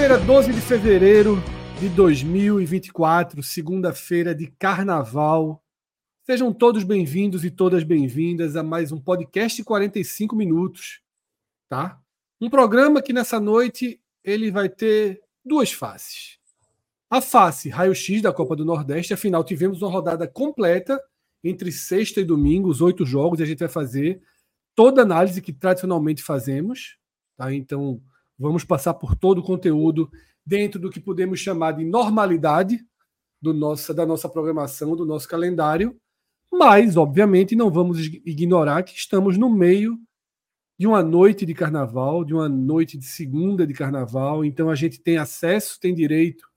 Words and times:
Segunda-feira, 0.00 0.26
12 0.26 0.52
de 0.54 0.60
fevereiro 0.62 1.42
de 1.78 1.90
2024, 1.90 3.42
segunda-feira 3.42 4.34
de 4.34 4.46
carnaval. 4.46 5.62
Sejam 6.24 6.54
todos 6.54 6.84
bem-vindos 6.84 7.44
e 7.44 7.50
todas 7.50 7.84
bem-vindas 7.84 8.56
a 8.56 8.62
mais 8.62 8.92
um 8.92 8.98
podcast 8.98 9.62
45 9.62 10.34
minutos, 10.34 11.02
tá? 11.68 12.00
Um 12.40 12.48
programa 12.48 13.02
que 13.02 13.12
nessa 13.12 13.38
noite 13.38 14.00
ele 14.24 14.50
vai 14.50 14.70
ter 14.70 15.20
duas 15.44 15.70
faces. 15.70 16.38
A 17.10 17.20
face 17.20 17.68
raio-x 17.68 18.22
da 18.22 18.32
Copa 18.32 18.56
do 18.56 18.64
Nordeste, 18.64 19.12
afinal 19.12 19.44
tivemos 19.44 19.82
uma 19.82 19.90
rodada 19.90 20.26
completa 20.26 20.98
entre 21.44 21.70
sexta 21.70 22.22
e 22.22 22.24
domingo, 22.24 22.70
os 22.70 22.80
oito 22.80 23.04
jogos, 23.04 23.38
e 23.38 23.42
a 23.42 23.46
gente 23.46 23.58
vai 23.58 23.68
fazer 23.68 24.22
toda 24.74 25.02
a 25.02 25.04
análise 25.04 25.42
que 25.42 25.52
tradicionalmente 25.52 26.22
fazemos, 26.22 26.96
tá? 27.36 27.52
Então, 27.52 28.00
Vamos 28.40 28.64
passar 28.64 28.94
por 28.94 29.14
todo 29.14 29.38
o 29.38 29.44
conteúdo 29.44 30.10
dentro 30.46 30.80
do 30.80 30.88
que 30.88 30.98
podemos 30.98 31.38
chamar 31.38 31.72
de 31.72 31.84
normalidade 31.84 32.80
do 33.40 33.52
nossa, 33.52 33.92
da 33.92 34.06
nossa 34.06 34.30
programação, 34.30 34.96
do 34.96 35.04
nosso 35.04 35.28
calendário, 35.28 35.94
mas, 36.50 36.96
obviamente, 36.96 37.54
não 37.54 37.70
vamos 37.70 37.98
ignorar 38.24 38.82
que 38.82 38.96
estamos 38.96 39.36
no 39.36 39.50
meio 39.50 39.98
de 40.78 40.86
uma 40.86 41.02
noite 41.02 41.44
de 41.44 41.52
carnaval, 41.52 42.24
de 42.24 42.32
uma 42.32 42.48
noite 42.48 42.96
de 42.96 43.04
segunda 43.04 43.66
de 43.66 43.74
carnaval, 43.74 44.42
então 44.42 44.70
a 44.70 44.74
gente 44.74 44.98
tem 44.98 45.18
acesso, 45.18 45.78
tem 45.78 45.94
direito 45.94 46.48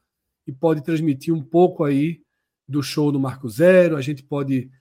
e 0.47 0.53
pode 0.53 0.81
transmitir 0.81 1.33
um 1.33 1.43
pouco 1.43 1.83
aí 1.83 2.21
do 2.65 2.81
show 2.81 3.11
do 3.11 3.19
Marco 3.19 3.49
Zero, 3.49 3.97
a 3.97 4.01
gente 4.01 4.23
pode 4.23 4.71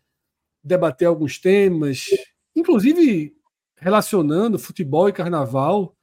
debater 0.62 1.08
alguns 1.08 1.36
temas, 1.40 2.06
inclusive 2.54 3.34
relacionando 3.76 4.56
futebol 4.56 5.08
e 5.08 5.12
carnaval, 5.12 5.96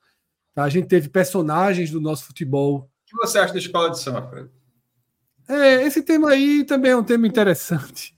Tá? 0.54 0.64
A 0.64 0.70
gente 0.70 0.88
teve 0.88 1.10
personagens 1.10 1.92
do 1.92 2.02
nosso 2.02 2.26
futebol. 2.26 2.78
O 2.78 3.06
que 3.06 3.16
você 3.16 3.40
acha 3.40 3.54
da 3.54 3.60
escola 3.60 3.90
de 3.90 4.00
samba, 4.00 4.28
Fred? 4.28 4.50
É, 5.48 5.84
esse 5.84 6.04
tema 6.04 6.30
aí 6.30 6.64
também 6.64 6.92
é 6.92 6.96
um 6.96 7.04
tema 7.04 7.28
interessante. 7.28 8.16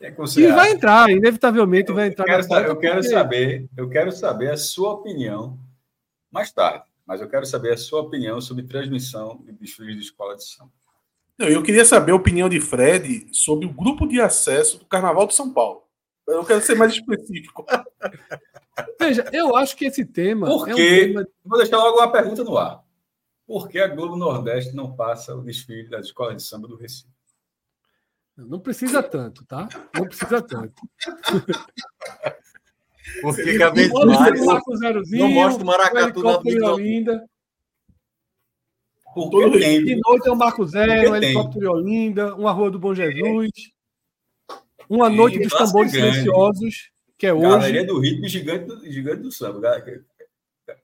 É 0.00 0.14
e 0.36 0.46
vai 0.52 0.70
entrar, 0.70 1.10
inevitavelmente 1.10 1.88
eu 1.88 1.94
vai 1.94 2.06
entrar. 2.06 2.24
Quero, 2.24 2.46
eu 2.66 2.76
quero 2.76 3.02
saber, 3.02 3.68
eu 3.76 3.88
quero 3.88 4.12
saber 4.12 4.52
a 4.52 4.56
sua 4.56 4.92
opinião 4.92 5.58
mais 6.30 6.52
tarde, 6.52 6.84
mas 7.04 7.20
eu 7.20 7.28
quero 7.28 7.44
saber 7.44 7.72
a 7.72 7.76
sua 7.76 8.02
opinião 8.02 8.40
sobre 8.40 8.62
transmissão 8.62 9.42
de 9.44 9.52
desfiles 9.52 9.96
de 9.96 10.02
escola 10.02 10.36
de 10.36 10.44
samba. 10.44 10.70
Eu 11.38 11.62
queria 11.62 11.84
saber 11.84 12.12
a 12.12 12.16
opinião 12.16 12.48
de 12.48 12.60
Fred 12.60 13.26
sobre 13.32 13.66
o 13.66 13.72
grupo 13.72 14.06
de 14.06 14.20
acesso 14.20 14.78
do 14.78 14.86
Carnaval 14.86 15.26
de 15.26 15.34
São 15.34 15.52
Paulo. 15.52 15.82
Eu 16.26 16.44
quero 16.44 16.60
ser 16.60 16.76
mais 16.76 16.92
específico. 16.92 17.64
Veja, 18.98 19.28
eu 19.32 19.56
acho 19.56 19.76
que 19.76 19.86
esse 19.86 20.04
tema. 20.04 20.46
Por 20.46 20.64
quê? 20.66 20.70
É 20.70 20.74
um 20.74 20.76
tema... 20.76 21.28
Vou 21.44 21.58
deixar 21.58 21.78
logo 21.78 21.98
uma 21.98 22.12
pergunta 22.12 22.44
no 22.44 22.56
ar. 22.56 22.82
Por 23.46 23.68
que 23.68 23.78
a 23.78 23.88
Globo 23.88 24.16
Nordeste 24.16 24.76
não 24.76 24.94
passa 24.94 25.34
o 25.34 25.42
desfile 25.42 25.88
das 25.88 26.06
escolas 26.06 26.36
de 26.36 26.42
samba 26.42 26.68
do 26.68 26.76
Recife? 26.76 27.08
Não 28.36 28.60
precisa 28.60 29.02
tanto, 29.02 29.44
tá? 29.46 29.68
Não 29.94 30.04
precisa 30.04 30.40
tanto. 30.42 30.74
Porque 33.22 33.42
vez 33.42 33.90
mais 33.90 34.40
não 35.10 35.28
mostra 35.28 35.62
o 35.62 35.66
Maracatu 35.66 36.22
na 36.22 36.38
Olinda. 36.72 37.26
Por 39.14 39.30
todo 39.30 39.58
De 39.58 39.96
noite 39.96 40.28
é 40.28 40.30
o 40.30 40.36
Marco 40.36 40.66
Zero, 40.66 41.10
um 41.10 41.16
helicóptero 41.16 41.60
de 41.60 41.66
Olinda, 41.66 42.34
uma 42.36 42.52
Rua 42.52 42.70
do 42.70 42.78
Bom 42.78 42.94
Jesus, 42.94 43.50
uma 44.88 45.08
noite 45.08 45.38
dos 45.40 45.52
tambores 45.52 45.90
silenciosos 45.90 46.92
que 47.18 47.26
é 47.26 47.34
hoje. 47.34 47.48
Galeria 47.48 47.84
do 47.84 47.98
Ritmo 47.98 48.28
Gigante 48.28 48.64
do, 48.66 48.90
gigante 48.90 49.22
do 49.22 49.32
Samba. 49.32 49.84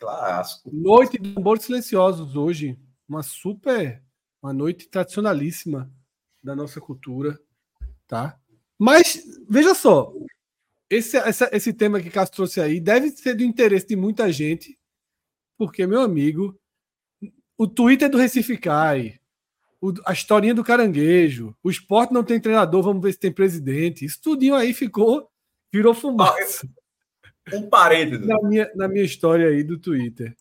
Clássico. 0.00 0.70
Noite 0.74 1.18
de 1.18 1.32
tambores 1.32 1.64
silenciosos 1.64 2.34
hoje. 2.34 2.76
Uma 3.08 3.22
super. 3.22 4.02
Uma 4.42 4.52
noite 4.52 4.88
tradicionalíssima 4.88 5.90
da 6.42 6.56
nossa 6.56 6.80
cultura. 6.80 7.38
Tá? 8.06 8.38
Mas, 8.78 9.22
veja 9.48 9.74
só. 9.74 10.12
Esse, 10.90 11.16
essa, 11.16 11.48
esse 11.52 11.72
tema 11.72 12.00
que 12.00 12.10
Castro 12.10 12.36
trouxe 12.36 12.60
aí 12.60 12.80
deve 12.80 13.10
ser 13.10 13.34
do 13.34 13.42
interesse 13.42 13.86
de 13.86 13.96
muita 13.96 14.30
gente, 14.30 14.78
porque, 15.56 15.86
meu 15.86 16.02
amigo, 16.02 16.58
o 17.56 17.66
Twitter 17.66 18.10
do 18.10 18.18
Recife 18.18 18.58
cai, 18.58 19.18
a 20.04 20.12
historinha 20.12 20.54
do 20.54 20.62
caranguejo, 20.62 21.56
o 21.62 21.70
esporte 21.70 22.12
não 22.12 22.22
tem 22.22 22.38
treinador, 22.38 22.82
vamos 22.82 23.02
ver 23.02 23.12
se 23.12 23.18
tem 23.18 23.32
presidente. 23.32 24.04
Isso 24.04 24.20
tudinho 24.20 24.54
aí 24.54 24.74
ficou 24.74 25.30
Virou 25.74 25.92
fumaça. 25.92 26.68
Um 27.52 27.68
parênteses. 27.68 28.24
Na 28.24 28.40
minha, 28.40 28.70
na 28.76 28.86
minha 28.86 29.04
história 29.04 29.48
aí 29.48 29.64
do 29.64 29.76
Twitter. 29.76 30.32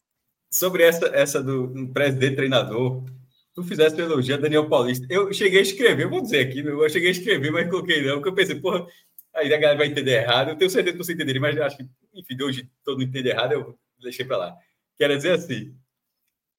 Sobre 0.51 0.83
essa, 0.83 1.07
essa 1.07 1.41
do, 1.41 1.65
do 1.65 1.87
presidente 1.87 2.35
treinador, 2.35 3.03
tu 3.51 3.63
fizesse 3.63 3.99
elogio 3.99 4.35
a 4.35 4.37
Daniel 4.37 4.69
Paulista. 4.69 5.07
Eu 5.09 5.33
cheguei 5.33 5.57
a 5.57 5.63
escrever, 5.63 6.07
vou 6.07 6.21
dizer 6.21 6.41
aqui, 6.41 6.59
eu 6.59 6.87
cheguei 6.87 7.09
a 7.09 7.13
escrever, 7.13 7.51
mas 7.51 7.67
coloquei 7.67 8.05
não, 8.05 8.17
porque 8.17 8.29
eu 8.29 8.35
pensei, 8.35 8.59
porra, 8.59 8.85
aí 9.33 9.51
a 9.51 9.57
galera 9.57 9.79
vai 9.79 9.87
entender 9.87 10.21
errado. 10.21 10.49
Eu 10.49 10.55
tenho 10.55 10.69
certeza 10.69 10.95
que 10.95 11.03
você 11.03 11.13
entenderia, 11.13 11.41
mas 11.41 11.59
acho 11.59 11.77
que, 11.77 11.89
enfim, 12.13 12.43
hoje 12.43 12.69
todo 12.85 12.99
mundo 12.99 13.09
entende 13.09 13.29
errado, 13.29 13.53
eu 13.53 13.75
deixei 14.03 14.25
para 14.25 14.37
lá. 14.37 14.55
Quero 14.99 15.17
dizer 15.17 15.31
assim, 15.31 15.75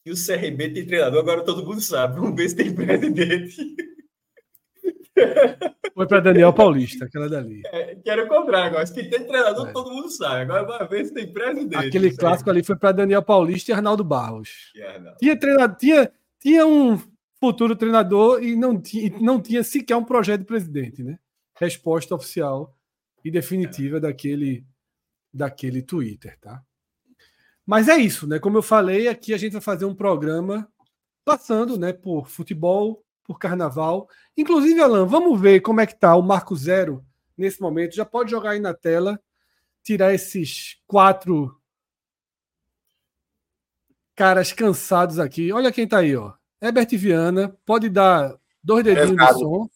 que 0.02 0.10
o 0.10 0.16
CRB 0.16 0.70
tem 0.70 0.84
treinador, 0.84 1.20
agora 1.20 1.44
todo 1.44 1.64
mundo 1.64 1.80
sabe. 1.80 2.16
Vamos 2.16 2.34
ver 2.34 2.48
se 2.48 2.56
tem 2.56 2.74
presidente. 2.74 3.56
Foi 5.94 6.09
para 6.09 6.19
Daniel 6.19 6.53
Paulista, 6.53 7.05
aquela 7.05 7.28
dali. 7.28 7.62
É, 7.66 7.94
quero 7.94 8.22
encontrar 8.22 8.65
agora. 8.65 8.84
Se 8.84 8.94
tem 8.94 9.25
treinador, 9.25 9.69
é. 9.69 9.72
todo 9.72 9.93
mundo 9.93 10.10
sabe. 10.10 10.43
Agora 10.43 10.66
vai 10.66 10.88
ver 10.88 11.06
se 11.06 11.15
tem 11.15 11.32
presidente. 11.32 11.87
Aquele 11.87 12.16
clássico 12.16 12.50
ali 12.50 12.65
foi 12.65 12.75
para 12.75 12.91
Daniel 12.91 13.22
Paulista 13.22 13.71
e 13.71 13.75
Arnaldo 13.75 14.03
Barros. 14.03 14.72
Arnaldo. 14.77 15.19
Tinha, 15.19 15.38
treinador, 15.38 15.77
tinha, 15.77 16.12
tinha 16.41 16.66
um 16.66 17.00
futuro 17.38 17.77
treinador 17.77 18.43
e 18.43 18.56
não 18.56 18.81
tinha, 18.81 19.16
não 19.21 19.41
tinha 19.41 19.62
sequer 19.62 19.94
um 19.97 20.04
projeto 20.04 20.41
de 20.41 20.47
presidente, 20.47 21.04
né? 21.04 21.16
Resposta 21.56 22.15
oficial 22.15 22.77
e 23.25 23.31
definitiva 23.31 23.99
é. 23.99 24.00
daquele, 24.00 24.66
daquele 25.33 25.81
Twitter, 25.81 26.37
tá? 26.41 26.60
Mas 27.65 27.88
é 27.88 27.97
isso, 27.97 28.27
né? 28.27 28.41
Como 28.41 28.59
eu 28.59 28.62
falei, 28.62 29.06
aqui 29.06 29.33
a 29.33 29.38
gente 29.38 29.53
vai 29.53 29.60
fazer 29.62 29.84
um 29.84 29.94
programa 29.94 30.69
passando, 31.25 31.78
né, 31.78 31.93
por 31.93 32.28
futebol, 32.28 33.03
por 33.24 33.38
carnaval. 33.38 34.08
Inclusive, 34.36 34.80
Alan, 34.80 35.06
vamos 35.06 35.40
ver 35.40 35.60
como 35.60 35.80
é 35.80 35.86
que 35.86 35.98
tá 35.98 36.14
o 36.14 36.22
Marco 36.22 36.54
Zero 36.54 37.04
nesse 37.36 37.60
momento. 37.60 37.96
Já 37.96 38.04
pode 38.04 38.30
jogar 38.30 38.50
aí 38.50 38.60
na 38.60 38.74
tela, 38.74 39.21
tirar 39.82 40.15
esses 40.15 40.80
quatro 40.86 41.59
caras 44.15 44.53
cansados 44.53 45.18
aqui. 45.18 45.53
Olha 45.53 45.72
quem 45.72 45.88
tá 45.88 45.98
aí, 45.98 46.15
ó. 46.15 46.32
Herbert 46.60 46.88
Viana, 46.92 47.56
pode 47.66 47.88
dar 47.88 48.38
dois 48.62 48.84
dedinhos 48.84 49.16
Pesado. 49.16 49.34
de 49.34 49.41
som. 49.41 49.70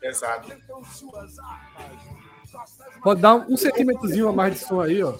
Pesado. 0.00 0.52
Pode 3.02 3.20
dar 3.20 3.34
um 3.34 3.56
centímetrozinho 3.56 4.28
a 4.28 4.32
mais 4.32 4.54
de 4.54 4.60
som 4.60 4.80
aí, 4.80 5.02
ó 5.02 5.14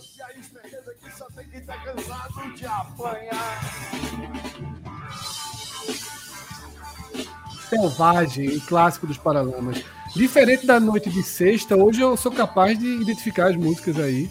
selvagem, 7.68 8.48
o 8.48 8.60
clássico 8.62 9.06
dos 9.06 9.18
Paralamas. 9.18 9.82
Diferente 10.14 10.66
da 10.66 10.80
noite 10.80 11.10
de 11.10 11.22
sexta, 11.22 11.76
hoje 11.76 12.00
eu 12.00 12.16
sou 12.16 12.32
capaz 12.32 12.78
de 12.78 12.86
identificar 12.86 13.48
as 13.48 13.56
músicas 13.56 13.98
aí. 13.98 14.30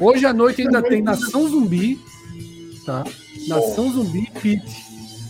Hoje 0.00 0.26
à 0.26 0.32
noite 0.32 0.62
ainda 0.62 0.80
tem 0.80 1.02
Nação 1.02 1.48
Zumbi, 1.48 1.98
tá? 2.86 3.04
Nação 3.48 3.90
Zumbi 3.90 4.20
e 4.20 4.40
Pit, 4.40 4.64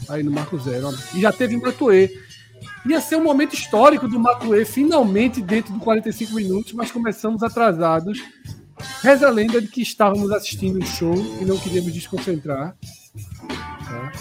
aí 0.09 0.23
no 0.23 0.31
Marco 0.31 0.59
Zero. 0.59 0.91
E 1.15 1.21
já 1.21 1.33
teve 1.33 1.57
Matuê. 1.57 2.11
Ia 2.87 3.01
ser 3.01 3.17
um 3.17 3.25
momento 3.25 3.55
histórico 3.55 4.09
do 4.09 4.19
Matue, 4.19 4.65
finalmente 4.65 5.43
dentro 5.43 5.73
do 5.73 5.81
45 5.81 6.35
minutos, 6.35 6.73
mas 6.73 6.91
começamos 6.91 7.43
atrasados. 7.43 8.23
Reza 9.03 9.29
a 9.29 9.31
lenda 9.31 9.61
de 9.61 9.69
que 9.69 9.83
estávamos 9.83 10.31
assistindo 10.33 10.77
o 10.77 10.83
um 10.83 10.87
show 10.87 11.15
e 11.41 11.45
não 11.45 11.59
queríamos 11.59 11.93
desconcentrar. 11.93 12.77
Tá, 13.87 14.13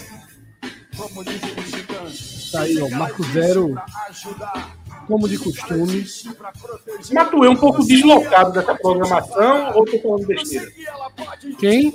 tá 2.52 2.60
aí, 2.60 2.80
ó, 2.80 2.88
Marco 2.90 3.22
Zero, 3.24 3.74
como 5.06 5.28
de 5.28 5.38
costume. 5.38 6.06
Matue 7.12 7.46
é 7.46 7.50
um 7.50 7.56
pouco 7.56 7.84
deslocado 7.84 8.52
dessa 8.52 8.74
programação 8.74 9.72
ou 9.74 9.84
tô 9.84 9.98
falando 10.00 10.26
besteira? 10.26 10.70
Quem? 11.58 11.92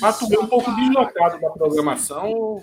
Matue 0.00 0.34
é 0.34 0.38
um 0.40 0.46
pouco 0.46 0.70
deslocado 0.72 1.40
da 1.40 1.50
programação 1.50 2.62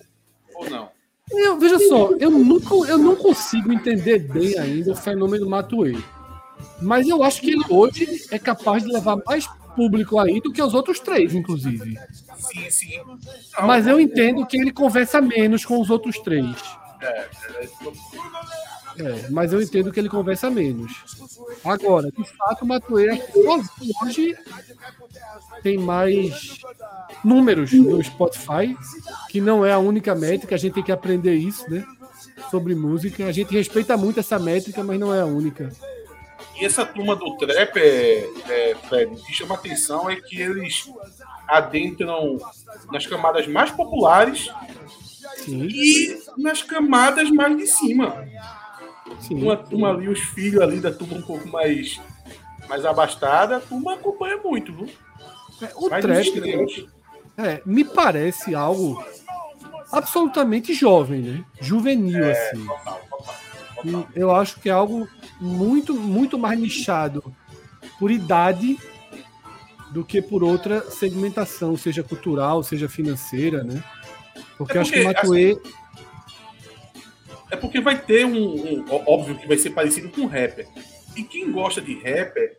ou 0.54 0.70
não? 0.70 0.90
Eu, 1.32 1.58
veja 1.58 1.80
só, 1.80 2.12
eu, 2.20 2.30
nunca, 2.30 2.76
eu 2.88 3.00
não 3.00 3.16
consigo 3.16 3.74
entender 3.74 4.20
bem 4.20 4.60
ainda 4.60 4.92
o 4.92 4.96
fenômeno 4.96 5.50
Matuei. 5.50 5.98
Mas 6.82 7.08
eu 7.08 7.24
acho 7.24 7.42
que 7.42 7.52
ele 7.52 7.64
hoje 7.70 8.26
é 8.32 8.40
capaz 8.40 8.84
de 8.84 8.92
levar 8.92 9.18
mais 9.26 9.48
público 9.76 10.20
aí 10.20 10.40
do 10.40 10.52
que 10.52 10.62
os 10.62 10.74
outros 10.74 11.00
três, 11.00 11.34
inclusive. 11.34 11.98
Sim, 12.38 12.70
sim. 12.70 13.02
Mas 13.62 13.88
eu 13.88 14.00
entendo 14.00 14.46
que 14.46 14.58
ele 14.58 14.72
conversa 14.72 15.22
menos 15.22 15.66
com 15.66 15.80
os 15.80 15.90
outros 15.90 16.20
três. 16.20 16.56
É, 17.02 17.28
É, 18.98 19.30
mas 19.30 19.52
eu 19.52 19.62
entendo 19.62 19.92
que 19.92 20.00
ele 20.00 20.08
conversa 20.08 20.50
menos. 20.50 20.94
Agora, 21.64 22.10
de 22.10 22.24
fato, 22.24 22.64
o 22.64 22.68
Matuei 22.68 23.22
hoje 24.02 24.36
tem 25.62 25.78
mais 25.78 26.60
números 27.24 27.74
no 27.74 28.02
Spotify, 28.02 28.78
que 29.30 29.42
não 29.42 29.66
é 29.66 29.74
a 29.74 29.80
única 29.80 30.16
métrica, 30.16 30.56
a 30.56 30.58
gente 30.58 30.76
tem 30.76 30.84
que 30.84 30.92
aprender 30.94 31.36
isso, 31.36 31.70
né? 31.70 31.84
Sobre 32.50 32.74
música. 32.74 33.26
A 33.26 33.32
gente 33.32 33.52
respeita 33.52 33.98
muito 33.98 34.20
essa 34.20 34.40
métrica, 34.40 34.82
mas 34.84 35.00
não 35.00 35.14
é 35.14 35.22
a 35.22 35.26
única. 35.26 35.70
E 36.60 36.66
essa 36.66 36.86
turma 36.86 37.16
do 37.16 37.36
trap, 37.38 37.78
é, 37.78 38.30
é, 38.50 38.76
Fred, 38.88 39.14
o 39.14 39.24
que 39.24 39.34
chama 39.34 39.56
atenção 39.56 40.10
é 40.10 40.16
que 40.16 40.40
eles 40.40 40.90
adentram 41.48 42.38
nas 42.92 43.06
camadas 43.06 43.46
mais 43.48 43.72
populares 43.72 44.50
Sim. 45.38 45.68
e 45.70 46.18
nas 46.38 46.62
camadas 46.62 47.30
mais 47.30 47.58
de 47.58 47.68
cima. 47.68 48.26
Sim. 49.20 49.44
Uma 49.44 49.58
turma 49.58 49.90
ali, 49.92 50.08
os 50.08 50.20
filhos 50.20 50.62
ali 50.62 50.80
da 50.80 50.92
turma 50.92 51.18
um 51.18 51.22
pouco 51.22 51.48
mais, 51.50 52.00
mais 52.68 52.86
abastada, 52.86 53.58
a 53.58 53.60
turma 53.60 53.94
acompanha 53.94 54.38
muito, 54.38 54.74
viu? 54.74 54.90
É, 55.62 55.72
o 55.76 55.90
Mais 55.90 56.04
trap 56.04 56.22
extremos. 56.22 56.86
é, 57.38 57.62
me 57.66 57.84
parece 57.84 58.56
algo 58.56 59.04
absolutamente 59.92 60.74
jovem, 60.74 61.22
né? 61.22 61.46
Juvenil, 61.62 62.30
assim. 62.30 62.66
E 62.66 63.45
Eu 64.16 64.34
acho 64.36 64.60
que 64.60 64.70
é 64.70 64.72
algo 64.72 65.08
muito, 65.40 65.94
muito 65.94 66.38
mais 66.38 66.60
nichado 66.60 67.36
por 68.00 68.12
idade 68.12 68.78
do 69.92 70.04
que 70.04 70.22
por 70.22 70.44
outra 70.44 70.82
segmentação, 70.90 71.78
seja 71.78 72.04
cultural, 72.04 72.64
seja 72.64 72.90
financeira, 72.90 73.64
né? 73.64 73.84
Porque, 74.58 74.78
É 74.78 74.82
acho 74.82 74.92
que 74.92 75.00
o 75.00 75.04
porque, 75.04 75.22
Matuê. 75.22 75.58
É 77.52 77.56
porque 77.56 77.80
vai 77.80 78.00
ter 78.02 78.26
um, 78.26 78.82
um- 78.82 78.86
Óbvio 78.90 79.38
que 79.38 79.48
vai 79.48 79.58
ser 79.58 79.70
parecido 79.72 80.10
com 80.10 80.26
rapper. 80.26 80.68
E 81.16 81.24
quem 81.24 81.52
gosta 81.52 81.82
de 81.82 81.94
rapper, 81.96 82.58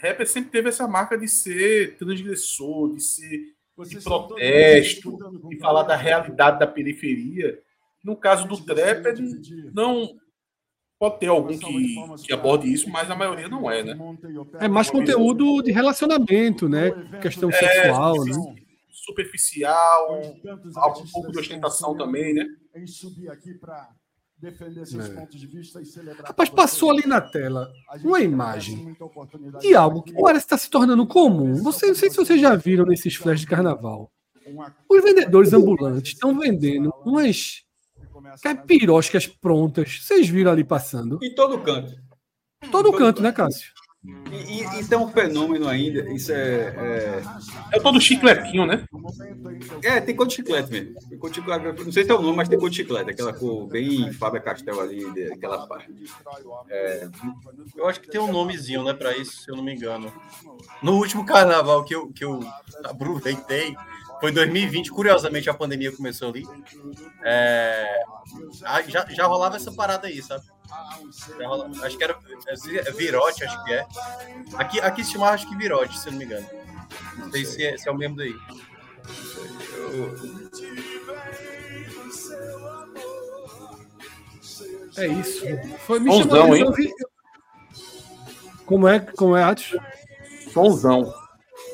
rapper 0.00 0.26
sempre 0.26 0.50
teve 0.50 0.68
essa 0.68 0.86
marca 0.88 1.18
de 1.18 1.28
ser 1.28 1.96
transgressor, 1.96 2.94
de 2.94 3.02
ser 3.02 3.54
de 3.86 4.00
protesto, 4.02 5.18
de 5.48 5.56
falar 5.58 5.82
da 5.84 5.94
realidade 5.94 6.58
da 6.58 6.66
periferia. 6.66 7.60
No 8.02 8.16
caso 8.16 8.46
do 8.48 8.56
trap, 8.56 9.04
não 9.72 10.16
pode 10.98 11.18
ter 11.20 11.26
algum 11.28 11.56
que, 11.56 12.24
que 12.26 12.32
aborde 12.32 12.72
isso, 12.72 12.90
mas 12.90 13.10
a 13.10 13.14
maioria 13.16 13.48
não 13.48 13.70
é, 13.70 13.82
né? 13.82 13.98
É 14.60 14.68
mais 14.68 14.90
conteúdo 14.90 15.62
de 15.62 15.70
relacionamento, 15.70 16.68
né? 16.68 16.90
Questão 17.20 17.50
sexual, 17.52 18.24
né? 18.24 18.32
Superficial, 18.90 20.20
algo 20.76 21.00
um 21.00 21.06
pouco 21.10 21.32
de 21.32 21.38
ostentação 21.38 21.96
também, 21.96 22.34
né? 22.34 22.44
Em 22.74 22.86
subir 22.86 23.30
aqui 23.30 23.54
para 23.54 23.88
defender 24.40 24.86
seus 24.86 25.08
É. 25.08 25.14
pontos 25.14 25.40
de 25.40 25.46
vista 25.46 25.80
e 25.80 25.86
celebrar. 25.86 26.26
Rapaz, 26.26 26.48
passou 26.48 26.90
ali 26.90 27.06
na 27.06 27.20
tela 27.20 27.68
uma 28.04 28.20
imagem 28.20 28.96
de 29.60 29.74
algo 29.74 30.02
que 30.02 30.12
parece 30.12 30.44
estar 30.44 30.58
se 30.58 30.68
tornando 30.70 31.06
comum. 31.06 31.54
Você, 31.62 31.86
não 31.86 31.94
sei 31.94 32.10
se 32.10 32.16
vocês 32.16 32.40
já 32.40 32.54
viram 32.54 32.84
nesses 32.84 33.14
flashes 33.14 33.40
de 33.40 33.46
carnaval. 33.46 34.12
Os 34.88 35.02
vendedores 35.02 35.52
ambulantes 35.52 36.12
estão 36.12 36.38
vendendo 36.38 36.92
umas 37.04 37.64
começa 38.28 38.42
caipiroscas 38.42 39.26
prontas. 39.26 40.00
Vocês 40.02 40.28
viram 40.28 40.52
ali 40.52 40.64
passando? 40.64 41.18
Em 41.22 41.34
todo 41.34 41.58
canto. 41.60 41.94
Todo 42.70 42.92
canto, 42.92 43.22
né, 43.22 43.32
Cássio? 43.32 43.72
E, 44.30 44.62
e, 44.62 44.80
e 44.80 44.84
tem 44.86 44.96
um 44.96 45.08
fenômeno 45.08 45.66
ainda, 45.68 46.08
isso 46.12 46.30
é. 46.32 46.36
É, 46.40 47.22
É 47.72 47.80
todo 47.80 48.00
chicletinho, 48.00 48.64
né? 48.64 48.84
é 49.82 50.00
tem 50.00 50.14
cor 50.14 50.26
de 50.26 50.34
chiclete 50.34 50.70
mesmo. 50.70 50.94
Tem 51.08 51.18
cor 51.18 51.28
de 51.30 51.36
chiclete, 51.36 51.84
não 51.84 51.92
sei 51.92 52.04
se 52.04 52.10
é 52.10 52.14
o 52.14 52.22
nome, 52.22 52.36
mas 52.36 52.48
tem 52.48 52.58
cor 52.58 52.70
de 52.70 52.76
chiclete, 52.76 53.10
aquela 53.10 53.32
cor 53.32 53.66
bem 53.66 54.12
Fábio 54.12 54.40
Castel 54.40 54.80
ali, 54.80 55.10
de- 55.12 55.32
aquela 55.32 55.66
parte. 55.66 55.92
É, 56.70 57.08
Eu 57.76 57.88
acho 57.88 58.00
que 58.00 58.08
tem 58.08 58.20
um 58.20 58.30
nomezinho, 58.32 58.84
né, 58.84 58.94
pra 58.94 59.16
isso, 59.16 59.42
se 59.42 59.50
eu 59.50 59.56
não 59.56 59.64
me 59.64 59.74
engano. 59.74 60.12
No 60.80 60.92
último 60.96 61.26
carnaval 61.26 61.84
que 61.84 61.94
eu, 61.94 62.08
que 62.12 62.24
eu 62.24 62.38
aproveitei, 62.84 63.74
foi 64.20 64.32
2020, 64.32 64.90
curiosamente 64.90 65.48
a 65.48 65.54
pandemia 65.54 65.92
começou 65.92 66.30
ali. 66.30 66.44
É, 67.22 68.02
já, 68.88 69.06
já 69.08 69.26
rolava 69.26 69.56
essa 69.56 69.72
parada 69.72 70.06
aí, 70.08 70.22
sabe? 70.22 70.44
Rolava- 71.40 71.86
acho 71.86 71.96
que 71.96 72.04
era 72.04 72.18
é 72.86 72.92
Virote, 72.92 73.44
acho 73.44 73.64
que 73.64 73.72
é. 73.72 73.86
Aqui, 74.56 74.80
aqui 74.80 75.04
se 75.04 75.12
chamava, 75.12 75.32
acho 75.32 75.48
que 75.48 75.56
Virote, 75.56 75.98
se 75.98 76.08
eu 76.08 76.12
não 76.12 76.18
me 76.18 76.24
engano. 76.24 76.46
Não 77.18 77.30
sei 77.30 77.44
se 77.44 77.64
é, 77.64 77.76
se 77.76 77.88
é 77.88 77.92
o 77.92 77.96
mesmo 77.96 78.16
daí. 78.16 78.34
É 84.96 85.06
isso. 85.06 85.44
Foi 85.86 86.00
me 86.00 86.10
hein? 86.10 86.92
Como 88.66 88.86
é, 88.86 89.00
como 89.00 89.36
é, 89.36 89.42
Atos? 89.44 89.76
Sonzão. 90.52 91.14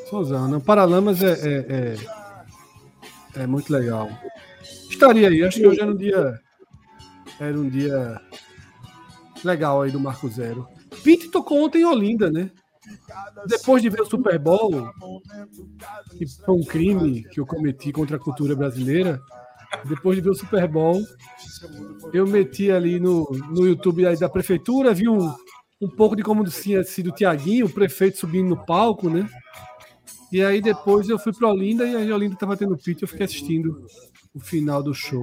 Sozão, 0.08 0.46
não. 0.46 0.60
Paralamas 0.60 1.22
é, 1.22 1.32
é, 1.32 1.66
é, 1.68 1.96
é 3.36 3.46
muito 3.46 3.72
legal. 3.72 4.08
Estaria 4.90 5.28
aí, 5.28 5.42
acho 5.44 5.58
que 5.58 5.66
hoje 5.66 5.80
era 5.80 5.90
um 5.90 5.96
dia. 5.96 6.40
Era 7.40 7.58
um 7.58 7.68
dia 7.68 8.20
legal 9.44 9.82
aí 9.82 9.90
do 9.90 10.00
Marco 10.00 10.28
Zero. 10.28 10.66
Pete 11.02 11.30
tocou 11.30 11.64
ontem 11.64 11.82
em 11.82 11.84
Olinda, 11.84 12.30
né? 12.30 12.50
Depois 13.46 13.82
de 13.82 13.88
ver 13.88 14.02
o 14.02 14.06
Super 14.06 14.38
Bowl, 14.38 14.90
que 16.16 16.26
foi 16.26 16.54
um 16.54 16.64
crime 16.64 17.24
que 17.24 17.40
eu 17.40 17.46
cometi 17.46 17.92
contra 17.92 18.16
a 18.16 18.20
cultura 18.20 18.54
brasileira. 18.54 19.20
Depois 19.84 20.16
de 20.16 20.22
ver 20.22 20.30
o 20.30 20.34
Super 20.34 20.68
Bowl, 20.68 21.02
eu 22.12 22.26
meti 22.26 22.70
ali 22.70 23.00
no, 23.00 23.28
no 23.50 23.66
YouTube 23.66 24.04
da 24.16 24.28
prefeitura, 24.28 24.94
vi 24.94 25.08
um, 25.08 25.34
um 25.80 25.88
pouco 25.88 26.14
de 26.14 26.22
como 26.22 26.44
tinha 26.44 26.84
sido 26.84 27.08
o 27.08 27.12
Tiaguinho, 27.12 27.66
o 27.66 27.72
prefeito 27.72 28.18
subindo 28.18 28.48
no 28.48 28.64
palco, 28.64 29.10
né? 29.10 29.28
E 30.34 30.42
aí 30.42 30.60
depois 30.60 31.08
eu 31.08 31.16
fui 31.16 31.32
para 31.32 31.48
Olinda 31.48 31.86
e 31.86 32.10
a 32.10 32.14
Olinda 32.16 32.34
tava 32.34 32.56
tendo 32.56 32.76
pit, 32.76 33.00
eu 33.00 33.06
fiquei 33.06 33.24
assistindo 33.24 33.86
o 34.34 34.40
final 34.40 34.82
do 34.82 34.92
show 34.92 35.22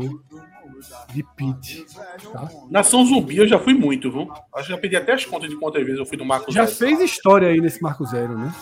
de 1.13 1.22
pit. 1.36 1.86
Tá? 2.32 2.50
Nação 2.70 3.06
Zumbi 3.06 3.36
eu 3.36 3.46
já 3.46 3.60
fui 3.60 3.74
muito, 3.74 4.10
viu? 4.10 4.32
Acho 4.56 4.68
que 4.68 4.74
já 4.74 4.77
pedi 4.77 4.96
até 4.96 5.12
as 5.12 5.25
contas 5.25 5.50
de 5.50 5.58
quantas 5.58 5.84
vezes 5.84 6.00
eu 6.00 6.06
fui 6.06 6.15
no 6.18 6.24
Marco 6.24 6.50
Já 6.50 6.65
Zero. 6.65 6.77
fez 6.77 7.12
história 7.12 7.50
aí 7.50 7.60
nesse 7.60 7.82
Marco 7.84 8.06
Zero, 8.06 8.38
né? 8.38 8.56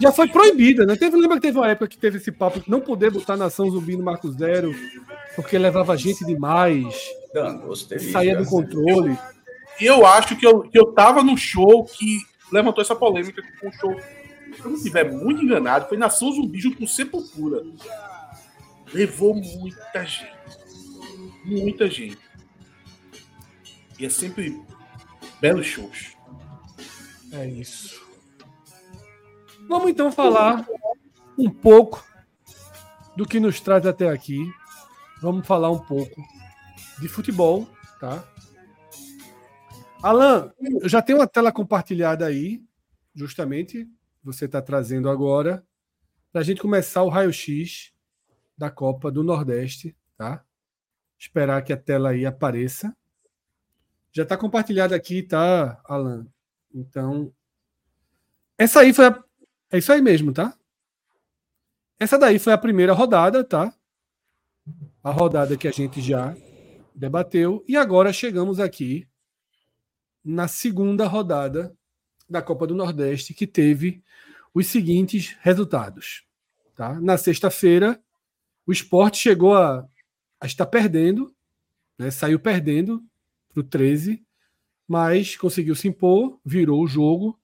Já 0.00 0.10
foi 0.10 0.26
proibida, 0.26 0.84
né? 0.84 0.96
Teve, 0.96 1.16
lembra 1.16 1.36
que 1.36 1.42
teve 1.42 1.56
uma 1.56 1.70
época 1.70 1.86
que 1.86 1.98
teve 1.98 2.16
esse 2.16 2.32
papo 2.32 2.58
de 2.58 2.68
não 2.68 2.80
poder 2.80 3.12
botar 3.12 3.36
nação 3.36 3.70
zumbi 3.70 3.96
no 3.96 4.02
Marco 4.02 4.28
Zero, 4.32 4.74
porque 5.36 5.56
levava 5.56 5.96
gente 5.96 6.26
demais, 6.26 6.96
Danos, 7.32 7.88
saía 8.10 8.36
do 8.36 8.44
controle. 8.44 9.16
E 9.80 9.84
eu 9.86 10.04
acho 10.04 10.34
que 10.34 10.44
eu, 10.44 10.62
que 10.62 10.76
eu 10.76 10.86
tava 10.86 11.22
no 11.22 11.36
show 11.38 11.84
que 11.84 12.18
levantou 12.50 12.82
essa 12.82 12.96
polêmica 12.96 13.40
com 13.60 13.68
o 13.68 13.72
show. 13.72 13.96
Se 14.64 14.68
eu 14.68 14.70
não 14.70 14.78
estiver 14.78 15.12
muito 15.12 15.42
enganado, 15.42 15.90
foi 15.90 15.98
Nação 15.98 16.32
junto 16.32 16.78
com 16.78 16.86
Sepultura. 16.86 17.62
Levou 18.94 19.34
muita 19.34 20.06
gente. 20.06 20.32
Muita 21.44 21.90
gente. 21.90 22.18
E 23.98 24.06
é 24.06 24.08
sempre 24.08 24.58
belos 25.38 25.66
shows. 25.66 26.16
É 27.30 27.46
isso. 27.46 28.02
Vamos 29.68 29.90
então 29.90 30.10
falar 30.10 30.66
um 31.36 31.50
pouco 31.50 32.02
do 33.14 33.26
que 33.26 33.38
nos 33.38 33.60
traz 33.60 33.84
até 33.84 34.08
aqui. 34.08 34.50
Vamos 35.20 35.46
falar 35.46 35.70
um 35.70 35.80
pouco 35.80 36.26
de 37.00 37.06
futebol, 37.06 37.68
tá? 38.00 38.24
Alan, 40.02 40.54
eu 40.80 40.88
já 40.88 41.02
tenho 41.02 41.18
uma 41.18 41.26
tela 41.26 41.52
compartilhada 41.52 42.24
aí, 42.24 42.62
justamente, 43.14 43.86
você 44.24 44.46
está 44.46 44.62
trazendo 44.62 45.10
agora, 45.10 45.64
para 46.32 46.40
a 46.40 46.44
gente 46.44 46.60
começar 46.60 47.02
o 47.02 47.08
raio-x 47.08 47.92
da 48.56 48.70
Copa 48.70 49.10
do 49.10 49.22
Nordeste, 49.22 49.94
tá? 50.16 50.44
Esperar 51.18 51.62
que 51.62 51.72
a 51.72 51.76
tela 51.76 52.10
aí 52.10 52.24
apareça, 52.24 52.96
Já 54.16 54.22
está 54.22 54.36
compartilhado 54.36 54.94
aqui, 54.94 55.24
tá, 55.24 55.80
Alan? 55.84 56.24
Então, 56.72 57.32
essa 58.56 58.80
aí 58.80 58.94
foi 58.94 59.06
a... 59.06 59.24
É 59.72 59.78
isso 59.78 59.92
aí 59.92 60.00
mesmo, 60.00 60.32
tá? 60.32 60.56
Essa 61.98 62.16
daí 62.16 62.38
foi 62.38 62.52
a 62.52 62.58
primeira 62.58 62.92
rodada, 62.92 63.42
tá? 63.42 63.74
A 65.02 65.10
rodada 65.10 65.56
que 65.56 65.66
a 65.66 65.72
gente 65.72 66.00
já 66.00 66.32
debateu. 66.94 67.64
E 67.66 67.76
agora 67.76 68.12
chegamos 68.12 68.60
aqui 68.60 69.08
na 70.24 70.46
segunda 70.46 71.08
rodada 71.08 71.76
da 72.34 72.42
Copa 72.42 72.66
do 72.66 72.74
Nordeste, 72.74 73.32
que 73.32 73.46
teve 73.46 74.02
os 74.52 74.66
seguintes 74.66 75.36
resultados. 75.40 76.24
Tá? 76.74 77.00
Na 77.00 77.16
sexta-feira, 77.16 78.00
o 78.66 78.72
esporte 78.72 79.18
chegou 79.18 79.54
a, 79.54 79.86
a 80.40 80.46
estar 80.46 80.66
perdendo, 80.66 81.34
né? 81.98 82.10
saiu 82.10 82.38
perdendo 82.38 83.02
para 83.52 83.60
o 83.60 83.64
13, 83.64 84.22
mas 84.86 85.36
conseguiu 85.36 85.74
se 85.74 85.88
impor, 85.88 86.38
virou 86.44 86.82
o 86.82 86.86
jogo 86.86 87.38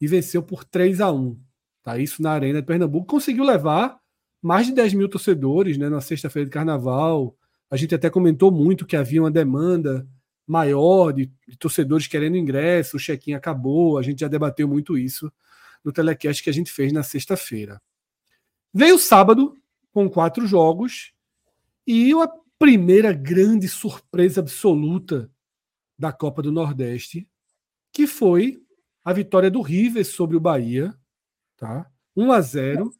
e 0.00 0.06
venceu 0.06 0.42
por 0.42 0.64
3 0.64 1.00
a 1.00 1.10
1 1.10 1.40
tá? 1.84 1.98
Isso 1.98 2.22
na 2.22 2.32
Arena 2.32 2.60
de 2.60 2.66
Pernambuco. 2.66 3.06
Conseguiu 3.06 3.44
levar 3.44 4.00
mais 4.42 4.66
de 4.66 4.72
10 4.72 4.94
mil 4.94 5.08
torcedores 5.08 5.78
né? 5.78 5.88
na 5.88 6.00
sexta-feira 6.00 6.46
de 6.46 6.52
carnaval. 6.52 7.36
A 7.70 7.76
gente 7.76 7.94
até 7.94 8.10
comentou 8.10 8.50
muito 8.50 8.86
que 8.86 8.96
havia 8.96 9.22
uma 9.22 9.30
demanda 9.30 10.08
maior 10.46 11.12
de, 11.12 11.30
de 11.48 11.56
torcedores 11.56 12.06
querendo 12.06 12.36
ingresso, 12.36 12.96
o 12.96 13.00
check-in 13.00 13.34
acabou, 13.34 13.98
a 13.98 14.02
gente 14.02 14.20
já 14.20 14.28
debateu 14.28 14.68
muito 14.68 14.98
isso 14.98 15.32
no 15.82 15.92
telecast 15.92 16.42
que 16.42 16.50
a 16.50 16.52
gente 16.52 16.70
fez 16.70 16.92
na 16.92 17.02
sexta-feira. 17.02 17.80
Veio 18.72 18.98
sábado 18.98 19.56
com 19.92 20.08
quatro 20.08 20.46
jogos 20.46 21.12
e 21.86 22.12
a 22.12 22.28
primeira 22.58 23.12
grande 23.12 23.68
surpresa 23.68 24.40
absoluta 24.40 25.30
da 25.98 26.12
Copa 26.12 26.42
do 26.42 26.50
Nordeste, 26.50 27.28
que 27.92 28.06
foi 28.06 28.62
a 29.04 29.12
vitória 29.12 29.50
do 29.50 29.60
River 29.60 30.04
sobre 30.04 30.36
o 30.36 30.40
Bahia, 30.40 30.94
tá? 31.56 31.90
1 32.16 32.32
a 32.32 32.40
0, 32.40 32.94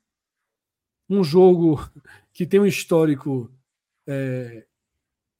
um 1.09 1.25
jogo 1.25 1.81
que 2.33 2.47
tem 2.47 2.61
um 2.61 2.67
histórico 2.67 3.53
é, 4.07 4.67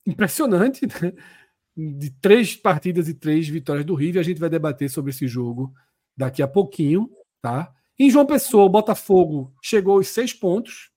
impressionante, 0.05 0.85
né? 0.87 1.13
De 1.75 2.09
três 2.09 2.55
partidas 2.55 3.09
e 3.09 3.13
três 3.13 3.47
vitórias 3.47 3.85
do 3.85 3.95
River. 3.95 4.21
A 4.21 4.23
gente 4.23 4.39
vai 4.39 4.49
debater 4.49 4.89
sobre 4.89 5.11
esse 5.11 5.27
jogo 5.27 5.73
daqui 6.15 6.41
a 6.41 6.47
pouquinho, 6.47 7.11
tá? 7.41 7.73
Em 7.99 8.09
João 8.09 8.25
Pessoa, 8.25 8.65
o 8.65 8.69
Botafogo 8.69 9.53
chegou 9.61 9.97
aos 9.97 10.07
seis 10.07 10.33
pontos. 10.33 10.91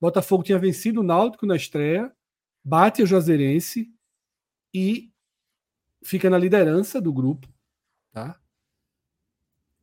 O 0.00 0.06
Botafogo 0.06 0.42
tinha 0.42 0.58
vencido 0.58 1.00
o 1.00 1.04
Náutico 1.04 1.46
na 1.46 1.56
estreia, 1.56 2.10
bate 2.64 3.02
o 3.02 3.06
Juazeirense 3.06 3.92
e 4.72 5.10
fica 6.02 6.30
na 6.30 6.38
liderança 6.38 7.00
do 7.00 7.12
grupo, 7.12 7.48
tá? 8.12 8.40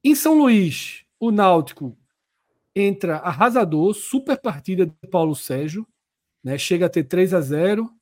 Em 0.03 0.15
São 0.15 0.37
Luís, 0.37 1.05
o 1.19 1.31
Náutico 1.31 1.97
entra 2.75 3.17
arrasador, 3.17 3.93
super 3.93 4.39
partida 4.39 4.85
de 4.85 5.07
Paulo 5.09 5.35
Sérgio, 5.35 5.87
né? 6.43 6.57
Chega 6.57 6.85
a 6.85 6.89
ter 6.89 7.03
3 7.03 7.33
a 7.33 7.41
0 7.41 7.96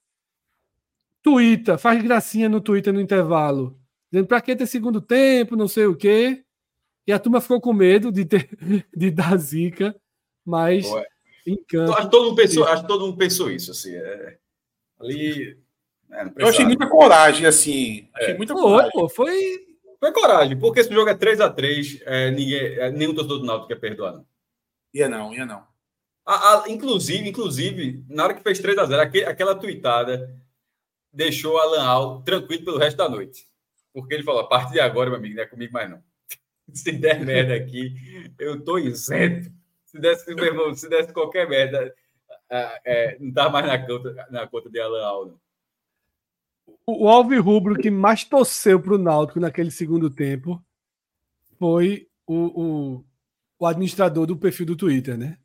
Twitter, 1.25 1.75
faz 1.79 2.03
gracinha 2.03 2.47
no 2.47 2.61
Twitter 2.61 2.93
no 2.93 3.01
intervalo, 3.01 3.75
dizendo 4.11 4.27
para 4.27 4.39
que 4.41 4.55
ter 4.55 4.67
segundo 4.67 5.01
tempo, 5.01 5.55
não 5.55 5.67
sei 5.67 5.87
o 5.87 5.95
quê. 5.95 6.43
E 7.07 7.11
a 7.11 7.17
turma 7.17 7.41
ficou 7.41 7.59
com 7.59 7.73
medo 7.73 8.11
de, 8.11 8.23
ter, 8.25 8.47
de 8.95 9.09
dar 9.09 9.35
zica, 9.37 9.95
mas 10.45 10.85
Ué. 10.91 11.05
em 11.47 11.55
campo. 11.67 11.93
Acho 11.93 12.03
que 12.03 12.11
todo 12.11 12.25
mundo 12.29 12.35
pensou, 12.35 12.63
acho 12.67 12.85
todo 12.87 13.05
mundo 13.07 13.17
pensou 13.17 13.49
isso, 13.49 13.71
assim. 13.71 13.95
é. 13.95 14.37
ali. 14.99 15.57
é, 16.11 16.25
Eu 16.37 16.47
achei 16.47 16.63
muita 16.63 16.87
coragem, 16.87 17.47
assim. 17.47 18.07
Achei 18.13 18.33
É. 18.33 18.37
muita 18.37 18.53
coragem. 18.53 18.91
pô, 18.91 19.09
foi. 19.09 19.65
Foi 19.99 20.11
coragem, 20.11 20.59
porque 20.59 20.81
esse 20.81 20.93
jogo 20.93 21.09
é 21.09 21.15
3x3, 21.15 22.01
é, 22.05 22.29
ninguém, 22.29 22.59
é, 22.59 22.91
nenhum 22.91 23.15
torcedor 23.15 23.39
do 23.39 23.45
Náutico 23.45 23.69
quer 23.69 23.79
perdoar, 23.79 24.13
não. 24.13 24.25
Ia 24.93 25.09
não, 25.09 25.33
ia 25.33 25.45
não. 25.47 25.63
A- 26.23 26.63
a- 26.63 26.69
inclusive, 26.69 27.27
inclusive, 27.27 28.03
na 28.09 28.25
hora 28.25 28.33
que 28.35 28.43
fez 28.43 28.59
3x0, 28.59 28.99
aquele- 28.99 29.25
aquela 29.25 29.55
tuitada 29.55 30.35
deixou 31.15 31.57
Alan 31.57 31.83
Al 31.83 32.21
tranquilo 32.23 32.65
pelo 32.65 32.77
resto 32.77 32.97
da 32.97 33.09
noite. 33.09 33.47
Porque 33.93 34.13
ele 34.13 34.23
falou: 34.23 34.41
a 34.41 34.47
partir 34.47 34.73
de 34.73 34.79
agora, 34.79 35.09
meu 35.09 35.17
amigo, 35.17 35.35
não 35.35 35.43
é 35.43 35.47
comigo 35.47 35.73
mais 35.73 35.89
não. 35.89 36.03
Se 36.73 36.91
der 36.91 37.23
merda 37.25 37.55
aqui, 37.55 37.95
eu 38.37 38.61
tô 38.61 38.77
isento. 38.77 39.51
Se 39.85 39.99
desse, 39.99 40.35
meu 40.35 40.45
irmão, 40.45 40.75
se 40.75 40.89
desse 40.89 41.13
qualquer 41.13 41.47
merda, 41.47 41.95
é, 42.49 43.17
não 43.19 43.31
tava 43.31 43.49
mais 43.49 43.65
na 43.65 43.85
conta, 43.85 44.27
na 44.29 44.47
conta 44.47 44.69
de 44.69 44.79
Alan 44.79 45.05
Al, 45.05 45.25
não. 45.27 45.39
O 46.85 47.07
Alves 47.07 47.39
Rubro 47.39 47.75
que 47.75 47.89
mais 47.89 48.23
torceu 48.23 48.79
para 48.79 48.93
o 48.93 48.97
Náutico 48.97 49.39
naquele 49.39 49.71
segundo 49.71 50.09
tempo 50.09 50.63
foi 51.57 52.07
o, 52.27 52.35
o, 52.35 53.05
o 53.59 53.65
administrador 53.65 54.25
do 54.25 54.35
perfil 54.35 54.65
do 54.65 54.75
Twitter, 54.75 55.17
né? 55.17 55.37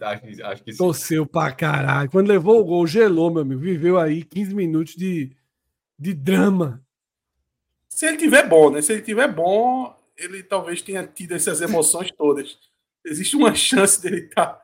Acho, 0.00 0.22
que- 0.22 0.42
acho 0.42 0.62
que 0.64 0.72
sim. 0.72 0.78
Torceu 0.78 1.26
pra 1.26 1.52
caralho. 1.52 2.10
Quando 2.10 2.28
levou 2.28 2.60
o 2.60 2.64
gol, 2.64 2.86
gelou, 2.86 3.30
meu 3.30 3.42
amigo. 3.42 3.60
Viveu 3.60 3.98
aí 3.98 4.24
15 4.24 4.54
minutos 4.54 4.94
de, 4.96 5.36
de 5.98 6.14
drama. 6.14 6.82
Se 7.88 8.06
ele 8.06 8.16
tiver 8.16 8.48
bom, 8.48 8.70
né? 8.70 8.80
Se 8.80 8.92
ele 8.92 9.02
tiver 9.02 9.28
bom, 9.32 9.94
ele 10.16 10.42
talvez 10.42 10.80
tenha 10.80 11.06
tido 11.06 11.32
essas 11.34 11.60
emoções 11.60 12.10
todas. 12.12 12.58
Existe 13.04 13.36
uma 13.36 13.54
chance 13.54 14.00
dele 14.00 14.26
estar 14.26 14.60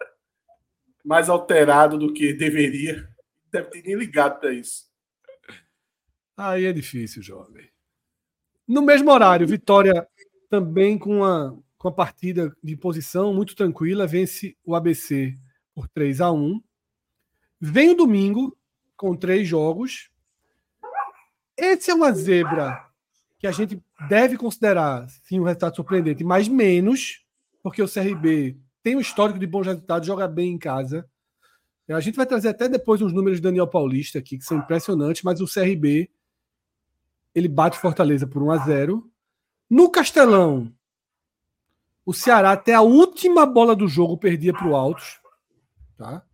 mais 1.04 1.28
alterado 1.28 1.98
do 1.98 2.12
que 2.12 2.32
deveria. 2.32 3.06
Deve 3.52 3.68
ter 3.70 3.82
nem 3.82 3.96
ligado 3.96 4.40
para 4.40 4.52
isso. 4.52 4.84
Aí 6.36 6.64
é 6.64 6.72
difícil, 6.72 7.22
jovem. 7.22 7.68
No 8.66 8.80
mesmo 8.82 9.10
horário, 9.10 9.46
Vitória 9.46 10.08
também 10.48 10.98
com 10.98 11.18
uma, 11.18 11.62
com 11.84 11.88
a 11.88 11.92
partida 11.92 12.50
de 12.62 12.74
posição 12.78 13.34
muito 13.34 13.54
tranquila, 13.54 14.06
vence 14.06 14.56
o 14.64 14.74
ABC 14.74 15.38
por 15.74 15.86
3 15.86 16.22
a 16.22 16.32
1 16.32 16.58
Vem 17.60 17.90
o 17.90 17.94
domingo 17.94 18.56
com 18.96 19.14
três 19.14 19.46
jogos. 19.46 20.10
Esse 21.54 21.90
é 21.90 21.94
uma 21.94 22.10
zebra 22.10 22.86
que 23.38 23.46
a 23.46 23.52
gente 23.52 23.82
deve 24.08 24.38
considerar 24.38 25.06
sim 25.24 25.38
um 25.38 25.42
resultado 25.42 25.76
surpreendente, 25.76 26.24
mas 26.24 26.48
menos, 26.48 27.22
porque 27.62 27.82
o 27.82 27.88
CRB 27.88 28.56
tem 28.82 28.96
um 28.96 29.00
histórico 29.00 29.38
de 29.38 29.46
bons 29.46 29.66
resultados, 29.66 30.06
joga 30.06 30.26
bem 30.26 30.52
em 30.52 30.58
casa. 30.58 31.06
A 31.86 32.00
gente 32.00 32.16
vai 32.16 32.24
trazer 32.24 32.48
até 32.48 32.66
depois 32.66 33.02
uns 33.02 33.12
números 33.12 33.40
do 33.40 33.44
Daniel 33.44 33.66
Paulista 33.66 34.20
aqui, 34.20 34.38
que 34.38 34.44
são 34.44 34.56
impressionantes, 34.56 35.22
mas 35.22 35.38
o 35.38 35.46
CRB 35.46 36.10
ele 37.34 37.48
bate 37.48 37.78
Fortaleza 37.78 38.26
por 38.26 38.42
1 38.42 38.50
a 38.52 38.56
0. 38.56 39.10
No 39.68 39.90
Castelão, 39.90 40.72
o 42.06 42.12
Ceará 42.12 42.52
até 42.52 42.74
a 42.74 42.82
última 42.82 43.46
bola 43.46 43.74
do 43.74 43.88
jogo 43.88 44.18
perdia 44.18 44.52
para 44.52 44.66
o 44.66 44.76
Altos, 44.76 45.20
tá? 45.96 46.24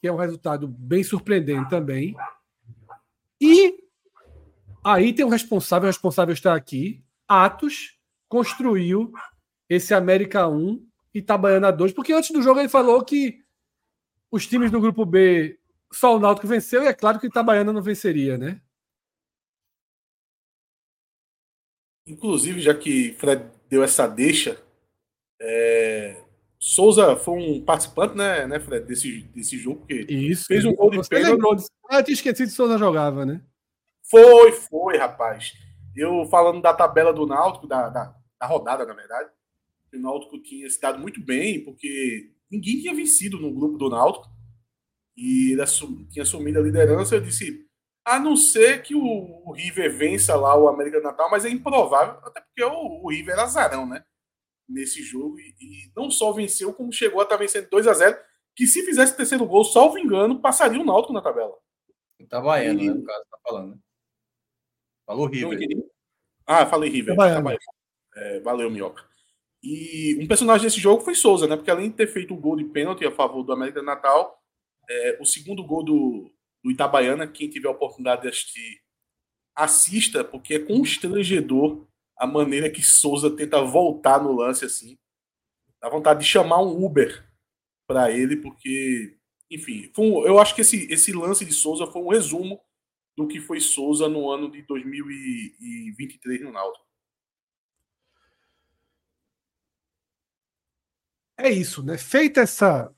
Que 0.00 0.08
é 0.08 0.12
um 0.12 0.16
resultado 0.16 0.68
bem 0.68 1.02
surpreendente 1.02 1.70
também. 1.70 2.14
E 3.40 3.82
aí 4.84 5.12
tem 5.12 5.24
um 5.24 5.30
responsável, 5.30 5.86
o 5.86 5.90
responsável 5.90 6.34
está 6.34 6.54
aqui. 6.54 7.04
Atos 7.26 7.98
construiu 8.28 9.12
esse 9.68 9.94
América 9.94 10.46
1 10.48 10.86
e 11.14 11.18
Itabaiana 11.18 11.72
2, 11.72 11.92
porque 11.92 12.12
antes 12.12 12.30
do 12.30 12.42
jogo 12.42 12.60
ele 12.60 12.68
falou 12.68 13.02
que 13.04 13.42
os 14.30 14.46
times 14.46 14.70
do 14.70 14.80
grupo 14.80 15.04
B, 15.04 15.58
só 15.92 16.16
o 16.16 16.18
Náutico 16.18 16.46
venceu, 16.46 16.82
e 16.82 16.86
é 16.86 16.94
claro 16.94 17.18
que 17.18 17.26
o 17.26 17.28
Itabaiana 17.28 17.72
não 17.72 17.82
venceria, 17.82 18.38
né? 18.38 18.60
Inclusive, 22.06 22.60
já 22.60 22.74
que 22.74 23.12
Fred 23.14 23.50
deu 23.72 23.82
essa 23.82 24.06
deixa, 24.06 24.62
é, 25.40 26.22
Souza 26.58 27.16
foi 27.16 27.38
um 27.38 27.64
participante, 27.64 28.14
né, 28.14 28.46
né 28.46 28.60
Fred, 28.60 28.84
desse, 28.86 29.22
desse 29.34 29.56
jogo, 29.56 29.78
porque 29.78 30.12
Isso. 30.12 30.44
Fez 30.44 30.62
um 30.66 30.74
gol 30.74 30.90
de 30.90 31.08
pênalti. 31.08 31.64
Ah, 31.88 32.00
eu 32.00 32.04
tinha 32.04 32.12
esquecido 32.12 32.48
que 32.48 32.52
Souza 32.52 32.76
jogava, 32.76 33.24
né? 33.24 33.40
Foi, 34.10 34.52
foi, 34.52 34.98
rapaz. 34.98 35.54
Eu 35.96 36.26
falando 36.26 36.60
da 36.60 36.74
tabela 36.74 37.14
do 37.14 37.26
Náutico, 37.26 37.66
da, 37.66 37.88
da, 37.88 38.14
da 38.38 38.46
rodada, 38.46 38.84
na 38.84 38.92
verdade, 38.92 39.30
o 39.94 39.98
Náutico 39.98 40.38
tinha 40.42 40.68
se 40.68 40.78
dado 40.78 40.98
muito 40.98 41.24
bem, 41.24 41.64
porque 41.64 42.30
ninguém 42.50 42.78
tinha 42.78 42.94
vencido 42.94 43.38
no 43.38 43.54
grupo 43.54 43.78
do 43.78 43.88
Náutico. 43.88 44.30
E 45.16 45.52
ele 45.52 45.62
assum- 45.62 46.04
tinha 46.10 46.24
assumido 46.24 46.58
a 46.58 46.62
liderança. 46.62 47.14
Eu 47.14 47.22
disse, 47.22 47.66
a 48.04 48.18
não 48.18 48.36
ser 48.36 48.82
que 48.82 48.94
o, 48.94 49.02
o 49.02 49.52
River 49.52 49.96
vença 49.96 50.34
lá 50.34 50.56
o 50.56 50.68
América 50.68 50.98
do 50.98 51.04
Natal, 51.04 51.30
mas 51.30 51.44
é 51.44 51.48
improvável, 51.48 52.18
até 52.24 52.40
porque 52.40 52.62
o, 52.64 53.04
o 53.04 53.10
River 53.10 53.34
era 53.34 53.44
azarão, 53.44 53.86
né? 53.86 54.04
Nesse 54.68 55.02
jogo. 55.02 55.38
E, 55.38 55.54
e 55.60 55.92
não 55.94 56.10
só 56.10 56.32
venceu, 56.32 56.72
como 56.74 56.92
chegou 56.92 57.20
a 57.20 57.24
estar 57.24 57.36
vencendo 57.36 57.68
2 57.70 57.86
a 57.86 57.94
0 57.94 58.18
que 58.54 58.66
se 58.66 58.84
fizesse 58.84 59.16
terceiro 59.16 59.46
gol, 59.46 59.64
salvo 59.64 59.98
engano, 59.98 60.40
passaria 60.40 60.80
o 60.80 60.84
Náutico 60.84 61.12
na 61.12 61.22
tabela. 61.22 61.56
Itabaiana, 62.18 62.82
né? 62.82 62.90
No 62.92 63.04
caso, 63.04 63.24
tá 63.30 63.38
falando. 63.42 63.70
né? 63.72 63.78
Falou 65.06 65.26
River. 65.26 65.58
Ah, 66.46 66.66
falei 66.66 66.90
River. 66.90 67.14
Itabaiana. 67.14 67.38
Itabaiana. 67.38 67.60
É, 68.14 68.40
valeu, 68.40 68.70
Minhoca. 68.70 69.02
E 69.62 70.18
um 70.20 70.26
personagem 70.26 70.66
desse 70.66 70.80
jogo 70.80 71.02
foi 71.02 71.14
Souza, 71.14 71.46
né? 71.46 71.56
Porque 71.56 71.70
além 71.70 71.88
de 71.88 71.96
ter 71.96 72.08
feito 72.08 72.34
o 72.34 72.36
gol 72.36 72.56
de 72.56 72.64
pênalti 72.64 73.06
a 73.06 73.10
favor 73.12 73.42
do 73.42 73.52
América 73.52 73.80
do 73.80 73.86
Natal, 73.86 74.38
é, 74.90 75.18
o 75.20 75.24
segundo 75.24 75.64
gol 75.64 75.84
do, 75.84 76.30
do 76.62 76.70
Itabaiana, 76.70 77.26
quem 77.26 77.48
tiver 77.48 77.68
a 77.68 77.72
oportunidade 77.72 78.22
de 78.22 78.28
assistir 78.28 78.82
assista, 79.54 80.24
porque 80.24 80.54
é 80.54 80.58
constrangedor 80.58 81.86
a 82.16 82.26
maneira 82.26 82.70
que 82.70 82.82
Souza 82.82 83.30
tenta 83.34 83.60
voltar 83.62 84.22
no 84.22 84.32
lance 84.32 84.64
assim. 84.64 84.98
Dá 85.80 85.88
vontade 85.88 86.20
de 86.20 86.26
chamar 86.26 86.62
um 86.62 86.84
Uber 86.84 87.28
para 87.86 88.10
ele, 88.10 88.36
porque, 88.36 89.18
enfim, 89.50 89.90
um, 89.98 90.24
eu 90.24 90.38
acho 90.38 90.54
que 90.54 90.60
esse, 90.60 90.90
esse 90.90 91.12
lance 91.12 91.44
de 91.44 91.52
Souza 91.52 91.86
foi 91.86 92.00
um 92.00 92.08
resumo 92.08 92.60
do 93.16 93.26
que 93.26 93.40
foi 93.40 93.60
Souza 93.60 94.08
no 94.08 94.30
ano 94.30 94.50
de 94.50 94.62
2023 94.62 96.42
no 96.42 96.52
Náutico. 96.52 96.86
É 101.36 101.50
isso, 101.50 101.82
né? 101.82 101.98
Feita 101.98 102.40
essa 102.40 102.94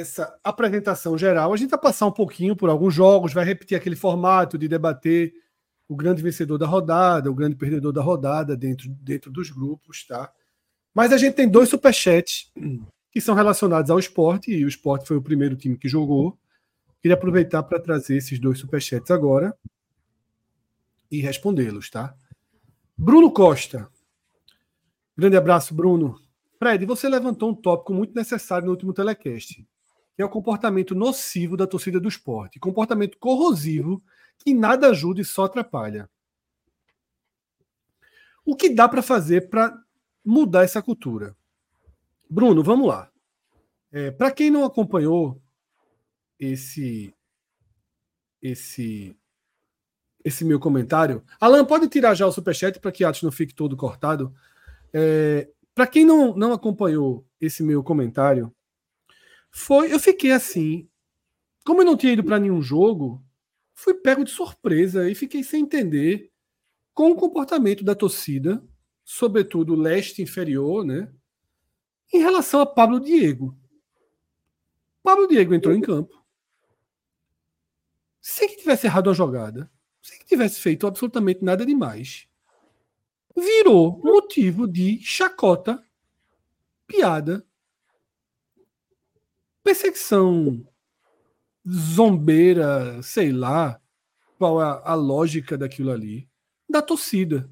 essa 0.00 0.38
apresentação 0.42 1.16
geral, 1.16 1.52
a 1.52 1.56
gente 1.56 1.70
vai 1.70 1.80
passar 1.80 2.06
um 2.06 2.12
pouquinho 2.12 2.56
por 2.56 2.68
alguns 2.68 2.94
jogos, 2.94 3.32
vai 3.32 3.44
repetir 3.44 3.76
aquele 3.76 3.96
formato 3.96 4.58
de 4.58 4.68
debater 4.68 5.32
o 5.88 5.96
grande 5.96 6.22
vencedor 6.22 6.58
da 6.58 6.66
rodada, 6.66 7.30
o 7.30 7.34
grande 7.34 7.56
perdedor 7.56 7.92
da 7.92 8.02
rodada 8.02 8.56
dentro, 8.56 8.88
dentro 8.88 9.30
dos 9.30 9.50
grupos, 9.50 10.06
tá? 10.06 10.32
Mas 10.94 11.12
a 11.12 11.18
gente 11.18 11.34
tem 11.34 11.48
dois 11.48 11.68
superchats 11.68 12.52
que 13.10 13.20
são 13.20 13.34
relacionados 13.34 13.90
ao 13.90 13.98
esporte, 13.98 14.52
e 14.52 14.64
o 14.64 14.68
esporte 14.68 15.06
foi 15.06 15.16
o 15.16 15.22
primeiro 15.22 15.56
time 15.56 15.76
que 15.76 15.88
jogou. 15.88 16.38
Queria 17.02 17.14
aproveitar 17.14 17.62
para 17.62 17.80
trazer 17.80 18.16
esses 18.16 18.38
dois 18.38 18.58
superchats 18.58 19.10
agora 19.10 19.56
e 21.10 21.20
respondê-los, 21.20 21.90
tá? 21.90 22.14
Bruno 22.96 23.30
Costa. 23.32 23.88
Grande 25.16 25.36
abraço, 25.36 25.74
Bruno. 25.74 26.20
Fred, 26.58 26.84
você 26.84 27.08
levantou 27.08 27.50
um 27.50 27.54
tópico 27.54 27.92
muito 27.92 28.14
necessário 28.14 28.66
no 28.66 28.72
último 28.72 28.92
telecast, 28.92 29.66
é 30.22 30.24
o 30.24 30.30
comportamento 30.30 30.94
nocivo 30.94 31.56
da 31.56 31.66
torcida 31.66 32.00
do 32.00 32.08
esporte. 32.08 32.58
Comportamento 32.58 33.18
corrosivo 33.18 34.02
que 34.38 34.54
nada 34.54 34.88
ajuda 34.88 35.20
e 35.20 35.24
só 35.24 35.44
atrapalha. 35.44 36.08
O 38.44 38.56
que 38.56 38.70
dá 38.70 38.88
para 38.88 39.02
fazer 39.02 39.48
para 39.48 39.76
mudar 40.24 40.64
essa 40.64 40.82
cultura? 40.82 41.36
Bruno, 42.28 42.62
vamos 42.62 42.88
lá. 42.88 43.10
É, 43.92 44.10
para 44.10 44.30
quem 44.30 44.50
não 44.50 44.64
acompanhou 44.64 45.40
esse 46.38 47.14
esse 48.40 49.16
esse 50.24 50.44
meu 50.44 50.60
comentário, 50.60 51.24
Alan 51.40 51.64
pode 51.64 51.88
tirar 51.88 52.14
já 52.14 52.26
o 52.26 52.32
superchat 52.32 52.78
para 52.78 52.92
que 52.92 53.04
Atos 53.04 53.22
não 53.22 53.32
fique 53.32 53.54
todo 53.54 53.76
cortado. 53.76 54.34
É, 54.92 55.48
para 55.74 55.86
quem 55.86 56.04
não, 56.04 56.34
não 56.36 56.52
acompanhou 56.52 57.26
esse 57.40 57.62
meu 57.62 57.82
comentário, 57.82 58.54
foi 59.50 59.92
eu 59.92 59.98
fiquei 59.98 60.32
assim, 60.32 60.88
como 61.64 61.82
eu 61.82 61.84
não 61.84 61.96
tinha 61.96 62.12
ido 62.12 62.24
para 62.24 62.38
nenhum 62.38 62.62
jogo, 62.62 63.24
fui 63.74 63.94
pego 63.94 64.24
de 64.24 64.30
surpresa 64.30 65.10
e 65.10 65.14
fiquei 65.14 65.42
sem 65.42 65.62
entender 65.62 66.30
com 66.94 67.10
o 67.10 67.16
comportamento 67.16 67.84
da 67.84 67.94
torcida, 67.94 68.62
sobretudo 69.04 69.74
leste 69.74 70.22
inferior, 70.22 70.84
né? 70.84 71.12
Em 72.12 72.18
relação 72.18 72.60
a 72.60 72.66
Pablo 72.66 73.00
Diego. 73.00 73.56
Pablo 75.02 75.26
Diego 75.26 75.54
entrou 75.54 75.74
em 75.74 75.80
campo. 75.80 76.20
Sem 78.20 78.48
que 78.48 78.56
tivesse 78.56 78.86
errado 78.86 79.08
a 79.08 79.14
jogada, 79.14 79.70
sem 80.02 80.18
que 80.18 80.26
tivesse 80.26 80.60
feito 80.60 80.86
absolutamente 80.86 81.42
nada 81.42 81.64
demais, 81.64 82.28
virou 83.36 83.98
motivo 84.04 84.68
de 84.68 85.00
chacota, 85.00 85.82
piada, 86.86 87.46
perseguição 89.62 90.66
zombeira, 91.68 93.02
sei 93.02 93.32
lá 93.32 93.80
qual 94.38 94.60
é 94.62 94.80
a, 94.84 94.94
lógica 94.94 95.58
daquilo 95.58 95.90
ali, 95.90 96.28
da 96.68 96.80
torcida. 96.80 97.50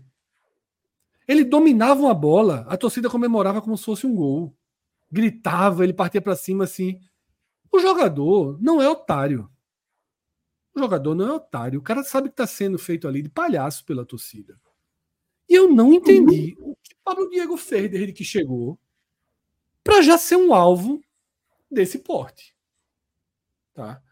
Ele 1.26 1.44
dominava 1.44 2.10
a 2.10 2.14
bola, 2.14 2.64
a 2.68 2.76
torcida 2.76 3.10
comemorava 3.10 3.60
como 3.60 3.76
se 3.76 3.84
fosse 3.84 4.06
um 4.06 4.14
gol. 4.14 4.56
Gritava, 5.12 5.84
ele 5.84 5.92
partia 5.92 6.22
para 6.22 6.34
cima 6.34 6.64
assim. 6.64 6.98
O 7.70 7.78
jogador 7.78 8.58
não 8.60 8.80
é 8.80 8.88
otário. 8.88 9.50
O 10.74 10.80
jogador 10.80 11.14
não 11.14 11.28
é 11.28 11.32
otário. 11.32 11.78
O 11.78 11.82
cara 11.82 12.02
sabe 12.02 12.28
que 12.28 12.32
está 12.32 12.46
sendo 12.46 12.78
feito 12.78 13.06
ali 13.06 13.20
de 13.20 13.28
palhaço 13.28 13.84
pela 13.84 14.06
torcida. 14.06 14.58
E 15.46 15.54
eu 15.54 15.70
não 15.70 15.92
entendi 15.92 16.56
o 16.58 16.74
que 16.82 16.94
Pablo 17.04 17.28
Diego 17.28 17.56
fez 17.56 17.90
desde 17.90 18.12
que 18.12 18.24
chegou 18.24 18.78
para 19.84 20.00
já 20.00 20.16
ser 20.16 20.36
um 20.36 20.54
alvo 20.54 21.02
desse 21.70 21.98
porte. 21.98 22.54
Tá? 23.74 24.02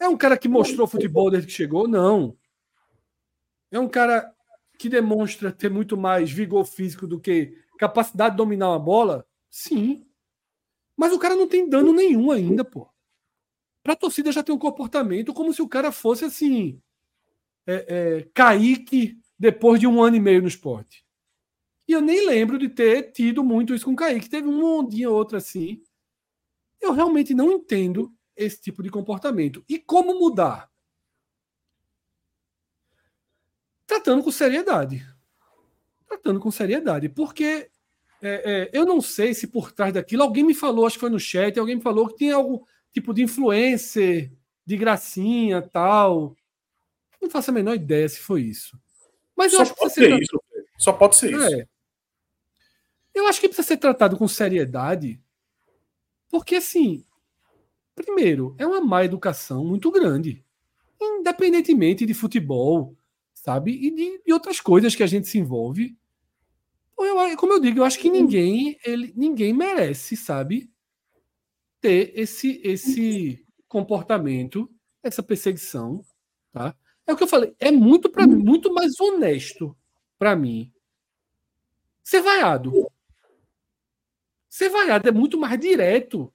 É 0.00 0.08
um 0.08 0.16
cara 0.16 0.36
que 0.36 0.48
mostrou 0.48 0.86
futebol 0.86 1.30
desde 1.30 1.46
que 1.46 1.54
chegou? 1.54 1.86
Não. 1.86 2.36
É 3.70 3.78
um 3.78 3.88
cara 3.88 4.34
que 4.78 4.88
demonstra 4.88 5.52
ter 5.52 5.70
muito 5.70 5.96
mais 5.96 6.30
vigor 6.30 6.64
físico 6.64 7.06
do 7.06 7.20
que 7.20 7.56
capacidade 7.78 8.32
de 8.32 8.36
dominar 8.36 8.70
uma 8.70 8.78
bola? 8.78 9.26
Sim. 9.48 10.06
Mas 10.96 11.12
o 11.12 11.18
cara 11.18 11.36
não 11.36 11.46
tem 11.46 11.68
dano 11.68 11.92
nenhum 11.92 12.30
ainda, 12.30 12.64
pô. 12.64 12.88
Pra 13.82 13.96
torcida 13.96 14.30
já 14.30 14.42
tem 14.42 14.54
um 14.54 14.58
comportamento 14.58 15.32
como 15.32 15.52
se 15.52 15.62
o 15.62 15.68
cara 15.68 15.90
fosse 15.90 16.24
assim. 16.24 16.80
É, 17.66 17.86
é, 17.88 18.28
Kaique 18.34 19.18
depois 19.38 19.80
de 19.80 19.86
um 19.86 20.02
ano 20.02 20.16
e 20.16 20.20
meio 20.20 20.42
no 20.42 20.48
esporte. 20.48 21.04
E 21.86 21.92
eu 21.92 22.00
nem 22.00 22.26
lembro 22.26 22.58
de 22.58 22.68
ter 22.68 23.12
tido 23.12 23.42
muito 23.42 23.74
isso 23.74 23.84
com 23.84 23.92
o 23.92 23.96
Kaique. 23.96 24.30
Teve 24.30 24.46
um 24.46 24.64
ondinha 24.64 25.10
ou 25.10 25.16
outra 25.16 25.38
assim. 25.38 25.82
Eu 26.82 26.92
realmente 26.92 27.32
não 27.32 27.52
entendo 27.52 28.12
esse 28.36 28.60
tipo 28.60 28.82
de 28.82 28.90
comportamento. 28.90 29.64
E 29.68 29.78
como 29.78 30.18
mudar? 30.18 30.68
Tratando 33.86 34.22
com 34.22 34.32
seriedade. 34.32 35.06
Tratando 36.08 36.40
com 36.40 36.50
seriedade. 36.50 37.08
Porque 37.08 37.70
é, 38.20 38.52
é, 38.52 38.70
eu 38.72 38.84
não 38.84 39.00
sei 39.00 39.32
se 39.32 39.46
por 39.46 39.70
trás 39.70 39.94
daquilo 39.94 40.22
alguém 40.22 40.44
me 40.44 40.54
falou, 40.54 40.86
acho 40.86 40.96
que 40.96 41.00
foi 41.00 41.10
no 41.10 41.20
chat, 41.20 41.58
alguém 41.58 41.76
me 41.76 41.82
falou 41.82 42.08
que 42.08 42.16
tinha 42.16 42.34
algum 42.34 42.64
tipo 42.92 43.14
de 43.14 43.22
influencer, 43.22 44.32
de 44.66 44.76
gracinha 44.76 45.62
tal. 45.62 46.36
Não 47.20 47.30
faço 47.30 47.50
a 47.50 47.54
menor 47.54 47.74
ideia 47.74 48.08
se 48.08 48.18
foi 48.18 48.42
isso. 48.42 48.76
Mas 49.36 49.52
Só 49.52 49.58
eu 49.58 49.62
acho 49.62 49.74
que 49.74 49.80
pode 49.80 49.94
precisa 49.94 50.16
ser 50.16 50.16
ser 50.16 50.22
isso. 50.22 50.42
Só 50.78 50.92
pode 50.92 51.16
ser 51.16 51.32
isso. 51.32 51.54
é. 51.60 51.66
Eu 53.14 53.26
acho 53.28 53.40
que 53.40 53.48
precisa 53.48 53.68
ser 53.68 53.76
tratado 53.76 54.16
com 54.16 54.26
seriedade, 54.26 55.20
porque 56.32 56.54
assim, 56.54 57.04
primeiro, 57.94 58.56
é 58.58 58.66
uma 58.66 58.80
má 58.80 59.04
educação 59.04 59.66
muito 59.66 59.90
grande, 59.90 60.42
independentemente 60.98 62.06
de 62.06 62.14
futebol, 62.14 62.96
sabe, 63.34 63.72
e 63.72 63.90
de, 63.90 64.22
de 64.24 64.32
outras 64.32 64.58
coisas 64.58 64.94
que 64.96 65.02
a 65.02 65.06
gente 65.06 65.28
se 65.28 65.36
envolve. 65.38 65.94
Eu, 66.98 67.36
como 67.36 67.52
eu 67.52 67.60
digo, 67.60 67.80
eu 67.80 67.84
acho 67.84 67.98
que 67.98 68.08
ninguém, 68.08 68.78
ele, 68.82 69.12
ninguém 69.14 69.52
merece, 69.52 70.16
sabe, 70.16 70.72
ter 71.82 72.18
esse 72.18 72.62
esse 72.64 73.44
comportamento, 73.68 74.70
essa 75.02 75.22
perseguição, 75.22 76.02
tá? 76.50 76.74
É 77.06 77.12
o 77.12 77.16
que 77.16 77.24
eu 77.24 77.28
falei, 77.28 77.54
é 77.58 77.70
muito 77.70 78.08
para 78.08 78.26
muito 78.26 78.72
mais 78.72 78.98
honesto 78.98 79.76
para 80.18 80.34
mim 80.34 80.72
ser 82.02 82.22
vaiado. 82.22 82.90
Ser 84.52 84.68
vaiado 84.68 85.08
é 85.08 85.10
muito 85.10 85.38
mais 85.38 85.58
direto. 85.58 86.30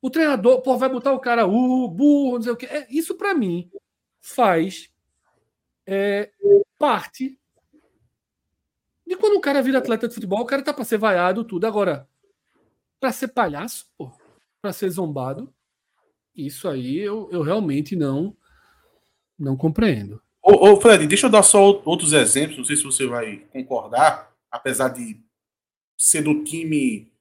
O 0.00 0.08
treinador 0.08 0.62
pô, 0.62 0.78
vai 0.78 0.88
botar 0.88 1.12
o 1.12 1.18
cara 1.18 1.44
uh, 1.44 1.88
burro, 1.88 2.36
não 2.36 2.42
sei 2.42 2.52
o 2.52 2.56
quê. 2.56 2.66
É, 2.66 2.86
isso 2.88 3.16
para 3.16 3.34
mim 3.34 3.68
faz 4.20 4.88
é, 5.84 6.30
parte 6.78 7.36
de 9.04 9.16
quando 9.16 9.36
o 9.36 9.40
cara 9.40 9.60
vira 9.60 9.78
atleta 9.78 10.06
de 10.06 10.14
futebol, 10.14 10.42
o 10.42 10.46
cara 10.46 10.62
tá 10.62 10.72
para 10.72 10.84
ser 10.84 10.96
vaiado 10.96 11.42
tudo. 11.42 11.66
Agora, 11.66 12.08
para 13.00 13.10
ser 13.10 13.26
palhaço, 13.26 13.90
pô, 13.98 14.12
para 14.62 14.72
ser 14.72 14.88
zombado, 14.90 15.52
isso 16.36 16.68
aí 16.68 17.00
eu, 17.00 17.28
eu 17.32 17.42
realmente 17.42 17.96
não 17.96 18.36
não 19.36 19.56
compreendo. 19.56 20.22
Ô, 20.40 20.68
ô, 20.68 20.80
Fred, 20.80 21.04
deixa 21.08 21.26
eu 21.26 21.30
dar 21.30 21.42
só 21.42 21.82
outros 21.84 22.12
exemplos, 22.12 22.58
não 22.58 22.64
sei 22.64 22.76
se 22.76 22.84
você 22.84 23.08
vai 23.08 23.38
concordar, 23.52 24.32
apesar 24.52 24.90
de 24.90 25.20
ser 25.98 26.22
do 26.22 26.44
time 26.44 27.12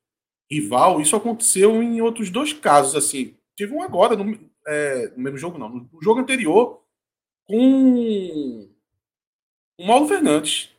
rival, 0.54 1.02
isso 1.02 1.16
aconteceu 1.16 1.82
em 1.82 2.02
outros 2.02 2.30
dois 2.30 2.54
casos, 2.54 2.96
assim. 2.96 3.36
Teve 3.56 3.74
um 3.74 3.82
agora, 3.82 4.16
no, 4.16 4.38
é, 4.68 5.12
no 5.16 5.24
mesmo 5.24 5.38
jogo 5.38 5.58
não, 5.58 5.70
no 5.70 5.90
jogo 6.02 6.20
anterior, 6.22 6.82
com 7.46 8.68
o 9.78 9.86
Mauro 9.86 10.08
Fernandes. 10.08 10.70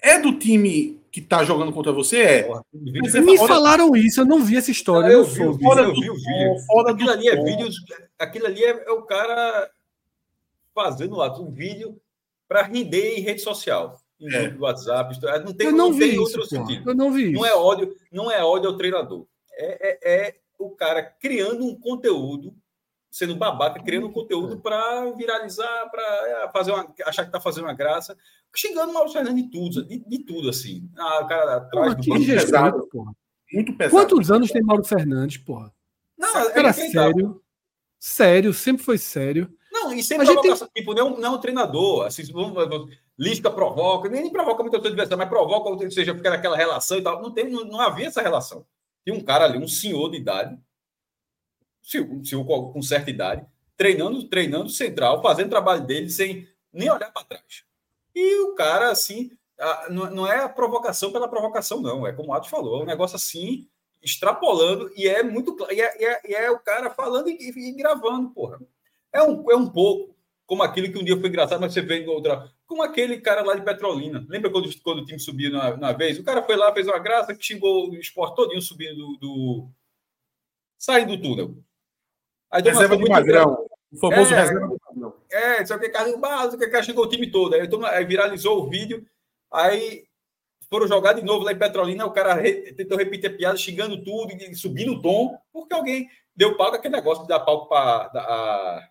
É 0.00 0.18
do 0.18 0.38
time 0.38 1.00
que 1.10 1.20
tá 1.20 1.42
jogando 1.44 1.72
contra 1.72 1.92
você? 1.92 2.18
É. 2.22 2.38
É 2.40 3.20
Me 3.20 3.36
fora- 3.38 3.54
falaram 3.54 3.96
isso, 3.96 4.20
eu 4.20 4.26
não 4.26 4.44
vi 4.44 4.56
essa 4.56 4.70
história. 4.70 5.08
Ah, 5.08 5.12
eu 5.12 5.18
eu 5.20 5.24
vi 5.24 5.40
vídeo, 5.40 5.58
fora 5.62 5.82
eu 5.82 5.92
do 5.94 6.00
vi 6.00 6.10
o 6.10 6.14
vídeo. 6.14 6.58
fora 6.66 6.92
do 6.92 6.94
Aquilo 6.94 7.10
ali 7.10 7.28
é 7.28 7.36
tom. 7.36 7.44
vídeos. 7.44 7.76
Aquilo 8.18 8.46
ali 8.46 8.64
é, 8.64 8.84
é 8.86 8.90
o 8.90 9.02
cara 9.02 9.70
fazendo 10.74 11.16
lá 11.16 11.32
um 11.40 11.50
vídeo 11.50 11.98
para 12.48 12.62
render 12.62 13.16
em 13.16 13.20
rede 13.20 13.40
social. 13.40 13.98
Em 14.24 14.34
É. 14.34 14.42
grupo 14.42 14.56
do 14.58 14.62
WhatsApp. 14.64 15.12
isto- 15.12 15.26
Não 15.26 15.52
tem, 15.52 15.66
eu 15.66 15.72
não, 15.72 15.90
não 15.90 15.98
tem 15.98 16.10
isso. 16.12 16.20
outro 16.20 16.40
pô. 16.40 16.46
sentido. 16.46 16.90
Eu 16.90 16.94
não 16.94 17.12
vi 17.12 17.24
isso. 17.32 17.40
Não 17.40 17.46
é 17.46 17.54
ódio, 17.54 17.94
não 18.12 18.30
é 18.30 18.42
ódio 18.44 18.70
ao 18.70 18.76
treinador. 18.76 19.26
É, 19.52 19.88
é- 19.90 20.26
é 20.26 20.34
o 20.58 20.70
cara 20.70 21.02
criando 21.02 21.64
um 21.64 21.78
conteúdo 21.78 22.54
sendo 23.10 23.36
babaca, 23.36 23.80
criando 23.82 24.10
conteúdo 24.10 24.58
para 24.60 25.10
viralizar, 25.12 25.88
para 25.90 26.50
fazer 26.52 26.72
uma, 26.72 26.92
achar 27.04 27.24
que 27.24 27.30
tá 27.30 27.40
fazendo 27.40 27.64
uma 27.64 27.74
graça, 27.74 28.16
xingando 28.56 28.90
o 28.90 28.94
Mauro 28.94 29.10
Fernandes 29.10 29.44
de 29.44 29.50
tudo, 29.50 29.84
de, 29.86 29.98
de 29.98 30.18
tudo, 30.24 30.48
assim. 30.48 30.88
Ah, 30.98 31.20
o 31.22 31.26
cara 31.28 31.56
atrás 31.58 31.94
do 31.94 32.02
banco. 32.08 32.26
pesado. 32.26 32.88
porra. 32.90 33.12
Muito 33.52 33.72
pesado. 33.76 33.96
Quantos 34.08 34.30
anos 34.32 34.50
tem 34.50 34.62
Mauro 34.62 34.82
Fernandes, 34.84 35.36
porra? 35.38 35.72
Não, 36.18 36.36
é 36.36 36.44
ele 36.58 36.62
tá- 36.64 36.72
sério. 36.72 37.40
Sério, 38.00 38.52
sempre 38.52 38.82
foi 38.82 38.98
sério. 38.98 39.52
Não, 39.72 39.92
e 39.92 40.02
sem 40.02 40.18
A 40.20 40.24
gente 40.24 40.34
provocação, 40.34 40.68
tipo, 40.74 40.94
não, 40.94 41.16
não 41.18 41.34
é 41.34 41.36
um 41.36 41.40
treinador, 41.40 42.06
assim, 42.06 42.22
vamos- 42.32 42.52
vamos- 42.54 42.90
Lisca 43.18 43.50
provoca, 43.50 44.08
nem, 44.08 44.30
provoca 44.30 44.62
muito 44.62 44.76
adversário, 44.76 45.18
mas 45.18 45.28
provoca, 45.28 45.70
ou 45.70 45.90
seja, 45.90 46.14
fica 46.14 46.30
naquela 46.30 46.56
relação 46.56 46.98
e 46.98 47.02
tal. 47.02 47.22
Não, 47.22 47.32
tem, 47.32 47.48
não, 47.48 47.64
não 47.64 47.80
havia 47.80 48.06
essa 48.08 48.20
relação. 48.22 48.66
Tem 49.04 49.14
um 49.14 49.20
cara 49.22 49.44
ali, 49.44 49.58
um 49.58 49.68
senhor 49.68 50.10
de 50.10 50.16
idade, 50.16 50.58
um 52.10 52.24
senhor 52.24 52.44
com, 52.44 52.82
certa 52.82 53.10
idade, 53.10 53.46
treinando, 53.76 54.28
treinando 54.28 54.68
central, 54.70 55.22
fazendo 55.22 55.46
o 55.46 55.50
trabalho 55.50 55.86
dele 55.86 56.08
sem 56.08 56.48
nem 56.72 56.90
olhar 56.90 57.12
para 57.12 57.24
trás. 57.24 57.64
E 58.14 58.40
o 58.42 58.54
cara, 58.54 58.90
assim, 58.90 59.30
a- 59.58 59.88
não, 59.90 60.26
é 60.26 60.40
a 60.40 60.48
provocação 60.48 61.12
pela 61.12 61.28
provocação, 61.28 61.80
não. 61.80 62.06
É 62.06 62.12
como 62.12 62.30
o 62.30 62.32
Atos 62.32 62.50
falou, 62.50 62.80
é 62.80 62.82
um 62.82 62.86
negócio 62.86 63.16
assim, 63.16 63.68
extrapolando, 64.02 64.90
e 64.96 65.06
é 65.08 65.22
muito 65.22 65.54
claro. 65.54 65.72
E 65.72 65.80
é, 65.80 66.04
é- 66.04 66.44
é 66.44 66.50
o 66.50 66.58
cara 66.58 66.90
falando 66.90 67.28
e, 67.28 67.36
e 67.50 67.72
gravando, 67.72 68.30
porra. 68.30 68.60
É 69.12 69.22
um, 69.22 69.50
é 69.50 69.56
um 69.56 69.68
pouco 69.68 70.14
como 70.46 70.62
aquilo 70.62 70.92
que 70.92 70.98
um 70.98 71.04
dia 71.04 71.18
foi 71.18 71.28
engraçado, 71.28 71.60
mas 71.60 71.72
você 71.72 71.80
vê 71.80 72.00
em 72.02 72.08
outra. 72.08 72.50
Como 72.74 72.82
aquele 72.82 73.20
cara 73.20 73.40
lá 73.44 73.54
de 73.54 73.62
Petrolina. 73.62 74.26
Lembra 74.28 74.50
quando, 74.50 74.68
quando 74.82 74.98
o 75.02 75.04
time 75.04 75.16
subiu 75.20 75.52
na, 75.52 75.76
na 75.76 75.92
vez? 75.92 76.18
O 76.18 76.24
cara 76.24 76.42
foi 76.42 76.56
lá, 76.56 76.74
fez 76.74 76.88
uma 76.88 76.98
graça, 76.98 77.32
que 77.32 77.40
xingou 77.44 77.88
o 77.88 77.94
esporte 77.94 78.34
todinho 78.34 78.60
subindo 78.60 78.96
do. 78.96 79.16
do... 79.20 79.68
saindo 80.76 81.16
do 81.16 81.22
túnel. 81.22 81.56
Aí 82.50 82.60
Reserva 82.62 82.96
de 82.96 83.08
Magrão. 83.08 83.64
O 83.92 83.96
famoso 83.96 84.34
É. 84.34 84.40
reserva 84.40 84.76
Magrão. 84.92 85.14
é, 85.30 85.64
só 85.64 85.78
que 85.78 85.88
Carlinhos 85.88 86.18
Barros, 86.20 86.56
que 86.56 86.82
chegou 86.82 87.04
o 87.04 87.08
time 87.08 87.30
todo. 87.30 87.54
Aí, 87.54 87.62
mundo- 87.62 87.86
aí 87.86 88.04
viralizou 88.04 88.64
o 88.64 88.68
vídeo, 88.68 89.06
aí 89.52 90.04
foram 90.68 90.88
jogar 90.88 91.12
de 91.12 91.22
novo 91.22 91.44
lá 91.44 91.52
em 91.52 91.58
Petrolina, 91.58 92.04
o 92.04 92.10
cara 92.12 92.34
re- 92.34 92.72
tentou 92.72 92.98
repetir 92.98 93.30
a 93.30 93.36
piada, 93.36 93.56
xingando 93.56 94.02
tudo, 94.02 94.32
e 94.32 94.52
subindo 94.56 94.94
o 94.94 95.00
tom, 95.00 95.38
porque 95.52 95.72
alguém 95.74 96.10
deu 96.34 96.56
palco 96.56 96.74
aquele 96.74 96.96
negócio 96.96 97.22
de 97.22 97.28
dar 97.28 97.38
palco 97.38 97.68
para 97.68 98.90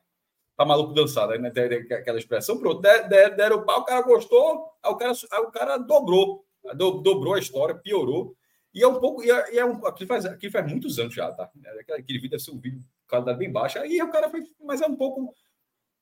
maluco 0.60 0.94
dançar, 0.94 1.28
né? 1.40 1.52
Aquela 1.92 2.18
expressão, 2.20 2.58
pronto, 2.60 2.82
der- 2.82 3.08
der- 3.10 3.36
deram 3.36 3.58
o 3.58 3.66
pau, 3.66 3.82
o 3.82 3.86
cara 3.86 4.02
gostou, 4.02 4.70
aí 4.84 4.92
o 4.92 4.96
cara, 4.96 5.14
aí 5.32 5.40
o 5.42 5.52
cara 5.52 5.78
dobrou, 5.78 6.46
do- 6.76 7.02
dobrou 7.02 7.34
a 7.34 7.40
história, 7.40 7.76
piorou. 7.76 8.36
E 8.74 8.82
é 8.84 8.88
um 8.88 9.00
pouco, 9.00 9.24
e 9.24 9.30
é, 9.30 9.54
e 9.56 9.60
é 9.60 9.66
um, 9.66 9.86
aqui, 9.86 10.06
faz, 10.06 10.26
aqui 10.26 10.50
faz 10.50 10.70
muitos 10.70 10.98
anos 11.00 11.14
já, 11.14 11.32
tá? 11.32 11.50
Aquele, 11.80 12.00
aquele 12.02 12.18
vídeo 12.20 12.32
deve 12.32 12.44
ser 12.44 12.52
um 12.52 12.60
vídeo 12.60 12.82
qualidade 13.08 13.38
bem 13.38 13.52
baixa, 13.52 13.80
aí 13.82 14.02
o 14.02 14.10
cara 14.12 14.30
foi, 14.30 14.42
mas 14.62 14.82
é 14.82 14.88
um 14.88 14.96
pouco 14.96 15.34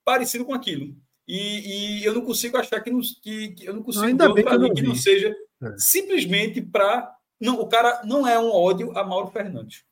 parecido 0.04 0.44
com 0.44 0.54
aquilo. 0.54 0.94
E, 1.28 2.00
e 2.00 2.04
eu 2.04 2.14
não 2.14 2.22
consigo 2.22 2.56
achar 2.56 2.80
que, 2.80 2.90
não, 2.90 3.00
que, 3.22 3.48
que 3.50 3.64
eu 3.66 3.74
não 3.74 3.82
consigo 3.82 4.04
Ainda 4.06 4.32
bem 4.32 4.44
que 4.44 4.56
não 4.58 4.74
que 4.74 4.82
não 4.82 4.94
seja 4.94 5.34
É. 5.62 5.74
simplesmente 5.78 6.60
para. 6.60 7.14
Não, 7.40 7.60
o 7.60 7.68
cara 7.68 8.02
não 8.04 8.26
é 8.26 8.38
um 8.38 8.50
ódio 8.50 8.96
a 8.96 9.04
Mauro 9.04 9.30
Fernandes. 9.30 9.84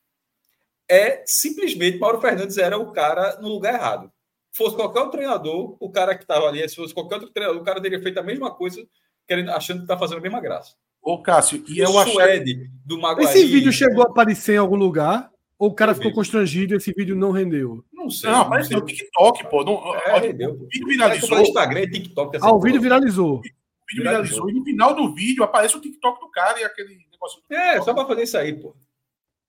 É 0.89 1.23
simplesmente 1.25 1.97
Mauro 1.99 2.19
Fernandes 2.19 2.57
era 2.57 2.77
o 2.77 2.91
cara 2.91 3.39
no 3.39 3.47
lugar 3.47 3.73
errado. 3.75 4.11
Fosse 4.53 4.75
qualquer 4.75 4.99
outro 4.99 5.17
treinador, 5.17 5.77
o 5.79 5.89
cara 5.89 6.15
que 6.15 6.23
estava 6.23 6.45
ali, 6.47 6.67
se 6.67 6.75
fosse 6.75 6.93
qualquer 6.93 7.15
outro 7.15 7.31
treinador, 7.31 7.61
o 7.61 7.65
cara 7.65 7.81
teria 7.81 8.01
feito 8.01 8.17
a 8.19 8.23
mesma 8.23 8.51
coisa, 8.53 8.85
querendo, 9.27 9.49
achando 9.51 9.77
que 9.77 9.83
está 9.85 9.97
fazendo 9.97 10.17
a 10.17 10.21
mesma 10.21 10.41
graça. 10.41 10.75
Ô, 11.01 11.17
Cássio, 11.21 11.63
e 11.67 11.81
o 11.81 11.85
eu 11.85 11.99
acho. 11.99 12.11
Suede 12.11 12.69
do 12.85 12.99
Maguari. 12.99 13.23
Esse 13.25 13.45
vídeo 13.47 13.71
chegou 13.71 14.03
a 14.03 14.07
aparecer 14.07 14.55
em 14.55 14.57
algum 14.57 14.75
lugar? 14.75 15.31
Ou 15.57 15.69
o 15.69 15.73
cara 15.73 15.93
ficou 15.95 16.11
constrangido 16.11 16.73
e 16.73 16.77
esse 16.77 16.91
vídeo 16.91 17.15
não 17.15 17.31
rendeu? 17.31 17.83
Não 17.93 18.09
sei. 18.09 18.29
Não, 18.31 18.41
apareceu 18.41 18.79
no 18.79 18.85
TikTok, 18.85 19.47
pô. 19.49 19.63
Não, 19.63 19.95
É, 19.95 20.13
olha, 20.13 20.27
rendeu. 20.27 20.51
o 20.53 20.67
vídeo 20.67 20.87
É, 20.87 20.91
viralizou. 20.91 21.37
no 21.37 21.41
Instagram, 21.43 21.81
TikTok. 21.87 22.35
essa 22.35 22.45
Ah, 22.47 22.51
o 22.51 22.59
vídeo 22.59 22.81
viralizou. 22.81 23.35
O 23.37 23.41
vídeo 23.41 24.03
viralizou. 24.03 24.49
E 24.49 24.53
no 24.53 24.63
final 24.63 24.95
do 24.95 25.13
vídeo 25.13 25.43
aparece 25.43 25.77
o 25.77 25.81
TikTok 25.81 26.19
do 26.19 26.29
cara 26.31 26.59
e 26.59 26.63
aquele 26.63 26.97
negócio 27.11 27.41
do 27.47 27.55
É, 27.55 27.59
TikTok. 27.73 27.85
só 27.85 27.93
para 27.93 28.05
fazer 28.07 28.23
isso 28.23 28.37
aí, 28.37 28.53
pô. 28.59 28.75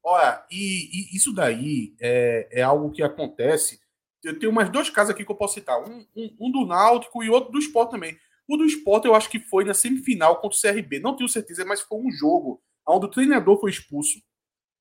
Olha, 0.04 0.42
e, 0.50 1.12
e 1.12 1.16
isso 1.16 1.32
daí 1.34 1.94
é, 2.00 2.48
é 2.50 2.62
algo 2.62 2.90
que 2.90 3.02
acontece. 3.02 3.80
Eu 4.24 4.38
tenho 4.38 4.52
mais 4.52 4.70
dois 4.70 4.88
casos 4.90 5.12
aqui 5.14 5.24
que 5.24 5.30
eu 5.30 5.36
posso 5.36 5.54
citar. 5.54 5.78
Um, 5.82 6.06
um- 6.16 6.36
um 6.40 6.50
do 6.52 6.66
Náutico 6.66 7.22
e 7.22 7.28
outro 7.30 7.52
do 7.52 7.58
Sport 7.58 7.90
também. 7.90 8.16
O 8.48 8.56
do 8.56 8.64
Sport 8.66 9.04
eu 9.04 9.14
acho 9.14 9.28
que 9.30 9.38
foi 9.40 9.64
na 9.64 9.74
semifinal 9.74 10.40
contra 10.40 10.56
o 10.56 10.60
CRB. 10.60 10.98
Não 11.00 11.16
tenho 11.16 11.28
certeza, 11.28 11.64
mas 11.64 11.80
foi 11.80 11.98
um 11.98 12.10
jogo 12.10 12.62
onde 12.86 13.06
o 13.06 13.10
treinador 13.10 13.58
foi 13.60 13.70
expulso. 13.70 14.20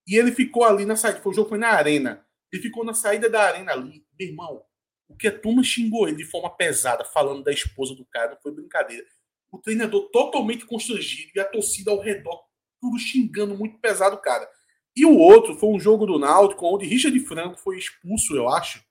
E 0.08 0.16
ele 0.16 0.32
ficou 0.32 0.64
ali 0.64 0.86
na 0.86 0.96
saída. 0.96 1.22
Foi, 1.22 1.32
o 1.32 1.36
jogo 1.36 1.50
foi 1.50 1.58
na 1.58 1.70
arena. 1.70 2.26
Ele 2.52 2.62
ficou 2.62 2.84
na 2.84 2.94
saída 2.94 3.30
da 3.30 3.42
arena 3.44 3.72
ali. 3.72 4.04
Meu 4.20 4.28
irmão, 4.30 4.64
o 5.08 5.16
que 5.16 5.28
a 5.28 5.40
turma 5.40 5.64
xingou 5.64 6.08
ele 6.08 6.18
de 6.18 6.26
forma 6.26 6.50
pesada, 6.50 7.06
falando 7.06 7.44
da 7.44 7.52
esposa 7.52 7.96
do 7.96 8.06
cara, 8.06 8.32
não 8.32 8.42
foi 8.42 8.52
brincadeira. 8.52 9.06
O 9.52 9.58
treinador 9.60 10.10
totalmente 10.12 10.66
constrangido 10.66 11.32
e 11.36 11.40
a 11.40 11.46
torcida 11.46 11.92
ao 11.92 12.00
redor, 12.00 12.42
tudo 12.82 12.98
xingando 12.98 13.56
muito 13.58 13.78
pesado 13.80 14.16
o 14.16 14.22
cara. 14.22 14.50
E 14.96 15.06
o 15.06 15.18
outro 15.18 15.56
foi 15.56 15.70
um 15.70 15.80
jogo 15.80 16.06
do 16.06 16.18
Náutico, 16.20 16.66
onde 16.66 16.86
Richard 16.86 17.18
Franco 17.22 17.58
foi 17.60 17.78
expulso, 17.78 18.36
eu 18.36 18.50
acho. 18.50 18.84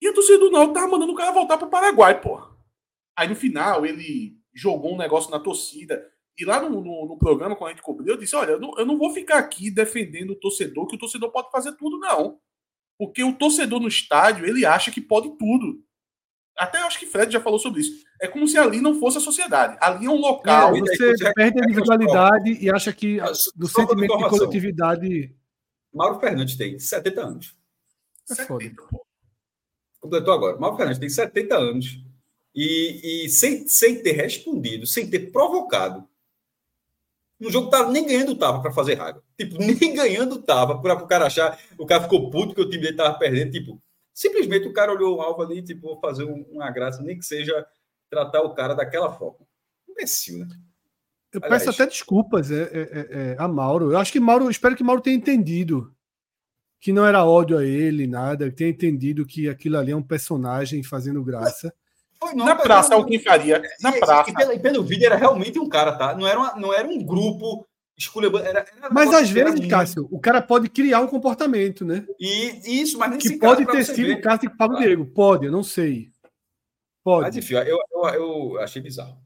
E 0.00 0.08
a 0.08 0.12
torcida 0.12 0.38
do 0.38 0.50
Náutico 0.50 0.74
tava 0.74 0.88
mandando 0.88 1.12
o 1.12 1.16
cara 1.16 1.32
voltar 1.32 1.56
pro 1.58 1.70
Paraguai, 1.70 2.20
porra. 2.20 2.54
Aí 3.16 3.28
no 3.28 3.34
final 3.36 3.86
ele 3.86 4.38
jogou 4.54 4.94
um 4.94 4.98
negócio 4.98 5.30
na 5.30 5.40
torcida. 5.40 6.06
E 6.38 6.44
lá 6.44 6.60
no, 6.60 6.82
no, 6.82 7.06
no 7.06 7.18
programa, 7.18 7.56
quando 7.56 7.70
a 7.70 7.72
gente 7.72 7.82
cobriu, 7.82 8.14
eu 8.14 8.18
disse: 8.20 8.36
olha, 8.36 8.52
eu 8.52 8.60
não, 8.60 8.74
eu 8.78 8.84
não 8.84 8.98
vou 8.98 9.12
ficar 9.12 9.38
aqui 9.38 9.70
defendendo 9.70 10.30
o 10.30 10.36
torcedor, 10.40 10.86
que 10.86 10.96
o 10.96 10.98
torcedor 10.98 11.30
pode 11.30 11.50
fazer 11.50 11.72
tudo, 11.76 11.98
não. 11.98 12.38
Porque 12.98 13.22
o 13.24 13.32
torcedor 13.34 13.80
no 13.80 13.88
estádio, 13.88 14.46
ele 14.46 14.64
acha 14.66 14.90
que 14.90 15.00
pode 15.00 15.30
tudo. 15.38 15.82
Até 16.58 16.78
acho 16.78 16.98
que 16.98 17.06
Fred 17.06 17.30
já 17.30 17.40
falou 17.40 17.58
sobre 17.58 17.82
isso. 17.82 18.02
É 18.20 18.26
como 18.26 18.48
se 18.48 18.56
ali 18.56 18.80
não 18.80 18.98
fosse 18.98 19.18
a 19.18 19.20
sociedade. 19.20 19.76
Ali 19.80 20.06
é 20.06 20.10
um 20.10 20.16
local. 20.16 20.74
É, 20.74 20.80
você 20.80 21.16
você- 21.16 21.32
perde 21.34 21.60
a 21.60 21.64
individualidade 21.64 22.52
e 22.52 22.70
acha 22.70 22.92
que 22.92 23.18
do 23.54 23.68
sentimento 23.68 24.16
de 24.16 24.28
coletividade 24.28 25.36
Mauro 25.92 26.18
Fernandes 26.18 26.56
tem 26.56 26.78
70 26.78 27.20
anos. 27.22 27.56
é 28.30 28.34
foda. 28.46 28.64
70, 28.64 28.82
pô. 28.88 29.05
Completou 30.06 30.32
agora. 30.34 30.56
Mauro 30.58 30.76
Fernandes 30.76 30.98
tem 31.00 31.08
70 31.08 31.56
anos. 31.56 32.00
E, 32.54 33.24
e 33.24 33.28
sem, 33.28 33.66
sem 33.68 34.02
ter 34.02 34.12
respondido, 34.12 34.86
sem 34.86 35.10
ter 35.10 35.30
provocado. 35.30 36.08
No 37.38 37.50
jogo 37.50 37.68
tava, 37.68 37.90
nem 37.92 38.06
ganhando 38.06 38.34
tava 38.34 38.62
para 38.62 38.72
fazer 38.72 38.94
raiva. 38.94 39.22
Tipo, 39.38 39.58
nem 39.60 39.94
ganhando 39.94 40.40
tava 40.40 40.80
para 40.80 40.94
o 40.94 41.06
cara 41.06 41.26
achar. 41.26 41.58
O 41.78 41.84
cara 41.84 42.04
ficou 42.04 42.30
puto 42.30 42.54
que 42.54 42.60
o 42.60 42.68
time 42.70 42.84
dele 42.84 42.96
tava 42.96 43.18
perdendo. 43.18 43.50
Tipo, 43.50 43.82
simplesmente 44.14 44.66
o 44.66 44.72
cara 44.72 44.92
olhou 44.92 45.16
o 45.16 45.20
alvo 45.20 45.42
ali, 45.42 45.62
tipo, 45.62 45.82
vou 45.82 46.00
fazer 46.00 46.24
um- 46.24 46.46
uma 46.50 46.70
graça, 46.70 47.02
nem 47.02 47.18
que 47.18 47.24
seja 47.26 47.66
tratar 48.08 48.40
o 48.42 48.54
cara 48.54 48.74
daquela 48.74 49.12
forma. 49.12 49.46
Imbecil, 49.88 50.38
né? 50.38 50.48
Eu 51.32 51.40
Aliás. 51.42 51.64
peço 51.64 51.82
até 51.82 51.90
desculpas 51.90 52.50
é, 52.50 52.62
é, 52.62 52.68
é, 52.70 53.32
é, 53.32 53.36
a 53.38 53.46
Mauro. 53.46 53.92
Eu 53.92 53.98
acho 53.98 54.12
que 54.12 54.20
Mauro, 54.20 54.48
espero 54.50 54.74
que 54.76 54.84
Mauro 54.84 55.02
tenha 55.02 55.16
entendido 55.16 55.94
que 56.80 56.92
não 56.92 57.04
era 57.06 57.24
ódio 57.24 57.58
a 57.58 57.64
ele, 57.64 58.06
nada, 58.06 58.50
tenha 58.52 58.70
entendido 58.70 59.26
que 59.26 59.48
aquilo 59.48 59.76
ali 59.78 59.92
é 59.92 59.96
um 59.96 60.02
personagem 60.02 60.82
fazendo 60.82 61.22
graça. 61.24 61.72
Foi, 62.18 62.34
não, 62.34 62.44
Na 62.46 62.54
mas- 62.54 62.62
praça, 62.64 62.94
alguém 62.94 63.18
faria. 63.18 63.60
Na 63.80 63.96
E- 63.96 64.00
praça. 64.00 64.30
E, 64.30 64.34
pelo, 64.34 64.52
e 64.52 64.58
pelo 64.58 64.82
vídeo 64.84 65.06
era 65.06 65.16
realmente 65.16 65.58
um 65.58 65.68
cara, 65.68 65.92
tá? 65.92 66.14
Não 66.14 66.26
era, 66.26 66.38
uma- 66.38 66.56
não 66.56 66.72
era 66.72 66.86
um 66.86 67.02
grupo 67.04 67.66
esculhambando. 67.96 68.46
Era, 68.46 68.60
era 68.78 68.90
Mas 68.90 69.12
às 69.12 69.32
que 69.32 69.38
era 69.40 69.50
vezes, 69.52 69.66
Cássio, 69.68 70.06
o 70.10 70.18
cara 70.20 70.40
pode 70.40 70.68
criar 70.68 71.00
um 71.00 71.06
comportamento, 71.08 71.84
né? 71.84 72.06
E 72.20 72.60
e 72.70 72.80
isso, 72.82 72.98
mas 72.98 73.10
nem 73.10 73.18
Que 73.18 73.36
pode 73.38 73.66
ter 73.66 73.84
sido 73.84 74.12
o 74.12 74.20
caso 74.20 74.42
de 74.42 74.50
Pablo 74.56 74.78
Diego. 74.78 75.06
Pode, 75.06 75.46
eu 75.46 75.52
não 75.52 75.62
sei. 75.62 76.10
Pode. 77.02 77.26
Mas 77.26 77.36
enfim, 77.36 77.54
eu, 77.54 77.78
eu, 77.92 78.08
eu 78.14 78.60
achei 78.60 78.80
bizarro. 78.82 79.16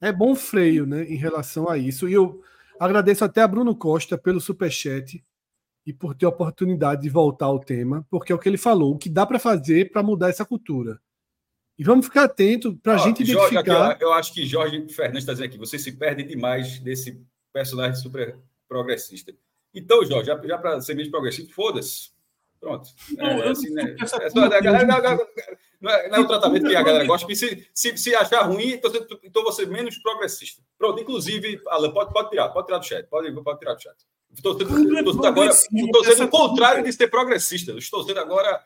É 0.00 0.12
bom 0.12 0.34
freio, 0.34 0.86
né, 0.86 1.02
em 1.04 1.16
relação 1.16 1.68
a 1.68 1.76
isso. 1.76 2.08
E 2.08 2.12
eu 2.12 2.40
agradeço 2.78 3.24
até 3.24 3.42
a 3.42 3.48
Bruno 3.48 3.74
Costa 3.74 4.16
pelo 4.16 4.40
superchat 4.40 5.22
e 5.88 5.92
por 5.94 6.14
ter 6.14 6.26
a 6.26 6.28
oportunidade 6.28 7.00
de 7.00 7.08
voltar 7.08 7.46
ao 7.46 7.58
tema, 7.58 8.06
porque 8.10 8.30
é 8.30 8.34
o 8.34 8.38
que 8.38 8.46
ele 8.46 8.58
falou, 8.58 8.92
o 8.92 8.98
que 8.98 9.08
dá 9.08 9.24
para 9.24 9.38
fazer 9.38 9.90
para 9.90 10.02
mudar 10.02 10.28
essa 10.28 10.44
cultura. 10.44 11.00
E 11.78 11.82
vamos 11.82 12.04
ficar 12.04 12.24
atento 12.24 12.76
para 12.76 12.96
a 12.96 12.98
gente 12.98 13.24
Jorge, 13.24 13.56
aqui, 13.56 13.70
identificar. 13.70 13.98
eu 13.98 14.12
acho 14.12 14.34
que 14.34 14.44
Jorge 14.44 14.86
Fernandes 14.90 15.22
está 15.22 15.32
dizendo 15.32 15.46
aqui, 15.46 15.56
você 15.56 15.78
se 15.78 15.92
perde 15.92 16.24
demais 16.24 16.78
desse 16.80 17.18
personagem 17.54 17.94
super 17.94 18.38
progressista. 18.68 19.34
Então, 19.72 20.04
Jorge, 20.04 20.26
já, 20.26 20.38
já 20.38 20.58
para 20.58 20.78
ser 20.82 20.92
meio 20.92 21.10
progressista, 21.10 21.54
foda-se. 21.54 22.10
Pronto. 22.60 22.88
Não, 23.16 23.26
É, 23.26 23.48
assim, 23.48 23.70
né? 23.70 23.96
É 24.00 24.06
só- 24.06 24.16
a 24.16 24.60
galera- 24.60 25.16
que 25.18 25.58
Não 25.80 25.90
é, 25.90 26.08
não 26.08 26.16
é 26.16 26.20
o 26.20 26.26
tratamento 26.26 26.66
que 26.66 26.74
a 26.74 26.82
galera 26.82 27.04
gosta, 27.04 27.24
porque 27.26 27.36
se, 27.36 27.68
se, 27.72 27.96
se 27.96 28.14
achar 28.14 28.42
ruim, 28.42 28.72
então 28.72 28.90
você, 28.90 29.06
então 29.22 29.44
você 29.44 29.62
é 29.62 29.66
menos 29.66 29.96
progressista. 29.98 30.60
Pronto, 30.76 31.00
inclusive, 31.00 31.60
Alan, 31.68 31.92
pode, 31.92 32.12
pode 32.12 32.30
tirar, 32.30 32.48
pode 32.48 32.66
tirar 32.66 32.78
do 32.78 32.84
chat. 32.84 33.06
Pode, 33.08 33.32
pode 33.42 33.58
tirar 33.60 33.74
do 33.74 33.80
chat. 33.82 33.96
Estou 34.32 34.58
sendo, 34.58 34.68
Tudo 34.68 34.96
é 34.96 34.98
estou 34.98 35.12
sendo 35.14 35.26
agora. 35.26 35.50
Estou 35.50 36.26
o 36.26 36.28
contrário 36.30 36.84
de 36.84 36.92
ser 36.92 37.08
progressista. 37.08 37.72
Estou 37.72 38.02
sendo 38.02 38.18
agora 38.20 38.60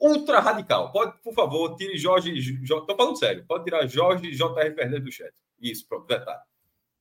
ultra 0.00 0.40
radical. 0.40 0.90
Pode, 0.92 1.16
por 1.22 1.32
favor, 1.32 1.76
tire 1.76 1.96
Jorge. 1.96 2.32
Estou 2.36 2.84
falando 2.96 3.16
sério. 3.16 3.44
Pode 3.46 3.64
tirar 3.64 3.86
Jorge 3.86 4.32
J.R. 4.32 4.74
Fernandes 4.74 5.04
do 5.04 5.12
chat. 5.12 5.32
Isso, 5.60 5.86
pronto, 5.88 6.06
detalhe. 6.06 6.40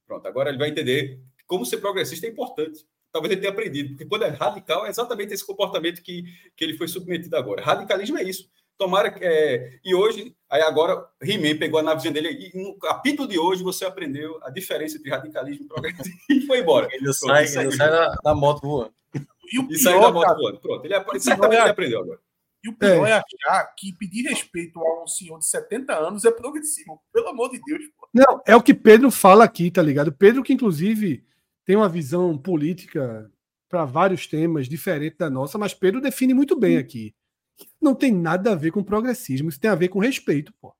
Pronto, 0.05 0.25
agora 0.27 0.49
ele 0.49 0.57
vai 0.57 0.69
entender 0.69 1.19
como 1.47 1.65
ser 1.65 1.77
progressista 1.77 2.27
é 2.27 2.29
importante. 2.29 2.85
Talvez 3.11 3.31
ele 3.31 3.41
tenha 3.41 3.51
aprendido, 3.53 3.89
porque 3.89 4.05
quando 4.05 4.23
é 4.23 4.29
radical 4.29 4.85
é 4.85 4.89
exatamente 4.89 5.33
esse 5.33 5.45
comportamento 5.45 6.01
que, 6.01 6.23
que 6.55 6.63
ele 6.63 6.77
foi 6.77 6.87
submetido 6.87 7.35
agora. 7.37 7.61
Radicalismo 7.61 8.17
é 8.17 8.23
isso. 8.23 8.49
Tomara 8.77 9.09
que. 9.11 9.23
É, 9.25 9.79
e 9.83 9.95
hoje, 9.95 10.35
aí 10.49 10.61
agora, 10.61 11.03
He-Man 11.21 11.57
pegou 11.57 11.79
a 11.79 11.83
navezinha 11.83 12.13
dele 12.13 12.51
e 12.53 12.57
no 12.61 12.77
capítulo 12.77 13.27
de 13.27 13.39
hoje 13.39 13.63
você 13.63 13.85
aprendeu 13.85 14.39
a 14.43 14.51
diferença 14.51 14.97
entre 14.97 15.09
radicalismo 15.09 15.65
e 15.65 15.67
progressismo 15.67 16.19
e 16.29 16.41
foi 16.41 16.59
embora. 16.59 16.87
Ele 16.91 17.11
sai, 17.13 17.45
ele 17.45 17.71
sai 17.71 17.89
da, 17.89 18.13
da 18.23 18.35
moto 18.35 18.61
voando. 18.61 18.93
E 19.51 19.59
o 19.59 19.67
E 19.71 19.77
saiu 19.79 19.99
da 20.01 20.11
moto 20.11 20.25
cara, 20.27 20.37
voando. 20.37 20.59
Pronto, 20.59 20.85
ele, 20.85 20.93
apre- 20.93 21.19
certamente 21.19 21.59
ele 21.61 21.69
aprendeu 21.69 22.01
agora. 22.01 22.19
e 22.63 22.69
o 22.69 22.73
pior 22.77 23.07
é. 23.07 23.13
achar 23.13 23.65
que 23.75 23.93
pedir 23.93 24.27
respeito 24.27 24.79
a 24.79 25.03
um 25.03 25.07
senhor 25.07 25.39
de 25.39 25.47
70 25.47 25.95
anos 25.95 26.23
é 26.25 26.29
progressivo. 26.31 27.01
Pelo 27.11 27.29
amor 27.29 27.49
de 27.49 27.59
Deus, 27.65 27.81
pô. 27.97 28.07
Não, 28.13 28.41
é 28.45 28.55
o 28.55 28.61
que 28.61 28.73
Pedro 28.75 29.09
fala 29.09 29.43
aqui, 29.43 29.71
tá 29.71 29.81
ligado? 29.81 30.11
Pedro, 30.11 30.43
que 30.43 30.53
inclusive 30.53 31.23
tem 31.67 31.75
uma 31.75 31.89
visão 31.89 32.35
política 32.37 33.29
para 33.69 33.83
vários 33.83 34.25
temas 34.25 34.67
diferente 34.69 35.17
da 35.17 35.29
nossa, 35.29 35.57
mas 35.57 35.73
Pedro 35.73 35.99
define 36.01 36.33
muito 36.33 36.57
bem 36.57 36.77
aqui. 36.77 37.13
Não 37.81 37.93
tem 37.93 38.11
nada 38.13 38.53
a 38.53 38.55
ver 38.55 38.71
com 38.71 38.81
progressismo, 38.81 39.49
isso 39.49 39.59
tem 39.59 39.69
a 39.69 39.75
ver 39.75 39.89
com 39.89 39.99
respeito, 39.99 40.53
pô. 40.61 40.73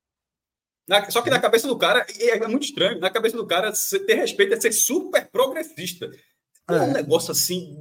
Na- 0.88 1.10
só 1.12 1.21
que 1.21 1.30
na 1.30 1.39
cabeça 1.41 1.67
do 1.67 1.78
cara, 1.78 2.06
e 2.17 2.30
é 2.30 2.47
muito 2.47 2.63
estranho, 2.63 3.00
na 3.00 3.10
cabeça 3.10 3.36
do 3.36 3.45
cara, 3.45 3.73
ter 4.06 4.13
respeito 4.15 4.54
é 4.54 4.60
ser 4.62 4.71
super 4.71 5.30
progressista. 5.30 6.10
É 6.69 6.73
um 6.73 6.84
É. 6.84 6.93
negócio 6.93 7.32
assim, 7.32 7.76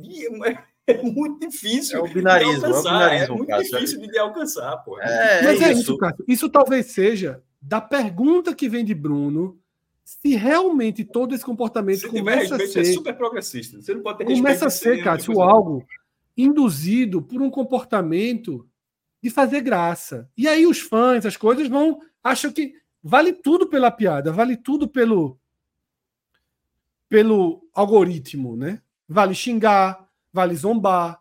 é, 0.45 0.92
é 0.95 1.03
muito 1.03 1.38
difícil. 1.49 1.99
É 1.99 2.01
o 2.01 2.12
binarismo, 2.12 2.59
de 2.59 2.64
é 2.64 2.69
o 2.69 2.75
alcançar, 2.75 2.92
binarismo, 3.11 3.35
É 3.35 3.37
muito 3.37 3.49
Cássio. 3.49 3.71
difícil 3.79 4.01
de 4.01 4.19
alcançar, 4.19 4.77
pô. 4.79 5.01
É, 5.01 5.42
Mas 5.45 5.61
é 5.61 5.71
isso. 5.71 5.81
isso, 5.83 5.99
Cássio. 5.99 6.25
Isso 6.27 6.49
talvez 6.51 6.87
seja 6.87 7.40
da 7.62 7.81
pergunta 7.81 8.53
que 8.55 8.69
vem 8.69 8.85
de 8.85 8.95
Bruno, 8.95 9.61
se 10.07 10.37
realmente 10.37 11.05
todo 11.05 11.35
esse 11.35 11.45
comportamento 11.45 11.99
Se 11.99 12.07
tiver 12.07 12.21
começa 12.21 12.55
a 12.55 12.59
respeito, 12.59 12.73
você 12.73 12.81
é 12.81 12.85
ser, 12.85 12.92
super 12.92 13.16
progressista. 13.16 13.83
Você 13.83 13.92
não 13.92 14.03
pode 14.03 14.19
ter 14.19 14.25
começa 14.25 14.66
a 14.69 14.71
ser, 14.71 15.03
Cássio, 15.03 15.42
algo 15.42 15.85
induzido 16.37 17.21
por 17.21 17.42
um 17.42 17.51
comportamento 17.51 18.69
de 19.21 19.29
fazer 19.31 19.62
graça. 19.62 20.31
E 20.37 20.47
aí 20.47 20.64
os 20.64 20.79
fãs, 20.79 21.27
as 21.27 21.37
coisas 21.37 21.66
vão, 21.66 21.99
acham 22.23 22.53
que 22.53 22.75
vale 23.03 23.33
tudo 23.33 23.66
pela 23.69 23.90
piada, 23.90 24.31
vale 24.31 24.57
tudo 24.57 24.87
pelo 24.87 25.40
pelo 27.09 27.69
algoritmo, 27.73 28.57
né? 28.57 28.81
Vale 29.09 29.35
xingar, 29.35 30.09
vale 30.33 30.55
zombar, 30.55 31.21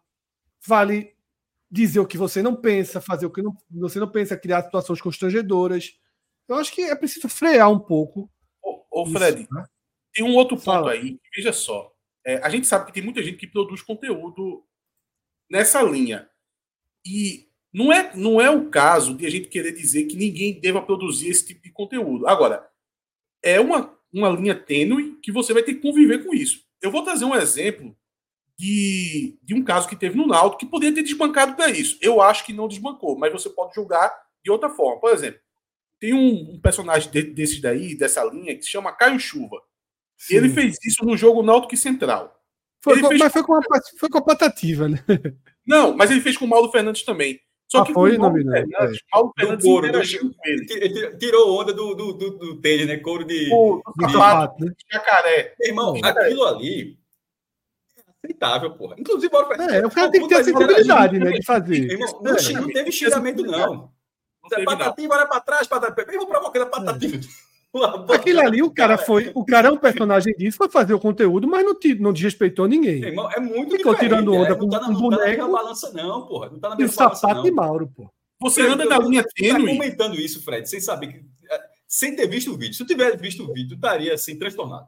vale 0.63 1.15
dizer 1.71 1.99
o 1.99 2.05
que 2.07 2.17
você 2.19 2.43
não 2.43 2.55
pensa, 2.55 3.01
fazer 3.01 3.25
o 3.25 3.31
que 3.31 3.41
não- 3.41 3.57
você 3.71 3.99
não 3.99 4.09
pensa, 4.09 4.37
criar 4.37 4.61
situações 4.61 5.01
constrangedoras. 5.01 5.97
Eu 6.47 6.55
acho 6.57 6.71
que 6.71 6.81
é 6.83 6.95
preciso 6.95 7.27
frear 7.27 7.71
um 7.71 7.79
pouco. 7.79 8.29
Ô, 8.95 9.01
ô, 9.01 9.03
isso, 9.03 9.13
Fred, 9.13 9.47
né? 9.51 9.65
tem 10.13 10.23
um 10.23 10.35
outro 10.35 10.55
ponto 10.55 10.65
Fala. 10.65 10.91
aí. 10.91 11.19
Veja 11.35 11.51
só. 11.51 11.91
É, 12.25 12.37
a 12.37 12.49
gente 12.49 12.65
sabe 12.65 12.85
que 12.85 12.93
tem 12.93 13.03
muita 13.03 13.21
gente 13.21 13.37
que 13.37 13.45
produz 13.45 13.81
conteúdo 13.81 14.63
nessa 15.49 15.81
linha. 15.83 16.29
E 17.05 17.47
não 17.73 17.91
é, 17.91 18.15
não 18.15 18.39
é 18.39 18.49
o 18.49 18.69
caso 18.69 19.13
de 19.13 19.25
a 19.25 19.29
gente 19.29 19.49
querer 19.49 19.73
dizer 19.73 20.05
que 20.05 20.15
ninguém 20.15 20.59
deva 20.59 20.81
produzir 20.81 21.29
esse 21.29 21.45
tipo 21.45 21.61
de 21.61 21.71
conteúdo. 21.71 22.25
Agora, 22.25 22.67
é 23.43 23.59
uma, 23.59 23.93
uma 24.11 24.29
linha 24.29 24.55
tênue 24.55 25.19
que 25.21 25.31
você 25.31 25.53
vai 25.53 25.61
ter 25.61 25.75
que 25.75 25.81
conviver 25.81 26.23
com 26.23 26.33
isso. 26.33 26.65
Eu 26.81 26.89
vou 26.89 27.03
trazer 27.03 27.25
um 27.25 27.35
exemplo 27.35 27.95
de, 28.57 29.37
de 29.43 29.53
um 29.53 29.63
caso 29.63 29.87
que 29.87 29.95
teve 29.95 30.15
no 30.15 30.25
Náutico 30.25 30.59
que 30.59 30.65
poderia 30.65 30.95
ter 30.95 31.03
desbancado 31.03 31.55
para 31.55 31.69
isso. 31.69 31.97
Eu 32.01 32.21
acho 32.21 32.45
que 32.45 32.53
não 32.53 32.67
desbancou, 32.67 33.17
mas 33.17 33.31
você 33.31 33.49
pode 33.49 33.75
julgar 33.75 34.11
de 34.43 34.49
outra 34.49 34.69
forma. 34.69 35.01
Por 35.01 35.11
exemplo, 35.11 35.39
tem 35.99 36.13
um, 36.13 36.53
um 36.55 36.59
personagem 36.59 37.09
de- 37.11 37.23
desses 37.23 37.59
daí, 37.61 37.97
dessa 37.97 38.23
linha, 38.23 38.55
que 38.55 38.63
se 38.63 38.69
chama 38.69 38.91
Caio 38.91 39.19
Chuva. 39.19 39.61
Ele 40.29 40.49
Sim. 40.49 40.55
fez 40.55 40.77
isso 40.85 41.03
no 41.05 41.15
jogo 41.17 41.43
Náutico 41.43 41.73
e 41.73 41.77
Central. 41.77 42.33
Foi, 42.83 42.93
ele 42.93 43.01
com- 43.01 43.07
fez- 43.09 43.21
mas 43.21 43.33
foi 43.33 43.43
com, 43.43 43.53
uma, 43.53 43.61
foi 43.99 44.09
com 44.09 44.17
a 44.17 44.21
patativa, 44.23 44.87
né? 44.87 44.99
Não, 45.65 45.95
mas 45.95 46.11
ele 46.11 46.21
fez 46.21 46.37
com 46.37 46.45
o 46.45 46.47
Mauro 46.47 46.71
Fernandes 46.71 47.03
também. 47.03 47.39
Só 47.67 47.79
Ah, 47.81 47.85
que 47.85 47.93
foi? 47.93 48.15
o 48.15 48.19
Mauro 48.21 48.43
Não. 48.43 48.51
Fernandes, 48.53 48.99
Mauro 49.11 49.27
Do 49.29 49.33
Fernandes 49.41 49.65
couro, 49.65 49.81
do, 49.81 49.87
interagiu 49.89 50.21
com 50.21 50.41
ele. 50.45 50.65
Ele 50.69 51.17
tirou 51.17 51.59
onda 51.59 51.73
do, 51.73 51.95
do, 51.95 52.13
do, 52.13 52.29
do 52.37 52.61
tênis, 52.61 52.85
né? 52.87 52.97
Couro 52.97 53.25
de. 53.25 53.49
O 53.51 53.81
De 53.97 54.11
sapato 54.11 54.63
né? 54.63 54.71
de 54.71 54.85
jacaré. 54.95 55.55
Meu 55.59 55.69
irmão, 55.69 55.95
Sim. 55.95 56.01
aquilo 56.03 56.45
ali 56.45 56.97
é 57.97 58.01
aceitável, 58.23 58.71
porra. 58.75 58.95
Inclusive, 58.99 59.31
bora 59.31 59.55
É, 59.63 59.83
o 59.85 59.89
cara 59.89 60.11
tem 60.11 60.21
que 60.21 60.27
ter 60.29 60.35
a 60.35 60.43
sensibilidade, 60.43 61.17
né? 61.19 61.31
De 61.31 61.43
fazer. 61.43 61.91
Irmão, 61.91 62.21
não, 62.21 62.35
É. 62.35 62.51
não 62.53 62.67
teve 62.67 62.91
xingamento, 62.91 63.41
não. 63.43 63.91
Não 64.51 64.57
não. 64.59 64.65
Patativa, 64.65 65.13
olha 65.15 65.25
pra 65.27 65.39
trás, 65.39 65.67
patativa. 65.67 66.07
Mesmo 66.11 66.27
provocando 66.27 66.63
a 66.63 66.65
patativa. 66.67 67.19
Aquilo 68.13 68.39
ali, 68.39 68.61
o 68.63 68.71
cara 68.71 68.97
foi. 68.97 69.31
O 69.35 69.45
cara 69.45 69.67
é 69.67 69.71
um 69.71 69.75
personagem 69.77 70.33
disso, 70.37 70.57
foi 70.57 70.69
fazer 70.69 70.93
o 70.93 70.99
conteúdo, 70.99 71.45
mas 71.45 71.65
não, 71.65 71.75
não 71.99 72.13
desrespeitou 72.13 72.67
ninguém. 72.69 73.03
irmão, 73.03 73.29
é 73.29 73.39
muito 73.39 73.75
Ficou 73.75 73.93
tirando 73.95 74.33
onda 74.33 74.51
é, 74.51 74.55
com- 74.55 74.61
não 74.61 74.69
tá, 74.69 74.79
na- 74.79 74.85
com 74.87 74.93
não 74.93 75.09
tá 75.09 75.17
na 75.17 75.23
boneco. 75.25 75.51
balança, 75.51 75.91
não, 75.91 76.25
porra. 76.25 76.49
Não 76.49 76.59
tá 76.59 76.69
na 76.69 76.75
E 76.75 76.77
o 76.77 76.81
mesma 76.83 76.95
balança, 77.03 77.19
sapato 77.19 77.35
não. 77.39 77.43
de 77.43 77.51
Mauro, 77.51 77.91
pô. 77.93 78.09
Você 78.39 78.61
anda 78.61 78.85
na 78.85 78.97
linha 78.99 79.23
Tá 79.23 79.29
tênue. 79.35 79.75
comentando 79.75 80.15
isso, 80.15 80.41
Fred, 80.41 80.69
sem 80.69 80.79
saber 80.79 81.07
que. 81.07 81.25
é, 81.51 81.59
Sem 81.85 82.15
ter 82.15 82.27
visto 82.27 82.49
o 82.53 82.57
vídeo. 82.57 82.73
Se 82.75 82.83
eu 82.83 82.87
tivesse 82.87 83.17
visto 83.17 83.43
o 83.43 83.53
vídeo, 83.53 83.73
eu 83.73 83.75
estaria 83.75 84.13
assim, 84.13 84.37
transtornado. 84.39 84.87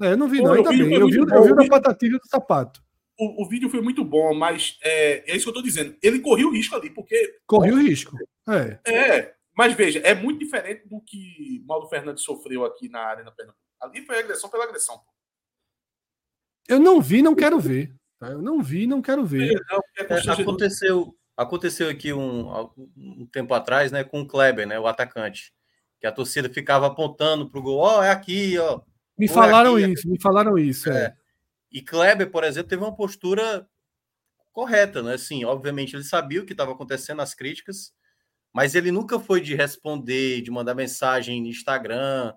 É, 0.00 0.12
eu 0.12 0.16
não 0.16 0.28
vi, 0.28 0.38
Pô, 0.38 0.44
não, 0.48 0.52
ainda 0.54 0.70
bem. 0.70 0.78
foi 0.78 0.86
Eu 0.86 1.08
vi, 1.08 1.18
muito 1.18 1.34
eu 1.34 1.42
vi 1.42 1.48
bom, 1.48 1.54
o 1.54 1.56
da 1.56 1.66
patativa 1.68 2.16
e 2.16 2.18
do 2.18 2.26
sapato. 2.26 2.80
O, 3.18 3.42
o 3.44 3.48
vídeo 3.48 3.68
foi 3.68 3.80
muito 3.80 4.04
bom, 4.04 4.32
mas 4.32 4.78
é, 4.82 5.32
é 5.32 5.36
isso 5.36 5.44
que 5.44 5.50
eu 5.50 5.54
tô 5.54 5.62
dizendo. 5.62 5.96
Ele 6.00 6.20
correu 6.20 6.48
o 6.48 6.52
risco 6.52 6.76
ali, 6.76 6.88
porque. 6.88 7.38
Corri 7.46 7.72
o 7.72 7.82
risco. 7.82 8.16
É. 8.48 8.78
É. 8.90 9.34
Mas 9.56 9.74
veja, 9.74 9.98
é 10.04 10.14
muito 10.14 10.38
diferente 10.38 10.86
do 10.88 11.00
que 11.00 11.64
Mauro 11.66 11.88
Fernandes 11.88 12.22
sofreu 12.22 12.64
aqui 12.64 12.88
na 12.88 13.00
Arena 13.00 13.32
Pernambuco. 13.32 13.58
Ali 13.80 14.06
foi 14.06 14.20
agressão 14.20 14.48
pela 14.48 14.64
agressão. 14.64 15.00
Eu 16.68 16.78
não 16.78 17.00
vi, 17.00 17.22
não 17.22 17.34
quero 17.34 17.58
ver. 17.58 17.92
tá? 18.20 18.28
Eu 18.28 18.40
não 18.40 18.62
vi, 18.62 18.86
não 18.86 19.02
quero 19.02 19.24
ver. 19.24 19.60
Não, 19.68 19.80
porque 19.80 20.12
é 20.12 20.16
É, 20.16 20.42
aconteceu, 20.42 21.14
aconteceu 21.36 21.88
aqui 21.88 22.12
um, 22.12 22.70
um 22.96 23.26
tempo 23.32 23.52
atrás, 23.52 23.90
né, 23.90 24.04
com 24.04 24.20
o 24.20 24.26
Kleber, 24.26 24.66
né, 24.66 24.78
o 24.78 24.86
atacante, 24.86 25.52
que 26.00 26.06
a 26.06 26.12
torcida 26.12 26.48
ficava 26.48 26.86
apontando 26.86 27.50
pro 27.50 27.62
gol, 27.62 27.78
ó, 27.78 28.02
é 28.04 28.10
aqui, 28.10 28.56
ó. 28.58 28.80
Me 29.18 29.26
é 29.26 29.28
falaram 29.28 29.74
aqui, 29.74 29.84
é- 29.84 29.88
isso, 29.88 30.08
me 30.08 30.20
falaram 30.20 30.56
isso. 30.56 30.88
É. 30.88 31.16
E 31.70 31.82
Kleber, 31.82 32.30
por 32.30 32.44
exemplo, 32.44 32.68
teve 32.70 32.82
uma 32.82 32.94
postura 32.94 33.68
correta, 34.52 35.02
né? 35.02 35.14
Assim, 35.14 35.44
obviamente 35.44 35.94
ele 35.96 36.04
sabia 36.04 36.42
o 36.42 36.46
que 36.46 36.52
estava 36.52 36.72
acontecendo, 36.72 37.22
as 37.22 37.34
críticas, 37.34 37.92
mas 38.54 38.74
ele 38.74 38.92
nunca 38.92 39.20
foi 39.20 39.40
de 39.40 39.54
responder, 39.56 40.42
de 40.42 40.50
mandar 40.50 40.74
mensagem 40.74 41.42
no 41.42 41.48
Instagram, 41.48 42.34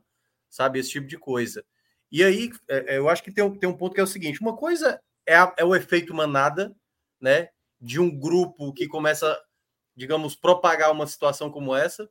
sabe, 0.49 0.79
esse 0.79 0.91
tipo 0.91 1.07
de 1.07 1.17
coisa. 1.17 1.65
E 2.11 2.23
aí, 2.23 2.51
é, 2.69 2.95
é, 2.95 2.99
eu 2.99 3.09
acho 3.09 3.23
que 3.23 3.31
tem, 3.33 3.43
um- 3.43 3.57
tem 3.57 3.69
um 3.69 3.77
ponto 3.77 3.95
que 3.95 4.01
é 4.01 4.03
o 4.03 4.07
seguinte: 4.07 4.41
uma 4.41 4.55
coisa 4.57 5.01
é, 5.27 5.35
a- 5.35 5.53
é 5.57 5.65
o 5.65 5.75
efeito 5.75 6.13
manada, 6.13 6.75
né? 7.21 7.49
De 7.81 7.99
um 7.99 8.09
grupo 8.17 8.73
que 8.73 8.87
começa, 8.87 9.39
digamos, 9.95 10.35
propagar 10.35 10.91
uma 10.91 11.07
situação 11.07 11.51
como 11.51 11.75
essa. 11.75 12.09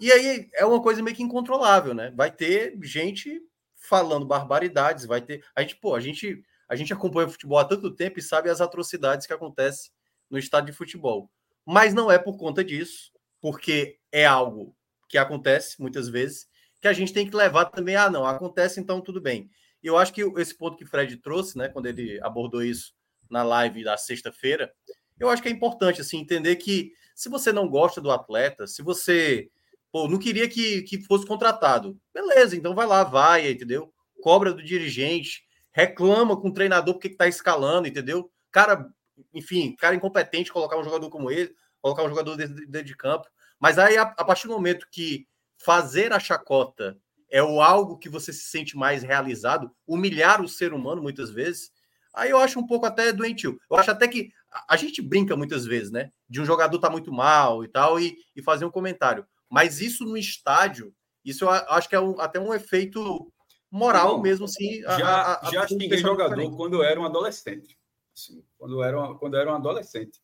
E 0.00 0.10
aí 0.12 0.48
é 0.54 0.64
uma 0.64 0.82
coisa 0.82 1.02
meio 1.02 1.16
que 1.16 1.22
incontrolável, 1.22 1.94
né? 1.94 2.10
Vai 2.16 2.30
ter 2.30 2.76
gente 2.82 3.40
falando 3.82 4.24
barbaridades, 4.24 5.04
vai 5.04 5.20
ter. 5.20 5.44
A 5.54 5.60
gente, 5.60 5.76
pô, 5.76 5.94
a 5.94 6.00
gente, 6.00 6.42
a 6.68 6.76
gente 6.76 6.92
acompanha 6.92 7.26
o 7.26 7.30
futebol 7.30 7.58
há 7.58 7.64
tanto 7.64 7.90
tempo 7.90 8.18
e 8.18 8.22
sabe 8.22 8.48
as 8.48 8.60
atrocidades 8.60 9.26
que 9.26 9.32
acontecem 9.32 9.90
no 10.30 10.38
estádio 10.38 10.70
de 10.70 10.76
futebol. 10.76 11.30
Mas 11.66 11.92
não 11.92 12.10
é 12.10 12.18
por 12.18 12.36
conta 12.38 12.64
disso, 12.64 13.12
porque 13.40 13.98
é 14.10 14.24
algo 14.24 14.74
que 15.08 15.18
acontece 15.18 15.80
muitas 15.80 16.08
vezes, 16.08 16.48
que 16.80 16.88
a 16.88 16.92
gente 16.92 17.12
tem 17.12 17.28
que 17.28 17.36
levar 17.36 17.66
também, 17.66 17.96
ah, 17.96 18.08
não, 18.08 18.24
acontece, 18.24 18.80
então 18.80 19.00
tudo 19.00 19.20
bem. 19.20 19.50
E 19.82 19.86
eu 19.86 19.98
acho 19.98 20.12
que 20.12 20.22
esse 20.38 20.56
ponto 20.56 20.76
que 20.76 20.86
Fred 20.86 21.16
trouxe, 21.16 21.58
né, 21.58 21.68
quando 21.68 21.86
ele 21.86 22.20
abordou 22.22 22.62
isso 22.62 22.94
na 23.28 23.42
live 23.42 23.84
da 23.84 23.96
sexta-feira, 23.96 24.72
eu 25.18 25.28
acho 25.28 25.42
que 25.42 25.48
é 25.48 25.52
importante 25.52 26.00
assim 26.00 26.18
entender 26.18 26.56
que 26.56 26.92
se 27.14 27.28
você 27.28 27.52
não 27.52 27.68
gosta 27.68 28.00
do 28.00 28.10
atleta, 28.10 28.66
se 28.66 28.80
você 28.80 29.50
pô, 29.92 30.08
não 30.08 30.18
queria 30.18 30.48
que, 30.48 30.82
que 30.82 31.04
fosse 31.04 31.26
contratado, 31.26 31.96
beleza, 32.12 32.56
então 32.56 32.74
vai 32.74 32.86
lá, 32.86 33.04
vai, 33.04 33.50
entendeu? 33.50 33.92
Cobra 34.22 34.52
do 34.52 34.62
dirigente, 34.62 35.42
reclama 35.70 36.36
com 36.36 36.48
o 36.48 36.52
treinador 36.52 36.94
porque 36.94 37.10
que 37.10 37.16
tá 37.16 37.28
escalando, 37.28 37.86
entendeu? 37.86 38.30
Cara, 38.50 38.88
enfim, 39.34 39.76
cara 39.76 39.94
incompetente 39.94 40.52
colocar 40.52 40.78
um 40.78 40.84
jogador 40.84 41.10
como 41.10 41.30
ele, 41.30 41.54
colocar 41.80 42.02
um 42.04 42.08
jogador 42.08 42.36
dentro, 42.36 42.54
dentro 42.66 42.86
de 42.86 42.96
campo. 42.96 43.28
Mas 43.60 43.78
aí, 43.78 43.96
a, 43.96 44.02
a 44.02 44.24
partir 44.24 44.48
do 44.48 44.54
momento 44.54 44.88
que 44.90 45.26
fazer 45.58 46.12
a 46.12 46.18
chacota 46.18 46.96
é 47.30 47.42
o 47.42 47.60
algo 47.60 47.98
que 47.98 48.08
você 48.08 48.32
se 48.32 48.44
sente 48.44 48.76
mais 48.76 49.02
realizado, 49.02 49.70
humilhar 49.86 50.42
o 50.42 50.48
ser 50.48 50.72
humano 50.72 51.02
muitas 51.02 51.30
vezes, 51.30 51.70
aí 52.12 52.30
eu 52.30 52.38
acho 52.38 52.58
um 52.58 52.66
pouco 52.66 52.84
até 52.84 53.12
doentio. 53.12 53.58
Eu 53.70 53.76
acho 53.76 53.90
até 53.90 54.06
que 54.06 54.30
a, 54.68 54.76
gente 54.76 55.00
brinca 55.00 55.34
muitas 55.34 55.64
vezes, 55.64 55.90
né? 55.90 56.10
De 56.28 56.40
um 56.40 56.44
jogador 56.44 56.78
tá 56.78 56.90
muito 56.90 57.10
mal 57.10 57.64
e 57.64 57.68
tal, 57.68 57.98
e, 57.98 58.16
e 58.36 58.42
fazer 58.42 58.64
um 58.64 58.70
comentário. 58.70 59.26
Mas 59.52 59.80
isso 59.82 60.04
no 60.04 60.16
estádio, 60.16 60.94
isso 61.22 61.44
eu 61.44 61.50
acho 61.50 61.86
que 61.88 61.94
é 61.94 62.00
um- 62.00 62.18
até 62.18 62.40
um 62.40 62.54
efeito 62.54 63.30
moral 63.70 64.14
Não, 64.16 64.22
mesmo, 64.22 64.46
assim. 64.46 64.80
já 64.80 65.06
a- 65.06 65.46
a- 65.46 65.50
já 65.52 65.66
xinguei 65.68 65.98
jogador 65.98 66.34
diferente. 66.36 66.56
quando 66.56 66.74
eu 66.76 66.82
era 66.82 66.98
um 66.98 67.04
adolescente. 67.04 67.78
Assim, 68.16 68.42
quando, 68.58 68.74
eu 68.76 68.82
era 68.82 68.98
uma- 68.98 69.18
quando 69.18 69.34
eu 69.34 69.40
era 69.40 69.52
um 69.52 69.54
adolescente. 69.54 70.20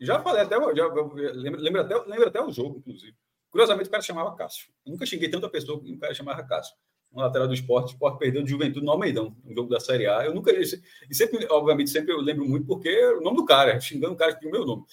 Já 0.00 0.20
falei 0.20 0.42
até, 0.42 0.56
já, 0.74 0.86
lembro, 1.32 1.60
lembro, 1.60 1.80
até, 1.80 1.96
lembro 2.04 2.26
até 2.28 2.42
o 2.42 2.50
jogo, 2.50 2.78
inclusive. 2.78 3.14
Curiosamente, 3.50 3.88
o 3.88 3.90
cara 3.90 4.02
chamava 4.02 4.34
Cássio. 4.34 4.68
Eu 4.84 4.92
nunca 4.92 5.06
xinguei 5.06 5.30
tanta 5.30 5.48
pessoa 5.48 5.80
que 5.80 5.92
o 5.92 5.98
cara 5.98 6.12
chamava 6.12 6.42
Cássio. 6.42 6.74
no 7.12 7.22
lateral 7.22 7.46
do 7.48 7.54
esporte. 7.54 7.90
O 7.90 7.92
esporte 7.92 8.18
perdeu 8.18 8.42
de 8.42 8.50
juventude 8.50 8.84
no 8.84 8.90
Almeidão, 8.90 9.34
no 9.44 9.54
jogo 9.54 9.70
da 9.70 9.78
Série 9.80 10.06
A. 10.08 10.24
Eu 10.26 10.34
nunca. 10.34 10.52
E 10.52 11.14
sempre, 11.14 11.46
obviamente, 11.50 11.88
sempre 11.88 12.12
eu 12.12 12.20
lembro 12.20 12.44
muito 12.46 12.66
porque 12.66 12.90
o 13.14 13.20
nome 13.22 13.36
do 13.36 13.44
cara, 13.44 13.80
xingando 13.80 14.12
o 14.14 14.16
cara 14.16 14.34
que 14.34 14.40
tinha 14.40 14.50
o 14.50 14.52
meu 14.52 14.66
nome. 14.66 14.84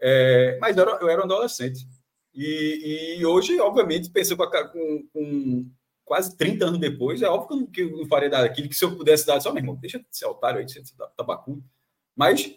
É, 0.00 0.58
mas 0.60 0.76
eu 0.76 0.82
era, 0.82 0.98
eu 1.00 1.08
era 1.08 1.20
um 1.20 1.24
adolescente. 1.24 1.86
E, 2.34 3.16
e 3.18 3.26
hoje, 3.26 3.58
obviamente, 3.60 4.10
pensei 4.10 4.36
com, 4.36 4.42
a, 4.42 4.68
com, 4.68 5.08
com, 5.12 5.70
quase 6.04 6.36
30 6.36 6.66
anos 6.66 6.80
depois, 6.80 7.22
é 7.22 7.28
óbvio 7.28 7.66
que 7.66 7.82
eu 7.82 7.96
não 7.96 8.06
faria 8.06 8.28
nada 8.28 8.44
daquilo, 8.44 8.68
que 8.68 8.74
se 8.74 8.84
eu 8.84 8.96
pudesse 8.96 9.26
dar 9.26 9.40
só, 9.40 9.52
meu 9.52 9.62
irmão, 9.62 9.76
deixa 9.76 9.98
de 9.98 10.06
ser 10.10 10.26
otário 10.26 10.58
aí, 10.58 10.64
de 10.64 10.72
ser 10.72 10.82
tabacu. 11.16 11.62
Mas 12.16 12.54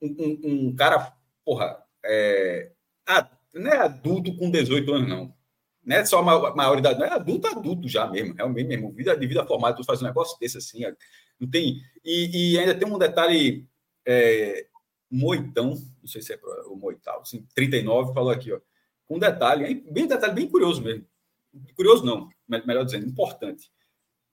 um, 0.00 0.08
um, 0.08 0.40
um 0.44 0.76
cara, 0.76 1.12
porra, 1.44 1.82
é, 2.04 2.72
não 3.54 3.70
é 3.70 3.78
adulto 3.78 4.36
com 4.36 4.50
18 4.50 4.92
anos, 4.92 5.08
não 5.08 5.40
não 5.82 5.96
é 5.96 6.04
só 6.04 6.22
maioridade, 6.22 6.98
não 6.98 7.06
é 7.06 7.12
adulto, 7.12 7.48
adulto 7.48 7.88
já 7.88 8.06
mesmo, 8.06 8.34
realmente 8.34 8.68
mesmo, 8.68 8.92
vida 8.92 9.16
de 9.16 9.26
vida 9.26 9.46
formada, 9.46 9.76
tu 9.76 9.84
faz 9.84 10.02
um 10.02 10.06
negócio 10.06 10.38
desse 10.38 10.58
assim, 10.58 10.82
não 11.38 11.48
tem. 11.48 11.80
E, 12.04 12.52
e 12.52 12.58
ainda 12.58 12.74
tem 12.74 12.86
um 12.86 12.98
detalhe, 12.98 13.66
é, 14.06 14.66
Moitão, 15.10 15.70
não 16.00 16.06
sei 16.06 16.22
se 16.22 16.34
é 16.34 16.38
o 16.66 16.76
Moital, 16.76 17.22
assim, 17.22 17.46
39, 17.54 18.12
falou 18.12 18.30
aqui, 18.30 18.52
ó, 18.52 18.60
um 19.10 19.18
detalhe, 19.18 19.74
bem 19.90 20.06
detalhe, 20.06 20.32
bem 20.32 20.48
curioso 20.48 20.80
mesmo. 20.80 21.04
Curioso 21.74 22.06
não, 22.06 22.28
melhor 22.48 22.84
dizendo, 22.84 23.06
importante. 23.06 23.70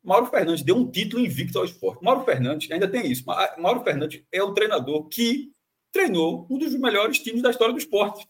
Mauro 0.04 0.28
Fernandes 0.28 0.64
deu 0.64 0.78
um 0.78 0.90
título 0.90 1.26
invicto 1.26 1.58
ao 1.58 1.66
esporte. 1.66 2.04
Mauro 2.04 2.24
Fernandes 2.24 2.72
ainda 2.72 2.88
tem 2.88 3.12
isso. 3.12 3.26
Mauro 3.58 3.84
Fernandes 3.84 4.24
é 4.32 4.42
o 4.42 4.54
treinador 4.54 5.10
que 5.10 5.52
treinou 5.92 6.48
um 6.50 6.58
dos 6.58 6.74
melhores 6.76 7.20
times 7.20 7.42
da 7.42 7.50
história 7.50 7.74
do 7.74 7.80
esporte. 7.80 8.28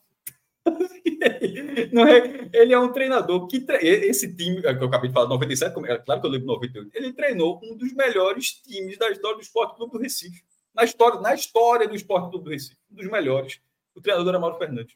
Não 1.94 2.08
é, 2.08 2.50
ele 2.54 2.74
é 2.74 2.80
um 2.80 2.92
treinador 2.92 3.48
que 3.48 3.60
tre... 3.60 3.78
esse 3.78 4.34
time 4.36 4.62
que 4.62 4.68
eu 4.68 4.88
acabei 4.88 5.10
de 5.10 5.14
falar, 5.14 5.30
97, 5.30 5.78
é 5.86 5.98
claro 5.98 6.22
que 6.22 6.28
eu 6.28 6.32
lembro 6.32 6.48
98, 6.48 6.90
ele 6.94 7.14
treinou 7.14 7.60
um 7.64 7.76
dos 7.76 7.94
melhores 7.94 8.54
times 8.54 8.98
da 8.98 9.10
história 9.10 9.38
do 9.38 9.44
Esporte 9.44 9.76
Clube 9.76 9.92
do 9.92 10.00
Recife. 10.00 10.44
Na 10.74 10.84
história, 10.84 11.20
na 11.20 11.34
história 11.34 11.88
do 11.88 11.96
Esporte 11.96 12.30
Clube 12.30 12.46
do 12.46 12.52
Recife, 12.52 12.78
um 12.92 12.96
dos 12.96 13.10
melhores. 13.10 13.60
O 13.96 14.02
treinador 14.02 14.30
era 14.30 14.40
Mauro 14.40 14.58
Fernandes. 14.58 14.96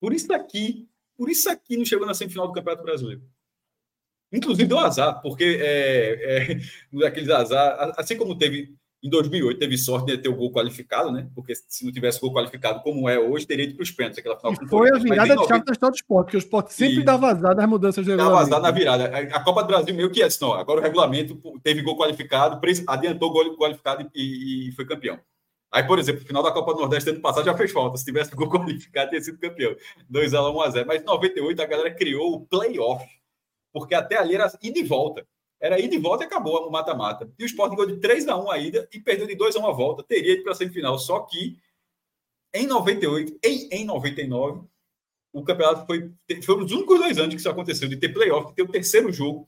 Por 0.00 0.12
isso 0.12 0.32
aqui, 0.32 0.88
por 1.16 1.28
isso 1.28 1.50
aqui 1.50 1.76
não 1.76 1.84
chegou 1.84 2.06
na 2.06 2.14
semifinal 2.14 2.48
do 2.48 2.54
Campeonato 2.54 2.82
Brasileiro. 2.82 3.22
Inclusive 4.32 4.68
deu 4.68 4.78
azar, 4.78 5.20
porque 5.20 5.58
é, 5.60 6.52
é, 6.52 6.60
daqueles 6.98 7.28
azar, 7.28 7.92
assim 7.96 8.16
como 8.16 8.38
teve 8.38 8.74
em 9.02 9.08
2008 9.08 9.58
teve 9.58 9.78
sorte 9.78 10.06
de 10.06 10.18
ter 10.18 10.28
o 10.28 10.36
gol 10.36 10.52
qualificado, 10.52 11.10
né? 11.10 11.28
Porque 11.34 11.54
se 11.54 11.84
não 11.84 11.92
tivesse 11.92 12.20
gol 12.20 12.34
qualificado 12.34 12.82
como 12.82 13.08
é 13.08 13.18
hoje, 13.18 13.46
teria 13.46 13.64
ido 13.64 13.74
para 13.74 13.82
os 13.82 13.90
pênaltis. 13.90 14.18
Aquela 14.18 14.38
final 14.38 14.52
e 14.52 14.68
foi 14.68 14.90
a 14.90 14.98
virada 14.98 15.36
de 15.36 15.48
chave 15.48 15.64
da 15.64 15.72
história 15.72 15.92
do 15.92 15.96
esporte, 15.96 16.24
porque 16.26 16.36
o 16.36 16.38
esporte 16.38 16.74
sempre 16.74 17.00
e... 17.00 17.04
dá 17.04 17.16
vazado 17.16 17.56
nas 17.56 17.68
mudanças 17.68 18.04
de 18.04 18.10
regulamento. 18.10 18.38
Dá 18.38 18.44
vazado 18.44 18.62
na 18.62 18.70
virada. 18.70 19.04
A 19.34 19.42
Copa 19.42 19.62
do 19.62 19.68
Brasil 19.68 19.94
meio 19.94 20.10
que 20.10 20.22
é 20.22 20.26
assim, 20.26 20.44
ó, 20.44 20.54
agora 20.54 20.80
o 20.80 20.82
regulamento 20.82 21.40
teve 21.62 21.82
gol 21.82 21.96
qualificado, 21.96 22.60
adiantou 22.86 23.30
o 23.30 23.32
gol 23.32 23.56
qualificado 23.56 24.10
e, 24.14 24.68
e 24.68 24.72
foi 24.72 24.84
campeão. 24.84 25.18
Aí, 25.72 25.86
por 25.86 25.98
exemplo, 25.98 26.24
final 26.26 26.42
da 26.42 26.50
Copa 26.50 26.74
do 26.74 26.80
Nordeste 26.80 27.10
ano 27.10 27.20
passado 27.20 27.44
já 27.44 27.56
fez 27.56 27.70
falta. 27.70 27.96
Se 27.96 28.04
tivesse 28.04 28.34
gol 28.34 28.48
qualificado, 28.50 29.10
teria 29.10 29.24
sido 29.24 29.38
campeão. 29.38 29.74
2x1, 30.10 30.72
1x0. 30.72 30.84
Mas 30.86 31.02
em 31.02 31.04
98 31.04 31.62
a 31.62 31.66
galera 31.66 31.94
criou 31.94 32.34
o 32.34 32.46
playoff, 32.46 33.06
porque 33.72 33.94
até 33.94 34.16
ali 34.16 34.34
era 34.34 34.50
ida 34.62 34.78
e 34.78 34.82
volta. 34.82 35.26
Era 35.60 35.78
ida 35.78 35.94
e 35.94 35.98
volta 35.98 36.24
e 36.24 36.26
acabou 36.26 36.66
o 36.66 36.72
mata-mata. 36.72 37.30
E 37.38 37.44
o 37.44 37.46
Sport 37.46 37.76
ganhou 37.76 37.86
de 37.86 38.00
3 38.00 38.26
a 38.28 38.36
1 38.36 38.50
a 38.50 38.58
ida 38.58 38.88
e 38.92 38.98
perdeu 38.98 39.26
de 39.26 39.36
2 39.36 39.56
a 39.56 39.60
1 39.60 39.66
a 39.66 39.72
volta. 39.72 40.02
Teria 40.02 40.32
ido 40.32 40.42
para 40.42 40.52
a 40.52 40.54
semifinal. 40.54 40.98
Só 40.98 41.20
que 41.20 41.58
em 42.52 42.66
98 42.66 43.38
e 43.44 43.68
em 43.70 43.84
99, 43.84 44.62
o 45.32 45.44
campeonato 45.44 45.86
foi. 45.86 46.10
Foram 46.42 46.64
os 46.64 46.72
únicos 46.72 46.98
dois 46.98 47.18
anos 47.18 47.34
que 47.34 47.40
isso 47.40 47.48
aconteceu, 47.48 47.88
de 47.88 47.96
ter 47.96 48.08
playoff, 48.08 48.48
de 48.48 48.54
ter 48.54 48.62
o 48.62 48.68
terceiro 48.68 49.12
jogo, 49.12 49.46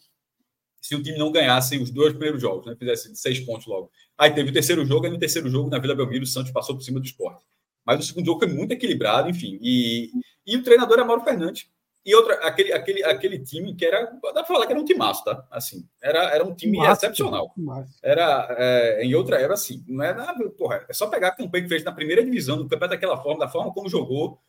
se 0.80 0.94
o 0.94 1.02
time 1.02 1.18
não 1.18 1.32
ganhasse 1.32 1.78
os 1.78 1.90
dois 1.90 2.12
primeiros 2.12 2.40
jogos, 2.40 2.66
né? 2.66 2.76
Fizesse 2.76 3.14
seis 3.16 3.40
pontos 3.40 3.66
logo. 3.66 3.90
Aí 4.18 4.30
teve 4.32 4.50
o 4.50 4.52
terceiro 4.52 4.84
jogo, 4.84 5.06
e 5.06 5.10
no 5.10 5.18
terceiro 5.18 5.48
jogo, 5.48 5.70
na 5.70 5.78
Vila 5.78 5.94
Belmiro, 5.94 6.24
o 6.24 6.26
Santos 6.26 6.52
passou 6.52 6.76
por 6.76 6.82
cima 6.82 7.00
do 7.00 7.06
esporte. 7.06 7.44
Mas 7.84 8.00
o 8.00 8.02
segundo 8.02 8.26
jogo 8.26 8.40
foi 8.40 8.48
muito 8.48 8.72
equilibrado, 8.72 9.28
enfim. 9.28 9.58
E, 9.60 10.10
e 10.46 10.56
o 10.56 10.62
treinador 10.62 10.98
é 10.98 11.04
Mauro 11.04 11.24
Fernandes 11.24 11.66
e 12.04 12.14
outra, 12.16 12.34
aquele, 12.46 12.72
aquele, 12.72 13.04
aquele 13.04 13.38
time 13.38 13.74
que 13.76 13.84
era, 13.84 14.06
dá 14.06 14.32
para 14.32 14.44
falar 14.44 14.66
que 14.66 14.72
era 14.72 14.80
um 14.80 14.84
timaço, 14.84 15.22
tá? 15.24 15.46
Assim, 15.48 15.86
era, 16.02 16.34
era 16.34 16.44
um 16.44 16.52
time 16.52 16.78
Massa, 16.78 17.06
excepcional. 17.06 17.54
Era, 18.02 18.56
é, 18.58 19.04
em 19.04 19.14
outra 19.14 19.40
era 19.40 19.54
assim, 19.54 19.84
não 19.86 20.04
é 20.04 20.12
nada, 20.12 20.50
porra, 20.50 20.84
é 20.88 20.92
só 20.92 21.06
pegar 21.06 21.28
a 21.28 21.36
campanha 21.36 21.62
que 21.62 21.68
fez 21.68 21.84
na 21.84 21.92
primeira 21.92 22.24
divisão 22.24 22.56
do 22.56 22.64
campeonato 22.64 22.90
daquela 22.90 23.22
forma, 23.22 23.38
da 23.38 23.48
forma 23.48 23.72
como 23.72 23.88
jogou, 23.88 24.40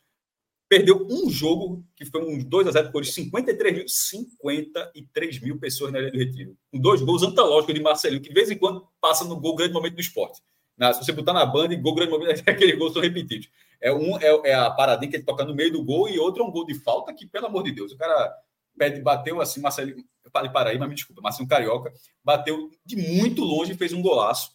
perdeu 0.74 1.08
um 1.08 1.30
jogo, 1.30 1.86
que 1.96 2.04
foi 2.04 2.24
um 2.24 2.44
2 2.44 2.68
a 2.68 2.72
0 2.72 2.92
por 2.92 3.06
53 3.06 3.78
mil, 3.78 3.88
53 3.88 5.40
mil 5.42 5.60
pessoas 5.60 5.92
na 5.92 6.00
Ilha 6.00 6.12
do 6.12 6.18
Retiro. 6.18 6.58
Com 6.72 6.80
dois 6.80 7.00
gols 7.00 7.22
antológicos 7.22 7.76
de 7.76 7.82
Marcelinho, 7.82 8.24
que 8.24 8.30
de 8.30 8.34
vez 8.34 8.50
em 8.50 8.58
quando 8.58 8.88
passa 9.00 9.24
no 9.24 9.40
gol 9.40 9.56
grande 9.56 9.72
momento 9.72 9.94
do 9.94 10.02
esporte. 10.02 10.42
Na, 10.76 10.92
se 10.92 11.06
você 11.06 11.12
botar 11.12 11.32
na 11.32 11.46
banda, 11.46 11.76
gol 11.76 11.94
grande 11.94 12.12
momento, 12.12 12.42
aquele 12.50 12.76
gol 12.76 12.92
são 12.92 13.04
repetidos. 13.04 13.48
É, 13.80 13.94
um, 13.94 14.18
é, 14.18 14.50
é, 14.50 14.56
a 14.56 14.72
paradinha 14.72 15.12
que 15.12 15.18
ele 15.18 15.24
toca 15.24 15.46
no 15.46 15.54
meio 15.54 15.72
do 15.72 15.84
gol 15.84 16.10
e 16.10 16.18
outro 16.18 16.42
é 16.42 16.46
um 16.48 16.50
gol 16.50 16.66
de 16.66 16.74
falta 16.74 17.14
que, 17.14 17.28
pelo 17.28 17.46
amor 17.46 17.62
de 17.62 17.72
Deus, 17.72 17.92
o 17.92 17.98
cara 17.98 18.34
pede, 18.76 19.00
bateu 19.00 19.40
assim, 19.40 19.62
Marcelinho, 19.62 20.04
eu 20.26 20.32
falei 20.32 20.50
Paraíba, 20.52 20.88
me 20.88 20.96
desculpa, 20.96 21.22
Marcinho 21.22 21.48
Carioca, 21.48 21.94
bateu 22.24 22.72
de 22.84 22.96
muito 22.96 23.44
longe 23.44 23.74
e 23.74 23.78
fez 23.78 23.94
um 23.94 24.02
golaço. 24.02 24.50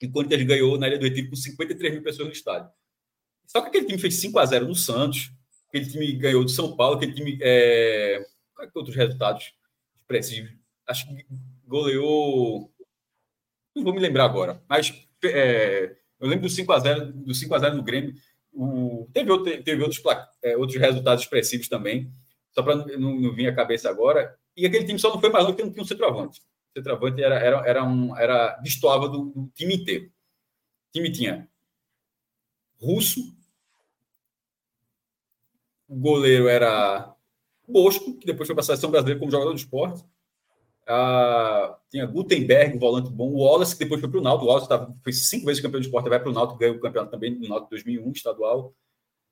E 0.00 0.06
o 0.06 0.12
Corinthians 0.12 0.44
ganhou 0.44 0.78
na 0.78 0.88
Ilha 0.88 0.98
do 0.98 1.04
Retiro 1.04 1.28
com 1.28 1.36
53 1.36 1.92
mil 1.92 2.02
pessoas 2.02 2.28
no 2.28 2.32
estádio. 2.32 2.70
Só 3.46 3.60
que 3.60 3.68
aquele 3.68 3.86
time 3.86 3.98
fez 3.98 4.20
5 4.20 4.38
a 4.38 4.44
0 4.44 4.66
no 4.66 4.74
Santos, 4.74 5.30
aquele 5.68 5.86
time 5.86 6.12
ganhou 6.12 6.44
do 6.44 6.50
São 6.50 6.76
Paulo, 6.76 6.96
aquele 6.96 7.12
time. 7.12 7.38
É... 7.40 8.24
Qual 8.54 8.66
é 8.66 8.68
é 8.68 8.72
outros 8.74 8.96
resultados 8.96 9.52
expressivos? 9.96 10.52
Acho 10.86 11.06
que 11.06 11.26
goleou. 11.66 12.72
Não 13.74 13.84
vou 13.84 13.94
me 13.94 14.00
lembrar 14.00 14.24
agora, 14.24 14.62
mas 14.68 14.92
é... 15.24 15.96
eu 16.18 16.28
lembro 16.28 16.48
do 16.48 16.52
5 16.52 16.72
a 16.72 16.78
0 16.78 17.12
do 17.12 17.34
5 17.34 17.54
a 17.54 17.58
0 17.58 17.76
no 17.76 17.82
Grêmio. 17.82 18.14
O, 18.52 19.08
teve, 19.12 19.30
outro, 19.30 19.62
teve 19.62 19.82
outros, 19.82 20.02
é, 20.42 20.56
outros 20.56 20.80
resultados 20.80 21.24
expressivos 21.24 21.68
também, 21.68 22.10
só 22.52 22.62
para 22.62 22.74
não, 22.96 23.20
não 23.20 23.34
vir 23.34 23.48
a 23.48 23.54
cabeça 23.54 23.90
agora. 23.90 24.34
E 24.56 24.64
aquele 24.64 24.86
time 24.86 24.98
só 24.98 25.12
não 25.12 25.20
foi 25.20 25.28
mais 25.28 25.44
longe 25.44 25.54
porque 25.54 25.64
não 25.64 25.72
tinha 25.72 25.82
um 25.82 25.86
centroavante. 25.86 26.40
O 26.40 26.78
centroavante 26.78 27.22
era, 27.22 27.38
era, 27.38 27.68
era, 27.68 27.84
um, 27.84 28.16
era 28.16 28.56
destoava 28.62 29.10
do, 29.10 29.26
do 29.26 29.50
time 29.54 29.74
inteiro. 29.74 30.06
O 30.06 30.92
time 30.92 31.12
tinha 31.12 31.46
russo, 32.80 33.35
o 35.88 35.96
goleiro 35.96 36.48
era 36.48 37.14
Bosco, 37.66 38.16
que 38.18 38.26
depois 38.26 38.46
foi 38.46 38.54
para 38.54 38.62
a 38.62 38.66
seleção 38.66 38.90
brasileira 38.90 39.18
como 39.18 39.30
jogador 39.30 39.54
de 39.54 39.60
esporte. 39.60 40.04
Ah, 40.88 41.76
tinha 41.90 42.06
Gutenberg, 42.06 42.78
volante 42.78 43.10
bom. 43.10 43.32
O 43.32 43.38
Wallace, 43.38 43.74
que 43.76 43.82
depois 43.82 44.00
foi 44.00 44.08
para 44.08 44.20
o 44.20 44.22
Náutico. 44.22 44.46
O 44.46 44.48
Wallace 44.48 44.68
tava, 44.68 44.94
foi 45.02 45.12
cinco 45.12 45.46
vezes 45.46 45.60
campeão 45.60 45.80
de 45.80 45.86
esporte, 45.86 46.08
vai 46.08 46.20
para 46.20 46.30
o 46.30 46.32
Náutico, 46.32 46.58
ganhou 46.58 46.76
o 46.76 46.80
campeonato 46.80 47.10
também 47.10 47.34
no 47.34 47.48
Náutico 47.48 47.70
2001, 47.70 48.12
estadual. 48.12 48.72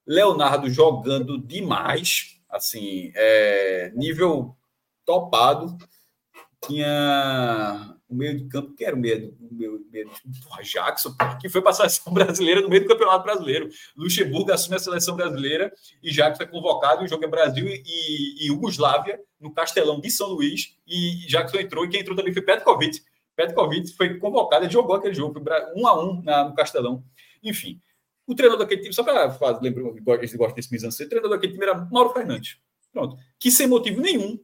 Leonardo 0.07 0.69
jogando 0.69 1.39
demais, 1.39 2.41
assim, 2.51 3.13
é, 3.15 3.93
nível 3.95 4.57
topado. 5.05 5.77
Tinha 6.67 7.97
o 8.09 8.15
meio 8.15 8.37
de 8.37 8.49
campo, 8.49 8.75
que 8.75 8.85
era 8.85 8.95
o 8.95 8.99
meio, 8.99 9.35
o 9.41 9.55
meio, 9.55 9.87
meio 9.91 10.11
porra, 10.43 10.63
Jackson, 10.63 11.15
que 11.41 11.49
foi 11.49 11.61
para 11.61 11.71
a 11.71 11.75
seleção 11.75 12.13
brasileira 12.15 12.61
no 12.61 12.69
meio 12.69 12.83
do 12.83 12.89
campeonato 12.89 13.25
brasileiro. 13.25 13.69
Luxemburgo 13.97 14.53
assume 14.53 14.77
a 14.77 14.79
seleção 14.79 15.17
brasileira 15.17 15.73
e 16.03 16.11
Jackson 16.11 16.43
é 16.43 16.47
convocado. 16.47 17.03
E 17.03 17.07
o 17.07 17.09
jogo 17.09 17.25
é 17.25 17.29
Brasil 17.29 17.67
e, 17.67 17.83
e 17.85 18.47
Yugoslávia 18.49 19.19
no 19.41 19.53
Castelão 19.53 20.01
de 20.01 20.11
São 20.11 20.29
Luís. 20.29 20.77
E 20.87 21.27
Jackson 21.27 21.59
entrou, 21.59 21.85
e 21.85 21.89
quem 21.89 22.01
entrou 22.01 22.17
também 22.17 22.33
foi 22.33 22.43
Petkovic. 22.43 23.01
Petkovic 23.37 23.97
foi 23.97 24.19
convocado, 24.19 24.65
ele 24.65 24.73
jogou 24.73 24.95
aquele 24.95 25.15
jogo, 25.15 25.43
um 25.75 25.87
a 25.87 26.05
um 26.05 26.23
na, 26.23 26.49
no 26.49 26.55
Castelão. 26.55 27.03
Enfim, 27.43 27.81
o 28.27 28.35
treinador 28.35 28.65
daquele 28.65 28.83
time, 28.83 28.95
só 28.95 29.03
para 29.03 29.37
lembrar, 29.61 30.19
eles 30.19 30.35
gostam 30.35 30.55
desse 30.55 30.73
mise 30.73 30.87
o 30.87 31.09
treinador 31.09 31.31
daquele 31.31 31.53
time 31.53 31.65
era 31.65 31.75
Mauro 31.91 32.11
Fernandes. 32.11 32.59
Pronto. 32.93 33.17
Que 33.41 33.51
sem 33.51 33.67
motivo 33.67 34.01
nenhum 34.01 34.39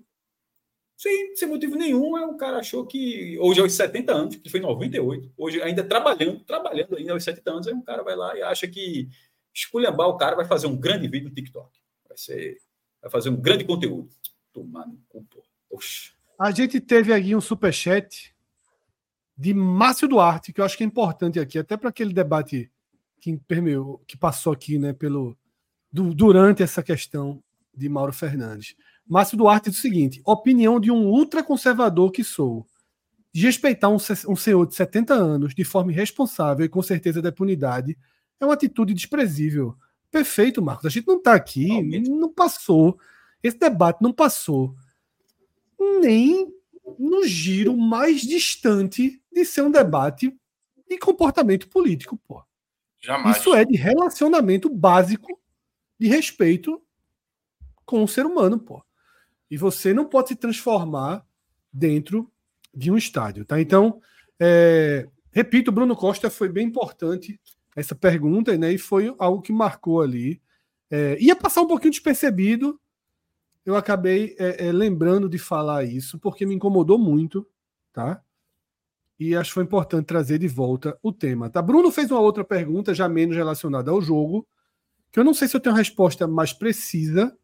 sem, 1.01 1.35
sem 1.35 1.49
motivo 1.49 1.77
nenhum, 1.77 2.19
é, 2.19 2.27
o 2.27 2.37
cara 2.37 2.59
achou 2.59 2.85
que 2.85 3.39
hoje 3.39 3.59
aos 3.59 3.73
70 3.73 4.13
anos, 4.13 4.37
que 4.37 4.51
foi 4.51 4.61
em 4.61 4.65
98, 4.65 5.33
hoje 5.35 5.63
ainda 5.63 5.83
trabalhando, 5.83 6.41
trabalhando 6.41 6.95
ainda 6.95 7.15
aos 7.15 7.25
70 7.25 7.51
anos, 7.51 7.67
aí 7.67 7.73
um 7.73 7.81
cara 7.81 8.03
vai 8.03 8.15
lá 8.15 8.37
e 8.37 8.43
acha 8.43 8.69
que 8.69 9.09
esculhambar 9.55 10.09
o 10.09 10.19
cara 10.19 10.37
vai 10.37 10.45
fazer 10.45 10.67
um 10.67 10.77
grande 10.77 11.09
vídeo 11.09 11.31
no 11.31 11.35
TikTok. 11.35 11.71
Vai 12.07 12.19
ser 12.19 12.59
vai 13.01 13.11
fazer 13.11 13.31
um 13.31 13.37
grande 13.41 13.65
conteúdo. 13.65 14.11
Tomar 14.53 14.87
no 14.87 15.01
cu, 15.09 15.27
Oxe. 15.71 16.13
A 16.39 16.51
gente 16.51 16.79
teve 16.79 17.15
aqui 17.15 17.35
um 17.35 17.41
superchat 17.41 18.37
de 19.35 19.55
Márcio 19.55 20.07
Duarte, 20.07 20.53
que 20.53 20.61
eu 20.61 20.67
acho 20.67 20.77
que 20.77 20.85
é 20.85 20.87
importante 20.87 21.41
aqui, 21.41 21.59
até 21.59 21.79
para 21.79 21.89
aquele 21.89 22.13
debate 22.13 22.71
que 23.23 23.39
permeou, 23.49 24.03
que 24.07 24.19
passou 24.19 24.53
aqui, 24.53 24.79
né, 24.79 24.93
pelo 24.93 25.35
do, 25.91 26.13
durante 26.13 26.63
essa 26.63 26.83
questão 26.83 27.43
de 27.75 27.89
Mauro 27.89 28.13
Fernandes. 28.13 28.77
Márcio 29.11 29.37
Duarte 29.37 29.71
diz 29.71 29.81
o 29.81 29.83
seguinte: 29.83 30.23
opinião 30.25 30.79
de 30.79 30.91
um 30.91 31.09
ultraconservador 31.09 32.13
que 32.13 32.23
sou. 32.23 32.65
De 33.33 33.43
respeitar 33.43 33.89
um, 33.89 33.99
um 34.29 34.37
senhor 34.37 34.67
de 34.67 34.75
70 34.75 35.15
anos 35.15 35.55
de 35.55 35.65
forma 35.65 35.93
irresponsável 35.93 36.65
e 36.65 36.69
com 36.69 36.83
certeza 36.83 37.21
da 37.21 37.29
impunidade 37.29 37.99
é 38.41 38.45
uma 38.45 38.55
atitude 38.55 38.95
desprezível. 38.95 39.77
Perfeito, 40.11 40.63
Marcos. 40.63 40.87
A 40.87 40.89
gente 40.89 41.07
não 41.07 41.17
está 41.17 41.35
aqui, 41.35 41.69
não 42.09 42.33
passou. 42.33 42.99
Esse 43.43 43.59
debate 43.59 44.03
não 44.03 44.13
passou 44.13 44.75
nem 46.01 46.53
no 46.99 47.25
giro 47.25 47.77
mais 47.77 48.21
distante 48.21 49.23
de 49.33 49.45
ser 49.45 49.63
um 49.63 49.71
debate 49.71 50.37
de 50.89 50.99
comportamento 50.99 51.69
político, 51.69 52.17
pô. 52.29 52.43
Jamais. 53.01 53.37
Isso 53.37 53.55
é 53.55 53.65
de 53.65 53.77
relacionamento 53.77 54.69
básico 54.69 55.41
de 55.99 56.09
respeito 56.09 56.83
com 57.85 58.03
o 58.03 58.09
ser 58.09 58.27
humano, 58.27 58.59
pô. 58.59 58.85
E 59.51 59.57
você 59.57 59.93
não 59.93 60.05
pode 60.05 60.29
se 60.29 60.37
transformar 60.37 61.27
dentro 61.73 62.31
de 62.75 62.91
um 62.91 62.97
estádio, 62.97 63.45
tá? 63.45 63.61
Então, 63.61 64.01
é, 64.39 65.09
repito, 65.33 65.73
Bruno 65.73 65.97
Costa 65.97 66.31
foi 66.31 66.49
bem 66.49 66.69
importante 66.69 67.41
essa 67.75 67.95
pergunta, 67.95 68.57
né? 68.57 68.73
E 68.73 68.79
foi 68.79 69.15
algo 69.19 69.43
que 69.43 69.53
marcou 69.53 70.01
ali. 70.01 70.41
É, 70.91 71.17
ia 71.21 71.37
passar 71.37 71.63
um 71.63 71.67
pouquinho 71.67 71.91
despercebido. 71.91 72.81
Eu 73.65 73.77
acabei 73.77 74.35
é, 74.39 74.67
é, 74.67 74.73
lembrando 74.73 75.29
de 75.29 75.39
falar 75.39 75.85
isso 75.85 76.19
porque 76.19 76.47
me 76.47 76.55
incomodou 76.55 76.99
muito, 76.99 77.47
tá? 77.93 78.23
E 79.19 79.37
acho 79.37 79.51
que 79.51 79.55
foi 79.55 79.65
importante 79.65 80.07
trazer 80.07 80.39
de 80.39 80.49
volta 80.49 80.99
o 81.03 81.13
tema. 81.13 81.51
Tá? 81.51 81.61
Bruno 81.61 81.93
fez 81.93 82.11
uma 82.11 82.21
outra 82.21 82.43
pergunta, 82.43 82.95
já 82.95 83.07
menos 83.07 83.37
relacionada 83.37 83.91
ao 83.91 84.01
jogo, 84.01 84.49
que 85.13 85.21
eu 85.21 85.25
não 85.25 85.35
sei 85.35 85.47
se 85.47 85.55
eu 85.55 85.61
tenho 85.61 85.75
uma 85.75 85.79
resposta 85.79 86.27
mais 86.27 86.55
precisa, 86.55 87.37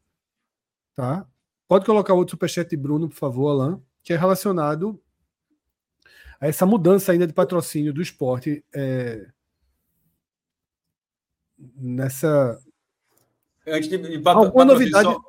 tá? 0.94 1.28
Pode 1.68 1.84
colocar 1.84 2.14
outro 2.14 2.32
superchat 2.32 2.68
de 2.68 2.76
Bruno, 2.76 3.08
por 3.08 3.16
favor, 3.16 3.48
Alain, 3.48 3.82
que 4.02 4.12
é 4.12 4.16
relacionado 4.16 5.00
a 6.40 6.46
essa 6.46 6.64
mudança 6.64 7.12
ainda 7.12 7.26
de 7.26 7.32
patrocínio 7.32 7.92
do 7.92 8.00
esporte 8.02 8.64
é, 8.74 9.26
nessa. 11.76 12.58
Antes 13.66 13.88
de, 13.88 13.98
de 13.98 14.16
Alguma 14.16 14.44
patrocínio, 14.52 14.64
novidade? 14.66 15.04
Só, 15.08 15.20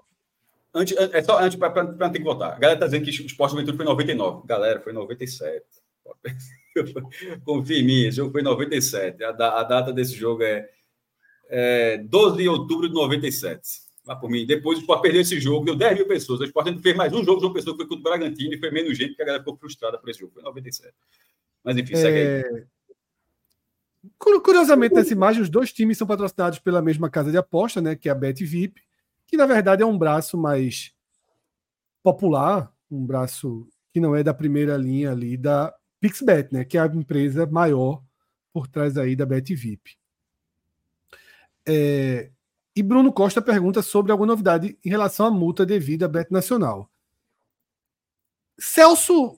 antes, 0.74 0.98
é 0.98 1.24
só 1.24 1.40
antes 1.40 1.58
para 1.58 1.84
não 1.84 2.12
ter 2.12 2.20
que 2.20 2.24
votar. 2.24 2.54
A 2.54 2.60
galera 2.60 2.80
tá 2.80 2.86
dizendo 2.86 3.06
que 3.06 3.10
o 3.10 3.26
Esporte 3.26 3.52
Juventude 3.52 3.78
foi 3.78 3.86
em 3.86 3.90
99. 3.90 4.48
Galera, 4.48 4.80
foi 4.80 4.92
em 4.92 4.96
97. 4.96 5.66
Confia 7.44 7.80
em 7.80 7.86
mim, 7.86 8.06
esse 8.06 8.18
jogo 8.18 8.32
foi 8.32 8.42
em 8.42 8.44
97. 8.44 9.24
A, 9.24 9.32
da- 9.32 9.60
a 9.60 9.64
data 9.64 9.92
desse 9.92 10.14
jogo 10.14 10.44
é, 10.44 10.70
é 11.50 11.98
12 11.98 12.38
de 12.38 12.48
outubro 12.48 12.88
de 12.88 12.94
97. 12.94 13.87
Vá 14.08 14.16
por 14.16 14.30
mim. 14.30 14.45
Depois 14.45 14.78
o 14.78 14.82
Sport 14.82 15.01
perdeu 15.01 15.20
esse 15.22 15.38
jogo, 15.38 15.66
deu 15.66 15.76
10 15.76 15.97
mil 15.97 16.08
pessoas. 16.08 16.39
O 16.39 16.45
Sport 16.45 16.68
ainda 16.68 16.82
fez 16.82 16.95
mais 16.95 17.12
um 17.12 17.24
jogo 17.26 17.41
de 17.41 17.45
uma 17.45 17.53
pessoa 17.53 17.74
que 17.76 17.84
foi 17.84 17.88
contra 17.89 17.99
o 17.99 18.03
Bragantino 18.03 18.53
e 18.53 18.58
foi 18.58 18.72
menos 18.72 18.97
gente, 18.97 19.10
porque 19.10 19.22
a 19.24 19.26
galera 19.26 19.43
ficou 19.43 19.58
frustrada 19.58 19.97
por 19.99 20.10
esse 20.10 20.20
jogo. 20.22 20.32
Foi 20.34 20.41
em 20.41 20.45
97. 20.45 20.93
Mas 21.62 21.76
enfim, 21.78 21.93
segue 21.95 22.18
aí. 22.18 22.26
É, 22.26 22.64
Cu- 24.18 24.41
Curiosamente, 24.41 24.95
nessa 24.95 25.12
imagem, 25.12 25.41
os 25.41 25.49
dois 25.49 25.74
times 25.74 25.97
são 25.97 26.08
patrocinados 26.08 26.58
pela 26.60 26.82
mesma 26.82 27.10
casa 27.10 27.30
de 27.32 27.38
aposta, 27.38 27.82
né? 27.82 27.95
Que 27.97 28.08
é 28.08 28.12
a 28.14 28.16
Bet 28.16 28.45
VIP, 28.45 28.82
que 29.28 29.36
na 29.36 29.45
verdade 29.45 29.84
é 29.84 29.86
um 29.86 29.97
braço 29.97 30.38
mais 30.38 30.93
popular, 32.01 32.72
um 32.89 33.05
braço 33.05 33.68
que 33.91 33.99
não 33.99 34.16
é 34.16 34.24
da 34.24 34.34
primeira 34.34 34.78
linha 34.78 35.12
ali 35.12 35.36
da 35.36 35.76
Pixbet, 35.99 36.53
né? 36.53 36.64
Que 36.64 36.78
é 36.78 36.82
a 36.82 36.86
empresa 36.88 37.45
maior 37.45 38.01
por 38.53 38.68
trás 38.68 38.97
aí 38.97 39.18
da 39.18 39.26
Bet 39.26 39.53
VIP. 39.53 39.97
É, 41.68 42.32
e 42.78 42.84
Bruno 42.84 43.11
Costa 43.11 43.41
pergunta 43.41 43.82
sobre 43.82 44.11
alguma 44.11 44.28
novidade 44.28 44.78
em 44.86 44.89
relação 44.89 45.25
à 45.25 45.32
multa 45.32 45.65
devida 45.65 46.05
à 46.05 46.07
Bet 46.07 46.32
Nacional. 46.32 46.91
Celso, 48.59 49.36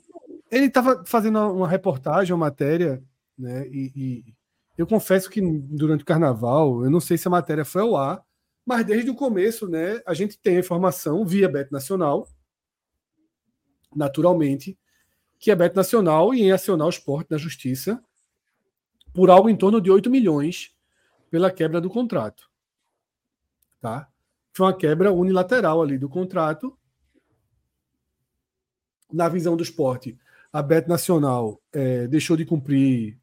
ele 0.51 0.65
estava 0.65 1.05
fazendo 1.05 1.39
uma 1.53 1.67
reportagem, 1.67 2.33
uma 2.33 2.45
matéria, 2.47 3.01
né? 3.37 3.65
E, 3.69 3.93
e 3.95 4.35
eu 4.77 4.85
confesso 4.85 5.29
que 5.29 5.39
durante 5.41 6.01
o 6.01 6.05
carnaval, 6.05 6.83
eu 6.83 6.91
não 6.91 6.99
sei 6.99 7.17
se 7.17 7.29
a 7.29 7.31
matéria 7.31 7.63
foi 7.63 7.81
ao 7.81 7.95
ar, 7.95 8.21
mas 8.65 8.85
desde 8.85 9.09
o 9.09 9.15
começo, 9.15 9.69
né, 9.69 10.01
a 10.05 10.13
gente 10.13 10.37
tem 10.37 10.57
a 10.57 10.59
informação 10.59 11.25
via 11.25 11.47
Bet 11.47 11.71
Nacional, 11.71 12.27
naturalmente, 13.95 14.77
que 15.39 15.49
a 15.49 15.55
Bet 15.55 15.77
Nacional 15.77 16.33
em 16.33 16.51
acionar 16.51 16.87
o 16.87 16.89
esporte 16.89 17.31
na 17.31 17.37
justiça 17.37 18.03
por 19.13 19.29
algo 19.29 19.49
em 19.49 19.55
torno 19.55 19.79
de 19.79 19.89
8 19.89 20.09
milhões 20.09 20.75
pela 21.31 21.49
quebra 21.49 21.79
do 21.79 21.89
contrato. 21.89 22.49
Tá? 23.82 24.09
Foi 24.53 24.67
uma 24.67 24.77
quebra 24.77 25.11
unilateral 25.11 25.82
ali 25.82 25.97
do 25.97 26.09
contrato. 26.09 26.77
Na 29.11 29.27
visão 29.27 29.57
do 29.57 29.63
esporte, 29.63 30.19
a 30.53 30.61
Bet 30.61 30.88
Nacional 30.88 31.59
eh, 31.73 32.07
deixou 32.07 32.38
de 32.38 32.45
cumprir 32.45 33.17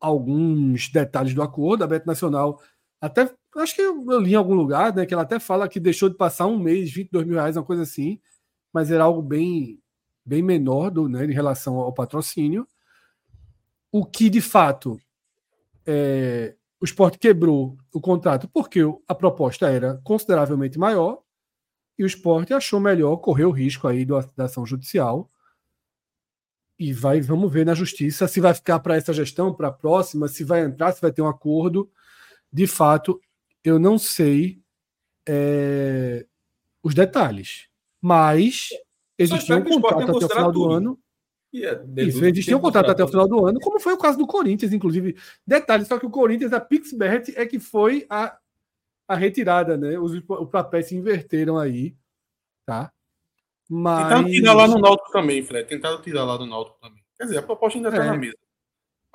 alguns 0.00 0.88
detalhes 0.88 1.34
do 1.34 1.42
acordo. 1.42 1.82
A 1.82 1.86
Bet 1.86 2.06
Nacional, 2.06 2.60
até 3.00 3.34
acho 3.56 3.74
que 3.74 3.82
eu 3.82 4.20
li 4.20 4.32
em 4.32 4.36
algum 4.36 4.54
lugar, 4.54 4.94
né, 4.94 5.06
que 5.06 5.12
ela 5.12 5.22
até 5.22 5.38
fala 5.40 5.68
que 5.68 5.80
deixou 5.80 6.08
de 6.08 6.16
passar 6.16 6.46
um 6.46 6.58
mês, 6.58 6.92
22 6.92 7.26
mil 7.26 7.36
reais, 7.36 7.56
uma 7.56 7.64
coisa 7.64 7.82
assim, 7.82 8.20
mas 8.72 8.90
era 8.90 9.04
algo 9.04 9.22
bem, 9.22 9.80
bem 10.24 10.42
menor 10.42 10.90
do, 10.90 11.08
né, 11.08 11.24
em 11.24 11.32
relação 11.32 11.76
ao 11.76 11.92
patrocínio. 11.92 12.66
O 13.90 14.04
que 14.04 14.28
de 14.28 14.40
fato 14.40 15.00
é, 15.86 16.54
o 16.80 16.84
esporte 16.84 17.18
quebrou 17.18 17.76
o 17.92 18.00
contrato 18.00 18.48
porque 18.48 18.80
a 19.06 19.14
proposta 19.14 19.68
era 19.68 20.00
consideravelmente 20.04 20.78
maior 20.78 21.20
e 21.98 22.04
o 22.04 22.06
esporte 22.06 22.54
achou 22.54 22.78
melhor 22.78 23.16
correr 23.16 23.44
o 23.44 23.50
risco 23.50 23.88
aí 23.88 24.04
do- 24.04 24.20
da 24.36 24.44
ação 24.44 24.64
judicial 24.64 25.30
e 26.78 26.92
vai, 26.92 27.20
vamos 27.20 27.52
ver 27.52 27.66
na 27.66 27.74
justiça 27.74 28.28
se 28.28 28.40
vai 28.40 28.54
ficar 28.54 28.78
para 28.78 28.94
essa 28.96 29.12
gestão, 29.12 29.52
para 29.52 29.68
a 29.68 29.72
próxima, 29.72 30.28
se 30.28 30.44
vai 30.44 30.60
entrar, 30.62 30.92
se 30.92 31.00
vai 31.00 31.10
ter 31.10 31.20
um 31.22 31.26
acordo. 31.28 31.90
De 32.52 32.66
fato, 32.68 33.20
eu 33.64 33.78
não 33.80 33.98
sei 33.98 34.62
é, 35.28 36.24
os 36.82 36.94
detalhes, 36.94 37.68
mas 38.00 38.68
existia 39.18 39.56
um 39.56 39.64
contrato 39.64 40.02
até 40.02 40.12
o 40.12 40.28
final 40.28 40.52
do 40.52 40.60
considerado 40.60 40.72
ano. 40.72 40.98
E 41.52 41.64
é, 41.64 41.82
Isso, 41.98 42.24
existia 42.24 42.56
um 42.56 42.60
contrato 42.60 42.90
até 42.90 43.02
o 43.02 43.08
final 43.08 43.26
do 43.26 43.46
ano, 43.46 43.58
como 43.60 43.80
foi 43.80 43.94
o 43.94 43.98
caso 43.98 44.18
do 44.18 44.26
Corinthians, 44.26 44.72
inclusive. 44.72 45.16
Detalhe, 45.46 45.84
só 45.84 45.98
que 45.98 46.04
o 46.04 46.10
Corinthians, 46.10 46.52
a 46.52 46.60
Pixbet 46.60 47.32
é 47.36 47.46
que 47.46 47.58
foi 47.58 48.06
a, 48.10 48.36
a 49.08 49.14
retirada, 49.14 49.76
né? 49.76 49.98
Os, 49.98 50.12
os 50.12 50.50
papéis 50.50 50.86
se 50.86 50.96
inverteram 50.96 51.56
aí, 51.56 51.96
tá? 52.66 52.92
Mas. 53.68 54.04
Tentaram 54.04 54.24
tirar 54.30 54.52
lá 54.54 54.68
no 54.68 54.78
Náutico 54.78 55.10
também, 55.10 55.42
Fred. 55.42 55.68
Tentaram 55.68 56.00
tirar 56.02 56.24
lá 56.24 56.38
no 56.38 56.46
Náutico 56.46 56.78
também. 56.80 57.02
Quer 57.16 57.24
dizer, 57.24 57.38
a 57.38 57.42
proposta 57.42 57.78
ainda 57.78 57.88
está 57.88 58.04
É. 58.04 58.06
na 58.06 58.16
mesa. 58.16 58.36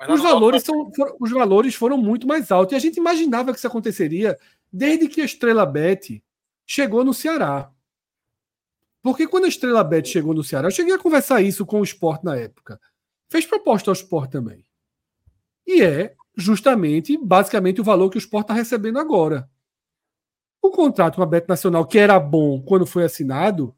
Os 0.08 0.20
valores, 0.20 0.62
são, 0.64 0.92
foram, 0.92 1.16
os 1.20 1.30
valores 1.30 1.74
foram 1.74 1.96
muito 1.96 2.26
mais 2.26 2.50
altos. 2.50 2.72
E 2.72 2.76
a 2.76 2.80
gente 2.80 2.98
imaginava 2.98 3.52
que 3.52 3.58
isso 3.58 3.66
aconteceria 3.66 4.36
desde 4.72 5.08
que 5.08 5.20
a 5.20 5.24
Estrela 5.24 5.64
Bet 5.64 6.22
chegou 6.66 7.04
no 7.04 7.14
Ceará. 7.14 7.70
Porque 9.04 9.28
quando 9.28 9.44
a 9.44 9.48
Estrela 9.48 9.84
Bet 9.84 10.08
chegou 10.08 10.32
no 10.32 10.42
Ceará, 10.42 10.68
eu 10.68 10.72
cheguei 10.72 10.94
a 10.94 10.98
conversar 10.98 11.42
isso 11.42 11.66
com 11.66 11.78
o 11.78 11.84
esporte 11.84 12.24
na 12.24 12.36
época. 12.36 12.80
Fez 13.28 13.44
proposta 13.44 13.90
ao 13.90 13.92
esporte 13.92 14.30
também. 14.30 14.64
E 15.66 15.82
é 15.82 16.14
justamente, 16.34 17.18
basicamente, 17.18 17.82
o 17.82 17.84
valor 17.84 18.08
que 18.08 18.16
o 18.16 18.18
esporte 18.18 18.44
está 18.44 18.54
recebendo 18.54 18.98
agora. 18.98 19.46
O 20.62 20.70
contrato 20.70 21.16
com 21.16 21.22
a 21.22 21.26
Bet 21.26 21.46
Nacional, 21.46 21.86
que 21.86 21.98
era 21.98 22.18
bom 22.18 22.62
quando 22.62 22.86
foi 22.86 23.04
assinado, 23.04 23.76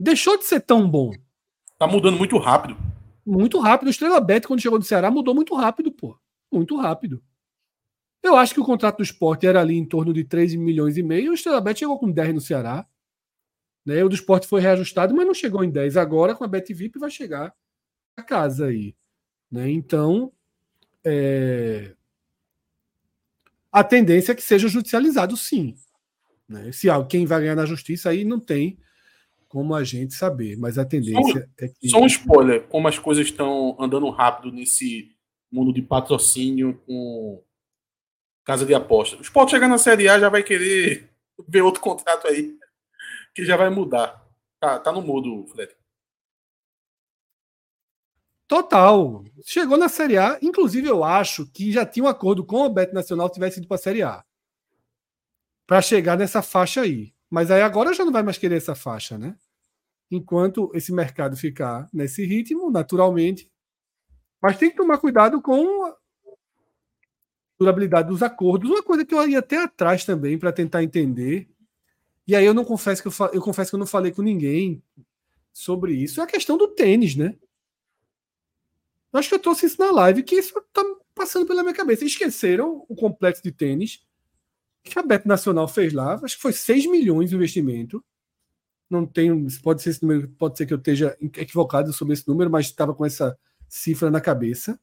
deixou 0.00 0.38
de 0.38 0.46
ser 0.46 0.60
tão 0.60 0.88
bom 0.88 1.12
Tá 1.76 1.86
mudando 1.86 2.16
muito 2.16 2.38
rápido. 2.38 2.74
muito 3.24 3.60
rápido. 3.60 3.88
O 3.88 3.90
Estrela 3.90 4.18
Bet, 4.18 4.46
quando 4.48 4.62
chegou 4.62 4.78
no 4.78 4.84
Ceará, 4.84 5.10
mudou 5.10 5.34
muito 5.34 5.54
rápido, 5.54 5.92
pô. 5.92 6.18
Muito 6.50 6.74
rápido. 6.78 7.22
Eu 8.22 8.34
acho 8.34 8.54
que 8.54 8.60
o 8.60 8.64
contrato 8.64 8.96
do 8.96 9.02
esporte 9.02 9.46
era 9.46 9.60
ali 9.60 9.76
em 9.76 9.84
torno 9.84 10.14
de 10.14 10.24
3 10.24 10.54
milhões 10.54 10.96
e 10.96 11.02
meio. 11.02 11.32
O 11.32 11.34
Estrela 11.34 11.60
Bet 11.60 11.80
chegou 11.80 11.98
com 11.98 12.10
10 12.10 12.34
no 12.34 12.40
Ceará. 12.40 12.86
Né? 13.88 14.04
O 14.04 14.08
do 14.10 14.14
esporte 14.14 14.46
foi 14.46 14.60
reajustado, 14.60 15.14
mas 15.14 15.26
não 15.26 15.32
chegou 15.32 15.64
em 15.64 15.70
10. 15.70 15.96
Agora, 15.96 16.34
com 16.34 16.44
a 16.44 16.46
Bet 16.46 16.74
VIP, 16.74 16.98
vai 16.98 17.10
chegar 17.10 17.54
a 18.14 18.22
casa 18.22 18.66
aí. 18.66 18.94
Né? 19.50 19.70
Então, 19.70 20.30
é, 21.02 21.94
a 23.72 23.82
tendência 23.82 24.32
é 24.32 24.34
que 24.34 24.42
seja 24.42 24.68
judicializado, 24.68 25.34
sim. 25.38 25.74
Né? 26.46 26.70
Se 26.70 26.86
quem 27.08 27.24
vai 27.24 27.40
ganhar 27.40 27.56
na 27.56 27.64
justiça 27.64 28.10
aí 28.10 28.24
não 28.24 28.38
tem 28.38 28.78
como 29.48 29.74
a 29.74 29.82
gente 29.82 30.12
saber, 30.12 30.58
mas 30.58 30.76
a 30.76 30.84
tendência 30.84 31.48
é 31.58 31.68
que. 31.68 31.88
Só 31.88 31.98
um 31.98 32.06
spoiler, 32.06 32.64
como 32.64 32.88
as 32.88 32.98
coisas 32.98 33.24
estão 33.24 33.74
andando 33.80 34.10
rápido 34.10 34.52
nesse 34.52 35.16
mundo 35.50 35.72
de 35.72 35.80
patrocínio 35.80 36.78
com 36.86 37.42
casa 38.44 38.66
de 38.66 38.74
aposta. 38.74 39.16
O 39.16 39.22
Sport 39.22 39.48
chegar 39.48 39.66
na 39.66 39.78
Série 39.78 40.10
A 40.10 40.18
já 40.18 40.28
vai 40.28 40.42
querer 40.42 41.08
ver 41.48 41.62
outro 41.62 41.80
contrato 41.80 42.28
aí, 42.28 42.54
que 43.38 43.44
já 43.44 43.56
vai 43.56 43.70
mudar. 43.70 44.26
Tá, 44.58 44.80
tá 44.80 44.90
no 44.90 45.00
mudo, 45.00 45.46
Fred. 45.46 45.72
Total. 48.48 49.24
Chegou 49.44 49.78
na 49.78 49.88
Série 49.88 50.18
A. 50.18 50.40
Inclusive, 50.42 50.88
eu 50.88 51.04
acho 51.04 51.46
que 51.52 51.70
já 51.70 51.86
tinha 51.86 52.04
um 52.04 52.08
acordo 52.08 52.44
com 52.44 52.64
a 52.64 52.68
Bet 52.68 52.92
Nacional 52.92 53.28
se 53.28 53.34
tivesse 53.34 53.58
ido 53.60 53.68
para 53.68 53.76
a 53.76 53.78
Série 53.78 54.02
A. 54.02 54.24
Para 55.68 55.80
chegar 55.80 56.18
nessa 56.18 56.42
faixa 56.42 56.80
aí. 56.80 57.14
Mas 57.30 57.48
aí 57.52 57.62
agora 57.62 57.94
já 57.94 58.04
não 58.04 58.10
vai 58.10 58.24
mais 58.24 58.38
querer 58.38 58.56
essa 58.56 58.74
faixa, 58.74 59.16
né? 59.16 59.36
Enquanto 60.10 60.72
esse 60.74 60.92
mercado 60.92 61.36
ficar 61.36 61.88
nesse 61.92 62.26
ritmo, 62.26 62.72
naturalmente. 62.72 63.48
Mas 64.42 64.58
tem 64.58 64.68
que 64.68 64.76
tomar 64.76 64.98
cuidado 64.98 65.40
com 65.40 65.84
a 65.84 65.96
durabilidade 67.56 68.08
dos 68.08 68.20
acordos. 68.20 68.68
Uma 68.68 68.82
coisa 68.82 69.04
que 69.04 69.14
eu 69.14 69.28
ia 69.28 69.38
até 69.38 69.62
atrás 69.62 70.04
também 70.04 70.36
para 70.36 70.50
tentar 70.50 70.82
entender. 70.82 71.48
E 72.28 72.36
aí 72.36 72.44
eu 72.44 72.52
não 72.52 72.64
confesso 72.64 73.02
que 73.02 73.08
eu, 73.08 73.12
eu 73.32 73.40
confesso 73.40 73.70
que 73.70 73.74
eu 73.74 73.78
não 73.80 73.86
falei 73.86 74.12
com 74.12 74.20
ninguém 74.20 74.82
sobre 75.50 75.92
isso 75.92 76.20
é 76.20 76.24
a 76.24 76.26
questão 76.26 76.56
do 76.56 76.68
tênis, 76.68 77.16
né? 77.16 77.34
Eu 79.12 79.18
acho 79.18 79.28
que 79.28 79.34
eu 79.34 79.40
trouxe 79.40 79.66
isso 79.66 79.80
na 79.80 79.90
live, 79.90 80.22
que 80.22 80.36
isso 80.36 80.54
tá 80.72 80.84
passando 81.14 81.46
pela 81.46 81.62
minha 81.62 81.74
cabeça. 81.74 82.04
Esqueceram 82.04 82.84
o 82.88 82.94
complexo 82.94 83.42
de 83.42 83.50
tênis 83.50 84.06
que 84.84 84.98
a 84.98 85.02
Bet 85.02 85.26
Nacional 85.26 85.66
fez 85.66 85.92
lá. 85.92 86.14
Acho 86.22 86.36
que 86.36 86.42
foi 86.42 86.52
6 86.52 86.86
milhões 86.86 87.30
de 87.30 87.36
investimento. 87.36 88.04
Não 88.88 89.04
tenho, 89.04 89.46
pode 89.62 89.82
ser 89.82 89.90
esse 89.90 90.02
número, 90.02 90.28
pode 90.38 90.56
ser 90.56 90.66
que 90.66 90.72
eu 90.72 90.78
esteja 90.78 91.16
equivocado 91.20 91.92
sobre 91.92 92.14
esse 92.14 92.28
número, 92.28 92.50
mas 92.50 92.66
estava 92.66 92.94
com 92.94 93.04
essa 93.04 93.36
cifra 93.68 94.10
na 94.10 94.20
cabeça. 94.20 94.78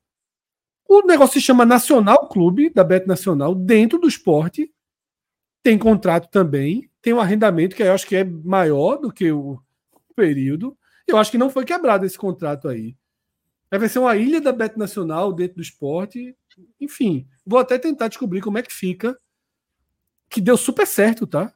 O 0.87 1.01
negócio 1.03 1.39
se 1.39 1.45
chama 1.45 1.65
Nacional 1.65 2.27
Clube, 2.27 2.69
da 2.69 2.83
Bet 2.83 3.07
Nacional, 3.07 3.55
dentro 3.55 3.97
do 3.97 4.07
esporte. 4.07 4.74
Tem 5.65 5.79
contrato 5.79 6.29
também, 6.29 6.91
tem 7.01 7.11
um 7.11 7.19
arrendamento 7.19 7.75
que 7.75 7.81
eu 7.81 7.91
acho 7.91 8.05
que 8.05 8.15
é 8.15 8.23
maior 8.23 8.97
do 8.97 9.11
que 9.11 9.31
o 9.31 9.59
período. 10.15 10.77
Eu 11.07 11.17
acho 11.17 11.31
que 11.31 11.39
não 11.39 11.49
foi 11.49 11.65
quebrado 11.65 12.05
esse 12.05 12.19
contrato 12.19 12.67
aí. 12.67 12.95
Vai 13.71 13.89
ser 13.89 13.97
uma 13.97 14.15
ilha 14.15 14.39
da 14.39 14.51
Bet 14.51 14.77
Nacional 14.77 15.33
dentro 15.33 15.55
do 15.55 15.63
esporte. 15.63 16.37
Enfim, 16.79 17.27
vou 17.43 17.57
até 17.57 17.79
tentar 17.79 18.09
descobrir 18.09 18.41
como 18.41 18.59
é 18.59 18.61
que 18.61 18.71
fica. 18.71 19.17
Que 20.29 20.39
deu 20.39 20.55
super 20.55 20.85
certo, 20.85 21.25
tá? 21.25 21.51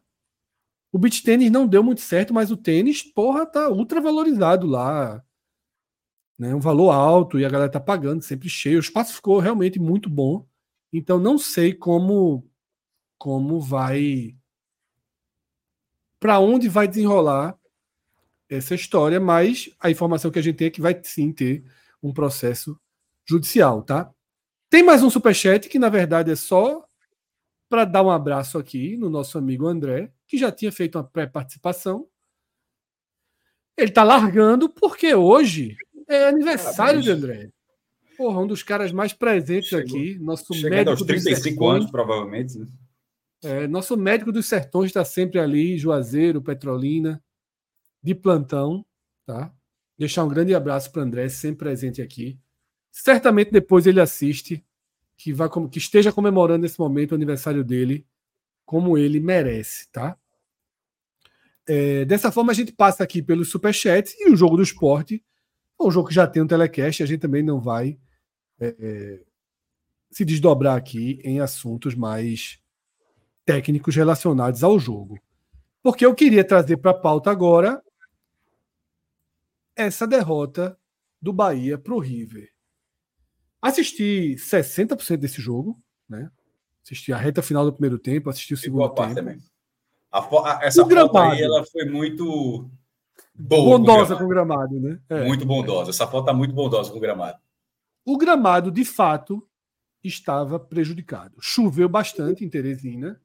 O 0.92 0.98
beach 0.98 1.22
tênis 1.22 1.52
não 1.52 1.68
deu 1.68 1.84
muito 1.84 2.02
certo, 2.02 2.34
mas 2.34 2.50
o 2.50 2.58
tênis, 2.58 3.04
porra, 3.04 3.46
tá 3.46 3.70
ultra 3.70 4.02
valorizado 4.02 4.66
lá. 4.66 5.24
Né? 6.36 6.56
Um 6.56 6.60
valor 6.60 6.90
alto 6.90 7.40
e 7.40 7.46
a 7.46 7.50
galera 7.50 7.70
tá 7.70 7.80
pagando, 7.80 8.24
sempre 8.24 8.50
cheio. 8.50 8.78
O 8.78 8.82
espaço 8.82 9.14
ficou 9.14 9.38
realmente 9.38 9.80
muito 9.80 10.10
bom. 10.10 10.48
Então 10.92 11.20
não 11.20 11.38
sei 11.38 11.76
como 11.76 12.49
como 13.20 13.60
vai 13.60 14.36
para 16.20 16.40
onde 16.40 16.68
vai 16.68 16.88
desenrolar 16.88 17.58
essa 18.50 18.74
história, 18.74 19.20
mas 19.20 19.70
a 19.80 19.92
informação 19.92 20.32
que 20.32 20.40
a 20.40 20.42
gente 20.42 20.56
tem 20.56 20.68
é 20.68 20.72
que 20.72 20.82
vai 20.82 21.00
sim 21.04 21.32
ter 21.32 21.64
um 22.02 22.12
processo 22.12 22.80
judicial, 23.26 23.84
tá? 23.84 24.12
Tem 24.70 24.82
mais 24.82 25.04
um 25.04 25.10
superchat 25.10 25.70
que, 25.70 25.78
na 25.78 25.90
verdade, 25.90 26.32
é 26.32 26.36
só 26.36 26.84
para 27.70 27.86
dar 27.86 28.04
um 28.04 28.10
abraço 28.10 28.58
aqui 28.58 28.98
no 28.98 29.10
nosso 29.10 29.38
amigo 29.38 29.68
André, 29.68 30.12
que 30.28 30.38
já 30.38 30.52
tinha 30.52 30.72
feito 30.72 30.98
uma 30.98 31.04
pré-participação. 31.04 32.08
Ele 33.78 33.90
está 33.90 34.04
largando 34.04 34.68
porque 34.68 35.14
hoje 35.14 35.78
é 36.08 36.28
aniversário 36.28 37.02
de 37.02 37.12
André. 37.12 37.50
Porra, 38.18 38.42
um 38.42 38.48
dos 38.48 38.64
caras 38.64 38.92
mais 38.92 39.14
presentes 39.14 39.70
Chegou. 39.70 39.96
aqui, 39.96 40.18
nosso 40.20 40.54
Chegando 40.54 40.72
médico 40.72 40.90
aos 40.90 41.00
dos 41.00 41.08
35 41.08 41.44
sertões. 41.44 41.76
anos, 41.78 41.92
provavelmente. 41.92 42.60
É, 43.42 43.68
nosso 43.68 43.96
médico 43.96 44.32
dos 44.32 44.48
sertões 44.48 44.88
está 44.88 45.06
sempre 45.06 45.40
ali, 45.40 45.78
Juazeiro, 45.78 46.42
Petrolina, 46.42 47.24
de 48.04 48.14
plantão, 48.14 48.86
tá? 49.26 49.54
Deixar 49.98 50.24
um 50.24 50.30
grande 50.30 50.54
abraço 50.54 50.92
para 50.92 51.04
André, 51.04 51.30
sempre 51.30 51.60
presente 51.60 52.02
aqui. 52.02 52.40
Certamente 52.92 53.52
depois 53.52 53.86
ele 53.86 54.02
assiste, 54.02 54.66
que, 55.18 55.32
vai, 55.34 55.50
que 55.72 55.78
esteja 55.78 56.12
comemorando 56.12 56.64
nesse 56.64 56.80
momento 56.80 57.12
o 57.12 57.16
aniversário 57.16 57.64
dele, 57.64 58.06
como 58.66 58.98
ele 58.98 59.20
merece, 59.20 59.90
tá? 59.92 60.18
É, 61.68 62.04
dessa 62.06 62.32
forma 62.32 62.52
a 62.52 62.56
gente 62.56 62.72
passa 62.72 63.04
aqui 63.04 63.22
pelos 63.22 63.50
superchats 63.50 64.16
e 64.20 64.30
o 64.30 64.36
jogo 64.36 64.58
do 64.58 64.64
esporte, 64.64 65.24
é 65.80 65.84
um 65.84 65.92
jogo 65.92 66.10
que 66.10 66.14
já 66.14 66.28
tem 66.28 66.42
um 66.42 66.48
telecast, 66.48 67.04
a 67.04 67.06
gente 67.06 67.20
também 67.20 67.44
não 67.44 67.60
vai 67.60 67.98
é, 68.60 68.76
é, 68.80 69.24
se 70.12 70.26
desdobrar 70.26 70.76
aqui 70.76 71.20
em 71.24 71.40
assuntos 71.40 71.96
mais 71.96 72.60
técnicos 73.54 73.96
relacionados 73.96 74.64
ao 74.64 74.78
jogo. 74.78 75.20
Porque 75.82 76.06
eu 76.06 76.14
queria 76.14 76.44
trazer 76.44 76.78
para 76.78 76.92
a 76.92 77.00
pauta 77.00 77.32
agora 77.32 77.82
essa 79.76 80.06
derrota 80.06 80.78
do 81.20 81.34
Bahia 81.34 81.76
para 81.76 81.96
o 81.96 82.00
River. 82.00 82.48
Assisti 83.60 84.36
60% 84.38 85.18
desse 85.18 85.42
jogo, 85.42 85.82
né? 86.08 86.30
Assisti 86.84 87.12
a 87.12 87.18
reta 87.18 87.42
final 87.42 87.66
do 87.66 87.74
primeiro 87.74 87.98
tempo, 87.98 88.30
assisti 88.30 88.54
o 88.54 88.58
segundo 88.58 88.88
tempo. 88.90 89.16
também. 89.16 89.40
A 90.12 90.20
a- 90.20 90.60
essa 90.64 90.82
O 90.82 90.84
foto 90.84 90.90
gramado. 90.90 91.32
aí 91.34 91.42
ela 91.42 91.66
foi 91.66 91.86
muito 91.86 92.70
boa 93.34 93.78
Bondosa 93.80 94.14
com 94.14 94.20
com 94.20 94.26
o 94.26 94.30
gramado, 94.30 94.80
né? 94.80 95.00
É. 95.10 95.26
Muito 95.26 95.44
bondosa. 95.46 95.90
Essa 95.90 96.06
foto 96.06 96.26
tá 96.26 96.34
muito 96.34 96.54
bondosa 96.54 96.92
com 96.92 96.98
o 96.98 97.02
gramado. 97.02 97.40
O 98.06 98.16
gramado, 98.16 98.70
de 98.72 98.86
fato, 98.86 99.48
estava 100.04 100.60
prejudicado. 100.60 101.36
Choveu 101.42 101.90
bastante 101.90 102.46
em 102.46 102.50
Teresina. 102.50 103.20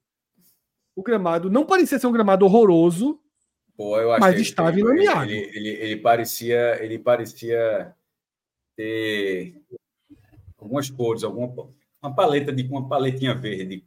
O 0.96 1.02
gramado 1.02 1.50
não 1.50 1.66
parecia 1.66 1.98
ser 1.98 2.06
um 2.06 2.12
gramado 2.12 2.44
horroroso, 2.44 3.20
Pô, 3.76 3.96
Mas 4.20 4.40
estava 4.40 4.78
ilameado. 4.78 5.28
ele, 5.30 5.50
ele, 5.52 5.68
ele 5.68 5.96
parecia, 5.96 6.78
ele 6.80 6.96
parecia 6.96 7.92
ter 8.76 9.60
algumas 10.56 10.88
cores, 10.88 11.24
alguma 11.24 11.68
uma 12.00 12.14
paleta 12.14 12.52
de 12.52 12.62
uma 12.68 12.88
paletinha 12.88 13.34
verde 13.34 13.84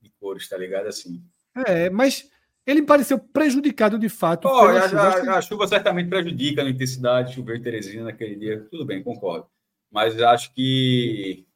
de 0.00 0.10
cores, 0.18 0.48
tá 0.48 0.56
ligado? 0.56 0.86
Assim. 0.86 1.22
É, 1.66 1.90
mas 1.90 2.30
ele 2.66 2.82
pareceu 2.82 3.18
prejudicado 3.18 3.98
de 3.98 4.08
fato. 4.08 4.48
A, 4.48 4.88
chuva. 4.88 5.02
A- 5.34 5.38
a 5.38 5.42
chuva 5.42 5.66
certamente 5.66 6.08
prejudica 6.08 6.62
a 6.62 6.70
intensidade, 6.70 7.34
choveu 7.34 7.54
em 7.56 7.62
Teresina 7.62 8.04
naquele 8.04 8.36
dia, 8.36 8.66
tudo 8.70 8.86
bem, 8.86 9.02
concordo. 9.02 9.46
Mas 9.90 10.18
acho 10.22 10.54
que 10.54 11.46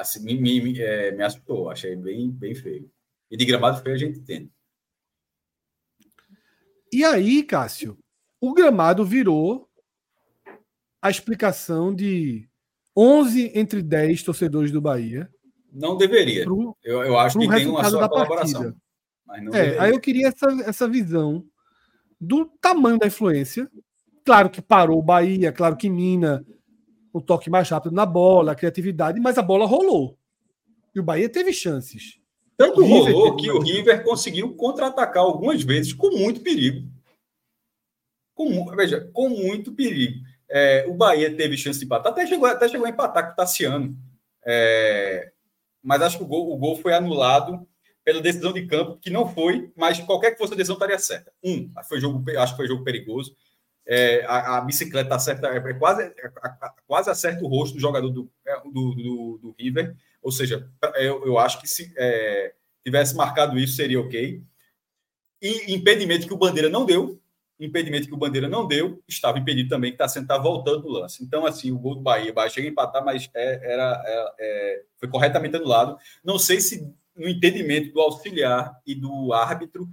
assim, 0.00 0.22
me, 0.24 0.60
me, 0.60 0.80
é, 0.80 1.12
me 1.12 1.22
assustou, 1.22 1.70
achei 1.70 1.96
bem, 1.96 2.30
bem 2.30 2.54
feio. 2.54 2.90
E 3.30 3.36
de 3.36 3.44
gramado 3.44 3.82
feio 3.82 3.94
a 3.94 3.98
gente 3.98 4.20
tem. 4.20 4.50
E 6.92 7.04
aí, 7.04 7.42
Cássio, 7.42 7.98
o 8.40 8.52
gramado 8.52 9.04
virou 9.04 9.68
a 11.00 11.10
explicação 11.10 11.94
de 11.94 12.48
11 12.96 13.52
entre 13.54 13.82
10 13.82 14.22
torcedores 14.22 14.70
do 14.70 14.80
Bahia. 14.80 15.30
Não 15.72 15.96
deveria. 15.96 16.44
Pro, 16.44 16.76
Eu, 16.84 17.02
eu 17.02 17.18
acho 17.18 17.38
que 17.38 17.48
tem 17.48 17.66
uma 17.66 17.82
da 17.82 18.08
colaboração. 18.08 18.74
Mas 19.26 19.42
não 19.42 19.54
É, 19.54 19.62
deveria. 19.62 19.82
aí 19.82 19.90
eu 19.90 20.00
queria 20.00 20.28
essa, 20.28 20.46
essa 20.66 20.88
visão 20.88 21.44
do 22.20 22.44
tamanho 22.60 22.98
da 22.98 23.06
influência. 23.06 23.70
Claro 24.24 24.50
que 24.50 24.60
parou 24.60 24.98
o 24.98 25.02
Bahia, 25.02 25.50
claro 25.50 25.76
que 25.76 25.88
Mina, 25.88 26.44
o 27.12 27.20
toque 27.20 27.50
mais 27.50 27.68
rápido 27.68 27.94
na 27.94 28.06
bola, 28.06 28.52
a 28.52 28.54
criatividade, 28.54 29.20
mas 29.20 29.36
a 29.38 29.42
bola 29.42 29.66
rolou. 29.66 30.18
E 30.94 31.00
o 31.00 31.02
Bahia 31.02 31.28
teve 31.28 31.52
chances. 31.52 32.18
Tanto 32.56 32.80
O 32.80 32.86
rolou 32.86 33.36
que 33.36 33.50
o. 33.50 33.60
River 33.60 34.04
conseguiu 34.04 34.54
contra-atacar 34.54 35.22
algumas 35.22 35.62
vezes 35.62 35.92
com 35.92 36.10
muito 36.10 36.40
perigo. 36.40 36.88
Com, 38.34 38.66
veja, 38.76 39.10
com 39.12 39.28
muito 39.28 39.72
perigo. 39.72 40.20
É, 40.48 40.86
o 40.86 40.94
Bahia 40.94 41.34
teve 41.34 41.56
chance 41.56 41.78
de 41.78 41.84
empatar, 41.84 42.12
até 42.12 42.26
chegou, 42.26 42.46
até 42.46 42.68
chegou 42.68 42.86
a 42.86 42.90
empatar 42.90 43.26
com 43.26 43.32
o 43.32 43.36
Tassiano. 43.36 43.96
É, 44.44 45.32
mas 45.82 46.02
acho 46.02 46.18
que 46.18 46.24
o 46.24 46.26
gol, 46.26 46.52
o 46.52 46.56
gol 46.56 46.76
foi 46.76 46.94
anulado 46.94 47.66
pela 48.04 48.20
decisão 48.20 48.52
de 48.52 48.66
campo, 48.66 48.98
que 49.00 49.10
não 49.10 49.28
foi, 49.28 49.72
mas 49.76 49.98
qualquer 50.00 50.32
que 50.32 50.38
fosse 50.38 50.52
a 50.52 50.56
decisão 50.56 50.74
estaria 50.74 50.98
certa. 50.98 51.32
Um, 51.42 51.70
foi 51.88 52.00
jogo, 52.00 52.22
acho 52.38 52.52
que 52.52 52.56
foi 52.56 52.66
jogo 52.66 52.84
perigoso. 52.84 53.34
É, 53.86 54.24
a, 54.26 54.58
a 54.58 54.60
bicicleta 54.60 55.14
acerta, 55.14 55.48
é, 55.48 55.74
quase, 55.74 56.02
é, 56.02 56.32
a- 56.42 56.74
quase 56.86 57.10
acerta 57.10 57.44
o 57.44 57.48
rosto 57.48 57.74
do 57.74 57.80
jogador 57.80 58.10
do, 58.10 58.30
é, 58.46 58.60
do, 58.60 58.94
do, 58.94 59.38
do 59.42 59.54
River. 59.58 59.96
Ou 60.22 60.30
seja, 60.30 60.68
eu, 60.96 61.24
eu 61.26 61.38
acho 61.38 61.60
que 61.60 61.66
se 61.68 61.92
é, 61.96 62.54
tivesse 62.84 63.14
marcado 63.16 63.58
isso, 63.58 63.74
seria 63.74 64.00
ok. 64.00 64.42
E 65.40 65.74
impedimento 65.74 66.26
que 66.26 66.34
o 66.34 66.38
Bandeira 66.38 66.68
não 66.68 66.86
deu, 66.86 67.20
impedimento 67.58 68.06
que 68.06 68.14
o 68.14 68.18
Bandeira 68.18 68.48
não 68.48 68.66
deu, 68.66 69.02
estava 69.08 69.38
impedido 69.38 69.68
também, 69.68 69.90
que 69.90 69.96
está 69.96 70.08
sendo 70.08 70.26
tá 70.26 70.38
voltando 70.38 70.82
do 70.82 70.88
lance. 70.88 71.22
Então, 71.24 71.46
assim, 71.46 71.70
o 71.72 71.78
gol 71.78 71.96
do 71.96 72.00
Bahia, 72.00 72.30
o 72.30 72.34
Bahia 72.34 72.50
chega 72.50 72.68
a 72.68 72.70
empatar, 72.70 73.04
mas 73.04 73.28
é, 73.34 73.72
era, 73.72 74.02
é, 74.06 74.34
é, 74.38 74.82
foi 74.96 75.08
corretamente 75.08 75.56
anulado. 75.56 75.96
Não 76.24 76.38
sei 76.38 76.60
se 76.60 76.88
no 77.14 77.28
entendimento 77.28 77.92
do 77.92 78.00
auxiliar 78.00 78.80
e 78.86 78.94
do 78.94 79.32
árbitro, 79.32 79.88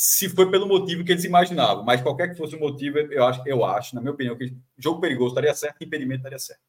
se 0.00 0.28
foi 0.28 0.48
pelo 0.48 0.68
motivo 0.68 1.02
que 1.02 1.10
eles 1.10 1.24
imaginavam, 1.24 1.82
mas 1.82 2.00
qualquer 2.00 2.28
que 2.28 2.36
fosse 2.36 2.54
o 2.54 2.60
motivo, 2.60 2.98
eu 2.98 3.24
acho, 3.24 3.42
eu 3.44 3.64
acho 3.64 3.96
na 3.96 4.00
minha 4.00 4.12
opinião, 4.12 4.38
que 4.38 4.56
jogo 4.78 5.00
perigoso 5.00 5.30
estaria 5.30 5.52
certo, 5.52 5.82
impedimento 5.82 6.20
estaria 6.20 6.38
certo. 6.38 6.60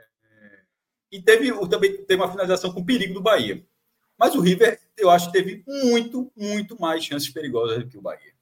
É, 0.00 0.58
E 1.12 1.22
teve 1.22 1.52
também 1.68 2.04
teve 2.04 2.20
uma 2.20 2.28
finalização 2.28 2.72
com 2.72 2.84
perigo 2.84 3.14
do 3.14 3.22
Bahia. 3.22 3.64
Mas 4.18 4.34
o 4.34 4.40
River, 4.40 4.80
eu 4.98 5.08
acho 5.10 5.26
que 5.26 5.34
teve 5.34 5.62
muito, 5.64 6.32
muito 6.36 6.80
mais 6.80 7.04
chances 7.04 7.30
perigosas 7.30 7.78
do 7.78 7.88
que 7.88 7.98
o 7.98 8.02
Bahia. 8.02 8.34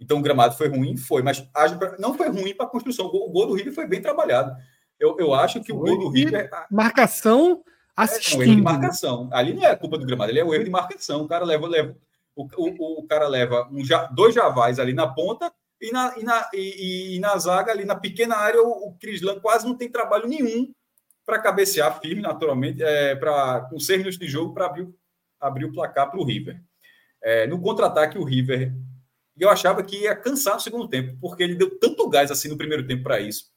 Então 0.00 0.18
o 0.18 0.22
gramado 0.22 0.56
foi 0.56 0.68
ruim, 0.68 0.96
foi, 0.96 1.22
mas 1.22 1.46
não 1.98 2.14
foi 2.14 2.30
ruim 2.30 2.54
para 2.54 2.64
a 2.64 2.70
construção. 2.70 3.04
O 3.04 3.28
gol, 3.28 3.48
do 3.48 3.52
River 3.52 3.74
foi 3.74 3.86
bem 3.86 4.00
trabalhado. 4.00 4.56
Eu, 4.98 5.14
eu 5.18 5.34
acho 5.34 5.62
que 5.62 5.74
o 5.74 5.76
gol 5.76 5.98
do 5.98 6.08
River 6.08 6.48
Marcação 6.70 7.36
é 7.44 7.44
um 7.44 7.50
erro 7.50 7.64
de 7.64 7.64
assistindo. 7.96 8.62
marcação. 8.62 9.28
Ali 9.30 9.52
não 9.52 9.62
é 9.62 9.76
culpa 9.76 9.98
do 9.98 10.06
gramado, 10.06 10.30
ali 10.30 10.40
é 10.40 10.44
o 10.44 10.54
erro 10.54 10.64
de 10.64 10.70
marcação. 10.70 11.20
O 11.20 11.28
cara 11.28 11.44
leva, 11.44 11.68
leva 11.68 11.94
o, 12.36 12.46
o, 12.56 13.00
o 13.00 13.06
cara 13.06 13.28
leva 13.28 13.68
um, 13.70 13.82
dois 14.14 14.34
javais 14.34 14.78
ali 14.78 14.92
na 14.92 15.06
ponta 15.06 15.52
e 15.80 15.90
na, 15.90 16.14
e, 16.16 16.22
na, 16.22 16.50
e, 16.54 17.16
e 17.16 17.20
na 17.20 17.36
zaga, 17.38 17.72
ali 17.72 17.84
na 17.84 17.96
pequena 17.96 18.36
área, 18.36 18.62
o, 18.62 18.88
o 18.88 18.98
Crislan 18.98 19.40
quase 19.40 19.66
não 19.66 19.76
tem 19.76 19.90
trabalho 19.90 20.28
nenhum 20.28 20.72
para 21.26 21.40
cabecear 21.40 22.00
firme, 22.00 22.22
naturalmente, 22.22 22.82
é, 22.82 23.14
pra, 23.14 23.62
com 23.68 23.78
seis 23.78 23.98
minutos 23.98 24.18
de 24.18 24.26
jogo 24.26 24.54
para 24.54 24.66
abrir, 24.66 24.88
abrir 25.40 25.64
o 25.64 25.72
placar 25.72 26.10
para 26.10 26.20
o 26.20 26.24
River. 26.24 26.60
É, 27.22 27.46
no 27.46 27.60
contra-ataque, 27.60 28.18
o 28.18 28.24
River 28.24 28.72
eu 29.38 29.48
achava 29.48 29.82
que 29.82 30.02
ia 30.02 30.14
cansar 30.14 30.54
no 30.54 30.60
segundo 30.60 30.88
tempo, 30.88 31.16
porque 31.20 31.42
ele 31.42 31.54
deu 31.54 31.78
tanto 31.78 32.08
gás 32.08 32.30
assim 32.30 32.48
no 32.48 32.56
primeiro 32.56 32.86
tempo 32.86 33.02
para 33.02 33.20
isso. 33.20 33.50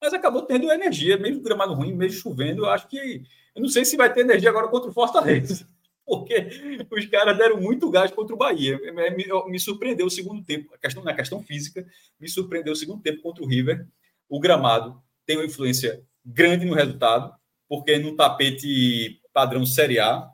Mas 0.00 0.12
acabou 0.12 0.42
tendo 0.42 0.70
energia, 0.70 1.16
mesmo 1.16 1.42
gramado 1.42 1.74
ruim, 1.74 1.94
mesmo 1.94 2.20
chovendo. 2.20 2.64
Eu 2.64 2.70
acho 2.70 2.88
que. 2.88 3.22
Eu 3.54 3.62
não 3.62 3.68
sei 3.68 3.84
se 3.84 3.96
vai 3.96 4.12
ter 4.12 4.20
energia 4.20 4.50
agora 4.50 4.68
contra 4.68 4.90
o 4.90 4.92
Fortaleza, 4.92 5.66
porque 6.04 6.86
os 6.90 7.06
caras 7.06 7.36
deram 7.36 7.60
muito 7.60 7.90
gás 7.90 8.10
contra 8.10 8.34
o 8.34 8.38
Bahia. 8.38 8.78
Me, 8.92 9.26
me 9.50 9.60
surpreendeu 9.60 10.06
o 10.06 10.10
segundo 10.10 10.44
tempo. 10.44 10.74
A 10.74 10.78
questão, 10.78 11.02
na 11.02 11.14
questão 11.14 11.42
física, 11.42 11.86
me 12.18 12.28
surpreendeu 12.28 12.72
o 12.72 12.76
segundo 12.76 13.02
tempo 13.02 13.22
contra 13.22 13.42
o 13.42 13.46
River. 13.46 13.86
O 14.28 14.40
gramado 14.40 15.02
tem 15.24 15.36
uma 15.36 15.46
influência 15.46 16.04
grande 16.24 16.64
no 16.64 16.74
resultado, 16.74 17.34
porque 17.68 17.98
no 17.98 18.16
tapete 18.16 19.20
padrão 19.32 19.64
Série 19.64 19.98
A, 19.98 20.30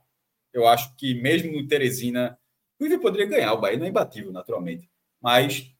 eu 0.52 0.66
acho 0.66 0.94
que 0.96 1.14
mesmo 1.14 1.52
no 1.52 1.68
Teresina, 1.68 2.38
o 2.78 2.84
River 2.84 3.00
poderia 3.00 3.26
ganhar, 3.26 3.52
o 3.52 3.60
Bahia 3.60 3.78
não 3.78 3.86
é 3.86 3.88
imbatível, 3.88 4.32
naturalmente. 4.32 4.88
Mas 5.20 5.70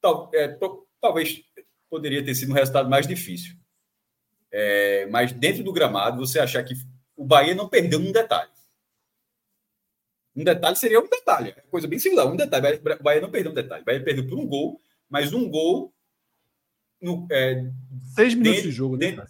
tal, 0.00 0.30
é, 0.34 0.58
talvez 1.00 1.42
poderia 1.88 2.24
ter 2.24 2.34
sido 2.34 2.50
um 2.50 2.54
resultado 2.54 2.88
mais 2.88 3.06
difícil. 3.06 3.56
É, 4.52 5.06
mas 5.06 5.32
dentro 5.32 5.62
do 5.62 5.72
gramado, 5.72 6.24
você 6.24 6.40
achar 6.40 6.64
que 6.64 6.74
o 7.16 7.24
Bahia 7.24 7.54
não 7.54 7.68
perdeu 7.68 7.98
num 7.98 8.12
detalhe. 8.12 8.50
Um 10.34 10.44
detalhe 10.44 10.76
seria 10.76 11.00
um 11.00 11.08
detalhe, 11.08 11.50
é 11.50 11.60
coisa 11.70 11.88
bem 11.88 11.98
similar. 11.98 12.26
Um 12.26 12.36
detalhe, 12.36 12.76
o 12.78 13.02
Bahia 13.02 13.20
não 13.20 13.30
perdeu 13.30 13.50
um 13.50 13.54
detalhe. 13.54 13.82
O 13.82 13.84
Bahia 13.84 14.02
perdeu 14.02 14.26
por 14.28 14.38
um 14.38 14.46
gol, 14.46 14.80
mas 15.08 15.32
um 15.32 15.48
gol. 15.48 15.92
No, 17.00 17.26
é, 17.30 17.64
seis 18.14 18.34
minutos 18.34 18.56
dentro, 18.56 18.70
de 18.70 18.76
jogo, 18.76 18.96
né? 18.96 19.12
Dentro, 19.12 19.24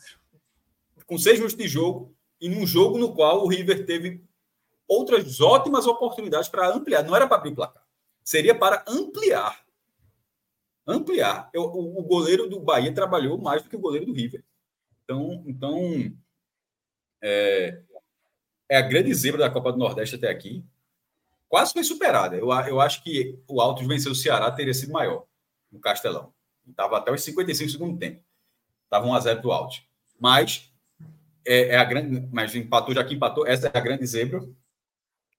com 1.07 1.17
seis 1.17 1.39
minutos 1.39 1.57
de 1.57 1.69
jogo, 1.69 2.15
e 2.41 2.49
num 2.49 2.67
jogo 2.67 2.99
no 2.99 3.15
qual 3.15 3.45
o 3.45 3.49
River 3.49 3.87
teve 3.87 4.25
outras 4.89 5.41
ótimas 5.41 5.87
oportunidades 5.87 6.49
para 6.49 6.69
ampliar. 6.69 7.05
Não 7.05 7.15
era 7.15 7.27
para 7.27 7.37
abrir 7.37 7.53
o 7.53 7.55
placar, 7.55 7.85
seria 8.25 8.55
para 8.55 8.85
ampliar. 8.89 9.65
Ampliar. 10.87 11.49
Eu, 11.53 11.63
o, 11.63 12.01
o, 12.01 12.03
goleiro 12.03 12.49
do 12.49 12.59
Bahia 12.59 12.93
trabalhou 12.93 13.39
mais 13.39 13.63
do 13.63 13.69
que 13.69 13.77
o 13.77 13.81
goleiro 13.81 14.07
do 14.07 14.13
River. 14.13 14.43
Então, 15.05 15.45
então 15.47 16.13
é, 17.23 17.83
é 18.69 18.77
a 18.77 18.83
grande 18.83 19.13
zebra 19.15 19.41
da 19.41 19.51
Copa 19.51 19.73
do 19.73 19.79
Nordeste 19.79 20.17
até 20.17 20.29
aqui. 20.29 20.65
Quase 21.51 21.73
foi 21.73 21.83
superada. 21.83 22.37
Eu, 22.37 22.49
eu 22.69 22.81
acho 22.81 23.03
que 23.03 23.37
o 23.49 23.61
Altos 23.61 23.85
venceu 23.85 24.13
o 24.13 24.15
Ceará 24.15 24.49
teria 24.53 24.73
sido 24.73 24.93
maior 24.93 25.25
no 25.71 25.81
Castelão. 25.81 26.33
Estava 26.67 26.97
até 26.97 27.11
os 27.11 27.25
55 27.25 27.71
segundo 27.71 27.99
tempo. 27.99 28.23
Estava 28.85 29.05
1 29.05 29.15
a 29.15 29.21
0 29.21 29.43
do 29.43 29.51
Altos. 29.51 29.83
Mas 30.17 30.73
é, 31.45 31.75
é, 31.75 31.77
a 31.77 31.83
grande, 31.83 32.29
mas 32.31 32.55
empatou 32.55 32.95
já 32.95 33.03
que 33.03 33.15
empatou. 33.15 33.45
Essa 33.45 33.67
é 33.67 33.77
a 33.77 33.81
grande 33.81 34.07
zebra. 34.07 34.41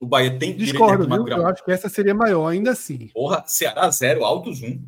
O 0.02 0.06
Bahia 0.06 0.38
tem 0.38 0.52
que 0.52 0.66
Discordo, 0.66 1.08
viu? 1.08 1.28
Eu 1.30 1.48
acho 1.48 1.64
que 1.64 1.72
essa 1.72 1.88
seria 1.88 2.14
maior, 2.14 2.46
ainda 2.46 2.72
assim. 2.72 3.08
Porra, 3.14 3.46
Ceará 3.48 3.90
0, 3.90 4.26
Altos 4.26 4.62
1. 4.62 4.68
Um. 4.68 4.86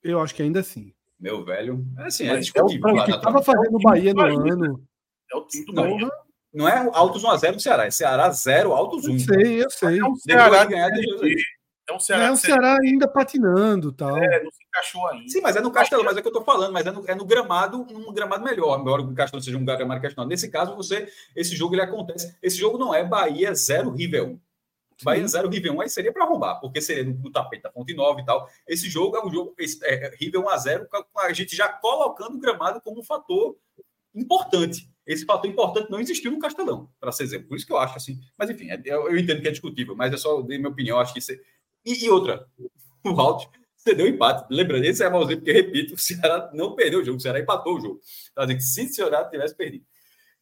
Eu 0.00 0.20
acho 0.20 0.32
que 0.32 0.42
ainda 0.44 0.60
assim. 0.60 0.94
Meu 1.18 1.44
velho. 1.44 1.84
É 1.98 2.04
assim, 2.04 2.28
é 2.28 2.36
discutível. 2.36 2.88
É 2.88 3.02
o, 3.02 3.04
que 3.04 3.10
estava 3.10 3.42
fazendo 3.42 3.74
o 3.74 3.80
Bahia 3.80 4.14
no 4.14 4.22
ano. 4.22 4.86
É 5.32 5.36
o 5.36 5.44
time 5.44 5.64
do 5.66 5.72
Bahia. 5.72 6.08
Não 6.52 6.68
é 6.68 6.88
Altos 6.92 7.22
1x0 7.22 7.54
no 7.54 7.60
Ceará, 7.60 7.86
é 7.86 7.90
Ceará 7.90 8.30
0, 8.30 8.72
Altos 8.72 9.06
1. 9.06 9.12
Eu 9.12 9.18
sei, 9.18 9.64
eu 9.64 9.70
sei. 9.70 9.98
É 9.98 10.04
um 10.04 10.16
Ceará, 10.16 10.64
ganhar 10.64 10.90
de... 10.90 11.00
é 11.88 11.92
um 11.92 11.98
Ceará, 11.98 12.24
é 12.24 12.30
um 12.30 12.36
Ceará 12.36 12.78
ainda 12.82 13.08
patinando 13.08 13.90
tal. 13.90 14.16
É, 14.18 14.42
não 14.42 14.50
se 14.50 14.62
encaixou 14.68 15.06
ainda. 15.08 15.28
Sim, 15.28 15.40
mas 15.40 15.56
é 15.56 15.60
no 15.60 15.70
Castelo, 15.70 16.04
mas 16.04 16.16
é 16.16 16.20
o 16.20 16.22
que 16.22 16.28
eu 16.28 16.32
tô 16.32 16.44
falando, 16.44 16.72
mas 16.72 16.86
é 16.86 16.90
no, 16.90 17.04
é 17.08 17.14
no 17.14 17.24
gramado, 17.24 17.80
um 17.80 18.12
gramado 18.12 18.44
melhor, 18.44 18.78
embora 18.78 19.00
o 19.00 19.14
Castelo 19.14 19.42
seja 19.42 19.56
um 19.56 19.64
gramado 19.64 20.00
questionado. 20.00 20.28
Nesse 20.28 20.50
caso, 20.50 20.76
você, 20.76 21.08
esse 21.34 21.56
jogo 21.56 21.74
ele 21.74 21.82
acontece. 21.82 22.36
Esse 22.42 22.58
jogo 22.58 22.76
não 22.76 22.94
é 22.94 23.02
Bahia 23.02 23.54
0 23.54 23.90
River 23.90 24.24
1. 24.24 24.40
Bahia 25.02 25.26
0, 25.26 25.48
River 25.48 25.72
1 25.72 25.80
aí 25.80 25.88
seria 25.88 26.12
para 26.12 26.24
arrombar, 26.24 26.60
porque 26.60 26.80
seria 26.80 27.04
no, 27.04 27.14
no, 27.14 27.30
tapete 27.30 27.62
da 27.62 27.72
Fonte 27.72 27.94
Nova 27.94 28.20
e 28.20 28.24
tal. 28.24 28.48
Esse 28.66 28.88
jogo 28.88 29.16
é 29.16 29.24
um 29.24 29.32
jogo, 29.32 29.54
esse, 29.58 29.84
é, 29.84 30.14
River 30.16 30.40
1 30.42 30.48
a 30.48 30.56
0 30.56 30.88
com 30.90 31.20
a 31.20 31.32
gente 31.32 31.56
já 31.56 31.68
colocando 31.68 32.36
o 32.36 32.38
gramado 32.38 32.80
como 32.80 33.00
um 33.00 33.04
fator 33.04 33.56
importante. 34.14 34.91
Esse 35.06 35.24
fator 35.24 35.50
importante 35.50 35.90
não 35.90 36.00
existiu 36.00 36.30
no 36.30 36.38
Castelão, 36.38 36.88
para 37.00 37.10
ser 37.10 37.24
exemplo. 37.24 37.48
Por 37.48 37.56
isso 37.56 37.66
que 37.66 37.72
eu 37.72 37.78
acho 37.78 37.96
assim. 37.96 38.20
Mas 38.38 38.50
enfim, 38.50 38.70
é, 38.70 38.80
eu, 38.84 39.16
entendo 39.16 39.42
que 39.42 39.48
é 39.48 39.50
discutível, 39.50 39.96
mas 39.96 40.12
é 40.12 40.16
só 40.16 40.40
de 40.40 40.56
minha 40.56 40.68
opinião. 40.68 40.98
Acho 40.98 41.12
que 41.12 41.18
isso. 41.18 41.32
É... 41.32 41.40
E, 41.84 42.04
e, 42.04 42.10
outra, 42.10 42.46
o 43.04 43.20
Alt 43.20 43.46
cedeu 43.76 44.06
empate. 44.06 44.46
Lembrando, 44.48 44.84
esse 44.84 45.02
é 45.02 45.10
malzinho, 45.10 45.38
porque, 45.38 45.52
repito, 45.52 45.94
o 45.94 45.98
Ceará 45.98 46.50
não 46.54 46.76
perdeu 46.76 47.00
o 47.00 47.04
jogo, 47.04 47.18
o 47.18 47.20
Ceará 47.20 47.40
empatou 47.40 47.76
o 47.76 47.80
jogo. 47.80 48.00
Está 48.02 48.42
dizendo 48.42 48.58
que 48.58 48.64
se 48.64 48.82
o 48.84 48.94
Ceará 48.94 49.24
tivesse 49.24 49.56
perdido. 49.56 49.84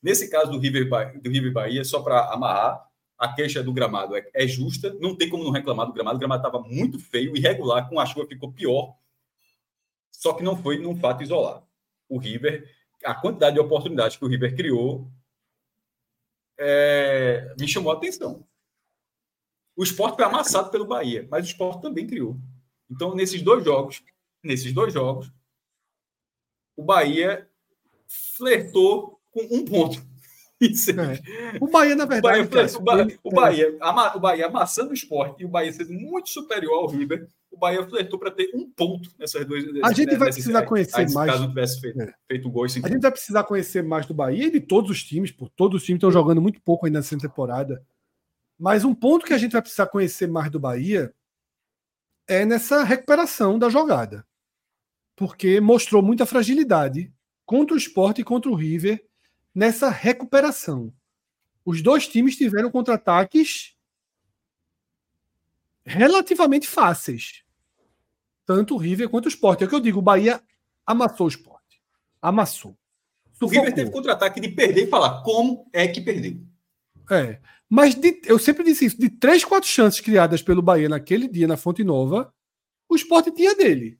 Nesse 0.02 0.28
caso 0.30 0.50
do 0.50 0.58
River, 0.58 0.88
do 1.20 1.30
River 1.30 1.52
Bahia, 1.52 1.84
só 1.84 2.02
para 2.02 2.32
amarrar, 2.32 2.90
a 3.20 3.30
queixa 3.34 3.62
do 3.62 3.70
gramado 3.70 4.16
é, 4.16 4.26
é, 4.32 4.48
justa, 4.48 4.96
não 4.98 5.14
tem 5.14 5.28
como 5.28 5.44
não 5.44 5.50
reclamar 5.50 5.86
do 5.86 5.92
gramado. 5.92 6.16
O 6.16 6.18
gramado 6.18 6.46
estava 6.46 6.66
muito 6.66 6.98
feio, 6.98 7.36
irregular, 7.36 7.86
com 7.86 8.00
a 8.00 8.06
chuva 8.06 8.26
ficou 8.26 8.50
pior. 8.50 8.94
Só 10.10 10.32
que 10.32 10.42
não 10.42 10.56
foi 10.56 10.78
num 10.78 10.98
fato 10.98 11.22
isolado. 11.22 11.62
O 12.08 12.18
River, 12.18 12.66
a 13.04 13.14
quantidade 13.14 13.54
de 13.54 13.60
oportunidades 13.60 14.16
que 14.16 14.24
o 14.24 14.28
River 14.28 14.54
criou, 14.54 15.10
é, 16.58 17.54
me 17.58 17.66
chamou 17.66 17.92
a 17.92 17.96
atenção. 17.96 18.46
O 19.76 19.82
esporte 19.82 20.16
foi 20.16 20.24
amassado 20.24 20.70
pelo 20.70 20.86
Bahia, 20.86 21.26
mas 21.30 21.46
o 21.46 21.48
esporte 21.48 21.80
também 21.80 22.06
criou. 22.06 22.36
Então, 22.90 23.14
nesses 23.14 23.40
dois 23.40 23.64
jogos, 23.64 24.02
nesses 24.42 24.72
dois 24.72 24.92
jogos, 24.92 25.32
o 26.76 26.82
Bahia 26.82 27.48
flertou 28.36 29.20
com 29.30 29.42
um 29.50 29.64
ponto. 29.64 30.09
É. 30.90 31.58
O 31.58 31.68
Bahia, 31.68 31.96
na 31.96 32.04
verdade. 32.04 32.40
O 32.40 32.48
Bahia, 32.50 32.66
o 32.74 32.82
Bahia, 32.82 33.18
o, 33.24 33.30
Bahia, 33.30 33.78
o 34.14 34.20
Bahia 34.20 34.46
amassando 34.46 34.90
o 34.90 34.94
esporte 34.94 35.42
e 35.42 35.46
o 35.46 35.48
Bahia 35.48 35.72
sendo 35.72 35.92
muito 35.94 36.28
superior 36.28 36.74
ao 36.74 36.86
River, 36.86 37.26
o 37.50 37.56
Bahia 37.56 37.86
flertou 37.88 38.18
para 38.18 38.30
ter 38.30 38.50
um 38.54 38.70
ponto 38.70 39.10
nessas 39.18 39.46
duas. 39.46 39.64
A 39.82 39.92
gente 39.92 40.16
vai 40.16 40.30
precisar 40.30 40.62
conhecer 40.66 41.00
aí, 41.00 41.12
mais. 41.12 41.32
Caso 41.32 41.48
tivesse 41.48 41.80
feito, 41.80 42.00
é. 42.02 42.14
feito 42.28 42.50
gol. 42.50 42.64
A 42.64 42.68
gente 42.68 43.00
vai 43.00 43.10
precisar 43.10 43.44
conhecer 43.44 43.82
mais 43.82 44.04
do 44.06 44.12
Bahia 44.12 44.46
e 44.46 44.50
de 44.50 44.60
todos 44.60 44.90
os 44.90 45.02
times, 45.02 45.32
por 45.32 45.48
todos 45.48 45.80
os 45.80 45.86
times 45.86 45.98
estão 45.98 46.12
jogando 46.12 46.42
muito 46.42 46.60
pouco 46.60 46.84
ainda 46.84 46.98
nessa 46.98 47.18
temporada. 47.18 47.82
Mas 48.58 48.84
um 48.84 48.94
ponto 48.94 49.24
que 49.24 49.32
a 49.32 49.38
gente 49.38 49.52
vai 49.52 49.62
precisar 49.62 49.86
conhecer 49.86 50.26
mais 50.26 50.50
do 50.50 50.60
Bahia 50.60 51.14
é 52.28 52.44
nessa 52.44 52.84
recuperação 52.84 53.58
da 53.58 53.70
jogada. 53.70 54.26
Porque 55.16 55.60
mostrou 55.60 56.02
muita 56.02 56.26
fragilidade 56.26 57.12
contra 57.46 57.74
o 57.74 57.78
esporte 57.78 58.20
e 58.20 58.24
contra 58.24 58.50
o 58.50 58.54
River 58.54 59.02
nessa 59.54 59.88
recuperação. 59.88 60.92
Os 61.64 61.82
dois 61.82 62.08
times 62.08 62.36
tiveram 62.36 62.70
contra-ataques 62.70 63.76
relativamente 65.84 66.66
fáceis. 66.66 67.44
Tanto 68.46 68.74
o 68.74 68.78
River 68.78 69.08
quanto 69.08 69.26
o 69.26 69.28
Sport. 69.28 69.62
É 69.62 69.64
o 69.64 69.68
que 69.68 69.74
eu 69.74 69.80
digo, 69.80 69.98
o 69.98 70.02
Bahia 70.02 70.42
amassou 70.86 71.26
o 71.26 71.30
Sport. 71.30 71.62
Amassou. 72.20 72.76
O 73.40 73.46
River 73.46 73.74
teve 73.74 73.90
contra-ataque 73.90 74.40
de 74.40 74.48
perder 74.48 74.84
e 74.84 74.90
falar 74.90 75.22
como 75.22 75.66
é 75.72 75.88
que 75.88 76.00
perdeu. 76.00 76.38
É. 77.10 77.40
Mas 77.68 77.94
de, 77.94 78.20
eu 78.24 78.38
sempre 78.38 78.64
disse 78.64 78.84
isso: 78.84 78.98
de 78.98 79.08
três, 79.08 79.44
quatro 79.44 79.68
chances 79.68 80.00
criadas 80.00 80.42
pelo 80.42 80.60
Bahia 80.60 80.88
naquele 80.88 81.26
dia 81.26 81.46
na 81.46 81.56
Fonte 81.56 81.82
Nova, 81.82 82.32
o 82.88 82.96
Sport 82.96 83.34
tinha 83.34 83.54
dele. 83.54 83.98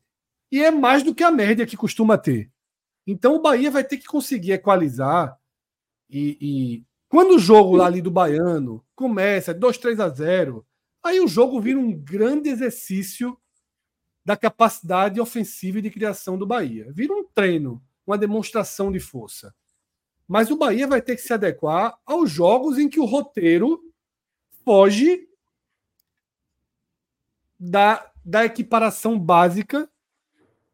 E 0.52 0.62
é 0.62 0.70
mais 0.70 1.02
do 1.02 1.14
que 1.14 1.22
a 1.22 1.30
média 1.30 1.64
que 1.64 1.76
costuma 1.76 2.18
ter. 2.18 2.50
Então 3.06 3.36
o 3.36 3.40
Bahia 3.40 3.70
vai 3.70 3.84
ter 3.84 3.96
que 3.96 4.04
conseguir 4.04 4.52
equalizar 4.52 5.39
e, 6.10 6.38
e, 6.40 6.84
quando 7.08 7.36
o 7.36 7.38
jogo 7.38 7.76
lá 7.76 7.86
ali 7.86 8.02
do 8.02 8.10
Baiano 8.10 8.84
começa 8.94 9.54
2, 9.54 9.78
3 9.78 10.00
a 10.00 10.08
0, 10.08 10.66
aí 11.02 11.20
o 11.20 11.28
jogo 11.28 11.60
vira 11.60 11.78
um 11.78 11.92
grande 11.92 12.48
exercício 12.48 13.38
da 14.24 14.36
capacidade 14.36 15.20
ofensiva 15.20 15.78
e 15.78 15.82
de 15.82 15.90
criação 15.90 16.36
do 16.36 16.46
Bahia. 16.46 16.92
Vira 16.92 17.14
um 17.14 17.24
treino, 17.24 17.82
uma 18.06 18.18
demonstração 18.18 18.92
de 18.92 19.00
força. 19.00 19.54
Mas 20.26 20.50
o 20.50 20.56
Bahia 20.56 20.86
vai 20.86 21.02
ter 21.02 21.16
que 21.16 21.22
se 21.22 21.32
adequar 21.32 21.98
aos 22.04 22.30
jogos 22.30 22.78
em 22.78 22.88
que 22.88 23.00
o 23.00 23.04
roteiro 23.04 23.80
foge 24.64 25.28
da, 27.58 28.10
da 28.24 28.44
equiparação 28.44 29.18
básica 29.18 29.90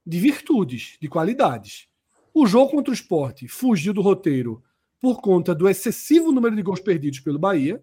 de 0.05 0.21
virtudes, 0.21 0.97
de 1.01 1.09
qualidades. 1.09 1.89
O 2.35 2.47
jogo 2.47 2.73
contra 2.73 2.91
o 2.91 2.95
esporte 2.95 3.49
fugiu 3.49 3.95
do 3.95 4.03
roteiro 4.03 4.63
por 5.01 5.21
conta 5.21 5.55
do 5.55 5.69
excessivo 5.69 6.33
número 6.33 6.57
de 6.57 6.63
gols 6.63 6.81
perdidos 6.81 7.21
pelo 7.21 7.39
Bahia, 7.39 7.83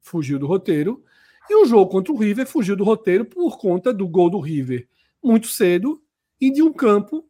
fugiu 0.00 0.38
do 0.38 0.46
roteiro, 0.46 1.04
e 1.48 1.54
o 1.54 1.66
jogo 1.66 1.90
contra 1.90 2.12
o 2.12 2.16
River 2.16 2.46
fugiu 2.46 2.76
do 2.76 2.84
roteiro 2.84 3.24
por 3.24 3.58
conta 3.58 3.92
do 3.92 4.06
gol 4.06 4.30
do 4.30 4.40
River 4.40 4.88
muito 5.22 5.48
cedo 5.48 6.02
e 6.40 6.50
de 6.50 6.62
um 6.62 6.72
campo 6.72 7.28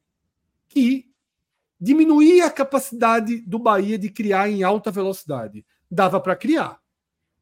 que 0.68 1.06
diminuía 1.80 2.46
a 2.46 2.50
capacidade 2.50 3.40
do 3.40 3.58
Bahia 3.58 3.98
de 3.98 4.08
criar 4.10 4.50
em 4.50 4.62
alta 4.62 4.90
velocidade. 4.90 5.64
Dava 5.90 6.20
para 6.20 6.36
criar, 6.36 6.78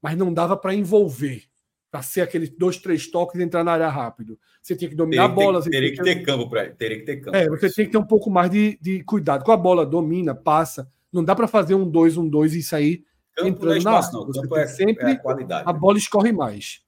mas 0.01 0.17
não 0.17 0.33
dava 0.33 0.57
para 0.57 0.75
envolver, 0.75 1.45
para 1.91 2.03
ser 2.03 2.21
aqueles 2.21 2.51
dois, 2.51 2.77
três 2.77 3.11
toques 3.11 3.41
e 3.41 3.43
entrar 3.43 3.65
na 3.65 3.73
área 3.73 3.89
rápido. 3.89 4.39
Você 4.63 4.77
tinha 4.77 4.89
que 4.89 4.95
dominar 4.95 5.29
teria 5.29 5.33
a 5.33 5.47
bola. 5.47 5.63
Que, 5.63 5.71
teria 5.71 5.93
que 5.93 6.03
ter 6.03 6.23
campo 6.23 6.49
para 6.49 6.71
Teria 6.71 6.99
que 6.99 7.05
ter 7.05 7.17
campo. 7.17 7.37
É, 7.37 7.49
você 7.49 7.73
tem 7.73 7.87
que 7.87 7.93
ter 7.93 7.99
um 7.99 8.07
pouco 8.07 8.31
mais 8.31 8.51
de, 8.51 8.79
de 8.81 9.03
cuidado 9.03 9.45
com 9.45 9.53
a 9.53 9.57
bola, 9.57 9.85
domina, 9.85 10.35
passa. 10.35 10.91
Não 11.13 11.25
dá 11.25 11.35
para 11.35 11.49
fazer 11.49 11.75
um 11.75 11.89
2, 11.89 12.17
um 12.17 12.29
2 12.29 12.55
e 12.55 12.63
sair 12.63 13.05
Campo 13.35 13.49
entrando 13.49 13.79
espaço, 13.79 14.13
na 14.13 14.19
não. 14.19 14.33
Campo 14.33 14.57
é, 14.57 14.67
sempre 14.67 15.13
é 15.13 15.55
a. 15.55 15.71
A 15.71 15.73
bola 15.73 15.99
escorre 15.99 16.33
mais. 16.33 16.81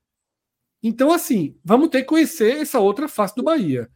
Então, 0.82 1.12
assim, 1.12 1.56
vamos 1.64 1.88
ter 1.88 2.02
que 2.02 2.08
conhecer 2.08 2.60
essa 2.60 2.78
outra 2.78 3.08
face 3.08 3.34
do 3.34 3.42
Bahia. 3.42 3.90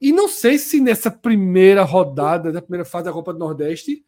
E 0.00 0.12
não 0.12 0.28
sei 0.28 0.58
se 0.58 0.80
nessa 0.80 1.10
primeira 1.10 1.82
rodada, 1.82 2.52
da 2.52 2.60
primeira 2.60 2.84
fase 2.84 3.06
da 3.06 3.12
Copa 3.12 3.32
do 3.32 3.38
Nordeste, 3.38 4.04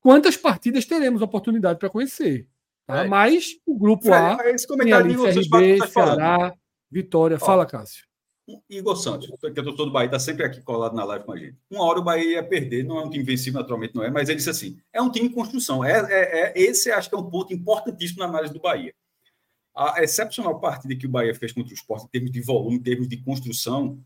quantas 0.00 0.36
partidas 0.36 0.86
teremos 0.86 1.20
oportunidade 1.20 1.78
para 1.78 1.90
conhecer. 1.90 2.48
Tá? 2.86 3.04
É. 3.04 3.08
Mas 3.08 3.50
o 3.66 3.78
grupo 3.78 4.04
Fred, 4.04 4.40
A 4.40 4.50
esse 4.50 4.66
comentário 4.66 5.06
ali 5.06 5.34
CRB, 5.34 5.78
tá. 5.78 5.86
Ceará, 5.86 6.54
Vitória. 6.90 7.36
Ó. 7.40 7.44
Fala, 7.44 7.66
Cássio. 7.66 8.09
Igor 8.68 8.96
Santos, 8.96 9.28
que 9.40 9.60
é 9.60 9.62
doutor 9.62 9.86
do 9.86 9.92
Bahia, 9.92 10.06
está 10.06 10.18
sempre 10.18 10.44
aqui 10.44 10.60
colado 10.62 10.94
na 10.94 11.04
live 11.04 11.24
com 11.24 11.32
a 11.32 11.36
gente. 11.36 11.56
Uma 11.70 11.84
hora 11.84 11.98
o 11.98 12.02
Bahia 12.02 12.34
ia 12.34 12.42
perder, 12.42 12.84
não 12.84 12.98
é 12.98 13.04
um 13.04 13.10
time 13.10 13.24
vencível, 13.24 13.60
naturalmente 13.60 13.94
não 13.94 14.02
é, 14.02 14.10
mas 14.10 14.28
ele 14.28 14.36
disse 14.36 14.50
assim: 14.50 14.78
é 14.92 15.00
um 15.00 15.10
time 15.10 15.28
em 15.28 15.32
construção. 15.32 15.84
É, 15.84 15.92
é, 15.92 16.40
é- 16.40 16.52
esse 16.56 16.90
acho 16.90 17.08
que 17.08 17.14
é 17.14 17.18
um 17.18 17.30
ponto 17.30 17.52
importantíssimo 17.52 18.20
na 18.20 18.26
análise 18.26 18.52
do 18.52 18.60
Bahia. 18.60 18.94
A 19.74 20.02
excepcional 20.02 20.58
partida 20.60 20.96
que 20.96 21.06
o 21.06 21.10
Bahia 21.10 21.34
fez 21.34 21.52
contra 21.52 21.70
o 21.70 21.74
Sport, 21.74 22.04
em 22.04 22.08
termos 22.08 22.30
de 22.30 22.40
volume, 22.40 22.76
em 22.76 22.82
termos 22.82 23.08
de 23.08 23.16
construção, 23.22 24.02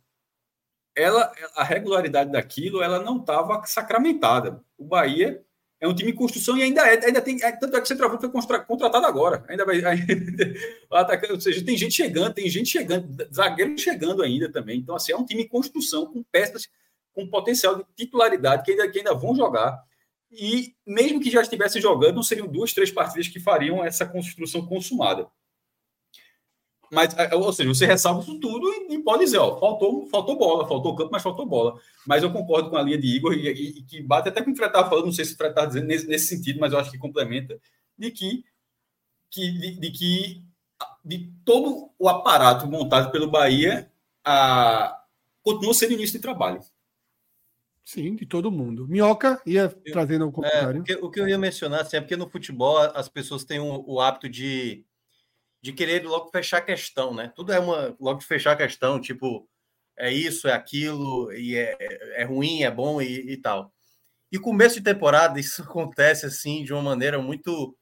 ela, 0.95 1.33
a 1.57 1.65
regularidade 1.65 2.31
daquilo 2.31 2.83
ela 2.83 3.01
não 3.03 3.19
estava 3.19 3.65
sacramentada. 3.67 4.63
O 4.79 4.85
Bahia 4.85 5.45
é 5.81 5.89
um 5.89 5.95
time 5.95 6.13
em 6.13 6.15
construção 6.15 6.57
e 6.57 6.63
ainda 6.63 6.81
é, 6.83 7.07
ainda 7.07 7.21
tem, 7.21 7.43
é, 7.43 7.53
tanto 7.53 7.77
é 7.77 7.81
que 7.81 7.85
o 7.85 7.89
centroavante 7.89 8.21
foi 8.21 8.61
contratado 8.65 9.07
agora. 9.07 9.45
Ainda 9.49 9.65
vai, 9.65 9.85
ainda, 9.85 10.15
o 10.91 10.97
atacante, 10.97 11.33
ou 11.33 11.41
seja, 11.41 11.65
tem 11.65 11.77
gente 11.77 11.95
chegando, 11.95 12.33
tem 12.33 12.49
gente 12.49 12.69
chegando, 12.69 13.29
zagueiro 13.33 13.77
chegando 13.77 14.23
ainda 14.23 14.51
também. 14.51 14.79
Então, 14.79 14.95
assim, 14.95 15.13
é 15.13 15.17
um 15.17 15.27
time 15.27 15.43
em 15.43 15.49
construção 15.49 16.07
com 16.07 16.23
peças 16.23 16.69
com 17.13 17.29
potencial 17.29 17.77
de 17.77 17.85
titularidade 17.97 18.65
que 18.65 18.73
ainda, 18.73 18.91
que 18.91 18.99
ainda 18.99 19.15
vão 19.15 19.35
jogar. 19.35 19.83
E 20.31 20.75
mesmo 20.85 21.21
que 21.21 21.31
já 21.31 21.43
estivessem 21.43 21.81
jogando, 21.81 22.17
não 22.17 22.23
seriam 22.23 22.49
duas, 22.49 22.73
três 22.73 22.91
partidas 22.91 23.29
que 23.29 23.39
fariam 23.39 23.85
essa 23.85 24.05
construção 24.05 24.67
consumada. 24.67 25.29
Mas, 26.95 27.15
é, 27.19 27.35
ou 27.35 27.53
seja, 27.53 27.69
você 27.69 27.85
ressalva 27.87 28.21
isso 28.23 28.39
tudo 28.41 28.67
e, 28.73 28.95
e 28.95 28.99
pode 29.03 29.25
dizer, 29.25 29.39
ó, 29.39 29.59
faltou, 29.59 30.07
faltou 30.07 30.39
bola, 30.39 30.67
faltou 30.69 30.95
campo, 30.97 31.11
mas 31.13 31.23
faltou 31.23 31.45
bola. 31.45 31.79
Mas 32.07 32.23
eu 32.23 32.33
concordo 32.33 32.71
com 32.71 32.77
a 32.77 32.83
linha 32.83 32.97
de 32.99 33.07
Igor 33.09 33.35
e, 33.35 33.49
e- 33.49 33.79
e 33.79 33.83
que 33.83 34.01
bate 34.03 34.29
até 34.29 34.41
com 34.43 34.51
o 34.51 34.53
que 34.53 34.53
o 34.53 34.57
Fred 34.57 34.71
estava 34.71 34.89
falando, 34.89 35.07
não 35.07 35.13
sei 35.13 35.25
se 35.25 35.35
o 35.35 35.37
Fred 35.37 35.51
está 35.51 35.67
dizendo 35.67 35.87
nesse, 35.87 36.07
nesse 36.07 36.27
sentido, 36.29 36.61
mas 36.61 36.73
eu 36.73 36.79
acho 36.79 36.91
que 36.91 36.99
complementa, 36.99 37.59
de 37.99 38.11
que, 38.11 38.45
que, 39.31 39.51
de, 39.53 39.81
de 39.81 39.91
que 39.91 40.43
de 41.05 41.31
todo 41.45 41.91
o 41.99 42.09
aparato 42.09 42.67
montado 42.67 43.11
pelo 43.13 43.31
Bahia 43.31 43.91
a, 44.25 45.03
continua 45.43 45.75
sendo 45.75 45.93
início 45.93 46.17
de 46.19 46.23
trabalho. 46.23 46.61
Sim, 47.85 48.17
de 48.17 48.25
todo 48.25 48.51
mundo. 48.51 48.89
Minhoca 48.89 49.41
ia 49.45 49.69
trazendo 49.69 50.25
um 50.25 50.29
É, 50.29 50.33
comentário. 50.33 50.81
o, 50.81 50.85
que, 50.85 50.95
o 50.95 51.11
que 51.11 51.21
eu 51.21 51.29
ia 51.29 51.37
mencionar 51.37 51.83
assim, 51.83 51.99
é 51.99 52.01
porque 52.01 52.17
no 52.17 52.29
futebol 52.31 52.79
as 52.79 53.09
pessoas 53.11 53.45
têm 53.45 53.61
o, 53.61 53.85
o 53.87 54.01
hábito 54.01 54.27
de, 54.29 54.83
de 55.65 55.73
querer 55.73 56.05
logo 56.07 56.31
fechar 56.31 56.59
a 56.59 56.63
questão, 56.63 57.15
né? 57.15 57.33
Tudo 57.35 57.53
é 57.53 57.59
uma 57.59 57.97
logo 58.01 58.21
de 58.21 58.27
fechar 58.27 58.53
a 58.53 58.57
questão, 58.57 59.01
tipo, 59.01 59.49
é 59.99 60.13
isso, 60.13 60.49
é 60.49 60.53
aquilo, 60.53 61.33
e 61.33 61.57
é, 61.57 61.77
é 62.21 62.25
ruim, 62.25 62.63
é 62.65 62.71
bom 62.71 63.01
e, 63.01 63.33
e 63.33 63.37
tal. 63.39 63.73
E 64.33 64.39
começo 64.39 64.77
de 64.77 64.83
temporada, 64.83 65.39
isso 65.41 65.63
acontece 65.63 66.27
assim 66.27 66.65
de 66.65 66.73
uma 66.73 66.83
maneira 66.83 67.21
muito 67.21 67.77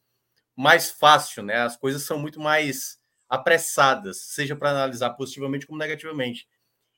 mais 0.57 0.91
fácil, 0.91 1.43
né? 1.43 1.57
As 1.59 1.77
coisas 1.77 2.03
são 2.03 2.19
muito 2.19 2.41
mais 2.41 2.99
apressadas, 3.29 4.23
seja 4.27 4.57
para 4.57 4.71
analisar 4.71 5.11
positivamente 5.11 5.67
como 5.67 5.79
negativamente. 5.79 6.47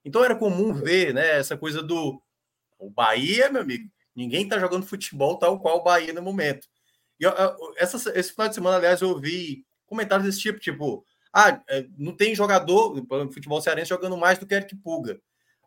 Então 0.05 0.25
era 0.25 0.37
comum 0.37 0.75
ver, 0.75 1.15
né, 1.15 1.39
essa 1.39 1.57
coisa 1.57 1.83
do 1.83 2.23
o 2.79 2.91
Bahia, 2.91 3.51
meu 3.51 3.63
amigo, 3.63 3.89
ninguém 4.15 4.49
tá 4.49 4.59
jogando 4.59 4.87
futebol 4.87 5.39
tal 5.39 5.61
qual 5.61 5.79
o 5.79 5.83
Bahia 5.85 6.13
no 6.13 6.23
momento. 6.23 6.67
E 7.21 7.25
eu- 7.25 7.33
eu- 7.33 7.75
essa, 7.77 7.97
esse 8.19 8.33
final 8.33 8.49
de 8.49 8.55
semana, 8.55 8.77
aliás, 8.77 9.01
eu 9.03 9.11
ouvi 9.11 9.65
comentários 9.95 10.27
desse 10.27 10.41
tipo, 10.41 10.59
tipo, 10.59 11.07
ah, 11.33 11.63
é, 11.69 11.87
não 11.97 12.13
tem 12.17 12.35
jogador 12.35 12.95
futebol 13.33 13.61
cearense 13.61 13.89
jogando 13.89 14.17
mais 14.17 14.39
do 14.39 14.47
que 14.47 14.55
Eric 14.55 14.75
Puga. 14.77 15.21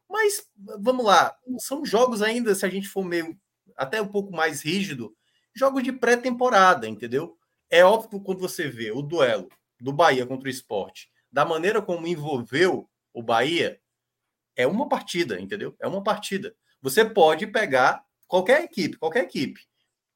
Mas 0.09 0.47
vamos 0.79 1.05
lá, 1.05 1.35
são 1.59 1.85
jogos 1.85 2.21
ainda, 2.21 2.53
se 2.53 2.65
a 2.65 2.69
gente 2.69 2.87
for 2.87 3.03
meio 3.03 3.37
até 3.75 4.01
um 4.01 4.07
pouco 4.07 4.31
mais 4.31 4.61
rígido, 4.61 5.15
jogos 5.53 5.83
de 5.83 5.91
pré-temporada, 5.91 6.87
entendeu? 6.87 7.37
É 7.69 7.83
óbvio 7.83 8.21
quando 8.21 8.39
você 8.39 8.67
vê 8.67 8.91
o 8.91 9.01
duelo 9.01 9.49
do 9.79 9.91
Bahia 9.91 10.25
contra 10.25 10.47
o 10.47 10.51
esporte, 10.51 11.09
da 11.31 11.45
maneira 11.45 11.81
como 11.81 12.07
envolveu 12.07 12.89
o 13.13 13.21
Bahia, 13.21 13.79
é 14.55 14.65
uma 14.65 14.87
partida, 14.87 15.39
entendeu? 15.39 15.75
É 15.79 15.87
uma 15.87 16.03
partida. 16.03 16.55
Você 16.81 17.03
pode 17.03 17.45
pegar 17.47 18.03
qualquer 18.27 18.63
equipe, 18.63 18.97
qualquer 18.97 19.23
equipe, 19.23 19.61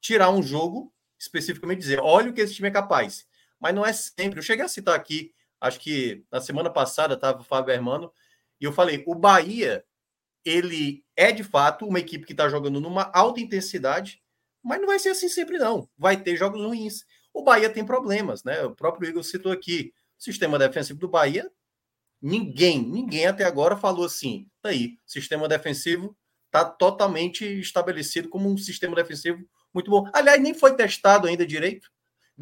tirar 0.00 0.30
um 0.30 0.42
jogo 0.42 0.92
especificamente 1.18 1.78
dizer, 1.78 2.00
olha 2.00 2.30
o 2.30 2.34
que 2.34 2.40
esse 2.40 2.54
time 2.54 2.68
é 2.68 2.72
capaz. 2.72 3.24
Mas 3.62 3.72
não 3.72 3.86
é 3.86 3.92
sempre. 3.92 4.40
Eu 4.40 4.42
cheguei 4.42 4.64
a 4.64 4.68
citar 4.68 4.96
aqui, 4.96 5.32
acho 5.60 5.78
que 5.78 6.24
na 6.32 6.40
semana 6.40 6.68
passada 6.68 7.14
estava 7.14 7.40
o 7.40 7.44
Fábio 7.44 7.72
Hermano, 7.72 8.12
e 8.60 8.64
eu 8.64 8.72
falei, 8.72 9.04
o 9.06 9.14
Bahia, 9.14 9.84
ele 10.44 11.04
é 11.16 11.30
de 11.30 11.44
fato 11.44 11.86
uma 11.86 12.00
equipe 12.00 12.26
que 12.26 12.32
está 12.32 12.48
jogando 12.48 12.80
numa 12.80 13.08
alta 13.14 13.40
intensidade, 13.40 14.20
mas 14.60 14.80
não 14.80 14.88
vai 14.88 14.98
ser 14.98 15.10
assim 15.10 15.28
sempre 15.28 15.58
não. 15.58 15.88
Vai 15.96 16.20
ter 16.20 16.36
jogos 16.36 16.60
ruins. 16.60 17.04
O 17.32 17.44
Bahia 17.44 17.70
tem 17.70 17.86
problemas, 17.86 18.42
né? 18.42 18.64
O 18.64 18.74
próprio 18.74 19.08
Igor 19.08 19.22
citou 19.22 19.52
aqui, 19.52 19.92
o 20.18 20.22
sistema 20.22 20.58
defensivo 20.58 20.98
do 20.98 21.08
Bahia, 21.08 21.48
ninguém, 22.20 22.82
ninguém 22.82 23.26
até 23.26 23.44
agora 23.44 23.76
falou 23.76 24.04
assim, 24.04 24.48
tá 24.60 24.70
aí, 24.70 24.96
sistema 25.06 25.46
defensivo 25.46 26.16
está 26.46 26.64
totalmente 26.64 27.44
estabelecido 27.44 28.28
como 28.28 28.50
um 28.50 28.56
sistema 28.56 28.96
defensivo 28.96 29.48
muito 29.72 29.88
bom. 29.88 30.08
Aliás, 30.12 30.42
nem 30.42 30.52
foi 30.52 30.74
testado 30.74 31.28
ainda 31.28 31.46
direito. 31.46 31.90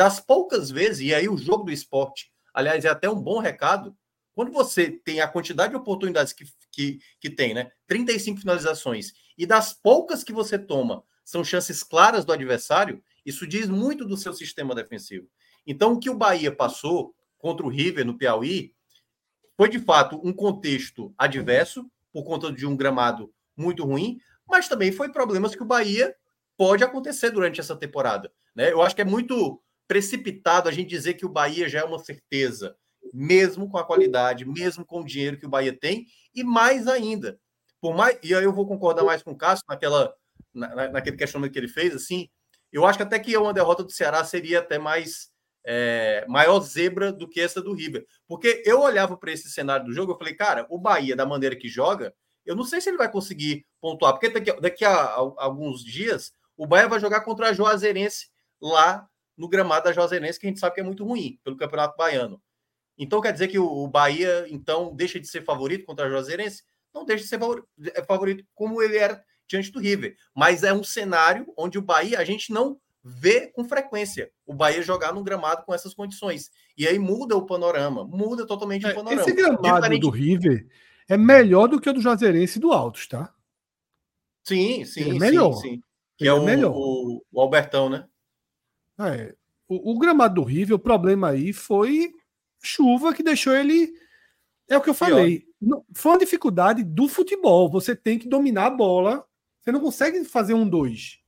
Das 0.01 0.18
poucas 0.18 0.70
vezes, 0.70 1.01
e 1.01 1.14
aí 1.14 1.28
o 1.28 1.36
jogo 1.36 1.64
do 1.64 1.70
esporte, 1.70 2.32
aliás, 2.55 2.86
é 2.86 2.88
até 2.88 3.11
um 3.11 3.20
bom 3.20 3.38
recado, 3.38 3.94
quando 4.32 4.51
você 4.51 4.90
tem 4.90 5.20
a 5.20 5.28
quantidade 5.28 5.72
de 5.72 5.76
oportunidades 5.76 6.32
que, 6.32 6.46
que, 6.72 7.01
que 7.20 7.28
tem, 7.28 7.53
né? 7.53 7.70
35 7.86 8.40
finalizações, 8.40 9.12
e 9.36 9.44
das 9.44 9.74
poucas 9.74 10.24
que 10.24 10.32
você 10.32 10.59
toma 10.59 11.05
são 11.22 11.44
chances 11.44 11.82
claras 11.82 12.24
do 12.24 12.32
adversário, 12.32 13.03
isso 13.26 13.46
diz 13.46 13.68
muito 13.68 14.07
do 14.07 14.16
seu 14.16 14.32
sistema 14.32 14.74
defensivo. 14.74 15.28
Então, 15.66 15.92
o 15.92 16.01
que 16.01 16.09
o 16.09 16.16
Bahia 16.16 16.51
passou 16.51 17.14
contra 17.36 17.66
o 17.66 17.68
River 17.68 18.07
no 18.07 18.16
Piauí 18.16 18.72
foi 19.55 19.68
de 19.68 19.80
fato 19.80 20.18
um 20.24 20.32
contexto 20.32 21.12
adverso, 21.18 21.84
por 22.11 22.24
conta 22.24 22.51
de 22.51 22.64
um 22.64 22.74
gramado 22.74 23.30
muito 23.55 23.84
ruim, 23.84 24.18
mas 24.48 24.66
também 24.66 24.92
foi 24.92 25.12
problemas 25.12 25.55
que 25.55 25.62
o 25.62 25.66
Bahia 25.66 26.16
pode 26.57 26.82
acontecer 26.82 27.28
durante 27.28 27.61
essa 27.61 27.76
temporada. 27.76 28.32
Né? 28.57 28.72
Eu 28.72 28.80
acho 28.80 28.96
que 28.96 29.03
é 29.03 29.05
muito 29.05 29.62
precipitado 29.91 30.68
a 30.68 30.72
gente 30.72 30.88
dizer 30.88 31.14
que 31.14 31.26
o 31.26 31.28
Bahia 31.28 31.68
já 31.68 31.80
é 31.80 31.84
uma 31.84 31.99
certeza, 31.99 32.76
mesmo 33.12 33.68
com 33.68 33.76
a 33.76 33.84
qualidade, 33.84 34.45
mesmo 34.45 34.84
com 34.84 35.01
o 35.01 35.05
dinheiro 35.05 35.36
que 35.36 35.47
o 35.47 35.49
Bahia 35.49 35.76
tem, 35.76 36.07
e 36.32 36.45
mais 36.45 36.86
ainda. 36.86 37.41
Por 37.80 37.93
mais, 37.93 38.16
e 38.22 38.32
aí 38.32 38.45
eu 38.45 38.53
vou 38.53 38.68
concordar 38.68 39.03
mais 39.03 39.20
com 39.20 39.32
o 39.32 39.36
Cássio 39.36 39.64
naquela, 39.68 40.14
na, 40.55 40.93
naquele 40.93 41.16
questionamento 41.16 41.53
que 41.53 41.59
ele 41.59 41.66
fez, 41.66 41.93
assim, 41.93 42.28
eu 42.72 42.86
acho 42.86 42.99
que 42.99 43.03
até 43.03 43.18
que 43.18 43.36
uma 43.36 43.53
derrota 43.53 43.82
do 43.82 43.91
Ceará 43.91 44.22
seria 44.22 44.61
até 44.61 44.78
mais 44.78 45.32
é, 45.66 46.24
maior 46.28 46.61
zebra 46.61 47.12
do 47.12 47.28
que 47.28 47.41
essa 47.41 47.61
do 47.61 47.74
River. 47.74 48.07
Porque 48.28 48.62
eu 48.64 48.82
olhava 48.82 49.16
para 49.16 49.32
esse 49.32 49.51
cenário 49.51 49.86
do 49.86 49.93
jogo, 49.93 50.12
eu 50.12 50.18
falei, 50.18 50.34
cara, 50.34 50.68
o 50.70 50.78
Bahia, 50.78 51.16
da 51.16 51.26
maneira 51.26 51.57
que 51.57 51.68
joga, 51.68 52.14
eu 52.47 52.55
não 52.55 52.62
sei 52.62 52.80
se 52.80 52.91
ele 52.91 52.97
vai 52.97 53.11
conseguir 53.11 53.66
pontuar, 53.80 54.12
porque 54.12 54.28
daqui, 54.28 54.53
daqui 54.61 54.84
a, 54.84 54.93
a, 54.93 55.32
alguns 55.38 55.84
dias 55.84 56.32
o 56.57 56.64
Bahia 56.64 56.86
vai 56.86 57.01
jogar 57.01 57.22
contra 57.22 57.49
a 57.49 57.53
Juazeirense 57.53 58.28
lá 58.62 59.11
no 59.41 59.49
gramado 59.49 59.84
da 59.84 59.93
Juazeirense, 59.93 60.38
que 60.38 60.47
a 60.47 60.51
gente 60.51 60.61
sabe 60.61 60.74
que 60.74 60.80
é 60.80 60.84
muito 60.84 61.03
ruim 61.05 61.41
pelo 61.43 61.57
Campeonato 61.57 61.97
Baiano. 61.97 62.41
Então 62.99 63.20
quer 63.22 63.32
dizer 63.32 63.49
que 63.49 63.59
o, 63.59 63.86
Bahia 63.88 64.45
então 64.51 64.95
deixa 64.95 65.18
de 65.18 65.26
ser 65.26 65.43
favorito 65.43 65.86
contra 65.86 66.07
a 66.07 66.11
Juazeirense? 66.11 66.62
Não 66.95 67.05
deixa 67.07 67.24
de 67.24 67.30
ser 67.30 67.38
favorito, 67.38 67.66
é 67.95 68.03
favorito 68.05 68.45
como 68.55 68.82
ele 68.82 68.99
era 68.99 69.24
diante 69.49 69.72
do 69.72 69.80
River. 69.80 70.14
Mas 70.36 70.62
é 70.62 70.72
um 70.74 70.84
cenário 70.84 71.47
onde 71.57 71.78
o 71.78 71.82
Bahia 71.82 72.18
a 72.18 72.24
gente 72.24 72.53
não 72.53 72.78
vê 73.03 73.47
com 73.47 73.64
frequência 73.64 74.30
o 74.45 74.53
Bahia 74.53 74.82
jogar 74.82 75.14
num 75.14 75.22
gramado 75.24 75.64
com 75.64 75.72
essas 75.72 75.95
condições. 75.95 76.51
E 76.76 76.86
aí 76.86 76.99
muda 76.99 77.34
o 77.34 77.47
panorama, 77.47 78.05
muda 78.05 78.47
totalmente 78.47 78.84
É, 78.84 78.91
o 78.91 78.95
panorama. 78.95 79.22
esse 79.22 79.32
gramado 79.32 79.62
Diferente- 79.80 80.01
do 80.03 80.11
River 80.11 80.66
é 81.09 81.16
melhor 81.16 81.66
do 81.66 81.80
que 81.80 81.88
o 81.88 81.95
do 81.95 82.01
Juazeirense 82.03 82.59
e 82.59 82.61
do 82.61 82.70
Altos, 82.72 83.07
tá? 83.07 83.32
Sim, 84.45 84.84
sim, 84.84 85.01
é 85.01 85.12
sim, 85.12 85.18
melhor. 85.18 85.53
sim. 85.55 85.80
Que 86.18 86.24
Ele 86.24 86.28
é 86.28 86.32
é 86.32 86.34
o, 86.34 86.45
melhor. 86.45 86.72
o, 86.74 87.24
o 87.32 87.41
Albertão, 87.41 87.88
né? 87.88 88.07
É, 89.09 89.34
o, 89.68 89.92
o 89.92 89.98
gramado 89.98 90.34
do 90.36 90.44
River, 90.44 90.76
o 90.76 90.78
problema 90.80 91.30
aí 91.30 91.53
foi 91.53 92.12
chuva 92.62 93.14
que 93.14 93.22
deixou 93.22 93.55
ele. 93.55 93.92
É 94.68 94.76
o 94.76 94.80
que 94.80 94.90
eu 94.90 94.94
falei. 94.94 95.46
Não- 95.61 95.84
foi 95.94 96.12
uma 96.12 96.18
dificuldade 96.18 96.84
do 96.84 97.09
futebol. 97.09 97.70
Você 97.70 97.94
tem 97.96 98.18
que 98.18 98.28
dominar 98.28 98.66
a 98.66 98.70
bola. 98.70 99.26
Você 99.61 99.72
não 99.72 99.80
consegue 99.80 100.24
fazer 100.24 100.55
um 100.55 100.68
dois. 100.68 101.18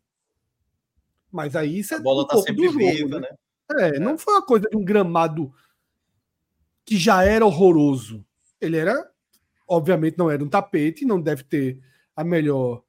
Mas 1.30 1.56
aí 1.56 1.78
isso 1.78 1.94
é 1.94 1.96
A 1.96 2.00
bola 2.00 2.24
um 2.24 2.26
tá 2.26 2.34
pouco 2.34 2.48
sempre 2.48 2.66
jogo, 2.66 2.78
viva, 2.78 3.20
né? 3.20 3.28
né? 3.30 3.88
É, 3.96 3.98
não 3.98 4.18
foi 4.18 4.34
uma 4.34 4.44
coisa 4.44 4.68
de 4.68 4.76
um 4.76 4.84
gramado 4.84 5.52
que 6.84 6.96
já 6.96 7.24
era 7.24 7.44
horroroso. 7.46 8.24
Ele 8.60 8.76
era, 8.76 9.10
obviamente, 9.66 10.18
não 10.18 10.30
era 10.30 10.42
um 10.44 10.48
tapete, 10.48 11.04
não 11.04 11.20
deve 11.20 11.42
ter 11.44 11.80
a 12.14 12.22
melhor 12.22 12.82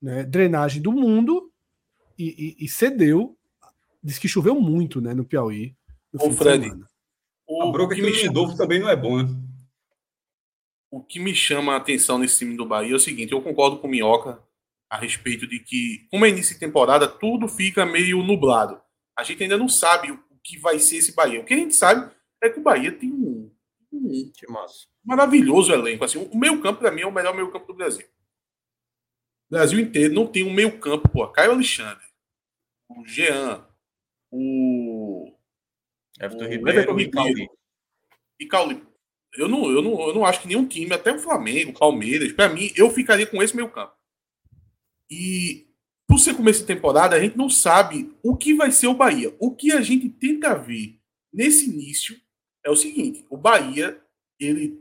né, 0.00 0.22
drenagem 0.24 0.80
do 0.80 0.92
mundo 0.92 1.52
e, 2.18 2.56
e- 2.60 2.64
e 2.64 2.68
cedeu. 2.68 3.36
Diz 4.04 4.18
que 4.18 4.28
choveu 4.28 4.60
muito, 4.60 5.00
né, 5.00 5.14
no 5.14 5.24
Piauí. 5.24 5.74
no 6.12 6.26
Ô, 6.26 6.30
Fred. 6.32 6.70
O, 7.48 7.62
A 7.62 7.72
bronca 7.72 7.94
o 7.94 7.96
que 7.96 8.02
me 8.02 8.12
chama- 8.12 8.26
Lindolfo 8.28 8.56
também 8.56 8.78
não 8.80 8.88
é 8.88 8.94
bom, 8.96 9.22
né? 9.22 9.28
o 10.90 11.02
que 11.02 11.18
me 11.18 11.34
chama 11.34 11.72
a 11.74 11.76
atenção 11.76 12.18
nesse 12.18 12.38
time 12.38 12.56
do 12.56 12.64
Bahia 12.66 12.92
é 12.92 12.96
o 12.96 13.00
seguinte: 13.00 13.32
eu 13.32 13.42
concordo 13.42 13.78
com 13.78 13.86
o 13.86 13.90
Minhoca 13.90 14.40
a 14.88 14.96
respeito 14.96 15.46
de 15.46 15.58
que, 15.58 16.06
como 16.10 16.24
é 16.24 16.28
início 16.28 16.54
de 16.54 16.60
temporada, 16.60 17.08
tudo 17.08 17.48
fica 17.48 17.84
meio 17.84 18.22
nublado. 18.22 18.80
A 19.18 19.24
gente 19.24 19.42
ainda 19.42 19.56
não 19.58 19.68
sabe 19.68 20.10
o 20.12 20.22
que 20.42 20.58
vai 20.58 20.78
ser 20.78 20.96
esse 20.98 21.14
Bahia. 21.14 21.40
O 21.40 21.44
que 21.44 21.54
a 21.54 21.56
gente 21.56 21.74
sabe 21.74 22.14
é 22.42 22.48
que 22.50 22.60
o 22.60 22.62
Bahia 22.62 22.92
tem 22.92 23.10
um, 23.10 23.50
um 23.92 24.30
Que 24.32 24.46
massa. 24.50 24.86
maravilhoso 25.04 25.72
elenco. 25.72 26.04
Assim, 26.04 26.18
o 26.18 26.36
meio 26.38 26.60
campo, 26.60 26.80
para 26.80 26.90
mim, 26.92 27.00
é 27.02 27.06
o 27.06 27.12
melhor 27.12 27.34
meio 27.34 27.50
campo 27.50 27.66
do 27.66 27.74
Brasil. 27.74 28.06
O 29.50 29.54
Brasil 29.56 29.80
inteiro 29.80 30.14
não 30.14 30.26
tem 30.26 30.44
um 30.44 30.52
meio 30.52 30.78
campo, 30.78 31.08
pô. 31.08 31.26
Caio 31.28 31.52
Alexandre, 31.52 32.04
o 32.88 33.04
Jean, 33.06 33.66
o 34.34 35.32
Everton 36.20 36.44
O 36.44 36.48
Ribeiro 36.48 37.00
e 37.00 37.08
Cauli. 37.08 37.30
Ribeiro. 37.30 37.58
e 38.40 38.46
Cauli. 38.46 38.82
Eu 39.36 39.48
não, 39.48 39.70
eu, 39.70 39.82
não, 39.82 40.00
eu 40.08 40.14
não 40.14 40.24
acho 40.24 40.40
que 40.40 40.48
nenhum 40.48 40.66
time, 40.66 40.92
até 40.92 41.12
o 41.12 41.18
Flamengo, 41.18 41.78
Palmeiras, 41.78 42.32
para 42.32 42.48
mim, 42.48 42.70
eu 42.76 42.90
ficaria 42.90 43.26
com 43.26 43.42
esse 43.42 43.54
meio 43.54 43.68
campo. 43.68 43.94
E 45.10 45.66
por 46.06 46.18
ser 46.18 46.34
começo 46.34 46.60
de 46.60 46.66
temporada, 46.66 47.16
a 47.16 47.20
gente 47.20 47.36
não 47.36 47.48
sabe 47.48 48.12
o 48.22 48.36
que 48.36 48.54
vai 48.54 48.70
ser 48.70 48.86
o 48.86 48.94
Bahia. 48.94 49.34
O 49.38 49.54
que 49.54 49.72
a 49.72 49.80
gente 49.80 50.08
tenta 50.08 50.54
ver 50.54 50.98
nesse 51.32 51.66
início 51.66 52.20
é 52.64 52.70
o 52.70 52.76
seguinte: 52.76 53.24
o 53.28 53.36
Bahia, 53.36 54.00
ele 54.38 54.80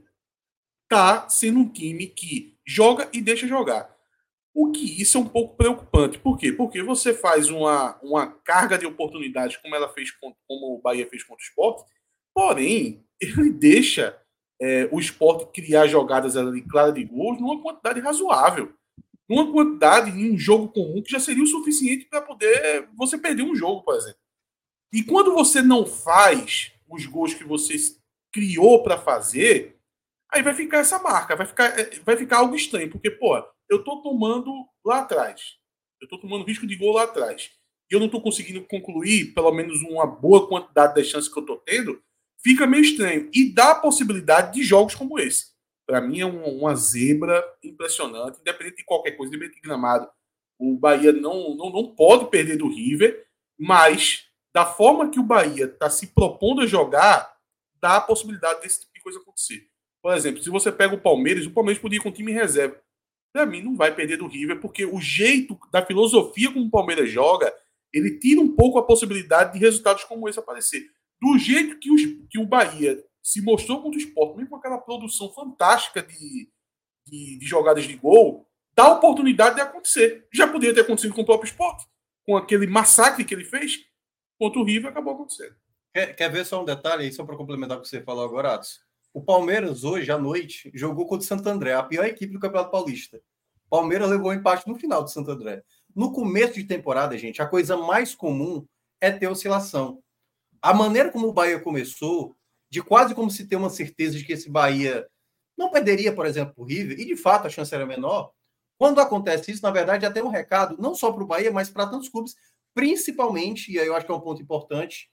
tá 0.87 1.27
sendo 1.29 1.59
um 1.59 1.69
time 1.69 2.07
que 2.07 2.57
joga 2.65 3.09
e 3.13 3.21
deixa 3.21 3.47
jogar. 3.47 3.92
O 4.53 4.71
que 4.71 5.01
isso 5.01 5.17
é 5.17 5.21
um 5.21 5.27
pouco 5.27 5.55
preocupante. 5.55 6.19
Por 6.19 6.37
quê? 6.37 6.51
Porque 6.51 6.83
você 6.83 7.13
faz 7.13 7.49
uma, 7.49 7.97
uma 8.03 8.27
carga 8.27 8.77
de 8.77 8.85
oportunidades 8.85 9.57
como 9.57 9.75
ela 9.75 9.89
fez 9.89 10.11
com- 10.11 10.35
como 10.47 10.75
o 10.75 10.81
Bahia 10.81 11.07
fez 11.09 11.23
contra 11.23 11.41
o 11.43 11.47
Sport, 11.47 11.87
porém, 12.35 13.03
ele 13.19 13.49
deixa 13.51 14.17
é, 14.61 14.87
o 14.91 14.99
esporte 14.99 15.47
criar 15.51 15.87
jogadas 15.87 16.37
ali 16.37 16.61
claras 16.61 16.93
de 16.93 17.03
gols 17.03 17.39
numa 17.41 17.61
quantidade 17.61 17.99
razoável. 17.99 18.73
Numa 19.27 19.51
quantidade 19.51 20.11
em 20.11 20.33
um 20.33 20.37
jogo 20.37 20.67
comum 20.69 21.01
que 21.01 21.11
já 21.11 21.19
seria 21.19 21.43
o 21.43 21.47
suficiente 21.47 22.05
para 22.05 22.21
poder 22.21 22.87
você 22.95 23.17
perder 23.17 23.43
um 23.43 23.55
jogo, 23.55 23.81
por 23.83 23.95
exemplo. 23.95 24.19
E 24.93 25.01
quando 25.03 25.33
você 25.33 25.61
não 25.61 25.85
faz 25.85 26.71
os 26.87 27.05
gols 27.05 27.33
que 27.33 27.43
você 27.43 27.75
criou 28.31 28.83
para 28.83 28.97
fazer, 28.97 29.77
aí 30.31 30.43
vai 30.43 30.53
ficar 30.53 30.79
essa 30.79 30.99
marca, 30.99 31.35
vai 31.35 31.45
ficar, 31.47 31.79
é, 31.79 31.99
vai 32.01 32.15
ficar 32.15 32.37
algo 32.39 32.55
estranho, 32.55 32.91
porque, 32.91 33.09
pô, 33.09 33.43
eu 33.73 33.83
tô 33.83 34.01
tomando 34.01 34.51
lá 34.85 34.99
atrás. 34.99 35.55
Eu 36.01 36.07
tô 36.07 36.17
tomando 36.17 36.45
risco 36.45 36.67
de 36.67 36.75
gol 36.75 36.93
lá 36.93 37.03
atrás. 37.03 37.51
E 37.91 37.95
eu 37.95 37.99
não 37.99 38.09
tô 38.09 38.21
conseguindo 38.21 38.63
concluir 38.65 39.33
pelo 39.33 39.51
menos 39.51 39.81
uma 39.81 40.05
boa 40.05 40.47
quantidade 40.47 40.95
das 40.95 41.07
chances 41.07 41.31
que 41.31 41.37
eu 41.37 41.45
tô 41.45 41.57
tendo, 41.57 42.01
fica 42.43 42.65
meio 42.67 42.83
estranho. 42.83 43.29
E 43.33 43.53
dá 43.53 43.71
a 43.71 43.79
possibilidade 43.79 44.53
de 44.53 44.63
jogos 44.63 44.95
como 44.95 45.19
esse. 45.19 45.53
Para 45.85 46.01
mim 46.01 46.19
é 46.21 46.25
um- 46.25 46.59
uma 46.59 46.75
zebra 46.75 47.43
impressionante, 47.63 48.39
independente 48.39 48.77
de 48.77 48.85
qualquer 48.85 49.11
coisa, 49.11 49.29
independente 49.33 49.61
de 49.61 49.67
gramado. 49.67 50.09
O 50.59 50.77
Bahia 50.77 51.11
não, 51.11 51.55
não, 51.55 51.69
não 51.69 51.95
pode 51.95 52.29
perder 52.29 52.57
do 52.57 52.69
River, 52.69 53.25
mas 53.59 54.27
da 54.53 54.65
forma 54.65 55.09
que 55.09 55.19
o 55.19 55.23
Bahia 55.23 55.65
está 55.65 55.89
se 55.89 56.07
propondo 56.07 56.61
a 56.61 56.65
jogar, 56.67 57.35
dá 57.81 57.97
a 57.97 58.01
possibilidade 58.01 58.61
desse 58.61 58.81
tipo 58.81 58.93
de 58.93 59.01
coisa 59.01 59.19
acontecer. 59.19 59.67
Por 60.01 60.13
exemplo, 60.13 60.43
se 60.43 60.49
você 60.49 60.71
pega 60.71 60.95
o 60.95 61.01
Palmeiras, 61.01 61.45
o 61.45 61.51
Palmeiras 61.51 61.81
podia 61.81 61.97
ir 61.97 62.01
com 62.01 62.11
time 62.11 62.31
em 62.31 62.35
reserva. 62.35 62.81
Para 63.33 63.47
mim, 63.47 63.63
não 63.63 63.75
vai 63.75 63.93
perder 63.93 64.17
do 64.17 64.27
River, 64.27 64.59
porque 64.59 64.85
o 64.85 65.01
jeito 65.01 65.57
da 65.71 65.83
filosofia 65.83 66.53
como 66.53 66.67
o 66.67 66.69
Palmeiras 66.69 67.09
joga, 67.09 67.51
ele 67.91 68.19
tira 68.19 68.39
um 68.39 68.55
pouco 68.55 68.77
a 68.77 68.85
possibilidade 68.85 69.53
de 69.53 69.59
resultados 69.59 70.03
como 70.03 70.29
esse 70.29 70.37
aparecer. 70.37 70.85
Do 71.19 71.37
jeito 71.39 71.79
que, 71.79 71.91
os, 71.91 72.01
que 72.29 72.37
o 72.37 72.45
Bahia 72.45 73.03
se 73.23 73.41
mostrou 73.41 73.81
contra 73.81 73.97
o 73.97 74.01
Sport, 74.01 74.35
mesmo 74.35 74.51
com 74.51 74.55
aquela 74.57 74.77
produção 74.77 75.33
fantástica 75.33 76.03
de, 76.03 76.47
de, 77.07 77.39
de 77.39 77.45
jogadas 77.45 77.85
de 77.85 77.95
gol, 77.95 78.47
dá 78.75 78.91
oportunidade 78.91 79.55
de 79.55 79.61
acontecer. 79.61 80.27
Já 80.31 80.47
poderia 80.47 80.75
ter 80.75 80.81
acontecido 80.81 81.15
com 81.15 81.21
o 81.21 81.25
próprio 81.25 81.49
Sport, 81.49 81.85
com 82.25 82.37
aquele 82.37 82.67
massacre 82.67 83.25
que 83.25 83.33
ele 83.33 83.45
fez 83.45 83.79
contra 84.37 84.59
o 84.59 84.63
River, 84.63 84.91
acabou 84.91 85.13
acontecendo. 85.13 85.55
Quer, 85.91 86.15
quer 86.15 86.31
ver 86.31 86.45
só 86.45 86.61
um 86.61 86.65
detalhe 86.65 87.05
aí, 87.05 87.11
só 87.11 87.23
para 87.23 87.37
complementar 87.37 87.77
o 87.77 87.81
que 87.81 87.87
você 87.87 88.01
falou 88.01 88.25
agora, 88.25 88.55
Atos? 88.55 88.79
O 89.13 89.21
Palmeiras, 89.21 89.83
hoje 89.83 90.11
à 90.11 90.17
noite, 90.17 90.71
jogou 90.73 91.05
contra 91.05 91.23
o 91.23 91.27
Santo 91.27 91.47
André, 91.47 91.73
a 91.73 91.83
pior 91.83 92.03
equipe 92.03 92.33
do 92.33 92.39
Campeonato 92.39 92.71
Paulista. 92.71 93.21
Palmeiras 93.69 94.09
levou 94.09 94.31
um 94.31 94.33
empate 94.33 94.67
no 94.67 94.75
final 94.75 95.03
do 95.03 95.09
Santo 95.11 95.29
André. 95.29 95.63
No 95.95 96.11
começo 96.11 96.55
de 96.55 96.63
temporada, 96.63 97.15
gente, 97.15 97.39
a 97.39 97.45
coisa 97.45 97.77
mais 97.77 98.15
comum 98.15 98.65
é 98.99 99.11
ter 99.11 99.27
oscilação. 99.27 100.01
A 100.59 100.73
maneira 100.73 101.11
como 101.11 101.27
o 101.27 101.33
Bahia 101.33 101.59
começou, 101.59 102.35
de 102.71 102.81
quase 102.81 103.13
como 103.13 103.29
se 103.29 103.45
ter 103.47 103.55
uma 103.55 103.69
certeza 103.69 104.17
de 104.17 104.25
que 104.25 104.33
esse 104.33 104.49
Bahia 104.49 105.07
não 105.55 105.69
perderia, 105.69 106.11
por 106.11 106.25
exemplo, 106.25 106.55
o 106.57 106.63
River, 106.63 106.99
e 106.99 107.05
de 107.05 107.15
fato 107.15 107.45
a 107.45 107.49
chance 107.51 107.73
era 107.73 107.85
menor. 107.85 108.31
Quando 108.79 108.99
acontece 108.99 109.51
isso, 109.51 109.61
na 109.61 109.69
verdade, 109.69 110.07
até 110.07 110.23
um 110.23 110.29
recado, 110.29 110.75
não 110.79 110.95
só 110.95 111.11
para 111.11 111.23
o 111.23 111.27
Bahia, 111.27 111.51
mas 111.51 111.69
para 111.69 111.85
tantos 111.85 112.09
clubes, 112.09 112.35
principalmente, 112.73 113.71
e 113.71 113.79
aí 113.79 113.85
eu 113.85 113.95
acho 113.95 114.07
que 114.07 114.11
é 114.11 114.15
um 114.15 114.21
ponto 114.21 114.41
importante, 114.41 115.07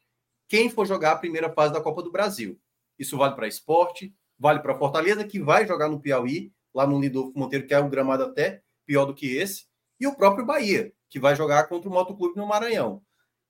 quem 0.48 0.70
for 0.70 0.86
jogar 0.86 1.12
a 1.12 1.18
primeira 1.18 1.52
fase 1.52 1.74
da 1.74 1.82
Copa 1.82 2.02
do 2.02 2.10
Brasil. 2.10 2.58
Isso 3.00 3.16
vale 3.16 3.34
para 3.34 3.48
esporte, 3.48 4.14
vale 4.38 4.60
para 4.60 4.78
Fortaleza, 4.78 5.24
que 5.24 5.40
vai 5.40 5.66
jogar 5.66 5.88
no 5.88 5.98
Piauí, 5.98 6.52
lá 6.74 6.86
no 6.86 7.00
Lidolfo 7.00 7.32
Monteiro, 7.34 7.66
que 7.66 7.72
é 7.72 7.80
um 7.80 7.88
gramado 7.88 8.24
até 8.24 8.62
pior 8.84 9.06
do 9.06 9.14
que 9.14 9.36
esse, 9.36 9.64
e 9.98 10.06
o 10.06 10.14
próprio 10.14 10.44
Bahia, 10.44 10.92
que 11.08 11.18
vai 11.18 11.34
jogar 11.34 11.66
contra 11.66 11.88
o 11.88 11.92
Motoclube 11.92 12.36
no 12.36 12.46
Maranhão. 12.46 13.02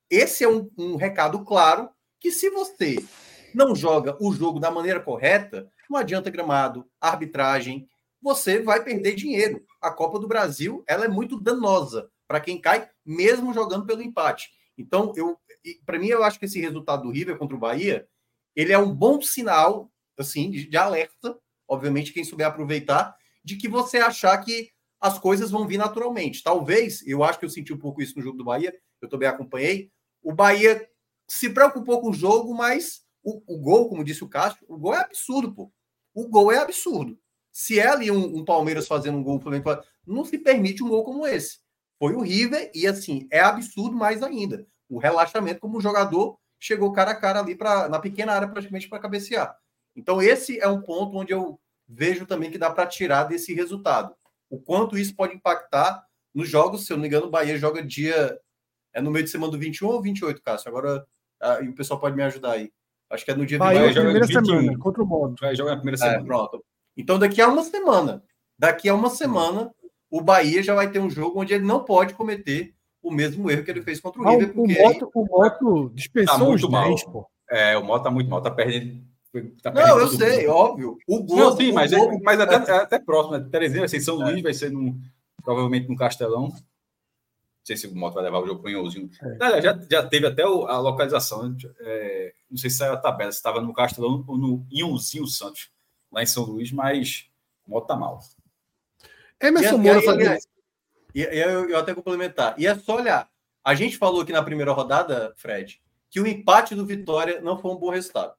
Esse 0.09 0.45
é 0.45 0.49
um, 0.49 0.71
um 0.79 0.95
recado 0.95 1.45
claro 1.45 1.91
que 2.21 2.31
se 2.31 2.49
você 2.49 2.97
não 3.53 3.75
joga 3.75 4.17
o 4.21 4.33
jogo 4.33 4.61
da 4.61 4.71
maneira 4.71 5.01
correta, 5.01 5.69
não 5.89 5.99
adianta 5.99 6.31
gramado, 6.31 6.87
arbitragem, 7.01 7.89
você 8.23 8.61
vai 8.61 8.85
perder 8.85 9.17
dinheiro. 9.17 9.65
A 9.81 9.91
Copa 9.91 10.19
do 10.19 10.29
Brasil, 10.29 10.85
ela 10.87 11.07
é 11.07 11.09
muito 11.09 11.41
danosa 11.41 12.09
para 12.29 12.41
quem 12.41 12.61
cai, 12.61 12.89
mesmo 13.05 13.53
jogando 13.53 13.85
pelo 13.85 14.03
empate. 14.03 14.51
Então, 14.79 15.13
eu, 15.17 15.37
para 15.85 15.99
mim, 15.99 16.07
eu 16.07 16.23
acho 16.23 16.39
que 16.39 16.45
esse 16.45 16.61
resultado 16.61 17.03
do 17.03 17.11
River 17.11 17.37
contra 17.37 17.57
o 17.57 17.61
Bahia, 17.61 18.07
ele 18.61 18.73
é 18.73 18.79
um 18.79 18.95
bom 18.95 19.21
sinal, 19.23 19.91
assim, 20.19 20.51
de, 20.51 20.69
de 20.69 20.77
alerta, 20.77 21.39
obviamente, 21.67 22.13
quem 22.13 22.25
souber 22.25 22.47
aproveitar, 22.47 23.17
de 23.45 23.57
que 23.57 23.69
você 23.69 23.99
achar 23.99 24.37
que 24.39 24.71
as 25.01 25.19
coisas 25.19 25.51
vão 25.51 25.67
vir 25.67 25.79
naturalmente. 25.79 26.43
Talvez, 26.43 27.07
eu 27.07 27.25
acho 27.25 27.39
que 27.39 27.45
eu 27.45 27.51
senti 27.51 27.73
um 27.73 27.79
pouco 27.79 28.03
isso 28.03 28.17
no 28.17 28.23
jogo 28.23 28.37
do 28.37 28.45
Bahia, 28.45 28.75
eu 29.01 29.09
também 29.09 29.29
acompanhei, 29.29 29.91
o 30.23 30.35
Bahia 30.35 30.87
se 31.27 31.49
preocupou 31.49 32.01
com 32.01 32.11
o 32.11 32.15
jogo, 32.15 32.55
mas 32.55 33.03
o, 33.23 33.43
o 33.47 33.59
gol, 33.59 33.89
como 33.89 34.05
disse 34.05 34.23
o 34.23 34.29
Castro, 34.29 34.65
o 34.69 34.77
gol 34.77 34.95
é 34.95 35.01
absurdo, 35.01 35.55
pô. 35.55 35.73
O 36.13 36.29
gol 36.29 36.53
é 36.53 36.59
absurdo. 36.59 37.19
Se 37.53 37.79
é 37.79 37.89
ali 37.89 38.11
um, 38.11 38.37
um 38.37 38.45
Palmeiras 38.45 38.87
fazendo 38.87 39.17
um 39.17 39.23
gol, 39.23 39.41
não 40.07 40.25
se 40.25 40.39
permite 40.39 40.83
um 40.83 40.89
gol 40.89 41.05
como 41.05 41.27
esse. 41.27 41.59
Foi 41.99 42.15
o 42.15 42.21
River 42.21 42.71
e, 42.75 42.87
assim, 42.87 43.27
é 43.31 43.41
absurdo 43.41 43.97
mais 43.97 44.23
ainda. 44.23 44.67
O 44.89 44.99
relaxamento 44.99 45.61
como 45.61 45.81
jogador 45.81 46.39
chegou 46.61 46.93
cara 46.93 47.13
a 47.13 47.15
cara 47.15 47.41
ali 47.41 47.55
pra, 47.57 47.89
na 47.89 47.99
pequena 47.99 48.33
área 48.33 48.47
praticamente 48.47 48.89
para 48.89 49.01
cabecear. 49.01 49.57
Então, 49.97 50.23
esse 50.23 50.61
é 50.61 50.69
um 50.69 50.81
ponto 50.81 51.17
onde 51.17 51.33
eu 51.33 51.59
vejo 51.89 52.27
também 52.27 52.51
que 52.51 52.59
dá 52.59 52.71
para 52.71 52.87
tirar 52.87 53.25
desse 53.25 53.53
resultado. 53.55 54.15
O 54.49 54.61
quanto 54.61 54.97
isso 54.99 55.17
pode 55.17 55.35
impactar 55.35 56.05
nos 56.33 56.49
jogos, 56.49 56.87
se 56.87 56.93
eu 56.93 56.97
não 56.97 57.03
me 57.03 57.09
engano, 57.09 57.27
o 57.27 57.31
Bahia 57.31 57.59
joga 57.59 57.83
dia. 57.83 58.39
É 58.93 59.01
no 59.01 59.11
meio 59.11 59.25
de 59.25 59.31
semana 59.31 59.51
do 59.53 59.59
21 59.59 59.89
ou 59.89 60.03
28, 60.03 60.43
Cássio? 60.43 60.69
Agora 60.69 61.07
ah, 61.41 61.61
e 61.63 61.69
o 61.69 61.75
pessoal 61.75 61.99
pode 61.99 62.15
me 62.15 62.23
ajudar 62.23 62.53
aí. 62.53 62.71
Acho 63.09 63.25
que 63.25 63.31
é 63.31 63.35
no 63.35 63.47
dia 63.47 63.59
Bahia, 63.59 63.81
28. 63.87 64.05
primeira 64.05 64.27
21. 64.27 64.45
semana, 64.45 64.79
contra 64.79 65.03
o 65.03 65.07
Modo. 65.07 65.35
Vai 65.41 65.57
jogar 65.57 65.71
na 65.73 65.77
primeira 65.79 65.97
É, 65.97 66.11
semana. 66.11 66.25
pronto. 66.25 66.65
Então, 66.97 67.19
daqui 67.19 67.41
a 67.41 67.49
uma 67.49 67.63
semana, 67.65 68.23
daqui 68.59 68.89
a 68.89 68.95
uma 68.95 69.11
semana, 69.11 69.73
o 70.11 70.21
Bahia 70.21 70.63
já 70.63 70.75
vai 70.75 70.91
ter 70.91 70.99
um 70.99 71.11
jogo 71.11 71.41
onde 71.41 71.55
ele 71.55 71.65
não 71.65 71.85
pode 71.85 72.15
cometer 72.15 72.75
o 73.03 73.11
mesmo 73.11 73.51
erro 73.51 73.65
que 73.65 73.71
ele 73.71 73.83
fez 73.83 74.01
contra 74.01 74.21
o 74.21 74.27
Ah, 74.29 74.31
River, 74.33 74.51
o, 74.51 74.55
porque 74.55 74.73
aí- 74.79 74.83
Moto, 74.83 75.11
o 75.15 75.25
Moto 75.27 75.91
dispensou 75.95 76.37
Tá 76.39 76.43
os 76.45 76.49
muito 76.49 76.71
mal. 76.71 76.89
10, 76.89 77.05
pô. 77.05 77.27
É, 77.51 77.77
o 77.77 77.85
Mota 77.85 78.05
tá 78.05 78.11
muito 78.11 78.29
mal, 78.31 78.41
tá 78.43 78.51
perdendo. 78.51 79.03
Tá 79.63 79.71
Não, 79.71 79.99
eu 80.01 80.09
sei, 80.09 80.47
mundo. 80.47 80.57
óbvio. 80.57 80.99
O 81.07 81.23
gol, 81.23 81.37
Não, 81.37 81.57
sim, 81.57 81.71
o 81.71 81.75
mas, 81.75 81.93
é- 81.93 82.19
mas 82.23 82.41
até, 82.41 82.73
é 82.73 82.77
até 82.79 82.99
próximo. 82.99 83.39
Né? 83.39 83.49
Terezinha 83.51 83.81
vai 83.81 83.89
ser 83.89 83.99
em 83.99 84.01
São 84.01 84.21
É. 84.27 84.31
Luís, 84.31 84.43
vai 84.43 84.53
ser 84.53 84.71
num, 84.73 85.01
provavelmente 85.45 85.89
no 85.89 85.97
Castelão. 85.97 86.49
Não 86.49 86.57
sei 87.65 87.77
se 87.77 87.87
o 87.87 87.95
Moto 87.95 88.15
vai 88.15 88.25
levar 88.25 88.41
o 88.41 88.47
jogo 88.47 88.61
para 88.63 88.73
o. 88.73 88.89
É. 89.57 89.63
Já, 89.63 89.79
já 89.89 90.07
teve 90.07 90.27
até 90.27 90.45
o- 90.47 90.67
a 90.67 90.79
localização. 90.81 91.55
É, 91.81 92.33
não 92.51 92.57
sei 92.59 92.71
se 92.71 92.79
saiu 92.79 92.95
a 92.95 92.97
tabela, 92.97 93.31
se 93.31 93.39
estava 93.39 93.61
no 93.61 93.73
Castelão 93.73 94.25
ou 94.27 94.37
no 94.37 94.67
Inhozinho 94.71 95.27
Santos, 95.27 95.71
lá 96.11 96.23
em 96.23 96.27
São 96.27 96.43
Luís, 96.45 96.73
mas 96.73 97.27
o 97.67 97.71
Moto 97.71 97.87
tá 97.87 97.95
mal. 97.97 98.19
Emerson 99.41 99.77
E- 99.77 99.79
e 99.79 99.79
Moura 99.81 99.99
aí, 100.01 100.05
fazendo 100.05 100.21
aliás, 100.23 100.47
E, 101.15 101.23
eu, 101.23 101.69
eu 101.69 101.79
até 101.79 101.95
complementar. 101.95 102.55
E 102.59 102.67
é 102.67 102.75
só 102.75 102.97
olhar. 102.97 103.29
A 103.65 103.75
gente 103.75 103.99
falou 103.99 104.23
aqui 104.23 104.33
na 104.33 104.43
primeira 104.43 104.73
rodada, 104.73 105.33
Fred, 105.37 105.81
que 106.09 106.21
o 106.21 106.27
empate 106.27 106.75
do 106.75 106.87
Vitória 106.87 107.41
não 107.41 107.59
foi 107.59 107.73
um 107.73 107.77
bom 107.77 107.91
resultado. 107.91 108.35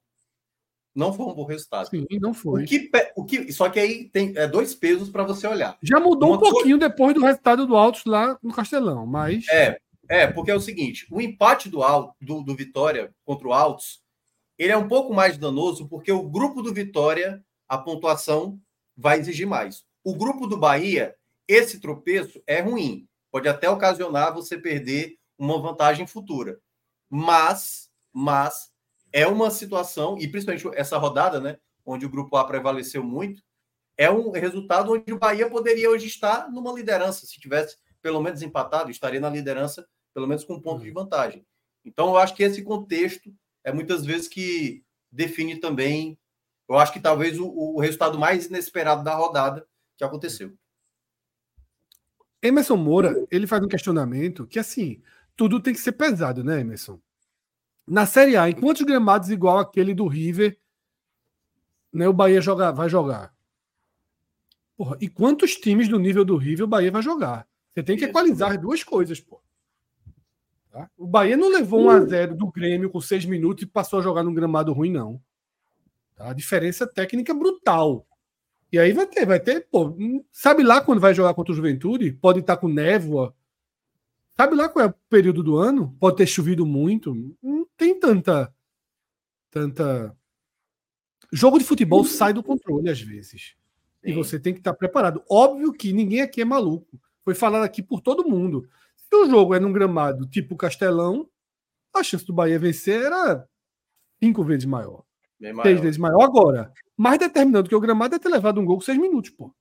Não 0.94 1.12
foi 1.12 1.26
um 1.26 1.32
bom 1.32 1.44
resultado. 1.44 1.88
Sim, 1.88 2.06
não 2.20 2.34
foi. 2.34 2.64
O 2.64 2.66
que, 2.66 2.90
o 3.16 3.24
que, 3.24 3.52
só 3.52 3.70
que 3.70 3.80
aí 3.80 4.10
tem 4.10 4.32
é, 4.36 4.46
dois 4.46 4.74
pesos 4.74 5.08
para 5.08 5.22
você 5.22 5.46
olhar. 5.46 5.78
Já 5.82 5.98
mudou 5.98 6.30
Uma 6.30 6.36
um 6.36 6.40
pouquinho 6.40 6.78
depois 6.78 7.14
do 7.14 7.24
resultado 7.24 7.66
do 7.66 7.76
Altos 7.76 8.04
lá 8.04 8.38
no 8.42 8.52
Castelão, 8.52 9.06
mas 9.06 9.48
É, 9.48 9.78
é, 10.08 10.26
porque 10.26 10.50
é 10.50 10.54
o 10.54 10.60
seguinte: 10.60 11.06
o 11.10 11.20
empate 11.20 11.70
do, 11.70 11.80
do, 12.20 12.42
do 12.42 12.54
Vitória 12.54 13.10
contra 13.24 13.48
o 13.48 13.52
Altos, 13.54 14.02
ele 14.58 14.72
é 14.72 14.76
um 14.76 14.86
pouco 14.86 15.14
mais 15.14 15.38
danoso, 15.38 15.88
porque 15.88 16.12
o 16.12 16.28
grupo 16.28 16.60
do 16.60 16.74
Vitória, 16.74 17.42
a 17.66 17.78
pontuação 17.78 18.60
vai 18.94 19.18
exigir 19.18 19.46
mais. 19.46 19.84
O 20.04 20.14
grupo 20.14 20.46
do 20.46 20.58
Bahia, 20.58 21.14
esse 21.52 21.80
tropeço 21.80 22.42
é 22.46 22.60
ruim. 22.60 23.08
Pode 23.30 23.48
até 23.48 23.68
ocasionar 23.68 24.34
você 24.34 24.58
perder 24.58 25.16
uma 25.38 25.60
vantagem 25.60 26.06
futura. 26.06 26.60
Mas, 27.08 27.90
mas 28.12 28.70
é 29.12 29.26
uma 29.26 29.50
situação, 29.50 30.16
e 30.18 30.28
principalmente 30.28 30.68
essa 30.78 30.96
rodada, 30.96 31.40
né? 31.40 31.58
Onde 31.84 32.06
o 32.06 32.10
grupo 32.10 32.36
A 32.36 32.44
prevaleceu 32.44 33.02
muito, 33.02 33.42
é 33.96 34.10
um 34.10 34.30
resultado 34.30 34.92
onde 34.92 35.12
o 35.12 35.18
Bahia 35.18 35.50
poderia 35.50 35.90
hoje 35.90 36.06
estar 36.06 36.50
numa 36.50 36.72
liderança. 36.72 37.26
Se 37.26 37.40
tivesse 37.40 37.76
pelo 38.00 38.20
menos 38.20 38.42
empatado, 38.42 38.90
estaria 38.90 39.20
na 39.20 39.30
liderança, 39.30 39.86
pelo 40.12 40.26
menos 40.26 40.44
com 40.44 40.54
um 40.54 40.60
ponto 40.60 40.82
de 40.82 40.90
vantagem. 40.90 41.46
Então, 41.84 42.08
eu 42.08 42.16
acho 42.16 42.34
que 42.34 42.42
esse 42.42 42.62
contexto 42.62 43.32
é 43.64 43.72
muitas 43.72 44.04
vezes 44.04 44.28
que 44.28 44.84
define 45.10 45.56
também. 45.56 46.18
Eu 46.68 46.78
acho 46.78 46.92
que 46.92 47.00
talvez 47.00 47.38
o, 47.38 47.46
o 47.46 47.80
resultado 47.80 48.18
mais 48.18 48.46
inesperado 48.46 49.04
da 49.04 49.14
rodada 49.14 49.66
que 49.96 50.04
aconteceu. 50.04 50.56
Emerson 52.42 52.76
Moura, 52.76 53.26
ele 53.30 53.46
faz 53.46 53.62
um 53.62 53.68
questionamento 53.68 54.46
que, 54.46 54.58
assim, 54.58 55.00
tudo 55.36 55.60
tem 55.60 55.72
que 55.72 55.80
ser 55.80 55.92
pesado, 55.92 56.42
né, 56.42 56.60
Emerson? 56.60 56.98
Na 57.86 58.04
Série 58.04 58.36
A, 58.36 58.50
em 58.50 58.54
quantos 58.54 58.82
gramados 58.82 59.30
igual 59.30 59.58
aquele 59.58 59.94
do 59.94 60.06
River 60.06 60.58
né, 61.92 62.08
o 62.08 62.12
Bahia 62.12 62.40
joga, 62.40 62.72
vai 62.72 62.88
jogar? 62.88 63.32
Porra, 64.76 64.96
e 65.00 65.08
quantos 65.08 65.54
times 65.56 65.88
do 65.88 65.98
nível 65.98 66.24
do 66.24 66.36
River 66.36 66.64
o 66.64 66.68
Bahia 66.68 66.90
vai 66.90 67.02
jogar? 67.02 67.46
Você 67.72 67.82
tem 67.82 67.96
que 67.96 68.06
equalizar 68.06 68.52
as 68.52 68.58
duas 68.58 68.82
coisas, 68.82 69.20
pô. 69.20 69.40
Tá? 70.70 70.90
O 70.96 71.06
Bahia 71.06 71.36
não 71.36 71.50
levou 71.50 71.84
1 71.84 71.90
a 71.90 72.00
0 72.00 72.34
do 72.34 72.50
Grêmio 72.50 72.90
com 72.90 73.00
seis 73.00 73.26
minutos 73.26 73.62
e 73.62 73.66
passou 73.66 73.98
a 73.98 74.02
jogar 74.02 74.22
num 74.22 74.32
gramado 74.32 74.72
ruim, 74.72 74.90
não. 74.90 75.20
Tá? 76.16 76.30
A 76.30 76.32
diferença 76.32 76.86
técnica 76.86 77.32
é 77.32 77.34
brutal. 77.34 78.06
E 78.72 78.78
aí 78.78 78.92
vai 78.92 79.06
ter, 79.06 79.26
vai 79.26 79.38
ter, 79.38 79.68
pô, 79.70 79.94
sabe 80.32 80.62
lá 80.62 80.80
quando 80.80 81.00
vai 81.00 81.14
jogar 81.14 81.34
contra 81.34 81.52
o 81.52 81.54
Juventude? 81.54 82.10
Pode 82.10 82.40
estar 82.40 82.56
com 82.56 82.68
névoa. 82.68 83.36
Sabe 84.34 84.54
lá 84.54 84.66
qual 84.66 84.86
é 84.86 84.88
o 84.88 84.94
período 85.10 85.42
do 85.42 85.56
ano? 85.58 85.94
Pode 86.00 86.16
ter 86.16 86.26
chovido 86.26 86.64
muito. 86.64 87.14
Não 87.42 87.66
tem 87.76 87.98
tanta 87.98 88.52
tanta 89.50 90.16
jogo 91.30 91.58
de 91.58 91.64
futebol 91.64 92.02
sai 92.04 92.32
do 92.32 92.42
controle 92.42 92.88
às 92.88 93.00
vezes. 93.00 93.54
Sim. 94.02 94.10
E 94.10 94.12
você 94.14 94.40
tem 94.40 94.54
que 94.54 94.60
estar 94.60 94.72
preparado. 94.72 95.22
Óbvio 95.30 95.72
que 95.72 95.92
ninguém 95.92 96.22
aqui 96.22 96.40
é 96.40 96.44
maluco. 96.44 96.98
Foi 97.22 97.34
falado 97.34 97.64
aqui 97.64 97.82
por 97.82 98.00
todo 98.00 98.28
mundo. 98.28 98.66
Se 98.96 99.14
o 99.14 99.28
jogo 99.28 99.54
é 99.54 99.60
num 99.60 99.72
gramado 99.72 100.26
tipo 100.26 100.56
Castelão, 100.56 101.28
a 101.94 102.02
chance 102.02 102.24
do 102.24 102.32
Bahia 102.32 102.58
vencer 102.58 103.02
era 103.02 103.46
cinco 104.22 104.42
vezes 104.42 104.64
maior. 104.64 105.04
maior. 105.38 105.62
Seis 105.62 105.80
vezes 105.80 105.98
maior. 105.98 106.22
Agora, 106.22 106.72
mais 107.02 107.18
determinando 107.18 107.68
que 107.68 107.74
o 107.74 107.80
gramado 107.80 108.14
é 108.14 108.18
ter 108.18 108.28
levado 108.28 108.60
um 108.60 108.64
gol 108.64 108.76
com 108.76 108.82
seis 108.82 108.96
minutos, 108.96 109.30
pô. 109.30 109.52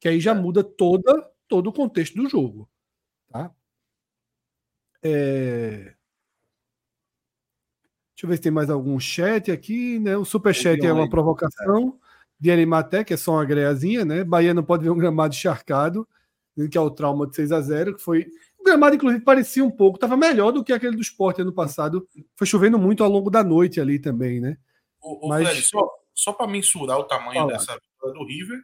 Que 0.00 0.08
aí 0.08 0.18
já 0.18 0.30
é. 0.30 0.34
muda 0.34 0.64
toda, 0.64 1.30
todo 1.46 1.66
o 1.66 1.72
contexto 1.72 2.14
do 2.14 2.26
jogo. 2.26 2.66
Tá? 3.28 3.52
É... 5.02 5.94
Deixa 8.14 8.24
eu 8.24 8.28
ver 8.28 8.36
se 8.36 8.42
tem 8.42 8.50
mais 8.50 8.70
algum 8.70 8.98
chat 8.98 9.52
aqui, 9.52 9.98
né? 9.98 10.16
O 10.16 10.24
superchat 10.24 10.84
é 10.84 10.90
uma 10.90 11.10
provocação 11.10 12.00
de 12.40 12.50
Animaté, 12.50 13.04
que 13.04 13.12
é 13.12 13.18
só 13.18 13.32
uma 13.32 13.44
greiazinha, 13.44 14.02
né? 14.06 14.24
Bahia 14.24 14.54
não 14.54 14.64
pode 14.64 14.82
ver 14.82 14.90
um 14.90 14.96
gramado 14.96 15.34
encharcado 15.34 16.08
que 16.66 16.78
é 16.78 16.80
o 16.80 16.90
trauma 16.90 17.26
de 17.26 17.36
6 17.36 17.52
a 17.52 17.60
0 17.60 17.94
que 17.94 18.02
foi. 18.02 18.26
O 18.58 18.64
gramado, 18.64 18.96
inclusive, 18.96 19.22
parecia 19.22 19.64
um 19.64 19.70
pouco, 19.70 19.98
estava 19.98 20.16
melhor 20.16 20.50
do 20.50 20.64
que 20.64 20.72
aquele 20.72 20.96
do 20.96 21.02
esporte 21.02 21.42
ano 21.42 21.52
passado. 21.52 22.08
Foi 22.34 22.46
chovendo 22.46 22.78
muito 22.78 23.04
ao 23.04 23.10
longo 23.10 23.30
da 23.30 23.44
noite 23.44 23.80
ali 23.80 23.98
também, 23.98 24.40
né? 24.40 24.56
O, 25.00 25.26
o 25.26 25.28
Mas... 25.28 25.46
Fred, 25.46 25.62
só, 25.62 25.88
só 26.18 26.32
para 26.32 26.48
mensurar 26.48 26.98
o 26.98 27.04
tamanho 27.04 27.42
Fala. 27.42 27.52
dessa 27.52 27.78
vitória 27.78 28.18
do 28.18 28.26
River, 28.26 28.60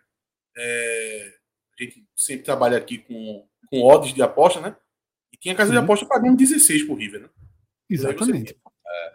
é... 0.57 1.35
a 1.79 1.83
gente 1.85 2.05
sempre 2.17 2.45
trabalha 2.45 2.77
aqui 2.77 2.99
com, 2.99 3.47
com 3.71 3.83
odds 3.85 4.13
de 4.13 4.23
aposta, 4.23 4.61
né? 4.61 4.77
E 5.33 5.37
tinha 5.37 5.55
casa 5.55 5.71
Sim. 5.71 5.79
de 5.79 5.85
aposta 5.85 6.05
pagando 6.05 6.37
16 6.37 6.83
pro 6.83 6.97
River, 6.97 7.23
né? 7.23 7.29
Exatamente. 7.89 8.53
É... 8.53 9.13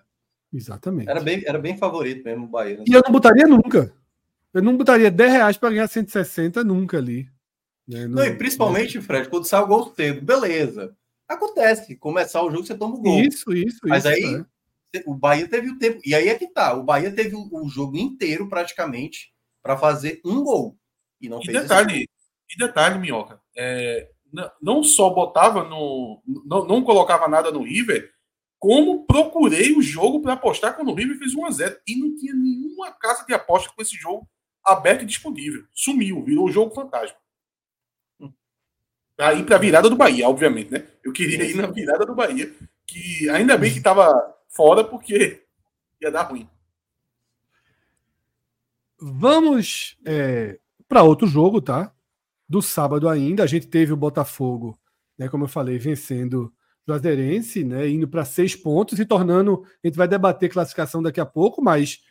Exatamente. 0.53 1.09
Era 1.09 1.19
bem, 1.19 1.43
era 1.45 1.59
bem 1.59 1.77
favorito 1.77 2.23
mesmo 2.23 2.45
o 2.45 2.47
Bahia. 2.47 2.77
Né? 2.77 2.85
E 2.87 2.93
eu 2.93 3.01
não 3.05 3.11
botaria 3.11 3.45
nunca. 3.45 3.93
Eu 4.53 4.63
não 4.63 4.77
botaria 4.77 5.11
10 5.11 5.31
reais 5.31 5.57
para 5.57 5.69
ganhar 5.71 5.87
160 5.87 6.63
nunca 6.63 6.97
ali. 6.97 7.29
Né? 7.85 8.07
Não, 8.07 8.23
e 8.23 8.33
principalmente, 8.35 9.01
Fred, 9.01 9.27
quando 9.27 9.45
sai 9.45 9.61
o 9.61 9.67
gol 9.67 9.93
cedo, 9.93 10.21
beleza. 10.21 10.95
Acontece, 11.27 11.95
começar 11.97 12.41
o 12.41 12.49
jogo 12.49 12.65
você 12.65 12.75
toma 12.75 12.95
o 12.95 13.01
gol. 13.01 13.19
Isso, 13.19 13.51
isso, 13.53 13.79
Mas 13.83 14.05
isso, 14.05 14.13
aí 14.13 14.35
é. 14.35 14.45
O 15.05 15.13
Bahia 15.13 15.47
teve 15.47 15.69
o 15.69 15.77
tempo. 15.77 15.99
E 16.05 16.15
aí 16.15 16.29
é 16.29 16.35
que 16.35 16.47
tá. 16.47 16.73
O 16.73 16.83
Bahia 16.83 17.11
teve 17.11 17.35
o, 17.35 17.47
o 17.51 17.69
jogo 17.69 17.97
inteiro 17.97 18.47
praticamente 18.47 19.31
para 19.61 19.77
fazer 19.77 20.21
um 20.25 20.43
gol. 20.43 20.77
E 21.21 21.29
não 21.29 21.39
e 21.41 21.45
fez 21.45 21.61
detalhe, 21.61 22.09
E 22.49 22.57
detalhe, 22.57 22.99
Minhoca. 22.99 23.41
É, 23.55 24.09
não 24.61 24.83
só 24.83 25.09
botava 25.09 25.63
no. 25.63 26.21
Não, 26.45 26.65
não 26.65 26.83
colocava 26.83 27.27
nada 27.27 27.51
no 27.51 27.63
River, 27.63 28.11
como 28.57 29.05
procurei 29.05 29.73
o 29.73 29.81
jogo 29.81 30.21
para 30.21 30.33
apostar 30.33 30.75
quando 30.75 30.91
o 30.91 30.95
River 30.95 31.17
fez 31.17 31.35
1x0. 31.35 31.77
E 31.87 31.95
não 31.95 32.15
tinha 32.15 32.33
nenhuma 32.33 32.91
casa 32.91 33.25
de 33.25 33.33
aposta 33.33 33.71
com 33.75 33.81
esse 33.81 33.95
jogo 33.95 34.27
aberto 34.63 35.03
e 35.03 35.05
disponível. 35.07 35.63
Sumiu, 35.73 36.23
virou 36.23 36.45
o 36.45 36.51
jogo 36.51 36.73
fantasma. 36.73 37.17
Ir 39.35 39.45
para 39.45 39.57
a 39.57 39.59
virada 39.59 39.89
do 39.89 39.97
Bahia, 39.97 40.29
obviamente, 40.29 40.71
né? 40.71 40.87
Eu 41.03 41.11
queria 41.11 41.43
ir 41.43 41.55
na 41.55 41.67
virada 41.67 42.05
do 42.05 42.15
Bahia, 42.15 42.53
que 42.87 43.29
ainda 43.29 43.57
bem 43.57 43.69
que 43.69 43.79
estava 43.79 44.38
fora, 44.49 44.83
porque 44.83 45.45
ia 46.01 46.11
dar 46.11 46.23
ruim. 46.23 46.49
Vamos 48.99 49.97
é, 50.05 50.59
para 50.87 51.03
outro 51.03 51.25
jogo, 51.25 51.61
tá? 51.61 51.93
Do 52.47 52.61
sábado 52.61 53.07
ainda. 53.07 53.43
A 53.43 53.47
gente 53.47 53.67
teve 53.67 53.93
o 53.93 53.97
Botafogo, 53.97 54.77
né, 55.17 55.29
como 55.29 55.45
eu 55.45 55.47
falei, 55.47 55.77
vencendo 55.77 56.53
o 56.85 56.91
Juazeirense, 56.91 57.63
né, 57.63 57.87
indo 57.87 58.07
para 58.07 58.25
seis 58.25 58.55
pontos 58.55 58.99
e 58.99 59.05
tornando. 59.05 59.63
A 59.81 59.87
gente 59.87 59.95
vai 59.95 60.07
debater 60.07 60.51
classificação 60.51 61.01
daqui 61.01 61.21
a 61.21 61.25
pouco, 61.25 61.61
mas 61.61 62.03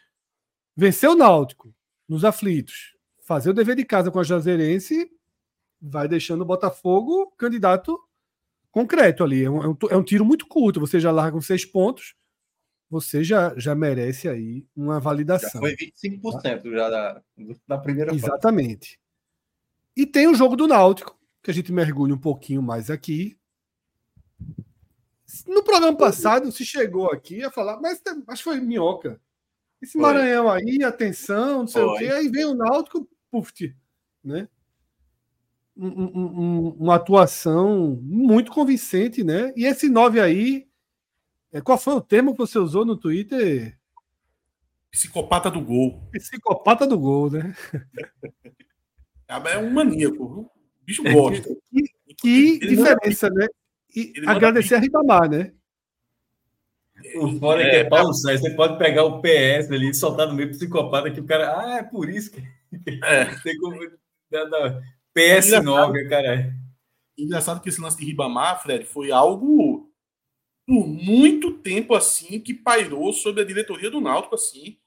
venceu 0.74 1.12
o 1.12 1.16
Náutico 1.16 1.74
nos 2.08 2.24
aflitos, 2.24 2.96
fazer 3.20 3.50
o 3.50 3.54
dever 3.54 3.76
de 3.76 3.84
casa 3.84 4.10
com 4.10 4.18
a 4.18 4.24
Juazeirense 4.24 5.10
vai 5.80 6.08
deixando 6.08 6.42
o 6.42 6.46
Botafogo 6.46 7.32
candidato 7.36 7.98
concreto 8.70 9.22
ali. 9.22 9.44
É 9.44 9.50
um, 9.50 9.76
é 9.90 9.96
um, 9.96 10.02
tiro 10.02 10.24
muito 10.24 10.46
curto. 10.46 10.80
Você 10.80 10.98
já 10.98 11.10
larga 11.10 11.32
com 11.32 11.40
seis 11.40 11.64
pontos, 11.64 12.14
você 12.90 13.22
já, 13.22 13.54
já 13.56 13.74
merece 13.74 14.28
aí 14.28 14.66
uma 14.74 14.98
validação. 14.98 15.50
Já 15.50 15.58
foi 15.60 15.76
25% 15.76 16.42
tá? 16.42 16.70
já 16.70 16.90
da, 16.90 17.22
da 17.66 17.78
primeira 17.78 18.14
Exatamente. 18.14 18.92
Fase. 18.92 18.98
E 19.96 20.06
tem 20.06 20.28
o 20.28 20.34
jogo 20.34 20.56
do 20.56 20.66
Náutico, 20.66 21.18
que 21.42 21.50
a 21.50 21.54
gente 21.54 21.72
mergulha 21.72 22.14
um 22.14 22.18
pouquinho 22.18 22.62
mais 22.62 22.90
aqui. 22.90 23.36
No 25.46 25.62
programa 25.62 25.96
passado 25.96 26.50
se 26.50 26.64
chegou 26.64 27.10
aqui 27.10 27.42
a 27.42 27.50
falar, 27.50 27.80
mas 27.80 28.00
acho 28.28 28.42
que 28.42 28.50
foi 28.50 28.60
minhoca. 28.60 29.20
Esse 29.82 29.92
foi. 29.92 30.02
Maranhão 30.02 30.50
aí, 30.50 30.82
atenção, 30.82 31.60
não 31.60 31.66
sei 31.66 31.82
foi. 31.82 31.94
o 31.94 31.98
quê. 31.98 32.06
Aí 32.06 32.28
vem 32.28 32.44
o 32.44 32.54
Náutico, 32.54 33.08
puf, 33.30 33.74
né? 34.24 34.48
um, 35.78 35.86
um, 35.86 36.68
uma 36.80 36.96
atuação 36.96 37.98
muito 38.02 38.50
convincente, 38.50 39.22
né? 39.22 39.52
E 39.56 39.64
esse 39.64 39.88
9 39.88 40.20
aí, 40.20 40.67
qual 41.64 41.78
foi 41.78 41.94
o 41.94 42.00
termo 42.00 42.32
que 42.32 42.38
você 42.38 42.58
usou 42.58 42.84
no 42.84 42.96
Twitter? 42.96 43.78
Psicopata 44.90 45.50
do 45.50 45.60
gol. 45.60 46.08
Psicopata 46.12 46.86
do 46.86 46.98
gol, 46.98 47.30
né? 47.30 47.54
É 49.28 49.58
um 49.58 49.70
maníaco. 49.70 50.24
O 50.24 50.50
bicho 50.86 51.02
gosta. 51.02 51.54
Que, 52.16 52.58
que 52.58 52.66
diferença, 52.66 53.28
manda... 53.28 53.40
né? 53.42 53.48
E 53.94 54.12
agradecer 54.26 54.74
a 54.74 54.78
Ribamar, 54.78 55.28
né? 55.28 55.52
O 57.16 57.38
fora 57.38 57.62
é, 57.62 57.70
que 57.70 57.76
é 57.76 57.84
Paulo 57.84 58.12
Sainz, 58.14 58.40
você 58.40 58.50
pode 58.50 58.78
pegar 58.78 59.04
o 59.04 59.20
PS 59.20 59.70
ali 59.70 59.90
e 59.90 59.94
soltar 59.94 60.26
no 60.26 60.34
meio 60.34 60.48
psicopata 60.48 61.10
que 61.10 61.20
o 61.20 61.26
cara. 61.26 61.56
Ah, 61.56 61.78
é 61.78 61.82
por 61.82 62.08
isso 62.08 62.30
que. 62.30 62.42
É. 63.04 63.26
Tem 63.44 63.56
como. 63.58 63.78
PS9, 65.14 66.08
cara. 66.08 66.54
Engraçado 67.16 67.60
que 67.60 67.68
esse 67.68 67.80
lance 67.80 67.98
de 67.98 68.04
Ribamar, 68.04 68.62
Fred, 68.62 68.84
foi 68.84 69.10
algo 69.10 69.77
por 70.68 70.86
muito 70.86 71.54
tempo 71.60 71.94
assim 71.94 72.38
que 72.38 72.52
pairou 72.52 73.10
sobre 73.14 73.40
a 73.40 73.46
diretoria 73.46 73.90
do 73.90 74.02
Náutico 74.02 74.34
assim 74.34 74.78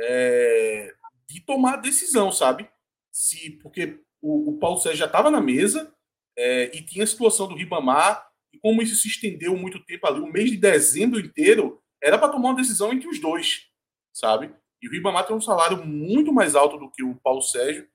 é, 0.00 0.94
de 1.28 1.42
tomar 1.42 1.76
decisão, 1.76 2.32
sabe? 2.32 2.66
Se 3.12 3.50
porque 3.62 4.00
o, 4.22 4.52
o 4.52 4.58
Paulo 4.58 4.78
Sérgio 4.78 5.00
já 5.00 5.04
estava 5.04 5.30
na 5.30 5.38
mesa 5.38 5.94
é, 6.38 6.74
e 6.74 6.80
tinha 6.80 7.04
a 7.04 7.06
situação 7.06 7.46
do 7.46 7.54
Ribamar 7.54 8.26
e 8.50 8.58
como 8.58 8.80
isso 8.80 8.96
se 8.96 9.08
estendeu 9.08 9.54
muito 9.58 9.84
tempo 9.84 10.06
ali, 10.06 10.20
o 10.20 10.32
mês 10.32 10.50
de 10.50 10.56
dezembro 10.56 11.20
inteiro 11.20 11.82
era 12.02 12.16
para 12.16 12.30
tomar 12.30 12.48
uma 12.48 12.56
decisão 12.56 12.90
entre 12.90 13.06
os 13.06 13.20
dois, 13.20 13.66
sabe? 14.14 14.54
E 14.80 14.88
o 14.88 14.90
Ribamar 14.90 15.26
tem 15.26 15.36
um 15.36 15.40
salário 15.40 15.84
muito 15.84 16.32
mais 16.32 16.54
alto 16.54 16.78
do 16.78 16.90
que 16.90 17.02
o 17.02 17.14
Paulo 17.16 17.42
Sérgio 17.42 17.86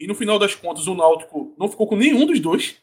e 0.00 0.06
no 0.06 0.14
final 0.14 0.38
das 0.38 0.54
contas, 0.54 0.86
o 0.86 0.94
Náutico 0.94 1.54
não 1.58 1.68
ficou 1.68 1.86
com 1.86 1.96
nenhum 1.96 2.24
dos 2.24 2.40
dois. 2.40 2.82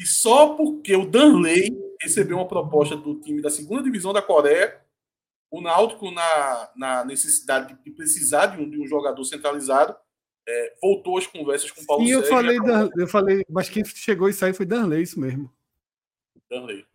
E 0.00 0.06
só 0.06 0.54
porque 0.54 0.96
o 0.96 1.04
Danley 1.04 1.68
recebeu 2.00 2.38
uma 2.38 2.48
proposta 2.48 2.96
do 2.96 3.20
time 3.20 3.42
da 3.42 3.50
segunda 3.50 3.82
divisão 3.82 4.14
da 4.14 4.22
Coreia, 4.22 4.80
o 5.50 5.60
Náutico, 5.60 6.10
na, 6.10 6.70
na 6.74 7.04
necessidade 7.04 7.76
de 7.84 7.90
precisar 7.90 8.46
de 8.46 8.62
um, 8.62 8.70
de 8.70 8.80
um 8.80 8.86
jogador 8.86 9.22
centralizado, 9.24 9.94
é, 10.48 10.76
voltou 10.80 11.18
as 11.18 11.26
conversas 11.26 11.70
com 11.70 11.82
o 11.82 11.86
Paulo 11.86 12.08
eu 12.08 12.20
Sérgio. 12.20 12.34
falei, 12.34 12.56
e 12.56 12.62
Dan, 12.62 12.88
eu 12.96 13.06
falei, 13.06 13.44
mas 13.50 13.68
quem 13.68 13.84
chegou 13.84 14.26
e 14.30 14.32
saiu 14.32 14.54
foi 14.54 14.64
Danley, 14.64 15.02
isso 15.02 15.20
mesmo. 15.20 15.52
Danley. 16.48 16.86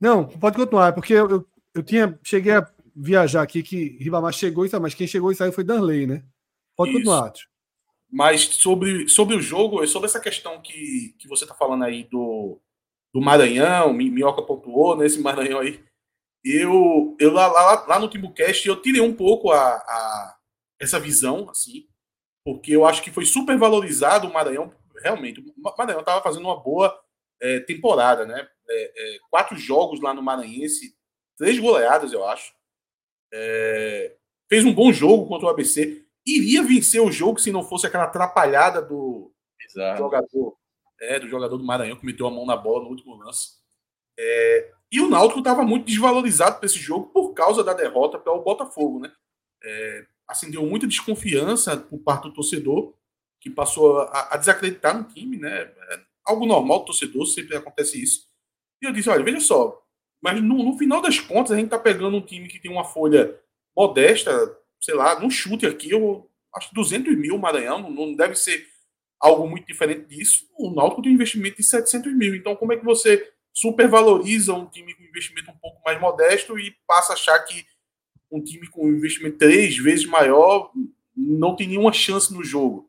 Não, 0.00 0.26
pode 0.26 0.56
continuar, 0.56 0.94
porque 0.94 1.12
eu, 1.12 1.30
eu, 1.30 1.48
eu 1.74 1.82
tinha, 1.84 2.18
cheguei 2.24 2.54
a 2.54 2.68
viajar 2.94 3.42
aqui 3.42 3.62
que 3.62 3.96
Ribamar 3.98 4.32
chegou 4.32 4.64
e 4.64 4.68
saiu, 4.68 4.82
mas 4.82 4.94
quem 4.94 5.06
chegou 5.06 5.30
e 5.30 5.36
saiu 5.36 5.52
foi 5.52 5.62
Danley, 5.62 6.08
né? 6.08 6.24
Pode 6.74 6.90
Isso. 6.90 6.98
continuar, 6.98 7.26
Atos. 7.28 7.55
Mas 8.10 8.42
sobre, 8.42 9.08
sobre 9.08 9.36
o 9.36 9.40
jogo, 9.42 9.82
é 9.82 9.86
sobre 9.86 10.06
essa 10.08 10.20
questão 10.20 10.60
que, 10.62 11.14
que 11.18 11.28
você 11.28 11.44
está 11.44 11.54
falando 11.54 11.84
aí 11.84 12.04
do, 12.04 12.60
do 13.14 13.20
Maranhão, 13.20 13.92
Mi- 13.92 14.10
Minhoca 14.10 14.42
pontuou 14.42 14.96
nesse 14.96 15.20
Maranhão 15.20 15.60
aí. 15.60 15.82
Eu, 16.44 17.16
eu 17.20 17.32
lá, 17.32 17.48
lá, 17.48 17.86
lá 17.86 17.98
no 17.98 18.08
Timbucast 18.08 18.66
eu 18.68 18.80
tirei 18.80 19.00
um 19.02 19.14
pouco 19.14 19.50
a, 19.52 19.58
a- 19.76 20.36
essa 20.80 21.00
visão, 21.00 21.50
assim, 21.50 21.86
porque 22.44 22.72
eu 22.72 22.86
acho 22.86 23.02
que 23.02 23.12
foi 23.12 23.26
super 23.26 23.58
valorizado 23.58 24.28
o 24.28 24.32
Maranhão. 24.34 24.72
Realmente, 25.02 25.40
o 25.40 25.44
Ma- 25.62 25.74
Maranhão 25.78 26.00
estava 26.00 26.22
fazendo 26.22 26.44
uma 26.46 26.60
boa 26.62 26.98
eh, 27.42 27.60
temporada, 27.60 28.26
né? 28.26 28.48
Eh, 28.68 28.92
eh, 29.16 29.18
quatro 29.30 29.56
jogos 29.58 30.00
lá 30.00 30.14
no 30.14 30.22
Maranhense, 30.22 30.96
três 31.38 31.58
goleadas, 31.58 32.12
eu 32.12 32.26
acho. 32.26 32.54
Eh, 33.32 34.16
fez 34.48 34.64
um 34.64 34.72
bom 34.74 34.92
jogo 34.92 35.26
contra 35.26 35.46
o 35.46 35.50
ABC. 35.50 36.05
Iria 36.26 36.62
vencer 36.62 37.00
o 37.00 37.12
jogo 37.12 37.38
se 37.38 37.52
não 37.52 37.62
fosse 37.62 37.86
aquela 37.86 38.04
atrapalhada 38.04 38.82
do, 38.82 39.32
Exato. 39.64 39.98
jogador, 39.98 40.56
é, 41.00 41.20
do 41.20 41.28
jogador 41.28 41.56
do 41.56 41.64
Maranhão 41.64 41.96
que 41.96 42.06
meteu 42.06 42.26
a 42.26 42.30
mão 42.30 42.46
na 42.46 42.56
bola 42.56 42.84
no 42.84 42.90
último 42.90 43.16
lance. 43.16 43.56
É, 44.18 44.72
e 44.90 45.00
o 45.00 45.08
Náutico 45.08 45.40
estava 45.40 45.62
muito 45.62 45.86
desvalorizado 45.86 46.58
para 46.58 46.66
esse 46.66 46.78
jogo 46.78 47.06
por 47.06 47.32
causa 47.34 47.62
da 47.62 47.74
derrota 47.74 48.18
para 48.18 48.32
o 48.32 48.42
Botafogo, 48.42 49.00
né? 49.00 49.12
É, 49.62 50.06
acendeu 50.28 50.64
muita 50.64 50.86
desconfiança 50.86 51.76
por 51.76 51.98
parte 51.98 52.24
do 52.24 52.34
torcedor 52.34 52.94
que 53.40 53.50
passou 53.50 54.00
a, 54.00 54.34
a 54.34 54.36
desacreditar 54.36 54.96
no 54.96 55.04
time, 55.04 55.36
né? 55.36 55.62
É 55.62 56.00
algo 56.24 56.46
normal 56.46 56.80
do 56.80 56.86
torcedor, 56.86 57.26
sempre 57.26 57.56
acontece 57.56 58.02
isso. 58.02 58.26
E 58.82 58.86
eu 58.86 58.92
disse, 58.92 59.08
olha, 59.08 59.24
veja 59.24 59.40
só, 59.40 59.82
mas 60.22 60.42
no, 60.42 60.62
no 60.62 60.76
final 60.78 61.00
das 61.00 61.20
contas 61.20 61.52
a 61.52 61.56
gente 61.56 61.68
tá 61.68 61.78
pegando 61.78 62.16
um 62.16 62.24
time 62.24 62.48
que 62.48 62.58
tem 62.58 62.70
uma 62.70 62.84
folha 62.84 63.38
modesta, 63.76 64.30
sei 64.86 64.94
lá, 64.94 65.18
num 65.18 65.28
chute 65.28 65.66
aqui, 65.66 65.90
eu 65.90 66.30
acho 66.54 66.68
que 66.68 66.74
200 66.76 67.16
mil 67.18 67.36
Maranhão, 67.36 67.90
não 67.90 68.14
deve 68.14 68.36
ser 68.36 68.64
algo 69.18 69.48
muito 69.48 69.66
diferente 69.66 70.06
disso. 70.06 70.48
O 70.56 70.70
Náutico 70.70 71.02
tem 71.02 71.10
um 71.10 71.16
investimento 71.16 71.56
de 71.56 71.64
700 71.64 72.14
mil. 72.14 72.36
Então, 72.36 72.54
como 72.54 72.72
é 72.72 72.76
que 72.76 72.84
você 72.84 73.32
supervaloriza 73.52 74.54
um 74.54 74.64
time 74.64 74.94
com 74.94 75.02
investimento 75.02 75.50
um 75.50 75.58
pouco 75.58 75.82
mais 75.84 76.00
modesto 76.00 76.56
e 76.56 76.70
passa 76.86 77.12
a 77.12 77.14
achar 77.14 77.36
que 77.40 77.66
um 78.30 78.40
time 78.40 78.68
com 78.68 78.88
investimento 78.88 79.38
três 79.38 79.76
vezes 79.76 80.06
maior 80.06 80.70
não 81.16 81.56
tem 81.56 81.66
nenhuma 81.66 81.92
chance 81.92 82.32
no 82.32 82.44
jogo? 82.44 82.88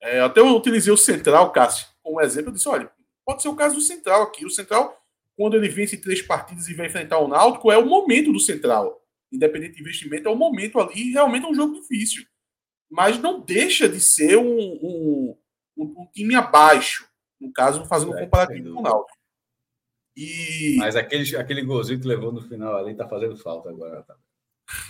É, 0.00 0.20
até 0.20 0.40
eu 0.40 0.56
utilizei 0.56 0.90
o 0.90 0.96
Central, 0.96 1.52
Cássio, 1.52 1.86
como 2.02 2.22
exemplo. 2.22 2.48
Eu 2.48 2.54
disse: 2.54 2.68
olha, 2.68 2.90
pode 3.26 3.42
ser 3.42 3.48
o 3.48 3.56
caso 3.56 3.74
do 3.74 3.82
Central 3.82 4.22
aqui. 4.22 4.46
O 4.46 4.50
Central, 4.50 4.98
quando 5.36 5.54
ele 5.54 5.68
vence 5.68 5.98
três 5.98 6.22
partidas 6.22 6.66
e 6.66 6.72
vai 6.72 6.86
enfrentar 6.86 7.18
o 7.18 7.28
Náutico, 7.28 7.70
é 7.70 7.76
o 7.76 7.84
momento 7.84 8.32
do 8.32 8.40
Central. 8.40 8.99
Independente 9.32 9.74
de 9.76 9.80
investimento, 9.80 10.28
é 10.28 10.30
o 10.32 10.36
momento 10.36 10.78
ali. 10.80 11.12
Realmente 11.12 11.44
é 11.46 11.48
um 11.48 11.54
jogo 11.54 11.74
difícil 11.74 12.24
mas 12.92 13.20
não 13.20 13.40
deixa 13.40 13.88
de 13.88 14.00
ser 14.00 14.36
um, 14.36 14.58
um, 14.58 15.38
um- 15.76 16.02
um 16.02 16.06
time 16.12 16.34
abaixo, 16.34 17.08
no 17.40 17.52
caso, 17.52 17.84
fazendo 17.84 18.16
É, 18.16 18.24
comparativo 18.24 18.74
com 18.74 18.80
o. 18.80 18.82
Náutico. 18.82 19.16
E 20.16 20.74
Mas 20.76 20.96
aquele, 20.96 21.36
aquele 21.36 21.62
golzinho 21.62 22.00
que 22.00 22.06
levou 22.08 22.32
no 22.32 22.42
final 22.42 22.76
ali 22.76 22.96
tá 22.96 23.08
fazendo 23.08 23.36
falta 23.36 23.70
agora. 23.70 24.02
Tá? 24.02 24.16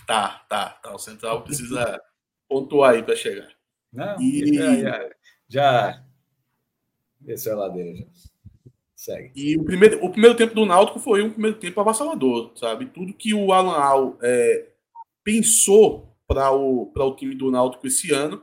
tá, 0.06 0.38
tá, 0.48 0.70
tá. 0.82 0.94
O 0.94 0.98
Central 0.98 1.44
precisa 1.44 2.00
pontuar 2.48 2.94
aí 2.94 3.02
para 3.02 3.14
chegar. 3.14 3.54
Não, 3.92 4.18
E- 4.18 4.54
já, 4.54 4.76
já, 4.80 5.10
já 5.46 6.04
desceu 7.20 7.52
a 7.52 7.66
ladeira 7.66 7.94
já. 7.98 8.06
Segue. 9.00 9.32
E 9.34 9.56
o 9.56 9.64
primeiro, 9.64 10.04
o 10.04 10.10
primeiro 10.10 10.36
tempo 10.36 10.54
do 10.54 10.66
Náutico 10.66 11.00
foi 11.00 11.22
um 11.22 11.30
primeiro 11.30 11.58
tempo 11.58 11.80
avassalador, 11.80 12.52
sabe? 12.54 12.84
Tudo 12.84 13.14
que 13.14 13.32
o 13.32 13.50
Alan 13.50 13.78
Al 13.78 14.18
é, 14.20 14.72
pensou 15.24 16.14
para 16.28 16.52
o, 16.52 16.92
o 16.94 17.16
time 17.16 17.34
do 17.34 17.50
Náutico 17.50 17.86
esse 17.86 18.12
ano, 18.12 18.42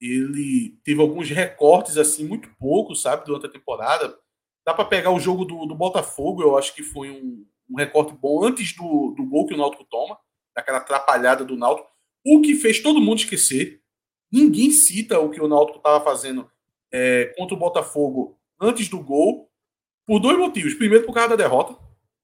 ele 0.00 0.76
teve 0.82 1.00
alguns 1.00 1.30
recortes, 1.30 1.96
assim, 1.96 2.26
muito 2.26 2.50
poucos, 2.58 3.00
sabe, 3.00 3.24
durante 3.24 3.46
a 3.46 3.48
temporada. 3.48 4.18
Dá 4.66 4.74
para 4.74 4.86
pegar 4.86 5.12
o 5.12 5.20
jogo 5.20 5.44
do, 5.44 5.66
do 5.66 5.74
Botafogo, 5.76 6.42
eu 6.42 6.58
acho 6.58 6.74
que 6.74 6.82
foi 6.82 7.08
um, 7.08 7.46
um 7.70 7.76
recorte 7.76 8.12
bom 8.12 8.44
antes 8.44 8.74
do, 8.74 9.14
do 9.16 9.24
gol 9.24 9.46
que 9.46 9.54
o 9.54 9.56
Náutico 9.56 9.84
toma, 9.84 10.18
daquela 10.52 10.78
atrapalhada 10.78 11.44
do 11.44 11.56
Náutico, 11.56 11.88
o 12.26 12.42
que 12.42 12.56
fez 12.56 12.80
todo 12.80 13.00
mundo 13.00 13.18
esquecer. 13.18 13.80
Ninguém 14.32 14.72
cita 14.72 15.20
o 15.20 15.30
que 15.30 15.40
o 15.40 15.46
Náutico 15.46 15.78
estava 15.78 16.02
fazendo 16.02 16.50
é, 16.92 17.26
contra 17.38 17.54
o 17.54 17.58
Botafogo 17.58 18.36
antes 18.60 18.88
do 18.88 18.98
gol, 18.98 19.51
por 20.06 20.18
dois 20.20 20.38
motivos. 20.38 20.74
Primeiro, 20.74 21.04
por 21.04 21.14
causa 21.14 21.30
da 21.30 21.36
derrota. 21.36 21.76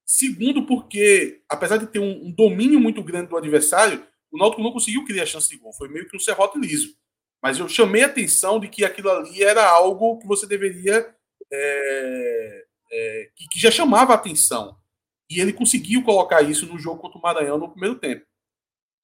Segundo, 0.05 0.67
porque, 0.67 1.43
apesar 1.49 1.77
de 1.77 1.87
ter 1.87 1.99
um, 1.99 2.27
um 2.27 2.33
domínio 2.33 2.81
muito 2.81 3.03
grande 3.03 3.29
do 3.29 3.37
adversário, 3.37 4.07
o 4.33 4.39
Náutico 4.39 4.63
não 4.63 4.73
conseguiu 4.73 5.05
criar 5.05 5.27
chance 5.27 5.49
de 5.49 5.57
gol. 5.57 5.73
Foi 5.73 5.89
meio 5.89 6.09
que 6.09 6.17
um 6.17 6.21
serrote 6.21 6.59
liso. 6.59 6.95
Mas 7.43 7.59
eu 7.59 7.69
chamei 7.69 8.03
a 8.03 8.07
atenção 8.07 8.59
de 8.59 8.69
que 8.69 8.85
aquilo 8.85 9.11
ali 9.11 9.43
era 9.43 9.69
algo 9.69 10.19
que 10.19 10.27
você 10.27 10.47
deveria. 10.47 11.15
é, 11.53 12.65
é, 12.91 13.31
que, 13.37 13.49
que 13.49 13.61
já 13.61 13.71
chamava 13.71 14.13
a 14.13 14.17
atenção. 14.17 14.77
E 15.31 15.41
ele 15.41 15.53
conseguiu 15.53 16.03
colocar 16.03 16.43
isso 16.43 16.67
no 16.67 16.79
jogo 16.79 17.01
contra 17.01 17.19
o 17.19 17.23
Maranhão 17.23 17.59
no 17.59 17.71
primeiro 17.71 17.97
tempo. 17.97 18.25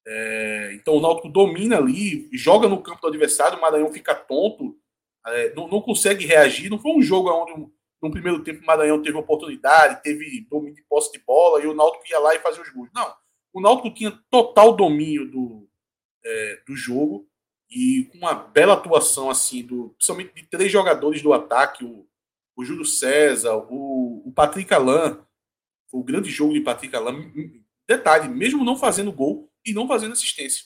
É, 0.07 0.71
então 0.73 0.95
o 0.95 1.01
Náutico 1.01 1.29
domina 1.29 1.77
ali, 1.77 2.29
joga 2.33 2.67
no 2.67 2.81
campo 2.81 3.01
do 3.01 3.07
adversário, 3.07 3.57
o 3.57 3.61
Maranhão 3.61 3.91
fica 3.91 4.13
tonto, 4.13 4.77
é, 5.25 5.53
não, 5.53 5.67
não 5.67 5.81
consegue 5.81 6.25
reagir. 6.25 6.69
Não 6.69 6.79
foi 6.79 6.91
um 6.91 7.01
jogo 7.01 7.29
onde 7.29 7.71
no 8.05 8.11
primeiro 8.11 8.43
tempo 8.43 8.61
o 8.61 8.65
Maranhão 8.65 9.01
teve 9.01 9.17
oportunidade, 9.17 10.01
teve 10.03 10.45
domínio 10.49 10.75
de 10.75 10.83
posse 10.83 11.11
de 11.11 11.19
bola 11.19 11.61
e 11.61 11.67
o 11.67 11.73
Náutico 11.73 12.05
ia 12.07 12.19
lá 12.19 12.35
e 12.35 12.39
fazia 12.39 12.61
os 12.61 12.69
gols. 12.69 12.89
Não, 12.93 13.13
o 13.51 13.59
Náutico 13.59 13.93
tinha 13.93 14.11
total 14.29 14.75
domínio 14.75 15.29
do, 15.29 15.67
é, 16.23 16.61
do 16.67 16.75
jogo 16.75 17.27
e 17.69 18.07
com 18.11 18.19
uma 18.19 18.33
bela 18.33 18.73
atuação 18.73 19.29
assim, 19.29 19.63
do, 19.63 19.89
principalmente 19.97 20.35
de 20.35 20.43
três 20.47 20.71
jogadores 20.71 21.21
do 21.21 21.33
ataque, 21.33 21.83
o, 21.83 22.07
o 22.55 22.63
Júlio 22.63 22.85
César, 22.85 23.55
o, 23.55 24.21
o 24.25 24.31
Patrick 24.31 24.71
Alain, 24.73 25.17
foi 25.89 25.99
o 25.99 26.03
grande 26.03 26.29
jogo 26.29 26.53
de 26.53 26.61
Patrick 26.61 26.95
Alain. 26.95 27.63
Detalhe, 27.87 28.29
mesmo 28.29 28.63
não 28.63 28.77
fazendo 28.77 29.11
gol 29.11 29.51
e 29.65 29.73
não 29.73 29.87
fazendo 29.87 30.13
assistência. 30.13 30.65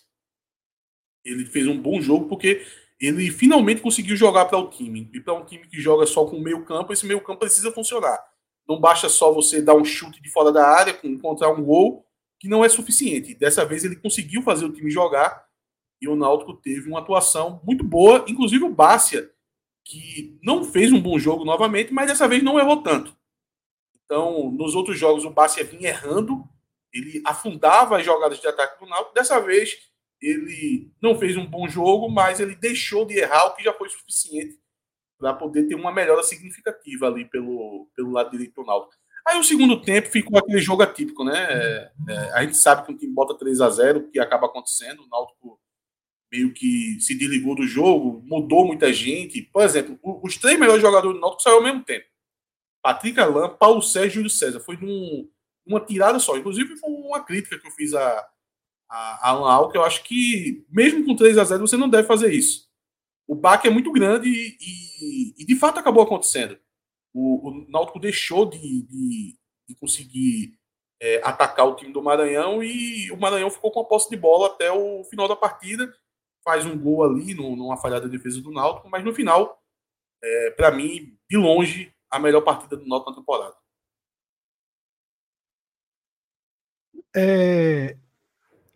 Ele 1.24 1.46
fez 1.46 1.68
um 1.68 1.80
bom 1.80 2.02
jogo 2.02 2.28
porque 2.28 2.66
ele 3.00 3.32
finalmente 3.32 3.82
conseguiu 3.82 4.16
jogar 4.16 4.46
para 4.46 4.58
o 4.58 4.70
time. 4.70 5.10
E 5.14 5.22
para 5.22 5.34
um 5.34 5.46
time 5.46 5.66
que 5.68 5.80
joga 5.80 6.06
só 6.06 6.26
com 6.26 6.40
meio 6.40 6.66
campo, 6.66 6.92
esse 6.92 7.06
meio 7.06 7.22
campo 7.22 7.40
precisa 7.40 7.72
funcionar. 7.72 8.20
Não 8.68 8.80
basta 8.80 9.08
só 9.08 9.32
você 9.32 9.62
dar 9.62 9.74
um 9.76 9.86
chute 9.86 10.22
de 10.22 10.30
fora 10.30 10.52
da 10.52 10.68
área, 10.68 11.00
encontrar 11.04 11.50
um 11.50 11.64
gol, 11.64 12.06
que 12.38 12.48
não 12.48 12.64
é 12.64 12.70
suficiente. 12.70 13.34
Dessa 13.34 13.66
vez 13.66 13.84
ele 13.84 13.96
conseguiu 13.96 14.42
fazer 14.42 14.66
o 14.66 14.72
time 14.74 14.92
jogar 14.92 15.48
e 16.02 16.08
o 16.08 16.16
Náutico 16.16 16.54
teve 16.54 16.90
uma 16.90 17.00
atuação 17.00 17.62
muito 17.64 17.84
boa, 17.84 18.26
inclusive 18.28 18.64
o 18.64 18.74
Bárcia, 18.74 19.30
que 19.84 20.38
não 20.42 20.64
fez 20.64 20.92
um 20.92 21.02
bom 21.02 21.18
jogo 21.18 21.44
novamente, 21.44 21.94
mas 21.94 22.08
dessa 22.08 22.28
vez 22.28 22.44
não 22.44 22.60
errou 22.60 22.84
tanto. 22.84 23.18
Então, 24.06 24.52
nos 24.52 24.76
outros 24.76 24.98
jogos 24.98 25.26
o 25.26 25.30
Bárcia 25.30 25.64
vinha 25.64 25.90
errando, 25.90 26.44
ele 26.94 27.22
afundava 27.26 27.98
as 27.98 28.06
jogadas 28.06 28.40
de 28.40 28.48
ataque 28.48 28.80
do 28.80 28.90
Náutico. 28.90 29.14
Dessa 29.14 29.40
vez 29.40 29.89
ele 30.22 30.92
não 31.02 31.18
fez 31.18 31.38
um 31.38 31.46
bom 31.46 31.68
jogo, 31.68 32.10
mas 32.10 32.40
ele 32.40 32.56
deixou 32.56 33.06
de 33.06 33.18
errar, 33.18 33.46
o 33.46 33.56
que 33.56 33.64
já 33.64 33.74
foi 33.74 33.90
suficiente 33.90 34.58
para 35.18 35.34
poder 35.34 35.68
ter 35.68 35.76
uma 35.76 35.92
melhora 35.92 36.24
significativa 36.24 37.08
ali 37.08 37.26
pelo, 37.26 37.90
pelo 37.96 38.12
lado 38.12 38.32
direito 38.32 38.56
do 38.56 38.66
Náutico. 38.66 38.94
Aí 39.28 39.38
o 39.38 39.44
segundo 39.44 39.82
tempo 39.82 40.10
ficou 40.10 40.40
aquele 40.40 40.60
jogo 40.60 40.82
atípico, 40.82 41.24
né? 41.24 41.38
É, 41.38 41.92
é, 42.10 42.34
a 42.34 42.44
gente 42.44 42.58
sabe 42.58 42.86
que 42.86 42.92
um 42.92 42.98
time 42.98 43.14
bota 43.14 43.38
3 43.38 43.60
a 43.62 43.70
0 43.70 44.00
o 44.00 44.10
que 44.10 44.20
acaba 44.20 44.48
acontecendo, 44.48 45.04
o 45.04 45.08
Náutico 45.10 45.60
meio 46.32 46.54
que 46.54 47.00
se 47.02 47.18
desligou 47.18 47.56
do 47.56 47.64
jogo, 47.64 48.22
mudou 48.26 48.66
muita 48.66 48.94
gente. 48.94 49.42
Por 49.42 49.64
exemplo, 49.64 50.00
os 50.02 50.38
três 50.38 50.60
melhores 50.60 50.82
jogadores 50.82 51.16
do 51.16 51.22
Náutico 51.22 51.42
saíram 51.42 51.60
ao 51.60 51.64
mesmo 51.64 51.84
tempo. 51.84 52.06
Patrick 52.82 53.20
Alain, 53.20 53.56
Paulo 53.58 53.82
Sérgio 53.82 54.10
e 54.10 54.14
Júlio 54.14 54.30
César. 54.30 54.60
Foi 54.60 54.78
num, 54.78 55.30
uma 55.66 55.82
tirada 55.82 56.20
só. 56.20 56.38
Inclusive, 56.38 56.78
foi 56.78 56.90
uma 56.90 57.24
crítica 57.24 57.60
que 57.60 57.68
eu 57.68 57.72
fiz 57.72 57.94
a, 57.94 58.28
a, 58.90 59.30
Alan 59.30 59.50
Al, 59.52 59.70
que 59.72 59.78
eu 59.78 59.84
acho 59.84 60.04
que, 60.04 60.66
mesmo 60.70 61.06
com 61.06 61.16
3 61.16 61.38
a 61.38 61.44
0 61.44 61.68
você 61.68 61.78
não 61.78 61.90
deve 61.90 62.08
fazer 62.08 62.34
isso. 62.34 62.68
O 63.28 63.36
baque 63.36 63.68
é 63.68 63.72
muito 63.72 63.92
grande 63.92 64.30
e, 64.30 64.58
e- 64.62 65.36
e, 65.44 65.46
de 65.46 65.56
fato 65.56 65.80
acabou 65.80 66.04
acontecendo. 66.04 66.60
O, 67.14 67.50
o 67.50 67.70
Náutico 67.70 68.00
deixou 68.00 68.46
de, 68.50 68.58
de, 68.84 69.38
de 69.68 69.76
conseguir 69.80 70.58
é, 71.02 71.22
atacar 71.24 71.68
o 71.68 71.76
time 71.76 71.94
do 71.94 72.02
Maranhão 72.04 72.64
e 72.64 73.12
o 73.12 73.18
Maranhão 73.18 73.50
ficou 73.52 73.72
com 73.72 73.80
a 73.82 73.86
posse 73.86 74.10
de 74.10 74.18
bola 74.18 74.48
até 74.48 74.72
o 74.72 75.04
final 75.06 75.28
da 75.28 75.36
partida. 75.36 75.92
Faz 76.44 76.66
um 76.66 76.78
gol 76.78 77.04
ali 77.04 77.34
no- 77.36 77.56
numa 77.56 77.78
falhada 77.78 78.10
de 78.10 78.18
defesa 78.18 78.42
do 78.42 78.52
Náutico, 78.52 78.90
mas 78.90 79.04
no 79.06 79.14
final, 79.14 79.62
é, 80.24 80.52
para 80.52 80.72
mim, 80.72 81.18
de 81.30 81.38
longe, 81.38 81.94
a 82.12 82.20
melhor 82.20 82.42
partida 82.42 82.76
do 82.78 82.88
Náutico 82.88 83.12
na 83.12 83.18
temporada. 83.18 83.56
É, 87.16 87.98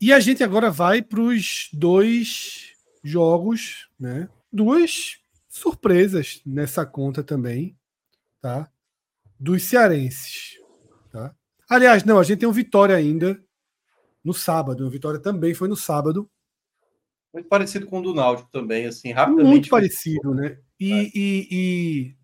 E 0.03 0.11
a 0.11 0.19
gente 0.19 0.43
agora 0.43 0.69
vai 0.69 1.01
para 1.01 1.21
os 1.21 1.69
dois 1.71 2.73
jogos, 3.01 3.87
né? 3.97 4.27
Duas 4.51 5.17
surpresas 5.47 6.41
nessa 6.45 6.85
conta 6.85 7.23
também, 7.23 7.77
tá? 8.41 8.69
Dos 9.39 9.63
cearenses, 9.63 10.59
tá? 11.09 11.33
Aliás, 11.69 12.03
não, 12.03 12.19
a 12.19 12.23
gente 12.23 12.39
tem 12.39 12.49
um 12.49 12.51
Vitória 12.51 12.97
ainda 12.97 13.41
no 14.21 14.33
sábado. 14.33 14.85
O 14.85 14.89
Vitória 14.89 15.21
também 15.21 15.53
foi 15.53 15.69
no 15.69 15.77
sábado. 15.77 16.29
Muito 17.33 17.47
parecido 17.47 17.87
com 17.87 17.99
o 17.99 18.03
do 18.03 18.13
Náutico 18.13 18.49
também, 18.51 18.85
assim, 18.85 19.13
rapidamente. 19.13 19.49
Muito 19.49 19.69
parecido, 19.69 20.35
né? 20.35 20.59
E, 20.77 21.11
e, 21.15 21.47
e, 21.49 22.15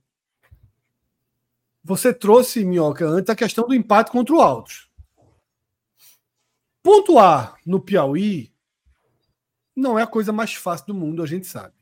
você 1.82 2.14
trouxe, 2.14 2.66
Minhoca, 2.66 3.08
antes 3.08 3.30
a 3.30 3.36
questão 3.38 3.66
do 3.66 3.74
empate 3.74 4.12
contra 4.12 4.36
o 4.36 4.42
Altos. 4.42 4.89
Pontuar 6.82 7.58
no 7.66 7.80
Piauí 7.80 8.54
não 9.76 9.98
é 9.98 10.04
a 10.04 10.08
coisa 10.08 10.32
mais 10.32 10.54
fácil 10.54 10.88
do 10.88 10.94
mundo, 10.94 11.24
a 11.24 11.26
gente 11.26 11.48
sabe. 11.48 11.74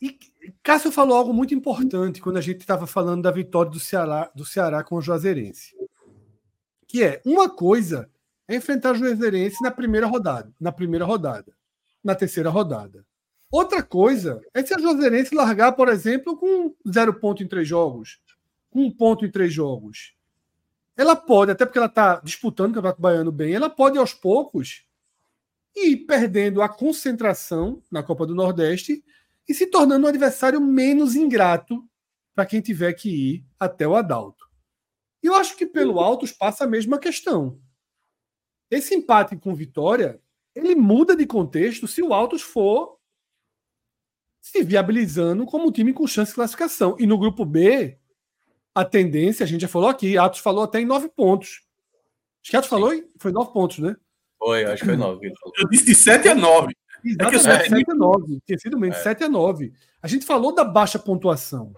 E 0.00 0.18
Cássio 0.62 0.92
falou 0.92 1.16
algo 1.16 1.32
muito 1.32 1.54
importante 1.54 2.20
quando 2.20 2.36
a 2.36 2.40
gente 2.40 2.60
estava 2.60 2.86
falando 2.86 3.22
da 3.22 3.30
vitória 3.30 3.70
do 3.70 3.80
Ceará, 3.80 4.30
do 4.34 4.44
Ceará 4.44 4.84
com 4.84 4.96
o 4.96 5.02
Juazeirense. 5.02 5.74
Que 6.86 7.02
é, 7.02 7.22
uma 7.24 7.50
coisa 7.50 8.08
é 8.46 8.54
enfrentar 8.54 8.92
o 8.92 8.94
Juazeirense 8.94 9.62
na 9.62 9.70
primeira 9.70 10.06
rodada, 10.06 10.52
na 10.58 10.72
primeira 10.72 11.04
rodada, 11.04 11.52
na 12.02 12.14
terceira 12.14 12.48
rodada. 12.48 13.04
Outra 13.50 13.82
coisa 13.82 14.40
é 14.54 14.64
se 14.64 14.74
a 14.74 14.78
Juazeirense 14.78 15.34
largar, 15.34 15.72
por 15.72 15.88
exemplo, 15.88 16.36
com 16.36 16.74
zero 16.90 17.14
ponto 17.14 17.42
em 17.42 17.48
três 17.48 17.66
jogos, 17.66 18.20
com 18.70 18.84
um 18.84 18.90
ponto 18.90 19.24
em 19.24 19.30
três 19.30 19.52
jogos. 19.52 20.14
Ela 20.98 21.14
pode, 21.14 21.52
até 21.52 21.64
porque 21.64 21.78
ela 21.78 21.86
está 21.86 22.16
disputando 22.24 22.72
o 22.72 22.74
Campeonato 22.74 23.00
Baiano 23.00 23.30
bem, 23.30 23.54
ela 23.54 23.70
pode 23.70 23.96
aos 23.96 24.12
poucos 24.12 24.84
ir 25.76 25.98
perdendo 25.98 26.60
a 26.60 26.68
concentração 26.68 27.80
na 27.88 28.02
Copa 28.02 28.26
do 28.26 28.34
Nordeste 28.34 29.04
e 29.48 29.54
se 29.54 29.66
tornando 29.66 30.06
um 30.06 30.08
adversário 30.08 30.60
menos 30.60 31.14
ingrato 31.14 31.88
para 32.34 32.44
quem 32.44 32.60
tiver 32.60 32.92
que 32.94 33.10
ir 33.10 33.46
até 33.60 33.86
o 33.86 33.94
Adalto. 33.94 34.44
E 35.22 35.28
eu 35.28 35.36
acho 35.36 35.56
que 35.56 35.66
pelo 35.66 36.00
Altos 36.00 36.32
passa 36.32 36.64
a 36.64 36.68
mesma 36.68 36.98
questão. 36.98 37.60
Esse 38.68 38.96
empate 38.96 39.36
com 39.36 39.54
Vitória, 39.54 40.20
ele 40.52 40.74
muda 40.74 41.14
de 41.14 41.26
contexto 41.26 41.86
se 41.86 42.02
o 42.02 42.12
Altos 42.12 42.42
for 42.42 42.98
se 44.40 44.64
viabilizando 44.64 45.46
como 45.46 45.68
um 45.68 45.72
time 45.72 45.92
com 45.92 46.06
chance 46.08 46.32
de 46.32 46.36
classificação. 46.36 46.96
E 46.98 47.06
no 47.06 47.18
grupo 47.18 47.44
B, 47.44 47.97
a 48.80 48.84
tendência, 48.84 49.44
a 49.44 49.46
gente 49.46 49.62
já 49.62 49.68
falou 49.68 49.88
aqui, 49.88 50.16
Atos 50.16 50.40
falou 50.40 50.62
até 50.62 50.80
em 50.80 50.86
nove 50.86 51.08
pontos. 51.08 51.62
Acho 52.40 52.50
que 52.50 52.56
Atos 52.56 52.70
falou, 52.70 52.92
foi 53.18 53.32
nove 53.32 53.52
pontos, 53.52 53.78
né? 53.78 53.96
Foi, 54.38 54.64
acho 54.64 54.82
que 54.82 54.88
foi 54.88 54.96
nove. 54.96 55.32
Eu 55.56 55.68
disse 55.68 55.84
de 55.84 55.94
sete 55.94 56.28
a 56.28 56.34
nove. 56.34 56.74
Exatamente, 57.04 57.46
é 57.46 57.68
7 57.68 57.90
a 57.90 57.94
9. 57.94 58.40
Tinha 58.44 58.58
sido 58.58 58.78
menos, 58.78 58.98
é. 58.98 59.02
7 59.02 59.24
a 59.24 59.28
9. 59.28 59.72
A 60.02 60.08
gente 60.08 60.26
falou 60.26 60.54
da 60.54 60.64
baixa 60.64 60.98
pontuação 60.98 61.72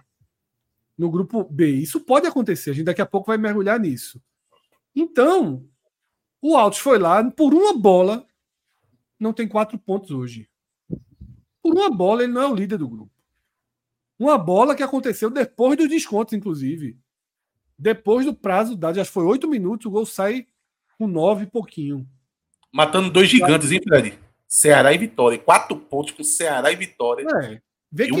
no 0.97 1.09
grupo 1.09 1.43
B. 1.43 1.69
Isso 1.69 1.99
pode 2.01 2.27
acontecer, 2.27 2.71
a 2.71 2.73
gente 2.73 2.85
daqui 2.85 3.01
a 3.01 3.05
pouco 3.05 3.27
vai 3.27 3.37
mergulhar 3.37 3.79
nisso. 3.79 4.21
Então, 4.95 5.65
o 6.41 6.57
Altos 6.57 6.79
foi 6.79 6.97
lá, 6.97 7.23
por 7.31 7.53
uma 7.53 7.77
bola, 7.77 8.25
não 9.19 9.31
tem 9.31 9.47
quatro 9.47 9.77
pontos 9.77 10.11
hoje. 10.11 10.49
Por 11.61 11.73
uma 11.73 11.89
bola, 11.89 12.23
ele 12.23 12.33
não 12.33 12.41
é 12.41 12.47
o 12.47 12.55
líder 12.55 12.77
do 12.77 12.89
grupo. 12.89 13.11
Uma 14.21 14.37
bola 14.37 14.75
que 14.75 14.83
aconteceu 14.83 15.31
depois 15.31 15.75
dos 15.75 15.89
descontos, 15.89 16.35
inclusive. 16.35 16.95
Depois 17.75 18.23
do 18.23 18.35
prazo 18.35 18.75
dado, 18.75 18.97
já 18.97 19.03
foi 19.03 19.23
oito 19.25 19.47
minutos, 19.47 19.87
o 19.87 19.89
gol 19.89 20.05
sai 20.05 20.45
com 20.95 21.07
nove 21.07 21.45
e 21.45 21.47
pouquinho. 21.47 22.07
Matando 22.71 23.09
dois 23.09 23.27
gigantes, 23.27 23.71
hein, 23.71 23.81
Fred? 23.83 24.19
Ceará 24.47 24.93
e 24.93 24.97
Vitória. 24.99 25.39
Quatro 25.39 25.75
pontos 25.75 26.13
com 26.13 26.23
Ceará 26.23 26.71
e 26.71 26.75
Vitória. 26.75 27.25
É. 27.43 27.61
Vê 27.91 28.09
que 28.09 28.13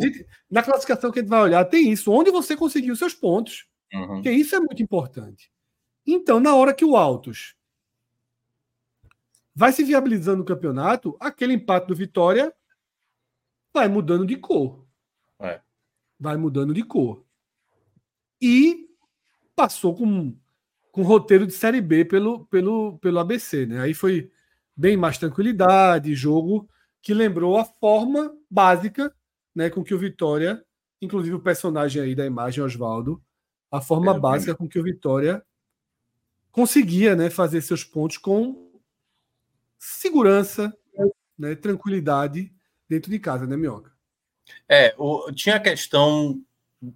gente, 0.00 0.26
na 0.50 0.62
classificação 0.62 1.12
que 1.12 1.18
a 1.18 1.22
gente 1.22 1.28
vai 1.28 1.42
olhar, 1.42 1.62
tem 1.66 1.92
isso. 1.92 2.10
Onde 2.10 2.30
você 2.30 2.56
conseguiu 2.56 2.96
seus 2.96 3.12
pontos. 3.12 3.66
Uhum. 3.92 4.06
Porque 4.06 4.30
isso 4.30 4.56
é 4.56 4.60
muito 4.60 4.82
importante. 4.82 5.52
Então, 6.06 6.40
na 6.40 6.54
hora 6.54 6.72
que 6.72 6.86
o 6.86 6.96
Altos 6.96 7.54
vai 9.54 9.72
se 9.72 9.84
viabilizando 9.84 10.40
o 10.40 10.46
campeonato, 10.46 11.14
aquele 11.20 11.52
empate 11.52 11.88
do 11.88 11.94
Vitória 11.94 12.50
vai 13.74 13.88
mudando 13.88 14.24
de 14.24 14.36
cor. 14.36 14.83
É. 15.40 15.60
Vai 16.18 16.36
mudando 16.36 16.72
de 16.72 16.82
cor. 16.82 17.24
E 18.40 18.88
passou 19.54 19.94
com, 19.94 20.36
com 20.92 21.02
roteiro 21.02 21.46
de 21.46 21.52
Série 21.52 21.80
B 21.80 22.04
pelo, 22.04 22.46
pelo, 22.46 22.98
pelo 22.98 23.18
ABC. 23.18 23.66
Né? 23.66 23.80
Aí 23.80 23.94
foi 23.94 24.30
bem 24.76 24.96
mais 24.96 25.18
tranquilidade, 25.18 26.14
jogo 26.14 26.68
que 27.00 27.12
lembrou 27.12 27.58
a 27.58 27.64
forma 27.64 28.34
básica 28.50 29.14
né, 29.54 29.70
com 29.70 29.84
que 29.84 29.94
o 29.94 29.98
Vitória, 29.98 30.64
inclusive 31.00 31.36
o 31.36 31.40
personagem 31.40 32.02
aí 32.02 32.14
da 32.14 32.24
imagem, 32.24 32.64
Oswaldo, 32.64 33.22
a 33.70 33.80
forma 33.80 34.16
é, 34.16 34.18
básica 34.18 34.52
é. 34.52 34.54
com 34.54 34.66
que 34.66 34.78
o 34.78 34.82
Vitória 34.82 35.44
conseguia 36.50 37.14
né, 37.14 37.30
fazer 37.30 37.60
seus 37.60 37.84
pontos 37.84 38.16
com 38.16 38.72
segurança, 39.78 40.74
né, 41.38 41.54
tranquilidade 41.54 42.52
dentro 42.88 43.10
de 43.10 43.18
casa, 43.18 43.46
né, 43.46 43.56
Minhoca? 43.56 43.93
É, 44.68 44.94
o, 44.98 45.32
tinha 45.32 45.56
a 45.56 45.60
questão 45.60 46.40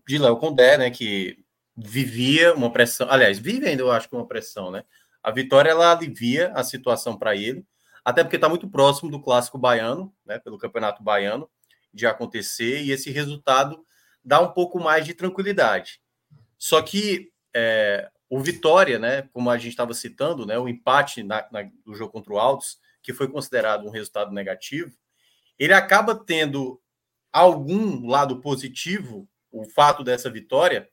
de 0.07 0.19
Léo 0.19 0.37
Condé, 0.37 0.77
né, 0.79 0.91
que 0.91 1.39
vivia 1.77 2.55
uma 2.55 2.73
pressão, 2.73 3.09
aliás, 3.11 3.39
vive 3.39 3.69
ainda, 3.69 3.83
eu 3.83 3.91
acho 3.91 4.09
uma 4.13 4.27
pressão, 4.27 4.71
né? 4.71 4.85
A 5.23 5.31
vitória 5.31 5.71
ela 5.71 5.93
alivia 5.93 6.53
a 6.55 6.65
situação 6.65 7.17
para 7.17 7.37
ele, 7.37 7.65
até 8.05 8.23
porque 8.23 8.37
está 8.37 8.49
muito 8.49 8.69
próximo 8.69 9.11
do 9.11 9.21
clássico 9.21 9.59
baiano, 9.59 10.15
né, 10.25 10.39
pelo 10.39 10.59
campeonato 10.59 11.03
baiano, 11.03 11.49
de 11.93 12.07
acontecer, 12.07 12.83
e 12.83 12.91
esse 12.91 13.11
resultado 13.11 13.85
dá 14.25 14.41
um 14.41 14.53
pouco 14.53 14.79
mais 14.81 15.05
de 15.05 15.15
tranquilidade. 15.15 16.01
Só 16.59 16.83
que 16.83 17.31
é, 17.55 18.11
o 18.29 18.41
Vitória, 18.41 18.99
né, 18.99 19.23
como 19.33 19.51
a 19.51 19.57
gente 19.57 19.71
estava 19.71 19.95
citando, 19.95 20.45
né, 20.45 20.59
o 20.59 20.69
empate 20.69 21.23
na, 21.23 21.47
na, 21.51 21.69
no 21.85 21.95
jogo 21.95 22.13
contra 22.13 22.33
o 22.33 22.39
Altos, 22.39 22.79
que 23.03 23.13
foi 23.13 23.29
considerado 23.29 23.87
um 23.87 23.91
resultado 23.91 24.33
negativo, 24.33 24.93
ele 25.59 25.73
acaba 25.73 26.15
tendo 26.15 26.81
algum 27.39 28.07
lado 28.07 28.41
positivo, 28.41 29.29
o 29.51 29.65
fato 29.65 30.05
dessa 30.05 30.31
vitória, 30.31 30.89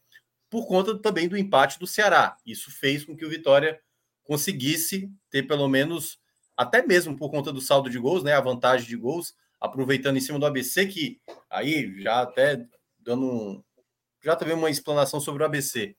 por 0.49 0.67
conta 0.67 0.97
também 0.97 1.27
do 1.27 1.37
empate 1.37 1.79
do 1.79 1.87
Ceará. 1.87 2.37
Isso 2.45 2.71
fez 2.71 3.03
com 3.03 3.15
que 3.15 3.25
o 3.25 3.29
Vitória 3.29 3.79
conseguisse 4.23 5.11
ter 5.29 5.43
pelo 5.43 5.67
menos, 5.67 6.19
até 6.55 6.85
mesmo 6.85 7.17
por 7.17 7.29
conta 7.29 7.51
do 7.51 7.61
saldo 7.61 7.89
de 7.89 7.99
gols, 7.99 8.23
né, 8.23 8.33
a 8.33 8.41
vantagem 8.41 8.87
de 8.87 8.95
gols, 8.95 9.35
aproveitando 9.59 10.17
em 10.17 10.21
cima 10.21 10.39
do 10.39 10.45
ABC, 10.45 10.85
que 10.87 11.19
aí 11.49 12.01
já 12.01 12.21
até 12.21 12.65
dando 12.99 13.25
um, 13.25 13.63
já 14.23 14.35
também 14.35 14.55
uma 14.55 14.69
explanação 14.69 15.19
sobre 15.19 15.43
o 15.43 15.45
ABC. 15.45 15.95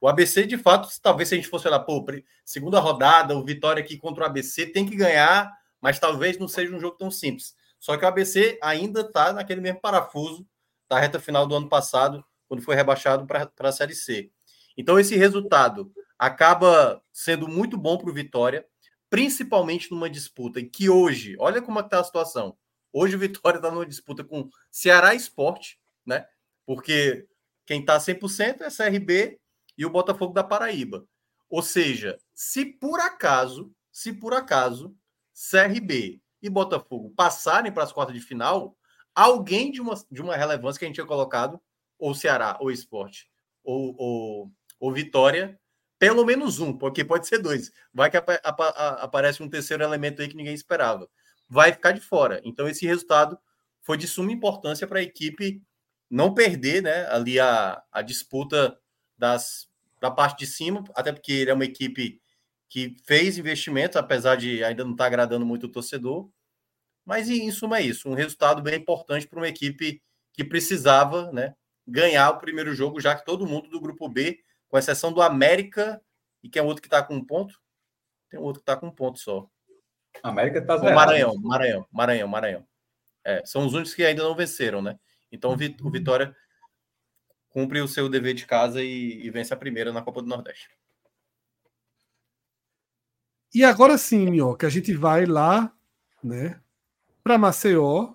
O 0.00 0.08
ABC, 0.08 0.46
de 0.46 0.58
fato, 0.58 0.88
talvez 1.00 1.28
se 1.28 1.34
a 1.34 1.38
gente 1.38 1.48
fosse 1.48 1.66
olhar, 1.66 1.80
pô, 1.80 2.04
segunda 2.44 2.78
rodada, 2.78 3.36
o 3.36 3.44
Vitória 3.44 3.82
aqui 3.82 3.96
contra 3.96 4.24
o 4.24 4.26
ABC 4.26 4.66
tem 4.66 4.86
que 4.86 4.96
ganhar, 4.96 5.50
mas 5.80 5.98
talvez 5.98 6.38
não 6.38 6.48
seja 6.48 6.74
um 6.74 6.80
jogo 6.80 6.96
tão 6.96 7.10
simples. 7.10 7.54
Só 7.86 7.96
que 7.96 8.04
o 8.04 8.08
ABC 8.08 8.58
ainda 8.60 9.02
está 9.02 9.32
naquele 9.32 9.60
mesmo 9.60 9.80
parafuso 9.80 10.44
da 10.90 10.98
reta 10.98 11.20
final 11.20 11.46
do 11.46 11.54
ano 11.54 11.68
passado, 11.68 12.24
quando 12.48 12.60
foi 12.60 12.74
rebaixado 12.74 13.24
para 13.28 13.48
a 13.60 13.70
Série 13.70 13.94
C. 13.94 14.28
Então, 14.76 14.98
esse 14.98 15.14
resultado 15.14 15.92
acaba 16.18 17.00
sendo 17.12 17.46
muito 17.46 17.78
bom 17.78 17.96
para 17.96 18.10
o 18.10 18.12
Vitória, 18.12 18.66
principalmente 19.08 19.92
numa 19.92 20.10
disputa 20.10 20.58
em 20.58 20.68
que 20.68 20.90
hoje, 20.90 21.36
olha 21.38 21.62
como 21.62 21.78
está 21.78 22.00
a 22.00 22.04
situação. 22.04 22.58
Hoje 22.92 23.14
o 23.14 23.20
Vitória 23.20 23.58
está 23.58 23.70
numa 23.70 23.86
disputa 23.86 24.24
com 24.24 24.50
Ceará 24.68 25.14
Esporte, 25.14 25.78
né? 26.04 26.26
Porque 26.66 27.24
quem 27.64 27.82
está 27.82 27.98
100% 27.98 28.62
é 28.62 28.68
CRB 28.68 29.38
e 29.78 29.86
o 29.86 29.90
Botafogo 29.90 30.34
da 30.34 30.42
Paraíba. 30.42 31.06
Ou 31.48 31.62
seja, 31.62 32.18
se 32.34 32.66
por 32.66 32.98
acaso, 32.98 33.72
se 33.92 34.12
por 34.12 34.34
acaso 34.34 34.92
CRB 35.32 36.20
e 36.46 36.50
Botafogo 36.50 37.12
passarem 37.16 37.72
para 37.72 37.84
as 37.84 37.92
quartas 37.92 38.14
de 38.14 38.20
final, 38.20 38.76
alguém 39.14 39.70
de 39.70 39.80
uma, 39.80 39.94
de 40.10 40.20
uma 40.20 40.36
relevância 40.36 40.78
que 40.78 40.84
a 40.84 40.88
gente 40.88 40.96
tinha 40.96 41.06
colocado, 41.06 41.60
ou 41.98 42.14
Ceará, 42.14 42.56
ou 42.60 42.70
Esporte, 42.70 43.30
ou, 43.64 43.94
ou, 43.98 44.52
ou 44.78 44.92
Vitória, 44.92 45.58
pelo 45.98 46.24
menos 46.24 46.60
um, 46.60 46.76
porque 46.76 47.04
pode 47.04 47.26
ser 47.26 47.38
dois. 47.38 47.72
Vai 47.92 48.10
que 48.10 48.16
ap 48.16 48.28
ap 48.30 48.60
aparece 49.00 49.42
um 49.42 49.48
terceiro 49.48 49.82
elemento 49.82 50.20
aí 50.20 50.28
que 50.28 50.36
ninguém 50.36 50.54
esperava. 50.54 51.08
Vai 51.48 51.72
ficar 51.72 51.92
de 51.92 52.00
fora. 52.00 52.40
Então, 52.44 52.68
esse 52.68 52.86
resultado 52.86 53.38
foi 53.82 53.96
de 53.96 54.06
suma 54.06 54.32
importância 54.32 54.86
para 54.86 54.98
a 54.98 55.02
equipe 55.02 55.62
não 56.10 56.34
perder 56.34 56.82
né, 56.82 57.06
ali 57.06 57.40
a, 57.40 57.82
a 57.90 58.02
disputa 58.02 58.78
das, 59.16 59.68
da 60.00 60.10
parte 60.10 60.40
de 60.40 60.46
cima, 60.46 60.84
até 60.94 61.12
porque 61.12 61.32
ele 61.32 61.50
é 61.50 61.54
uma 61.54 61.64
equipe 61.64 62.20
que 62.68 62.96
fez 63.04 63.38
investimentos, 63.38 63.96
apesar 63.96 64.36
de 64.36 64.62
ainda 64.62 64.84
não 64.84 64.92
estar 64.92 65.04
tá 65.04 65.08
agradando 65.08 65.46
muito 65.46 65.66
o 65.66 65.72
torcedor. 65.72 66.28
Mas, 67.06 67.30
em 67.30 67.50
suma, 67.52 67.78
é 67.78 67.82
isso. 67.82 68.08
Um 68.08 68.14
resultado 68.14 68.60
bem 68.60 68.74
importante 68.74 69.26
para 69.26 69.38
uma 69.38 69.48
equipe 69.48 70.02
que 70.32 70.44
precisava 70.44 71.32
né, 71.32 71.54
ganhar 71.86 72.28
o 72.30 72.38
primeiro 72.38 72.74
jogo, 72.74 73.00
já 73.00 73.14
que 73.14 73.24
todo 73.24 73.46
mundo 73.46 73.70
do 73.70 73.80
grupo 73.80 74.08
B 74.08 74.40
com 74.68 74.76
exceção 74.76 75.12
do 75.12 75.22
América, 75.22 76.02
e 76.42 76.48
que 76.48 76.58
é 76.58 76.62
outro 76.62 76.82
que 76.82 76.88
está 76.88 77.02
com 77.02 77.14
um 77.14 77.24
ponto. 77.24 77.58
Tem 78.28 78.38
um 78.40 78.42
outro 78.42 78.60
que 78.60 78.66
tá 78.66 78.76
com 78.76 78.88
um 78.88 78.90
ponto 78.90 79.20
só. 79.20 79.48
América 80.22 80.60
tá 80.60 80.74
O 80.74 80.78
zerado. 80.78 80.96
Maranhão, 80.96 81.34
Maranhão, 81.38 81.86
Maranhão, 81.92 82.28
Maranhão. 82.28 82.66
É, 83.24 83.44
são 83.46 83.64
os 83.64 83.72
únicos 83.74 83.94
que 83.94 84.04
ainda 84.04 84.24
não 84.24 84.34
venceram, 84.34 84.82
né? 84.82 84.98
Então 85.30 85.52
o 85.52 85.56
Vi- 85.56 85.76
o 85.82 85.90
Vitória 85.90 86.34
cumpre 87.48 87.80
o 87.80 87.88
seu 87.88 88.08
dever 88.08 88.34
de 88.34 88.44
casa 88.46 88.82
e, 88.82 89.24
e 89.24 89.30
vence 89.30 89.54
a 89.54 89.56
primeira 89.56 89.92
na 89.92 90.02
Copa 90.02 90.20
do 90.20 90.28
Nordeste. 90.28 90.68
E 93.54 93.64
agora 93.64 93.96
sim, 93.96 94.28
Minhoca, 94.30 94.66
a 94.66 94.70
gente 94.70 94.92
vai 94.92 95.24
lá, 95.24 95.72
né, 96.22 96.60
para 97.26 97.38
Maceió, 97.38 98.14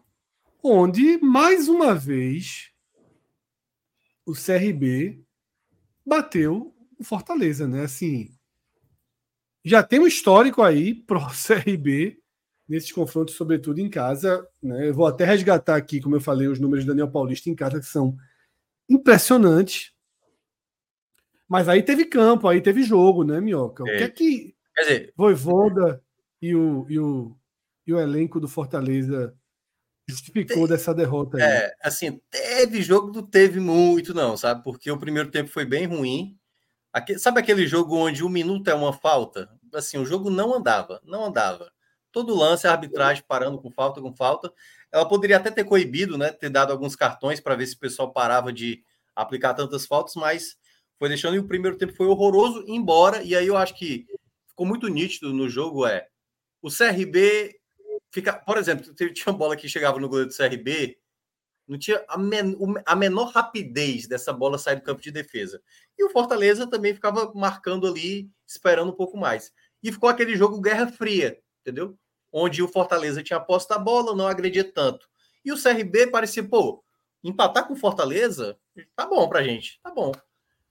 onde 0.63 1.17
mais 1.17 1.67
uma 1.67 1.93
vez 1.93 2.71
o 4.25 4.31
CRB 4.31 5.21
bateu 6.05 6.73
o 6.97 7.03
Fortaleza, 7.03 7.67
né? 7.67 7.83
Assim, 7.83 8.33
já 9.65 9.83
tem 9.83 9.99
um 9.99 10.07
histórico 10.07 10.63
aí 10.63 10.93
pro 10.95 11.19
CRB 11.45 12.21
nesses 12.65 12.93
confrontos, 12.93 13.35
sobretudo 13.35 13.79
em 13.81 13.89
casa, 13.89 14.47
né? 14.63 14.87
Eu 14.87 14.93
vou 14.93 15.05
até 15.05 15.25
resgatar 15.25 15.75
aqui, 15.75 15.99
como 15.99 16.15
eu 16.15 16.21
falei, 16.21 16.47
os 16.47 16.61
números 16.61 16.85
do 16.85 16.87
Daniel 16.87 17.11
Paulista 17.11 17.49
em 17.49 17.55
casa 17.55 17.81
que 17.81 17.87
são 17.87 18.15
impressionantes. 18.87 19.91
Mas 21.49 21.67
aí 21.67 21.83
teve 21.83 22.05
campo, 22.05 22.47
aí 22.47 22.61
teve 22.61 22.81
jogo, 22.81 23.25
né, 23.25 23.41
Minhoca? 23.41 23.83
O 23.83 23.87
que 23.87 23.91
é 23.91 24.09
que 24.09 24.55
Quer 24.73 24.81
dizer, 24.83 25.13
Voivoda 25.17 26.01
e 26.41 26.55
o, 26.55 26.85
e 26.89 26.97
o, 26.97 27.37
e 27.91 27.93
o 27.93 27.99
elenco 27.99 28.39
do 28.39 28.47
Fortaleza 28.47 29.35
justificou 30.09 30.67
dessa 30.67 30.93
derrota 30.93 31.37
aí. 31.37 31.43
é, 31.43 31.75
assim, 31.81 32.19
teve 32.29 32.81
jogo, 32.81 33.11
não 33.13 33.23
teve 33.25 33.59
muito, 33.59 34.13
não, 34.13 34.35
sabe? 34.35 34.63
Porque 34.63 34.91
o 34.91 34.99
primeiro 34.99 35.29
tempo 35.31 35.49
foi 35.49 35.65
bem 35.65 35.85
ruim. 35.85 36.37
Aque- 36.91 37.19
sabe 37.19 37.39
aquele 37.39 37.67
jogo 37.67 37.95
onde 37.95 38.23
um 38.23 38.29
minuto 38.29 38.69
é 38.69 38.73
uma 38.73 38.91
falta? 38.93 39.49
Assim, 39.73 39.97
o 39.97 40.05
jogo 40.05 40.29
não 40.29 40.53
andava, 40.53 41.01
não 41.05 41.25
andava. 41.25 41.71
Todo 42.11 42.35
lance, 42.35 42.67
a 42.67 42.71
arbitragem 42.73 43.23
parando 43.25 43.61
com 43.61 43.71
falta, 43.71 44.01
com 44.01 44.13
falta. 44.13 44.51
Ela 44.91 45.07
poderia 45.07 45.37
até 45.37 45.49
ter 45.49 45.63
coibido, 45.63 46.17
né? 46.17 46.31
Ter 46.31 46.49
dado 46.49 46.71
alguns 46.73 46.95
cartões 46.95 47.39
para 47.39 47.55
ver 47.55 47.65
se 47.67 47.75
o 47.75 47.79
pessoal 47.79 48.11
parava 48.11 48.51
de 48.51 48.83
aplicar 49.15 49.53
tantas 49.53 49.85
faltas, 49.85 50.15
mas 50.15 50.57
foi 50.99 51.07
deixando 51.07 51.35
e 51.35 51.39
o 51.39 51.47
primeiro 51.47 51.77
tempo 51.77 51.93
foi 51.93 52.07
horroroso, 52.07 52.63
embora, 52.67 53.23
e 53.23 53.35
aí 53.35 53.47
eu 53.47 53.57
acho 53.57 53.73
que 53.75 54.05
ficou 54.47 54.65
muito 54.65 54.87
nítido 54.87 55.33
no 55.33 55.49
jogo 55.49 55.85
é 55.85 56.07
o 56.61 56.69
CRB 56.69 57.55
fica, 58.11 58.33
por 58.33 58.57
exemplo, 58.57 58.93
tinha 58.93 59.13
uma 59.27 59.37
bola 59.37 59.55
que 59.55 59.67
chegava 59.69 59.99
no 59.99 60.07
goleiro 60.09 60.29
do 60.29 60.35
CRB, 60.35 60.97
não 61.67 61.77
tinha 61.77 62.03
a, 62.07 62.17
men- 62.17 62.57
a 62.85 62.95
menor 62.95 63.31
rapidez 63.31 64.07
dessa 64.07 64.33
bola 64.33 64.57
sair 64.57 64.75
do 64.75 64.81
campo 64.81 65.01
de 65.01 65.11
defesa. 65.11 65.61
E 65.97 66.03
o 66.03 66.09
Fortaleza 66.09 66.67
também 66.67 66.93
ficava 66.93 67.31
marcando 67.33 67.87
ali, 67.87 68.29
esperando 68.45 68.89
um 68.91 68.95
pouco 68.95 69.17
mais. 69.17 69.53
E 69.81 69.91
ficou 69.91 70.09
aquele 70.09 70.35
jogo 70.35 70.59
guerra 70.59 70.87
fria, 70.87 71.39
entendeu? 71.61 71.97
Onde 72.31 72.61
o 72.61 72.67
Fortaleza 72.67 73.23
tinha 73.23 73.37
a 73.37 73.41
posse 73.41 73.69
da 73.69 73.77
bola, 73.77 74.15
não 74.15 74.27
agredia 74.27 74.63
tanto. 74.63 75.07
E 75.45 75.51
o 75.51 75.61
CRB 75.61 76.07
parecia, 76.07 76.43
pô, 76.43 76.83
empatar 77.23 77.67
com 77.67 77.73
o 77.73 77.77
Fortaleza, 77.77 78.57
tá 78.95 79.05
bom 79.05 79.27
pra 79.29 79.43
gente, 79.43 79.79
tá 79.81 79.91
bom. 79.91 80.11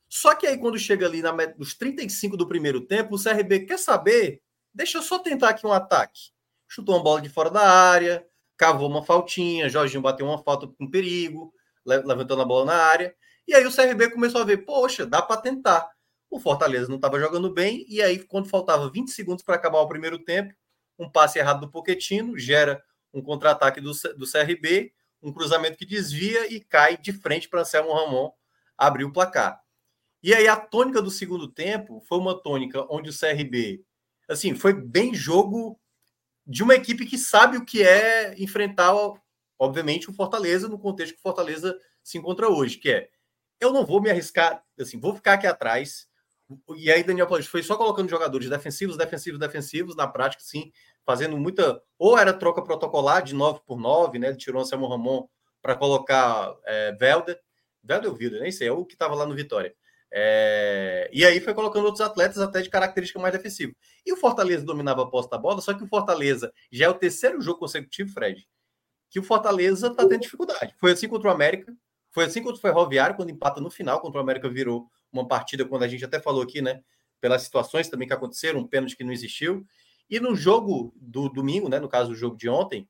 Só 0.08 0.34
que 0.34 0.46
aí, 0.46 0.58
quando 0.58 0.78
chega 0.78 1.06
ali 1.06 1.22
na, 1.22 1.32
nos 1.56 1.74
35 1.74 2.36
do 2.36 2.46
primeiro 2.48 2.80
tempo, 2.80 3.14
o 3.14 3.22
CRB 3.22 3.60
quer 3.60 3.78
saber, 3.78 4.42
deixa 4.74 4.98
eu 4.98 5.02
só 5.02 5.18
tentar 5.18 5.50
aqui 5.50 5.66
um 5.66 5.72
ataque. 5.72 6.32
Chutou 6.72 6.94
uma 6.94 7.02
bola 7.02 7.20
de 7.20 7.28
fora 7.28 7.50
da 7.50 7.68
área, 7.68 8.24
cavou 8.56 8.88
uma 8.88 9.02
faltinha, 9.02 9.68
Jorginho 9.68 10.00
bateu 10.00 10.24
uma 10.24 10.38
falta 10.38 10.68
com 10.68 10.88
perigo, 10.88 11.52
le- 11.84 12.02
levantando 12.04 12.42
a 12.42 12.44
bola 12.44 12.66
na 12.66 12.76
área. 12.76 13.12
E 13.48 13.52
aí 13.54 13.66
o 13.66 13.74
CRB 13.74 14.10
começou 14.10 14.40
a 14.40 14.44
ver, 14.44 14.58
poxa, 14.58 15.04
dá 15.04 15.20
para 15.20 15.40
tentar. 15.40 15.90
O 16.30 16.38
Fortaleza 16.38 16.88
não 16.88 16.94
estava 16.94 17.18
jogando 17.18 17.52
bem, 17.52 17.84
e 17.88 18.00
aí, 18.00 18.20
quando 18.20 18.48
faltava 18.48 18.88
20 18.88 19.10
segundos 19.10 19.42
para 19.42 19.56
acabar 19.56 19.80
o 19.80 19.88
primeiro 19.88 20.16
tempo, 20.20 20.54
um 20.96 21.10
passe 21.10 21.40
errado 21.40 21.62
do 21.62 21.70
Poquetino 21.70 22.38
gera 22.38 22.80
um 23.12 23.20
contra-ataque 23.20 23.80
do, 23.80 23.90
do 24.16 24.30
CRB, 24.30 24.92
um 25.20 25.32
cruzamento 25.32 25.76
que 25.76 25.84
desvia 25.84 26.46
e 26.54 26.60
cai 26.60 26.96
de 26.96 27.12
frente 27.12 27.48
para 27.48 27.62
Anselmo 27.62 27.92
Ramon 27.92 28.30
abrir 28.78 29.04
o 29.04 29.12
placar. 29.12 29.60
E 30.22 30.32
aí 30.32 30.46
a 30.46 30.56
tônica 30.56 31.02
do 31.02 31.10
segundo 31.10 31.48
tempo 31.48 32.00
foi 32.06 32.18
uma 32.18 32.40
tônica 32.40 32.86
onde 32.88 33.10
o 33.10 33.18
CRB, 33.18 33.82
assim, 34.28 34.54
foi 34.54 34.72
bem 34.72 35.12
jogo 35.12 35.80
de 36.50 36.64
uma 36.64 36.74
equipe 36.74 37.06
que 37.06 37.16
sabe 37.16 37.56
o 37.56 37.64
que 37.64 37.80
é 37.80 38.34
enfrentar, 38.36 38.92
obviamente, 39.56 40.10
o 40.10 40.12
Fortaleza 40.12 40.68
no 40.68 40.80
contexto 40.80 41.12
que 41.14 41.20
o 41.20 41.22
Fortaleza 41.22 41.78
se 42.02 42.18
encontra 42.18 42.48
hoje, 42.48 42.76
que 42.76 42.90
é 42.90 43.08
eu 43.60 43.72
não 43.72 43.86
vou 43.86 44.02
me 44.02 44.10
arriscar, 44.10 44.64
assim, 44.80 44.98
vou 44.98 45.14
ficar 45.14 45.34
aqui 45.34 45.46
atrás. 45.46 46.08
E 46.76 46.90
aí, 46.90 47.04
Daniel 47.04 47.28
Paulista 47.28 47.52
foi 47.52 47.62
só 47.62 47.76
colocando 47.76 48.08
jogadores 48.08 48.48
defensivos, 48.48 48.96
defensivos, 48.96 49.38
defensivos, 49.38 49.94
na 49.94 50.08
prática, 50.08 50.42
sim, 50.42 50.72
fazendo 51.06 51.36
muita. 51.36 51.80
Ou 51.96 52.18
era 52.18 52.32
troca 52.32 52.62
protocolar 52.62 53.22
de 53.22 53.32
9 53.34 53.60
por 53.64 53.78
9, 53.78 54.18
né? 54.18 54.28
Ele 54.28 54.36
tirou 54.36 54.62
o 54.62 54.64
Samuel 54.64 54.90
Ramon 54.90 55.28
para 55.62 55.76
colocar 55.76 56.56
é, 56.64 56.92
Velder. 56.92 57.38
Velder 57.84 58.10
ou 58.10 58.16
Wilder, 58.16 58.40
nem 58.40 58.50
sei, 58.50 58.66
é 58.66 58.72
o 58.72 58.84
que 58.84 58.94
estava 58.94 59.14
lá 59.14 59.24
no 59.24 59.36
Vitória. 59.36 59.72
É, 60.12 61.08
E 61.12 61.24
aí 61.24 61.40
foi 61.40 61.54
colocando 61.54 61.84
outros 61.84 62.00
atletas 62.00 62.38
até 62.38 62.60
de 62.60 62.68
característica 62.68 63.20
mais 63.20 63.32
defensiva. 63.32 63.72
E 64.04 64.12
o 64.12 64.16
Fortaleza 64.16 64.64
dominava 64.64 65.02
a 65.02 65.06
posse 65.06 65.30
da 65.30 65.38
bola, 65.38 65.60
só 65.60 65.72
que 65.72 65.84
o 65.84 65.86
Fortaleza 65.86 66.52
já 66.70 66.86
é 66.86 66.88
o 66.88 66.94
terceiro 66.94 67.40
jogo 67.40 67.60
consecutivo, 67.60 68.12
Fred, 68.12 68.46
que 69.08 69.20
o 69.20 69.22
Fortaleza 69.22 69.88
está 69.88 70.06
tendo 70.06 70.22
dificuldade. 70.22 70.74
Foi 70.78 70.92
assim 70.92 71.08
contra 71.08 71.28
o 71.28 71.32
América, 71.32 71.72
foi 72.10 72.24
assim 72.24 72.42
contra 72.42 72.58
o 72.58 72.60
Ferroviário, 72.60 73.16
quando 73.16 73.30
empata 73.30 73.60
no 73.60 73.70
final, 73.70 74.00
contra 74.00 74.18
o 74.18 74.22
América 74.22 74.48
virou 74.48 74.90
uma 75.12 75.26
partida, 75.26 75.64
quando 75.64 75.84
a 75.84 75.88
gente 75.88 76.04
até 76.04 76.20
falou 76.20 76.42
aqui, 76.42 76.60
né? 76.60 76.82
Pelas 77.20 77.42
situações 77.42 77.88
também 77.88 78.08
que 78.08 78.14
aconteceram, 78.14 78.60
um 78.60 78.66
pênalti 78.66 78.96
que 78.96 79.04
não 79.04 79.12
existiu. 79.12 79.64
E 80.08 80.18
no 80.18 80.34
jogo 80.34 80.92
do 80.96 81.28
domingo, 81.28 81.68
né? 81.68 81.78
No 81.78 81.88
caso, 81.88 82.12
o 82.12 82.16
jogo 82.16 82.36
de 82.36 82.48
ontem, 82.48 82.88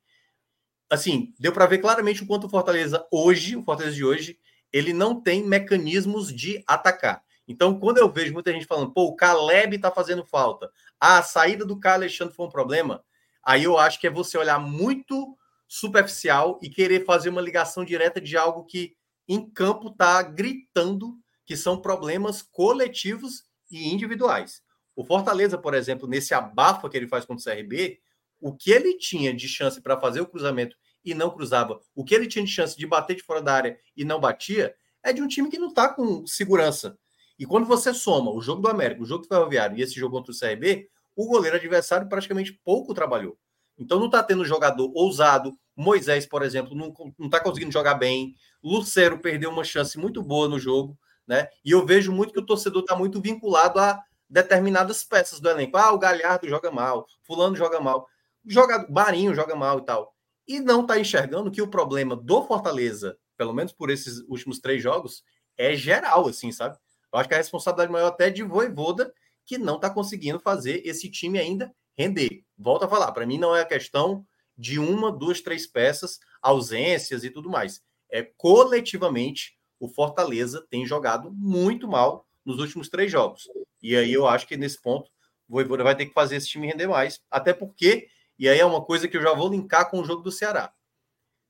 assim, 0.89 1.35
deu 1.39 1.53
para 1.53 1.67
ver 1.67 1.79
claramente 1.79 2.23
o 2.23 2.27
quanto 2.27 2.47
o 2.47 2.51
Fortaleza 2.51 3.07
hoje, 3.13 3.57
o 3.57 3.63
Fortaleza 3.63 3.95
de 3.95 4.05
hoje, 4.05 4.39
ele 4.73 4.93
não 4.93 5.21
tem 5.21 5.45
mecanismos 5.45 6.35
de 6.35 6.63
atacar. 6.67 7.23
Então, 7.47 7.79
quando 7.79 7.99
eu 7.99 8.11
vejo 8.11 8.33
muita 8.33 8.53
gente 8.53 8.67
falando, 8.67 8.93
pô, 8.93 9.07
o 9.07 9.17
Caleb 9.17 9.79
tá 9.79 9.91
fazendo 9.91 10.25
falta, 10.25 10.71
ah, 11.01 11.19
a 11.19 11.23
saída 11.23 11.65
do 11.65 11.79
Caio 11.79 11.97
Alexandre 11.97 12.35
foi 12.35 12.47
um 12.47 12.51
problema, 12.51 13.03
aí 13.43 13.65
eu 13.65 13.77
acho 13.77 13.99
que 14.01 14.07
é 14.07 14.11
você 14.11 14.39
olhar 14.39 14.59
muito 14.61 15.37
superficial 15.67 16.59
e 16.63 16.69
querer 16.69 17.05
fazer 17.05 17.29
uma 17.29 17.41
ligação 17.41 17.85
direta 17.85 18.21
de 18.21 18.37
algo 18.37 18.65
que 18.65 18.95
em 19.29 19.49
campo 19.49 19.91
tá 19.91 20.23
gritando 20.23 21.17
que 21.45 21.57
são 21.57 21.81
problemas 21.81 22.43
coletivos 22.43 23.45
e 23.71 23.89
individuais. 23.89 24.63
O 24.95 25.05
Fortaleza, 25.05 25.57
por 25.57 25.75
exemplo, 25.75 26.09
nesse 26.09 26.35
abafa 26.35 26.89
que 26.89 26.97
ele 26.97 27.09
faz 27.09 27.25
contra 27.25 27.53
o 27.53 27.57
CRB, 27.57 28.01
o 28.41 28.55
que 28.55 28.71
ele 28.71 28.97
tinha 28.99 29.35
de 29.35 29.49
chance 29.49 29.81
para 29.81 30.01
fazer 30.01 30.21
o 30.21 30.27
cruzamento 30.27 30.77
e 31.05 31.15
não 31.15 31.31
cruzava, 31.31 31.81
o 31.95 32.05
que 32.05 32.15
ele 32.15 32.27
tinha 32.27 32.45
de 32.45 32.51
chance 32.51 32.77
de 32.77 32.87
bater 32.87 33.17
de 33.17 33.23
fora 33.23 33.41
da 33.41 33.55
área 33.55 33.79
e 33.97 34.05
não 34.05 34.21
batia, 34.21 34.75
é 35.03 35.13
de 35.13 35.23
um 35.23 35.29
time 35.29 35.49
que 35.49 35.59
não 35.59 35.69
está 35.69 35.89
com 35.89 36.27
segurança. 36.27 36.99
E 37.39 37.47
quando 37.47 37.67
você 37.67 37.95
soma 37.95 38.31
o 38.31 38.41
jogo 38.41 38.61
do 38.61 38.69
América, 38.69 39.03
o 39.03 39.07
jogo 39.07 39.23
do 39.23 39.29
Ferroviário 39.29 39.77
e 39.79 39.83
esse 39.83 39.95
jogo 39.95 40.17
contra 40.17 40.33
o 40.33 40.39
CRB, 40.39 40.89
o 41.17 41.27
goleiro 41.27 41.57
adversário 41.57 42.09
praticamente 42.09 42.53
pouco 42.65 42.93
trabalhou. 42.93 43.39
Então 43.79 43.99
não 43.99 44.07
está 44.07 44.23
tendo 44.23 44.45
jogador 44.45 44.93
ousado. 44.95 45.57
Moisés, 45.75 46.27
por 46.27 46.43
exemplo, 46.43 46.77
não 46.77 46.93
está 47.27 47.41
conseguindo 47.41 47.73
jogar 47.73 47.95
bem. 47.95 48.35
Lucero 48.63 49.19
perdeu 49.19 49.49
uma 49.49 49.65
chance 49.65 49.99
muito 49.99 50.23
boa 50.23 50.47
no 50.49 50.59
jogo, 50.59 50.99
né? 51.27 51.49
E 51.65 51.71
eu 51.71 51.87
vejo 51.87 52.13
muito 52.13 52.33
que 52.33 52.39
o 52.39 52.45
torcedor 52.45 52.83
está 52.83 52.95
muito 52.95 53.21
vinculado 53.23 53.79
a 53.79 53.99
determinadas 54.29 55.03
peças 55.03 55.41
do 55.41 55.49
elenco. 55.49 55.79
Ah, 55.79 55.93
o 55.93 55.99
Galhardo 55.99 56.47
joga 56.47 56.71
mal, 56.71 57.07
fulano 57.23 57.57
joga 57.57 57.81
mal, 57.81 58.07
joga 58.47 58.87
Barinho 58.89 59.35
joga 59.35 59.57
mal 59.57 59.79
e 59.79 59.85
tal. 59.87 60.15
E 60.51 60.59
não 60.59 60.81
está 60.81 60.99
enxergando 60.99 61.49
que 61.49 61.63
o 61.63 61.69
problema 61.69 62.17
do 62.17 62.43
Fortaleza, 62.43 63.17
pelo 63.37 63.53
menos 63.53 63.73
por 63.73 63.89
esses 63.89 64.19
últimos 64.27 64.59
três 64.59 64.83
jogos, 64.83 65.23
é 65.57 65.77
geral, 65.77 66.27
assim, 66.27 66.51
sabe? 66.51 66.77
Eu 67.13 67.21
acho 67.21 67.29
que 67.29 67.37
a 67.37 67.39
responsabilidade 67.39 67.93
maior 67.93 68.09
até 68.09 68.27
é 68.27 68.31
de 68.31 68.43
Voivoda, 68.43 69.15
que 69.47 69.57
não 69.57 69.77
está 69.77 69.89
conseguindo 69.89 70.41
fazer 70.41 70.83
esse 70.85 71.09
time 71.09 71.39
ainda 71.39 71.73
render. 71.97 72.43
Volto 72.59 72.85
a 72.85 72.89
falar, 72.89 73.13
para 73.13 73.25
mim 73.25 73.39
não 73.39 73.55
é 73.55 73.61
a 73.61 73.65
questão 73.65 74.27
de 74.59 74.81
uma, 74.81 75.13
duas, 75.13 75.41
três 75.41 75.69
peças, 75.69 76.19
ausências 76.43 77.23
e 77.23 77.31
tudo 77.31 77.49
mais. 77.49 77.81
É 78.11 78.25
coletivamente 78.37 79.57
o 79.79 79.87
Fortaleza 79.87 80.67
tem 80.69 80.85
jogado 80.85 81.31
muito 81.31 81.87
mal 81.87 82.27
nos 82.45 82.59
últimos 82.59 82.89
três 82.89 83.13
jogos. 83.13 83.49
E 83.81 83.95
aí 83.95 84.13
eu 84.13 84.27
acho 84.27 84.49
que 84.49 84.57
nesse 84.57 84.83
ponto 84.83 85.13
o 85.49 85.53
Voivoda 85.53 85.85
vai 85.85 85.95
ter 85.95 86.07
que 86.07 86.13
fazer 86.13 86.35
esse 86.35 86.49
time 86.49 86.67
render 86.67 86.89
mais, 86.89 87.21
até 87.31 87.53
porque, 87.53 88.09
e 88.41 88.49
aí 88.49 88.59
é 88.59 88.65
uma 88.65 88.83
coisa 88.83 89.07
que 89.07 89.19
eu 89.19 89.23
já 89.23 89.35
vou 89.35 89.51
linkar 89.51 89.91
com 89.91 90.01
o 90.01 90.05
jogo 90.05 90.23
do 90.23 90.33
Ceará. 90.33 90.73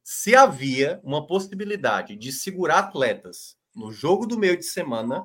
Se 0.02 0.34
havia 0.34 1.00
uma 1.04 1.24
possibilidade 1.24 2.16
de 2.16 2.32
segurar 2.32 2.80
atletas 2.80 3.56
no 3.72 3.92
jogo 3.92 4.26
do 4.26 4.36
meio 4.36 4.56
de 4.56 4.64
semana, 4.64 5.24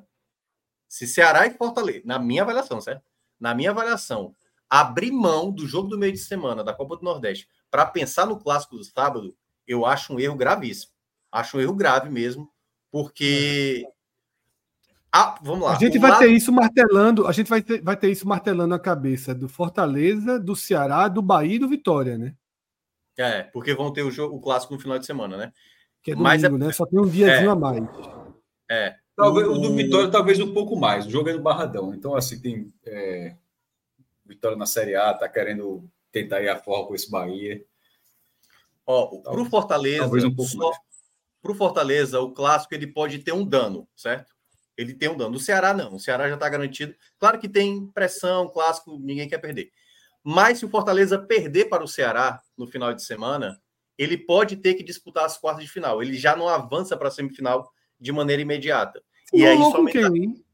se 0.86 1.08
Ceará 1.08 1.44
e 1.44 1.50
Fortaleza, 1.50 2.02
na 2.04 2.20
minha 2.20 2.42
avaliação, 2.42 2.80
certo? 2.80 3.02
Na 3.40 3.52
minha 3.52 3.72
avaliação, 3.72 4.36
abrir 4.70 5.10
mão 5.10 5.50
do 5.50 5.66
jogo 5.66 5.88
do 5.88 5.98
meio 5.98 6.12
de 6.12 6.20
semana 6.20 6.62
da 6.62 6.72
Copa 6.72 6.98
do 6.98 7.02
Nordeste 7.02 7.48
para 7.68 7.84
pensar 7.84 8.26
no 8.26 8.38
clássico 8.38 8.76
do 8.76 8.84
sábado, 8.84 9.36
eu 9.66 9.84
acho 9.84 10.14
um 10.14 10.20
erro 10.20 10.36
gravíssimo. 10.36 10.92
Acho 11.32 11.56
um 11.56 11.60
erro 11.60 11.74
grave 11.74 12.08
mesmo, 12.08 12.48
porque 12.92 13.84
Ah, 15.12 15.38
vamos 15.42 15.64
lá. 15.64 15.76
A 15.76 15.78
gente 15.78 15.96
O 15.96 16.00
vai 16.00 16.10
lado- 16.10 16.20
ter 16.20 16.30
isso 16.32 16.52
martelando, 16.52 17.26
a 17.26 17.32
gente 17.32 17.48
vai 17.48 17.62
ter, 17.62 17.80
vai 17.82 17.96
ter 17.96 18.10
isso 18.10 18.26
martelando 18.28 18.74
a 18.74 18.78
cabeça 18.78 19.34
do 19.34 19.48
Fortaleza, 19.48 20.38
do 20.38 20.54
Ceará, 20.54 21.08
do 21.08 21.22
Bahia 21.22 21.56
e 21.56 21.58
do 21.58 21.68
Vitória, 21.68 22.18
né? 22.18 22.34
É, 23.16 23.42
porque 23.44 23.74
vão 23.74 23.90
ter 23.92 24.02
o, 24.02 24.10
jogo, 24.10 24.36
o 24.36 24.40
clássico 24.40 24.74
no 24.74 24.80
final 24.80 24.98
de 24.98 25.06
semana, 25.06 25.36
né? 25.38 25.52
Que 26.02 26.12
é 26.12 26.14
Mas 26.14 26.42
domingo, 26.42 26.64
né? 26.66 26.72
Só 26.72 26.84
tem 26.84 27.00
um 27.00 27.08
diazinho 27.08 27.48
é. 27.48 27.52
a 27.52 27.56
mais. 27.56 27.82
É. 28.70 28.96
Talvez, 29.16 29.48
o 29.48 29.54
do 29.54 29.74
Vitória, 29.74 30.10
talvez 30.10 30.38
um 30.38 30.52
pouco 30.52 30.76
mais. 30.76 31.06
O 31.06 31.10
jogo 31.10 31.30
é 31.30 31.32
no 31.32 31.40
Barradão. 31.42 31.94
Então, 31.94 32.14
assim, 32.14 32.38
tem. 32.38 32.70
É, 32.84 33.34
Vitória 34.26 34.56
na 34.58 34.66
Série 34.66 34.94
A, 34.94 35.14
tá 35.14 35.26
querendo 35.28 35.88
tentar 36.12 36.42
ir 36.42 36.48
a 36.50 36.58
forra 36.58 36.86
com 36.86 36.94
esse 36.94 37.10
Bahia. 37.10 37.64
Ó, 38.84 39.16
pro 39.22 39.44
Fortaleza, 39.46 40.00
Talvez 40.02 40.24
um 40.24 40.34
pouco 40.34 40.50
só- 40.50 40.58
mais. 40.70 40.76
pro 41.40 41.54
Fortaleza, 41.54 42.20
o 42.20 42.32
clássico 42.32 42.74
ele 42.74 42.86
pode 42.86 43.20
ter 43.20 43.32
um 43.32 43.44
dano, 43.44 43.88
certo? 43.96 44.35
Ele 44.76 44.94
tem 44.94 45.08
um 45.08 45.16
dano. 45.16 45.36
O 45.36 45.40
Ceará 45.40 45.72
não, 45.72 45.94
o 45.94 46.00
Ceará 46.00 46.28
já 46.28 46.34
está 46.34 46.48
garantido. 46.48 46.94
Claro 47.18 47.38
que 47.38 47.48
tem 47.48 47.86
pressão, 47.88 48.48
clássico, 48.48 48.98
ninguém 48.98 49.28
quer 49.28 49.38
perder. 49.38 49.70
Mas 50.22 50.58
se 50.58 50.64
o 50.64 50.68
Fortaleza 50.68 51.18
perder 51.18 51.66
para 51.66 51.84
o 51.84 51.88
Ceará 51.88 52.40
no 52.56 52.66
final 52.66 52.92
de 52.92 53.02
semana, 53.02 53.60
ele 53.96 54.18
pode 54.18 54.56
ter 54.56 54.74
que 54.74 54.82
disputar 54.82 55.24
as 55.24 55.38
quartas 55.38 55.64
de 55.64 55.70
final. 55.70 56.02
Ele 56.02 56.16
já 56.16 56.36
não 56.36 56.48
avança 56.48 56.96
para 56.96 57.08
a 57.08 57.10
semifinal 57.10 57.72
de 57.98 58.12
maneira 58.12 58.42
imediata. 58.42 59.02
E 59.32 59.46
aí 59.46 59.58
somente- 59.58 59.92
quem, 59.92 60.16
hein? 60.16 60.44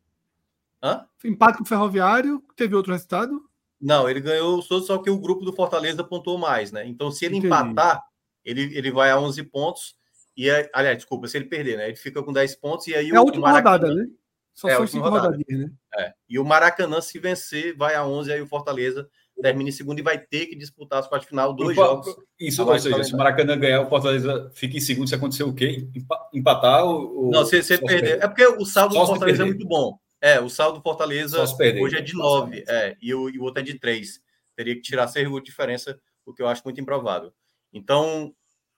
Hã? 0.82 1.06
Empate 1.24 1.58
com 1.58 1.64
o 1.64 1.66
Ferroviário, 1.66 2.42
teve 2.56 2.74
outro 2.74 2.92
resultado? 2.92 3.42
Não, 3.80 4.08
ele 4.08 4.20
ganhou 4.20 4.62
só, 4.62 4.80
só 4.80 4.98
que 4.98 5.10
o 5.10 5.18
grupo 5.18 5.44
do 5.44 5.52
Fortaleza 5.52 6.04
pontuou 6.04 6.38
mais, 6.38 6.70
né? 6.70 6.86
Então, 6.86 7.10
se 7.10 7.24
ele 7.24 7.36
Entendi. 7.38 7.46
empatar, 7.48 8.02
ele, 8.44 8.76
ele 8.76 8.90
vai 8.92 9.10
a 9.10 9.18
11 9.18 9.42
pontos. 9.42 9.96
E 10.36 10.50
aí, 10.50 10.68
aliás, 10.72 10.96
desculpa, 10.98 11.26
se 11.28 11.36
ele 11.36 11.46
perder, 11.46 11.76
né? 11.76 11.88
Ele 11.88 11.96
fica 11.96 12.22
com 12.22 12.32
10 12.32 12.54
pontos 12.56 12.86
e 12.86 12.94
aí 12.94 13.10
É 13.10 13.16
a 13.16 13.20
o 13.20 13.24
última 13.24 13.48
Maracanã- 13.50 13.76
rodada, 13.76 13.94
né? 13.94 14.06
Só 14.54 14.68
É, 14.68 14.72
a 14.74 14.76
são 14.76 14.86
cinco 14.86 15.04
rodada. 15.08 15.28
rodadinhas, 15.28 15.64
né? 15.66 15.72
É. 15.98 16.12
E 16.28 16.38
o 16.38 16.44
Maracanã, 16.44 17.00
se 17.00 17.18
vencer, 17.18 17.76
vai 17.76 17.94
a 17.94 18.06
11, 18.06 18.32
aí 18.32 18.40
o 18.40 18.46
Fortaleza 18.46 19.08
termina 19.40 19.70
em 19.70 19.72
segundo 19.72 19.98
e 19.98 20.02
vai 20.02 20.18
ter 20.18 20.46
que 20.46 20.54
disputar 20.54 21.00
as 21.00 21.08
quartas 21.08 21.24
de 21.26 21.30
final, 21.30 21.52
dois 21.54 21.74
Pro- 21.74 21.84
jogos. 21.84 22.16
Isso, 22.38 22.62
a 22.62 22.64
ou 22.66 22.78
seja, 22.78 23.02
se 23.04 23.14
o 23.14 23.16
Maracanã 23.16 23.58
ganhar, 23.58 23.80
o 23.80 23.88
Fortaleza 23.88 24.50
fica 24.54 24.76
em 24.76 24.80
segundo. 24.80 25.08
Se 25.08 25.14
acontecer 25.14 25.42
o 25.42 25.54
quê? 25.54 25.88
Empa- 25.94 26.28
Empatar 26.34 26.84
ou. 26.84 27.30
Não, 27.30 27.44
se, 27.44 27.62
se 27.62 27.72
ele 27.74 27.80
só 27.80 27.86
perder. 27.88 28.22
É 28.22 28.28
porque 28.28 28.46
o 28.46 28.64
saldo 28.64 28.94
do 28.94 29.06
Fortaleza 29.06 29.42
é 29.42 29.46
perder. 29.46 29.58
muito 29.58 29.66
bom. 29.68 29.98
É, 30.20 30.38
o 30.40 30.48
saldo 30.48 30.78
do 30.78 30.82
Fortaleza 30.82 31.44
perder. 31.56 31.82
hoje 31.82 31.96
é 31.96 32.00
de 32.00 32.14
9, 32.14 32.62
é, 32.68 32.96
e, 33.02 33.12
o, 33.14 33.28
e 33.28 33.38
o 33.38 33.42
outro 33.42 33.60
é 33.60 33.64
de 33.64 33.78
3. 33.78 34.20
Teria 34.54 34.74
que 34.76 34.82
tirar 34.82 35.08
seis 35.08 35.26
gols 35.26 35.42
de 35.42 35.46
diferença, 35.50 35.98
o 36.24 36.32
que 36.32 36.40
eu 36.42 36.46
acho 36.46 36.62
muito 36.64 36.80
improvável. 36.80 37.32
Então, 37.72 38.32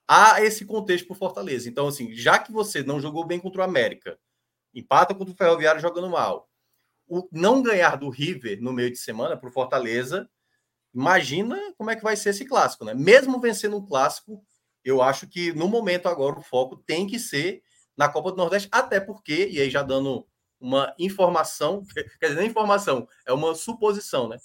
há 0.06 0.42
esse 0.42 0.64
contexto 0.64 1.06
para 1.06 1.16
Fortaleza. 1.16 1.68
Então, 1.68 1.88
assim, 1.88 2.14
já 2.14 2.38
que 2.38 2.52
você 2.52 2.82
não 2.82 3.00
jogou 3.00 3.26
bem 3.26 3.38
contra 3.40 3.60
o 3.60 3.64
América, 3.64 4.18
empata 4.74 5.14
contra 5.14 5.32
o 5.32 5.36
Ferroviário 5.36 5.80
jogando 5.80 6.10
mal, 6.10 6.48
o 7.06 7.28
não 7.32 7.62
ganhar 7.62 7.96
do 7.96 8.08
River 8.08 8.60
no 8.60 8.72
meio 8.72 8.90
de 8.90 8.98
semana 8.98 9.36
para 9.36 9.48
o 9.48 9.52
Fortaleza, 9.52 10.28
imagina 10.94 11.58
como 11.76 11.90
é 11.90 11.96
que 11.96 12.02
vai 12.02 12.16
ser 12.16 12.30
esse 12.30 12.44
clássico, 12.44 12.84
né? 12.84 12.94
Mesmo 12.94 13.40
vencendo 13.40 13.76
um 13.76 13.84
clássico, 13.84 14.44
eu 14.84 15.02
acho 15.02 15.26
que 15.26 15.52
no 15.52 15.68
momento 15.68 16.08
agora 16.08 16.38
o 16.38 16.42
foco 16.42 16.76
tem 16.76 17.06
que 17.06 17.18
ser 17.18 17.62
na 17.96 18.08
Copa 18.08 18.30
do 18.30 18.36
Nordeste, 18.36 18.68
até 18.72 19.00
porque, 19.00 19.48
e 19.48 19.60
aí 19.60 19.70
já 19.70 19.82
dando 19.82 20.26
uma 20.60 20.94
informação, 20.98 21.84
quer 22.20 22.28
dizer, 22.28 22.40
nem 22.40 22.50
informação, 22.50 23.06
é 23.26 23.32
uma 23.32 23.54
suposição, 23.54 24.28
né? 24.28 24.38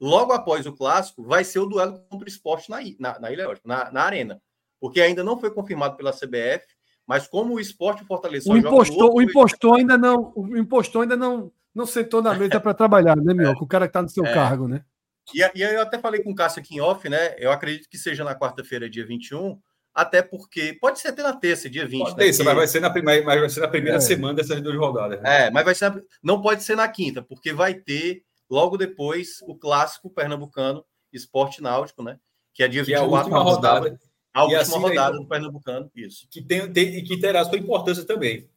Logo 0.00 0.32
após 0.32 0.66
o 0.66 0.72
clássico, 0.72 1.22
vai 1.22 1.44
ser 1.44 1.60
o 1.60 1.66
duelo 1.66 2.00
contra 2.08 2.24
o 2.24 2.28
esporte 2.28 2.68
na, 2.68 2.78
na, 2.98 3.20
na 3.20 3.30
Ilha, 3.30 3.46
na, 3.64 3.90
na 3.92 4.02
Arena. 4.02 4.42
Porque 4.82 5.00
ainda 5.00 5.22
não 5.22 5.38
foi 5.38 5.48
confirmado 5.54 5.96
pela 5.96 6.10
CBF, 6.12 6.66
mas 7.06 7.28
como 7.28 7.54
o 7.54 7.60
esporte 7.60 8.02
e 8.02 8.50
o 8.50 8.56
impostor, 8.56 9.14
o 9.14 9.22
impostor 9.22 9.78
ainda 9.78 9.96
não, 9.96 10.32
o 10.34 10.56
impostor 10.58 11.02
ainda 11.02 11.16
não, 11.16 11.52
não 11.72 11.86
sentou 11.86 12.20
na 12.20 12.34
mesa 12.34 12.58
para 12.60 12.74
trabalhar, 12.74 13.14
né, 13.16 13.32
Mioca? 13.32 13.62
O 13.62 13.66
cara 13.68 13.86
que 13.86 13.92
tá 13.92 14.02
no 14.02 14.08
seu 14.08 14.26
É. 14.26 14.34
cargo, 14.34 14.66
né? 14.66 14.84
E, 15.32 15.40
a- 15.40 15.52
e 15.54 15.62
aí 15.62 15.72
eu 15.76 15.82
até 15.82 16.00
falei 16.00 16.20
com 16.20 16.32
o 16.32 16.34
Cássio 16.34 16.60
aqui 16.60 16.74
em 16.74 16.80
off, 16.80 17.08
né? 17.08 17.36
Eu 17.38 17.52
acredito 17.52 17.88
que 17.88 17.96
seja 17.96 18.24
na 18.24 18.34
quarta-feira, 18.34 18.90
dia 18.90 19.06
21, 19.06 19.56
até 19.94 20.20
porque 20.20 20.76
pode 20.80 20.98
ser 20.98 21.08
até 21.08 21.22
na 21.22 21.32
terça, 21.32 21.70
dia 21.70 21.86
20. 21.86 22.00
Pode 22.02 22.16
né? 22.16 22.32
ter, 22.32 22.42
mas 22.42 22.56
vai 22.56 22.66
ser 22.66 22.80
na 22.80 22.90
primeira, 22.90 23.24
mas 23.24 23.38
vai 23.40 23.48
ser 23.50 23.60
na 23.60 23.68
primeira 23.68 23.98
É. 23.98 24.00
semana 24.00 24.34
dessas 24.34 24.60
duas 24.60 24.76
rodadas. 24.76 25.22
né? 25.22 25.46
É, 25.46 25.50
mas 25.52 25.64
vai 25.64 25.76
ser 25.76 25.90
na- 25.90 26.02
não 26.20 26.42
pode 26.42 26.64
ser 26.64 26.74
na 26.74 26.88
quinta, 26.88 27.22
porque 27.22 27.52
vai 27.52 27.72
ter 27.74 28.22
logo 28.50 28.76
depois 28.76 29.36
o 29.46 29.54
clássico 29.56 30.10
pernambucano, 30.10 30.84
Esporte 31.12 31.62
Náutico, 31.62 32.02
né? 32.02 32.16
Que 32.52 32.64
é 32.64 32.68
dia 32.68 32.84
Que 32.84 32.92
é 32.92 32.96
a 32.96 33.02
24 33.02 33.30
última 33.32 33.38
sábado. 33.38 33.54
rodada. 33.84 33.98
A 34.34 34.44
última 34.44 34.60
assim, 34.62 34.78
rodada 34.78 35.16
aí- 35.16 35.22
do 35.22 35.28
Pernambucano, 35.28 35.90
isso. 35.94 36.26
que 36.30 36.40
tem, 36.42 36.72
tem 36.72 36.96
e 36.96 37.02
que 37.02 37.18
terá 37.18 37.44
sua 37.44 37.58
importância 37.58 38.04
também. 38.04 38.48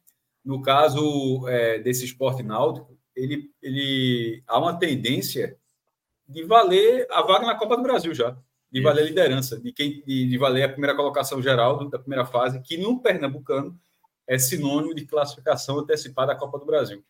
No 0.44 0.62
caso 0.62 1.46
é, 1.48 1.78
desse 1.80 2.04
esporte 2.04 2.42
náutico, 2.42 2.96
ele, 3.14 3.50
ele 3.60 4.42
há 4.46 4.58
uma 4.58 4.78
tendência 4.78 5.56
de 6.28 6.44
valer 6.44 7.06
a 7.10 7.22
vaga 7.22 7.46
na 7.46 7.54
Copa 7.54 7.76
do 7.76 7.82
Brasil 7.82 8.14
já, 8.14 8.36
de 8.70 8.80
valer 8.80 9.02
a 9.02 9.06
liderança, 9.06 9.58
de 9.60 9.72
quem 9.72 10.02
de, 10.06 10.26
de 10.28 10.38
valer 10.38 10.64
a 10.64 10.68
primeira 10.68 10.94
colocação 10.96 11.40
geral 11.42 11.88
da 11.88 11.98
primeira 11.98 12.24
fase, 12.26 12.60
que 12.62 12.76
no 12.76 13.00
pernambucano 13.00 13.78
é 14.26 14.38
sinônimo 14.38 14.94
de 14.94 15.04
classificação 15.06 15.78
antecipada 15.78 16.32
à 16.32 16.36
Copa 16.36 16.58
do 16.58 16.66
Brasil. 16.66 17.02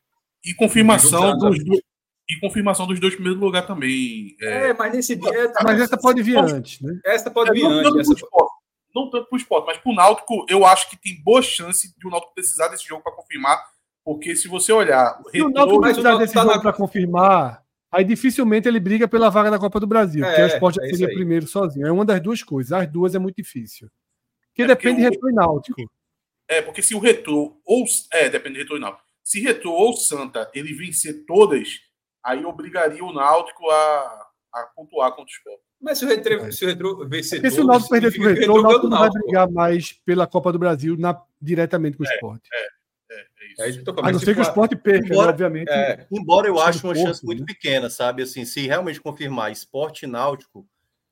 E 0.45 0.55
confirmação 0.55 1.37
dos 1.39 1.65
dois, 1.65 1.81
e 2.29 2.41
confirmação 2.41 2.87
dos 2.87 3.01
dois 3.01 3.15
primeiros 3.15 3.41
lugares 3.41 3.67
também. 3.67 4.37
É, 4.41 4.69
É, 4.69 4.75
mas 4.75 4.93
nesse 4.93 5.17
dia 5.17 5.53
Mas 5.63 5.81
essa 5.81 5.97
pode 5.97 6.23
vir 6.23 6.37
antes, 6.39 6.81
né? 6.81 7.01
essa 7.05 7.31
pode 7.31 7.53
vir 7.53 7.63
não, 7.63 7.71
antes. 7.71 8.11
essa- 8.11 8.27
não 8.97 9.11
tanto 9.11 9.29
para 9.29 9.37
o 9.37 9.39
esporte, 9.39 9.67
mas 9.67 9.79
para 9.79 9.93
o 9.93 9.95
Náutico, 9.95 10.45
eu 10.49 10.65
acho 10.67 10.89
que 10.91 10.97
tem 10.97 11.23
boa 11.23 11.43
chance 11.43 11.95
de 11.97 12.07
o 12.07 12.11
Náutico 12.11 12.35
precisar 12.35 12.69
desse 12.69 12.87
jogo 12.87 13.03
para 13.03 13.13
confirmar. 13.13 13.63
Porque 14.05 14.35
se 14.37 14.49
você 14.49 14.73
olhar. 14.73 15.21
Se 15.31 15.43
o 15.43 15.51
Náutico 15.51 15.81
precisar 15.81 16.17
desse 16.17 16.35
tá 16.35 16.41
jogo 16.43 16.55
na- 16.55 16.61
para 16.61 16.73
confirmar, 16.73 17.63
aí 17.93 18.05
dificilmente 18.05 18.67
ele 18.69 18.81
briga 18.81 19.07
pela 19.09 19.29
vaga 19.31 19.51
da 19.51 19.59
Copa 19.59 19.79
do 19.81 19.87
Brasil, 19.87 20.25
porque 20.25 20.41
É, 20.41 20.45
o 20.45 20.49
esporte 20.49 20.77
já 20.77 20.87
é 20.87 20.89
seria 20.91 21.09
aí. 21.09 21.15
primeiro 21.15 21.47
sozinho. 21.47 21.87
É 21.87 21.93
uma 21.93 22.05
das 22.05 22.21
duas 22.21 22.43
coisas. 22.43 22.73
As 22.73 22.91
duas 22.91 23.15
é 23.15 23.19
muito 23.19 23.37
difícil. 23.37 23.89
Porque 24.49 24.63
É 24.63 24.67
depende 24.69 25.03
de 25.03 25.03
porque 25.03 25.09
o- 25.09 25.13
retrô 25.13 25.31
e 25.31 25.33
náutico. 25.35 25.83
É, 26.49 26.63
porque 26.63 26.83
se 26.83 26.95
o 26.95 27.01
Retrô 27.01 27.61
ou. 27.65 27.85
É, 28.13 28.29
depende 28.31 28.55
do 28.55 28.59
Retrô 28.61 28.77
e 28.77 28.81
Náutico. 28.81 29.05
Se 29.23 29.41
Retrô 29.41 29.73
ou 29.73 29.93
Santa 29.97 30.49
ele 30.55 30.73
vencer 30.73 31.25
todas, 31.27 31.81
aí 32.25 32.45
obrigaria 32.45 33.05
o 33.05 33.13
Náutico 33.13 33.69
a, 33.69 34.27
a 34.55 34.63
pontuar 34.77 35.11
contra 35.11 35.25
o 35.25 35.27
esporte. 35.27 35.66
Mas 35.81 35.99
se 35.99 36.05
o 36.05 36.09
retrô, 36.09 36.51
se 36.53 36.65
o 36.65 36.69
retrô 36.69 37.07
vencer 37.09 37.41
Porque 37.41 37.55
se 37.55 37.61
o 37.61 37.65
Náutico 37.65 37.91
perder 37.91 38.11
significa 38.13 38.35
que 38.35 38.41
retrô, 38.41 38.59
o 38.59 38.63
Náutico 38.63 38.83
não 38.89 38.99
vai 38.99 39.01
Náutico, 39.01 39.21
pô. 39.21 39.27
brigar 39.27 39.51
mais 39.51 39.93
pela 40.05 40.27
Copa 40.27 40.53
do 40.53 40.59
Brasil 40.59 40.97
na- 40.97 41.21
diretamente 41.41 41.97
com 41.97 42.03
o 42.03 42.07
esporte. 42.07 42.49
É, 42.53 43.15
é 43.15 43.53
isso. 43.53 43.63
É 43.63 43.69
isso 43.69 43.83
que 43.85 43.91
eu 43.91 43.95
tô 43.95 44.01
A 44.05 44.11
não 44.11 44.19
ser 44.19 44.35
que 44.35 44.41
o 44.41 44.43
esporte 44.43 44.75
perca, 44.77 45.03
né, 45.09 45.15
Embora- 45.15 45.31
obviamente. 45.31 45.69
É, 45.69 46.07
Embora 46.11 46.49
eu 46.49 46.59
ache 46.59 46.79
uma 46.85 46.95
Porto, 46.95 47.07
chance 47.07 47.25
muito 47.25 47.41
né? 47.41 47.47
pequena, 47.47 47.91
sabe? 47.91 48.23
Assim, 48.23 48.45
se 48.45 48.67
realmente 48.67 49.01
confirmar 49.01 49.53
esporte 49.53 50.07
náutico, 50.07 50.67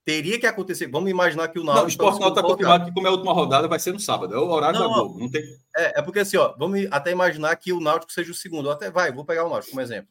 teria 0.05 0.39
que 0.41 0.47
acontecer. 0.47 0.87
Vamos 0.87 1.11
imaginar 1.11 1.49
que 1.49 1.59
o 1.59 1.65
Não, 1.65 1.75
Náutico. 1.75 1.87
o 1.87 1.91
esporte 1.91 2.21
não 2.21 2.29
está 2.29 2.43
tá 2.43 2.49
confirmado 2.49 2.85
que, 2.87 2.93
como 2.93 3.07
é 3.07 3.11
a 3.11 3.13
última 3.13 3.33
rodada, 3.33 3.69
vai 3.69 3.79
ser 3.79 3.93
no 3.93 4.01
sábado. 4.01 4.35
É 4.35 4.39
o 4.39 4.49
horário 4.49 4.79
Não, 4.81 4.89
da 4.89 4.95
Globo. 4.95 5.19
Não 5.21 5.31
tem. 5.31 5.43
É, 5.77 6.01
é 6.01 6.03
porque 6.03 6.21
assim, 6.21 6.37
ó, 6.39 6.55
vamos 6.59 6.87
até 6.91 7.11
imaginar 7.11 7.55
que 7.57 7.73
o 7.73 7.81
Náutico 7.81 8.13
seja 8.13 8.33
o 8.33 8.35
segundo. 8.35 8.71
Até 8.71 8.91
vai, 8.91 9.13
vou 9.13 9.25
pegar 9.27 9.45
o 9.45 9.51
Náutico 9.51 9.71
como 9.73 9.83
exemplo. 9.83 10.09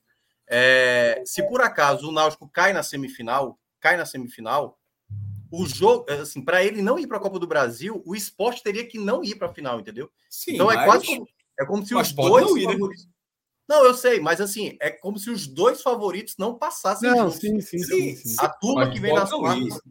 É, 0.47 1.21
se 1.25 1.41
por 1.47 1.61
acaso 1.61 2.07
o 2.07 2.11
Náutico 2.11 2.47
cai 2.51 2.71
na 2.73 2.83
semifinal, 2.83 3.57
cai 3.83 3.97
na 3.97 4.05
semifinal, 4.05 4.79
o 5.51 5.65
jogo, 5.67 6.09
assim, 6.09 6.41
para 6.41 6.63
ele 6.63 6.81
não 6.81 6.97
ir 6.97 7.05
para 7.05 7.17
a 7.17 7.19
Copa 7.19 7.37
do 7.37 7.45
Brasil, 7.45 8.01
o 8.05 8.15
esporte 8.15 8.63
teria 8.63 8.87
que 8.87 8.97
não 8.97 9.21
ir 9.23 9.35
para 9.35 9.49
a 9.49 9.53
final, 9.53 9.77
entendeu? 9.79 10.09
Sim, 10.29 10.53
então 10.55 10.71
é 10.71 10.75
mas- 10.77 10.85
quase 10.85 11.05
como, 11.05 11.27
é 11.59 11.65
como 11.65 11.85
se 11.85 11.93
mas 11.93 12.07
os 12.07 12.13
dois 12.13 12.45
não 12.45 12.57
ir, 12.57 12.65
né? 12.65 12.71
favoritos. 12.73 13.07
Não, 13.67 13.85
eu 13.85 13.93
sei, 13.93 14.19
mas 14.21 14.39
assim, 14.41 14.77
é 14.81 14.89
como 14.89 15.19
se 15.19 15.29
os 15.29 15.45
dois 15.47 15.81
favoritos 15.81 16.35
não 16.39 16.57
passassem 16.57 17.09
Não, 17.09 17.17
juntos. 17.29 17.35
sim, 17.39 17.59
sim, 17.61 17.77
Sim, 17.79 18.15
sim. 18.15 18.15
sim. 18.15 18.35
A 18.39 18.47
turma 18.49 18.85
Mas 18.85 18.93
que 18.93 18.99
vem 19.01 19.13
nas 19.13 19.29
não 19.29 19.41
quartas. 19.41 19.81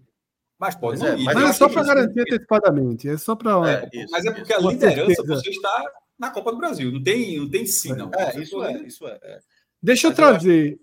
Mas 0.58 0.74
pode 0.74 0.98
Pois 0.98 1.00
não 1.00 1.08
é, 1.08 1.20
ir. 1.20 1.24
mas 1.24 1.34
Mas 1.34 1.50
é 1.50 1.52
só 1.52 1.68
para 1.68 1.80
isso- 1.82 1.88
garantir 1.94 2.20
antecipadamente. 2.20 3.08
É 3.08 3.18
só 3.18 3.34
para. 3.36 3.50
É, 3.70 4.06
Mas 4.10 4.24
é 4.24 4.30
porque 4.32 4.52
a 4.52 4.58
liderança 4.58 5.14
certeza. 5.14 5.34
você 5.36 5.50
está 5.50 5.84
na 6.18 6.30
Copa 6.30 6.50
do 6.52 6.58
Brasil. 6.58 6.90
Não 6.92 7.02
tem, 7.02 7.38
não 7.38 7.50
tem 7.50 7.66
sim, 7.66 7.92
não. 7.94 8.10
É, 8.14 8.40
isso 8.40 8.62
é, 8.62 8.72
isso 8.82 9.06
é. 9.06 9.18
é. 9.22 9.40
Deixa 9.82 10.06
eu 10.06 10.10
Mas 10.10 10.18
eu 10.18 10.24
acho- 10.26 10.34
trazer 10.40 10.80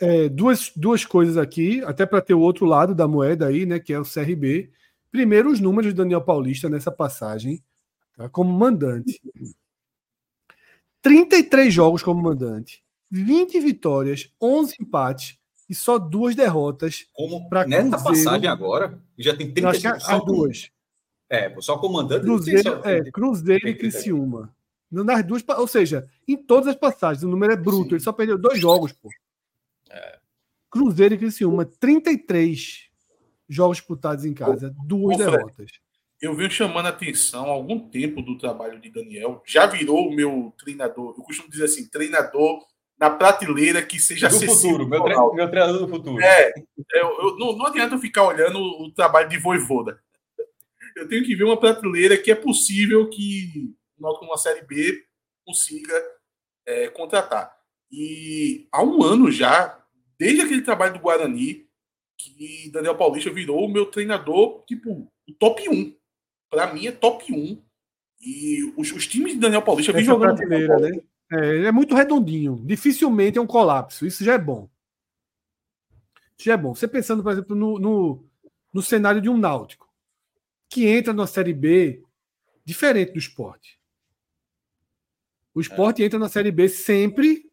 é, 0.00 0.28
duas, 0.28 0.72
duas 0.74 1.04
coisas 1.04 1.36
aqui, 1.36 1.82
até 1.84 2.04
para 2.06 2.20
ter 2.20 2.34
o 2.34 2.40
outro 2.40 2.64
lado 2.66 2.94
da 2.94 3.06
moeda 3.06 3.46
aí, 3.46 3.66
né? 3.66 3.78
Que 3.78 3.92
é 3.92 3.98
o 4.00 4.04
CRB. 4.04 4.70
Primeiro, 5.10 5.50
os 5.50 5.60
números 5.60 5.92
do 5.92 5.98
Daniel 5.98 6.22
Paulista 6.22 6.68
nessa 6.68 6.90
passagem, 6.90 7.62
tá, 8.16 8.28
como 8.28 8.50
mandante. 8.52 9.20
33 11.02 11.72
jogos 11.72 12.02
como 12.02 12.22
mandante, 12.22 12.82
20 13.10 13.58
vitórias, 13.60 14.30
11 14.40 14.76
empates 14.80 15.38
e 15.68 15.74
só 15.74 15.98
duas 15.98 16.34
derrotas. 16.34 17.06
Como 17.12 17.48
Pra 17.48 17.66
nessa 17.66 17.90
Cruzeiro- 17.98 18.04
passagem 18.24 18.48
agora, 18.48 19.00
já 19.18 19.34
tem 19.36 19.52
Eu 19.56 19.68
acho 19.68 19.80
que 19.80 19.88
35 19.88 19.96
as 19.96 20.02
só 20.04 20.18
duas. 20.24 20.70
É, 21.30 21.54
só 21.60 21.78
comandante. 21.78 22.22
Cruzeiro, 22.22 22.80
é, 22.84 23.10
Cruzeiro 23.10 23.60
e 23.68 23.72
tem 23.72 23.78
30. 23.78 23.78
Criciúma. 23.96 24.54
Nas 24.90 25.24
duas, 25.24 25.44
ou 25.56 25.68
seja, 25.68 26.08
em 26.26 26.36
todas 26.36 26.66
as 26.68 26.74
passagens, 26.74 27.22
o 27.22 27.28
número 27.28 27.52
é 27.52 27.56
bruto. 27.56 27.90
Sim. 27.90 27.94
Ele 27.94 28.00
só 28.00 28.12
perdeu 28.12 28.36
dois 28.36 28.58
jogos, 28.58 28.92
pô. 28.92 29.08
Cruzeiro 30.70 31.14
e 31.14 31.18
Criciúma, 31.18 31.64
33 31.64 32.88
jogos 33.48 33.78
disputados 33.78 34.24
em 34.24 34.32
casa, 34.32 34.74
duas 34.86 35.16
Ô, 35.16 35.18
Fred. 35.18 35.30
derrotas. 35.36 35.70
eu 36.22 36.34
venho 36.36 36.50
chamando 36.50 36.86
a 36.86 36.90
atenção 36.90 37.46
há 37.46 37.50
algum 37.50 37.88
tempo 37.88 38.22
do 38.22 38.38
trabalho 38.38 38.80
de 38.80 38.90
Daniel. 38.90 39.42
Já 39.46 39.66
virou 39.66 40.08
o 40.08 40.14
meu 40.14 40.54
treinador. 40.58 41.14
Eu 41.18 41.24
costumo 41.24 41.48
dizer 41.50 41.64
assim, 41.64 41.88
treinador 41.88 42.60
na 42.98 43.10
prateleira 43.10 43.82
que 43.82 43.98
seja 43.98 44.28
Do 44.28 44.36
acessível. 44.36 44.54
futuro, 44.54 44.88
meu, 44.88 45.02
tre 45.02 45.14
meu 45.34 45.50
treinador 45.50 45.78
do 45.80 45.88
futuro. 45.88 46.22
É, 46.22 46.52
eu, 46.94 47.08
eu- 47.22 47.38
não, 47.38 47.56
não 47.56 47.66
adianta 47.66 47.94
eu 47.94 47.98
ficar 47.98 48.24
olhando 48.26 48.58
o 48.60 48.92
trabalho 48.92 49.28
de 49.28 49.38
Voivoda. 49.38 50.00
Eu 50.96 51.08
tenho 51.08 51.24
que 51.24 51.34
ver 51.34 51.44
uma 51.44 51.58
prateleira 51.58 52.16
que 52.18 52.30
é 52.30 52.34
possível 52.34 53.08
que 53.08 53.74
numa 53.98 54.36
Série 54.36 54.62
B 54.66 55.02
consiga 55.46 55.94
é, 56.66 56.88
contratar. 56.88 57.50
E 57.90 58.68
há 58.70 58.82
um 58.84 59.02
ano 59.02 59.30
já, 59.30 59.79
desde 60.20 60.42
aquele 60.42 60.60
trabalho 60.60 60.92
do 60.92 61.00
Guarani, 61.00 61.66
que 62.18 62.70
Daniel 62.70 62.94
Paulista 62.94 63.32
virou 63.32 63.64
o 63.64 63.72
meu 63.72 63.86
treinador, 63.86 64.62
tipo, 64.66 65.10
o 65.26 65.32
top 65.38 65.66
1. 65.66 65.96
Para 66.50 66.74
mim 66.74 66.86
é 66.86 66.92
top 66.92 67.32
1. 67.32 67.58
E 68.20 68.74
os, 68.76 68.92
os 68.92 69.06
times 69.06 69.32
de 69.32 69.38
Daniel 69.38 69.62
Paulista 69.62 69.94
vêm 69.94 70.04
jogando. 70.04 70.36
prateleira, 70.36 70.78
né? 70.78 71.00
É, 71.32 71.56
ele 71.56 71.66
é 71.66 71.72
muito 71.72 71.94
redondinho. 71.94 72.60
Dificilmente 72.66 73.38
é 73.38 73.40
um 73.40 73.46
colapso. 73.46 74.04
Isso 74.04 74.22
já 74.22 74.34
é 74.34 74.38
bom. 74.38 74.68
Isso 76.36 76.44
já 76.44 76.52
é 76.52 76.56
bom. 76.58 76.74
Você 76.74 76.86
pensando, 76.86 77.22
por 77.22 77.32
exemplo, 77.32 77.56
no, 77.56 77.78
no, 77.78 78.24
no 78.74 78.82
cenário 78.82 79.22
de 79.22 79.30
um 79.30 79.38
Náutico, 79.38 79.88
que 80.68 80.86
entra 80.86 81.14
na 81.14 81.26
Série 81.26 81.54
B 81.54 82.02
diferente 82.62 83.12
do 83.12 83.18
esporte. 83.18 83.80
O 85.54 85.62
esporte 85.62 86.02
entra 86.02 86.18
na 86.18 86.28
Série 86.28 86.52
B 86.52 86.68
sempre 86.68 87.50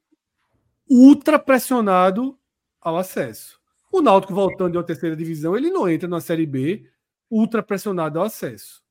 ultra 0.89 1.39
pressionado 1.39 2.37
ao 2.81 2.97
acesso. 2.97 3.59
O 3.91 4.01
Náutico 4.01 4.33
voltando 4.33 4.71
de 4.71 4.77
uma 4.77 4.83
terceira 4.83 5.15
divisão, 5.15 5.55
ele 5.55 5.69
não 5.69 5.89
entra 5.89 6.07
na 6.07 6.19
Série 6.19 6.45
B 6.45 6.89
ultra 7.29 7.63
pressionado 7.63 8.19
ao 8.19 8.25
acesso. 8.25 8.83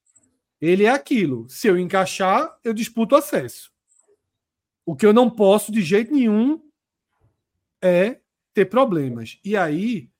Ele 0.60 0.84
é 0.84 0.90
aquilo. 0.90 1.48
Se 1.48 1.68
eu 1.68 1.78
encaixar, 1.78 2.58
eu 2.64 2.72
disputo 2.72 3.14
o 3.14 3.18
acesso. 3.18 3.70
O 4.84 4.96
que 4.96 5.04
eu 5.04 5.12
não 5.12 5.28
posso 5.28 5.70
de 5.70 5.82
jeito 5.82 6.12
nenhum 6.12 6.62
é 7.82 8.20
ter 8.54 8.66
problemas. 8.66 9.38
E 9.44 9.56
aí, 9.56 10.10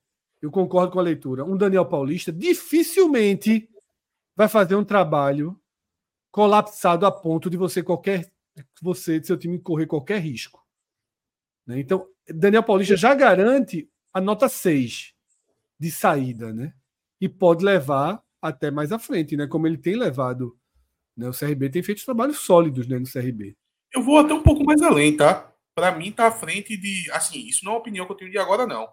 eu 0.41 0.51
concordo 0.51 0.91
com 0.91 0.99
a 0.99 1.03
leitura. 1.03 1.43
Um 1.43 1.57
Daniel 1.57 1.85
Paulista 1.85 2.31
dificilmente 2.31 3.69
vai 4.35 4.47
fazer 4.47 4.75
um 4.75 4.83
trabalho 4.83 5.59
colapsado 6.31 7.05
a 7.05 7.11
ponto 7.11 7.49
de 7.49 7.57
você 7.57 7.81
qualquer 7.81 8.31
você 8.81 9.19
de 9.19 9.27
seu 9.27 9.37
time 9.37 9.59
correr 9.59 9.87
qualquer 9.87 10.19
risco. 10.19 10.65
Né? 11.65 11.79
Então, 11.79 12.07
Daniel 12.29 12.63
Paulista 12.63 12.95
já 12.95 13.13
garante 13.13 13.89
a 14.13 14.19
nota 14.19 14.49
6 14.49 15.13
de 15.79 15.91
saída, 15.91 16.53
né? 16.53 16.73
E 17.19 17.29
pode 17.29 17.63
levar 17.63 18.21
até 18.41 18.69
mais 18.69 18.91
à 18.91 18.99
frente, 18.99 19.35
né? 19.37 19.47
Como 19.47 19.67
ele 19.67 19.77
tem 19.77 19.95
levado. 19.95 20.57
Né? 21.15 21.27
O 21.27 21.33
CRB 21.33 21.69
tem 21.69 21.83
feito 21.83 22.05
trabalhos 22.05 22.39
sólidos 22.39 22.87
né, 22.87 22.99
no 22.99 23.09
CRB. 23.09 23.55
Eu 23.93 24.03
vou 24.03 24.19
até 24.19 24.33
um 24.33 24.43
pouco 24.43 24.63
mais 24.63 24.81
além, 24.81 25.15
tá? 25.15 25.51
Para 25.73 25.91
mim 25.95 26.11
tá 26.11 26.27
à 26.27 26.31
frente 26.31 26.75
de, 26.77 27.09
assim, 27.11 27.39
isso 27.39 27.63
não 27.63 27.71
é 27.71 27.75
uma 27.75 27.81
opinião 27.81 28.05
que 28.05 28.11
eu 28.11 28.17
tenho 28.17 28.31
de 28.31 28.37
agora 28.37 28.65
não. 28.67 28.89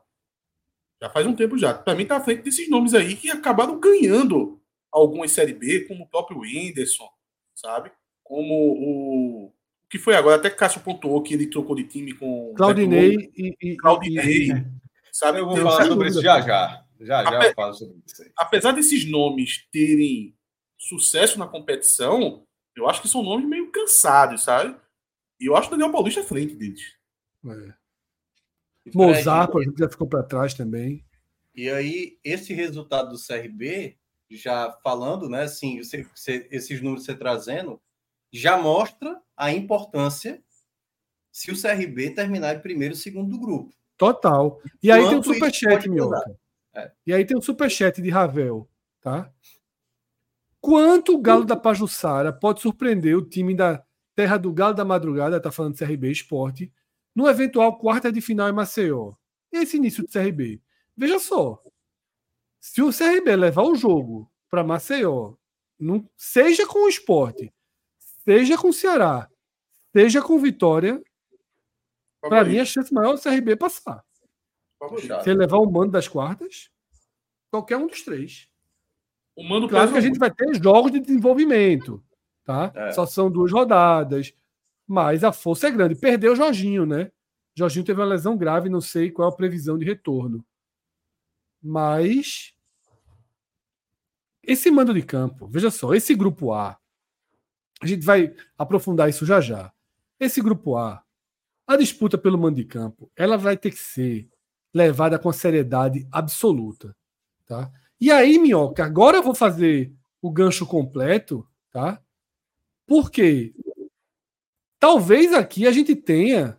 Já 1.03 1.11
faz 1.11 1.27
um 1.27 1.35
tempo 1.35 1.59
já. 1.59 1.75
Para 1.75 1.95
mim 1.95 2.07
tá 2.07 2.17
à 2.17 2.21
frente 2.21 2.43
desses 2.43 2.69
nomes 2.69 2.95
aí 2.95 3.17
que 3.17 3.31
acabaram 3.31 3.79
ganhando 3.79 4.61
algumas 4.91 5.33
série 5.33 5.53
B, 5.53 5.87
como 5.87 6.05
o 6.05 6.09
próprio 6.09 6.41
Whindersson, 6.41 7.09
sabe? 7.55 7.91
Como 8.23 8.55
o 8.55 9.45
o 9.47 9.53
que 9.95 9.99
foi 10.01 10.17
agora 10.17 10.35
até 10.35 10.51
que 10.51 10.57
Cássio 10.57 10.81
pontuou 10.81 11.23
que 11.23 11.33
ele 11.35 11.47
trocou 11.47 11.77
de 11.77 11.85
time 11.85 12.13
com 12.15 12.53
Claudinei 12.57 13.31
e, 13.37 13.55
e, 13.63 13.77
Claudinei, 13.77 14.51
e- 14.51 14.65
sabe? 15.13 15.39
Eu 15.39 15.45
vou 15.45 15.53
Então, 15.55 15.67
falar 15.71 15.83
sem 15.83 15.91
sobre 15.93 16.09
dúvida. 16.09 16.11
isso 16.11 16.21
já 16.21 16.41
já. 16.41 16.85
Já 16.99 17.23
já 17.23 17.37
Ape- 17.37 17.47
eu 17.47 17.55
falo 17.55 17.75
sobre 17.75 17.97
isso 18.05 18.21
aí. 18.23 18.33
apesar 18.37 18.73
desses 18.73 19.09
nomes 19.09 19.69
terem 19.71 20.35
sucesso 20.77 21.39
na 21.39 21.47
competição, 21.47 22.45
eu 22.75 22.89
acho 22.89 23.01
que 23.03 23.07
são 23.09 23.23
nomes 23.23 23.47
meio 23.49 23.71
cansados, 23.71 24.43
sabe? 24.43 24.77
E 25.41 25.47
eu 25.49 25.55
acho 25.57 25.69
o 25.69 25.71
Daniel 25.71 25.93
Paulista 25.93 26.23
à 26.23 26.25
frente 26.25 26.57
deles. 26.57 26.83
é. 27.47 27.73
E, 28.87 28.91
Mozart, 28.97 29.53
por 29.53 29.63
exemplo, 29.63 29.79
já 29.79 29.89
ficou 29.89 30.09
para 30.09 30.25
trás 30.25 30.55
também. 30.55 31.05
E 31.55 31.71
aí, 31.71 32.19
esse 32.25 32.53
resultado 32.53 33.11
do 33.11 33.17
CRB, 33.19 33.97
já 34.29 34.77
falando, 34.83 35.29
né, 35.29 35.43
assim, 35.43 35.81
você- 35.81 36.05
você- 36.15 36.49
esses 36.51 36.81
números 36.83 37.05
você 37.05 37.15
trazendo, 37.15 37.81
já 38.37 38.57
mostra 38.57 39.21
a 39.37 39.53
importância 39.53 40.43
se 41.31 41.51
o 41.51 41.61
CRB 41.61 42.11
terminar 42.11 42.57
em 42.57 42.61
primeiro 42.61 42.95
ou 42.95 43.01
segundo 43.01 43.31
do 43.31 43.41
grupo. 43.41 43.73
Total. 43.97 44.61
E 44.83 44.91
aí 44.91 45.09
tem 45.09 45.19
o 45.19 45.23
superchat. 45.23 45.89
Minhoca. 45.89 46.37
É. 46.75 46.93
E 47.07 47.13
aí 47.15 47.25
tem 47.25 47.37
o 47.37 47.43
superchat 47.43 48.03
de 48.03 48.11
Ravel, 48.11 48.69
tá? 49.01 49.33
Quanto 50.61 51.15
o 51.15 51.21
Galo 51.21 51.45
da 51.45 51.57
Pajussara 51.57 52.33
pode 52.33 52.61
surpreender 52.61 53.17
o 53.17 53.23
time 53.25 53.55
da 53.55 53.85
Terra 54.17 54.37
do 54.37 54.53
Galo 54.53 54.75
da 54.75 54.85
Madrugada, 54.85 55.41
tá 55.41 55.53
falando 55.53 55.75
de 55.75 55.85
CRB 55.85 56.11
Esporte, 56.11 56.73
no 57.15 57.29
eventual 57.29 57.79
quarta 57.79 58.11
de 58.11 58.21
final 58.21 58.49
em 58.49 58.53
Maceió? 58.53 59.13
Esse 59.53 59.77
início 59.77 60.05
de 60.05 60.13
CRB. 60.13 60.61
Veja 60.97 61.19
só. 61.19 61.63
Se 62.61 62.83
o 62.83 62.91
CRB 62.93 63.37
levar 63.37 63.63
o 63.63 63.77
jogo 63.77 64.29
para 64.51 64.65
Maceió, 64.65 65.35
não- 65.79 66.09
seja 66.17 66.67
com 66.67 66.87
o 66.87 66.89
esporte, 66.89 67.53
seja 68.25 68.57
com 68.57 68.69
o 68.69 68.73
Ceará, 68.73 69.29
seja 69.95 70.23
com 70.23 70.39
Vitória, 70.39 71.03
para 72.21 72.45
mim 72.45 72.59
a 72.59 72.65
chance 72.65 72.93
maior 72.93 73.13
é 73.13 73.15
o 73.15 73.21
CRB 73.21 73.57
passar. 73.57 74.05
Favorito. 74.79 75.23
Se 75.23 75.31
ele 75.31 75.41
levar 75.41 75.59
o 75.59 75.71
mando 75.71 75.93
das 75.93 76.09
quartas, 76.09 76.71
qualquer 77.51 77.77
um 77.77 77.87
dos 77.87 78.03
três. 78.03 78.49
O 79.37 79.45
mando 79.45 79.69
Claro 79.69 79.93
que 79.93 79.99
a 79.99 80.01
gente 80.01 80.19
vai 80.19 80.31
ter 80.31 80.55
jogos 80.63 80.93
de 80.93 81.01
desenvolvimento, 81.01 82.03
tá? 82.45 82.73
É. 82.75 82.93
Só 82.93 83.05
são 83.05 83.31
duas 83.31 83.53
rodadas, 83.53 84.33
mas 84.87 85.25
a 85.25 85.33
força 85.33 85.69
é 85.69 85.71
grande. 85.71 85.95
Perdeu 85.95 86.33
o 86.33 86.37
Jorginho, 86.37 86.87
né? 86.87 87.11
Jorginho 87.55 87.85
teve 87.85 88.01
uma 88.01 88.07
lesão 88.07 88.37
grave, 88.37 88.69
não 88.69 88.81
sei 88.81 89.11
qual 89.11 89.29
a 89.29 89.37
previsão 89.37 89.79
de 89.79 89.85
retorno. 89.85 90.45
Mas 91.63 92.55
esse 94.43 94.71
mando 94.71 94.93
de 94.93 95.03
campo, 95.03 95.47
veja 95.47 95.71
só, 95.71 95.95
esse 95.95 96.15
grupo 96.15 96.53
A, 96.53 96.79
a 97.85 97.89
gente 97.89 98.05
vai 98.05 98.35
aprofundar 98.59 99.09
isso 99.09 99.25
já 99.27 99.41
já. 99.41 99.73
Esse 100.19 100.41
grupo 100.41 100.77
A, 100.77 101.03
a 101.67 101.77
disputa 101.77 102.17
pelo 102.19 102.39
mando 102.39 102.57
de 102.57 102.65
campo, 102.65 103.11
ela 103.17 103.37
vai 103.37 103.57
ter 103.57 103.71
que 103.71 103.79
ser 103.79 104.29
levada 104.73 105.19
com 105.19 105.33
seriedade 105.33 106.07
absoluta, 106.11 106.97
tá? 107.47 107.71
E 108.01 108.11
aí, 108.11 108.39
Minhoca, 108.39 108.85
agora 108.85 109.19
eu 109.19 109.23
vou 109.23 109.35
fazer 109.35 109.93
o 110.21 110.31
gancho 110.31 110.67
completo, 110.67 111.47
tá? 111.71 112.03
Porque 112.87 113.55
talvez 114.79 115.33
aqui 115.33 115.67
a 115.67 115.73
gente 115.73 115.95
tenha, 115.95 116.59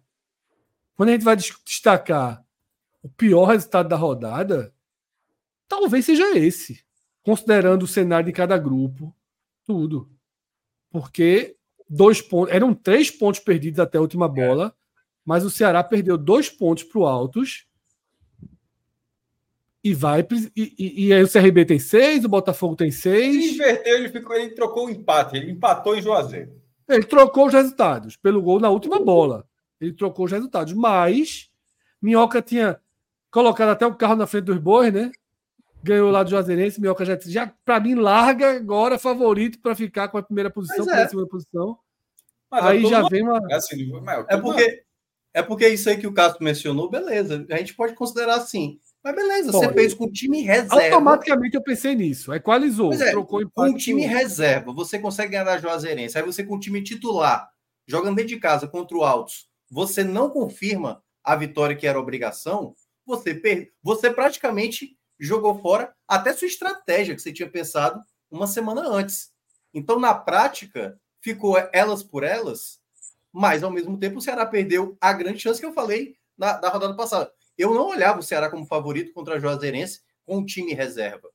quando 0.95 1.09
a 1.09 1.11
gente 1.13 1.23
vai 1.23 1.35
des- 1.35 1.53
destacar 1.65 2.43
o 3.03 3.09
pior 3.09 3.45
resultado 3.45 3.89
da 3.89 3.95
rodada, 3.95 4.73
talvez 5.67 6.05
seja 6.05 6.35
esse, 6.37 6.83
considerando 7.21 7.83
o 7.83 7.87
cenário 7.87 8.25
de 8.27 8.33
cada 8.33 8.57
grupo, 8.57 9.15
tudo. 9.65 10.09
Porque 10.91 11.55
dois 11.89 12.21
pontos, 12.21 12.53
eram 12.53 12.73
três 12.73 13.11
pontos 13.11 13.39
perdidos 13.39 13.79
até 13.79 13.97
a 13.97 14.01
última 14.01 14.27
bola, 14.27 14.75
mas 15.23 15.43
o 15.43 15.49
Ceará 15.49 15.83
perdeu 15.83 16.17
dois 16.17 16.49
pontos 16.49 16.83
para 16.83 16.99
o 16.99 17.05
Altos 17.05 17.65
e 19.83 19.93
vai. 19.93 20.25
E, 20.55 20.73
e- 20.77 21.07
e 21.07 21.13
aí 21.13 21.23
o 21.23 21.27
CRB 21.27 21.65
tem 21.65 21.79
seis, 21.79 22.23
o 22.25 22.29
Botafogo 22.29 22.75
tem 22.75 22.87
Ele 22.87 22.95
seis. 22.95 23.53
inverteu, 23.53 23.97
ele, 23.97 24.09
ficou, 24.09 24.35
ele 24.35 24.51
trocou 24.51 24.87
o 24.87 24.89
empate, 24.89 25.37
ele 25.37 25.51
empatou 25.51 25.95
em 25.95 26.01
Juazeiro. 26.01 26.59
Ele 26.87 27.03
trocou 27.03 27.47
os 27.47 27.53
resultados 27.53 28.15
pelo 28.15 28.41
gol 28.41 28.59
na 28.59 28.69
última 28.69 28.99
bola. 28.99 29.47
Ele 29.81 29.91
trocou 29.93 30.25
os 30.25 30.31
resultados. 30.31 30.73
Mas 30.73 31.49
Minhoca 32.01 32.41
tinha 32.41 32.79
colocado 33.31 33.69
até 33.69 33.85
o 33.85 33.95
carro 33.95 34.15
na 34.15 34.27
frente 34.27 34.45
dos 34.45 34.57
bois, 34.59 34.93
né? 34.93 35.11
Ganhou 35.85 36.09
lá 36.09 36.23
do 36.23 36.31
Juazeirense. 36.31 36.81
Minhoca 36.81 37.05
já, 37.05 37.17
já 37.23 37.53
para 37.63 37.79
mim, 37.79 37.93
larga 37.93 38.55
agora 38.55 38.97
favorito 38.97 39.59
para 39.59 39.75
ficar 39.75 40.07
com 40.07 40.17
a 40.17 40.23
primeira 40.23 40.49
posição, 40.49 40.83
com 40.83 40.91
é. 40.91 41.03
a 41.03 41.07
segunda 41.07 41.27
posição. 41.27 41.77
Mas 42.51 42.65
Aí 42.65 42.81
todo 42.81 42.89
já 42.89 43.01
mundo- 43.01 43.09
vem 43.11 43.21
uma. 43.23 43.39
assim, 43.55 43.91
mas, 44.01 44.25
É 44.27 44.37
porque, 44.37 44.83
é 45.33 45.43
porque 45.43 45.67
isso 45.69 45.87
aí 45.87 45.97
que 45.97 46.07
o 46.07 46.13
Cássio 46.13 46.43
mencionou, 46.43 46.89
beleza. 46.89 47.45
A 47.51 47.57
gente 47.57 47.75
pode 47.75 47.93
considerar 47.93 48.35
assim. 48.35 48.79
Mas 49.03 49.15
beleza, 49.15 49.51
você 49.51 49.65
Pode. 49.67 49.73
fez 49.77 49.93
com 49.93 50.11
time 50.11 50.41
reserva. 50.41 50.95
Automaticamente 50.95 51.55
eu 51.55 51.61
pensei 51.61 51.93
nisso. 51.93 52.33
Equalizou. 52.33 52.91
É, 52.91 53.11
trocou 53.11 53.39
Com 53.39 53.45
empate 53.45 53.69
um 53.71 53.77
time 53.77 54.01
com- 54.01 54.07
reserva, 54.09 54.73
você 54.73 54.97
consegue 54.97 55.33
ganhar 55.33 55.43
da 55.43 55.59
Juazeirense. 55.59 56.17
Aí 56.17 56.23
você 56.23 56.43
com 56.43 56.55
o 56.55 56.59
time 56.59 56.81
titular, 56.81 57.47
jogando 57.87 58.15
dentro 58.15 58.29
de 58.29 58.39
casa 58.39 58.67
contra 58.67 58.97
o 58.97 59.03
Altos, 59.03 59.47
você 59.69 60.03
não 60.03 60.31
confirma 60.31 61.03
a 61.23 61.35
vitória 61.35 61.75
que 61.75 61.85
era 61.85 61.99
obrigação, 61.99 62.73
você, 63.05 63.35
per... 63.35 63.71
você 63.83 64.09
praticamente 64.09 64.97
jogou 65.19 65.59
fora 65.61 65.93
até 66.07 66.33
sua 66.33 66.47
estratégia 66.47 67.15
que 67.15 67.21
você 67.21 67.31
tinha 67.31 67.49
pensado 67.49 68.01
uma 68.29 68.47
semana 68.47 68.87
antes. 68.87 69.31
Então, 69.73 69.99
na 69.99 70.13
prática, 70.13 70.99
ficou 71.21 71.57
elas 71.73 72.03
por 72.03 72.23
elas, 72.23 72.79
mas 73.31 73.63
ao 73.63 73.71
mesmo 73.71 73.97
tempo 73.97 74.19
o 74.19 74.21
Ceará 74.21 74.45
perdeu 74.45 74.97
a 75.01 75.11
grande 75.13 75.39
chance 75.39 75.59
que 75.59 75.65
eu 75.65 75.73
falei 75.73 76.15
na, 76.37 76.59
na 76.59 76.69
rodada 76.69 76.95
passada. 76.95 77.31
Eu 77.57 77.73
não 77.73 77.87
olhava 77.87 78.19
o 78.19 78.23
Ceará 78.23 78.49
como 78.49 78.65
favorito 78.65 79.13
contra 79.13 79.35
a 79.35 79.39
Juazeirense 79.39 80.01
com 80.25 80.37
o 80.37 80.45
time 80.45 80.73
reserva. 80.73 81.29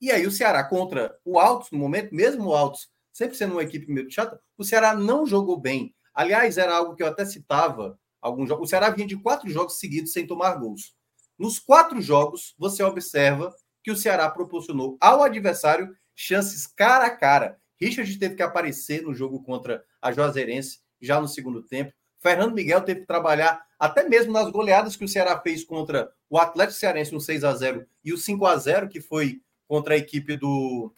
E 0.00 0.10
aí 0.10 0.26
o 0.26 0.30
Ceará 0.30 0.64
contra 0.64 1.18
o 1.24 1.38
Altos, 1.38 1.70
no 1.70 1.78
momento, 1.78 2.14
mesmo 2.14 2.48
o 2.48 2.54
Altos 2.54 2.90
sempre 3.16 3.34
sendo 3.34 3.52
uma 3.52 3.62
equipe 3.62 3.90
meio 3.90 4.10
chata, 4.10 4.38
o 4.58 4.64
Ceará 4.64 4.94
não 4.94 5.24
jogou 5.24 5.58
bem. 5.58 5.94
Aliás, 6.12 6.58
era 6.58 6.76
algo 6.76 6.94
que 6.94 7.02
eu 7.02 7.06
até 7.06 7.24
citava 7.24 7.98
alguns 8.20 8.48
jogos. 8.48 8.68
O 8.68 8.70
Ceará 8.70 8.90
vinha 8.90 9.06
de 9.06 9.16
quatro 9.16 9.48
jogos 9.48 9.78
seguidos 9.78 10.12
sem 10.12 10.26
tomar 10.26 10.54
gols. 10.56 10.94
Nos 11.38 11.58
quatro 11.58 12.00
jogos, 12.00 12.54
você 12.58 12.82
observa 12.82 13.54
que 13.82 13.90
o 13.90 13.96
Ceará 13.96 14.30
proporcionou 14.30 14.96
ao 15.00 15.22
adversário 15.22 15.94
chances 16.14 16.66
cara 16.66 17.06
a 17.06 17.10
cara. 17.10 17.58
Richard 17.80 18.18
teve 18.18 18.34
que 18.34 18.42
aparecer 18.42 19.02
no 19.02 19.14
jogo 19.14 19.42
contra 19.42 19.84
a 20.00 20.10
Juazeirense 20.10 20.80
já 21.00 21.20
no 21.20 21.28
segundo 21.28 21.62
tempo. 21.62 21.92
Fernando 22.18 22.54
Miguel 22.54 22.82
teve 22.82 23.00
que 23.00 23.06
trabalhar 23.06 23.64
até 23.78 24.08
mesmo 24.08 24.32
nas 24.32 24.50
goleadas 24.50 24.96
que 24.96 25.04
o 25.04 25.08
Ceará 25.08 25.38
fez 25.40 25.62
contra 25.62 26.10
o 26.30 26.38
Atlético 26.38 26.78
Cearense 26.78 27.12
no 27.12 27.20
6 27.20 27.44
a 27.44 27.54
0 27.54 27.86
e 28.02 28.12
o 28.12 28.18
5 28.18 28.46
a 28.46 28.56
0 28.56 28.88
que 28.88 29.00
foi 29.00 29.42
contra 29.68 29.94
a 29.94 29.96
equipe 29.98 30.36
do 30.36 30.92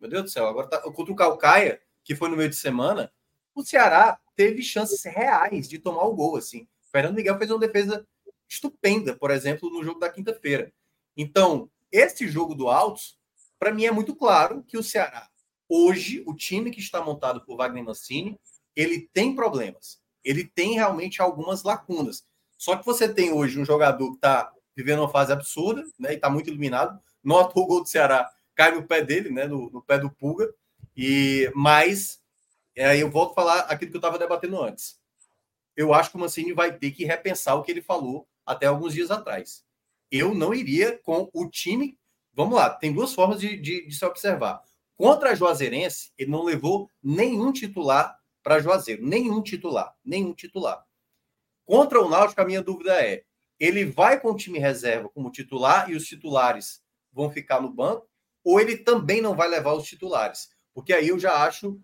meu 0.00 0.08
Deus 0.08 0.24
do 0.24 0.30
céu, 0.30 0.46
agora 0.46 0.68
tá 0.68 0.80
contra 0.80 1.12
o 1.12 1.16
Calcaia, 1.16 1.80
que 2.04 2.14
foi 2.14 2.28
no 2.28 2.36
meio 2.36 2.48
de 2.48 2.56
semana. 2.56 3.12
O 3.54 3.64
Ceará 3.64 4.18
teve 4.36 4.62
chances 4.62 5.02
reais 5.04 5.68
de 5.68 5.78
tomar 5.78 6.04
o 6.04 6.14
gol 6.14 6.36
assim. 6.36 6.68
Fernando 6.92 7.16
Miguel 7.16 7.36
fez 7.36 7.50
uma 7.50 7.58
defesa 7.58 8.06
estupenda, 8.48 9.14
por 9.14 9.30
exemplo, 9.30 9.70
no 9.70 9.84
jogo 9.84 10.00
da 10.00 10.10
quinta-feira. 10.10 10.72
Então, 11.16 11.70
esse 11.90 12.28
jogo 12.28 12.54
do 12.54 12.68
Altos, 12.68 13.18
para 13.58 13.72
mim 13.72 13.84
é 13.84 13.90
muito 13.90 14.14
claro 14.14 14.62
que 14.62 14.78
o 14.78 14.82
Ceará, 14.82 15.28
hoje, 15.68 16.22
o 16.26 16.34
time 16.34 16.70
que 16.70 16.80
está 16.80 17.02
montado 17.02 17.44
por 17.44 17.56
Wagner 17.56 17.84
Mancini, 17.84 18.38
ele 18.74 19.08
tem 19.12 19.34
problemas. 19.34 20.00
Ele 20.24 20.44
tem 20.44 20.74
realmente 20.74 21.20
algumas 21.20 21.62
lacunas. 21.62 22.24
Só 22.56 22.76
que 22.76 22.86
você 22.86 23.12
tem 23.12 23.32
hoje 23.32 23.58
um 23.58 23.64
jogador 23.64 24.10
que 24.10 24.16
está 24.16 24.52
vivendo 24.76 25.00
uma 25.00 25.08
fase 25.08 25.32
absurda, 25.32 25.84
né? 25.98 26.12
E 26.12 26.14
está 26.14 26.30
muito 26.30 26.48
iluminado. 26.48 27.00
Nota 27.22 27.58
o 27.58 27.66
gol 27.66 27.82
do 27.82 27.88
Ceará 27.88 28.30
cai 28.54 28.72
no 28.72 28.86
pé 28.86 29.02
dele, 29.02 29.30
né? 29.30 29.46
No, 29.46 29.70
no 29.70 29.82
pé 29.82 29.98
do 29.98 30.10
Pulga. 30.10 30.52
E 30.96 31.50
mas 31.54 32.20
aí 32.76 33.00
eu 33.00 33.10
volto 33.10 33.32
a 33.32 33.34
falar 33.34 33.58
aquilo 33.60 33.90
que 33.90 33.96
eu 33.96 34.00
estava 34.00 34.18
debatendo 34.18 34.62
antes. 34.62 35.00
Eu 35.76 35.94
acho 35.94 36.10
que 36.10 36.16
o 36.16 36.20
Mancini 36.20 36.52
vai 36.52 36.76
ter 36.76 36.92
que 36.92 37.04
repensar 37.04 37.54
o 37.56 37.62
que 37.62 37.70
ele 37.70 37.82
falou 37.82 38.27
até 38.48 38.66
alguns 38.66 38.94
dias 38.94 39.10
atrás. 39.10 39.62
Eu 40.10 40.34
não 40.34 40.54
iria 40.54 40.98
com 40.98 41.28
o 41.34 41.48
time. 41.48 41.98
Vamos 42.32 42.56
lá, 42.56 42.70
tem 42.70 42.92
duas 42.92 43.12
formas 43.14 43.40
de, 43.40 43.56
de, 43.56 43.86
de 43.86 43.94
se 43.94 44.04
observar. 44.04 44.62
Contra 44.96 45.30
a 45.30 45.34
Juazeirense, 45.34 46.10
ele 46.16 46.30
não 46.30 46.42
levou 46.42 46.90
nenhum 47.02 47.52
titular 47.52 48.18
para 48.42 48.60
Juazeiro. 48.60 49.06
Nenhum 49.06 49.42
titular. 49.42 49.94
Nenhum 50.04 50.32
titular. 50.32 50.84
Contra 51.66 52.00
o 52.00 52.08
Náutico, 52.08 52.40
a 52.40 52.44
minha 52.44 52.62
dúvida 52.62 52.94
é: 53.04 53.24
ele 53.60 53.84
vai 53.84 54.18
com 54.18 54.30
o 54.30 54.36
time 54.36 54.58
reserva 54.58 55.08
como 55.10 55.30
titular 55.30 55.90
e 55.90 55.94
os 55.94 56.06
titulares 56.06 56.82
vão 57.12 57.30
ficar 57.30 57.60
no 57.60 57.72
banco? 57.72 58.08
Ou 58.42 58.58
ele 58.58 58.76
também 58.76 59.20
não 59.20 59.36
vai 59.36 59.48
levar 59.48 59.74
os 59.74 59.86
titulares? 59.86 60.48
Porque 60.72 60.92
aí 60.92 61.08
eu 61.08 61.18
já 61.18 61.44
acho, 61.44 61.80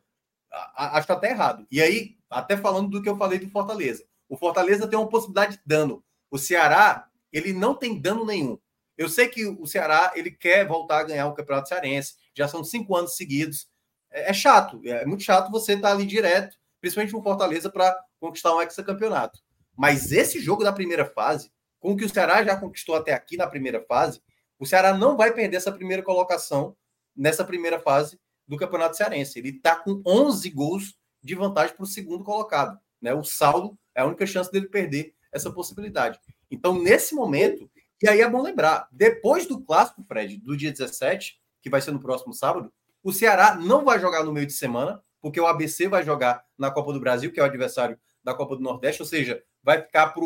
acho 0.76 1.12
até 1.12 1.30
errado. 1.30 1.66
E 1.70 1.82
aí, 1.82 2.16
até 2.30 2.56
falando 2.56 2.88
do 2.88 3.02
que 3.02 3.08
eu 3.08 3.16
falei 3.16 3.38
do 3.38 3.50
Fortaleza. 3.50 4.06
O 4.28 4.36
Fortaleza 4.36 4.88
tem 4.88 4.98
uma 4.98 5.08
possibilidade 5.08 5.56
de 5.56 5.62
dano. 5.66 6.03
O 6.34 6.38
Ceará, 6.38 7.08
ele 7.32 7.52
não 7.52 7.76
tem 7.76 8.00
dano 8.00 8.26
nenhum. 8.26 8.58
Eu 8.98 9.08
sei 9.08 9.28
que 9.28 9.46
o 9.46 9.64
Ceará, 9.68 10.10
ele 10.16 10.32
quer 10.32 10.66
voltar 10.66 10.98
a 10.98 11.04
ganhar 11.04 11.28
o 11.28 11.32
Campeonato 11.32 11.68
Cearense. 11.68 12.16
Já 12.36 12.48
são 12.48 12.64
cinco 12.64 12.96
anos 12.96 13.14
seguidos. 13.14 13.68
É, 14.10 14.30
é 14.30 14.32
chato. 14.32 14.80
É 14.84 15.06
muito 15.06 15.22
chato 15.22 15.48
você 15.48 15.74
estar 15.74 15.90
tá 15.90 15.94
ali 15.94 16.04
direto, 16.04 16.56
principalmente 16.80 17.12
no 17.12 17.22
Fortaleza, 17.22 17.70
para 17.70 17.96
conquistar 18.18 18.52
um 18.52 18.60
hexacampeonato. 18.60 19.38
Mas 19.76 20.10
esse 20.10 20.40
jogo 20.40 20.64
da 20.64 20.72
primeira 20.72 21.04
fase, 21.04 21.52
com 21.78 21.92
o 21.92 21.96
que 21.96 22.04
o 22.04 22.08
Ceará 22.12 22.42
já 22.42 22.56
conquistou 22.56 22.96
até 22.96 23.12
aqui 23.12 23.36
na 23.36 23.46
primeira 23.46 23.80
fase, 23.84 24.20
o 24.58 24.66
Ceará 24.66 24.92
não 24.92 25.16
vai 25.16 25.32
perder 25.32 25.58
essa 25.58 25.70
primeira 25.70 26.02
colocação 26.02 26.76
nessa 27.14 27.44
primeira 27.44 27.78
fase 27.78 28.18
do 28.44 28.56
Campeonato 28.56 28.96
Cearense. 28.96 29.38
Ele 29.38 29.50
está 29.50 29.76
com 29.76 30.02
11 30.04 30.50
gols 30.50 30.98
de 31.22 31.36
vantagem 31.36 31.76
para 31.76 31.84
o 31.84 31.86
segundo 31.86 32.24
colocado. 32.24 32.76
Né? 33.00 33.14
O 33.14 33.22
saldo 33.22 33.78
é 33.94 34.00
a 34.00 34.04
única 34.04 34.26
chance 34.26 34.50
dele 34.50 34.66
perder 34.66 35.14
essa 35.34 35.50
possibilidade. 35.50 36.18
Então, 36.50 36.80
nesse 36.80 37.14
momento, 37.14 37.68
e 38.00 38.08
aí 38.08 38.20
é 38.20 38.30
bom 38.30 38.42
lembrar, 38.42 38.88
depois 38.92 39.46
do 39.46 39.60
clássico, 39.60 40.04
Fred, 40.04 40.36
do 40.38 40.56
dia 40.56 40.70
17, 40.70 41.40
que 41.60 41.68
vai 41.68 41.80
ser 41.80 41.90
no 41.90 42.00
próximo 42.00 42.32
sábado, 42.32 42.72
o 43.02 43.12
Ceará 43.12 43.54
não 43.56 43.84
vai 43.84 43.98
jogar 43.98 44.22
no 44.24 44.32
meio 44.32 44.46
de 44.46 44.52
semana, 44.52 45.02
porque 45.20 45.40
o 45.40 45.46
ABC 45.46 45.88
vai 45.88 46.04
jogar 46.04 46.44
na 46.56 46.70
Copa 46.70 46.92
do 46.92 47.00
Brasil, 47.00 47.32
que 47.32 47.40
é 47.40 47.42
o 47.42 47.46
adversário 47.46 47.98
da 48.22 48.34
Copa 48.34 48.56
do 48.56 48.62
Nordeste, 48.62 49.02
ou 49.02 49.08
seja, 49.08 49.42
vai 49.62 49.80
ficar 49.80 50.08
para 50.08 50.22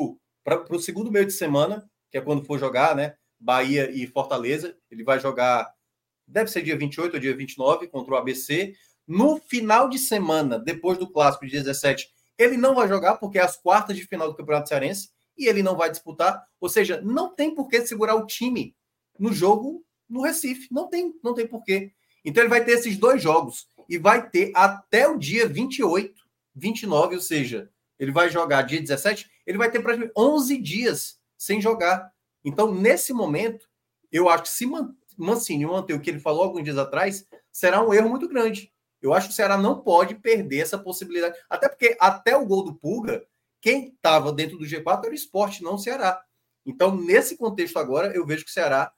o 0.76 0.78
segundo 0.80 1.10
meio 1.10 1.24
de 1.24 1.32
semana, 1.32 1.88
que 2.10 2.18
é 2.18 2.20
quando 2.20 2.44
for 2.44 2.58
jogar, 2.58 2.94
né? 2.94 3.14
Bahia 3.38 3.90
e 3.90 4.06
Fortaleza. 4.06 4.76
Ele 4.90 5.04
vai 5.04 5.20
jogar, 5.20 5.72
deve 6.26 6.50
ser 6.50 6.62
dia 6.62 6.76
28 6.76 7.14
ou 7.14 7.20
dia 7.20 7.36
29, 7.36 7.86
contra 7.88 8.14
o 8.14 8.16
ABC. 8.16 8.74
No 9.06 9.38
final 9.38 9.88
de 9.88 9.98
semana, 9.98 10.58
depois 10.58 10.98
do 10.98 11.08
clássico 11.08 11.46
de 11.46 11.52
17, 11.52 12.08
ele 12.38 12.56
não 12.56 12.74
vai 12.74 12.88
jogar 12.88 13.16
porque 13.16 13.38
é 13.38 13.42
as 13.42 13.56
quartas 13.56 13.96
de 13.96 14.06
final 14.06 14.28
do 14.28 14.36
Campeonato 14.36 14.68
Cearense 14.68 15.10
e 15.36 15.46
ele 15.46 15.62
não 15.62 15.76
vai 15.76 15.90
disputar. 15.90 16.46
Ou 16.60 16.68
seja, 16.68 17.00
não 17.02 17.34
tem 17.34 17.54
por 17.54 17.68
que 17.68 17.84
segurar 17.86 18.14
o 18.14 18.26
time 18.26 18.74
no 19.18 19.32
jogo 19.32 19.84
no 20.08 20.22
Recife. 20.22 20.68
Não 20.70 20.88
tem, 20.88 21.12
não 21.22 21.34
tem 21.34 21.46
por. 21.46 21.62
Então 22.24 22.42
ele 22.42 22.50
vai 22.50 22.64
ter 22.64 22.72
esses 22.72 22.96
dois 22.96 23.22
jogos 23.22 23.66
e 23.88 23.98
vai 23.98 24.28
ter 24.28 24.52
até 24.54 25.08
o 25.08 25.18
dia 25.18 25.46
28, 25.48 26.14
29, 26.54 27.16
ou 27.16 27.20
seja, 27.20 27.70
ele 27.98 28.12
vai 28.12 28.28
jogar 28.28 28.62
dia 28.62 28.80
17, 28.80 29.28
ele 29.46 29.58
vai 29.58 29.70
ter 29.70 29.80
praticamente 29.80 30.12
11 30.16 30.58
dias 30.58 31.18
sem 31.36 31.60
jogar. 31.60 32.12
Então, 32.44 32.72
nesse 32.72 33.12
momento, 33.12 33.68
eu 34.12 34.28
acho 34.28 34.44
que 34.44 34.48
se 34.50 34.66
Mancini 35.16 35.66
manter 35.66 35.94
o 35.94 36.00
que 36.00 36.10
ele 36.10 36.20
falou 36.20 36.44
alguns 36.44 36.64
dias 36.64 36.78
atrás, 36.78 37.26
será 37.50 37.84
um 37.84 37.92
erro 37.92 38.08
muito 38.08 38.28
grande. 38.28 38.72
Eu 39.00 39.14
acho 39.14 39.28
que 39.28 39.32
o 39.32 39.36
Ceará 39.36 39.56
não 39.56 39.80
pode 39.80 40.14
perder 40.16 40.60
essa 40.60 40.78
possibilidade. 40.78 41.38
Até 41.48 41.68
porque, 41.68 41.96
até 42.00 42.36
o 42.36 42.46
gol 42.46 42.64
do 42.64 42.74
Pulga, 42.74 43.24
quem 43.60 43.88
estava 43.88 44.32
dentro 44.32 44.58
do 44.58 44.64
G4 44.64 45.04
era 45.04 45.10
o 45.10 45.14
esporte, 45.14 45.62
não 45.62 45.74
o 45.74 45.78
Ceará. 45.78 46.20
Então, 46.66 46.94
nesse 46.94 47.36
contexto 47.36 47.78
agora, 47.78 48.14
eu 48.14 48.26
vejo 48.26 48.44
que 48.44 48.50
o 48.50 48.54
Ceará 48.54 48.92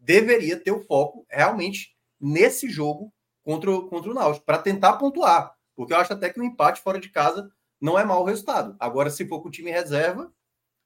deveria 0.00 0.58
ter 0.58 0.70
o 0.70 0.82
foco 0.82 1.26
realmente 1.28 1.96
nesse 2.20 2.68
jogo 2.68 3.12
contra 3.42 3.70
o, 3.70 3.88
contra 3.88 4.10
o 4.10 4.14
Náutico, 4.14 4.44
para 4.44 4.58
tentar 4.58 4.94
pontuar. 4.94 5.54
Porque 5.74 5.92
eu 5.92 5.96
acho 5.96 6.12
até 6.12 6.30
que 6.30 6.40
o 6.40 6.42
um 6.42 6.46
empate 6.46 6.80
fora 6.82 7.00
de 7.00 7.08
casa 7.08 7.50
não 7.80 7.98
é 7.98 8.04
mau 8.04 8.24
resultado. 8.24 8.76
Agora, 8.78 9.10
se 9.10 9.26
for 9.26 9.40
com 9.40 9.48
o 9.48 9.50
time 9.50 9.70
reserva, 9.70 10.32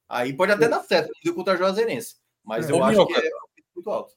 aí 0.07 0.33
pode 0.33 0.51
até 0.51 0.69
dar 0.69 0.81
certo, 0.83 1.11
contra 1.33 1.53
a 1.53 1.57
Juazeirense. 1.57 2.15
Mas 2.43 2.69
é, 2.69 2.71
eu 2.71 2.83
acho 2.83 3.05
que 3.07 3.13
é 3.13 3.29
muito 3.75 3.89
alto. 3.89 4.13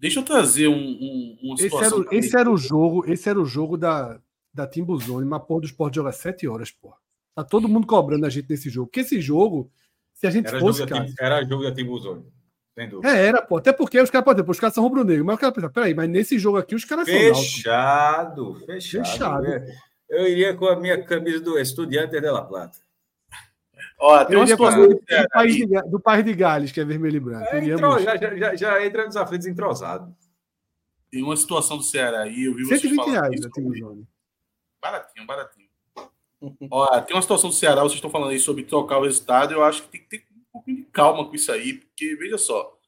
Deixa 0.00 0.18
eu 0.18 0.24
trazer 0.24 0.66
um, 0.66 0.72
um, 0.74 1.38
uma 1.42 1.56
situação. 1.58 2.00
Esse 2.00 2.08
era, 2.08 2.16
esse 2.16 2.36
era, 2.38 2.50
o 2.50 2.56
jogo, 2.56 3.04
esse 3.06 3.28
era 3.28 3.38
o 3.38 3.44
jogo 3.44 3.76
da, 3.76 4.18
da 4.52 4.66
Timbuzone, 4.66 5.26
mas 5.26 5.42
porra 5.44 5.60
do 5.60 5.66
Sport 5.66 5.94
joga 5.94 6.10
7 6.10 6.48
horas, 6.48 6.70
porra. 6.70 6.96
Tá 7.34 7.44
todo 7.44 7.68
mundo 7.68 7.86
cobrando 7.86 8.24
a 8.24 8.30
gente 8.30 8.48
nesse 8.48 8.70
jogo. 8.70 8.86
Porque 8.86 9.00
esse 9.00 9.20
jogo, 9.20 9.70
se 10.14 10.26
a 10.26 10.30
gente 10.30 10.48
era 10.48 10.58
fosse. 10.58 10.80
Jogo 10.80 10.90
cara, 10.90 11.06
era 11.20 11.44
jogo 11.44 11.62
da 11.62 11.74
Timbuzone. 11.74 12.24
É, 13.04 13.26
era, 13.26 13.42
pô. 13.42 13.58
Até 13.58 13.74
porque 13.74 14.00
os 14.00 14.08
caras 14.08 14.24
podem, 14.24 14.42
os 14.48 14.58
caras 14.58 14.74
são 14.74 14.82
rubro-negro. 14.82 15.22
Mas 15.22 15.36
o 15.36 15.38
cara 15.38 15.52
pensa, 15.52 15.68
peraí, 15.68 15.92
mas 15.92 16.08
nesse 16.08 16.38
jogo 16.38 16.56
aqui 16.56 16.74
os 16.74 16.84
caras 16.86 17.06
fechado, 17.06 18.56
são. 18.56 18.66
Fechado, 18.66 19.04
fechado. 19.04 19.46
Eu 20.08 20.26
iria 20.26 20.54
com 20.54 20.66
a 20.66 20.80
minha 20.80 21.02
camisa 21.04 21.40
do 21.40 21.58
Estudiante 21.58 22.18
de 22.18 22.30
La 22.30 22.42
Plata. 22.42 22.78
Ó, 24.00 24.24
tem 24.24 24.36
uma 24.36 24.46
situação 24.46 24.88
do, 24.88 24.94
do, 24.94 25.28
país 25.30 25.56
de, 25.56 25.66
do 25.66 26.00
país 26.00 26.24
de 26.24 26.34
Gales, 26.34 26.72
que 26.72 26.80
é 26.80 26.84
vermelho 26.84 27.16
e 27.16 27.20
branco. 27.20 27.44
É, 27.54 27.58
entrou, 27.64 27.98
já, 28.00 28.16
já, 28.16 28.56
já 28.56 28.86
entra 28.86 29.04
nos 29.04 29.16
aflitos 29.16 29.46
entrosado. 29.46 30.16
Tem 31.10 31.22
uma 31.22 31.36
situação 31.36 31.76
do 31.76 31.82
Ceará 31.82 32.22
aí, 32.22 32.44
eu 32.44 32.54
vi 32.54 32.64
120 32.64 33.10
reais, 33.10 33.40
né, 33.40 33.50
time 33.52 34.06
Baratinho, 34.80 35.26
baratinho. 35.26 35.68
Ó, 36.70 37.00
tem 37.02 37.14
uma 37.14 37.20
situação 37.20 37.50
do 37.50 37.56
Ceará, 37.56 37.82
vocês 37.82 37.94
estão 37.94 38.10
falando 38.10 38.30
aí 38.30 38.38
sobre 38.38 38.62
trocar 38.62 38.98
o 38.98 39.04
resultado, 39.04 39.52
eu 39.52 39.62
acho 39.62 39.82
que 39.82 39.88
tem 39.88 40.00
que 40.00 40.08
ter 40.08 40.24
um 40.32 40.52
pouquinho 40.52 40.76
de 40.78 40.84
calma 40.84 41.28
com 41.28 41.34
isso 41.34 41.52
aí, 41.52 41.74
porque, 41.74 42.16
veja 42.16 42.38
só, 42.38 42.78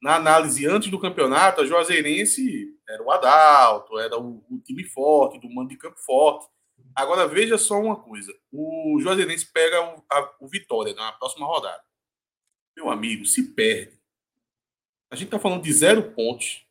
na 0.00 0.16
análise 0.16 0.66
antes 0.66 0.90
do 0.90 0.98
campeonato, 0.98 1.60
a 1.60 1.66
Juazeirense 1.66 2.74
era 2.88 3.02
o 3.02 3.10
Adalto, 3.10 3.98
era 3.98 4.18
o, 4.18 4.42
o 4.50 4.58
time 4.60 4.84
forte, 4.84 5.38
do 5.38 5.52
mando 5.52 5.68
de 5.68 5.76
campo 5.76 5.98
forte. 5.98 6.46
Agora 6.94 7.26
veja 7.26 7.58
só 7.58 7.80
uma 7.80 7.96
coisa: 7.96 8.32
o 8.52 8.98
Juazeirense 9.00 9.46
pega 9.46 9.80
o, 9.80 10.04
a, 10.10 10.34
o 10.40 10.48
Vitória 10.48 10.94
na 10.94 11.12
próxima 11.12 11.46
rodada. 11.46 11.82
Meu 12.76 12.90
amigo, 12.90 13.24
se 13.24 13.54
perde. 13.54 13.98
A 15.10 15.16
gente 15.16 15.26
está 15.26 15.38
falando 15.38 15.62
de 15.62 15.72
zero 15.72 16.12
pontos 16.12 16.66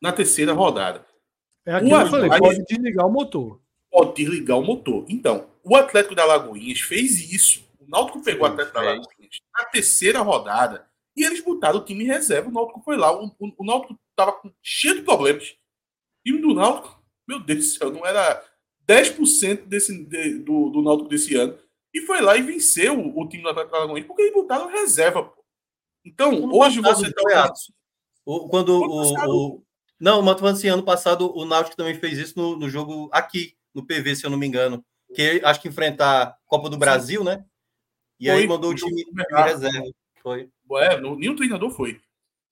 na 0.00 0.12
terceira 0.12 0.52
rodada. 0.52 1.06
É 1.66 1.74
aquilo 1.74 1.90
que 1.90 2.02
eu 2.02 2.10
falei, 2.10 2.38
pode 2.38 2.64
desligar 2.64 3.06
o 3.06 3.10
motor. 3.10 3.60
Pode 3.90 4.14
desligar 4.14 4.58
o 4.58 4.64
motor. 4.64 5.04
Então, 5.08 5.50
o 5.62 5.76
Atlético 5.76 6.14
da 6.14 6.24
Lagoinhas 6.24 6.80
fez 6.80 7.32
isso. 7.32 7.68
O 7.78 7.86
Náutico 7.88 8.22
pegou 8.22 8.48
o 8.48 8.50
Atlético 8.50 8.74
da 8.74 8.82
Lagoinhas 8.82 9.40
na 9.54 9.64
terceira 9.66 10.20
rodada 10.20 10.88
e 11.14 11.24
eles 11.24 11.42
botaram 11.42 11.80
o 11.80 11.84
time 11.84 12.04
em 12.04 12.06
reserva. 12.06 12.48
O 12.48 12.52
Náutico 12.52 12.80
foi 12.82 12.96
lá. 12.96 13.12
O, 13.12 13.26
o, 13.38 13.52
o 13.58 13.64
Náutico 13.64 13.98
estava 14.10 14.40
cheio 14.62 14.96
de 14.96 15.02
problemas. 15.02 15.50
O 15.50 16.22
time 16.24 16.40
do 16.40 16.54
Náutico, 16.54 17.02
meu 17.28 17.40
Deus 17.40 17.58
do 17.58 17.64
céu, 17.64 17.90
não 17.90 18.06
era 18.06 18.42
10% 18.90 19.66
desse, 19.66 20.04
de, 20.04 20.38
do, 20.40 20.70
do 20.70 20.82
Náutico 20.82 21.08
desse 21.08 21.36
ano 21.36 21.56
e 21.94 22.00
foi 22.02 22.20
lá 22.20 22.36
e 22.36 22.42
venceu 22.42 22.98
o, 22.98 23.20
o 23.22 23.28
time 23.28 23.42
do 23.44 23.48
Atlético 23.48 23.76
Alagoas 23.76 24.04
porque 24.04 24.22
eles 24.22 24.34
botaram 24.34 24.68
reserva. 24.68 25.22
Pô. 25.22 25.44
Então, 26.04 26.50
hoje 26.52 26.80
você 26.80 27.12
tá. 27.12 27.52
Quando 28.24 28.80
o, 28.80 29.56
o, 29.56 29.62
Não, 30.00 30.22
mas 30.22 30.42
assim, 30.42 30.68
ano 30.68 30.82
passado 30.82 31.32
o 31.36 31.44
Náutico 31.44 31.76
também 31.76 31.94
fez 31.94 32.18
isso 32.18 32.36
no, 32.36 32.56
no 32.56 32.68
jogo 32.68 33.08
aqui, 33.12 33.54
no 33.72 33.86
PV, 33.86 34.16
se 34.16 34.26
eu 34.26 34.30
não 34.30 34.38
me 34.38 34.46
engano. 34.46 34.84
Que 35.14 35.22
ele, 35.22 35.44
acho 35.44 35.60
que 35.60 35.68
enfrentar 35.68 36.22
a 36.22 36.36
Copa 36.46 36.68
do 36.68 36.78
Brasil, 36.78 37.22
né? 37.22 37.44
E 38.18 38.28
aí 38.28 38.40
Foi, 38.40 38.46
mandou 38.48 38.70
o 38.70 38.74
time 38.74 39.04
reserva. 39.44 39.90
Foi. 40.22 40.48
É, 40.72 41.00
no- 41.00 41.16
nenhum 41.16 41.34
treinador 41.36 41.70
foi. 41.70 42.00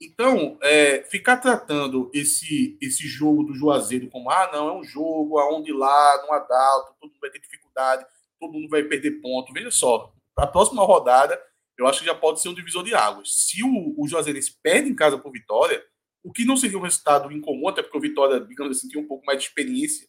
Então, 0.01 0.57
é, 0.62 1.03
ficar 1.05 1.39
tratando 1.39 2.09
esse, 2.15 2.79
esse 2.81 3.07
jogo 3.09 3.43
do 3.43 3.55
Juazeiro 3.55 4.09
como, 4.09 4.31
ah, 4.31 4.49
não, 4.53 4.69
é 4.69 4.73
um 4.73 4.85
jogo 4.85 5.39
aonde 5.39 5.73
lá, 5.73 6.25
no 6.25 6.33
Adalto, 6.33 6.95
todo 7.01 7.11
mundo 7.11 7.20
vai 7.20 7.31
ter 7.31 7.41
dificuldade, 7.41 8.07
todo 8.39 8.53
mundo 8.53 8.69
vai 8.69 8.85
perder 8.85 9.20
ponto. 9.20 9.53
Veja 9.53 9.73
só, 9.73 10.12
para 10.35 10.45
a 10.45 10.49
próxima 10.49 10.85
rodada, 10.85 11.41
eu 11.77 11.87
acho 11.87 12.01
que 12.01 12.07
já 12.07 12.15
pode 12.15 12.41
ser 12.41 12.49
um 12.49 12.55
divisor 12.55 12.85
de 12.85 12.95
águas. 12.95 13.47
Se 13.47 13.62
o, 13.65 13.95
o 13.97 14.07
Juazeirense 14.07 14.57
perde 14.62 14.89
em 14.89 14.95
casa 14.95 15.19
por 15.19 15.33
Vitória, 15.33 15.85
o 16.23 16.33
que 16.33 16.45
não 16.45 16.57
seria 16.57 16.79
um 16.79 16.83
resultado 16.83 17.33
incomum, 17.33 17.69
até 17.69 17.83
porque 17.83 17.99
o 17.99 18.01
Vitória, 18.01 18.41
digamos 18.41 18.77
assim, 18.77 18.89
tem 18.89 19.01
um 19.01 19.07
pouco 19.07 19.27
mais 19.27 19.41
de 19.41 19.49
experiência 19.49 20.09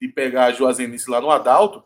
de 0.00 0.08
pegar 0.08 0.46
a 0.46 0.52
Juazeirense 0.52 1.10
lá 1.10 1.20
no 1.20 1.30
Adalto, 1.30 1.82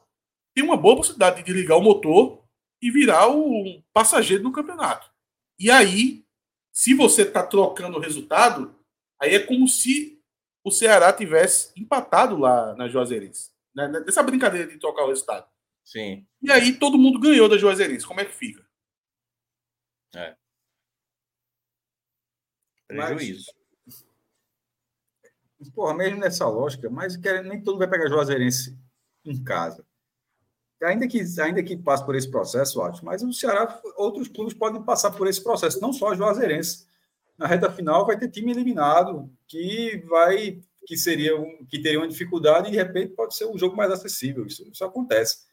tem 0.55 0.65
uma 0.65 0.77
boa 0.77 0.97
possibilidade 0.97 1.43
de 1.43 1.53
ligar 1.53 1.77
o 1.77 1.83
motor 1.83 2.45
e 2.83 2.91
virar 2.91 3.29
o 3.29 3.83
passageiro 3.93 4.43
do 4.43 4.53
campeonato. 4.53 5.11
E 5.59 5.71
aí, 5.71 6.25
se 6.73 6.95
você 6.95 7.23
está 7.23 7.47
trocando 7.47 7.99
o 7.99 8.01
resultado, 8.01 8.75
aí 9.21 9.35
é 9.35 9.41
como 9.41 9.67
se 9.69 10.23
o 10.65 10.71
Ceará 10.71 11.13
tivesse 11.13 11.73
empatado 11.77 12.37
lá 12.37 12.75
na 12.75 12.89
Juazeirense. 12.89 13.51
Né? 13.75 13.89
Nessa 13.89 14.23
brincadeira 14.23 14.71
de 14.71 14.79
trocar 14.79 15.05
o 15.05 15.09
resultado. 15.09 15.49
Sim. 15.85 16.27
E 16.43 16.51
aí 16.51 16.79
todo 16.79 16.99
mundo 16.99 17.19
ganhou 17.19 17.49
da 17.49 17.59
Juazeirense. 17.59 18.07
Como 18.07 18.21
é 18.21 18.25
que 18.25 18.35
fica? 18.35 18.65
Prejuízo. 22.87 23.53
Porra, 25.75 25.95
mesmo 25.95 26.19
nessa 26.19 26.49
lógica, 26.49 26.89
mas 26.89 27.17
nem 27.17 27.63
todo 27.63 27.75
mundo 27.75 27.79
vai 27.79 27.91
pegar 27.91 28.09
Juazeirense 28.09 28.79
em 29.25 29.43
casa. 29.43 29.87
Ainda 30.83 31.07
que, 31.07 31.23
ainda 31.41 31.63
que 31.63 31.77
passe 31.77 32.05
por 32.05 32.17
esse 32.17 32.31
processo, 32.31 32.81
acho, 32.81 33.05
mas 33.05 33.23
o 33.23 33.33
Ceará, 33.33 33.81
outros 33.97 34.29
clubes 34.29 34.55
podem 34.55 34.83
passar 34.83 35.11
por 35.11 35.27
esse 35.27 35.43
processo, 35.43 35.81
não 35.81 35.93
só 35.93 36.11
a 36.11 36.15
Juazeirense. 36.15 36.87
Na 37.37 37.47
reta 37.47 37.71
final 37.71 38.07
vai 38.07 38.19
ter 38.19 38.31
time 38.31 38.51
eliminado 38.51 39.31
que 39.47 40.03
vai 40.09 40.63
que 40.87 40.97
seria 40.97 41.39
um, 41.39 41.65
que 41.67 41.81
teria 41.81 42.01
uma 42.01 42.09
dificuldade 42.09 42.69
e 42.69 42.71
de 42.73 42.77
repente 42.77 43.15
pode 43.15 43.35
ser 43.35 43.47
um 43.47 43.57
jogo 43.57 43.77
mais 43.77 43.93
acessível. 43.93 44.47
Isso, 44.47 44.67
isso 44.73 44.85
acontece. 44.85 45.45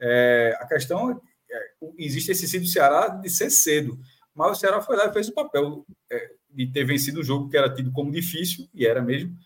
É, 0.00 0.56
a 0.58 0.66
questão 0.66 1.10
é, 1.10 1.16
é, 1.50 1.70
existe 1.98 2.32
esse 2.32 2.46
sítio 2.46 2.62
do 2.62 2.66
Ceará 2.66 3.08
de 3.08 3.28
ser 3.28 3.50
cedo, 3.50 3.98
mas 4.34 4.50
o 4.50 4.60
Ceará 4.60 4.80
foi 4.80 4.96
lá 4.96 5.06
e 5.06 5.12
fez 5.12 5.28
o 5.28 5.34
papel 5.34 5.84
é, 6.10 6.32
de 6.50 6.66
ter 6.66 6.84
vencido 6.84 7.20
o 7.20 7.24
jogo 7.24 7.48
que 7.48 7.56
era 7.56 7.72
tido 7.72 7.92
como 7.92 8.10
difícil 8.10 8.68
e 8.74 8.86
era 8.86 9.02
mesmo 9.02 9.36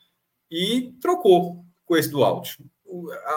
e 0.51 0.93
trocou 1.01 1.65
com 1.85 1.97
esse 1.97 2.09
do 2.09 2.23
Alto. 2.23 2.51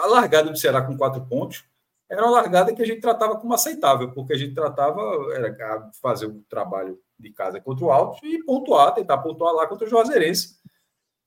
A 0.02 0.06
largada 0.06 0.50
do 0.50 0.58
Ceará 0.58 0.80
com 0.80 0.96
quatro 0.96 1.24
pontos 1.26 1.64
era 2.08 2.22
uma 2.22 2.30
largada 2.30 2.74
que 2.74 2.82
a 2.82 2.86
gente 2.86 3.00
tratava 3.00 3.36
como 3.36 3.52
aceitável, 3.52 4.12
porque 4.12 4.32
a 4.32 4.36
gente 4.36 4.54
tratava 4.54 5.00
era 5.34 5.90
fazer 6.00 6.26
o 6.26 6.42
trabalho 6.48 6.98
de 7.18 7.30
casa 7.32 7.60
contra 7.60 7.84
o 7.84 7.90
Alto 7.90 8.24
e 8.24 8.42
pontuar, 8.44 8.94
tentar 8.94 9.18
pontuar 9.18 9.52
lá 9.54 9.66
contra 9.66 9.86
o 9.86 9.90
Juazeirense. 9.90 10.58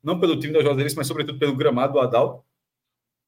Não 0.02 0.20
pelo 0.20 0.40
time 0.40 0.54
da 0.54 0.64
Juazeirense, 0.64 0.96
mas 0.96 1.08
sobretudo 1.08 1.38
pelo 1.38 1.56
gramado 1.56 1.94
do 1.94 2.00
Adalto. 2.00 2.44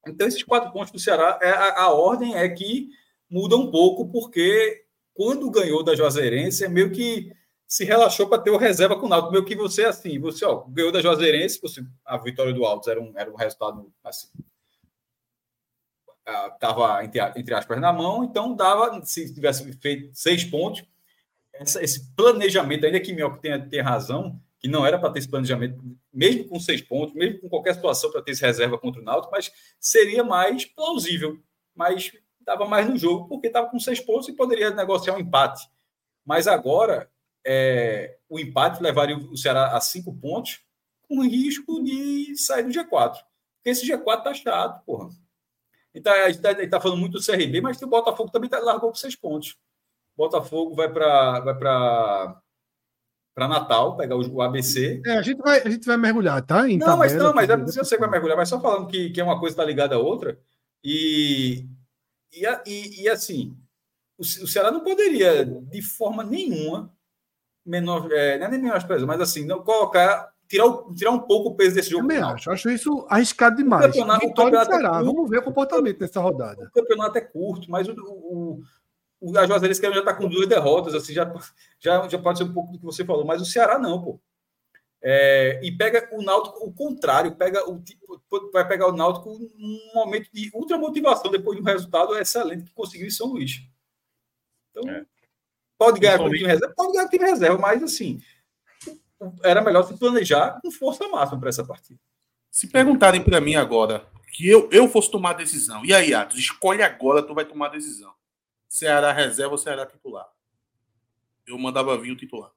Então, 0.06 0.26
esses 0.26 0.42
quatro 0.42 0.72
pontos 0.72 0.90
do 0.90 0.98
Ceará, 0.98 1.38
é, 1.40 1.50
a, 1.50 1.82
a 1.82 1.92
ordem 1.92 2.36
é 2.36 2.48
que 2.48 2.90
muda 3.30 3.56
um 3.56 3.70
pouco, 3.70 4.10
porque 4.10 4.84
quando 5.14 5.50
ganhou 5.50 5.84
da 5.84 5.94
Juazeirense, 5.94 6.64
é 6.64 6.68
meio 6.68 6.90
que 6.90 7.32
se 7.66 7.84
relaxou 7.84 8.28
para 8.28 8.42
ter 8.42 8.50
o 8.50 8.56
reserva 8.56 8.98
com 8.98 9.06
o 9.06 9.08
Náutico. 9.08 9.32
Meio 9.32 9.44
que 9.44 9.56
você, 9.56 9.84
assim, 9.84 10.18
você 10.18 10.44
ó, 10.44 10.64
ganhou 10.68 10.92
da 10.92 11.00
Juazeirense, 11.00 11.60
você, 11.60 11.82
a 12.04 12.18
vitória 12.18 12.52
do 12.52 12.64
Altos 12.64 12.88
era 12.88 13.00
um, 13.00 13.12
era 13.16 13.30
um 13.30 13.36
resultado 13.36 13.92
assim. 14.02 14.28
Estava, 16.26 17.04
entre, 17.04 17.20
entre 17.36 17.54
aspas, 17.54 17.80
na 17.80 17.92
mão, 17.92 18.24
então 18.24 18.54
dava, 18.54 19.04
se 19.04 19.32
tivesse 19.32 19.70
feito 19.74 20.10
seis 20.14 20.42
pontos, 20.42 20.84
essa, 21.52 21.82
esse 21.82 22.14
planejamento, 22.14 22.86
ainda 22.86 23.00
que 23.00 23.12
Minhoca 23.12 23.40
tenha, 23.40 23.60
tenha 23.60 23.82
razão, 23.82 24.40
que 24.58 24.66
não 24.66 24.86
era 24.86 24.98
para 24.98 25.10
ter 25.10 25.18
esse 25.18 25.28
planejamento, 25.28 25.78
mesmo 26.12 26.48
com 26.48 26.58
seis 26.58 26.80
pontos, 26.80 27.14
mesmo 27.14 27.40
com 27.40 27.48
qualquer 27.50 27.74
situação 27.74 28.10
para 28.10 28.22
ter 28.22 28.32
esse 28.32 28.40
reserva 28.40 28.78
contra 28.78 29.00
o 29.00 29.04
Náutico, 29.04 29.32
mas 29.32 29.52
seria 29.78 30.24
mais 30.24 30.64
plausível, 30.64 31.38
mas 31.74 32.12
estava 32.40 32.66
mais 32.66 32.88
no 32.88 32.96
jogo, 32.96 33.28
porque 33.28 33.48
estava 33.48 33.68
com 33.68 33.78
seis 33.78 34.00
pontos 34.00 34.28
e 34.28 34.32
poderia 34.32 34.70
negociar 34.70 35.14
um 35.14 35.20
empate. 35.20 35.68
Mas 36.24 36.46
agora, 36.46 37.10
é, 37.46 38.16
o 38.28 38.38
empate 38.38 38.82
levaria 38.82 39.16
o 39.16 39.36
Ceará 39.36 39.76
a 39.76 39.80
cinco 39.80 40.14
pontos, 40.14 40.62
com 41.06 41.22
risco 41.22 41.82
de 41.82 42.34
sair 42.36 42.64
do 42.64 42.70
G4. 42.70 43.16
Porque 43.56 43.70
esse 43.70 43.86
G4 43.86 44.22
tá 44.22 44.34
chato, 44.34 44.82
porra. 44.84 45.10
Então, 45.94 46.12
a 46.12 46.28
gente 46.30 46.44
está 46.44 46.78
tá 46.78 46.80
falando 46.80 46.98
muito 46.98 47.18
do 47.18 47.24
CRB, 47.24 47.60
mas 47.60 47.80
o 47.80 47.86
Botafogo 47.86 48.30
também 48.30 48.50
tá, 48.50 48.58
largou 48.58 48.90
com 48.90 48.96
seis 48.96 49.14
pontos. 49.14 49.56
Botafogo 50.16 50.74
vai 50.74 50.92
para 50.92 51.40
vai 51.40 51.54
para 53.34 53.48
Natal, 53.48 53.96
pegar 53.96 54.16
o, 54.16 54.34
o 54.34 54.42
ABC. 54.42 55.02
É, 55.04 55.18
a, 55.18 55.22
gente 55.22 55.38
vai, 55.38 55.60
a 55.60 55.68
gente 55.68 55.86
vai 55.86 55.96
mergulhar, 55.96 56.40
tá? 56.42 56.68
Em 56.68 56.78
não, 56.78 56.96
mas 56.96 57.12
tabela, 57.12 57.28
não, 57.28 57.34
mas 57.34 57.50
é, 57.50 57.80
eu 57.80 57.84
sei 57.84 57.98
que 57.98 58.02
vai 58.02 58.10
mergulhar, 58.10 58.36
mas 58.36 58.48
só 58.48 58.60
falando 58.60 58.86
que, 58.86 59.10
que 59.10 59.20
é 59.20 59.24
uma 59.24 59.38
coisa 59.40 59.54
que 59.54 59.60
está 59.60 59.64
ligada 59.64 59.96
à 59.96 59.98
outra. 59.98 60.38
E, 60.82 61.66
e, 62.32 62.44
e, 62.66 63.02
e 63.02 63.08
assim, 63.08 63.56
o, 64.18 64.22
o 64.22 64.46
Ceará 64.46 64.70
não 64.70 64.80
poderia, 64.80 65.44
de 65.44 65.82
forma 65.82 66.22
nenhuma, 66.22 66.92
menor, 67.64 68.10
é, 68.12 68.38
não 68.38 68.46
é 68.46 68.50
nem 68.50 68.60
menosprezar, 68.60 69.06
mas 69.06 69.20
assim, 69.20 69.44
não 69.44 69.62
colocar, 69.62 70.32
tirar, 70.48 70.66
o, 70.66 70.94
tirar 70.94 71.10
um 71.10 71.18
pouco 71.20 71.50
o 71.50 71.54
peso 71.54 71.74
desse 71.76 71.90
jogo. 71.90 72.02
Também 72.06 72.22
acho, 72.22 72.50
acho 72.50 72.70
isso 72.70 73.06
arriscado 73.08 73.56
demais. 73.56 73.86
campeonato- 73.86 74.24
o 74.24 74.28
Vitória 74.28 74.50
do 74.50 74.56
campeonato 74.56 74.72
é 74.72 74.78
Ceará, 74.80 74.98
curto. 74.98 75.12
vamos 75.14 75.30
ver 75.30 75.38
o 75.38 75.42
comportamento 75.42 76.00
nessa 76.00 76.20
rodada. 76.20 76.64
O 76.64 76.70
campeonato 76.70 77.18
é 77.18 77.20
curto, 77.20 77.70
mas 77.70 77.88
o, 77.88 77.92
o, 77.98 78.62
o 79.20 79.38
a 79.38 79.46
Juazeirense 79.46 79.80
já 79.82 79.90
está 79.98 80.14
com 80.14 80.28
duas 80.28 80.46
derrotas, 80.46 80.94
assim, 80.94 81.12
já, 81.12 81.32
já, 81.80 82.08
já 82.08 82.18
pode 82.18 82.38
ser 82.38 82.44
um 82.44 82.52
pouco 82.52 82.72
do 82.72 82.78
que 82.78 82.84
você 82.84 83.04
falou, 83.04 83.24
mas 83.24 83.40
o 83.40 83.44
Ceará 83.46 83.78
não, 83.78 84.02
pô. 84.02 84.20
É, 85.06 85.60
e 85.62 85.70
pega 85.70 86.08
o 86.12 86.22
Náutico 86.22 86.64
o 86.66 86.72
contrário, 86.72 87.34
pega 87.36 87.68
o 87.68 87.78
vai 88.52 88.66
pegar 88.66 88.86
o 88.88 88.92
Náutico 88.96 89.30
num 89.58 89.78
momento 89.94 90.30
de 90.32 90.50
ultramotivação 90.54 91.30
depois 91.30 91.56
de 91.58 91.62
um 91.62 91.66
resultado 91.66 92.16
excelente 92.16 92.64
que 92.64 92.72
conseguiu 92.72 93.06
em 93.06 93.10
São 93.10 93.26
Luís. 93.28 93.60
Então, 94.70 94.88
É. 94.90 95.04
pode 95.76 96.00
ganhar 96.00 96.16
com 96.18 96.24
o 96.24 96.30
time 96.30 96.46
reserva, 96.48 96.72
pode 96.74 96.92
ganhar 96.92 97.02
com 97.04 97.08
o 97.08 97.18
time 97.18 97.30
reserva, 97.30 97.58
mas 97.58 97.82
assim, 97.82 98.18
era 99.42 99.62
melhor 99.62 99.84
se 99.84 99.96
planejar 99.98 100.60
com 100.60 100.70
força 100.70 101.06
máxima 101.08 101.38
para 101.40 101.48
essa 101.48 101.64
partida. 101.64 101.98
Se 102.50 102.66
perguntarem 102.68 103.22
para 103.22 103.40
mim 103.40 103.54
agora 103.56 104.06
que 104.32 104.48
eu, 104.48 104.68
eu 104.72 104.88
fosse 104.88 105.10
tomar 105.10 105.30
a 105.30 105.34
decisão, 105.34 105.84
e 105.84 105.94
aí, 105.94 106.12
Atos, 106.12 106.38
escolhe 106.38 106.82
agora, 106.82 107.22
tu 107.22 107.34
vai 107.34 107.44
tomar 107.44 107.66
a 107.66 107.70
decisão. 107.70 108.12
Ceará 108.68 109.12
reserva 109.12 109.52
ou 109.52 109.58
Ceará 109.58 109.86
titular? 109.86 110.26
Eu 111.46 111.56
mandava 111.58 111.96
vir 111.96 112.10
o 112.10 112.16
titular. 112.16 112.50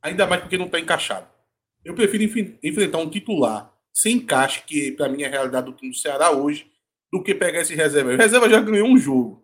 Ainda 0.00 0.26
mais 0.26 0.40
porque 0.42 0.56
não 0.56 0.66
está 0.66 0.78
encaixado. 0.80 1.26
Eu 1.84 1.94
prefiro 1.94 2.22
enfi- 2.22 2.58
enfrentar 2.62 2.98
um 2.98 3.10
titular 3.10 3.72
sem 3.92 4.16
encaixe, 4.16 4.62
que 4.62 4.92
para 4.92 5.08
mim 5.08 5.22
é 5.22 5.26
a 5.26 5.30
realidade 5.30 5.66
do 5.66 5.72
time 5.72 5.90
do 5.90 5.96
Ceará 5.96 6.30
hoje, 6.30 6.70
do 7.12 7.22
que 7.22 7.34
pegar 7.34 7.60
esse 7.60 7.74
reserva. 7.74 8.12
O 8.12 8.16
reserva 8.16 8.48
já 8.48 8.60
ganhou 8.60 8.88
um 8.88 8.96
jogo. 8.98 9.43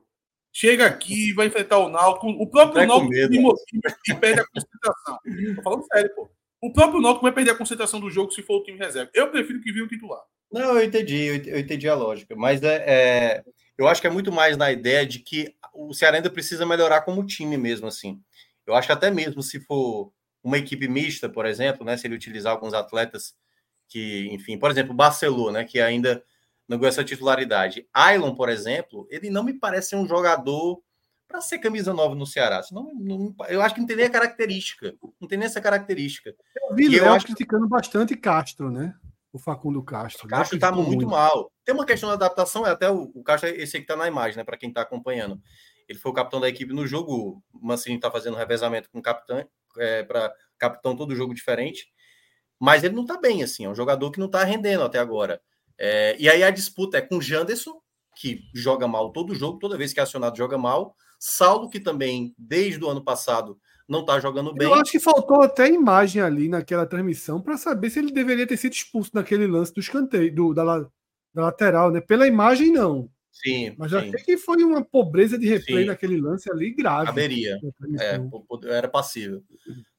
Chega 0.53 0.87
aqui, 0.87 1.33
vai 1.33 1.47
enfrentar 1.47 1.79
o 1.79 1.89
Náutico. 1.89 2.29
O 2.29 2.47
próprio 2.49 2.83
Náutico 2.87 3.13
motiva 3.41 3.97
e 4.09 4.15
perde 4.15 4.41
a 4.41 4.45
concentração. 4.47 5.19
Tô 5.57 5.63
falando 5.63 5.85
sério, 5.93 6.11
pô. 6.15 6.31
O 6.63 6.73
próprio 6.73 7.01
Náutico 7.01 7.23
vai 7.23 7.33
perder 7.33 7.53
a 7.53 7.57
concentração 7.57 8.01
do 8.01 8.11
jogo 8.11 8.33
se 8.33 8.43
for 8.43 8.59
o 8.59 8.63
time 8.65 8.77
reserva. 8.79 9.11
Eu 9.15 9.31
prefiro 9.31 9.61
que 9.61 9.73
vire 9.73 9.85
um 9.85 9.89
titular. 9.89 10.21
Não, 10.53 10.77
eu 10.77 10.85
entendi, 10.85 11.17
eu 11.17 11.35
ent- 11.37 11.47
eu 11.47 11.59
entendi 11.59 11.89
a 11.89 11.95
lógica, 11.95 12.35
mas 12.37 12.63
é, 12.63 12.85
é, 12.87 13.45
eu 13.79 13.87
acho 13.87 14.01
que 14.01 14.07
é 14.09 14.11
muito 14.11 14.33
mais 14.33 14.57
na 14.57 14.71
ideia 14.73 15.07
de 15.07 15.21
que 15.21 15.55
o 15.73 15.95
Ceará 15.95 16.17
ainda 16.17 16.29
precisa 16.29 16.67
melhorar 16.67 17.03
como 17.03 17.25
time 17.25 17.57
mesmo, 17.57 17.87
assim. 17.87 18.21
Eu 18.67 18.75
acho 18.75 18.89
que 18.89 18.93
até 18.93 19.11
mesmo 19.11 19.43
se 19.43 19.61
for 19.61 20.13
uma 20.43 20.59
equipe 20.59 20.89
mista, 20.89 21.29
por 21.29 21.47
exemplo, 21.47 21.85
né, 21.87 21.97
se 21.97 22.07
ele 22.07 22.17
utilizar 22.17 22.53
alguns 22.53 22.75
atletas 22.75 23.35
que, 23.89 24.29
enfim, 24.33 24.59
por 24.59 24.71
exemplo, 24.71 24.93
o 24.93 24.97
Barcelona, 24.97 25.61
né, 25.61 25.65
que 25.65 25.81
ainda 25.81 26.23
não 26.71 26.79
ganhou 26.79 26.89
essa 26.91 27.03
titularidade. 27.05 27.89
Ailon, 27.93 28.33
por 28.35 28.49
exemplo, 28.49 29.05
ele 29.11 29.29
não 29.29 29.43
me 29.43 29.53
parece 29.53 29.91
ser 29.91 29.97
um 29.97 30.07
jogador 30.07 30.81
para 31.27 31.41
ser 31.41 31.59
camisa 31.59 31.93
nova 31.93 32.15
no 32.15 32.25
Ceará. 32.25 32.63
Senão, 32.63 32.93
não- 32.95 33.35
eu 33.49 33.61
acho 33.61 33.75
que 33.75 33.81
não 33.81 33.87
tem 33.89 33.97
nem 33.97 34.07
a 34.07 34.11
característica, 34.11 34.95
não 35.21 35.27
tem 35.29 35.37
nem 35.37 35.47
essa 35.47 35.61
característica. 35.61 36.33
Eu 36.57 36.75
vi 36.77 36.95
eu 36.95 37.13
acho- 37.13 37.27
criticando 37.27 37.69
bastante 37.69 38.17
Castro, 38.17 38.71
né? 38.71 38.95
O 39.33 39.39
Facundo 39.39 39.83
Castro. 39.83 40.27
O 40.27 40.29
Castro 40.29 40.57
está 40.57 40.69
Criticou 40.69 40.93
muito, 40.93 41.09
mal. 41.09 41.53
Tem 41.65 41.75
uma 41.75 41.85
questão 41.87 42.09
da 42.09 42.15
adaptação, 42.15 42.65
é 42.67 42.71
até 42.71 42.89
o, 42.91 43.11
o 43.15 43.23
Castro, 43.23 43.49
esse 43.49 43.77
aí 43.77 43.83
que 43.83 43.93
está 43.93 43.97
na 43.97 44.09
imagem, 44.09 44.37
né? 44.37 44.45
Para 44.45 44.57
quem 44.57 44.69
está 44.69 44.83
acompanhando. 44.83 45.41
Ele 45.89 45.99
foi 45.99 46.11
o 46.13 46.15
capitão 46.15 46.41
da 46.41 46.49
equipe 46.49 46.73
no 46.73 46.87
jogo. 46.87 47.43
O 47.53 47.67
Mancini 47.67 47.97
está 47.97 48.11
fazendo 48.11 48.37
revezamento 48.37 48.89
com 48.91 48.99
o 49.01 49.03
capitão, 49.03 49.45
é, 49.79 50.03
para 50.05 50.33
capitão 50.59 50.97
todo 50.97 51.15
jogo 51.17 51.35
diferente. 51.35 51.93
Mas 52.61 52.85
ele 52.85 52.95
não 52.95 53.03
está 53.03 53.19
bem, 53.19 53.43
assim. 53.43 53.65
É 53.65 53.69
um 53.69 53.75
jogador 53.75 54.11
que 54.13 54.19
não 54.21 54.27
está 54.27 54.45
rendendo 54.45 54.85
até 54.85 54.99
agora. 54.99 55.41
É, 55.83 56.15
e 56.19 56.29
aí 56.29 56.43
a 56.43 56.51
disputa 56.51 56.99
é 56.99 57.01
com 57.01 57.17
o 57.17 57.23
Janderson, 57.23 57.81
que 58.15 58.43
joga 58.55 58.87
mal 58.87 59.11
todo 59.11 59.35
jogo, 59.35 59.59
toda 59.59 59.79
vez 59.79 59.95
que 59.95 60.01
é 60.01 60.03
acionado, 60.03 60.37
joga 60.37 60.59
mal. 60.59 60.95
Saulo, 61.19 61.71
que 61.71 61.81
também, 61.81 62.35
desde 62.37 62.85
o 62.85 62.89
ano 62.89 63.03
passado, 63.03 63.59
não 63.89 64.05
tá 64.05 64.21
jogando 64.21 64.53
bem. 64.53 64.69
Eu 64.69 64.75
acho 64.75 64.93
que 64.93 65.01
faltou 65.01 65.43
até 65.43 65.69
imagem 65.69 66.21
ali 66.21 66.49
naquela 66.49 66.87
transmissão 66.87 67.41
para 67.41 67.57
saber 67.57 67.89
se 67.89 67.99
ele 67.99 68.13
deveria 68.13 68.47
ter 68.47 68.57
sido 68.57 68.75
expulso 68.75 69.11
naquele 69.15 69.47
lance 69.47 69.73
do 69.73 69.81
escanteio, 69.81 70.35
do, 70.35 70.55
da, 70.55 70.65
da 70.65 70.89
lateral, 71.35 71.91
né? 71.91 72.01
Pela 72.01 72.27
imagem, 72.27 72.71
não. 72.71 73.11
Sim, 73.33 73.75
Mas 73.79 73.91
sim, 73.91 73.97
achei 73.97 74.13
que 74.13 74.37
foi 74.37 74.63
uma 74.63 74.85
pobreza 74.85 75.39
de 75.39 75.49
replay 75.49 75.83
Sim. 75.83 75.87
naquele 75.87 76.21
lance 76.21 76.51
ali 76.51 76.75
grave. 76.75 77.07
caberia. 77.07 77.59
É, 77.99 78.21
era 78.69 78.89
passível. 78.89 79.43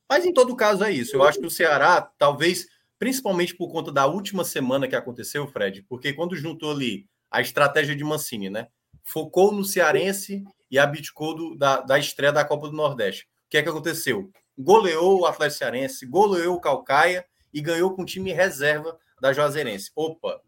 Mas 0.08 0.26
em 0.26 0.34
todo 0.34 0.56
caso 0.56 0.84
é 0.84 0.92
isso. 0.92 1.16
Eu 1.16 1.24
acho 1.24 1.40
que 1.40 1.46
o 1.46 1.52
Ceará, 1.52 2.02
talvez, 2.02 2.68
principalmente 3.02 3.56
por 3.56 3.72
conta 3.72 3.92
da 3.92 4.06
última 4.06 4.44
semana 4.44 4.88
que 4.88 4.96
aconteceu, 4.96 5.48
Fred, 5.48 5.82
porque 5.90 6.14
quando 6.14 6.36
juntou 6.36 6.70
ali 6.70 7.10
a 7.32 7.42
estratégia 7.42 7.96
de 7.96 8.04
Mancini, 8.04 8.48
né? 8.48 8.68
Focou 9.04 9.52
no 9.52 9.66
Cearense 9.66 10.44
e 10.70 10.78
abdicou 10.78 11.34
do, 11.34 11.56
da, 11.58 11.82
da 11.82 11.98
estreia 11.98 12.32
da 12.32 12.46
Copa 12.46 12.68
do 12.70 12.76
Nordeste. 12.76 13.24
O 13.24 13.50
que 13.50 13.58
é 13.58 13.64
que 13.64 13.70
aconteceu? 13.70 14.30
Goleou 14.56 15.22
o 15.22 15.26
Atlético 15.26 15.58
Cearense, 15.58 16.06
goleou 16.06 16.58
o 16.58 16.62
Calcaia 16.62 17.26
e 17.52 17.60
ganhou 17.60 17.96
com 17.96 18.04
o 18.04 18.06
time 18.06 18.32
reserva 18.34 18.96
da 19.20 19.34
Juazeirense. 19.34 19.92
Opa, 19.96 20.40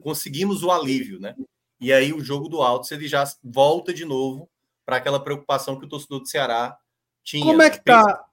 conseguimos 0.00 0.62
o 0.62 0.70
alívio, 0.70 1.18
né? 1.18 1.34
E 1.80 1.92
aí 1.92 2.12
o 2.12 2.22
jogo 2.22 2.48
do 2.48 2.62
Altos 2.62 2.92
ele 2.92 3.08
já 3.08 3.24
volta 3.42 3.92
de 3.92 4.04
novo 4.04 4.48
para 4.84 4.98
aquela 4.98 5.18
preocupação 5.18 5.76
que 5.76 5.86
o 5.86 5.88
torcedor 5.88 6.20
do 6.20 6.28
Ceará 6.28 6.78
tinha. 7.24 7.44
Como 7.44 7.62
é 7.62 7.68
né? 7.68 7.70
que 7.70 7.82
tá? 7.82 8.24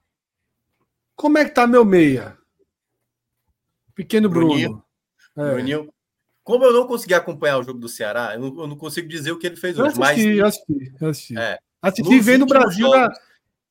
Como 1.16 1.38
é 1.38 1.44
que 1.44 1.50
tá 1.50 1.66
meu 1.66 1.84
meia? 1.84 2.38
Pequeno 3.94 4.28
Bruninho. 4.28 4.82
Bruno. 5.34 5.48
É. 5.50 5.54
Bruninho, 5.54 5.92
como 6.42 6.64
eu 6.64 6.72
não 6.72 6.86
consegui 6.86 7.14
acompanhar 7.14 7.58
o 7.58 7.62
jogo 7.62 7.78
do 7.78 7.88
Ceará, 7.88 8.34
eu 8.34 8.40
não, 8.40 8.60
eu 8.62 8.66
não 8.66 8.76
consigo 8.76 9.08
dizer 9.08 9.32
o 9.32 9.38
que 9.38 9.46
ele 9.46 9.56
fez 9.56 9.78
Eu 9.78 9.84
hoje. 9.86 9.98
Mas 9.98 10.10
assisti, 10.18 10.36
eu 10.36 10.46
assisti, 10.46 10.94
eu 11.00 11.08
assisti. 11.08 11.38
É. 11.38 11.58
Assisti 11.82 12.20
vendo 12.20 12.42
o 12.42 12.46
Brasil. 12.46 12.88
na- 12.90 13.12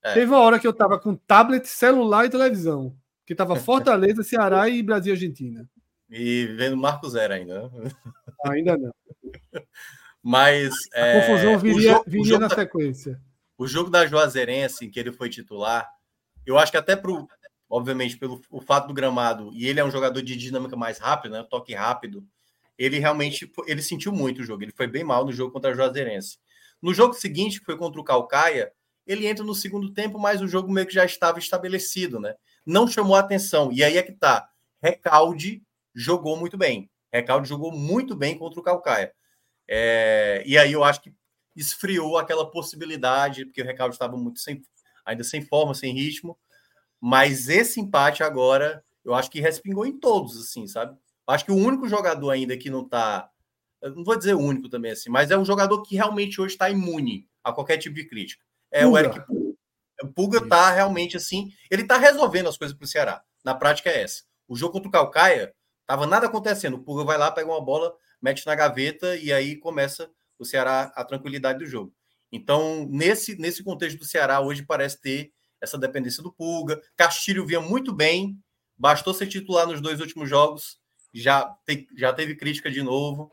É. 0.03 0.13
Teve 0.15 0.25
uma 0.31 0.39
hora 0.39 0.59
que 0.59 0.67
eu 0.67 0.73
tava 0.73 0.99
com 0.99 1.15
tablet, 1.15 1.65
celular 1.67 2.25
e 2.25 2.29
televisão. 2.29 2.95
Que 3.25 3.33
tava 3.33 3.55
Fortaleza, 3.55 4.21
Ceará 4.23 4.67
e 4.67 4.83
Brasil 4.83 5.13
e 5.13 5.15
Argentina. 5.15 5.69
e 6.09 6.45
vendo 6.57 6.75
Marco 6.75 7.09
Zero 7.09 7.33
ainda. 7.33 7.69
né? 7.69 7.91
Ainda 8.47 8.77
não. 8.77 8.93
Mas 10.21 10.73
A 10.93 10.99
é, 10.99 11.21
confusão 11.27 11.55
o 11.55 11.59
viria, 11.59 11.91
jogo- 11.93 12.03
viria 12.07 12.39
na 12.39 12.47
da- 12.47 12.55
sequência. 12.55 13.19
O 13.57 13.67
jogo 13.67 13.89
da 13.89 14.05
Juazeirense, 14.05 14.85
em 14.85 14.89
que 14.89 14.99
ele 14.99 15.11
foi 15.11 15.29
titular, 15.29 15.87
eu 16.45 16.57
acho 16.57 16.71
que 16.71 16.77
até 16.77 16.95
pro, 16.95 17.27
obviamente, 17.73 18.17
pelo 18.17 18.39
o 18.51 18.61
fato 18.61 18.87
do 18.87 18.93
gramado, 18.93 19.49
e 19.51 19.67
ele 19.67 19.79
é 19.79 19.83
um 19.83 19.89
jogador 19.89 20.21
de 20.21 20.35
dinâmica 20.37 20.75
mais 20.75 20.99
rápida, 20.99 21.41
né? 21.41 21.47
Toque 21.49 21.73
rápido, 21.73 22.23
ele 22.77 22.99
realmente 22.99 23.51
ele 23.65 23.81
sentiu 23.81 24.11
muito 24.11 24.41
o 24.41 24.43
jogo. 24.43 24.61
Ele 24.61 24.71
foi 24.71 24.85
bem 24.85 25.03
mal 25.03 25.25
no 25.25 25.33
jogo 25.33 25.51
contra 25.51 25.71
a 25.71 25.73
Juazeirense. 25.73 26.37
No 26.79 26.93
jogo 26.93 27.15
seguinte, 27.15 27.59
que 27.59 27.65
foi 27.65 27.75
contra 27.75 27.99
o 27.99 28.03
Calcaia, 28.03 28.71
ele 29.07 29.25
entra 29.25 29.43
no 29.43 29.55
segundo 29.55 29.91
tempo, 29.91 30.19
mas 30.19 30.39
o 30.39 30.47
jogo 30.47 30.71
meio 30.71 30.85
que 30.85 30.93
já 30.93 31.03
estava 31.03 31.39
estabelecido, 31.39 32.19
né? 32.19 32.35
Não 32.63 32.87
chamou 32.87 33.15
atenção. 33.15 33.71
E 33.71 33.83
aí 33.83 33.97
é 33.97 34.03
que 34.03 34.11
tá. 34.11 34.47
Recalde 34.79 35.63
jogou 35.95 36.37
muito 36.37 36.55
bem. 36.55 36.91
Recalde 37.11 37.49
jogou 37.49 37.71
muito 37.71 38.15
bem 38.15 38.37
contra 38.37 38.59
o 38.59 38.63
Calcaia. 38.63 39.11
É, 39.67 40.43
e 40.45 40.59
aí 40.59 40.73
eu 40.73 40.83
acho 40.83 41.01
que 41.01 41.11
esfriou 41.55 42.19
aquela 42.19 42.49
possibilidade, 42.51 43.45
porque 43.45 43.63
o 43.63 43.65
Recalde 43.65 43.95
estava 43.95 44.15
muito 44.15 44.39
sem, 44.39 44.61
ainda 45.03 45.23
sem 45.23 45.41
forma, 45.41 45.73
sem 45.73 45.91
ritmo. 45.91 46.37
Mas 47.05 47.49
esse 47.49 47.81
empate 47.81 48.23
agora, 48.23 48.81
eu 49.03 49.13
acho 49.13 49.29
que 49.29 49.41
respingou 49.41 49.85
em 49.85 49.99
todos, 49.99 50.39
assim, 50.39 50.65
sabe? 50.65 50.93
Eu 51.27 51.33
acho 51.33 51.43
que 51.43 51.51
o 51.51 51.57
único 51.57 51.85
jogador 51.85 52.29
ainda 52.29 52.55
que 52.55 52.69
não 52.69 52.87
tá. 52.87 53.29
Não 53.81 54.05
vou 54.05 54.17
dizer 54.17 54.35
o 54.35 54.39
único 54.39 54.69
também, 54.69 54.93
assim, 54.93 55.09
mas 55.09 55.29
é 55.29 55.37
um 55.37 55.43
jogador 55.43 55.81
que 55.81 55.97
realmente 55.97 56.39
hoje 56.39 56.53
está 56.53 56.69
imune 56.69 57.27
a 57.43 57.51
qualquer 57.51 57.75
tipo 57.75 57.93
de 57.93 58.05
crítica. 58.05 58.41
É 58.71 58.85
o 58.85 58.91
Pulga. 58.91 58.99
Eric 59.01 59.27
Pulga. 59.27 59.53
O 60.01 60.07
Pulga 60.07 60.47
tá 60.47 60.71
realmente 60.71 61.17
assim. 61.17 61.51
Ele 61.69 61.83
tá 61.83 61.97
resolvendo 61.97 62.47
as 62.47 62.57
coisas 62.57 62.75
pro 62.75 62.87
Ceará. 62.87 63.21
Na 63.43 63.53
prática 63.53 63.89
é 63.89 64.03
essa. 64.03 64.23
O 64.47 64.55
jogo 64.55 64.71
contra 64.71 64.87
o 64.87 64.91
Calcaia, 64.91 65.53
tava 65.85 66.07
nada 66.07 66.27
acontecendo. 66.27 66.75
O 66.75 66.83
Pulga 66.83 67.03
vai 67.03 67.17
lá, 67.17 67.29
pega 67.29 67.51
uma 67.51 67.61
bola, 67.61 67.93
mete 68.21 68.45
na 68.45 68.55
gaveta 68.55 69.17
e 69.17 69.33
aí 69.33 69.57
começa 69.57 70.09
o 70.39 70.45
Ceará 70.45 70.83
a 70.95 71.03
tranquilidade 71.03 71.59
do 71.59 71.65
jogo. 71.65 71.93
Então, 72.31 72.87
nesse, 72.89 73.37
nesse 73.37 73.61
contexto 73.61 73.99
do 73.99 74.05
Ceará, 74.05 74.39
hoje 74.39 74.63
parece 74.63 75.01
ter 75.01 75.33
essa 75.63 75.77
dependência 75.77 76.21
do 76.21 76.31
Pulga. 76.31 76.81
Castilho 76.95 77.45
vinha 77.45 77.61
muito 77.61 77.93
bem, 77.93 78.37
bastou 78.77 79.13
ser 79.13 79.27
titular 79.27 79.65
nos 79.65 79.79
dois 79.81 79.99
últimos 80.01 80.29
jogos, 80.29 80.77
já, 81.13 81.45
te- 81.65 81.87
já 81.95 82.11
teve 82.11 82.35
crítica 82.35 82.69
de 82.69 82.83
novo. 82.83 83.31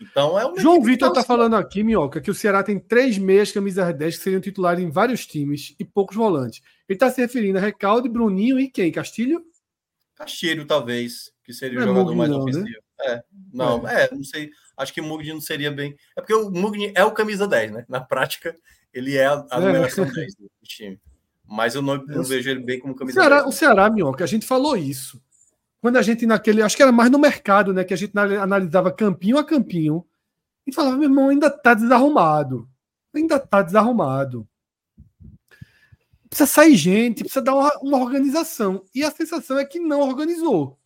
Então, 0.00 0.38
é 0.38 0.44
uma 0.44 0.58
João 0.60 0.82
Vitor 0.82 1.12
tá 1.12 1.20
assim, 1.20 1.26
falando 1.26 1.56
aqui, 1.56 1.82
Minhoca, 1.82 2.20
que 2.20 2.30
o 2.30 2.34
Ceará 2.34 2.62
tem 2.62 2.78
três 2.78 3.16
meias 3.18 3.50
camisas 3.52 3.96
10 3.96 4.16
que 4.16 4.22
seriam 4.22 4.40
titulares 4.40 4.82
em 4.84 4.90
vários 4.90 5.26
times 5.26 5.74
e 5.78 5.84
poucos 5.84 6.16
volantes. 6.16 6.60
Ele 6.88 6.98
tá 6.98 7.10
se 7.10 7.20
referindo 7.20 7.58
a 7.58 7.60
Recalde, 7.60 8.08
Bruninho 8.08 8.58
e 8.58 8.68
quem? 8.70 8.90
Castilho? 8.92 9.44
Castilho, 10.14 10.66
talvez, 10.66 11.32
que 11.44 11.52
seria 11.52 11.80
Não 11.80 11.86
o 11.86 11.90
é 11.90 11.94
jogador 11.94 12.14
Mugni, 12.14 12.18
mais 12.18 12.30
não, 12.30 12.44
né? 12.44 12.50
ofensivo. 12.52 12.84
É, 13.00 13.22
não, 13.52 13.88
é. 13.88 14.08
não 14.12 14.22
sei. 14.24 14.50
Acho 14.76 14.92
que 14.92 15.00
o 15.00 15.04
Mugni 15.04 15.32
não 15.32 15.40
seria 15.40 15.70
bem. 15.70 15.96
É 16.16 16.20
porque 16.20 16.34
o 16.34 16.50
Mugni 16.50 16.92
é 16.94 17.04
o 17.04 17.10
camisa 17.12 17.46
10, 17.48 17.72
né? 17.72 17.84
Na 17.88 18.00
prática, 18.00 18.54
ele 18.92 19.16
é 19.16 19.26
a, 19.26 19.44
a 19.50 19.56
É. 19.56 19.60
numeração 19.60 20.04
10 20.04 20.34
do 20.36 20.48
time. 20.64 21.00
Mas 21.46 21.74
eu 21.74 21.82
não, 21.82 21.94
Eu- 22.08 22.22
vejo 22.24 22.48
ele 22.50 22.60
bem 22.60 22.80
como 22.80 22.94
O 22.94 22.96
camisa 22.96 23.20
Ceará, 23.20 23.36
10. 23.42 23.48
o 23.48 23.52
Ceará, 23.52 23.90
Minhoca, 23.90 24.24
a 24.24 24.26
gente 24.26 24.46
falou 24.46 24.76
isso. 24.76 25.22
Quando 25.80 25.96
a 25.96 26.02
gente 26.02 26.24
naquele, 26.26 26.62
acho 26.62 26.76
que 26.76 26.82
era 26.82 26.90
mais 26.92 27.10
no 27.10 27.18
mercado, 27.18 27.72
né, 27.74 27.84
que 27.84 27.92
a 27.92 27.96
gente 27.96 28.16
anal- 28.16 28.42
analisava 28.42 28.90
campinho 28.90 29.36
a 29.36 29.44
campinho 29.44 30.04
e 30.66 30.72
falava, 30.72 30.96
meu 30.96 31.04
irmão, 31.10 31.28
ainda 31.28 31.50
tá 31.50 31.74
desarrumado. 31.74 32.66
Ainda 33.14 33.38
tá 33.38 33.60
desarrumado. 33.62 34.48
Precisa 36.28 36.46
sair 36.50 36.74
gente, 36.76 37.20
precisa 37.22 37.42
dar 37.42 37.54
uma, 37.54 37.70
uma 37.80 37.98
organização. 37.98 38.84
E 38.94 39.04
a 39.04 39.10
sensação 39.10 39.58
é 39.58 39.64
que 39.64 39.78
não 39.78 40.00
organizou. 40.00 40.78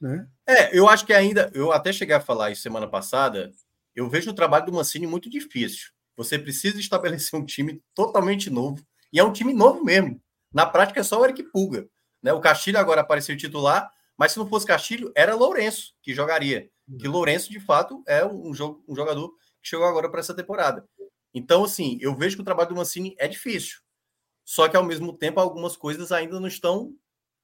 Né? 0.00 0.26
É, 0.46 0.76
eu 0.76 0.88
acho 0.88 1.04
que 1.06 1.12
ainda, 1.12 1.50
eu 1.54 1.70
até 1.72 1.92
cheguei 1.92 2.16
a 2.16 2.20
falar 2.20 2.50
isso 2.50 2.62
semana 2.62 2.88
passada, 2.88 3.52
eu 3.94 4.08
vejo 4.08 4.30
o 4.30 4.34
trabalho 4.34 4.66
do 4.66 4.72
Mancini 4.72 5.06
muito 5.06 5.28
difícil. 5.30 5.90
Você 6.16 6.38
precisa 6.38 6.80
estabelecer 6.80 7.38
um 7.38 7.44
time 7.44 7.82
totalmente 7.94 8.50
novo, 8.50 8.82
e 9.12 9.18
é 9.18 9.24
um 9.24 9.32
time 9.32 9.52
novo 9.52 9.84
mesmo. 9.84 10.20
Na 10.52 10.66
prática 10.66 11.00
é 11.00 11.02
só 11.02 11.20
o 11.20 11.24
Eric 11.24 11.42
Pulga. 11.44 11.88
Né? 12.22 12.32
O 12.32 12.40
Castilho 12.40 12.78
agora 12.78 13.00
apareceu 13.00 13.36
titular, 13.36 13.90
mas 14.16 14.32
se 14.32 14.38
não 14.38 14.48
fosse 14.48 14.66
Castilho, 14.66 15.12
era 15.14 15.34
Lourenço 15.34 15.94
que 16.02 16.14
jogaria. 16.14 16.70
Que 16.98 17.08
Lourenço, 17.08 17.50
de 17.50 17.60
fato, 17.60 18.02
é 18.06 18.24
um, 18.24 18.52
jogo, 18.52 18.84
um 18.88 18.94
jogador 18.94 19.30
que 19.62 19.68
chegou 19.68 19.86
agora 19.86 20.10
para 20.10 20.20
essa 20.20 20.34
temporada. 20.34 20.84
Então, 21.32 21.64
assim, 21.64 21.98
eu 22.00 22.14
vejo 22.14 22.36
que 22.36 22.42
o 22.42 22.44
trabalho 22.44 22.70
do 22.70 22.76
Mancini 22.76 23.14
é 23.18 23.28
difícil. 23.28 23.78
Só 24.44 24.68
que, 24.68 24.76
ao 24.76 24.84
mesmo 24.84 25.12
tempo, 25.16 25.38
algumas 25.38 25.76
coisas 25.76 26.10
ainda 26.10 26.40
não 26.40 26.48
estão 26.48 26.92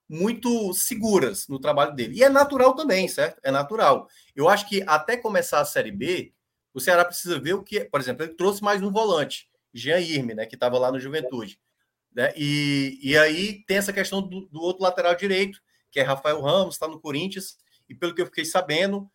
muito 0.08 0.72
seguras 0.72 1.46
no 1.48 1.58
trabalho 1.58 1.94
dele. 1.94 2.16
E 2.16 2.24
é 2.24 2.28
natural 2.28 2.74
também, 2.74 3.08
certo? 3.08 3.40
É 3.42 3.50
natural. 3.50 4.08
Eu 4.34 4.48
acho 4.48 4.68
que 4.68 4.82
até 4.86 5.16
começar 5.16 5.60
a 5.60 5.64
Série 5.64 5.92
B, 5.92 6.32
o 6.74 6.80
Ceará 6.80 7.04
precisa 7.04 7.38
ver 7.38 7.54
o 7.54 7.62
que, 7.62 7.84
por 7.84 8.00
exemplo, 8.00 8.24
ele 8.24 8.34
trouxe 8.34 8.62
mais 8.62 8.82
um 8.82 8.90
volante, 8.90 9.48
Jean 9.76 10.00
Irme, 10.00 10.34
né, 10.34 10.46
que 10.46 10.54
estava 10.54 10.78
lá 10.78 10.90
no 10.90 10.98
Juventude. 10.98 11.58
Né? 12.14 12.32
E, 12.36 12.98
e 13.02 13.16
aí 13.16 13.64
tem 13.66 13.76
essa 13.76 13.92
questão 13.92 14.22
do, 14.22 14.46
do 14.46 14.60
outro 14.60 14.82
lateral 14.82 15.14
direito, 15.14 15.60
que 15.90 16.00
é 16.00 16.02
Rafael 16.02 16.40
Ramos, 16.40 16.74
está 16.74 16.88
no 16.88 17.00
Corinthians, 17.00 17.58
e 17.88 17.94
pelo 17.94 18.14
que 18.14 18.22
eu 18.22 18.26
fiquei 18.26 18.44
sabendo, 18.44 19.08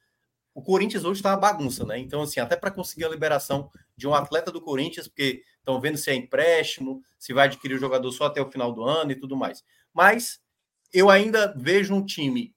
o 0.54 0.62
Corinthians 0.62 1.04
hoje 1.04 1.20
está 1.20 1.32
uma 1.32 1.38
bagunça, 1.38 1.86
né? 1.86 1.98
Então, 1.98 2.22
assim, 2.22 2.40
até 2.40 2.56
para 2.56 2.72
conseguir 2.72 3.06
a 3.06 3.10
liberação 3.10 3.70
de 3.96 4.08
um 4.08 4.14
atleta 4.14 4.52
do 4.52 4.62
Corinthians, 4.62 5.08
porque 5.08 5.44
estão 5.58 5.80
vendo 5.80 5.98
se 5.98 6.12
é 6.12 6.16
empréstimo, 6.16 7.02
se 7.18 7.34
vai 7.34 7.48
adquirir 7.48 7.76
o 7.76 7.80
jogador 7.80 8.12
só 8.12 8.26
até 8.26 8.42
o 8.42 8.52
final 8.52 8.72
do 8.72 8.84
ano 8.84 9.12
e 9.12 9.16
tudo 9.16 9.36
mais. 9.36 9.64
Mas 9.94 10.40
eu 10.94 11.10
ainda 11.10 11.54
vejo 11.58 11.94
um 11.94 12.06
time 12.06 12.54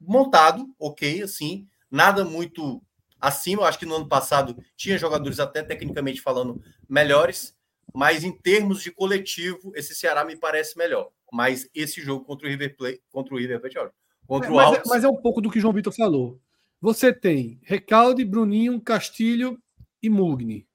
montado, 0.00 0.66
ok, 0.78 1.22
assim, 1.22 1.66
nada 1.90 2.24
muito 2.24 2.82
acima. 3.20 3.62
Eu 3.62 3.66
acho 3.66 3.78
que 3.78 3.86
no 3.86 3.96
ano 3.96 4.08
passado 4.08 4.56
tinha 4.76 4.98
jogadores 4.98 5.40
até 5.40 5.62
tecnicamente 5.62 6.20
falando 6.20 6.62
melhores, 6.88 7.56
mas 7.94 8.24
em 8.24 8.32
termos 8.32 8.82
de 8.82 8.90
coletivo, 8.90 9.72
esse 9.74 9.94
Ceará 9.94 10.24
me 10.24 10.36
parece 10.36 10.76
melhor. 10.76 11.10
Mas 11.32 11.68
esse 11.74 12.00
jogo 12.00 12.24
contra 12.24 12.46
o 12.46 12.50
River 12.50 12.76
Plate, 12.76 13.02
contra 13.10 13.34
o 13.34 13.38
River 13.38 13.60
Plate, 13.60 13.78
olha, 13.78 13.92
contra 14.26 14.50
o 14.50 14.54
mas, 14.54 14.78
é, 14.78 14.82
mas 14.86 15.04
é 15.04 15.08
um 15.08 15.16
pouco 15.16 15.40
do 15.40 15.50
que 15.50 15.58
o 15.58 15.60
João 15.60 15.74
Vitor 15.74 15.94
falou. 15.94 16.40
Você 16.80 17.12
tem 17.12 17.60
Recalde, 17.62 18.24
Bruninho, 18.24 18.80
Castilho 18.80 19.60
e 20.02 20.08
Mugni. 20.08 20.66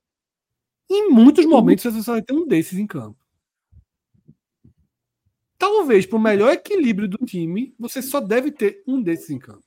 Em 0.90 1.10
muitos 1.10 1.46
momentos 1.46 1.84
você 1.84 2.04
só 2.04 2.14
vai 2.14 2.22
ter 2.22 2.34
um 2.34 2.46
desses 2.46 2.78
em 2.78 2.86
campo. 2.86 3.18
Talvez, 5.58 6.06
para 6.06 6.18
o 6.18 6.22
melhor 6.22 6.52
equilíbrio 6.52 7.08
do 7.08 7.26
time, 7.26 7.74
você 7.80 8.02
só 8.02 8.20
deve 8.20 8.52
ter 8.52 8.84
um 8.86 9.02
desses 9.02 9.30
em 9.30 9.40
campo. 9.40 9.64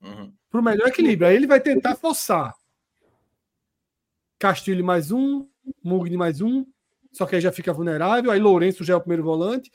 Uhum. 0.00 0.32
Para 0.50 0.60
o 0.60 0.64
melhor 0.64 0.88
equilíbrio. 0.88 1.28
Aí 1.28 1.36
ele 1.36 1.46
vai 1.46 1.60
tentar 1.60 1.96
forçar. 1.96 2.54
Castilho 4.38 4.84
mais 4.84 5.10
um, 5.10 5.46
Mugni 5.82 6.16
mais 6.16 6.40
um, 6.40 6.64
só 7.12 7.26
que 7.26 7.34
aí 7.34 7.40
já 7.40 7.52
fica 7.52 7.72
vulnerável. 7.72 8.30
Aí 8.30 8.38
Lourenço 8.38 8.84
já 8.84 8.94
é 8.94 8.96
o 8.96 9.00
primeiro 9.00 9.24
volante. 9.24 9.70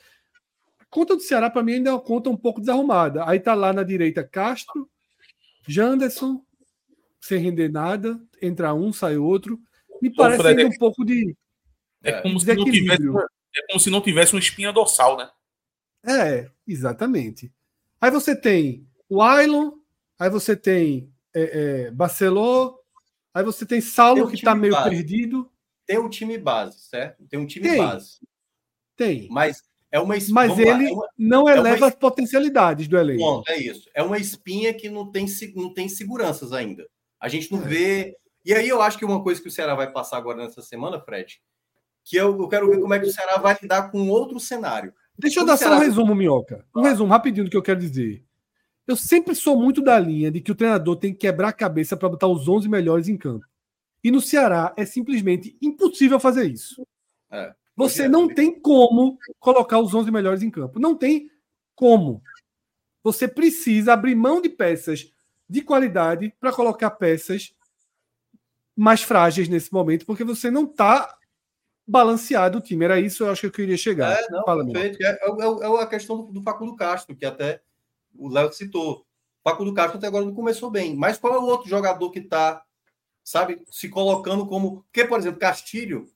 A 0.80 0.84
conta 0.86 1.14
do 1.14 1.22
Ceará, 1.22 1.50
para 1.50 1.62
mim, 1.62 1.74
ainda 1.74 1.90
é 1.90 1.92
uma 1.92 2.00
conta 2.00 2.30
um 2.30 2.36
pouco 2.36 2.60
desarrumada. 2.60 3.28
Aí 3.28 3.38
tá 3.38 3.54
lá 3.54 3.72
na 3.72 3.82
direita 3.82 4.24
Castro, 4.24 4.90
Janderson, 5.66 6.44
sem 7.20 7.38
render 7.38 7.68
nada. 7.68 8.20
Entra 8.40 8.74
um, 8.74 8.92
sai 8.92 9.16
outro. 9.16 9.60
Me 10.00 10.12
parece 10.12 10.42
Fred, 10.42 10.62
ainda 10.62 10.74
um 10.74 10.78
pouco 10.78 11.04
de. 11.04 11.36
É 12.02 12.12
como 12.20 12.40
se 12.40 12.54
não 12.54 12.64
tivesse. 12.64 13.02
É 13.56 13.66
como 13.68 13.80
se 13.80 13.90
não 13.90 14.00
tivesse 14.00 14.34
uma 14.34 14.40
espinha 14.40 14.72
dorsal, 14.72 15.16
né? 15.16 15.30
É, 16.06 16.50
exatamente. 16.66 17.52
Aí 18.00 18.10
você 18.10 18.34
tem 18.34 18.86
o 19.08 19.22
Ailon, 19.22 19.72
aí 20.18 20.30
você 20.30 20.56
tem 20.56 21.12
é, 21.34 21.86
é, 21.86 21.90
Barceló, 21.90 22.74
aí 23.32 23.42
você 23.44 23.66
tem 23.66 23.80
Saulo, 23.80 24.14
Tem 24.16 24.24
um 24.24 24.28
que 24.28 24.36
está 24.36 24.54
meio 24.54 24.72
base. 24.72 24.90
perdido. 24.90 25.50
Tem 25.86 25.98
um 25.98 26.08
time 26.08 26.38
base, 26.38 26.78
certo? 26.80 27.24
Tem 27.28 27.38
um 27.38 27.46
time 27.46 27.68
Tem. 27.68 27.78
base. 27.78 28.18
Tem. 28.96 29.28
Mas 29.30 29.62
é 29.90 29.98
uma 30.00 30.16
es- 30.16 30.30
Mas 30.30 30.48
vamos 30.50 30.64
lá, 30.64 30.74
ele 30.80 30.88
é 30.88 30.92
uma- 30.92 31.08
não 31.18 31.48
é 31.48 31.54
uma 31.54 31.60
eleva 31.60 31.86
es- 31.88 31.92
as 31.92 31.98
potencialidades 31.98 32.86
do 32.88 32.96
elenco. 32.96 33.20
Ponto, 33.22 33.48
é 33.50 33.56
isso. 33.58 33.88
É 33.94 34.02
uma 34.02 34.18
espinha 34.18 34.72
que 34.72 34.88
não 34.88 35.10
tem, 35.10 35.26
não 35.56 35.72
tem 35.74 35.88
seguranças 35.88 36.52
ainda. 36.52 36.86
A 37.20 37.28
gente 37.28 37.50
não 37.52 37.60
É. 37.62 37.66
vê. 37.66 38.16
E 38.44 38.52
aí 38.54 38.68
eu 38.68 38.80
acho 38.80 38.98
que 38.98 39.04
uma 39.04 39.22
coisa 39.22 39.40
que 39.42 39.48
o 39.48 39.50
Ceará 39.50 39.74
vai 39.74 39.90
passar 39.90 40.16
agora 40.18 40.38
nessa 40.44 40.62
semana, 40.62 41.00
Fred, 41.00 41.40
que 42.04 42.16
eu, 42.16 42.38
eu 42.40 42.48
quero 42.48 42.68
ver 42.70 42.80
como 42.80 42.92
é 42.94 43.00
que 43.00 43.06
o 43.06 43.12
Ceará 43.12 43.38
vai 43.38 43.56
lidar 43.60 43.90
com 43.90 44.08
outro 44.08 44.38
cenário. 44.38 44.92
Deixa 45.18 45.40
eu 45.40 45.46
dar 45.46 45.56
só 45.56 45.74
um 45.74 45.78
resumo, 45.78 46.14
Minhoca. 46.14 46.64
Um 46.74 46.82
resumo 46.82 47.10
rapidinho 47.10 47.44
do 47.44 47.50
que 47.50 47.56
eu 47.56 47.62
quero 47.62 47.80
dizer. 47.80 48.22
Eu 48.86 48.96
sempre 48.96 49.34
sou 49.34 49.58
muito 49.58 49.80
da 49.80 49.98
linha 49.98 50.30
de 50.30 50.40
que 50.40 50.52
o 50.52 50.54
treinador 50.54 50.96
tem 50.96 51.12
que 51.12 51.20
quebrar 51.20 51.48
a 51.48 51.52
cabeça 51.52 51.96
para 51.96 52.08
botar 52.08 52.28
os 52.28 52.46
11 52.48 52.68
melhores 52.68 53.08
em 53.08 53.16
campo. 53.16 53.46
E 54.02 54.10
no 54.10 54.20
Ceará 54.20 54.74
é 54.76 54.84
simplesmente 54.84 55.56
impossível 55.62 56.20
fazer 56.20 56.44
isso. 56.44 56.86
É. 57.30 57.54
Você 57.76 58.02
é 58.04 58.08
não 58.08 58.28
também. 58.28 58.34
tem 58.36 58.60
como 58.60 59.18
colocar 59.40 59.78
os 59.78 59.94
11 59.94 60.10
melhores 60.10 60.42
em 60.42 60.50
campo. 60.50 60.78
Não 60.78 60.94
tem 60.94 61.30
como. 61.74 62.22
Você 63.02 63.26
precisa 63.26 63.94
abrir 63.94 64.14
mão 64.14 64.40
de 64.40 64.48
peças 64.50 65.10
de 65.48 65.62
qualidade 65.62 66.34
para 66.38 66.52
colocar 66.52 66.90
peças 66.90 67.54
mais 68.76 69.02
frágeis 69.02 69.48
nesse 69.48 69.72
momento, 69.72 70.04
porque 70.04 70.24
você 70.24 70.50
não 70.50 70.64
está 70.64 71.16
balanceado 71.86 72.58
o 72.58 72.60
time. 72.60 72.84
Era 72.84 73.00
isso 73.00 73.24
eu 73.24 73.30
acho 73.30 73.42
que 73.42 73.46
eu 73.46 73.52
queria 73.52 73.76
chegar. 73.76 74.12
É, 74.12 74.30
não, 74.30 74.44
perfeito. 74.44 75.02
É, 75.02 75.06
é- 75.10 75.66
é 75.66 75.82
a 75.82 75.86
questão 75.86 76.16
do, 76.18 76.32
do 76.32 76.42
Facundo 76.42 76.76
Castro, 76.76 77.16
que 77.16 77.24
até 77.24 77.60
o 78.16 78.28
Léo 78.28 78.52
citou. 78.52 79.06
O 79.44 79.50
Facundo 79.50 79.74
Castro 79.74 79.98
até 79.98 80.06
agora 80.06 80.24
não 80.24 80.34
começou 80.34 80.70
bem. 80.70 80.94
Mas 80.94 81.18
qual 81.18 81.34
é 81.34 81.38
o 81.38 81.46
outro 81.46 81.68
jogador 81.68 82.10
que 82.10 82.20
está, 82.20 82.62
sabe, 83.22 83.62
se 83.70 83.88
colocando 83.88 84.46
como. 84.46 84.82
Porque, 84.84 85.04
por 85.04 85.18
exemplo, 85.18 85.38
Castilho, 85.38 86.06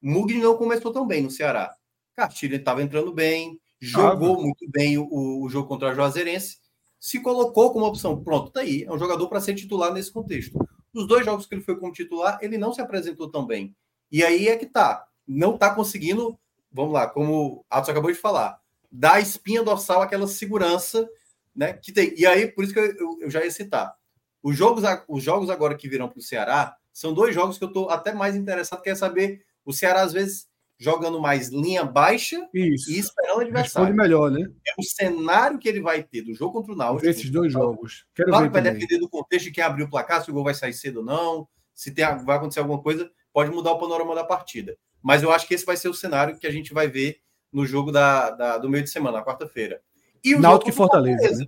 Mugni 0.00 0.40
não 0.40 0.56
começou 0.56 0.92
tão 0.92 1.06
bem 1.06 1.22
no 1.22 1.30
Ceará. 1.30 1.74
Castilho 2.14 2.56
estava 2.56 2.82
entrando 2.82 3.12
bem, 3.12 3.60
jogou 3.78 4.40
muito 4.40 4.64
bem 4.70 4.96
o, 4.98 5.42
o 5.42 5.48
jogo 5.48 5.68
contra 5.68 5.90
a 5.90 5.94
Juazeirense, 5.94 6.58
se 6.98 7.20
colocou 7.20 7.72
como 7.72 7.86
opção. 7.86 8.22
Pronto, 8.22 8.50
tá 8.50 8.60
aí. 8.60 8.84
É 8.84 8.92
um 8.92 8.98
jogador 8.98 9.28
para 9.28 9.40
ser 9.40 9.54
titular 9.54 9.92
nesse 9.92 10.10
contexto. 10.10 10.58
Nos 10.92 11.06
dois 11.06 11.24
jogos 11.24 11.46
que 11.46 11.54
ele 11.54 11.62
foi 11.62 11.78
como 11.78 11.92
titular, 11.92 12.38
ele 12.40 12.56
não 12.56 12.72
se 12.72 12.80
apresentou 12.80 13.30
tão 13.30 13.46
bem. 13.46 13.76
E 14.10 14.24
aí 14.24 14.48
é 14.48 14.56
que 14.56 14.66
tá. 14.66 15.06
Não 15.26 15.58
tá 15.58 15.74
conseguindo, 15.74 16.38
vamos 16.72 16.92
lá, 16.92 17.06
como 17.06 17.34
o 17.34 17.64
Atos 17.68 17.90
acabou 17.90 18.10
de 18.10 18.16
falar, 18.16 18.60
dar 18.90 19.14
a 19.14 19.20
espinha 19.20 19.62
dorsal 19.62 20.00
aquela 20.00 20.26
segurança, 20.26 21.08
né? 21.56 21.72
Que 21.74 21.92
tem. 21.92 22.14
E 22.16 22.26
aí, 22.26 22.46
por 22.48 22.64
isso 22.64 22.72
que 22.72 22.78
eu, 22.78 23.18
eu- 23.20 23.30
já 23.30 23.44
ia 23.44 23.50
citar. 23.50 23.94
Os 24.42 24.56
jogos, 24.56 24.84
os 25.08 25.22
jogos 25.22 25.50
agora 25.50 25.74
que 25.74 25.88
virão 25.88 26.08
para 26.08 26.18
o 26.18 26.22
Ceará 26.22 26.76
são 26.92 27.12
dois 27.12 27.34
jogos 27.34 27.58
que 27.58 27.64
eu 27.64 27.72
tô 27.72 27.88
até 27.88 28.12
mais 28.12 28.36
interessado, 28.36 28.82
que 28.82 28.90
é 28.90 28.94
saber 28.94 29.42
o 29.64 29.72
Ceará, 29.72 30.02
às 30.02 30.12
vezes, 30.12 30.46
jogando 30.78 31.20
mais 31.20 31.48
linha 31.48 31.82
baixa 31.84 32.36
Isso. 32.54 32.90
e 32.92 32.98
esperando 32.98 33.36
o 33.36 33.38
Responde 33.38 33.58
adversário. 33.58 33.96
melhor, 33.96 34.30
né? 34.30 34.42
É 34.66 34.72
o 34.78 34.82
cenário 34.84 35.58
que 35.58 35.68
ele 35.68 35.80
vai 35.80 36.02
ter 36.02 36.22
do 36.22 36.34
jogo 36.34 36.52
contra 36.52 36.72
o 36.72 36.76
Náutico. 36.76 37.08
Esses 37.08 37.30
dois 37.30 37.52
jogos. 37.52 38.06
Quero 38.14 38.28
Claro 38.28 38.46
que 38.46 38.52
vai 38.52 38.62
também. 38.62 38.78
depender 38.78 39.00
do 39.00 39.08
contexto 39.08 39.46
de 39.46 39.50
quem 39.52 39.64
abriu 39.64 39.86
o 39.86 39.90
placar, 39.90 40.22
se 40.22 40.30
o 40.30 40.34
gol 40.34 40.44
vai 40.44 40.54
sair 40.54 40.74
cedo 40.74 40.98
ou 40.98 41.04
não, 41.04 41.48
se 41.74 41.90
tem, 41.90 42.04
vai 42.24 42.36
acontecer 42.36 42.60
alguma 42.60 42.80
coisa, 42.82 43.10
pode 43.32 43.50
mudar 43.50 43.72
o 43.72 43.78
panorama 43.78 44.14
da 44.14 44.22
partida. 44.24 44.76
Mas 45.02 45.22
eu 45.22 45.32
acho 45.32 45.46
que 45.48 45.54
esse 45.54 45.64
vai 45.66 45.76
ser 45.76 45.88
o 45.88 45.94
cenário 45.94 46.38
que 46.38 46.46
a 46.46 46.50
gente 46.52 46.72
vai 46.74 46.86
ver 46.88 47.18
no 47.52 47.66
jogo 47.66 47.90
da, 47.90 48.30
da- 48.30 48.58
do 48.58 48.68
meio 48.68 48.84
de 48.84 48.90
semana, 48.90 49.18
na 49.18 49.24
quarta-feira. 49.24 49.80
E 50.26 50.34
o 50.34 50.40
Náutico 50.40 50.72
jogo 50.72 50.84
o 50.84 50.88
Fortaleza, 50.88 51.38
né? 51.38 51.46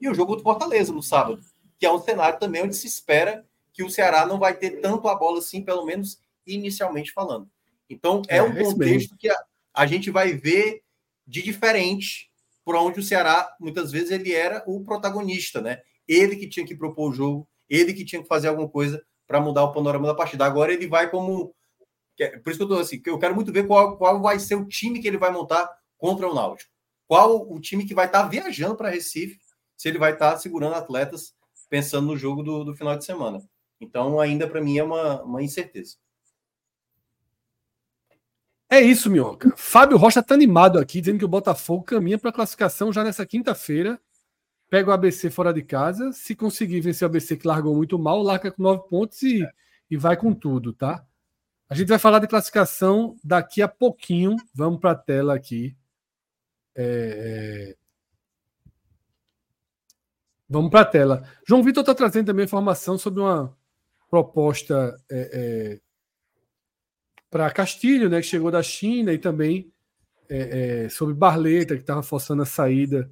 E 0.00 0.08
o 0.08 0.14
jogo 0.14 0.36
do 0.36 0.42
Fortaleza 0.42 0.92
no 0.92 1.02
sábado, 1.02 1.40
que 1.78 1.86
é 1.86 1.92
um 1.92 2.00
cenário 2.00 2.38
também 2.40 2.64
onde 2.64 2.74
se 2.74 2.86
espera 2.86 3.46
que 3.72 3.84
o 3.84 3.90
Ceará 3.90 4.26
não 4.26 4.38
vai 4.38 4.54
ter 4.54 4.80
tanto 4.80 5.06
a 5.06 5.14
bola 5.14 5.38
assim, 5.38 5.62
pelo 5.62 5.84
menos 5.84 6.18
inicialmente 6.46 7.12
falando. 7.12 7.48
Então 7.88 8.22
é, 8.28 8.38
É, 8.38 8.42
um 8.42 8.52
esse 8.56 8.72
contexto 8.72 9.16
que 9.16 9.28
a, 9.28 9.36
a 9.72 9.86
gente 9.86 10.10
vai 10.10 10.32
ver 10.32 10.82
de 11.26 11.40
diferente 11.40 12.30
por 12.64 12.74
onde 12.74 12.98
o 12.98 13.02
Ceará, 13.02 13.54
muitas 13.60 13.92
vezes, 13.92 14.10
ele 14.10 14.32
era 14.32 14.64
o 14.66 14.82
protagonista, 14.82 15.60
né? 15.60 15.82
Ele 16.08 16.34
que 16.34 16.48
tinha 16.48 16.66
que 16.66 16.74
propor 16.74 17.10
o 17.10 17.14
jogo, 17.14 17.48
ele 17.70 17.94
que 17.94 18.04
tinha 18.04 18.20
que 18.20 18.26
fazer 18.26 18.48
alguma 18.48 18.68
coisa 18.68 19.00
para 19.24 19.40
mudar 19.40 19.62
o 19.64 19.72
panorama 19.72 20.08
da 20.08 20.14
partida. 20.14 20.44
Agora 20.44 20.72
ele 20.72 20.88
vai 20.88 21.08
como. 21.08 21.54
é- 22.18 22.38
Por 22.38 22.50
isso 22.50 22.58
que 22.58 22.64
eu 22.64 22.68
tô 22.68 22.78
assim, 22.78 23.00
eu 23.06 23.18
quero 23.20 23.36
muito 23.36 23.52
ver 23.52 23.68
qual, 23.68 23.96
qual 23.96 24.20
vai 24.20 24.40
ser 24.40 24.56
o 24.56 24.66
time 24.66 24.98
que 25.00 25.06
ele 25.06 25.16
vai 25.18 25.30
montar 25.30 25.70
contra 25.96 26.28
o 26.28 26.34
Náutico. 26.34 26.72
Qual 27.06 27.50
o 27.50 27.60
time 27.60 27.86
que 27.86 27.94
vai 27.94 28.06
estar 28.06 28.24
viajando 28.28 28.76
para 28.76 28.90
Recife, 28.90 29.38
se 29.76 29.88
ele 29.88 29.98
vai 29.98 30.12
estar 30.12 30.36
segurando 30.38 30.74
atletas 30.74 31.34
pensando 31.68 32.06
no 32.06 32.16
jogo 32.16 32.42
do, 32.42 32.64
do 32.64 32.74
final 32.74 32.96
de 32.96 33.04
semana. 33.04 33.42
Então, 33.80 34.20
ainda 34.20 34.48
para 34.48 34.60
mim 34.60 34.78
é 34.78 34.84
uma, 34.84 35.22
uma 35.22 35.42
incerteza. 35.42 35.96
É 38.68 38.80
isso, 38.80 39.10
Minhoca. 39.10 39.52
Fábio 39.56 39.96
Rocha 39.96 40.22
tá 40.22 40.34
animado 40.34 40.78
aqui, 40.78 41.00
dizendo 41.00 41.18
que 41.18 41.24
o 41.24 41.28
Botafogo 41.28 41.84
caminha 41.84 42.18
para 42.18 42.30
a 42.30 42.32
classificação 42.32 42.92
já 42.92 43.04
nessa 43.04 43.24
quinta-feira. 43.24 44.00
Pega 44.68 44.90
o 44.90 44.92
ABC 44.92 45.30
fora 45.30 45.52
de 45.52 45.62
casa. 45.62 46.12
Se 46.12 46.34
conseguir 46.34 46.80
vencer 46.80 47.06
o 47.06 47.10
ABC, 47.10 47.36
que 47.36 47.46
largou 47.46 47.76
muito 47.76 47.98
mal, 47.98 48.22
larga 48.22 48.50
com 48.50 48.62
nove 48.62 48.88
pontos 48.88 49.22
e, 49.22 49.46
e 49.88 49.96
vai 49.96 50.16
com 50.16 50.34
tudo, 50.34 50.72
tá? 50.72 51.04
A 51.68 51.74
gente 51.74 51.88
vai 51.88 51.98
falar 51.98 52.18
de 52.18 52.26
classificação 52.26 53.16
daqui 53.22 53.62
a 53.62 53.68
pouquinho. 53.68 54.34
Vamos 54.52 54.80
para 54.80 54.92
a 54.92 54.96
tela 54.96 55.34
aqui. 55.34 55.76
É, 56.76 57.72
é, 57.72 57.76
Vamos 60.48 60.70
para 60.70 60.80
a 60.82 60.84
tela. 60.84 61.28
João 61.46 61.62
Vitor 61.62 61.82
está 61.82 61.94
trazendo 61.94 62.26
também 62.26 62.44
informação 62.44 62.96
sobre 62.96 63.20
uma 63.20 63.56
proposta 64.08 64.96
é, 65.10 65.30
é, 65.32 65.80
para 67.28 67.50
Castilho, 67.50 68.08
né, 68.08 68.20
que 68.20 68.26
chegou 68.26 68.50
da 68.50 68.62
China, 68.62 69.12
e 69.12 69.18
também 69.18 69.72
é, 70.28 70.84
é, 70.84 70.88
sobre 70.88 71.14
Barleta, 71.14 71.74
que 71.74 71.80
estava 71.80 72.02
forçando 72.02 72.42
a 72.42 72.46
saída, 72.46 73.10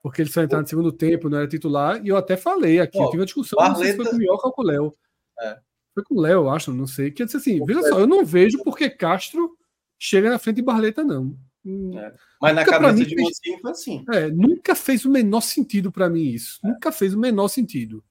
porque 0.00 0.22
ele 0.22 0.30
só 0.30 0.42
entrar 0.42 0.60
no 0.60 0.66
segundo 0.68 0.92
tempo, 0.92 1.28
não 1.28 1.38
era 1.38 1.48
titular. 1.48 2.00
E 2.04 2.08
eu 2.08 2.16
até 2.16 2.36
falei 2.36 2.78
aqui, 2.78 2.98
eu 2.98 3.06
tive 3.06 3.18
uma 3.18 3.24
discussão, 3.24 3.58
não 3.68 3.74
sei 3.74 3.90
se 3.90 3.96
foi 3.96 4.04
Barleta- 4.04 4.10
com 4.10 4.16
o 4.16 4.18
Minhoca 4.20 4.46
ou 4.46 4.52
com 4.52 4.62
o 4.62 4.64
Léo. 4.64 4.94
É. 5.40 5.58
Foi 5.92 6.04
com 6.04 6.14
o 6.14 6.20
Léo, 6.20 6.42
eu 6.42 6.50
acho, 6.50 6.72
não 6.72 6.86
sei. 6.86 7.10
Que 7.10 7.22
eu 7.22 7.26
disse 7.26 7.38
assim: 7.38 7.64
veja 7.64 7.82
só, 7.82 7.98
eu 7.98 8.06
não 8.06 8.24
vejo 8.24 8.62
porque 8.62 8.88
Castro 8.88 9.56
chega 9.98 10.30
na 10.30 10.38
frente 10.38 10.56
de 10.56 10.62
Barleta, 10.62 11.02
não. 11.02 11.36
Hum, 11.66 11.98
É. 11.98 12.14
Mas 12.40 12.54
na 12.54 12.60
Nunca 12.62 12.78
pra 12.78 12.88
cabeça 12.88 13.02
mim 13.02 13.08
de 13.08 13.14
fez- 13.16 13.28
Mocinho 13.28 13.58
foi 13.60 13.70
assim. 13.72 14.04
é, 14.12 14.30
nunca 14.30 14.74
fez 14.74 15.04
o 15.04 15.10
menor 15.10 15.40
sentido 15.40 15.90
para 15.90 16.08
mim 16.08 16.22
isso. 16.28 16.60
Nunca 16.62 16.92
fez 16.92 17.12
o 17.12 17.18
menor 17.18 17.48
sentido. 17.48 18.04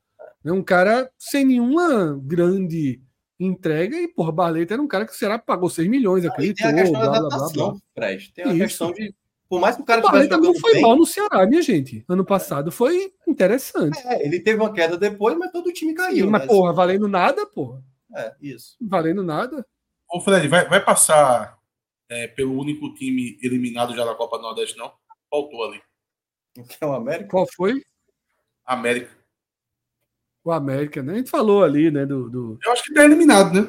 É 0.44 0.52
um 0.52 0.62
cara 0.62 1.10
sem 1.18 1.46
nenhuma 1.46 2.20
grande 2.22 3.02
entrega 3.40 3.98
e, 3.98 4.08
porra, 4.08 4.32
Barleta 4.32 4.74
era 4.74 4.82
um 4.82 4.88
cara 4.88 5.06
que 5.06 5.12
o 5.12 5.16
Ceará 5.16 5.40
pagou 5.40 5.70
6 5.70 5.88
milhões, 5.88 6.24
acreditou, 6.26 6.70
tem 6.70 6.80
a 6.80 6.84
questão 6.84 7.00
da 7.02 7.08
blá, 7.10 7.20
blá, 7.20 7.28
blá, 7.30 7.38
adaptação, 7.38 7.72
blá. 7.72 7.80
Fred. 7.94 8.32
Tem 8.34 8.46
a 8.46 8.48
Isso. 8.50 8.58
questão 8.60 8.92
de. 8.92 9.16
Por 9.48 9.60
mais 9.62 9.76
que 9.76 9.82
o 9.84 9.86
cara 9.86 10.02
O 10.02 10.04
Barleta 10.04 10.38
não 10.38 10.56
foi 10.60 10.74
bem, 10.74 10.82
mal 10.82 10.96
no 10.98 11.06
Ceará, 11.06 11.46
minha 11.46 11.62
gente. 11.62 12.04
Ano 12.10 12.26
passado 12.26 12.72
foi 12.72 13.14
interessante. 13.28 13.98
é, 14.06 14.26
ele 14.26 14.40
teve 14.40 14.60
uma 14.60 14.74
queda 14.74 14.98
depois, 14.98 15.38
mas 15.38 15.52
todo 15.52 15.68
o 15.68 15.74
time 15.74 15.94
caiu. 15.94 16.26
Sim, 16.26 16.32
mas, 16.32 16.42
né? 16.42 16.48
porra, 16.48 16.74
valendo 16.74 17.08
nada, 17.08 17.46
porra. 17.46 17.82
É, 18.16 18.34
isso. 18.42 18.76
Valendo 18.82 19.24
nada. 19.24 19.66
Ô, 20.12 20.20
Fred, 20.22 20.48
vai, 20.48 20.68
vai 20.68 20.84
passar 20.84 21.58
é, 22.10 22.28
pelo 22.28 22.60
único 22.60 22.94
time 22.94 23.38
eliminado 23.42 23.96
já 23.96 24.06
da 24.06 24.16
Copa 24.16 24.38
do 24.38 24.44
Nordeste, 24.44 24.78
não? 24.78 24.92
Faltou 25.30 25.64
ali. 25.64 25.82
Que 26.54 26.78
é 26.82 26.86
o 26.86 26.94
América. 26.94 27.30
Qual 27.30 27.48
foi? 27.54 27.84
América. 28.66 29.12
O 30.44 30.52
América, 30.52 31.02
né? 31.02 31.14
A 31.14 31.18
gente 31.18 31.30
falou 31.30 31.64
ali, 31.64 31.90
né? 31.92 32.06
Do, 32.06 32.30
do... 32.30 32.60
Eu 32.64 32.72
acho 32.72 32.84
que 32.84 32.94
tá 32.94 33.04
eliminado, 33.04 33.62
né? 33.62 33.68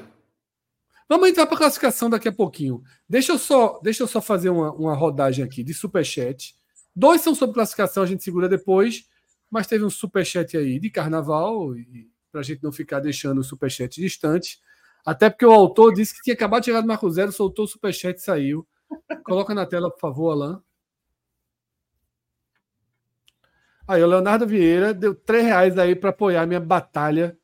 Vamos 1.09 1.29
entrar 1.29 1.47
para 1.47 1.55
a 1.55 1.59
classificação 1.59 2.11
daqui 2.11 2.29
a 2.29 2.33
pouquinho. 2.33 2.83
Deixa 3.09 3.33
eu 3.33 3.39
só, 3.39 3.81
deixa 3.83 4.03
eu 4.03 4.09
só 4.09 4.21
fazer 4.21 4.51
uma, 4.51 4.73
uma 4.73 4.95
rodagem 4.95 5.45
aqui 5.45 5.63
de 5.63 5.73
superchat. 5.73 6.57
Dois 6.95 7.21
são 7.21 7.35
sobre 7.35 7.55
classificação, 7.55 8.03
a 8.03 8.07
gente 8.07 8.25
segura 8.25 8.49
depois, 8.49 9.09
mas 9.51 9.67
teve 9.67 9.85
um 9.85 9.91
superchat 9.91 10.57
aí 10.57 10.81
de 10.81 10.91
carnaval, 10.91 11.75
para 12.33 12.41
a 12.41 12.45
gente 12.45 12.63
não 12.63 12.73
ficar 12.73 13.01
deixando 13.01 13.39
o 13.39 13.45
superchat 13.45 14.01
distante. 14.01 14.59
Até 15.07 15.31
porque 15.31 15.47
o 15.47 15.53
autor 15.53 15.95
disse 15.95 16.13
que 16.13 16.23
tinha 16.23 16.35
acabado 16.35 16.63
de 16.63 16.67
chegar 16.67 16.81
do 16.81 16.89
Marco 16.89 17.09
Zero, 17.09 17.31
soltou 17.31 17.65
o 17.65 17.69
superchat 17.69 18.19
e 18.19 18.23
saiu. 18.23 18.67
Coloca 19.25 19.55
na 19.55 19.65
tela, 19.65 19.89
por 19.89 20.01
favor, 20.01 20.33
Alain. 20.33 20.61
Aí, 23.87 24.03
o 24.03 24.07
Leonardo 24.07 24.45
Vieira 24.45 24.93
deu 24.93 25.15
três 25.15 25.45
reais 25.45 25.79
aí 25.79 25.95
para 25.95 26.11
apoiar 26.11 26.45
minha 26.45 26.59
batalha 26.59 27.39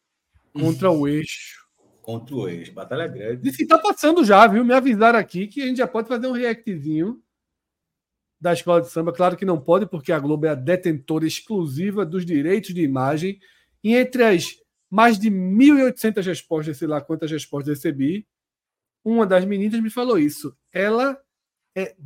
contra 0.53 0.91
o 0.91 1.07
eixo. 1.07 1.63
Contra 2.03 2.35
o 2.35 2.49
ex. 2.49 2.69
Batalha 2.71 3.07
grande. 3.07 3.43
Disse 3.43 3.59
que 3.59 3.67
tá 3.67 3.79
passando 3.79 4.25
já, 4.25 4.45
viu? 4.49 4.65
Me 4.65 4.75
avisaram 4.75 5.17
aqui 5.17 5.47
que 5.47 5.63
a 5.63 5.67
gente 5.67 5.77
já 5.77 5.87
pode 5.87 6.09
fazer 6.09 6.27
um 6.27 6.33
reactzinho 6.33 7.23
da 8.41 8.53
escola 8.53 8.81
de 8.81 8.89
samba. 8.89 9.13
Claro 9.13 9.37
que 9.37 9.45
não 9.45 9.61
pode, 9.61 9.87
porque 9.87 10.11
a 10.11 10.19
Globo 10.19 10.47
é 10.47 10.49
a 10.49 10.57
detentora 10.57 11.25
exclusiva 11.25 12.05
dos 12.05 12.27
direitos 12.27 12.75
de 12.75 12.83
imagem. 12.83 13.39
E 13.85 13.95
entre 13.95 14.25
as 14.25 14.62
mais 14.93 15.19
de 15.19 15.31
1.800 15.31 16.23
respostas, 16.27 16.77
sei 16.77 16.87
lá 16.87 17.01
quantas 17.01 17.31
respostas 17.31 17.79
recebi, 17.79 18.29
uma 19.03 19.27
das 19.27 19.43
meninas 19.47 19.81
me 19.81 19.89
falou 19.89 20.19
isso. 20.19 20.55
Ela 20.71 21.19
é, 21.75 21.97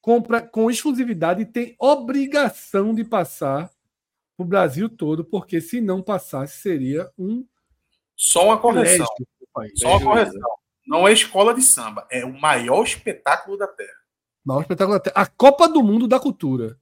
compra 0.00 0.42
com 0.42 0.68
exclusividade 0.68 1.42
e 1.42 1.46
tem 1.46 1.76
obrigação 1.78 2.92
de 2.92 3.04
passar 3.04 3.70
para 4.36 4.44
o 4.44 4.44
Brasil 4.44 4.88
todo, 4.88 5.24
porque 5.24 5.60
se 5.60 5.80
não 5.80 6.02
passasse 6.02 6.60
seria 6.60 7.08
um 7.16 7.46
Só 8.16 8.46
uma 8.46 8.58
correção. 8.58 9.06
Só 9.76 9.98
uma 9.98 10.00
correção. 10.00 10.50
Não 10.84 11.06
é 11.06 11.12
escola 11.12 11.54
de 11.54 11.62
samba, 11.62 12.04
é 12.10 12.24
o 12.24 12.32
maior 12.40 12.82
espetáculo 12.82 13.56
da 13.56 13.68
Terra. 13.68 14.02
Maior 14.44 14.62
espetáculo 14.62 14.98
da 14.98 15.00
Terra. 15.04 15.14
A 15.16 15.26
Copa 15.26 15.68
do 15.68 15.80
Mundo 15.80 16.08
da 16.08 16.18
Cultura. 16.18 16.76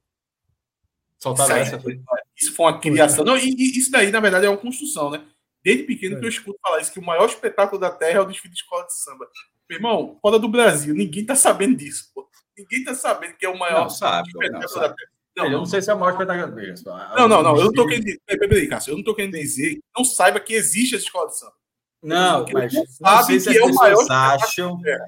Soltaram 1.18 1.50
Isso 1.50 1.54
aí, 1.54 1.60
essa. 1.60 1.78
foi- 1.78 2.00
Isso 2.34 2.54
foi 2.54 2.64
uma 2.64 2.80
criação. 2.80 3.26
Não, 3.26 3.36
e, 3.36 3.50
e 3.50 3.78
isso 3.78 3.90
daí, 3.90 4.10
na 4.10 4.20
verdade, 4.20 4.46
é 4.46 4.48
uma 4.48 4.56
construção, 4.56 5.10
né? 5.10 5.22
Desde 5.62 5.84
pequeno 5.84 6.18
que 6.18 6.24
eu 6.24 6.28
escuto 6.28 6.58
falar 6.62 6.80
isso, 6.80 6.92
que 6.92 6.98
o 6.98 7.04
maior 7.04 7.26
espetáculo 7.26 7.80
da 7.80 7.90
Terra 7.90 8.18
é 8.18 8.20
o 8.20 8.24
desfile 8.24 8.54
de 8.54 8.60
escola 8.60 8.86
de 8.86 8.94
samba. 8.94 9.28
Meu 9.68 9.76
irmão, 9.78 10.18
fora 10.20 10.38
do 10.38 10.48
Brasil, 10.48 10.94
ninguém 10.94 11.24
tá 11.24 11.34
sabendo 11.34 11.76
disso, 11.76 12.10
pô. 12.14 12.28
Ninguém 12.56 12.84
tá 12.84 12.94
sabendo 12.94 13.34
que 13.36 13.46
é 13.46 13.48
o 13.48 13.58
maior 13.58 13.82
Não, 13.82 13.90
sabe, 13.90 14.32
pô, 14.32 14.38
não, 14.38 14.46
espetáculo 14.46 14.68
sabe. 14.68 14.88
da 14.88 14.94
Terra. 14.94 15.10
Não, 15.36 15.44
eu 15.46 15.58
não 15.58 15.66
sei 15.66 15.80
se 15.80 15.90
é 15.90 15.94
o 15.94 15.98
maior 15.98 16.12
espetáculo 16.12 16.54
dele. 16.54 16.74
Não, 17.16 17.28
não, 17.28 17.42
não. 17.42 17.56
Eu 17.56 17.64
não 17.66 17.72
tô 17.72 17.86
querendo 17.86 18.04
dizer. 18.04 18.20
Peraí, 18.26 18.48
peraí, 18.48 18.68
Cássio. 18.68 18.92
Eu 18.92 18.96
não 18.96 19.04
tô 19.04 19.14
querendo 19.14 19.32
dizer 19.32 19.74
que 19.76 19.82
não 19.96 20.04
saiba 20.04 20.40
que 20.40 20.54
existe 20.54 20.96
essa 20.96 21.04
escola 21.04 21.28
de 21.28 21.38
samba. 21.38 21.54
Não, 22.02 22.38
Porque 22.40 22.54
mas 22.54 22.72
não 22.74 22.84
não 23.00 23.22
sei 23.24 23.40
se 23.40 23.56
é 23.56 23.62
o 23.64 23.74
maior 23.74 24.00
espetáculo 24.02 24.44
acham 24.44 24.76
da 24.78 24.82
Terra. 24.82 25.06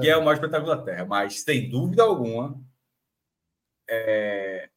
que 0.00 0.08
é 0.10 0.16
o 0.16 0.20
maior 0.20 0.34
espetáculo 0.34 0.76
da 0.76 0.82
Terra, 0.82 1.04
mas 1.04 1.40
sem 1.42 1.70
dúvida 1.70 2.02
alguma. 2.02 2.60
É, 3.88 4.68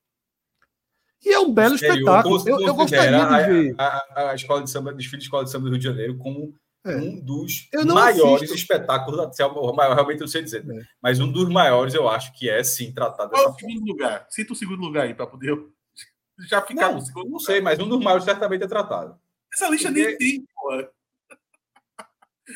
E 1.25 1.33
é 1.33 1.39
um 1.39 1.51
belo 1.53 1.75
espetáculo. 1.75 2.43
Eu, 2.47 2.61
eu 2.61 2.75
gostaria 2.75 3.25
de 3.25 3.53
ver. 3.53 3.75
A, 3.77 3.85
a, 4.15 4.29
a 4.31 4.35
escola 4.35 4.61
de 4.63 4.69
samba, 4.69 4.93
desfile 4.93 5.17
de 5.17 5.23
escola 5.23 5.43
de 5.43 5.49
samba 5.51 5.65
do 5.65 5.71
Rio 5.71 5.79
de 5.79 5.85
Janeiro 5.85 6.17
como 6.17 6.53
É. 6.85 6.95
um 6.95 7.19
dos 7.19 7.67
Eu 7.73 7.83
não 7.83 7.95
maiores 7.95 8.43
assisto. 8.43 8.55
espetáculos 8.55 9.35
da. 9.37 9.47
O 9.47 9.73
maior, 9.73 9.95
realmente 9.95 10.17
eu 10.19 10.25
não 10.25 10.27
sei 10.27 10.43
dizer, 10.43 10.63
É. 10.69 10.83
mas 11.01 11.19
um 11.19 11.31
dos 11.31 11.49
maiores 11.49 11.93
eu 11.95 12.07
acho 12.07 12.31
que 12.37 12.47
é 12.49 12.63
sim 12.63 12.93
tratado 12.93 13.31
Qual 13.31 13.41
é 13.41 13.45
dessa 13.45 13.55
o 13.55 13.59
forma. 13.59 13.73
segundo 13.73 13.87
lugar? 13.91 14.27
Cita 14.29 14.53
o 14.53 14.55
segundo 14.55 14.81
lugar 14.81 15.05
aí, 15.05 15.13
pra 15.15 15.25
poder 15.25 15.49
eu 15.49 15.71
já 16.47 16.61
ficar 16.61 16.89
Não, 16.89 16.95
no 16.95 17.01
segundo 17.01 17.23
não 17.25 17.31
lugar. 17.37 17.45
sei, 17.45 17.59
mas 17.61 17.79
um 17.79 17.89
dos 17.89 17.99
maiores 18.03 18.23
certamente 18.25 18.63
é 18.63 18.67
tratado. 18.67 19.17
Essa 19.51 19.67
lista 19.69 19.89
nem 19.89 20.15
tem, 20.17 20.45
pô. 20.53 20.83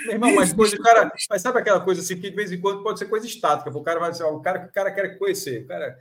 Meu 0.06 0.12
irmão, 0.14 0.36
mas 0.36 0.52
o 0.54 0.82
cara. 0.84 1.12
Mas 1.30 1.42
sabe 1.42 1.58
aquela 1.60 1.80
coisa 1.80 2.02
assim 2.02 2.16
que 2.22 2.30
de 2.30 2.36
vez 2.36 2.52
em 2.52 2.62
quando 2.62 2.84
pode 2.84 3.00
ser 3.00 3.08
coisa 3.08 3.26
estática. 3.26 3.76
O 3.76 3.82
cara 3.84 4.00
vai 4.00 4.12
dizer, 4.12 4.24
ó, 4.24 4.32
o 4.36 4.42
cara 4.42 4.60
que 4.60 4.68
o 4.68 4.72
cara 4.72 4.92
quer 4.92 5.18
conhecer. 5.18 5.64
O 5.64 5.68
cara, 5.68 5.98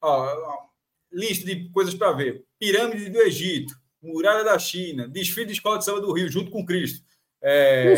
ó, 0.00 0.66
lista 1.12 1.46
de 1.46 1.68
coisas 1.70 1.94
para 1.94 2.12
ver. 2.12 2.44
Pirâmide 2.58 3.10
do 3.10 3.20
Egito, 3.20 3.74
Muralha 4.02 4.44
da 4.44 4.58
China, 4.58 5.08
desfile 5.08 5.46
de 5.46 5.52
escola 5.52 5.78
de 5.78 5.84
samba 5.84 6.00
do 6.00 6.12
Rio, 6.12 6.28
junto 6.28 6.50
com 6.50 6.64
Cristo. 6.64 7.04
É, 7.42 7.94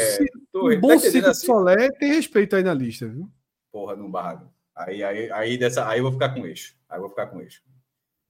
Um 0.54 0.70
tá 0.70 0.76
bom 0.80 0.98
Circo 0.98 1.20
de 1.20 1.26
assim? 1.26 1.46
Solé 1.46 1.90
tem 1.92 2.12
respeito 2.12 2.56
aí 2.56 2.62
na 2.62 2.74
lista, 2.74 3.06
viu? 3.06 3.30
Porra, 3.72 3.94
não 3.96 4.10
barra. 4.10 4.46
Aí, 4.76 5.02
aí, 5.02 5.30
aí, 5.32 5.58
dessa, 5.58 5.88
aí 5.88 5.98
eu 5.98 6.04
vou 6.04 6.12
ficar 6.12 6.30
com 6.30 6.46
eixo. 6.46 6.74
Aí 6.88 6.96
eu 6.98 7.02
vou 7.02 7.10
ficar 7.10 7.26
com 7.26 7.40
eixo. 7.40 7.62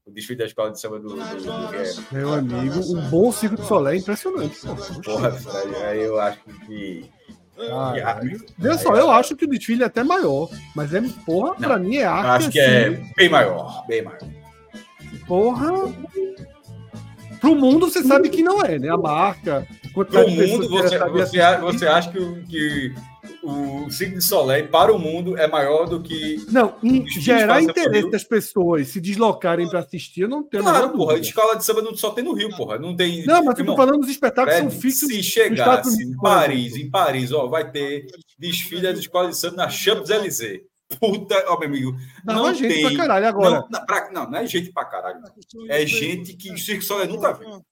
O 0.06 0.10
desfile 0.10 0.38
da 0.38 0.46
escola 0.46 0.70
de 0.70 0.80
samba 0.80 0.98
do, 0.98 1.08
do, 1.08 1.16
do 1.16 1.22
Rio. 1.22 2.04
Meu 2.12 2.32
amigo, 2.32 2.80
um 2.96 3.10
bom 3.10 3.30
Circo 3.32 3.56
de 3.56 3.66
Solé 3.66 3.94
é 3.94 3.98
impressionante. 3.98 4.58
Porra, 5.04 5.36
aí, 5.88 6.00
eu 6.00 6.18
acho 6.20 6.40
que. 6.66 7.10
Ah, 7.72 8.20
Veja 8.56 8.78
só, 8.78 8.94
eu 8.94 9.10
acho 9.10 9.34
que 9.34 9.44
o 9.44 9.48
desfile 9.48 9.82
é 9.82 9.86
até 9.86 10.04
maior, 10.04 10.48
mas 10.76 10.94
é, 10.94 11.00
porra, 11.26 11.50
Não, 11.58 11.68
pra 11.68 11.76
mim 11.76 11.96
é 11.96 12.04
arte. 12.04 12.44
acho 12.44 12.50
que 12.52 12.60
assim, 12.60 12.72
é 12.72 13.12
bem 13.16 13.28
maior. 13.28 13.84
Bem 13.88 14.02
maior. 14.02 14.20
Porra. 15.26 15.70
Pro 17.40 17.54
mundo 17.54 17.88
você 17.88 18.02
sabe 18.02 18.28
que 18.28 18.42
não 18.42 18.60
é, 18.62 18.78
né? 18.78 18.88
A 18.88 18.96
marca. 18.96 19.66
Pro 19.94 20.28
mundo, 20.30 20.68
você, 20.68 20.98
você, 20.98 21.40
a- 21.40 21.58
você 21.58 21.86
acha 21.86 22.10
que, 22.10 22.18
o- 22.18 22.42
que 22.44 22.92
o 23.42 23.88
Cirque 23.90 24.16
de 24.16 24.24
Soleil 24.24 24.68
para 24.68 24.92
o 24.92 24.98
mundo 24.98 25.36
é 25.36 25.46
maior 25.46 25.88
do 25.88 26.00
que. 26.00 26.44
Não, 26.50 26.74
gerar 27.20 27.62
interesse 27.62 28.10
das 28.10 28.24
pessoas 28.24 28.88
se 28.88 29.00
deslocarem 29.00 29.68
pra 29.68 29.80
assistir, 29.80 30.22
eu 30.22 30.28
não 30.28 30.42
tenho 30.42 30.62
a 30.66 30.70
Claro, 30.70 30.90
porra, 30.90 31.14
dúvida. 31.14 31.26
escola 31.26 31.56
de 31.56 31.64
samba 31.64 31.82
não 31.82 31.94
só 31.96 32.10
tem 32.10 32.24
no 32.24 32.32
Rio, 32.32 32.48
porra. 32.56 32.78
Não 32.78 32.94
tem. 32.94 33.24
Não, 33.24 33.44
mas 33.44 33.58
eu 33.58 33.66
tô 33.66 33.76
falando 33.76 33.98
dos 34.00 34.10
espetáculos 34.10 34.54
que 34.56 34.70
são 34.70 34.80
fixos. 34.80 35.08
se 35.08 35.22
chegasse 35.22 36.02
em 36.02 36.16
Paris, 36.16 36.76
em 36.76 36.90
Paris, 36.90 37.32
ó, 37.32 37.46
vai 37.46 37.70
ter 37.70 38.06
desfile 38.38 38.82
das 38.82 38.98
escolas 38.98 39.30
de 39.30 39.40
samba 39.40 39.56
na 39.56 39.68
Champs-Élysées. 39.68 40.60
Puta, 40.98 41.44
ó, 41.48 41.58
meu 41.58 41.68
amigo. 41.68 41.96
Dava 42.24 42.38
não 42.40 42.54
gente 42.54 42.72
tem- 42.74 42.82
pra 42.82 42.96
caralho 42.96 43.26
agora. 43.28 43.50
Não, 43.60 43.68
não, 43.70 43.86
pra- 43.86 44.10
não, 44.10 44.30
não 44.30 44.38
é 44.38 44.46
gente 44.46 44.72
pra 44.72 44.84
caralho. 44.86 45.20
É 45.68 45.84
gente 45.86 46.34
que 46.34 46.50
o 46.52 46.58
Cirque 46.58 46.82
Soleil 46.84 47.10
nunca 47.10 47.32
viu. 47.34 47.62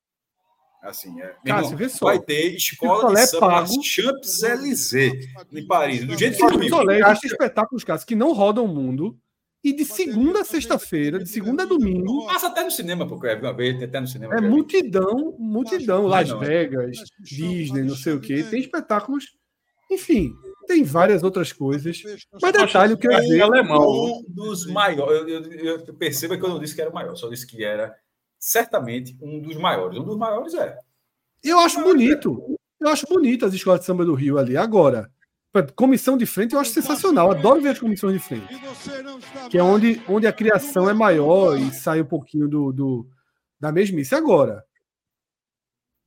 Assim, 0.82 1.20
é. 1.20 1.34
Cássio, 1.44 1.64
irmão, 1.66 1.76
vê 1.76 1.88
só. 1.88 2.04
vai 2.06 2.18
ter 2.20 2.54
escola 2.54 3.14
de 3.14 3.26
samba 3.26 3.46
na 3.48 3.52
pago. 3.62 3.82
Champs-Élysées, 3.82 5.26
em 5.52 5.66
Paris. 5.66 6.04
Do 6.04 6.16
jeito 6.16 6.36
que 6.36 6.56
Rio. 6.58 6.68
Soleil 6.68 7.06
existem 7.06 7.30
espetáculos, 7.30 7.82
casos 7.84 8.04
que 8.04 8.14
não 8.14 8.32
rodam 8.32 8.64
o 8.64 8.68
mundo. 8.68 9.18
E 9.64 9.72
de 9.72 9.84
segunda 9.84 10.42
a 10.42 10.44
sexta-feira, 10.44 11.18
de 11.18 11.28
segunda 11.28 11.64
a 11.64 11.66
domingo, 11.66 12.24
Passa 12.26 12.46
até 12.46 12.62
no 12.62 12.70
cinema, 12.70 13.04
porque 13.04 13.26
uma 13.34 13.52
vez 13.52 13.74
tem 13.76 13.88
até 13.88 13.98
no 14.00 14.06
cinema. 14.06 14.36
é 14.36 14.40
multidão, 14.40 15.34
multidão. 15.40 16.06
Las 16.06 16.30
é. 16.30 16.36
Vegas, 16.36 16.98
Disney, 17.18 17.82
não 17.82 17.96
sei 17.96 18.12
o 18.12 18.20
quê. 18.20 18.44
Tem 18.44 18.60
espetáculos. 18.60 19.35
Enfim, 19.90 20.34
tem 20.66 20.82
várias 20.82 21.22
outras 21.22 21.52
coisas. 21.52 22.02
Mas 22.42 22.52
detalhe, 22.52 22.94
o 22.94 22.98
que 22.98 23.06
eu 23.06 23.12
ia 23.12 23.18
É 23.18 23.20
dizer. 23.20 23.42
alemão. 23.42 23.88
Um 24.20 24.24
dos 24.28 24.66
maiores. 24.66 25.28
Eu, 25.28 25.42
eu, 25.44 25.76
eu 25.86 25.94
perceba 25.94 26.36
que 26.36 26.44
eu 26.44 26.48
não 26.48 26.58
disse 26.58 26.74
que 26.74 26.80
era 26.80 26.90
o 26.90 26.94
maior, 26.94 27.14
só 27.16 27.28
disse 27.28 27.46
que 27.46 27.62
era 27.64 27.94
certamente 28.38 29.16
um 29.22 29.40
dos 29.40 29.56
maiores. 29.56 29.98
Um 29.98 30.04
dos 30.04 30.16
maiores 30.18 30.54
é. 30.54 30.76
Eu 31.42 31.58
acho 31.60 31.82
bonito. 31.82 32.56
Eu 32.80 32.88
acho 32.88 33.06
bonito 33.06 33.46
as 33.46 33.54
escolas 33.54 33.80
de 33.80 33.86
samba 33.86 34.04
do 34.04 34.14
Rio 34.14 34.38
ali. 34.38 34.56
Agora, 34.56 35.10
comissão 35.74 36.18
de 36.18 36.26
frente 36.26 36.54
eu 36.54 36.60
acho 36.60 36.70
sensacional. 36.72 37.30
Adoro 37.30 37.60
ver 37.60 37.70
as 37.70 37.78
comissões 37.78 38.12
de 38.14 38.18
frente. 38.18 38.46
Que 39.50 39.56
é 39.58 39.62
onde, 39.62 40.02
onde 40.08 40.26
a 40.26 40.32
criação 40.32 40.90
é 40.90 40.92
maior 40.92 41.56
e 41.58 41.70
sai 41.72 42.00
um 42.02 42.06
pouquinho 42.06 42.48
do, 42.48 42.72
do- 42.72 43.06
da 43.60 43.70
mesmice. 43.72 44.14
Agora, 44.14 44.62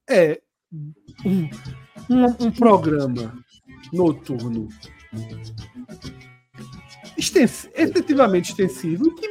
é 0.08 0.42
um, 1.26 1.50
um, 2.10 2.26
um 2.48 2.52
programa 2.52 3.34
noturno. 3.92 4.68
Extens, 7.18 7.70
efetivamente 7.74 8.50
extensivo 8.50 9.14
que 9.16 9.28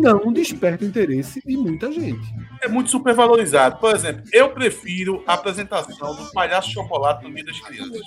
não 0.00 0.32
desperta 0.32 0.84
o 0.84 0.88
interesse 0.88 1.40
de 1.44 1.56
muita 1.56 1.92
gente. 1.92 2.26
É 2.62 2.68
muito 2.68 2.90
supervalorizado. 2.90 3.78
Por 3.78 3.94
exemplo, 3.94 4.22
eu 4.32 4.50
prefiro 4.50 5.22
a 5.26 5.34
apresentação 5.34 6.14
do 6.14 6.32
Palhaço 6.32 6.70
Chocolate 6.70 7.22
no 7.24 7.30
meio 7.30 7.46
das 7.46 7.60
crianças. 7.60 8.00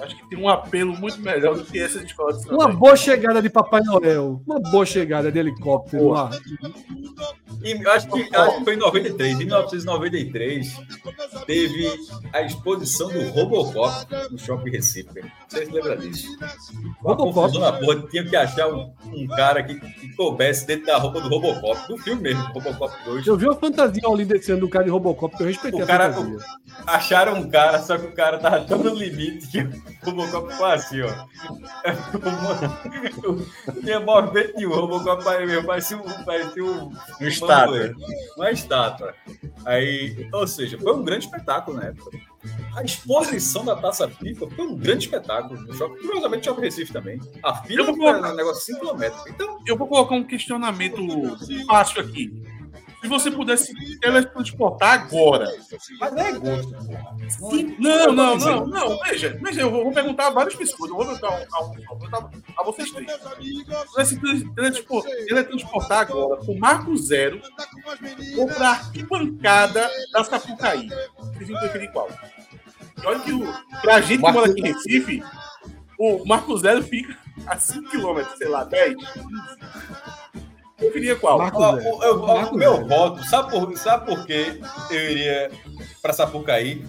Acho 0.00 0.16
que 0.16 0.28
tem 0.28 0.38
um 0.38 0.48
apelo 0.48 0.96
muito 0.96 1.20
melhor 1.20 1.56
do 1.56 1.64
que 1.64 1.78
essas 1.78 2.02
escolas 2.02 2.40
de. 2.42 2.50
Uma 2.50 2.68
boa 2.68 2.96
chegada 2.96 3.42
de 3.42 3.50
Papai 3.50 3.80
Noel, 3.82 4.40
uma 4.46 4.60
boa 4.60 4.86
chegada 4.86 5.32
de 5.32 5.38
helicóptero. 5.38 6.04
no 6.04 6.14
ar. 6.14 6.30
E 7.62 7.72
eu 7.72 7.92
acho 7.92 8.08
que, 8.08 8.36
acho 8.36 8.58
que 8.58 8.64
foi 8.64 8.74
em 8.74 8.78
93. 8.78 9.34
Em 9.34 9.44
1993, 9.44 10.76
teve 11.46 11.90
a 12.32 12.42
exposição 12.42 13.08
do 13.08 13.28
Robocop 13.30 14.06
no 14.30 14.38
Shopping 14.38 14.70
Recife. 14.70 15.24
Vocês 15.48 15.68
lembram 15.68 15.96
disso? 15.96 16.28
Robocop? 17.02 17.40
confusão 17.40 17.60
na 17.60 17.72
porra, 17.72 18.02
tinha 18.08 18.24
que 18.24 18.36
achar 18.36 18.68
um, 18.68 18.92
um 19.12 19.26
cara 19.28 19.62
que, 19.62 19.78
que 19.78 20.14
coubesse 20.14 20.49
dentro 20.66 20.86
da 20.86 20.98
roupa 20.98 21.20
do 21.20 21.28
Robocop, 21.28 21.88
do 21.88 21.98
filme 21.98 22.22
mesmo, 22.22 22.42
Robocop 22.52 22.92
2. 23.04 23.26
Eu 23.26 23.36
vi 23.36 23.46
uma 23.46 23.54
fantasia 23.56 24.02
ali 24.06 24.24
desse 24.24 24.52
ano 24.52 24.60
do 24.62 24.68
cara 24.68 24.84
de 24.84 24.90
Robocop 24.90 25.36
que 25.36 25.42
eu 25.42 25.46
respeitei 25.46 25.80
O 25.80 25.84
a 25.84 25.86
cara- 25.86 26.12
fantasia. 26.12 26.38
Acharam 26.86 27.34
um 27.34 27.50
cara, 27.50 27.78
só 27.80 27.96
que 27.98 28.06
o 28.06 28.12
cara 28.12 28.38
tava 28.38 28.60
tão 28.64 28.78
no 28.78 28.94
limite 28.94 29.46
que 29.48 29.58
o 29.60 30.10
Robocop 30.10 30.50
ficou 30.52 30.66
assim, 30.66 31.00
ó. 31.02 31.10
Não 33.22 33.82
tinha 33.82 34.00
movimento 34.00 34.56
nenhum. 34.56 34.70
O 34.72 34.80
Robocop 34.80 35.24
parecia 35.24 35.62
parecia 35.64 35.96
um. 35.96 36.24
Parecia 36.24 36.64
um 36.64 36.90
Um 37.20 37.26
estátua. 37.26 37.94
Uma 38.36 38.50
estátua. 38.50 39.14
Aí, 39.64 40.28
ou 40.32 40.46
seja, 40.46 40.78
foi 40.78 40.92
um 40.94 41.02
grande 41.04 41.26
espetáculo 41.26 41.76
na 41.76 41.84
época. 41.88 42.10
A 42.76 42.82
exposição 42.82 43.64
da 43.64 43.76
Taça 43.76 44.08
FIFA 44.08 44.48
foi 44.50 44.66
um 44.66 44.76
grande 44.76 45.04
espetáculo. 45.04 45.60
No 45.60 45.74
shopping, 45.74 46.00
curiosamente, 46.00 46.46
Shopping 46.46 46.62
Recife 46.62 46.92
também. 46.92 47.20
A 47.42 47.54
fila 47.54 47.84
foi 47.84 47.96
colocar- 47.96 48.32
um 48.32 48.36
negócio 48.36 48.60
de 48.74 48.80
5 48.80 48.96
km. 48.96 49.12
Então, 49.28 49.58
Eu 49.66 49.76
vou 49.76 49.86
colocar 49.86 50.14
um 50.14 50.24
questionamento 50.24 50.96
fácil 51.66 52.00
aqui. 52.00 52.32
Se 53.00 53.08
você 53.08 53.30
pudesse 53.30 53.72
teletransportar 53.98 54.92
agora. 54.92 55.46
mas 55.98 56.16
é 56.16 56.32
gosto. 56.32 56.70
Não, 57.78 58.12
não, 58.12 58.36
não, 58.36 58.66
não. 58.66 58.98
Veja, 59.04 59.38
veja, 59.42 59.62
eu 59.62 59.70
vou 59.70 59.90
perguntar 59.92 60.26
a 60.26 60.30
várias 60.30 60.54
pessoas. 60.54 60.90
Eu 60.90 60.96
vou 60.96 61.06
perguntar 61.06 61.28
a, 61.28 62.16
a, 62.18 62.30
a 62.60 62.64
vocês 62.64 62.90
três. 62.90 63.10
Se 63.10 63.18
pudesse 63.90 64.20
tele- 64.20 64.50
teletranspor- 64.54 65.04
teletransportar 65.26 66.00
agora 66.00 66.36
pro 66.44 66.58
Marco 66.58 66.94
Zero 66.96 67.40
ou 68.36 68.46
pra 68.46 68.68
arquibancada 68.70 69.90
da 70.12 70.22
Sapucaí. 70.24 70.88
Vocês 71.34 71.48
iam 71.48 71.58
preferir 71.60 71.90
qual? 71.92 72.08
E 73.02 73.06
olha 73.06 73.20
que 73.20 73.32
o, 73.32 73.40
pra 73.80 74.00
gente 74.02 74.22
que 74.22 74.30
mora 74.32 74.50
aqui 74.50 74.60
em 74.60 74.64
Recife, 74.72 75.22
o 75.98 76.24
Marco 76.26 76.56
Zero 76.58 76.82
fica 76.82 77.16
a 77.46 77.56
5km, 77.56 78.26
sei 78.36 78.48
lá, 78.48 78.64
10. 78.64 78.94
Eu 80.80 80.92
queria 80.92 81.16
qual? 81.16 81.38
O- 81.38 82.02
eu- 82.04 82.22
o 82.24 82.54
meu 82.54 82.86
voto, 82.86 83.22
sabe 83.24 83.50
por, 83.50 83.76
sabe 83.76 84.06
por 84.06 84.24
quê 84.26 84.60
eu 84.90 85.10
iria 85.10 85.50
pra 86.00 86.12
Sapucaí? 86.12 86.84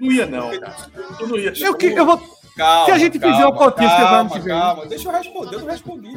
Não 0.00 0.10
ia, 0.12 0.26
não, 0.26 0.50
cara. 0.58 0.76
Eu 1.20 1.28
não 1.28 1.36
ia. 1.36 1.52
Eu, 1.60 1.74
que- 1.74 1.86
eu 1.86 2.06
vou, 2.06 2.40
Calma, 2.56 2.84
Se 2.86 2.90
a 2.90 2.98
gente 2.98 3.18
fizer 3.18 3.46
o 3.46 3.52
cotinho, 3.54 3.88
você 3.88 3.96
vai 4.02 4.14
ano 4.20 4.30
que 4.30 4.38
vem. 4.40 4.48
Calma, 4.48 4.86
deixa 4.86 5.08
eu 5.08 5.12
responder, 5.12 5.54
eu 5.54 5.60
não 5.60 5.66
respondi. 5.68 6.12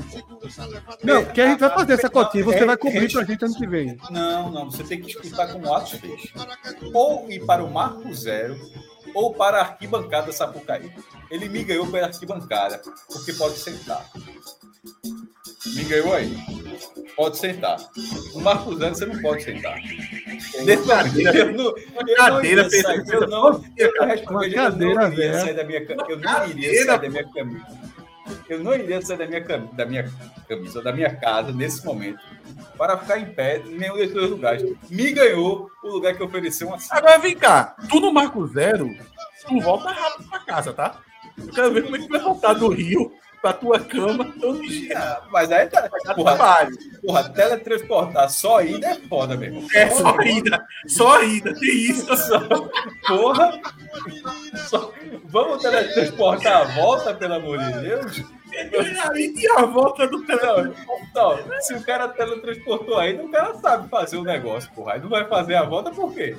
Não, 1.04 1.26
que 1.26 1.40
a 1.40 1.48
gente 1.48 1.60
vai 1.60 1.70
fazer 1.70 1.94
essa 1.94 2.10
cotinha, 2.10 2.44
você 2.44 2.60
Não, 2.60 2.66
vai 2.66 2.74
é- 2.76 2.78
cobrir 2.78 3.06
é- 3.06 3.10
pra 3.12 3.24
gente 3.24 3.46
ano 3.46 3.56
que 3.56 3.68
vem. 3.68 3.98
Não, 4.10 4.52
não, 4.52 4.72
você 4.72 4.84
tem 4.84 5.00
que 5.00 5.10
escutar 5.12 5.48
como 5.54 5.68
o 5.68 5.74
Atos 5.74 5.92
fez. 5.92 6.22
Ou 6.94 7.30
ir 7.32 7.46
para 7.46 7.64
o 7.64 7.72
Marco 7.72 8.14
Zero, 8.14 8.60
ou 9.14 9.34
para 9.34 9.60
a 9.60 9.62
arquibancada 9.62 10.34
Sapucaí. 10.34 10.92
Ele 11.30 11.48
me 11.48 11.64
ganhou 11.64 11.88
pela 11.88 12.08
arquibancada, 12.08 12.82
porque 13.08 13.32
pode 13.34 13.58
sentar. 13.58 14.04
Me 15.66 15.84
ganhou 15.86 16.14
aí. 16.14 16.36
Pode 17.16 17.38
sentar. 17.38 17.78
O 18.34 18.42
Marco 18.42 18.76
Zero 18.76 18.96
você 18.96 19.06
não 19.06 19.22
pode 19.22 19.44
sentar. 19.44 19.78
Nesse 20.66 20.88
cadeira- 20.88 21.38
eu 21.38 21.54
não, 21.54 21.66
eu 21.66 22.04
não 22.06 22.44
eu 22.44 23.28
não, 23.30 23.64
eu 23.78 23.92
não 24.00 24.06
respondi, 24.08 24.34
Uma 24.34 24.46
eu 24.46 24.54
cadeira, 24.56 24.94
não 24.96 25.14
iria 25.14 25.34
sair 25.40 25.54
da 25.54 25.64
minha 25.64 25.80
eu 26.10 26.18
não 26.18 26.48
iria 26.50 26.86
sair 26.86 27.02
da 27.02 27.10
minha 27.10 27.30
camisa. 27.32 27.66
Eu 28.50 28.64
não 28.64 28.74
iria 28.74 29.02
sair 29.02 29.18
da 29.18 29.28
minha, 29.28 29.42
cam- 29.44 29.70
da 29.74 29.86
minha 29.86 30.12
camisa, 30.48 30.82
da 30.82 30.92
minha 30.92 31.16
casa, 31.16 31.52
nesse 31.52 31.86
momento, 31.86 32.20
para 32.78 32.98
ficar 32.98 33.20
em 33.20 33.26
pé 33.26 33.62
em 33.66 33.78
nenhum 33.78 33.96
desses 33.96 34.14
dois 34.14 34.30
lugares. 34.30 34.64
Me 34.90 35.12
ganhou 35.12 35.70
o 35.84 35.88
lugar 35.90 36.16
que 36.16 36.24
ofereceu 36.24 36.68
uma 36.68 36.78
Agora 36.90 37.20
vem 37.20 37.36
cá, 37.36 37.76
tu 37.90 38.00
no 38.00 38.12
Marco 38.14 38.46
Zero, 38.48 38.90
tu 39.48 39.60
volta 39.60 39.92
rápido 39.92 40.30
pra 40.30 40.40
casa, 40.40 40.74
tá? 40.74 41.00
Eu 41.38 41.48
quero 41.54 41.74
ver 41.74 41.84
como 41.84 41.96
é 41.96 42.00
que 42.00 42.08
vai 42.10 42.20
voltar 42.20 42.54
do 42.54 42.68
Rio 42.70 43.12
pra 43.44 43.52
tua 43.54 43.78
cama 43.78 44.34
todo 44.40 44.62
dia. 44.62 45.20
Mas 45.30 45.52
aí 45.52 45.68
tá. 45.68 45.90
Porra, 46.16 46.36
trabalho. 46.36 46.78
porra, 47.06 47.30
teletransportar 47.30 48.30
só 48.30 48.62
ida 48.62 48.88
é 48.88 48.96
foda, 48.96 49.36
meu 49.36 49.50
irmão. 49.50 49.68
É 49.76 49.90
só 49.90 50.16
ida, 50.22 50.66
só 50.88 51.22
ida, 51.24 51.54
tem 51.60 51.70
isso. 51.92 52.08
Porra! 53.06 53.60
Só- 54.70 54.92
Vamos 55.26 55.62
teletransportar 55.62 56.62
a 56.62 56.64
volta, 56.76 57.14
pelo 57.14 57.34
amor 57.34 57.58
de 57.60 57.72
Deus? 57.82 58.24
Aí 59.12 59.34
tem 59.34 59.50
a 59.58 59.66
volta 59.66 60.08
do 60.08 60.20
Não, 60.20 60.26
telefone. 60.26 60.74
não, 61.14 61.62
se 61.62 61.74
o 61.74 61.84
cara 61.84 62.08
teletransportou 62.08 62.98
ainda, 62.98 63.24
o 63.24 63.30
cara 63.30 63.54
sabe 63.56 63.90
fazer 63.90 64.18
o 64.18 64.24
negócio, 64.24 64.72
porra. 64.74 64.94
Aí 64.94 65.02
não 65.02 65.10
vai 65.10 65.26
fazer 65.28 65.56
a 65.56 65.64
volta 65.64 65.92
por 65.92 66.14
quê? 66.14 66.38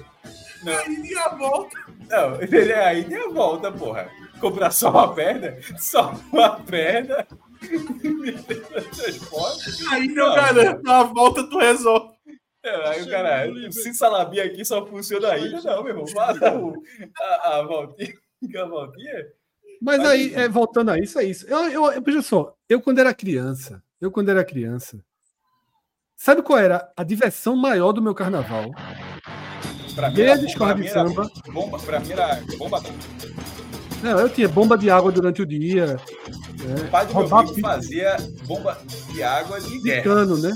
Aí 0.66 1.02
tem 1.02 1.18
a 1.18 1.28
volta. 1.30 1.76
Não, 2.08 2.40
ele 2.40 2.72
é 2.72 2.84
aí 2.86 3.04
tem 3.04 3.18
a 3.18 3.28
volta, 3.28 3.70
porra. 3.72 4.08
Comprar 4.40 4.70
só 4.70 4.90
uma 4.90 5.14
perna? 5.14 5.56
Só 5.78 6.12
uma 6.32 6.50
perna? 6.60 7.26
Aí 9.90 10.06
eu 10.08 10.14
Não. 10.14 10.34
garanto, 10.34 10.90
a 10.90 11.02
volta 11.04 11.48
tu 11.48 11.58
resolve. 11.58 12.14
É, 12.62 12.88
aí 12.88 13.02
o 13.02 13.10
cara, 13.10 13.50
se 13.70 13.92
salabia 13.94 14.44
aqui 14.44 14.64
só 14.64 14.86
funciona 14.86 15.28
ainda, 15.32 15.60
não, 15.62 15.82
meu 15.82 15.88
irmão. 15.92 16.06
Faça 16.06 16.54
o- 16.56 16.82
a, 17.20 17.58
a 17.58 17.62
voltinha. 17.62 18.14
A 18.58 18.64
voltinha. 18.64 19.26
Mas 19.80 20.00
aí, 20.00 20.34
é, 20.34 20.48
voltando 20.48 20.90
a 20.90 20.98
isso, 20.98 21.18
é 21.18 21.24
isso. 21.24 21.46
Eu, 21.46 21.58
eu, 21.70 21.92
eu, 21.92 22.02
veja 22.02 22.22
só, 22.22 22.54
eu 22.68 22.80
quando 22.80 22.98
era 23.00 23.12
criança, 23.14 23.82
eu 24.00 24.10
quando 24.10 24.30
era 24.30 24.44
criança, 24.44 24.98
sabe 26.16 26.42
qual 26.42 26.58
era 26.58 26.90
a 26.96 27.02
diversão 27.04 27.54
maior 27.56 27.92
do 27.92 28.00
meu 28.02 28.14
carnaval? 28.14 28.70
Pra 29.94 30.08
mim, 30.08 30.16
Desde 30.16 30.56
era- 30.62 30.74
de 30.74 30.88
samba. 30.90 31.30
Bomba, 31.52 31.78
pra 31.78 32.00
mim 32.00 32.12
era 32.12 32.40
bomba. 32.58 32.82
Não, 34.04 34.20
eu 34.20 34.28
tinha 34.28 34.48
bomba 34.48 34.76
de 34.76 34.90
água 34.90 35.10
durante 35.10 35.40
o 35.42 35.46
dia, 35.46 35.96
O 36.86 36.90
pai 36.90 37.06
do 37.06 37.14
meu 37.14 37.26
filho 37.46 37.60
fazia 37.60 38.16
bomba 38.46 38.78
de 39.12 39.22
água 39.22 39.60
de 39.60 39.70
de 39.70 39.80
guerra. 39.80 40.02
cano, 40.02 40.36
né? 40.38 40.52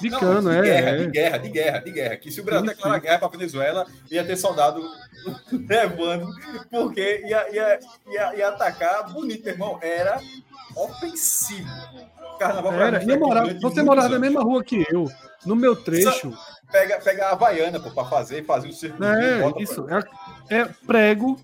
De 0.00 0.08
Não, 0.10 0.20
cano, 0.20 0.50
de 0.50 0.56
é. 0.56 0.62
guerra, 0.62 0.88
é. 0.90 0.96
de 0.98 1.06
guerra, 1.10 1.38
de 1.38 1.48
guerra, 1.50 1.78
de 1.78 1.90
guerra. 1.90 2.16
Que 2.16 2.30
se 2.30 2.40
o 2.40 2.44
Brasil 2.44 2.66
declarar 2.66 2.98
guerra 2.98 3.18
para 3.18 3.28
a 3.28 3.30
Venezuela, 3.30 3.86
ia 4.10 4.24
ter 4.24 4.36
soldado 4.36 4.82
levando, 5.68 6.26
porque 6.70 7.22
ia, 7.26 7.54
ia, 7.54 7.78
ia, 8.10 8.36
ia 8.36 8.48
atacar 8.48 9.10
bonito, 9.12 9.46
irmão. 9.48 9.78
Era 9.82 10.20
ofensivo. 10.76 11.68
Carnaval 12.38 12.72
pra 12.72 12.86
Era. 12.86 13.02
eu 13.04 13.18
morava, 13.18 13.54
você 13.60 13.82
morava 13.82 14.08
na 14.08 14.16
anos. 14.16 14.28
mesma 14.28 14.42
rua 14.42 14.62
que 14.64 14.84
eu. 14.90 15.06
No 15.44 15.56
meu 15.56 15.74
trecho, 15.74 16.32
Pega, 16.70 17.00
pega 17.00 17.26
a 17.26 17.32
Havaiana, 17.32 17.80
pô, 17.80 17.90
pra 17.90 18.04
fazer, 18.04 18.44
fazer 18.44 18.68
o 18.68 18.72
círculo. 18.72 19.04
é 19.04 19.52
isso. 19.58 19.86
É, 20.48 20.58
é 20.60 20.64
prego, 20.86 21.36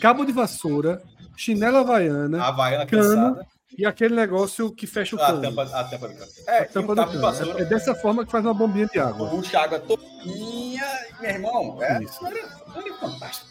cabo 0.00 0.24
de 0.24 0.32
vassoura, 0.32 1.02
chinela 1.36 1.80
havaiana 1.80 2.42
A 2.42 2.48
Havaiana 2.48 2.86
Cano. 2.86 3.02
cansada. 3.02 3.46
e 3.76 3.84
aquele 3.84 4.14
negócio 4.14 4.70
que 4.72 4.86
fecha 4.86 5.16
o 5.16 5.20
A 5.22 5.26
cano. 5.26 5.42
tampa, 5.42 5.62
a 5.62 5.84
tampa 5.84 6.08
do 6.08 6.14
cano. 6.14 6.30
É, 6.46 6.58
A 6.60 6.64
tampa 6.66 6.94
do 6.94 7.04
cano. 7.06 7.20
vassoura. 7.20 7.62
É, 7.62 7.64
dessa 7.64 7.94
forma 7.94 8.24
que 8.24 8.30
faz 8.32 8.44
uma 8.44 8.54
bombinha 8.54 8.86
de 8.86 8.98
água. 9.00 9.28
Puxa 9.28 9.58
a 9.58 9.64
água 9.64 9.80
todinha, 9.80 10.84
meu 11.20 11.30
irmão. 11.30 11.82
É, 11.82 12.02
Isso. 12.02 12.26
era, 12.26 12.38
era 12.38 12.94
fantástico. 13.00 13.48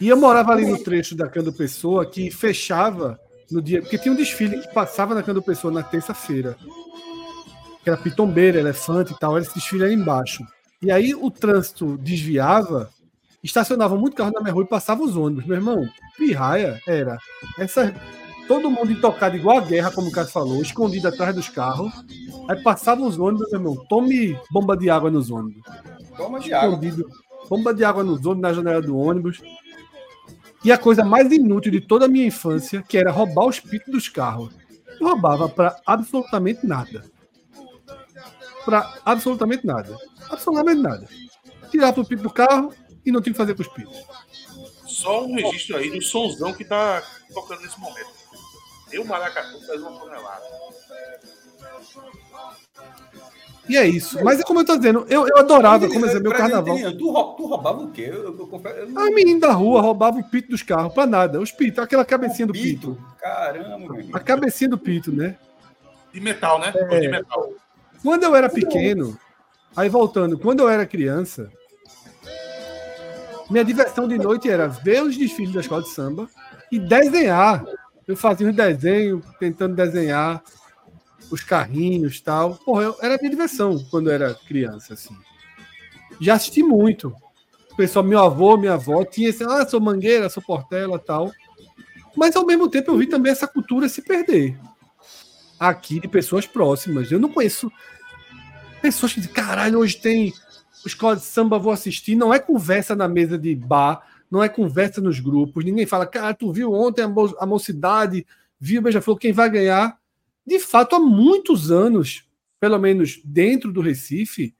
E 0.00 0.08
eu 0.08 0.16
morava 0.16 0.52
ali 0.52 0.66
no 0.66 0.82
trecho 0.82 1.14
da 1.16 1.28
Cando 1.28 1.52
Pessoa 1.52 2.04
que 2.04 2.30
fechava 2.30 3.18
no 3.50 3.62
dia. 3.62 3.80
Porque 3.80 3.96
tinha 3.98 4.12
um 4.12 4.16
desfile 4.16 4.60
que 4.60 4.72
passava 4.74 5.14
na 5.14 5.22
Cando 5.22 5.40
Pessoa 5.40 5.72
na 5.72 5.82
terça-feira. 5.82 6.56
Que 7.84 7.88
era 7.90 7.96
pitombeira, 7.96 8.58
elefante 8.58 9.12
e 9.12 9.18
tal. 9.18 9.36
Era 9.36 9.44
esse 9.44 9.54
desfile 9.54 9.84
ali 9.84 9.94
embaixo. 9.94 10.44
E 10.82 10.90
aí 10.90 11.14
o 11.14 11.30
trânsito 11.30 11.96
desviava, 11.98 12.90
estacionava 13.42 13.96
muito 13.96 14.16
carro 14.16 14.32
na 14.32 14.40
minha 14.40 14.52
rua 14.52 14.64
e 14.64 14.68
passava 14.68 15.02
os 15.02 15.16
ônibus. 15.16 15.44
Meu 15.44 15.56
irmão, 15.56 15.88
pirraia 16.16 16.80
era. 16.86 17.18
Essa, 17.58 17.94
todo 18.46 18.70
mundo 18.70 18.92
intocado 18.92 19.36
igual 19.36 19.58
a 19.58 19.62
guerra, 19.62 19.90
como 19.90 20.08
o 20.08 20.12
Cássio 20.12 20.32
falou, 20.32 20.62
escondido 20.62 21.08
atrás 21.08 21.34
dos 21.34 21.48
carros. 21.48 21.92
Aí 22.48 22.62
passavam 22.62 23.06
os 23.06 23.18
ônibus, 23.18 23.50
meu 23.50 23.60
irmão, 23.60 23.76
tome 23.88 24.38
bomba 24.50 24.76
de 24.76 24.90
água 24.90 25.10
nos 25.10 25.30
ônibus 25.30 25.62
Toma 26.16 26.38
de 26.38 26.52
água. 26.52 26.68
escondido, 26.68 27.08
bomba 27.48 27.74
de 27.74 27.84
água 27.84 28.04
nos 28.04 28.24
ônibus, 28.24 28.42
na 28.42 28.52
janela 28.52 28.82
do 28.82 28.96
ônibus. 28.96 29.40
E 30.64 30.70
a 30.70 30.78
coisa 30.78 31.04
mais 31.04 31.30
inútil 31.32 31.72
de 31.72 31.80
toda 31.80 32.04
a 32.04 32.08
minha 32.08 32.26
infância, 32.26 32.82
que 32.82 32.96
era 32.96 33.10
roubar 33.10 33.46
os 33.46 33.58
pitos 33.58 33.92
dos 33.92 34.08
carros. 34.08 34.54
Eu 35.00 35.08
roubava 35.08 35.48
para 35.48 35.76
absolutamente 35.84 36.64
nada. 36.64 37.04
Para 38.64 38.94
absolutamente 39.04 39.66
nada. 39.66 39.96
Absolutamente 40.30 40.80
nada. 40.80 41.08
Tirava 41.68 42.00
o 42.00 42.04
pito 42.04 42.22
do 42.22 42.30
carro 42.30 42.72
e 43.04 43.10
não 43.12 43.20
tinha 43.20 43.30
o 43.32 43.34
que 43.34 43.38
fazer 43.38 43.54
pitos. 43.54 44.04
Só 44.86 45.24
um 45.24 45.34
registro 45.34 45.76
aí 45.76 45.90
do 45.90 46.02
sonzão 46.02 46.52
que 46.52 46.64
tá 46.64 47.02
tocando 47.32 47.62
nesse 47.62 47.78
momento. 47.80 48.10
Eu, 48.92 49.04
Maracatu, 49.04 49.66
faz 49.66 49.80
uma 49.80 49.98
tonelada. 49.98 50.44
E 53.68 53.76
é 53.76 53.86
isso. 53.86 54.22
Mas 54.24 54.40
é 54.40 54.42
como 54.42 54.60
eu 54.60 54.64
tô 54.66 54.76
dizendo, 54.76 55.06
eu, 55.08 55.26
eu 55.26 55.38
adorava, 55.38 55.88
como 55.88 56.04
exemplo, 56.04 56.24
meu 56.24 56.30
Pra 56.32 56.40
carnaval. 56.40 56.76
Tu, 56.76 56.98
tu 56.98 57.46
roubava 57.46 57.82
o 57.82 57.90
quê? 57.90 58.10
Eu, 58.12 58.36
eu, 58.36 58.46
confesso- 58.48 58.76
eu 58.76 58.88
não- 58.90 59.02
As 59.02 59.10
meninas 59.14 59.40
da 59.40 59.52
rua 59.52 59.80
roubavam 59.80 60.20
o 60.20 60.24
pito 60.28 60.50
dos 60.50 60.62
carros, 60.62 60.92
para 60.92 61.06
nada. 61.06 61.40
Os 61.40 61.52
pitos, 61.52 61.78
aquela 61.78 62.04
cabecinha 62.04 62.46
do 62.46 62.52
pito. 62.52 62.98
Caramba. 63.20 63.94
A 64.12 64.20
cabecinha 64.20 64.68
do 64.68 64.78
pito, 64.78 65.12
né? 65.12 65.36
De 66.12 66.20
metal, 66.20 66.58
né? 66.58 66.72
É. 66.74 67.00
De 67.00 67.08
metal. 67.08 67.52
Quando 68.02 68.24
eu 68.24 68.34
era 68.34 68.48
pequeno, 68.50 69.16
aí 69.76 69.88
voltando, 69.88 70.36
quando 70.38 70.60
eu 70.60 70.68
era 70.68 70.84
criança, 70.84 71.50
minha 73.52 73.64
diversão 73.64 74.08
de 74.08 74.16
noite 74.16 74.50
era 74.50 74.66
ver 74.66 75.02
os 75.02 75.16
desfiles 75.16 75.52
da 75.52 75.60
escola 75.60 75.82
de 75.82 75.90
samba 75.90 76.28
e 76.70 76.78
desenhar. 76.78 77.62
Eu 78.08 78.16
fazia 78.16 78.48
uns 78.48 78.56
desenhos, 78.56 79.22
tentando 79.38 79.76
desenhar 79.76 80.42
os 81.30 81.44
carrinhos 81.44 82.20
tal. 82.20 82.56
Porra, 82.56 82.84
eu, 82.84 82.96
era 83.00 83.18
minha 83.18 83.30
diversão 83.30 83.78
quando 83.90 84.10
era 84.10 84.34
criança, 84.34 84.94
assim. 84.94 85.14
Já 86.18 86.34
assisti 86.34 86.62
muito. 86.62 87.14
O 87.70 87.76
pessoal, 87.76 88.04
meu 88.04 88.20
avô, 88.20 88.56
minha 88.56 88.74
avó, 88.74 89.04
tinha 89.04 89.28
esse, 89.28 89.44
ah, 89.44 89.66
sou 89.66 89.80
mangueira, 89.80 90.30
sou 90.30 90.42
portela 90.42 90.98
tal. 90.98 91.30
Mas 92.16 92.34
ao 92.34 92.46
mesmo 92.46 92.68
tempo 92.68 92.90
eu 92.90 92.96
vi 92.96 93.06
também 93.06 93.32
essa 93.32 93.46
cultura 93.46 93.88
se 93.88 94.00
perder. 94.00 94.58
Aqui 95.60 96.00
de 96.00 96.08
pessoas 96.08 96.46
próximas. 96.46 97.12
Eu 97.12 97.20
não 97.20 97.28
conheço 97.28 97.70
pessoas 98.80 99.12
que 99.12 99.20
dizem, 99.20 99.34
caralho, 99.34 99.78
hoje 99.78 99.96
tem 100.00 100.32
escola 100.86 101.16
de 101.16 101.22
samba, 101.22 101.58
vou 101.58 101.72
assistir. 101.72 102.14
Não 102.16 102.32
é 102.32 102.38
conversa 102.38 102.94
na 102.96 103.08
mesa 103.08 103.38
de 103.38 103.54
bar, 103.54 104.06
não 104.30 104.42
é 104.42 104.48
conversa 104.48 105.00
nos 105.00 105.20
grupos. 105.20 105.64
Ninguém 105.64 105.86
fala, 105.86 106.06
cara, 106.06 106.34
tu 106.34 106.52
viu 106.52 106.72
ontem 106.72 107.02
a, 107.02 107.08
mo- 107.08 107.36
a 107.38 107.46
mocidade, 107.46 108.26
viu 108.58 108.80
o 108.80 108.84
Beija-Flor, 108.84 109.18
quem 109.18 109.32
vai 109.32 109.48
ganhar? 109.50 109.98
De 110.46 110.58
fato, 110.58 110.96
há 110.96 110.98
muitos 110.98 111.70
anos, 111.70 112.24
pelo 112.58 112.78
menos 112.78 113.20
dentro 113.24 113.72
do 113.72 113.80
Recife, 113.80 114.54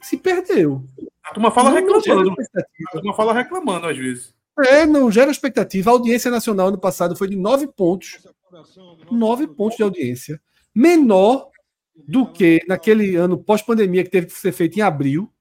se 0.00 0.16
perdeu. 0.16 0.84
A 1.24 1.34
turma 1.34 1.50
fala 1.50 1.70
Não- 1.70 1.76
reclamando. 1.76 2.34
A 2.88 2.92
turma 2.92 3.14
fala 3.14 3.32
reclamando 3.34 3.86
às 3.86 3.96
vezes. 3.96 4.34
É, 4.58 4.84
não 4.84 5.10
gera 5.10 5.30
expectativa. 5.30 5.90
A 5.90 5.92
audiência 5.94 6.30
nacional 6.30 6.68
ano 6.68 6.78
passado 6.78 7.16
foi 7.16 7.28
de 7.28 7.36
nove 7.36 7.66
pontos. 7.66 8.18
Nove 9.10 9.46
pontos 9.46 9.76
de 9.76 9.82
audiência. 9.82 10.40
Menor 10.74 11.48
do 11.94 12.30
que 12.30 12.60
naquele 12.66 13.16
ano 13.16 13.38
pós-pandemia 13.38 14.04
que 14.04 14.10
teve 14.10 14.26
que 14.26 14.32
ser 14.32 14.52
feito 14.52 14.78
em 14.78 14.82
abril. 14.82 15.32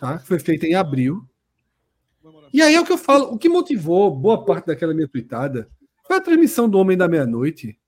Tá? 0.00 0.18
Foi 0.20 0.38
feito 0.38 0.64
em 0.64 0.74
abril. 0.74 1.24
E 2.52 2.60
aí 2.60 2.74
é 2.74 2.80
o 2.80 2.84
que 2.84 2.92
eu 2.92 2.98
falo. 2.98 3.32
O 3.32 3.38
que 3.38 3.48
motivou 3.48 4.14
boa 4.14 4.44
parte 4.44 4.66
daquela 4.66 4.94
minha 4.94 5.08
tweetada 5.08 5.68
foi 6.06 6.16
a 6.16 6.20
transmissão 6.20 6.68
do 6.68 6.78
Homem 6.78 6.96
da 6.96 7.08
Meia-Noite, 7.08 7.78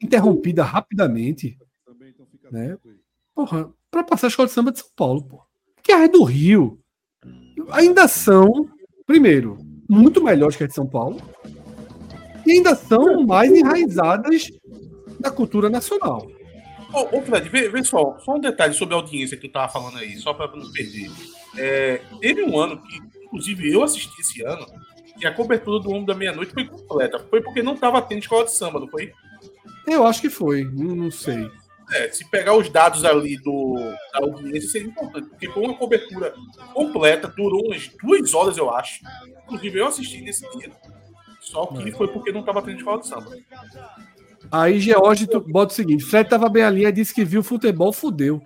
interrompida 0.00 0.62
rapidamente. 0.62 1.58
Né? 2.50 2.78
Porra, 3.34 3.72
para 3.90 4.04
passar 4.04 4.28
a 4.28 4.30
escola 4.30 4.48
de 4.48 4.54
samba 4.54 4.72
de 4.72 4.80
São 4.80 4.88
Paulo, 4.96 5.22
pô. 5.24 5.42
Que 5.82 5.92
é 5.92 6.08
do 6.08 6.24
Rio. 6.24 6.80
Ainda 7.70 8.08
são, 8.08 8.70
primeiro, 9.06 9.58
muito 9.88 10.22
melhores 10.22 10.56
que 10.56 10.64
a 10.64 10.66
de 10.66 10.74
São 10.74 10.86
Paulo 10.86 11.20
e 12.46 12.52
ainda 12.52 12.74
são 12.76 13.26
mais 13.26 13.50
enraizadas 13.50 14.48
na 15.20 15.30
cultura 15.30 15.68
nacional. 15.68 16.26
Ô, 16.92 17.18
ô 17.18 17.22
Fred, 17.22 17.48
vê, 17.48 17.68
vê 17.68 17.82
só, 17.84 18.18
só 18.18 18.36
um 18.36 18.40
detalhe 18.40 18.74
sobre 18.74 18.94
a 18.94 18.98
audiência 18.98 19.36
que 19.36 19.48
tu 19.48 19.52
tava 19.52 19.72
falando 19.72 19.98
aí, 19.98 20.16
só 20.16 20.32
para 20.32 20.54
não 20.54 20.70
perder. 20.72 21.10
É, 21.56 22.00
teve 22.20 22.42
um 22.42 22.58
ano 22.58 22.80
que, 22.82 22.96
inclusive, 23.24 23.72
eu 23.72 23.82
assisti 23.82 24.20
esse 24.20 24.42
ano, 24.42 24.66
e 25.20 25.26
a 25.26 25.32
cobertura 25.32 25.82
do 25.82 25.90
Homem 25.90 26.04
da 26.04 26.14
Meia-Noite 26.14 26.52
foi 26.52 26.66
completa. 26.66 27.18
Foi 27.30 27.40
porque 27.40 27.62
não 27.62 27.76
tava 27.76 28.02
tendo 28.02 28.20
escola 28.20 28.44
de 28.44 28.52
samba, 28.52 28.80
não 28.80 28.88
foi? 28.88 29.12
Eu 29.86 30.06
acho 30.06 30.20
que 30.20 30.28
foi, 30.28 30.64
não, 30.64 31.10
sei. 31.10 31.50
É, 31.92 32.08
se 32.10 32.28
pegar 32.28 32.54
os 32.54 32.68
dados 32.68 33.04
ali 33.04 33.36
do, 33.36 33.76
da 34.12 34.20
audiência, 34.20 34.68
seria 34.68 34.88
importante, 34.88 35.28
porque 35.28 35.48
foi 35.48 35.62
uma 35.62 35.76
cobertura 35.76 36.34
completa, 36.74 37.28
durou 37.28 37.66
umas 37.66 37.88
duas 38.02 38.34
horas, 38.34 38.58
eu 38.58 38.74
acho. 38.74 39.00
Inclusive, 39.44 39.78
eu 39.78 39.86
assisti 39.86 40.20
nesse 40.20 40.48
dia. 40.58 40.70
Só 41.40 41.66
que 41.66 41.92
foi 41.92 42.08
porque 42.08 42.32
não 42.32 42.42
tava 42.42 42.60
tendo 42.60 42.78
escola 42.78 43.00
de 43.00 43.06
samba. 43.06 43.30
Aí 44.50 44.80
George 44.80 45.26
bota 45.48 45.72
o 45.72 45.76
seguinte: 45.76 46.04
Fred 46.04 46.28
tava 46.28 46.48
bem 46.48 46.62
ali 46.62 46.84
e 46.86 46.92
disse 46.92 47.14
que 47.14 47.24
viu 47.24 47.42
futebol, 47.42 47.92
fudeu. 47.92 48.40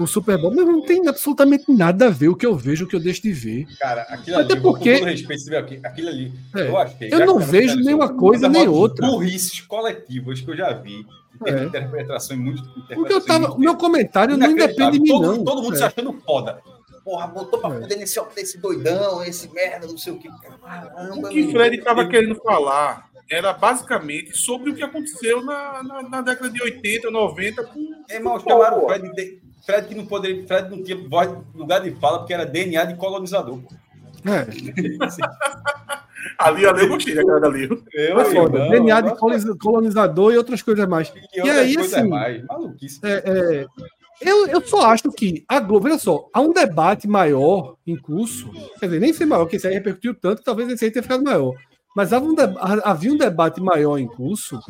O 0.00 0.06
Super 0.06 0.38
Bowl, 0.40 0.54
mas 0.54 0.64
não 0.64 0.80
tem 0.82 1.08
absolutamente 1.08 1.64
nada 1.72 2.06
a 2.06 2.10
ver 2.10 2.28
o 2.28 2.36
que 2.36 2.46
eu 2.46 2.54
vejo, 2.54 2.84
o 2.84 2.88
que 2.88 2.94
eu 2.94 3.00
deixo 3.00 3.20
de 3.22 3.32
ver. 3.32 3.66
Cara, 3.80 4.02
aquilo 4.02 4.38
Até 4.38 4.52
ali, 4.52 4.62
porque- 4.62 4.92
com 4.92 4.98
todo 5.00 5.08
respeito, 5.08 5.42
você 5.42 5.50
vê 5.50 5.56
aqui, 5.56 5.80
aquilo 5.82 6.08
ali, 6.08 6.32
É, 6.54 6.68
eu 6.68 6.78
achei. 6.78 7.12
eu 7.12 7.26
não 7.26 7.38
vejo 7.40 7.74
nenhuma 7.80 8.14
coisa 8.14 8.48
nem 8.48 8.68
outra. 8.68 9.04
Burrices 9.08 9.60
coletivas 9.62 10.40
que 10.40 10.48
eu 10.50 10.56
já 10.56 10.72
vi. 10.72 11.04
É. 11.46 12.32
e 12.32 12.36
muito. 12.36 12.62
Porque 12.94 13.12
eu 13.12 13.20
tava, 13.24 13.40
muito 13.48 13.56
o 13.56 13.60
meu 13.60 13.76
comentário 13.76 14.36
não 14.36 14.50
independe 14.50 14.92
de 14.92 15.00
mim, 15.00 15.08
todo, 15.08 15.26
não. 15.36 15.44
Todo 15.44 15.62
mundo 15.62 15.74
É. 15.74 15.78
se 15.78 15.84
achando 15.84 16.12
foda. 16.24 16.58
Porra, 17.04 17.26
botou 17.28 17.58
pra 17.60 17.74
É. 17.74 17.80
fuder 17.80 17.98
nesse, 17.98 18.20
nesse 18.36 18.58
doidão, 18.58 19.24
esse 19.24 19.48
merda, 19.52 19.86
não 19.86 19.96
sei 19.96 20.12
o 20.12 20.18
que. 20.18 20.28
Caramba, 20.62 21.28
O 21.28 21.30
que. 21.30 21.50
Fred 21.50 21.76
estava 21.76 22.06
querendo 22.06 22.34
falar 22.36 23.07
era 23.30 23.52
basicamente 23.52 24.36
sobre 24.36 24.70
o 24.70 24.74
que 24.74 24.82
aconteceu 24.82 25.42
na, 25.44 25.82
na, 25.82 26.02
na 26.08 26.20
década 26.22 26.50
de 26.50 26.62
80, 26.62 27.10
90 27.10 27.64
com 27.64 27.80
É, 28.08 28.16
irmão, 28.16 28.34
futebol, 28.34 28.64
chamaram 28.64 28.84
o. 28.84 28.88
Fred, 28.88 29.12
de- 29.14 29.42
Fred 29.66 29.88
que 29.88 29.94
não 29.94 30.06
poderia. 30.06 30.46
Fred 30.46 30.70
não 30.70 30.82
tinha 30.82 30.96
voz, 31.08 31.30
lugar 31.54 31.80
de 31.80 31.90
fala 31.96 32.18
porque 32.20 32.32
era 32.34 32.46
DNA 32.46 32.84
de 32.84 32.96
colonizador. 32.96 33.58
pô. 33.60 33.68
É, 34.30 34.46
Ali, 36.36 36.66
ali 36.66 36.80
eu 36.82 36.88
gostei 36.88 37.14
da 37.14 37.24
cara 37.24 37.40
dali. 37.40 37.68
Eu, 37.92 38.20
é 38.20 38.24
foda. 38.24 38.58
irmão, 38.58 38.70
DNA 38.70 39.00
de 39.02 39.56
colonizador 39.58 40.32
e 40.32 40.36
outras 40.38 40.62
coisas 40.62 40.86
mais. 40.88 41.12
e, 41.34 41.38
E 41.46 41.50
aí, 41.50 41.76
assim, 41.78 42.08
mais. 42.08 42.44
Maluquice. 42.46 43.00
É, 43.04 43.22
é, 43.24 43.66
eu, 44.20 44.46
eu 44.48 44.60
só 44.62 44.86
acho 44.90 45.10
que 45.12 45.44
a 45.48 45.60
Globo, 45.60 45.84
veja 45.84 45.98
só, 45.98 46.28
há 46.32 46.40
um 46.40 46.52
debate 46.52 47.06
maior 47.06 47.76
em 47.86 47.96
curso, 47.96 48.50
quer 48.80 48.86
dizer, 48.86 49.00
nem 49.00 49.12
sei 49.12 49.26
maior, 49.26 49.44
porque 49.44 49.56
esse 49.56 49.68
aí 49.68 49.74
repercutiu 49.74 50.12
tanto 50.14 50.38
que 50.38 50.44
talvez 50.44 50.68
esse 50.68 50.84
aí 50.84 50.90
tenha 50.90 51.02
ficado 51.04 51.22
maior. 51.22 51.54
Mas 51.98 52.12
havia 52.12 52.28
um, 52.30 52.34
deba- 52.36 52.80
havia 52.84 53.12
um 53.12 53.16
debate 53.16 53.60
maior 53.60 53.98
em 53.98 54.06
curso, 54.06 54.60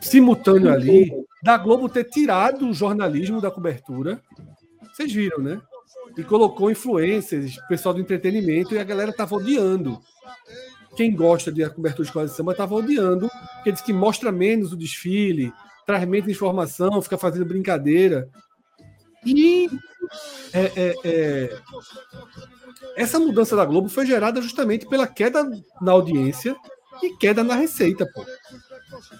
simultâneo 0.00 0.72
ali, 0.72 1.12
da 1.42 1.58
Globo 1.58 1.86
ter 1.86 2.04
tirado 2.04 2.66
o 2.66 2.72
jornalismo 2.72 3.42
da 3.42 3.50
cobertura. 3.50 4.22
Vocês 4.90 5.12
viram, 5.12 5.40
né? 5.40 5.60
E 6.16 6.24
colocou 6.24 6.70
influências, 6.70 7.56
pessoal 7.68 7.94
do 7.94 8.00
entretenimento, 8.00 8.74
e 8.74 8.78
a 8.78 8.84
galera 8.84 9.12
tava 9.12 9.34
odiando. 9.36 10.00
Quem 10.96 11.14
gosta 11.14 11.52
de 11.52 11.68
cobertura 11.68 12.04
de 12.04 12.08
escola 12.08 12.26
de 12.26 12.32
samba 12.32 12.54
tava 12.54 12.74
odiando, 12.74 13.28
porque 13.56 13.72
diz 13.72 13.82
que 13.82 13.92
mostra 13.92 14.32
menos 14.32 14.72
o 14.72 14.76
desfile, 14.78 15.52
traz 15.84 16.08
menos 16.08 16.30
informação, 16.30 17.02
fica 17.02 17.18
fazendo 17.18 17.44
brincadeira. 17.44 18.30
E 19.26 19.68
é, 20.54 20.72
é, 20.74 20.94
é, 21.04 21.58
essa 22.96 23.18
mudança 23.18 23.56
da 23.56 23.64
Globo 23.64 23.88
foi 23.88 24.06
gerada 24.06 24.40
justamente 24.40 24.86
pela 24.86 25.06
queda 25.06 25.44
na 25.80 25.92
audiência 25.92 26.56
e 27.02 27.16
queda 27.16 27.42
na 27.42 27.54
receita, 27.54 28.06
pô. 28.06 28.24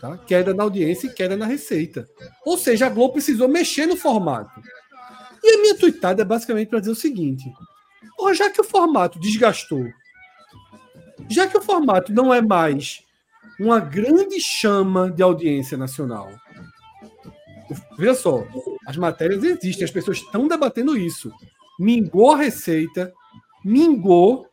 Tá? 0.00 0.16
Queda 0.18 0.54
na 0.54 0.62
audiência 0.62 1.06
e 1.06 1.12
queda 1.12 1.36
na 1.36 1.46
receita. 1.46 2.08
Ou 2.44 2.56
seja, 2.56 2.86
a 2.86 2.90
Globo 2.90 3.14
precisou 3.14 3.48
mexer 3.48 3.86
no 3.86 3.96
formato. 3.96 4.60
E 5.42 5.56
a 5.56 5.60
minha 5.60 5.76
tuitada 5.76 6.22
é 6.22 6.24
basicamente 6.24 6.68
para 6.68 6.80
dizer 6.80 6.92
o 6.92 6.96
seguinte: 6.96 7.44
porra, 8.16 8.34
já 8.34 8.50
que 8.50 8.60
o 8.60 8.64
formato 8.64 9.18
desgastou, 9.18 9.86
já 11.28 11.46
que 11.46 11.56
o 11.56 11.62
formato 11.62 12.12
não 12.12 12.32
é 12.32 12.40
mais 12.40 13.02
uma 13.58 13.78
grande 13.78 14.40
chama 14.40 15.10
de 15.10 15.22
audiência 15.22 15.76
nacional. 15.76 16.30
Veja 17.96 18.14
só, 18.14 18.44
as 18.86 18.96
matérias 18.96 19.42
existem, 19.42 19.84
as 19.84 19.90
pessoas 19.90 20.18
estão 20.18 20.48
debatendo 20.48 20.96
isso. 20.96 21.32
Mingou 21.78 22.32
a 22.32 22.36
receita, 22.36 23.12
mingou 23.64 24.46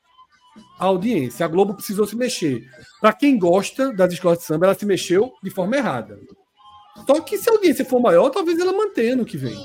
a 0.79 0.85
audiência. 0.85 1.45
A 1.45 1.49
Globo 1.49 1.73
precisou 1.73 2.05
se 2.07 2.15
mexer. 2.15 2.63
Para 2.99 3.13
quem 3.13 3.37
gosta 3.37 3.93
das 3.93 4.13
escolas 4.13 4.39
de 4.39 4.45
samba, 4.45 4.67
ela 4.67 4.75
se 4.75 4.85
mexeu 4.85 5.31
de 5.43 5.49
forma 5.49 5.77
errada. 5.77 6.19
Só 7.05 7.21
que 7.21 7.37
se 7.37 7.49
a 7.49 7.53
audiência 7.53 7.85
for 7.85 7.99
maior, 7.99 8.29
talvez 8.29 8.59
ela 8.59 8.73
mantenha 8.73 9.15
no 9.15 9.25
que 9.25 9.37
vem. 9.37 9.57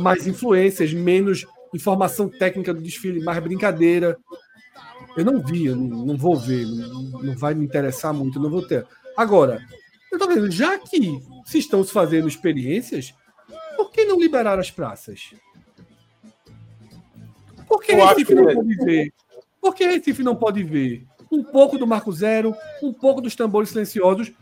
Mais 0.00 0.26
influências, 0.26 0.92
menos 0.92 1.46
informação 1.74 2.28
técnica 2.28 2.72
do 2.72 2.80
desfile, 2.80 3.22
mais 3.22 3.42
brincadeira. 3.42 4.16
Eu 5.16 5.24
não 5.24 5.42
vi, 5.42 5.66
eu 5.66 5.76
não, 5.76 6.06
não 6.06 6.16
vou 6.16 6.36
ver, 6.36 6.66
não, 6.66 7.22
não 7.22 7.36
vai 7.36 7.54
me 7.54 7.64
interessar 7.64 8.12
muito, 8.12 8.40
não 8.40 8.50
vou 8.50 8.66
ter. 8.66 8.86
Agora, 9.16 9.60
eu 10.12 10.18
tô 10.18 10.26
vendo, 10.26 10.50
já 10.50 10.78
que 10.78 11.20
se 11.46 11.58
estão 11.58 11.82
se 11.82 11.92
fazendo 11.92 12.28
experiências, 12.28 13.14
por 13.76 13.90
que 13.90 14.04
não 14.04 14.20
liberar 14.20 14.58
as 14.58 14.70
praças? 14.70 15.30
Por 17.68 17.82
que 17.82 17.92
Recife 17.92 18.34
não 18.34 18.48
é. 18.50 18.54
pode 18.54 18.74
ver? 18.76 19.12
Por 19.60 19.74
que 19.74 19.84
Recife 19.86 20.22
não 20.22 20.36
pode 20.36 20.62
ver 20.62 21.04
um 21.30 21.42
pouco 21.42 21.76
do 21.76 21.86
Marco 21.86 22.12
Zero, 22.12 22.54
um 22.82 22.92
pouco 22.92 23.20
dos 23.20 23.34
tambores 23.34 23.70
silenciosos, 23.70 24.32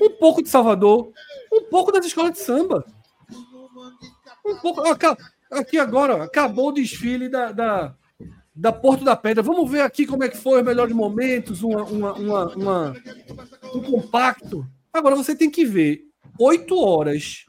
um 0.00 0.10
pouco 0.10 0.42
de 0.42 0.48
Salvador, 0.48 1.12
um 1.52 1.62
pouco 1.64 1.92
das 1.92 2.06
escolas 2.06 2.32
de 2.32 2.38
samba? 2.38 2.84
Um 4.46 4.56
pouco. 4.56 4.80
Aca- 4.88 5.16
Aqui 5.50 5.78
agora, 5.78 6.24
acabou 6.24 6.70
o 6.70 6.72
desfile 6.72 7.28
da, 7.28 7.52
da, 7.52 7.94
da 8.54 8.72
Porto 8.72 9.04
da 9.04 9.14
Pedra. 9.14 9.40
Vamos 9.42 9.70
ver 9.70 9.82
aqui 9.82 10.04
como 10.04 10.24
é 10.24 10.28
que 10.28 10.36
foi 10.36 10.58
os 10.60 10.66
melhores 10.66 10.92
momentos, 10.92 11.62
uma, 11.62 11.84
uma, 11.84 12.12
uma, 12.14 12.46
uma- 12.56 12.94
um 13.72 13.80
compacto. 13.82 14.66
Agora 14.92 15.14
você 15.14 15.36
tem 15.36 15.48
que 15.50 15.64
ver 15.64 16.00
oito 16.40 16.76
horas 16.76 17.44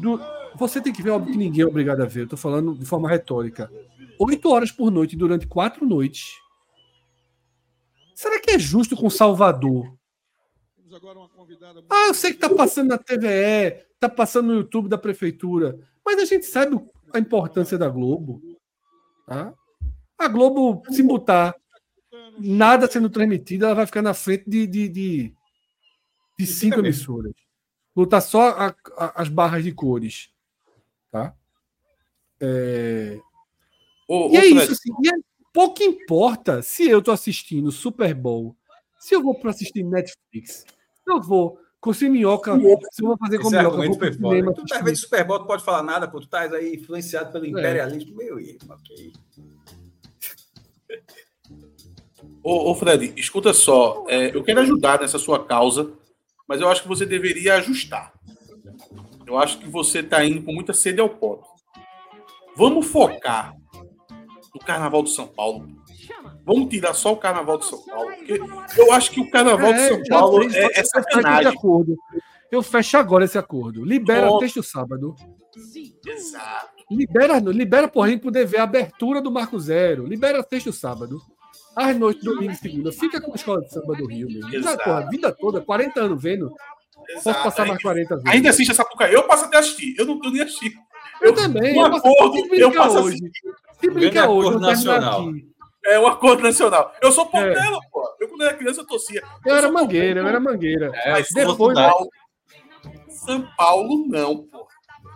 do. 0.00 0.20
Você 0.56 0.80
tem 0.80 0.92
que 0.92 1.02
ver, 1.02 1.10
óbvio 1.10 1.32
que 1.32 1.38
ninguém 1.38 1.62
é 1.62 1.66
obrigado 1.66 2.00
a 2.02 2.06
ver, 2.06 2.20
eu 2.22 2.28
tô 2.28 2.36
falando 2.36 2.74
de 2.76 2.84
forma 2.84 3.08
retórica. 3.08 3.68
Oito 4.18 4.50
horas 4.50 4.70
por 4.70 4.90
noite 4.90 5.16
durante 5.16 5.46
quatro 5.46 5.86
noites. 5.86 6.32
Será 8.14 8.40
que 8.40 8.52
é 8.52 8.58
justo 8.58 8.96
com 8.96 9.10
Salvador? 9.10 9.92
Ah, 11.90 12.06
eu 12.08 12.14
sei 12.14 12.32
que 12.32 12.38
tá 12.38 12.48
passando 12.48 12.88
na 12.90 12.98
TVE, 12.98 13.84
tá 13.98 14.08
passando 14.08 14.46
no 14.48 14.54
YouTube 14.54 14.88
da 14.88 14.96
prefeitura, 14.98 15.76
mas 16.04 16.18
a 16.18 16.24
gente 16.24 16.46
sabe 16.46 16.78
a 17.12 17.18
importância 17.18 17.76
da 17.76 17.88
Globo. 17.88 18.40
Tá? 19.26 19.52
A 20.18 20.28
Globo, 20.28 20.82
se 20.92 21.02
botar 21.02 21.54
nada 22.38 22.86
sendo 22.90 23.10
transmitido, 23.10 23.64
ela 23.64 23.74
vai 23.74 23.86
ficar 23.86 24.02
na 24.02 24.14
frente 24.14 24.48
de, 24.48 24.66
de, 24.66 24.88
de, 24.88 25.34
de 26.38 26.46
cinco 26.46 26.76
mesmo. 26.76 26.86
emissoras. 26.86 27.32
Botar 27.94 28.20
só 28.20 28.50
a- 28.50 28.74
a- 28.96 29.22
as 29.22 29.28
barras 29.28 29.64
de 29.64 29.72
cores. 29.72 30.30
Tá? 31.10 31.34
É, 32.40 33.18
Ô, 34.08 34.28
e 34.30 34.36
ô, 34.36 34.36
é 34.36 34.40
Fred, 34.40 34.56
isso, 34.56 34.72
assim, 34.72 34.92
e 35.02 35.08
é- 35.08 35.34
pouco 35.52 35.82
importa 35.82 36.62
se 36.62 36.88
eu 36.88 37.00
tô 37.00 37.10
assistindo 37.12 37.70
Super 37.70 38.14
Bowl, 38.14 38.56
se 38.98 39.14
eu 39.14 39.22
vou 39.22 39.34
para 39.34 39.50
assistir 39.50 39.82
Netflix, 39.82 40.64
se 40.64 41.12
eu 41.12 41.20
vou 41.22 41.58
com 41.80 41.90
o 41.90 42.10
Minhoca, 42.10 42.58
se 42.90 43.02
eu 43.02 43.08
vou 43.08 43.18
fazer 43.18 43.38
com 43.38 43.48
Esse 43.48 43.56
Minhoca, 43.58 43.76
vou 43.76 43.98
pro 43.98 44.12
cinema 44.14 44.54
Tu 44.54 44.64
tá 44.64 44.80
vendo 44.80 44.96
Super 44.96 45.24
Bowl, 45.24 45.38
tu 45.40 45.46
pode 45.46 45.62
falar 45.62 45.82
nada, 45.82 46.08
pô. 46.08 46.18
Tu 46.18 46.26
tá 46.26 46.40
aí 46.40 46.74
influenciado 46.74 47.28
É. 47.28 47.32
pelo 47.32 47.44
imperialismo. 47.44 48.16
Meu 48.16 48.40
irmão, 48.40 48.78
ok. 48.78 49.12
ô, 52.42 52.70
ô, 52.70 52.74
Fred, 52.74 53.12
escuta 53.16 53.52
só. 53.52 54.06
é, 54.08 54.34
eu 54.34 54.42
quero 54.42 54.60
ajudar 54.60 55.00
nessa 55.00 55.18
sua 55.18 55.44
causa, 55.44 55.92
mas 56.48 56.60
eu 56.62 56.68
acho 56.68 56.82
que 56.82 56.88
você 56.88 57.04
deveria 57.04 57.56
ajustar. 57.56 58.14
Eu 59.26 59.38
acho 59.38 59.58
que 59.58 59.68
você 59.68 59.98
está 60.00 60.24
indo 60.24 60.42
com 60.42 60.52
muita 60.52 60.72
sede 60.72 61.00
ao 61.00 61.08
pote. 61.08 61.46
Vamos 62.56 62.86
focar 62.86 63.54
no 64.54 64.60
Carnaval 64.60 65.02
de 65.02 65.10
São 65.10 65.26
Paulo. 65.26 65.66
Vamos 66.44 66.68
tirar 66.68 66.94
só 66.94 67.12
o 67.12 67.16
Carnaval 67.16 67.58
de 67.58 67.66
São 67.66 67.82
Paulo. 67.84 68.10
Porque 68.16 68.40
eu 68.80 68.92
acho 68.92 69.10
que 69.10 69.20
o 69.20 69.30
Carnaval 69.30 69.72
de 69.72 69.88
São 69.88 70.02
Paulo 70.08 70.42
é, 70.44 70.64
é 70.64 70.80
eu 70.80 70.84
sacanagem. 70.86 71.48
acordo. 71.52 71.96
Eu 72.50 72.62
fecho 72.62 72.96
agora 72.96 73.24
esse 73.24 73.38
acordo. 73.38 73.84
Libera 73.84 74.28
texto 74.38 74.62
sábado. 74.62 75.14
Exato. 76.06 76.74
Libera, 76.90 77.40
poder 77.40 77.88
pra 77.88 78.06
gente 78.08 78.20
poder 78.20 78.46
ver 78.46 78.58
a 78.58 78.64
abertura 78.64 79.20
do 79.20 79.30
Marco 79.30 79.58
Zero. 79.58 80.06
Libera 80.06 80.42
texto 80.44 80.72
sábado. 80.72 81.18
Às 81.74 81.96
noites, 81.96 82.22
domingo 82.22 82.52
e 82.52 82.56
segunda. 82.56 82.92
Fica 82.92 83.20
com 83.20 83.32
a 83.32 83.34
escola 83.34 83.60
de 83.62 83.72
samba 83.72 83.96
do 83.96 84.06
Rio 84.06 84.28
mesmo. 84.28 84.62
Já, 84.62 84.76
porra, 84.76 84.98
a 84.98 85.08
vida 85.08 85.32
toda, 85.32 85.60
40 85.60 86.00
anos 86.00 86.22
vendo. 86.22 86.50
Posso 87.14 87.28
exato. 87.30 87.42
passar 87.44 87.66
mais 87.66 87.82
40 87.82 88.16
vezes. 88.16 88.30
Ainda 88.30 88.50
assiste 88.50 88.70
essa 88.70 88.82
Sapucaí. 88.82 89.12
Eu 89.12 89.24
passo 89.26 89.46
até 89.46 89.58
assistir. 89.58 89.94
Eu 89.98 90.06
não 90.06 90.20
tô 90.20 90.30
nem 90.30 90.42
assistindo. 90.42 90.74
Eu 91.20 91.34
também. 91.34 91.76
Um 91.78 91.84
eu 91.84 91.90
passo- 91.90 92.06
eu 92.52 92.72
passo 92.72 92.98
hoje. 93.00 93.18
Se 93.84 93.90
brincar 93.90 94.26
Grande 94.26 94.32
hoje, 94.32 94.52
eu 94.54 94.60
nacional. 94.60 95.24
É 95.86 96.00
um 96.00 96.06
acordo 96.06 96.42
nacional. 96.42 96.92
Eu 97.02 97.12
sou 97.12 97.26
Portela, 97.26 97.78
pô. 97.92 98.02
Eu, 98.20 98.28
quando 98.28 98.42
era 98.42 98.54
criança, 98.54 98.80
eu 98.80 98.86
torcia. 98.86 99.22
Eu 99.44 99.54
era 99.54 99.66
sou 99.66 99.72
mangueira, 99.72 100.20
eu 100.20 100.26
era 100.26 100.40
mangueira. 100.40 100.90
Mas 101.06 101.28
depois- 101.28 101.76
São 101.76 101.88
Paulo, 101.90 102.08
São 103.08 103.48
Paulo, 103.56 104.06
não, 104.08 104.36
pô. 104.44 104.66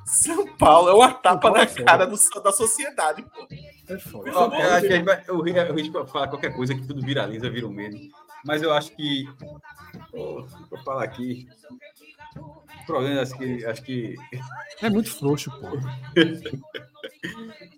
São 0.04 0.46
Paulo 0.56 0.88
é 0.88 0.94
uma 0.94 1.12
tapa 1.12 1.48
é 1.48 1.52
na 1.52 1.66
cara 1.66 2.06
do- 2.06 2.42
da 2.42 2.52
sociedade, 2.52 3.22
pô. 3.22 3.46
É 3.92 3.98
foda. 3.98 4.30
Ó, 4.34 4.44
eu 4.54 4.72
acho 4.72 4.86
que 4.88 4.98
vai- 5.02 5.24
o 5.28 5.40
ri- 5.42 5.52
o 5.70 5.74
risco 5.74 6.04
de 6.04 6.10
falar 6.12 6.28
qualquer 6.28 6.54
coisa 6.54 6.74
que 6.74 6.86
tudo 6.86 7.00
viraliza, 7.02 7.50
vira 7.50 7.66
o 7.66 7.70
mesmo. 7.70 8.00
Mas 8.44 8.62
eu 8.62 8.72
acho 8.72 8.94
que. 8.94 9.26
Pô, 10.10 10.46
vou 10.70 10.78
falar 10.84 11.04
aqui. 11.04 11.46
O 12.36 12.86
problema 12.86 13.20
é 13.20 13.26
que 13.26 13.64
acho 13.66 13.82
que. 13.82 14.14
É 14.82 14.88
muito 14.88 15.10
frouxo, 15.14 15.50
pô. 15.50 15.68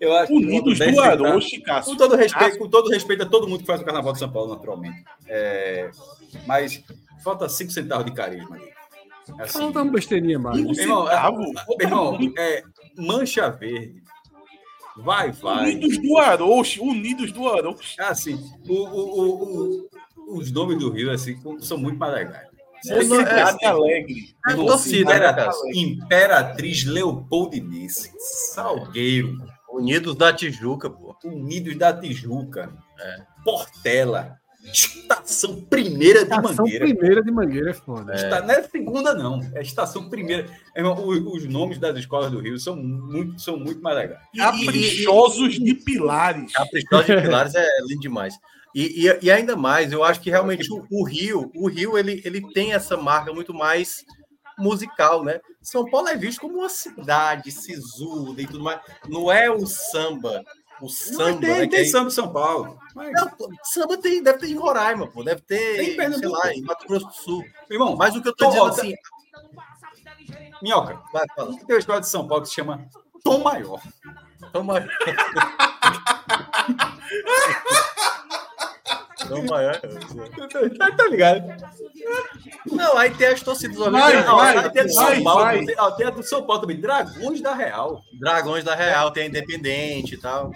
Eu 0.01 0.15
acho 0.17 0.33
Unidos 0.33 0.79
do 0.79 1.01
Aroche, 1.01 1.61
Cássio. 1.61 1.93
Com 1.93 1.99
todo, 1.99 2.17
respeito, 2.17 2.59
com 2.59 2.69
todo 2.69 2.89
respeito 2.91 3.23
a 3.23 3.27
todo 3.27 3.47
mundo 3.47 3.61
que 3.61 3.67
faz 3.67 3.81
o 3.81 3.85
Carnaval 3.85 4.13
de 4.15 4.19
São 4.19 4.31
Paulo, 4.33 4.55
naturalmente. 4.55 5.05
É, 5.29 5.91
mas 6.47 6.83
falta 7.23 7.49
cinco 7.49 7.71
centavos 7.71 8.07
de 8.07 8.13
carisma 8.13 8.57
ali. 8.57 8.71
Assim, 9.39 9.59
Fala 9.59 9.71
uma 9.71 9.85
besteirinha 9.85 10.39
mais. 10.39 10.59
Irmão, 10.59 11.07
irmão, 11.81 12.19
é, 12.39 12.63
mancha 12.97 13.51
verde. 13.51 14.03
Vai, 14.97 15.31
vai. 15.33 15.71
Unidos 15.73 15.99
do 15.99 16.17
Aroche, 16.19 16.81
Unidos 16.81 17.31
do 17.33 17.49
Aroche. 17.49 18.01
Assim, 18.01 18.39
o, 18.69 18.75
o- 18.75 19.85
o- 19.87 19.91
os 20.39 20.51
nomes 20.51 20.79
do 20.79 20.91
Rio 20.91 21.11
assim, 21.11 21.39
são 21.61 21.77
muito 21.79 21.99
mais 21.99 22.13
legais. 22.15 22.49
Mocidade 22.87 23.65
Alegre. 23.67 24.35
É 24.49 24.55
torcida, 24.55 25.19
né? 25.19 25.49
Imperatriz 25.75 26.85
Leopoldinense, 26.85 28.11
Salgueiro, 28.19 29.37
Unidos 29.81 30.17
da 30.17 30.33
Tijuca, 30.33 30.89
pô. 30.91 31.17
Unidos 31.25 31.77
da 31.77 31.93
Tijuca, 31.93 32.73
Portela, 33.45 34.39
Estação 34.65 35.63
Primeira 35.63 36.19
de 36.25 36.25
Estação 36.35 36.65
Mangueira. 36.67 36.85
primeira 36.87 37.23
de 37.23 37.31
mangueira 37.33 37.71
é 37.71 37.75
foda. 37.75 38.15
Está, 38.15 38.43
não 38.43 38.51
é 38.55 38.63
segunda, 38.63 39.15
não. 39.15 39.41
É 39.55 39.63
estação 39.63 40.11
primeira. 40.11 40.47
Irmão, 40.77 40.95
o- 40.99 41.35
os, 41.35 41.47
nomes 41.47 41.79
das 41.79 41.97
escolas 41.97 42.31
do 42.31 42.39
Rio 42.41 42.59
são 42.59 42.77
muito, 42.77 43.41
são 43.41 43.59
muito 43.59 43.81
mais 43.81 43.97
legais. 43.97 44.21
Caprichosos 44.37 45.55
de 45.59 45.75
Pilares. 45.75 46.53
Caprichosos 46.53 47.07
de 47.07 47.17
Pilares 47.23 47.55
é 47.55 47.67
lindo 47.87 48.01
demais. 48.01 48.35
E, 48.75 49.07
e, 49.09 49.19
e 49.23 49.31
ainda 49.31 49.57
mais, 49.57 49.91
eu 49.93 50.05
acho 50.05 50.21
que 50.21 50.31
realmente 50.31 50.71
o, 50.73 50.85
o 50.91 51.05
Rio, 51.05 51.51
o 51.57 51.67
Rio 51.69 51.99
ele, 51.99 52.21
ele 52.25 52.41
tem 52.53 52.73
essa 52.73 52.97
marca 52.97 53.33
muito 53.33 53.53
mais 53.55 54.05
musical, 54.61 55.25
né? 55.25 55.41
São 55.63 55.85
Paulo 55.91 56.09
é 56.09 56.17
visto 56.17 56.41
como 56.41 56.59
uma 56.59 56.69
cidade 56.69 57.51
sisuda 57.51 58.41
e 58.43 58.47
tudo 58.47 58.63
mais. 58.63 58.81
Não 59.09 59.31
é 59.33 59.51
o 59.51 59.67
samba, 59.67 60.45
o 60.81 60.89
samba, 60.89 61.31
Não, 61.33 61.41
tem, 61.41 61.59
né? 61.61 61.67
tem 61.67 61.81
é- 61.81 61.85
samba 61.85 62.09
em 62.09 62.13
São 62.13 62.33
Paulo. 62.33 62.79
Mas, 62.95 63.13
Não, 63.13 63.31
samba 63.65 63.97
tem, 63.99 64.23
deve 64.23 64.39
ter 64.39 64.49
em 64.49 64.57
Roraima, 64.57 65.07
pô, 65.07 65.23
deve 65.25 65.41
ter, 65.43 65.77
Tem 65.77 65.91
em 65.91 65.97
Pernambuco. 65.97 66.41
sei 66.41 66.51
lá, 66.51 66.55
em 66.55 66.63
Mato 66.63 66.87
Grosso 66.87 67.07
do 67.07 67.15
Sul. 67.15 67.45
irmão, 67.71 67.97
Mas 67.97 68.15
o 68.17 68.23
que 68.23 68.29
eu 68.29 68.35
tô 68.37 68.47
dizendo 68.47 68.65
Volta. 68.67 68.81
assim, 68.83 68.95
Minhoca, 70.63 71.01
vai, 71.13 71.25
fala. 71.35 71.57
tem 71.57 71.67
uma 71.75 71.79
escola 71.79 72.01
de 72.01 72.09
São 72.09 72.29
Paulo 72.29 72.43
que 72.43 72.49
se 72.51 72.55
chama 72.55 72.87
Tom 73.25 73.39
Maior. 73.43 73.81
Toma. 74.53 74.75
É. 79.31 80.69
Tá, 80.71 80.93
tá 80.93 81.09
ligado? 81.09 81.45
Não, 82.67 82.97
aí 82.97 83.11
tem 83.15 83.29
as 83.29 83.43
torcidas 83.43 83.77
Vai. 83.77 84.25
Não, 84.25 84.37
vai, 84.37 84.59
aí 84.59 84.71
tem 84.71 84.83
a 84.83 84.87
do 84.87 84.95
vai, 84.95 85.15
São 85.15 85.25
Paulo, 85.25 85.41
vai. 85.41 85.65
tem, 85.65 85.75
ó, 85.79 85.91
tem 85.93 86.07
a 86.07 86.11
do 86.11 86.23
São 86.23 86.43
Paulo 86.47 86.63
também, 86.63 86.81
Dragões 86.81 87.41
da 87.41 87.55
Real. 87.55 88.03
Dragões 88.19 88.65
da 88.65 88.75
Real, 88.75 89.11
tem 89.11 89.25
a 89.25 89.27
Independente 89.27 90.15
e 90.15 90.19
tal. 90.19 90.51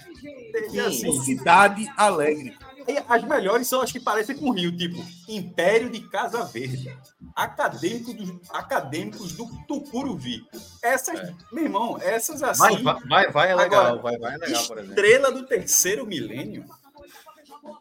Tem, 0.52 0.70
Sim. 0.70 0.80
assim, 0.80 1.06
Mocidade 1.06 1.86
Alegre. 1.96 2.56
E 2.86 3.02
as 3.08 3.24
melhores 3.24 3.66
são 3.66 3.80
as 3.80 3.90
que 3.90 3.98
parecem 3.98 4.36
com 4.36 4.50
o 4.50 4.52
Rio, 4.52 4.76
tipo 4.76 5.02
Império 5.26 5.88
de 5.88 6.00
Casa 6.08 6.44
Verde, 6.44 6.94
Acadêmico 7.34 8.12
dos, 8.12 8.30
Acadêmicos 8.50 9.32
do 9.32 9.46
Tucuruvi. 9.66 10.44
Essas, 10.82 11.32
meu 11.50 11.64
irmão, 11.64 11.98
essas 12.02 12.42
assim. 12.42 12.82
Vai, 12.82 12.82
vai, 12.82 13.00
vai, 13.08 13.32
vai 13.32 13.50
é 13.52 13.54
legal. 13.54 13.86
Agora, 13.86 14.02
vai, 14.02 14.18
vai 14.18 14.34
é 14.34 14.36
legal, 14.36 14.66
por 14.66 14.78
exemplo. 14.78 14.90
Estrela 14.90 15.32
do 15.32 15.46
terceiro 15.46 16.06
milênio. 16.06 16.64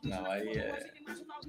Não, 0.04 0.26
aí 0.32 0.50
é. 0.50 0.92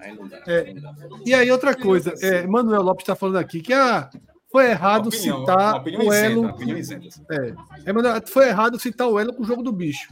Aí 0.01 0.15
não 0.15 0.29
dá. 0.29 0.43
É. 0.47 0.75
não 0.75 0.83
dá. 0.83 0.95
E 1.25 1.35
aí, 1.35 1.51
outra 1.51 1.75
coisa, 1.75 2.15
é, 2.21 2.47
Manuel 2.47 2.83
Lopes 2.83 3.03
está 3.03 3.15
falando 3.15 3.37
aqui 3.37 3.61
que 3.61 3.73
ah, 3.73 4.11
foi 4.51 4.71
errado 4.71 5.09
Opinião, 5.09 5.41
citar 5.41 5.77
opinião 5.77 6.07
o 6.07 6.13
elo. 6.13 6.77
isenta. 6.77 7.57
É, 7.85 7.93
Manuel, 7.93 8.21
foi 8.27 8.49
errado 8.49 8.79
citar 8.79 9.09
o 9.09 9.19
elo 9.19 9.33
com 9.33 9.43
o 9.43 9.47
jogo 9.47 9.63
do 9.63 9.73
bicho. 9.73 10.09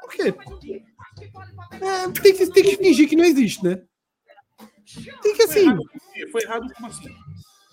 Por 0.00 0.10
quê? 0.10 0.34
É, 1.80 2.08
tem, 2.10 2.34
que, 2.34 2.46
tem 2.46 2.62
que 2.62 2.76
fingir 2.76 3.08
que 3.08 3.16
não 3.16 3.24
existe, 3.24 3.64
né? 3.64 3.82
Tem 5.22 5.34
que 5.34 5.46
Foi 5.46 5.46
assim. 5.46 5.60
errado, 5.60 5.82
foi 6.30 6.42
errado 6.42 6.74
como 6.74 6.88
assim? 6.88 7.08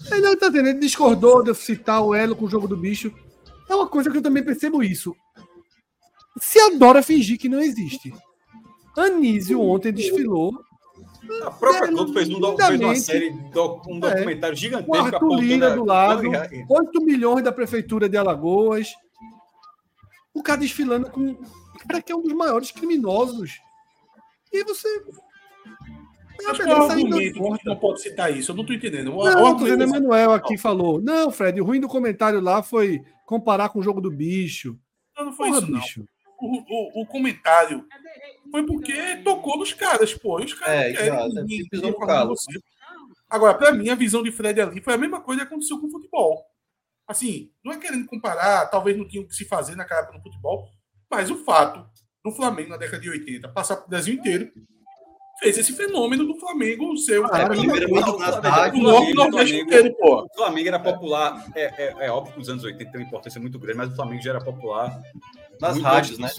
É, 0.10 0.19
não, 0.19 0.35
tá 0.35 0.48
entendendo? 0.48 0.69
Ele 0.69 0.80
discordou 0.80 1.43
de 1.43 1.49
eu 1.49 1.56
citar 1.56 2.02
o 2.02 2.15
elo 2.15 2.35
com 2.35 2.45
o 2.45 2.49
jogo 2.49 2.68
do 2.68 2.77
bicho. 2.77 3.14
É 3.69 3.76
uma 3.76 3.88
coisa 3.88 4.10
que 4.10 4.18
eu 4.18 4.22
também 4.22 4.43
percebo 4.43 4.84
isso. 4.84 5.15
Se 6.39 6.60
adora 6.60 7.03
fingir 7.03 7.38
que 7.38 7.49
não 7.49 7.60
existe. 7.60 8.14
Anísio 8.97 9.61
ontem 9.61 9.91
desfilou 9.91 10.51
A 11.45 11.51
própria 11.51 11.88
É, 11.88 11.91
Globo 11.91 12.13
fez, 12.13 12.30
um 12.30 12.57
fez 12.57 12.80
uma 12.81 12.95
série, 12.95 13.30
um 13.31 13.47
É. 13.47 13.49
documentário 13.51 14.55
com 14.55 14.61
gigantesco 14.61 14.95
Arthur 14.95 15.15
apontando 15.15 15.41
Lira 15.41 15.76
do 15.76 15.85
lado, 15.85 16.23
Não, 16.23 16.43
e- 16.45 16.65
8 16.68 17.01
milhões 17.01 17.43
da 17.43 17.51
prefeitura 17.51 18.09
de 18.09 18.18
Alagoas. 18.18 18.89
O 20.34 20.43
cara 20.43 20.59
desfilando 20.59 21.09
com 21.09 21.31
o 21.31 21.88
cara 21.88 22.01
que 22.01 22.11
é 22.11 22.15
um 22.15 22.22
dos 22.22 22.34
maiores 22.34 22.72
criminosos. 22.72 23.59
E 24.51 24.63
você. 24.63 24.88
É, 26.41 26.47
Mas 26.47 26.59
é 26.59 26.65
o 26.76 26.84
argumento 26.84 27.57
que 27.59 27.65
não 27.65 27.76
pode 27.77 28.01
citar 28.01 28.35
isso? 28.35 28.51
Eu 28.51 28.55
não 28.55 28.65
tô 28.65 28.73
entendendo. 28.73 29.11
O, 29.13 29.19
o 29.22 29.23
Não, 29.23 29.68
é- 29.68 29.69
Emanuel 29.84 30.31
aqui 30.34 30.57
falou. 30.57 30.99
Não, 31.01 31.31
Fred, 31.31 31.61
o 31.61 31.65
ruim 31.65 31.80
do 31.80 31.88
comentário 31.88 32.41
lá 32.41 32.61
foi 32.63 33.01
comparar 33.26 33.69
com 33.69 33.80
o 33.80 33.84
jogo 33.84 34.01
do 34.01 34.11
bicho. 34.11 34.77
não, 35.18 35.26
não 35.26 35.34
foi 35.34 35.47
Porra, 35.49 35.59
isso, 35.61 35.72
não. 35.72 35.80
bicho. 35.80 36.05
O, 36.39 36.99
o, 36.99 37.03
o 37.03 37.05
comentário 37.05 37.85
foi 38.52 38.65
porque 38.65 39.18
tocou 39.23 39.57
nos 39.57 39.73
caras, 39.73 40.14
pô. 40.14 40.40
E 40.40 40.45
os 40.45 40.53
caras 40.53 40.76
É, 40.76 40.94
querem 40.94 41.07
exato, 41.07 41.34
ninguém- 41.36 41.68
pisou 41.69 41.90
no 41.91 41.98
calo. 41.99 42.34
Agora, 43.30 43.53
pra 43.57 43.72
mim, 43.72 43.90
a 43.90 43.95
visão 43.95 44.22
de 44.22 44.32
Fred 44.32 44.60
ali 44.61 44.82
foi 44.82 44.94
a 44.94 44.98
mesma 44.98 45.22
coisa 45.22 45.41
que 45.41 45.48
aconteceu 45.48 45.80
com 45.80 45.88
o 45.88 45.91
futebol. 45.91 46.44
Assim, 47.07 47.49
não 47.64 47.72
é 47.72 47.78
querendo 47.78 48.06
comparar, 48.07 48.65
talvez 48.68 48.98
não 48.98 49.07
tinha 49.07 49.22
o 49.23 49.28
que 49.28 49.34
se 49.36 49.45
fazer 49.45 49.76
naquela 49.76 50.02
época 50.02 50.18
no 50.18 50.23
futebol, 50.23 50.68
mas 51.10 51.32
o 51.32 51.38
fato 51.44 51.86
do 52.23 52.32
Flamengo 52.32 52.69
na 52.69 52.78
década 52.78 53.02
de 53.02 53.10
80 53.10 53.49
passar 53.49 53.78
pro 53.78 53.90
Brasil 53.90 54.14
inteiro 54.14 54.52
fez 55.40 55.57
esse 55.57 55.73
fenômeno 55.73 56.26
do 56.26 56.38
Flamengo 56.40 56.95
ser 56.98 57.19
o 57.19 57.26
inteiro, 59.61 59.95
pô. 59.98 60.23
O 60.23 60.34
Flamengo 60.36 60.68
era 60.68 60.80
popular, 60.80 61.45
é, 61.56 61.64
é, 61.84 61.95
é 62.06 62.11
óbvio 62.11 62.34
que 62.34 62.40
nos 62.40 62.49
anos 62.49 62.64
80 62.64 62.91
tem 62.91 63.02
uma 63.02 63.07
importância 63.07 63.41
muito 63.41 63.57
grande, 63.57 63.78
mas 63.80 63.91
o 63.91 63.95
Flamengo 63.95 64.22
já 64.22 64.30
era 64.32 64.44
popular. 64.44 65.02
Nas 65.60 65.80
rádios, 65.80 66.18
né? 66.19 66.30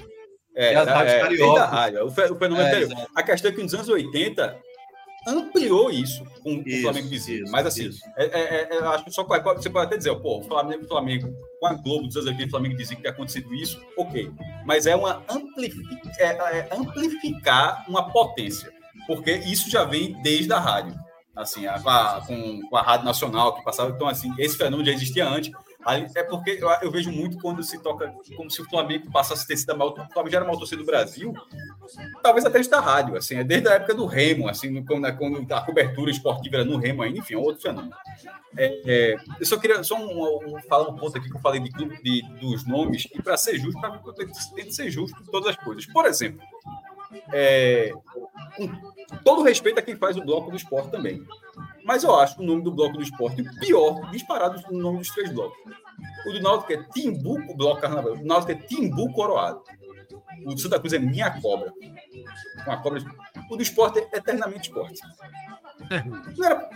É, 0.55 0.75
as 0.75 0.87
é, 0.87 0.91
rádios 0.93 1.13
é, 1.15 1.21
cariocas. 1.21 1.71
rádio, 1.71 2.07
o, 2.07 2.11
fe- 2.11 2.31
o 2.31 2.37
fenômeno 2.37 2.61
É, 2.63 2.69
anterior. 2.69 2.93
exato. 2.93 3.11
A 3.15 3.23
questão 3.23 3.51
é 3.51 3.55
que 3.55 3.63
nos 3.63 3.75
anos 3.75 3.89
80 3.89 4.59
ampliou 5.27 5.91
isso 5.91 6.25
com 6.43 6.57
o 6.57 6.63
Isso, 6.69 6.83
Flamengo 6.83 7.09
dizia. 7.09 7.43
isso, 7.43 7.53
Mas 7.53 7.65
assim, 7.67 7.91
é, 8.17 8.25
é, 8.25 8.69
é, 8.73 8.77
eu 8.79 8.89
acho 8.91 9.05
que 9.05 9.11
só 9.13 9.23
pode- 9.25 9.45
você 9.45 9.71
pode 9.71 9.87
até 9.87 9.97
dizer, 9.97 10.15
pô, 10.17 10.41
o 10.41 10.43
Flamengo, 10.43 10.85
o 10.85 10.89
Flamengo 10.89 11.33
com 11.61 11.67
a 11.67 11.75
Globo 11.75 12.07
dos 12.09 12.17
anos 12.17 12.29
80, 12.29 12.49
o 12.49 12.51
Flamengo 12.51 12.77
dizia 12.77 12.97
que 12.97 13.03
tinha 13.03 13.13
acontecido 13.13 13.55
isso, 13.55 13.81
ok. 13.97 14.31
Mas 14.67 14.87
é 14.87 14.97
uma 14.97 15.23
amplifi- 15.29 15.81
é, 16.19 16.27
é 16.27 16.69
amplificar 16.77 17.85
uma 17.89 18.11
potência, 18.11 18.71
porque 19.07 19.33
isso 19.33 19.71
já 19.71 19.85
vem 19.85 20.21
desde 20.23 20.53
a 20.53 20.59
rádio. 20.59 20.95
Assim, 21.35 21.67
a- 21.67 21.79
com, 21.81 21.89
a, 21.89 22.21
com, 22.27 22.61
com 22.69 22.77
a 22.77 22.83
Rádio 22.83 23.07
Nacional 23.07 23.55
que 23.55 23.65
passava. 23.65 23.91
Então, 23.91 24.07
assim, 24.07 24.31
esse 24.39 24.57
fenômeno 24.57 24.85
já 24.85 24.93
existia 24.93 25.27
antes. 25.27 25.51
É 26.15 26.23
porque 26.23 26.59
eu, 26.83 26.91
vejo 26.91 27.11
muito 27.11 27.39
quando 27.39 27.63
se 27.63 27.79
toca 27.83 28.15
como 28.37 28.51
se 28.51 28.63
o 28.63 28.69
Flamengo 28.69 29.11
passasse 29.11 29.45
a 29.45 29.47
ter 29.47 29.57
sido 29.57 29.71
a 29.71 29.77
maior. 29.77 29.93
O 29.93 30.13
Flamengo 30.13 30.31
já 30.31 30.37
era 30.39 30.45
a 30.45 30.49
maior 30.49 30.59
torcida 30.59 30.81
do 30.81 30.87
Brasil, 30.87 31.35
talvez 32.23 32.45
até 32.45 32.61
da 32.63 32.81
rádio, 32.81 33.17
assim, 33.17 33.37
é 33.37 33.45
desde 33.45 33.69
a 33.69 33.73
época 33.75 33.95
do 33.95 34.07
Remo, 34.07 34.49
assim, 34.49 34.85
quando, 34.85 35.13
quando 35.17 35.53
a 35.53 35.61
cobertura 35.61 36.11
esportiva 36.11 36.57
era 36.57 36.65
no 36.65 36.77
Remo 36.77 37.03
ainda, 37.03 37.19
enfim, 37.19 37.35
é 37.35 37.39
outro 37.39 37.61
fenômeno. 37.63 37.95
É, 38.57 38.83
é, 38.87 39.17
eu 39.41 39.47
só 39.47 39.57
queria 39.59 39.83
só 39.83 39.97
um, 39.97 40.57
um- 40.57 40.63
falar 40.69 40.89
um 40.89 40.95
ponto 40.97 41.17
aqui 41.19 41.29
que 41.29 41.37
eu 41.37 41.41
falei 41.41 41.61
de, 41.61 41.71
de- 41.71 42.23
dos 42.41 42.65
nomes, 42.67 43.09
e 43.13 43.21
para 43.21 43.37
ser 43.37 43.59
justo, 43.59 43.81
para 43.81 43.99
tem 44.55 44.65
que 44.67 44.73
ser 44.73 44.91
justo 44.91 45.21
em 45.21 45.27
todas 45.27 45.49
as 45.49 45.57
coisas. 45.57 45.85
Por 45.87 46.07
exemplo, 46.07 46.41
é, 47.33 47.93
com 48.57 48.69
todo 49.25 49.43
respeito 49.43 49.79
a 49.79 49.83
quem 49.83 49.97
faz 49.97 50.17
o 50.17 50.25
bloco 50.25 50.51
do 50.51 50.57
esporte 50.57 50.91
também. 50.91 51.23
Mas 51.85 52.05
eu 52.05 52.15
acho 52.19 52.41
o 52.41 52.45
nome 52.45 52.63
do 52.63 52.71
bloco 52.73 52.97
do 52.97 53.03
esporte 53.03 53.43
pior, 53.61 54.11
disparado 54.11 54.63
no 54.71 54.79
nome 54.79 54.99
dos 54.99 55.09
três 55.09 55.33
blocos. 55.33 55.59
O 56.27 56.33
do 56.33 56.41
Náutico 56.41 56.73
é 56.73 56.83
Timbu, 56.93 57.39
o 57.51 57.57
bloco 57.57 57.81
carnaval. 57.81 58.13
O 58.13 58.19
do 58.19 58.25
Náutico 58.25 58.53
é 58.53 58.55
Timbu 58.55 59.13
Coroado. 59.13 59.63
O 60.45 60.55
do 60.55 60.61
Santa 60.61 60.79
Cruz 60.79 60.93
é 60.93 60.99
Minha 60.99 61.31
Cobra. 61.41 61.73
Uma 62.67 62.81
cobra. 62.83 63.01
O 63.51 63.57
do 63.57 63.63
esporte 63.63 63.99
é 63.99 64.17
Eternamente 64.17 64.69
Esporte. 64.69 65.01
Não 66.39 66.47
era- 66.47 66.69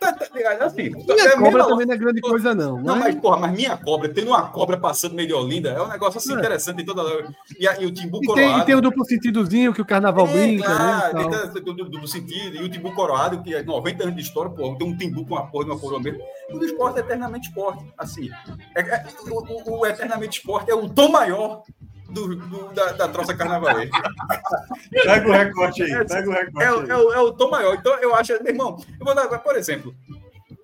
Tá, 0.00 0.12
tá, 0.12 0.26
assim, 0.64 0.90
Minha 0.90 1.24
é 1.24 1.28
a 1.28 1.36
cobra 1.38 1.64
também 1.66 1.86
não 1.86 1.94
é 1.94 1.96
grande 1.96 2.20
coisa, 2.20 2.54
não. 2.54 2.76
Não, 2.80 2.94
mas- 2.96 3.14
mas, 3.14 3.14
porra, 3.16 3.36
mas 3.38 3.52
minha 3.52 3.76
cobra, 3.76 4.08
tendo 4.08 4.28
uma 4.28 4.48
cobra 4.48 4.76
passando 4.76 5.14
meio 5.14 5.26
de 5.26 5.34
Olinda, 5.34 5.70
é 5.70 5.82
um 5.82 5.88
negócio 5.88 6.18
assim 6.18 6.34
É. 6.34 6.38
interessante 6.38 6.82
em 6.82 6.84
toda 6.84 7.02
hora. 7.02 7.28
E, 7.58 7.66
a- 7.66 7.80
e 7.80 7.86
o 7.86 7.90
Timbu 7.92 8.18
E 8.18 8.20
tem, 8.20 8.28
Coroado. 8.34 8.62
e 8.62 8.64
tem 8.66 8.74
o 8.76 8.80
duplo 8.80 9.04
sentidozinho 9.04 9.72
que 9.74 9.80
o 9.82 9.84
carnaval 9.84 10.26
É, 10.28 10.32
brinca, 10.32 10.66
claro, 10.74 11.30
né? 11.30 11.50
tem 11.52 11.62
do, 11.62 11.84
do 11.88 12.06
sentido. 12.06 12.56
E 12.56 12.62
o 12.64 12.68
Timbu 12.68 12.92
Coroado, 12.94 13.42
que 13.42 13.54
é 13.54 13.62
90 13.62 14.04
anos 14.04 14.14
de 14.14 14.22
história, 14.22 14.50
porra, 14.50 14.78
tem 14.78 14.86
um 14.86 14.96
Timbu 14.96 15.26
com 15.26 15.34
uma 15.34 15.46
porra 15.46 15.64
de 15.64 15.70
uma 15.72 15.78
coroa 15.80 16.00
mesmo. 16.00 16.20
O 16.50 16.58
do 16.58 16.64
esporte 16.64 16.98
é 16.98 17.00
eternamente 17.00 17.48
esporte. 17.48 17.84
Assim, 17.98 18.30
é- 18.76 18.80
é- 18.80 19.04
o, 19.30 19.72
o- 19.74 19.80
o 19.80 19.86
eternamente 19.86 20.38
esporte 20.38 20.70
é 20.70 20.74
o 20.74 20.88
tom 20.88 21.10
maior 21.10 21.62
do, 22.08 22.34
do- 22.36 22.72
da, 22.74 22.92
da 22.92 23.08
troça 23.08 23.34
carnavalesca. 23.36 23.96
Pega 24.90 25.28
o 25.28 25.32
recorte 25.32 25.82
aí, 25.82 26.06
pega 26.06 26.30
o 26.30 26.32
É, 26.32 26.40
recorte 26.44 26.66
o- 26.66 26.92
é, 26.92 26.96
o- 26.96 27.12
é 27.12 27.20
o 27.20 27.32
tom 27.32 27.50
maior. 27.50 27.74
Então, 27.74 27.94
eu 27.98 28.14
acho, 28.14 28.32
meu 28.42 28.52
irmão, 28.52 28.76
eu 28.98 29.04
vou 29.04 29.14
dar, 29.14 29.28
por 29.38 29.56
exemplo, 29.56 29.94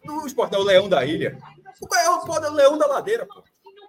no 0.05 0.27
esporte 0.27 0.55
é 0.55 0.59
o 0.59 0.63
Leão 0.63 0.89
da 0.89 1.05
Ilha. 1.05 1.39
O 1.81 1.95
é 1.95 2.09
o, 2.11 2.21
pô, 2.21 2.37
é 2.37 2.51
o 2.51 2.55
Leão 2.55 2.79
da 2.79 2.87
Ladeira, 2.87 3.27
pô. 3.27 3.43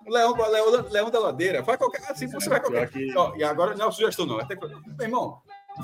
O 0.08 0.12
Leão, 0.12 0.34
Leão, 0.36 0.72
da- 0.72 0.90
Leão 0.90 1.10
da 1.10 1.20
Ladeira. 1.20 1.64
Faz 1.64 1.78
qualquer. 1.78 2.02
Assim, 2.12 2.28
você 2.28 2.48
vai 2.50 2.60
qualquer. 2.60 2.90
Ó, 3.16 3.34
e 3.36 3.44
agora 3.44 3.74
não 3.74 3.82
é 3.82 3.86
uma 3.86 3.92
sugestão, 3.92 4.26
não. 4.26 4.38
Até, 4.40 4.56
que- 4.56 4.68
meu 4.68 4.78
irmão, 5.00 5.40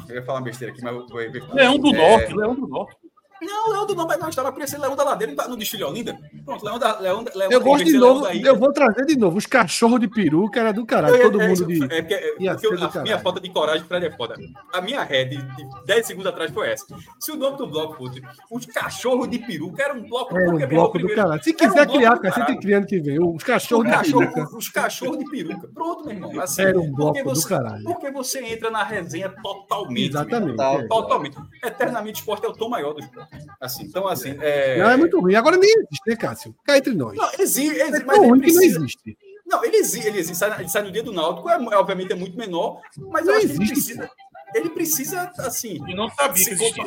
eu 0.07 0.15
ia 0.15 0.23
falar 0.23 0.39
uma 0.39 0.43
besteira 0.45 0.71
aqui, 0.73 0.83
mas 0.83 0.93
eu 0.93 0.99
vou. 0.99 1.07
vou- 1.09 1.55
Leão 1.55 1.77
do 1.79 1.95
É, 1.95 1.97
Norte, 1.97 2.33
Leão 2.35 2.55
do 2.55 2.67
Norte. 2.67 2.95
Não, 3.41 3.71
Leão 3.71 3.85
do 3.87 3.95
Norte, 3.95 4.19
não, 4.19 4.29
estava 4.29 4.67
ser 4.67 4.77
Leão 4.77 4.95
da 4.95 5.03
Ladeira, 5.03 5.33
não 5.35 5.49
no 5.49 5.57
desfile 5.57 5.83
Olinda. 5.83 6.15
Pronto, 6.45 6.63
Leão 6.63 6.77
da. 6.77 6.99
Leão, 6.99 7.25
Leão, 7.33 7.51
Eu 7.51 7.59
gosto 7.61 7.83
de 7.85 7.97
novo, 7.97 8.27
eu 8.27 8.55
vou 8.55 8.71
trazer 8.71 9.05
de 9.05 9.17
novo. 9.17 9.37
Os 9.37 9.45
cachorros 9.47 9.99
de 9.99 10.07
peruca 10.07 10.59
era 10.59 10.71
do 10.71 10.85
caralho. 10.85 11.15
Eu- 11.15 11.21
Todo 11.31 11.41
é, 11.41 11.47
mundo 11.47 11.63
é, 11.63 11.65
de. 11.67 11.73
É 11.83 12.01
porque, 12.01 12.13
é 12.13 12.19
porque 12.53 12.67
eu- 12.67 12.77
do 12.77 12.99
a 12.99 13.01
minha 13.01 13.19
falta 13.19 13.39
de 13.39 13.49
coragem, 13.49 13.83
Fred 13.87 14.05
é 14.05 14.11
foda. 14.11 14.35
A 14.73 14.81
minha 14.81 15.03
rede 15.03 15.37
de 15.37 15.85
10 15.85 16.05
segundos 16.05 16.31
atrás 16.31 16.51
foi 16.51 16.69
essa. 16.69 16.85
Se 17.19 17.31
o 17.31 17.35
nome 17.35 17.57
do 17.57 17.65
bloco 17.67 17.95
fosse 17.97 18.21
os 18.51 18.65
cachorros 18.67 19.27
de 19.29 19.39
peruca, 19.39 19.81
era 19.83 19.93
um 19.93 20.07
bloco. 20.07 20.37
Era 20.37 20.49
um 20.51 20.67
bloco 20.67 20.91
primeiro- 20.93 21.15
do 21.19 21.21
caralho. 21.23 21.43
Se 21.43 21.49
um 21.51 21.53
quiser 21.55 21.73
bloco 21.85 21.93
criar, 21.97 22.13
do 22.15 22.21
cara, 22.21 22.33
você 22.33 22.39
tem 22.39 22.45
caralho. 22.45 22.61
criando 22.61 22.85
que 22.85 22.99
vem. 22.99 23.19
Os 23.19 23.35
Os 23.37 23.43
cachorros 23.43 23.85
de 23.85 23.91
cachorros, 23.91 24.33
peruca. 24.33 24.57
os 24.57 24.69
cachorros 24.69 25.17
de 25.17 25.25
peruca. 25.29 25.67
Pronto, 25.73 26.03
meu 26.05 26.13
irmão. 26.13 26.39
Assim, 26.41 26.61
Era 26.61 26.79
um 26.79 26.91
bloco 26.91 27.17
do 27.23 27.29
você- 27.35 27.49
caralho. 27.49 27.83
Porque 27.83 28.11
você 28.11 28.39
entra 28.45 28.69
na 28.69 28.83
resenha 28.83 29.29
totalmente. 29.41 30.09
Exatamente. 30.09 30.61
é. 30.61 30.87
Totalmente. 30.87 31.37
Eternamente 31.63 32.19
esporte 32.19 32.45
é 32.45 32.49
o 32.49 32.53
tom 32.53 32.69
maior 32.69 32.93
do 32.93 32.99
esporte. 32.99 33.30
Assim, 33.59 33.83
então, 33.83 34.07
assim. 34.07 34.35
É... 34.41 34.79
Não, 34.79 34.89
é 34.89 34.97
muito 34.97 35.19
ruim. 35.19 35.35
Agora 35.35 35.57
nem 35.57 35.69
existe, 35.69 36.01
né, 36.07 36.15
Cássio? 36.15 36.55
Cá 36.63 36.77
entre 36.77 36.93
nós. 36.93 37.15
Não, 37.17 37.29
existe, 37.39 37.79
É 37.79 37.87
existe, 37.87 38.05
tão 38.05 38.07
mas 38.07 38.17
ele 38.17 38.27
ruim 38.27 38.39
que 38.41 38.47
não 38.51 38.53
precisa. 38.59 38.79
existe. 38.79 39.17
Não, 39.45 39.65
ele 39.65 39.77
existe, 39.77 40.07
ele 40.07 40.17
existe, 40.19 40.37
sai, 40.37 40.59
ele 40.61 40.69
sai 40.69 40.81
no 40.83 40.91
dia 40.91 41.03
do 41.03 41.11
Náutico, 41.11 41.49
é, 41.49 41.53
é, 41.55 41.77
obviamente 41.77 42.11
é 42.13 42.15
muito 42.15 42.37
menor, 42.37 42.81
mas 42.97 43.25
Não 43.25 43.33
eu 43.33 43.37
acho 43.37 43.47
que 43.47 43.53
ele 43.53 43.63
existe, 43.63 43.73
precisa. 43.95 44.11
Ele 44.55 44.69
precisa, 44.69 45.31
assim, 45.39 45.79
E 45.87 45.93
não 45.95 46.09
sabia 46.09 46.45
que 46.45 46.51
existia. 46.51 46.85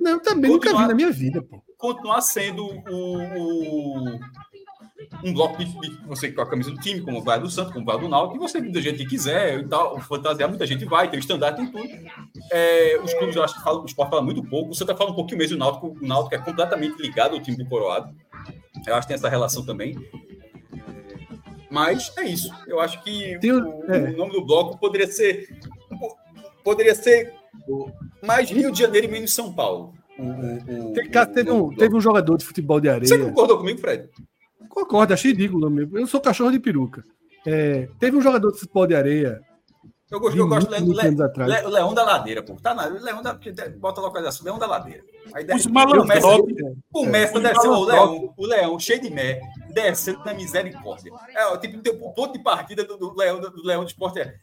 Não, 0.00 0.18
também 0.18 0.50
nunca 0.50 0.70
vi 0.76 0.86
na 0.86 0.94
minha 0.94 1.10
vida, 1.12 1.40
pô. 1.42 1.62
continuar 1.78 2.20
sendo 2.22 2.64
o, 2.64 3.18
o- 3.38 4.18
um 5.24 5.32
bloco 5.32 5.58
de, 5.58 5.64
de 5.66 6.06
você 6.06 6.30
com 6.32 6.40
a 6.42 6.46
camisa 6.48 6.70
do 6.70 6.78
time, 6.78 7.00
como 7.00 7.22
vai 7.22 7.38
do 7.40 7.48
Santos, 7.50 7.72
como 7.72 7.84
vai 7.84 7.98
do 7.98 8.08
Náutico, 8.08 8.36
e 8.36 8.38
você 8.40 8.60
do 8.60 8.80
jeito 8.80 8.98
que 8.98 9.06
quiser 9.06 9.58
e 9.60 9.66
tal, 9.68 9.98
fantasiar, 10.00 10.48
muita 10.48 10.66
gente 10.66 10.84
vai, 10.84 11.08
tem 11.10 11.18
o 11.18 11.20
estandarte, 11.20 11.60
tem 11.60 11.70
tudo. 11.70 11.88
É, 12.50 12.98
os 13.02 13.12
clubes, 13.14 13.36
eu 13.36 13.42
acho 13.44 13.54
que 13.54 13.62
falam, 13.62 13.82
o 13.82 13.86
esporte 13.86 14.10
fala 14.10 14.22
muito 14.22 14.42
pouco, 14.42 14.70
o 14.70 14.74
Santa 14.74 14.94
fala 14.96 15.10
um 15.10 15.14
pouquinho 15.14 15.38
mesmo, 15.38 15.56
o 15.56 15.58
Náutico, 15.58 15.96
o 16.00 16.06
Náutico 16.06 16.34
é 16.34 16.38
completamente 16.38 17.00
ligado 17.00 17.34
ao 17.34 17.40
time 17.40 17.56
do 17.56 17.66
Coroado. 17.66 18.14
Eu 18.86 18.94
acho 18.94 19.02
que 19.06 19.08
tem 19.08 19.14
essa 19.14 19.28
relação 19.28 19.64
também. 19.64 19.96
Mas 21.70 22.12
é 22.18 22.24
isso. 22.24 22.52
Eu 22.66 22.80
acho 22.80 23.02
que 23.02 23.38
o- 23.50 23.86
o, 23.88 23.92
é. 23.92 24.10
nome 24.12 24.32
do 24.32 24.44
bloco 24.44 24.78
poderia 24.78 25.06
ser. 25.06 25.48
Poderia 26.62 26.94
ser 26.94 27.32
mais 28.22 28.50
Rio 28.50 28.70
de 28.70 28.78
Janeiro 28.80 29.06
e 29.06 29.10
menos 29.10 29.34
São 29.34 29.52
Paulo. 29.52 29.94
O- 30.18 30.22
o- 30.22 30.90
o- 30.90 30.92
Te- 30.92 31.08
Cássio, 31.08 31.34
Teve 31.34 31.50
o 31.50 31.64
um, 31.66 31.74
teve 31.74 31.96
um 31.96 32.00
jogador 32.00 32.36
de 32.36 32.44
futebol 32.44 32.78
de 32.80 32.88
Você 32.88 33.14
areia. 33.14 33.28
concordou 33.30 33.58
comigo, 33.58 33.80
Fred? 33.80 34.08
Concordo, 34.72 35.12
achei 35.12 35.32
ridículo 35.32 35.68
mesmo. 35.70 35.98
Eu 35.98 36.06
sou 36.06 36.20
cachorro 36.20 36.50
de 36.50 36.58
peruca. 36.58 37.04
É, 37.46 37.88
teve 37.98 38.16
um 38.16 38.20
jogador 38.22 38.50
de 38.52 38.58
futebol 38.60 38.86
de 38.86 38.94
areia. 38.94 39.40
Eu 40.10 40.20
gosto, 40.20 40.32
de 40.34 40.38
eu 40.40 40.48
gosto 40.48 40.68
do 40.70 40.84
muitos, 40.84 41.02
Le, 41.18 41.22
atrás. 41.22 41.50
Le- 41.50 41.68
Leão 41.70 41.94
da 41.94 42.02
Ladeira, 42.04 42.42
pô. 42.42 42.54
Tá 42.62 42.74
na, 42.74 42.86
Leão 42.86 43.22
da, 43.22 43.38
bota 43.78 44.00
a 44.00 44.04
localização, 44.04 44.44
Leão 44.44 44.58
da 44.58 44.66
Ladeira. 44.66 45.02
Aí 45.34 45.42
Os 45.42 45.46
desce- 45.46 45.68
malandrotes. 45.70 46.20
começa, 46.20 46.76
começa 46.92 47.36
Os 47.38 47.42
descendo 47.42 47.74
o. 47.74 47.84
Leão, 47.84 48.34
o 48.36 48.46
Leão 48.46 48.78
cheio 48.78 49.00
de 49.00 49.10
mé, 49.10 49.40
descendo 49.70 50.22
na 50.24 50.34
misericórdia. 50.34 51.12
É, 51.34 51.56
tipo, 51.58 51.78
tem 51.80 51.92
o 51.94 52.12
ponto 52.12 52.32
de 52.32 52.42
partida 52.42 52.84
do, 52.84 52.96
do 52.96 53.14
Leão 53.16 53.40
do 53.40 53.62
Leão 53.64 53.84
do 53.84 53.88
Esporte 53.88 54.20
é 54.20 54.34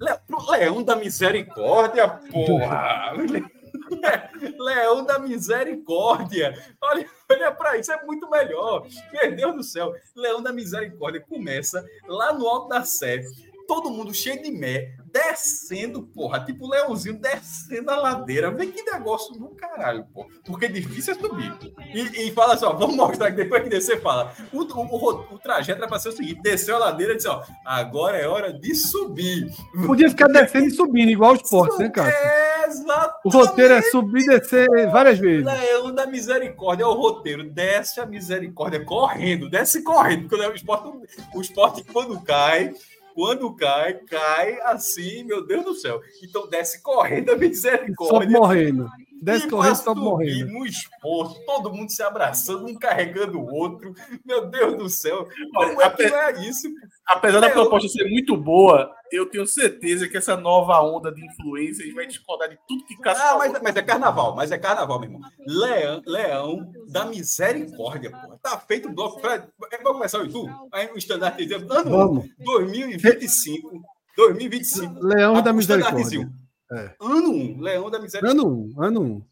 Le- 0.00 0.18
Leão 0.50 0.82
da 0.82 0.94
Misericórdia, 0.96 2.08
porra! 2.30 3.12
Leão 4.58 5.04
da 5.04 5.18
Misericórdia. 5.18 6.54
Olha, 6.80 7.06
olha 7.30 7.52
para 7.52 7.78
isso, 7.78 7.92
é 7.92 8.04
muito 8.04 8.28
melhor. 8.30 8.86
Meu 9.12 9.34
Deus 9.34 9.54
do 9.56 9.62
céu. 9.62 9.94
Leão 10.14 10.42
da 10.42 10.52
Misericórdia 10.52 11.20
começa 11.20 11.84
lá 12.06 12.32
no 12.32 12.46
alto 12.46 12.68
da 12.68 12.84
Sé. 12.84 13.24
Todo 13.68 13.90
mundo 13.90 14.14
cheio 14.14 14.42
de 14.42 14.50
mé, 14.50 14.94
descendo, 15.12 16.02
porra. 16.02 16.42
Tipo 16.42 16.64
o 16.64 16.70
Leãozinho 16.70 17.20
descendo 17.20 17.90
a 17.90 17.96
ladeira. 17.96 18.50
Vê 18.50 18.66
que 18.66 18.82
negócio 18.82 19.34
do 19.34 19.50
caralho, 19.50 20.06
pô. 20.14 20.26
Porque 20.46 20.64
é 20.64 20.68
difícil 20.68 21.12
é 21.12 21.18
subir. 21.18 21.52
E, 21.94 22.28
e 22.28 22.32
fala 22.32 22.54
assim, 22.54 22.64
ó, 22.64 22.72
vamos 22.72 22.96
mostrar 22.96 23.30
que 23.30 23.36
depois 23.36 23.62
que 23.62 23.68
descer, 23.68 24.00
fala. 24.00 24.32
O, 24.54 24.62
o, 24.62 25.34
o, 25.34 25.38
trajeto 25.38 25.80
era 25.80 25.86
para 25.86 25.98
ser 25.98 26.08
o 26.08 26.12
seguinte: 26.12 26.40
desceu 26.40 26.76
a 26.76 26.78
ladeira 26.78 27.12
e 27.12 27.16
disse, 27.16 27.28
ó, 27.28 27.42
agora 27.62 28.16
é 28.16 28.26
hora 28.26 28.54
de 28.54 28.74
subir. 28.74 29.52
Podia 29.86 30.08
ficar 30.08 30.28
descendo 30.28 30.68
e 30.68 30.70
subindo, 30.70 31.10
igual 31.10 31.32
o 31.32 31.36
esporte, 31.36 31.78
né? 31.78 31.92
É, 31.94 32.66
exatamente. 32.66 33.18
O 33.22 33.28
roteiro 33.28 33.74
é 33.74 33.82
subir 33.82 34.22
e 34.22 34.28
descer 34.28 34.90
várias 34.90 35.18
vezes. 35.18 35.44
Leão 35.44 35.94
da 35.94 36.06
Misericórdia 36.06 36.84
é 36.84 36.86
o 36.86 36.94
roteiro. 36.94 37.44
Desce 37.50 38.00
a 38.00 38.06
misericórdia 38.06 38.82
correndo, 38.82 39.50
desce 39.50 39.82
correndo. 39.82 40.26
Porque 40.26 40.42
o 40.42 40.54
esporte, 40.54 40.88
o 41.34 41.40
esporte 41.42 41.84
quando 41.84 42.18
cai, 42.22 42.72
quando 43.18 43.52
cai, 43.56 43.94
cai 43.94 44.60
assim, 44.60 45.24
meu 45.24 45.44
Deus 45.44 45.64
do 45.64 45.74
céu. 45.74 46.00
Então 46.22 46.48
desce 46.48 46.80
correndo 46.80 47.30
a 47.30 47.32
Sobe 47.32 47.48
misericórdia. 47.48 48.30
morrendo. 48.30 48.88
Desce 49.20 49.48
E 49.48 49.50
correndo, 49.50 49.74
subir 49.74 50.00
morrendo. 50.00 50.52
No 50.52 50.64
esforço, 50.64 51.44
todo 51.44 51.72
mundo 51.74 51.90
se 51.90 52.00
abraçando, 52.00 52.64
um 52.66 52.76
carregando 52.76 53.40
o 53.40 53.52
outro. 53.52 53.92
Meu 54.24 54.46
Deus 54.46 54.76
do 54.76 54.88
céu. 54.88 55.26
Como 55.52 55.82
é 55.82 55.90
que 55.90 56.08
não 56.08 56.16
é 56.16 56.48
isso? 56.48 56.68
Apesar 57.08 57.40
da 57.40 57.46
Leão- 57.46 57.60
proposta 57.60 57.88
ser 57.88 58.04
muito 58.08 58.36
boa, 58.36 58.90
eu 59.10 59.24
tenho 59.26 59.46
certeza 59.46 60.06
que 60.06 60.16
essa 60.18 60.36
nova 60.36 60.78
onda 60.82 61.10
de 61.10 61.24
influência 61.24 61.84
vai 61.94 62.06
discordar 62.06 62.48
de 62.50 62.58
tudo 62.68 62.84
que 62.84 62.96
Cássio 62.98 63.24
Ah, 63.24 63.38
mas, 63.38 63.52
mas 63.62 63.76
é 63.76 63.82
carnaval, 63.82 64.36
mas 64.36 64.50
é 64.52 64.58
carnaval, 64.58 65.00
meu 65.00 65.08
irmão. 65.10 65.30
Leão, 65.46 66.02
Leão 66.06 66.72
da 66.88 67.06
misericórdia, 67.06 68.10
pô. 68.10 68.36
Tá 68.42 68.58
feito 68.58 68.88
o 68.88 68.92
bloco. 68.92 69.20
Fred, 69.20 69.44
vamos 69.82 69.92
começar 69.98 70.18
o 70.18 70.24
YouTube? 70.24 70.52
Aí 70.72 70.90
o 70.92 70.98
estandarte 70.98 71.44
dizendo, 71.46 71.72
ano 71.72 71.90
Vamos. 71.90 72.26
2025. 72.38 73.82
2025. 74.16 75.00
Leão 75.04 75.40
da 75.42 75.50
Ah, 75.50 75.52
o 75.52 75.56
Misericórdia. 75.56 76.30
É. 76.70 76.94
Ano 77.00 77.30
1, 77.32 77.60
Leão 77.60 77.90
da 77.90 77.98
misericórdia. 77.98 78.40
Ano 78.42 78.72
1, 78.76 78.82
ano 78.82 79.00
1. 79.02 79.22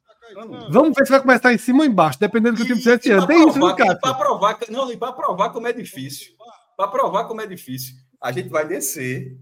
Ano 0.40 0.54
1. 0.66 0.70
Vamos 0.72 0.94
ver 0.96 1.04
se 1.04 1.10
vai 1.12 1.20
começar 1.20 1.52
em 1.52 1.58
cima 1.58 1.80
ou 1.80 1.84
embaixo, 1.84 2.18
dependendo 2.18 2.56
do 2.56 2.58
que 2.58 2.62
o 2.62 2.66
time 2.66 2.78
fizer 2.78 2.98
esse 2.98 3.10
ano. 3.12 3.26
Tem 3.26 3.46
isso, 3.48 3.60
Cássio? 3.76 4.16
provar, 4.18 4.58
não, 4.70 4.90
e 4.90 4.96
para 4.96 5.12
provar 5.12 5.50
como 5.50 5.66
é 5.68 5.72
difícil. 5.72 6.34
Para 6.76 6.88
provar 6.88 7.24
como 7.24 7.40
é 7.40 7.46
difícil. 7.46 7.94
A 8.20 8.30
gente 8.32 8.48
vai 8.48 8.66
descer. 8.66 9.36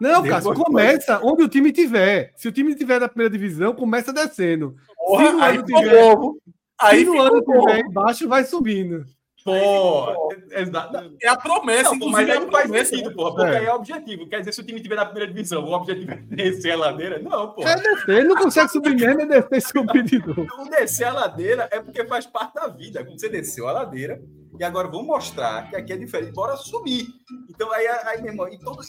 Não, 0.00 0.22
Cássio, 0.24 0.54
pode. 0.54 0.62
começa 0.64 1.20
onde 1.22 1.42
o 1.42 1.48
time 1.48 1.70
tiver. 1.72 2.32
Se 2.36 2.48
o 2.48 2.52
time 2.52 2.74
tiver 2.74 2.98
na 3.00 3.08
primeira 3.08 3.30
divisão, 3.30 3.74
começa 3.74 4.12
descendo. 4.12 4.74
Porra, 4.96 5.26
se 5.26 5.32
no 5.32 5.42
aí 5.42 5.56
ano 5.56 5.64
tiver-. 5.64 6.16
Se 6.16 6.40
Aí 6.82 7.04
no 7.04 7.20
ano 7.20 7.42
tiver 7.42 7.80
embaixo, 7.80 8.26
vai 8.26 8.42
subindo. 8.44 9.04
Pô, 9.44 10.28
exato. 10.50 11.16
É 11.22 11.28
a 11.28 11.36
promessa, 11.36 11.94
Não, 11.94 12.08
mas 12.10 12.28
é 12.28 12.32
aí 12.32 12.40
não 12.40 12.50
faz 12.50 12.88
sentido, 12.88 13.14
porra, 13.14 13.34
porque 13.36 13.50
É. 13.50 13.58
aí 13.58 13.66
é 13.66 13.72
objetivo. 13.74 14.26
Quer 14.28 14.38
dizer, 14.40 14.52
se 14.52 14.60
o 14.60 14.64
time 14.64 14.80
tiver 14.82 14.96
na 14.96 15.04
primeira 15.06 15.30
divisão, 15.32 15.64
o 15.64 15.72
objetivo 15.72 16.12
é 16.12 16.16
descer 16.16 16.72
a 16.72 16.76
ladeira? 16.76 17.18
Não, 17.18 17.52
pô. 17.52 17.62
É 17.66 17.74
descer, 17.74 18.18
ele 18.18 18.28
não 18.28 18.36
consegue 18.36 18.70
subir 18.70 18.94
mesmo, 18.94 19.20
é 19.22 19.26
descer 19.26 19.60
subir 19.62 20.02
de 20.02 20.18
novo. 20.26 20.46
O 20.58 20.64
descer 20.70 21.04
a 21.06 21.12
ladeira 21.12 21.68
é 21.70 21.80
porque 21.80 22.04
faz 22.04 22.26
parte 22.26 22.54
da 22.54 22.68
vida. 22.68 23.02
Quando 23.04 23.18
você 23.18 23.28
desceu 23.30 23.66
a 23.68 23.72
ladeira, 23.72 24.20
e 24.58 24.64
agora 24.64 24.88
vamos 24.88 25.06
mostrar 25.06 25.68
que 25.70 25.76
aqui 25.76 25.92
é 25.92 25.96
diferente, 25.96 26.32
bora 26.32 26.56
subir. 26.56 27.06
Então 27.48 27.70
aí, 27.72 27.86
aí 27.86 28.22
meu 28.22 28.32
irmão, 28.32 28.48
e 28.48 28.58
todo, 28.58 28.82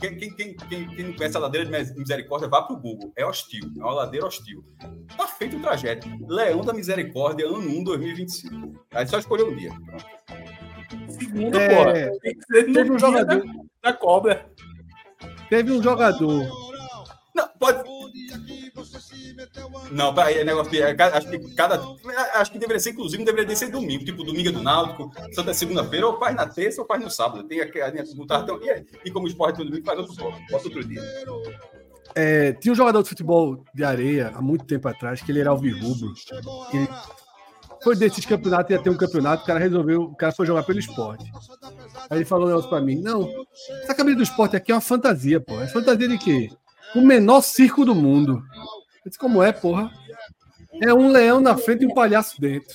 quem, 0.00 0.16
quem, 0.16 0.34
quem, 0.34 0.56
quem, 0.56 0.88
quem 0.88 1.04
não 1.06 1.14
conhece 1.14 1.36
a 1.36 1.40
ladeira 1.40 1.66
de 1.84 1.94
Misericórdia, 1.98 2.48
vá 2.48 2.62
pro 2.62 2.76
Google. 2.76 3.12
É 3.16 3.24
hostil, 3.24 3.70
é 3.78 3.80
uma 3.80 3.92
ladeira 3.94 4.26
hostil. 4.26 4.64
Tá 5.16 5.26
feito 5.26 5.56
o 5.56 5.60
trajeto. 5.62 6.08
Leão 6.28 6.62
da 6.62 6.72
Misericórdia, 6.72 7.46
ano 7.46 7.58
1, 7.58 7.84
2025. 7.84 8.84
Aí 8.92 9.06
só 9.06 9.18
escolheu 9.18 9.50
um 9.50 9.56
dia. 9.56 9.70
Segundo, 11.08 11.58
É, 11.58 11.68
porra. 11.68 12.18
Tem 12.20 12.34
que 12.34 12.44
ser 12.46 12.66
no 12.68 12.74
Teve 12.74 12.90
um 12.90 12.96
dia 12.96 13.06
jogador, 13.08 13.44
da, 13.46 13.52
da 13.82 13.92
cobra. 13.92 14.50
teve 15.48 15.72
um 15.72 15.82
jogador. 15.82 16.46
Não, 17.34 17.48
pode. 17.58 17.82
Não, 19.90 20.14
peraí, 20.14 20.38
é 20.38 20.44
negócio 20.44 20.74
é 20.82 20.96
acho 21.02 21.28
que 21.28 21.54
cada. 21.54 21.80
Acho 22.34 22.52
que 22.52 22.58
deveria 22.58 22.80
ser, 22.80 22.90
inclusive, 22.90 23.24
deveria 23.24 23.56
ser 23.56 23.70
domingo. 23.70 24.04
Tipo, 24.04 24.24
domingo 24.24 24.48
é 24.48 24.52
do 24.52 24.62
Náutico, 24.62 25.10
Santa 25.32 25.50
é 25.50 25.54
segunda-feira, 25.54 26.06
ou 26.06 26.18
faz 26.18 26.34
na 26.34 26.46
terça 26.46 26.80
ou 26.80 26.86
faz 26.86 27.02
no 27.02 27.10
sábado. 27.10 27.44
Tem 27.44 27.60
a 27.60 27.88
linha 27.88 28.04
do 28.04 28.26
tartão. 28.26 28.58
E, 28.62 28.86
e 29.04 29.10
como 29.10 29.26
esporte 29.26 29.60
é 29.60 29.64
no 29.64 29.70
domingo, 29.70 29.86
faz 29.86 29.98
outro. 29.98 30.14
Bota 30.50 30.64
outro 30.64 30.84
dia. 30.84 31.02
É, 32.14 32.52
tinha 32.52 32.72
um 32.72 32.76
jogador 32.76 33.02
de 33.02 33.08
futebol 33.08 33.64
de 33.74 33.82
areia 33.82 34.32
há 34.34 34.40
muito 34.40 34.64
tempo 34.64 34.86
atrás, 34.88 35.20
que 35.20 35.32
ele 35.32 35.40
era 35.40 35.50
alvirrubro. 35.50 36.12
Ele, 36.72 36.88
foi 37.84 37.94
desses 37.94 38.24
campeonatos, 38.24 38.70
ia 38.70 38.82
ter 38.82 38.88
um 38.88 38.96
campeonato, 38.96 39.42
o 39.42 39.46
cara 39.46 39.60
resolveu, 39.60 40.02
o 40.04 40.16
cara 40.16 40.32
foi 40.32 40.46
jogar 40.46 40.62
pelo 40.62 40.78
esporte. 40.78 41.30
Aí 42.08 42.18
ele 42.18 42.24
falou 42.24 42.46
um 42.46 42.48
negócio 42.48 42.70
pra 42.70 42.80
mim, 42.80 42.96
não, 42.96 43.28
essa 43.82 43.94
camisa 43.94 44.16
do 44.16 44.22
esporte 44.22 44.56
aqui 44.56 44.72
é 44.72 44.74
uma 44.74 44.80
fantasia, 44.80 45.38
pô. 45.38 45.60
É 45.60 45.66
fantasia 45.66 46.08
de 46.08 46.16
quê? 46.16 46.50
O 46.96 47.02
menor 47.02 47.42
circo 47.42 47.84
do 47.84 47.94
mundo. 47.94 48.42
Eu 49.04 49.10
disse, 49.10 49.18
como 49.18 49.42
é, 49.42 49.52
porra? 49.52 49.90
É 50.82 50.92
um 50.92 51.08
leão 51.10 51.40
na 51.40 51.56
frente 51.56 51.82
e 51.82 51.86
um 51.86 51.94
palhaço 51.94 52.40
dentro. 52.40 52.74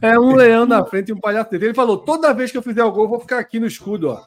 É 0.00 0.18
um 0.18 0.34
leão 0.34 0.66
na 0.66 0.84
frente 0.84 1.08
e 1.08 1.12
um 1.12 1.20
palhaço 1.20 1.50
dentro. 1.50 1.66
Ele 1.66 1.74
falou: 1.74 1.98
toda 1.98 2.32
vez 2.32 2.50
que 2.50 2.58
eu 2.58 2.62
fizer 2.62 2.84
o 2.84 2.92
gol, 2.92 3.04
eu 3.04 3.10
vou 3.10 3.20
ficar 3.20 3.38
aqui 3.38 3.58
no 3.58 3.66
escudo, 3.66 4.10
ó. 4.10 4.22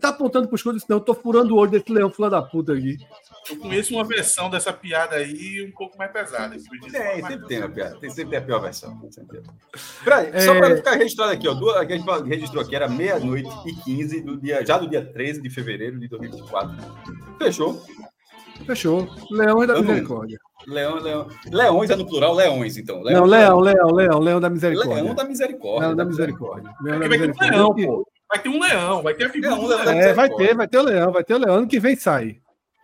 Tá 0.00 0.08
apontando 0.08 0.48
pro 0.48 0.56
escudo, 0.56 0.80
senão 0.80 0.98
eu 0.98 1.04
tô 1.04 1.14
furando 1.14 1.54
o 1.54 1.58
olho 1.58 1.70
desse 1.70 1.92
leão, 1.92 2.10
filho 2.10 2.30
da 2.30 2.42
puta 2.42 2.72
aqui. 2.72 2.96
Eu 3.50 3.56
conheço 3.56 3.94
uma 3.94 4.04
versão 4.04 4.50
dessa 4.50 4.72
piada 4.72 5.16
aí 5.16 5.64
um 5.66 5.72
pouco 5.72 5.96
mais 5.96 6.10
pesada. 6.12 6.50
Tem, 6.50 6.60
sempre 7.26 7.46
tem 7.46 7.62
a 7.62 7.68
piada. 7.68 7.96
Tem 7.98 8.10
sempre 8.10 8.30
tem 8.30 8.38
a 8.38 8.42
pior 8.42 8.60
versão. 8.60 9.00
Peraí, 10.04 10.40
só 10.42 10.54
para 10.58 10.76
ficar 10.76 10.92
registrado 10.96 11.32
aqui, 11.32 11.48
ó. 11.48 11.54
duas- 11.54 11.76
A 11.76 11.84
gente 11.84 12.04
registrou 12.28 12.62
aqui, 12.62 12.74
era 12.76 12.88
meia-noite 12.88 13.48
e 13.66 13.74
15 13.74 14.20
do 14.22 14.36
dia, 14.40 14.64
já 14.64 14.78
do 14.78 14.88
dia 14.88 15.04
13 15.04 15.40
de 15.40 15.50
fevereiro 15.50 15.98
de 15.98 16.08
2024. 16.08 16.76
Fechou. 17.38 17.82
Fechou. 18.66 19.08
Leão 19.30 19.62
é 19.62 19.66
da 19.66 19.74
não- 19.74 19.82
misericórdia. 19.82 20.38
Leão, 20.66 20.96
leão. 20.96 21.28
Leões 21.50 21.88
é 21.90 21.96
no 21.96 22.04
plural, 22.06 22.34
leões, 22.34 22.76
então. 22.76 23.00
Não, 23.02 23.24
leão, 23.24 23.60
leão, 23.60 23.90
leão, 23.92 24.18
leão 24.18 24.40
da 24.40 24.50
misericórdia. 24.50 25.02
Leão 25.02 25.14
da 25.14 25.24
misericórdia. 25.24 25.80
Leão 25.86 25.96
da 25.96 26.04
misericórdia. 26.04 26.70
Leão 26.82 26.98
da 26.98 27.06
Porque 27.06 27.08
vai 27.08 27.18
ter 27.18 27.24
um 27.24 27.28
misericórdia. 27.28 27.56
leão, 27.56 27.74
Que- 27.74 27.86
pô. 27.86 28.08
Vai 28.30 28.38
ter 28.42 28.48
um 28.50 28.60
leão, 28.60 29.02
vai 29.02 29.14
ter 29.14 29.24
a 29.24 29.30
figura 29.30 29.54
Leão, 29.54 29.66
leão 29.66 29.84
leão. 29.84 29.94
da 29.94 29.94
É, 29.94 30.12
vai 30.12 30.28
ter, 30.28 30.54
vai 30.54 30.68
ter 30.68 30.78
o 30.78 30.82
leão, 30.82 31.12
vai 31.12 31.24
ter 31.24 31.34
o 31.34 31.38
leão. 31.38 31.54
Ano 31.54 31.66
que 31.68 31.80
vem 31.80 31.96
sai. 31.96 32.36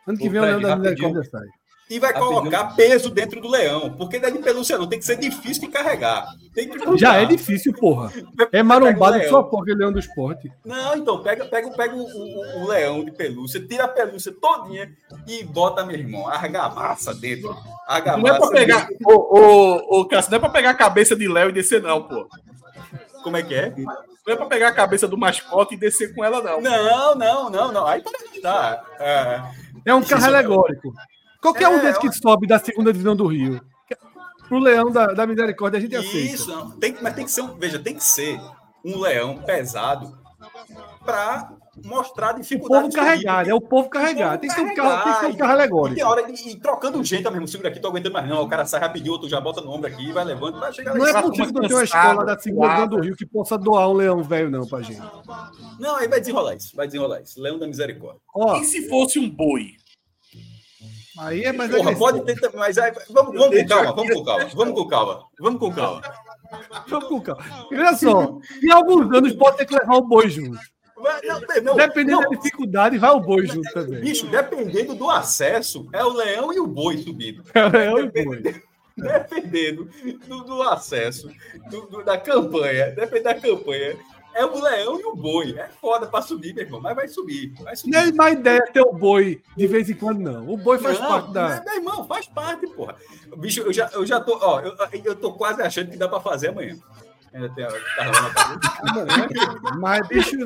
Ano 0.07 0.19
que 0.19 0.29
O 0.29 0.31
vem 0.31 0.41
o 0.41 0.45
leão 0.45 0.61
da 0.61 0.77
misericórdia 0.77 1.25
sai. 1.31 1.47
E 1.91 1.99
vai 1.99 2.15
Tá 2.15 2.19
colocar 2.19 2.75
peso 2.75 3.11
dentro 3.11 3.43
do 3.43 3.49
leão. 3.49 3.91
Porque 3.95 4.19
não 4.19 4.29
é 4.29 4.33
de 4.33 4.39
pelúcia, 4.39 4.79
não. 4.79 4.87
Tem 4.87 4.99
que 4.99 5.05
ser 5.05 5.17
difícil 5.17 5.65
de 5.65 5.69
carregar. 5.69 6.27
Tem 6.55 6.67
que 6.67 6.97
Já 6.97 7.17
é 7.17 7.27
difícil, 7.27 7.75
porra. 7.75 8.11
É 8.53 8.63
marombado 8.63 9.17
o 9.17 9.21
que 9.21 9.27
leão. 9.27 9.29
sua 9.31 9.45
porra, 9.45 9.63
aquele 9.65 9.79
leão 9.81 9.93
do 9.93 9.99
esporte. 9.99 10.51
Não, 10.65 10.97
então, 10.97 11.23
pega, 11.23 11.45
pega, 11.45 11.71
pega 11.73 11.95
o, 11.95 12.01
o- 12.03 12.63
o 12.63 12.69
leão 12.69 13.05
de 13.05 13.11
pelúcia, 13.13 13.61
tira 13.61 13.85
a 13.85 13.89
pelúcia 13.89 14.33
todinha 14.41 14.91
e 15.29 15.45
bota, 15.45 15.85
meu 15.85 15.95
irmão, 15.97 16.27
argamassa 16.27 17.13
dentro. 17.15 17.49
Não 17.51 17.57
é 17.57 17.61
Argamassa. 17.87 18.39
pra 18.41 18.51
pegar. 18.51 18.89
Ô, 19.07 19.39
ô, 19.39 20.01
ô, 20.01 20.05
Cássio, 20.09 20.31
não 20.31 20.37
é 20.39 20.41
pra 20.41 20.49
pegar 20.49 20.71
a 20.71 20.75
cabeça 20.75 21.15
de 21.15 21.29
Léo 21.29 21.51
e 21.51 21.53
descer, 21.53 21.83
não, 21.83 22.03
pô. 22.03 22.27
Como 23.23 23.37
é 23.37 23.43
que 23.43 23.55
é? 23.55 23.75
Não 24.27 24.33
é 24.33 24.37
pra 24.37 24.47
pegar 24.47 24.69
a 24.69 24.73
cabeça 24.75 25.07
do 25.07 25.19
mascote 25.19 25.75
e 25.75 25.79
descer 25.79 26.15
com 26.15 26.25
ela, 26.25 26.41
não. 26.43 26.63
Não, 26.63 27.15
não, 27.15 27.51
não, 27.51 27.73
não. 27.73 27.87
Aí 27.87 28.01
para 28.01 28.13
de 28.33 28.41
dar. 28.41 28.83
É, 28.99 29.43
É 29.85 29.95
um 29.95 30.03
carro 30.03 30.25
alegórico. 30.27 30.93
Qualquer 31.41 31.69
um 31.69 31.75
É, 31.79 31.83
desses 31.83 31.99
que 31.99 32.13
sobe 32.13 32.47
da 32.47 32.59
segunda 32.59 32.93
divisão 32.93 33.15
do 33.15 33.27
Rio. 33.27 33.61
Pro 34.49 34.59
leão 34.59 34.91
da, 34.91 35.07
da 35.07 35.27
misericórdia 35.27 35.79
a 35.79 35.81
gente 35.81 35.97
aceita. 35.97 36.35
isso, 36.35 36.49
não. 36.51 36.71
Tem, 36.73 36.93
que- 36.93 37.03
mas 37.03 37.15
tem 37.15 37.25
que 37.25 37.31
ser 37.31 37.41
um. 37.43 37.55
Veja, 37.57 37.79
tem 37.79 37.95
que 37.95 38.05
ser 38.05 38.39
um 38.85 38.99
leão 38.99 39.39
pesado 39.39 40.19
para 41.05 41.51
mostrar 41.83 42.31
a 42.31 42.37
O 42.37 42.41
dificuldade. 42.41 42.83
povo 42.83 42.89
de 42.89 42.95
subir. 42.95 43.07
carregado, 43.07 43.51
é 43.51 43.55
o 43.55 43.61
povo 43.61 43.89
carregado. 43.89 44.41
Tem 44.41 44.49
que 44.51 44.55
ser 44.55 44.63
um 44.63 44.75
carro, 44.75 45.03
tem 45.05 45.13
que 45.13 45.19
ser 45.21 45.27
um 45.27 45.37
carro 45.37 45.51
E 45.51 45.55
alegórico. 45.55 45.95
tem 45.97 46.05
hora 46.05 46.33
de 46.33 46.49
ir 46.49 46.57
trocando 46.61 47.03
jeito 47.05 47.31
mesmo. 47.31 47.49
Segura 47.49 47.69
aqui, 47.69 47.81
tô 47.81 47.89
aguentando 47.89 48.13
mais 48.13 48.29
não. 48.29 48.43
O 48.43 48.49
cara 48.49 48.65
sai 48.65 48.81
rapidinho, 48.81 49.13
outro 49.13 49.29
já 49.29 49.41
bota 49.41 49.61
no 49.61 49.71
ombro 49.73 49.89
aqui, 49.89 50.13
vai 50.13 50.25
levando, 50.25 50.61
vai 50.61 50.73
chegar 50.73 50.95
Não 50.95 51.07
é 51.07 51.23
possível 51.23 51.53
não 51.53 51.69
ter 51.69 51.75
uma 51.75 51.85
escola 51.85 52.25
da 52.25 52.39
segunda 52.39 52.87
do 52.87 53.01
Rio 53.01 53.17
que 53.17 53.27
possa 53.27 53.57
doar 53.59 53.89
um 53.89 53.95
leão 53.95 54.23
velho, 54.23 54.51
não, 54.51 54.67
pra 54.67 54.83
gente. 54.83 55.01
Não, 55.81 55.97
aí 55.97 56.07
vai 56.09 56.21
desenrolar 56.21 56.55
isso. 56.55 56.77
Vai 56.77 56.87
desenrolar 56.87 57.21
isso. 57.21 57.41
Leão 57.41 57.59
da 57.59 57.67
misericórdia. 57.67 58.21
Ó, 58.35 58.57
E 58.59 58.65
se 58.65 58.89
fosse 58.89 59.19
um 59.19 59.29
boi? 59.29 59.73
aí 61.19 61.45
é 61.45 61.53
mais 61.53 61.71
Porra, 61.71 61.83
agressivo. 61.91 62.05
pode 62.05 62.25
ter. 62.25 62.41
também, 62.41 62.59
Mas 62.59 62.77
aí, 62.79 62.93
vamos, 63.11 63.35
vamos 63.39 63.57
com 63.61 63.67
calma, 63.67 63.93
vamos 63.95 64.15
com 64.15 64.25
calma. 64.25 64.49
Vamos 64.55 64.75
com 64.75 64.89
calma. 64.89 65.25
Vamos 65.41 65.61
com 65.61 65.73
calma. 65.73 66.03
Vamos 66.89 67.09
com 67.09 67.21
calma. 67.21 67.45
Olha 67.73 67.97
só, 67.97 68.39
em 68.63 68.71
alguns 68.73 69.17
anos 69.17 69.33
pode 69.35 69.57
ter 69.57 69.67
que 69.67 69.75
levar 69.79 69.97
o 69.97 70.03
boi 70.07 70.29
junto. 70.29 70.59
Não, 71.63 71.77
Dependendo 71.77 72.21
não, 72.21 72.31
da 72.31 72.37
dificuldade, 72.37 72.99
vai 72.99 73.11
o 73.11 73.21
boi 73.21 73.47
junto 73.47 73.73
também. 73.73 74.01
Bicho, 74.01 74.27
dependendo 74.27 74.95
do 74.95 75.09
acesso, 75.11 75.89
é 75.93 76.05
o 76.05 76.13
leão 76.13 76.53
e 76.53 76.59
o 76.61 76.67
boi 76.67 76.99
subindo. 76.99 77.43
É 77.55 77.91
o 77.93 78.11
boi. 78.11 78.43
Dependendo 78.97 79.89
do, 80.29 80.45
do 80.45 80.63
acesso, 80.63 81.29
do- 81.71 81.87
do- 81.89 82.05
da 82.05 82.17
campanha, 82.17 82.91
dependendo 82.93 83.25
da 83.25 83.35
campanha, 83.35 83.97
é 84.35 84.45
o 84.45 84.61
leão 84.63 85.01
e 85.01 85.05
o 85.05 85.17
boi. 85.17 85.55
É 85.59 85.69
foda 85.81 86.07
pra 86.07 86.23
subir, 86.23 86.55
meu 86.55 86.65
irmão, 86.65 86.81
mas 86.81 86.95
vai 86.95 87.09
subir. 87.09 87.53
Vai 87.61 87.75
subir. 87.77 87.93
Não 87.93 88.01
é 88.01 88.13
má 88.13 88.31
ideia 88.31 88.63
ter 88.73 88.81
o 88.83 88.93
boi 88.93 89.43
de 89.57 89.67
vez 89.67 89.91
em 89.91 89.95
quando, 89.95 90.21
não. 90.21 90.49
O 90.49 90.57
boi 90.57 90.79
faz 90.79 90.99
Não, 91.01 91.09
parte 91.09 91.33
da. 91.33 91.61
Meu 91.65 91.75
irmão, 91.75 92.05
faz 92.07 92.27
parte, 92.27 92.67
porra. 92.69 92.97
Bicho, 93.37 93.61
eu 93.63 93.73
já, 93.73 93.91
eu 93.93 94.07
já 94.07 94.21
tô, 94.21 94.39
ó, 94.41 94.61
eu, 94.61 94.75
eu 95.05 95.17
tô 95.17 95.33
quase 95.33 95.61
achando 95.61 95.91
que 95.91 95.97
dá 95.97 96.09
pra 96.09 96.21
fazer 96.21 96.49
amanhã. 96.49 96.77
Ainda 97.35 97.49
tem 97.51 97.65
a 97.65 97.69
carro 97.97 98.13
na 98.23 98.31
cabeça. 98.31 99.77
Mas, 99.79 100.09
bicho, 100.09 100.37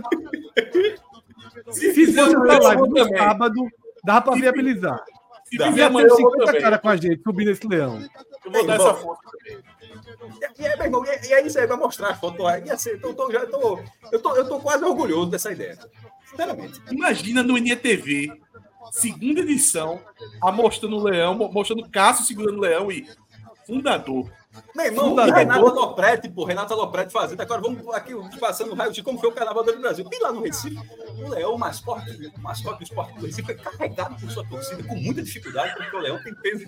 Se 1.71 1.93
se 1.95 2.07
fosse 2.07 2.19
amanhã, 2.19 2.39
uma 2.39 2.59
live 2.59 2.83
no 2.89 2.95
também. 2.95 3.19
sábado, 3.19 3.67
dá 4.05 4.21
pra 4.21 4.35
viabilizar. 4.35 5.05
Se 5.45 5.57
fizer 5.59 5.85
amanhã, 5.85 6.07
ter 6.09 6.13
eu 6.13 6.17
vou 6.19 6.31
50 6.33 6.47
também. 6.47 6.61
caras 6.63 6.81
com 6.81 6.89
a 6.89 6.97
gente 6.97 7.23
subindo 7.23 7.51
esse 7.51 7.67
leão. 7.67 8.01
Eu 8.45 8.53
vou 8.53 8.67
dar 8.67 8.75
essa 8.77 8.95
também. 8.95 9.59
E, 10.59 10.67
aí, 10.67 10.77
meu 10.77 10.85
irmão, 10.87 11.05
e, 11.05 11.27
e 11.29 11.33
é 11.33 11.47
isso 11.47 11.59
aí, 11.59 11.67
vai 11.67 11.77
mostrar 11.77 12.11
as 12.11 12.21
fotos 12.21 12.41
lá. 12.45 12.59
Ia 12.59 12.77
ser, 12.77 13.01
eu, 13.03 13.15
tô, 13.15 13.31
já, 13.33 13.47
tô, 13.47 13.79
eu, 14.13 14.21
tô, 14.21 14.37
eu 14.37 14.49
tô 14.49 14.61
quase 14.61 14.85
orgulhoso 14.85 15.31
dessa 15.31 15.53
ideia. 15.53 15.79
Sinceramente. 16.31 16.81
Imagina 16.91 17.43
no 17.43 17.57
NETV, 17.57 18.31
segunda 18.91 19.41
edição, 19.41 20.01
a 20.43 20.53
mostrando 20.53 20.97
o 20.97 21.03
leão, 21.03 21.35
mo- 21.35 21.51
mostrando 21.53 21.89
Cássio 21.91 22.25
segurando 22.27 22.59
o 22.59 22.61
leão 22.63 22.93
e 22.93 23.07
fundador. 23.69 24.33
Meu 24.75 24.87
irmão, 24.87 25.11
Fundador. 25.11 25.35
Renato 25.35 25.75
Lopretti, 25.75 26.29
pô, 26.31 26.45
Renato 26.45 26.75
Lopretti 26.75 27.13
fazendo. 27.13 27.41
Agora 27.43 27.61
vamos 27.61 27.87
aqui 27.95 28.15
passando 28.41 28.73
o 28.73 28.75
raio 28.75 28.91
de 28.91 29.03
como 29.03 29.19
foi 29.19 29.29
o 29.29 29.33
carnaval 29.33 29.63
do 29.63 29.79
Brasil. 29.79 30.09
E 30.11 30.23
lá 30.23 30.33
no 30.33 30.41
Recife, 30.41 30.79
o 31.23 31.29
Leão, 31.29 31.55
o 31.55 31.59
mascote, 31.59 32.33
o 32.35 32.41
mascote 32.41 32.79
do 32.79 32.85
esporte 32.85 33.15
do 33.19 33.27
Recife, 33.27 33.45
foi 33.45 33.55
carregado 33.55 34.19
por 34.19 34.31
sua 34.31 34.45
torcida 34.47 34.83
com 34.83 34.97
muita 34.97 35.23
dificuldade, 35.23 35.77
porque 35.77 35.95
o 35.95 36.01
Leão 36.01 36.23
tem 36.25 36.35
peso. 36.37 36.65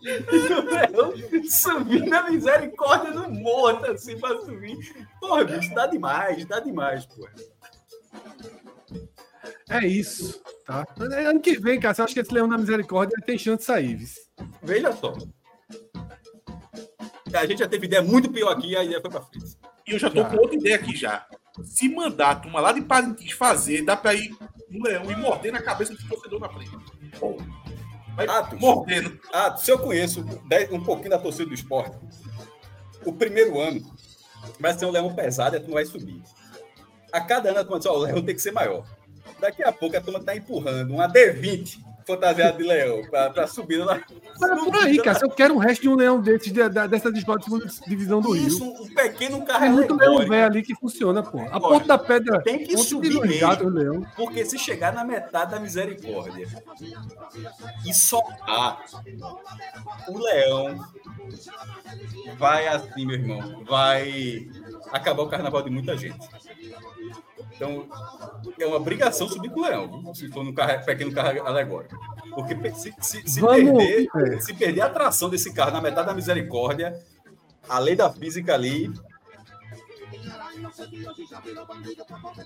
E 0.00 0.12
o 0.54 0.64
Leão 0.70 1.12
subir 1.50 2.06
na 2.06 2.30
misericórdia 2.30 3.10
do 3.12 3.28
morto, 3.28 3.90
assim, 3.90 4.18
pra 4.18 4.40
subir. 4.40 4.78
Porra, 5.20 5.44
bicho, 5.44 5.74
dá 5.74 5.88
demais, 5.88 6.44
dá 6.44 6.60
demais, 6.60 7.06
pô. 7.06 7.28
É 9.68 9.84
isso. 9.84 10.40
Tá? 10.64 10.86
Ano 10.98 11.40
que 11.40 11.58
vem, 11.58 11.80
cara, 11.80 11.96
eu 11.98 12.04
acho 12.04 12.14
que 12.14 12.20
esse 12.20 12.32
leão 12.32 12.48
da 12.48 12.56
misericórdia 12.56 13.16
tem 13.26 13.36
chance 13.36 13.58
de 13.58 13.64
sair. 13.64 13.96
viu? 13.96 14.21
Veja 14.62 14.92
só. 14.92 15.14
A 17.34 17.46
gente 17.46 17.60
já 17.60 17.68
teve 17.68 17.86
ideia 17.86 18.02
muito 18.02 18.30
pior 18.30 18.50
aqui, 18.50 18.76
a 18.76 18.84
ideia 18.84 19.00
foi 19.00 19.10
pra 19.10 19.22
frente. 19.22 19.56
E 19.86 19.92
eu 19.92 19.98
já 19.98 20.10
tô 20.10 20.22
Já. 20.22 20.28
com 20.28 20.36
outra 20.36 20.54
ideia 20.54 20.76
aqui 20.76 20.94
já. 20.94 21.26
Se 21.64 21.88
mandar 21.88 22.30
a 22.30 22.36
turma 22.36 22.60
lá 22.60 22.72
de 22.72 22.82
Parintins 22.82 23.32
fazer, 23.32 23.84
dá 23.84 23.96
pra 23.96 24.14
ir 24.14 24.34
no 24.70 24.84
leão 24.84 25.10
e 25.10 25.16
morder 25.16 25.52
na 25.52 25.62
cabeça 25.62 25.94
do 25.94 26.08
torcedor 26.08 26.40
na 26.40 26.48
frente. 26.48 26.70
Vai 28.14 28.26
Atos. 28.26 28.58
mordendo. 28.58 29.18
Ah, 29.32 29.56
se 29.56 29.70
eu 29.70 29.78
conheço 29.78 30.24
um 30.70 30.82
pouquinho 30.82 31.10
da 31.10 31.18
torcida 31.18 31.46
do 31.46 31.54
esporte, 31.54 31.96
o 33.04 33.12
primeiro 33.12 33.58
ano 33.60 33.82
vai 34.60 34.72
ser 34.78 34.86
um 34.86 34.90
leão 34.90 35.14
pesado 35.14 35.56
e 35.56 35.58
a 35.58 35.60
turma 35.60 35.74
vai 35.74 35.86
subir. 35.86 36.22
A 37.10 37.20
cada 37.20 37.50
ano 37.50 37.58
a 37.58 37.64
turma 37.64 37.78
diz, 37.78 37.86
ó, 37.86 37.94
o 37.96 37.98
leão 37.98 38.22
tem 38.22 38.34
que 38.34 38.42
ser 38.42 38.52
maior. 38.52 38.86
Daqui 39.40 39.62
a 39.62 39.72
pouco 39.72 39.96
a 39.96 40.00
turma 40.00 40.20
tá 40.20 40.36
empurrando 40.36 40.92
uma 40.94 41.08
D20 41.08 41.78
fantasiada 42.06 42.56
de 42.56 42.64
leão 42.64 43.02
pra, 43.10 43.30
pra 43.30 43.46
subir 43.46 43.78
lá. 43.78 43.96
É 43.96 44.56
por 44.56 44.76
aí, 44.76 44.98
cara. 44.98 45.18
Se 45.18 45.24
eu 45.24 45.30
quero 45.30 45.54
um 45.54 45.58
resto 45.58 45.82
de 45.82 45.88
um 45.88 45.94
leão 45.94 46.20
desses, 46.20 46.52
de, 46.52 46.68
dessa 46.68 47.12
de 47.12 47.20
segunda 47.20 47.66
divisão 47.86 48.20
do 48.20 48.32
Rio. 48.32 48.46
Isso, 48.46 48.64
um 48.64 48.88
pequeno 48.94 49.44
carro 49.44 49.60
Tem 49.60 49.70
muito 49.70 49.94
leão 49.94 50.18
velho 50.18 50.46
ali 50.46 50.62
que 50.62 50.74
funciona, 50.74 51.22
pô. 51.22 51.40
A 51.40 51.60
ponta 51.60 51.86
da 51.86 51.98
pedra. 51.98 52.42
tem 52.42 52.58
que 52.58 52.74
ontem 52.74 52.84
subir 52.84 53.08
mesmo. 53.08 53.22
resgate, 53.22 53.64
o 53.64 53.68
leão. 53.68 54.06
Porque 54.16 54.44
se 54.44 54.58
chegar 54.58 54.92
na 54.92 55.04
metade 55.04 55.52
da 55.52 55.60
misericórdia 55.60 56.46
e 57.86 57.94
soltar 57.94 58.84
o 60.08 60.18
leão, 60.18 60.84
vai 62.38 62.66
assim, 62.68 63.06
meu 63.06 63.16
irmão, 63.16 63.64
vai 63.64 64.48
acabar 64.92 65.22
o 65.22 65.28
carnaval 65.28 65.62
de 65.62 65.70
muita 65.70 65.96
gente. 65.96 66.28
Então, 67.62 67.86
é 68.58 68.66
uma 68.66 68.76
obrigação 68.76 69.28
subir 69.28 69.48
com 69.50 69.60
o 69.60 69.62
leão, 69.62 70.02
viu? 70.02 70.14
se 70.14 70.28
for 70.28 70.44
no 70.44 70.52
carro, 70.52 70.84
pequeno 70.84 71.12
carro 71.12 71.46
alegórico. 71.46 71.96
Porque 72.34 72.56
se, 72.74 72.92
se, 73.00 73.22
se 73.28 73.40
perder, 73.40 74.08
é. 74.16 74.40
se 74.40 74.52
perder 74.52 74.80
a 74.80 74.90
tração 74.90 75.30
desse 75.30 75.52
carro 75.54 75.70
na 75.70 75.80
metade 75.80 76.08
da 76.08 76.14
misericórdia, 76.14 76.98
a 77.68 77.78
lei 77.78 77.94
da 77.94 78.10
física 78.10 78.52
ali. 78.52 78.92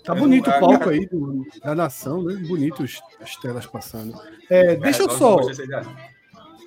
Tá 0.04 0.14
bonito 0.14 0.50
não- 0.50 0.56
o 0.56 0.60
palco 0.60 0.90
aí 0.90 1.06
do- 1.06 1.46
da 1.64 1.74
nação, 1.74 2.22
né? 2.22 2.34
Bonitos 2.46 3.00
as 3.20 3.36
telas 3.36 3.66
passando. 3.66 4.20
É, 4.50 4.76
deixa 4.76 5.02
eu 5.02 5.10
só. 5.10 5.38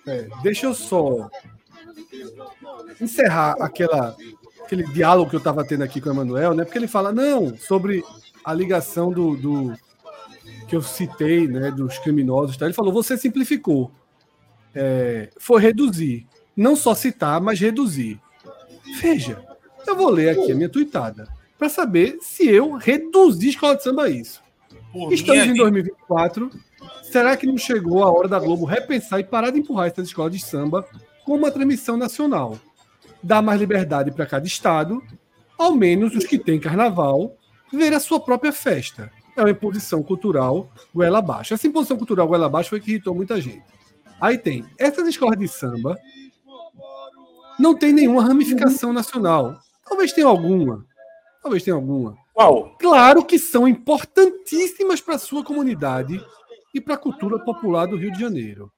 É, 0.08 0.28
deixa 0.42 0.66
eu 0.66 0.74
só 0.74 1.30
encerrar 3.00 3.56
aquela, 3.60 4.16
aquele 4.64 4.84
diálogo 4.84 5.30
que 5.30 5.36
eu 5.36 5.40
estava 5.40 5.64
tendo 5.64 5.84
aqui 5.84 6.02
com 6.02 6.10
o 6.10 6.12
Emanuel, 6.14 6.54
né? 6.54 6.64
Porque 6.64 6.78
ele 6.78 6.88
fala, 6.88 7.12
não, 7.12 7.56
sobre 7.58 8.04
a 8.50 8.54
ligação 8.54 9.12
do, 9.12 9.36
do- 9.36 9.74
que 10.68 10.76
eu 10.76 10.82
citei, 10.82 11.48
né, 11.48 11.72
dos 11.72 11.98
criminosos. 12.00 12.56
Tá? 12.58 12.66
Ele 12.66 12.74
falou, 12.74 12.94
você 12.94 13.18
simplificou. 13.18 13.92
é, 14.76 15.30
foi 15.40 15.62
reduzir. 15.62 16.28
Não 16.56 16.76
só 16.76 16.94
citar, 16.94 17.40
mas 17.42 17.60
reduzir. 17.60 18.20
Veja, 19.02 19.44
eu 19.88 19.96
vou 19.96 20.10
ler 20.10 20.30
aqui 20.30 20.52
a 20.52 20.56
minha 20.56 20.70
tuitada 20.70 21.28
para 21.58 21.70
saber 21.70 22.18
se 22.22 22.48
eu 22.48 22.74
reduzi 22.74 23.50
escola 23.50 23.76
de 23.76 23.84
samba 23.84 24.04
a 24.04 24.10
isso. 24.10 24.42
Por 24.92 25.12
Estamos 25.14 25.46
mim, 25.46 25.52
em 25.54 25.56
2024. 25.58 26.50
Será 27.04 27.36
que 27.36 27.46
não 27.48 27.58
chegou 27.58 28.04
a 28.04 28.12
hora 28.12 28.28
da 28.28 28.40
Globo 28.40 28.66
repensar 28.66 29.20
e 29.20 29.24
parar 29.24 29.50
de 29.52 29.60
empurrar 29.60 29.88
essas 29.88 30.08
escolas 30.08 30.32
de 30.34 30.40
samba 30.40 30.86
com 31.26 31.36
uma 31.36 31.52
transmissão 31.52 31.98
nacional? 31.98 32.58
Dar 33.22 33.42
mais 33.42 33.60
liberdade 33.60 34.12
para 34.12 34.26
cada 34.26 34.46
estado, 34.46 35.02
ao 35.58 35.74
menos 35.76 36.16
os 36.16 36.26
que 36.26 36.38
têm 36.38 36.60
carnaval, 36.60 37.36
ver 37.72 37.94
a 37.94 38.00
sua 38.00 38.20
própria 38.20 38.52
festa. 38.52 39.12
É 39.36 39.42
uma 39.42 39.52
imposição 39.52 40.04
cultural 40.04 40.70
goela 40.94 41.20
abaixo. 41.20 41.54
Essa 41.54 41.68
imposição 41.68 41.98
cultural 41.98 42.28
goela 42.28 42.48
abaixo 42.48 42.70
foi 42.70 42.80
que 42.80 42.92
irritou 42.92 43.16
muita 43.16 43.40
gente. 43.40 43.64
Aí 44.20 44.38
tem 44.38 44.66
essas 44.78 45.08
escolas 45.08 45.38
de 45.40 45.48
samba 45.48 45.98
não 47.60 47.76
tem 47.76 47.92
nenhuma 47.92 48.24
ramificação 48.24 48.94
nacional. 48.94 49.60
Talvez 49.84 50.14
tenha 50.14 50.28
alguma. 50.28 50.86
Talvez 51.44 51.62
tenha 51.62 51.76
alguma. 51.76 52.18
Qual? 52.34 52.78
Claro 52.80 53.26
que 53.26 53.38
são 53.38 53.68
importantíssimas 53.68 55.02
para 55.02 55.16
a 55.16 55.20
sua 55.20 55.44
comunidade 55.44 56.26
e 56.74 56.80
para 56.80 56.94
a 56.94 56.98
cultura 56.98 57.38
popular 57.44 57.86
do 57.86 57.98
Rio 57.98 58.14
de 58.14 58.20
Janeiro. 58.20 58.72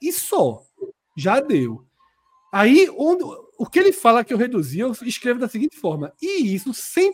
E 0.00 0.12
só. 0.12 0.62
Já 1.16 1.40
deu. 1.40 1.84
Aí, 2.52 2.88
onde, 2.96 3.24
o 3.58 3.66
que 3.68 3.78
ele 3.78 3.92
fala 3.92 4.24
que 4.24 4.32
eu 4.32 4.38
reduzi, 4.38 4.78
eu 4.78 4.92
escrevo 5.02 5.40
da 5.40 5.48
seguinte 5.48 5.76
forma. 5.76 6.12
E 6.22 6.54
isso 6.54 6.72
sem, 6.72 7.12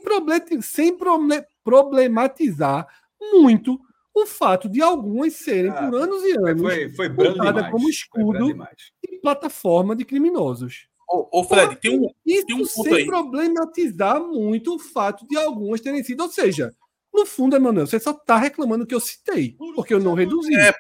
sem 0.63 0.97
proble- 0.97 1.45
problematizar 1.65 2.87
muito 3.33 3.81
o 4.15 4.27
fato 4.27 4.69
de 4.69 4.81
algumas 4.81 5.33
serem, 5.35 5.71
Ah, 5.73 5.89
por 5.91 5.95
anos 5.97 6.23
e 6.23 6.33
anos, 6.39 6.61
Foi, 6.63 6.89
foi 6.95 7.09
demais. 7.09 7.71
como 7.71 7.83
Foi 7.83 7.91
escudo. 7.91 8.69
e 9.03 9.19
plataforma 9.19 9.97
de 9.97 10.05
criminosos. 10.05 10.87
Ô, 11.09 11.41
ô, 11.41 11.45
Fred, 11.45 11.77
tem 11.77 11.99
um. 11.99 12.09
Isso 12.25 12.47
Tem 12.47 12.55
um 12.57 12.59
ponto 12.61 12.83
sem 12.85 12.95
aí. 12.95 13.07
problematizar 13.07 14.21
muito 14.23 14.75
o 14.77 14.79
fato 14.79 15.27
de 15.27 15.37
algumas 15.37 15.81
terem 15.81 16.03
sido. 16.05 16.23
Ou 16.23 16.29
seja, 16.31 16.73
no 17.13 17.27
fundo, 17.27 17.57
Emanuel, 17.57 17.87
você 17.87 17.99
só 17.99 18.11
está 18.13 18.37
reclamando 18.37 18.87
que 18.87 18.95
eu 18.95 19.01
citei, 19.01 19.57
porque 19.75 19.93
eu 19.95 20.01
não 20.01 20.15
reduzi. 20.15 20.55
É, 20.55 20.69
eu 20.71 20.75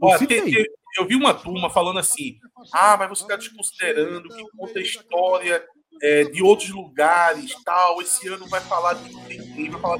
Ó, 0.00 0.16
citei. 0.18 0.40
tem- 0.42 0.52
tem- 0.54 0.66
eu 0.98 1.06
vi 1.06 1.14
uma 1.14 1.34
turma 1.34 1.70
falando 1.70 1.98
assim: 1.98 2.38
ah, 2.72 2.96
mas 2.98 3.08
você 3.08 3.22
está 3.22 3.36
desconsiderando 3.36 4.28
que 4.28 4.42
conta 4.56 4.78
a 4.78 4.82
história 4.82 5.64
é, 6.02 6.24
de 6.24 6.42
outros 6.42 6.70
lugares, 6.70 7.54
tal. 7.64 8.00
Esse 8.00 8.28
ano 8.28 8.46
vai 8.48 8.60
falar 8.60 8.94
de 8.94 9.70
vai 9.70 9.80
falar. 9.80 9.98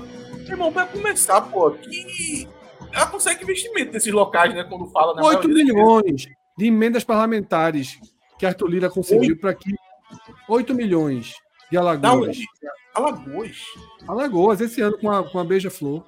Irmão, 0.49 0.71
vai 0.71 0.87
começar, 0.87 1.41
pô, 1.41 1.71
que 1.73 2.49
ela 2.93 3.07
consegue 3.07 3.43
investimento 3.43 3.93
nesses 3.93 4.13
locais, 4.13 4.55
né? 4.55 4.65
Quando 4.65 4.91
fala 4.91 5.15
na 5.15 5.27
8 5.27 5.49
maioria 5.49 5.65
das 5.65 5.75
milhões 5.75 6.27
de 6.57 6.67
emendas 6.67 7.05
parlamentares 7.05 7.99
que 8.39 8.47
Arthur 8.47 8.69
Lira 8.69 8.91
conseguiu 8.91 9.39
para 9.39 9.55
que 9.55 9.75
8 10.49 10.75
milhões 10.75 11.35
de 11.71 11.77
Alagoas. 11.77 12.39
Alagoas. 12.95 13.59
Alagoas, 14.07 14.61
esse 14.61 14.81
ano 14.81 14.97
com 14.99 15.11
a, 15.11 15.29
com 15.29 15.39
a 15.39 15.45
Beija-Flor. 15.45 16.05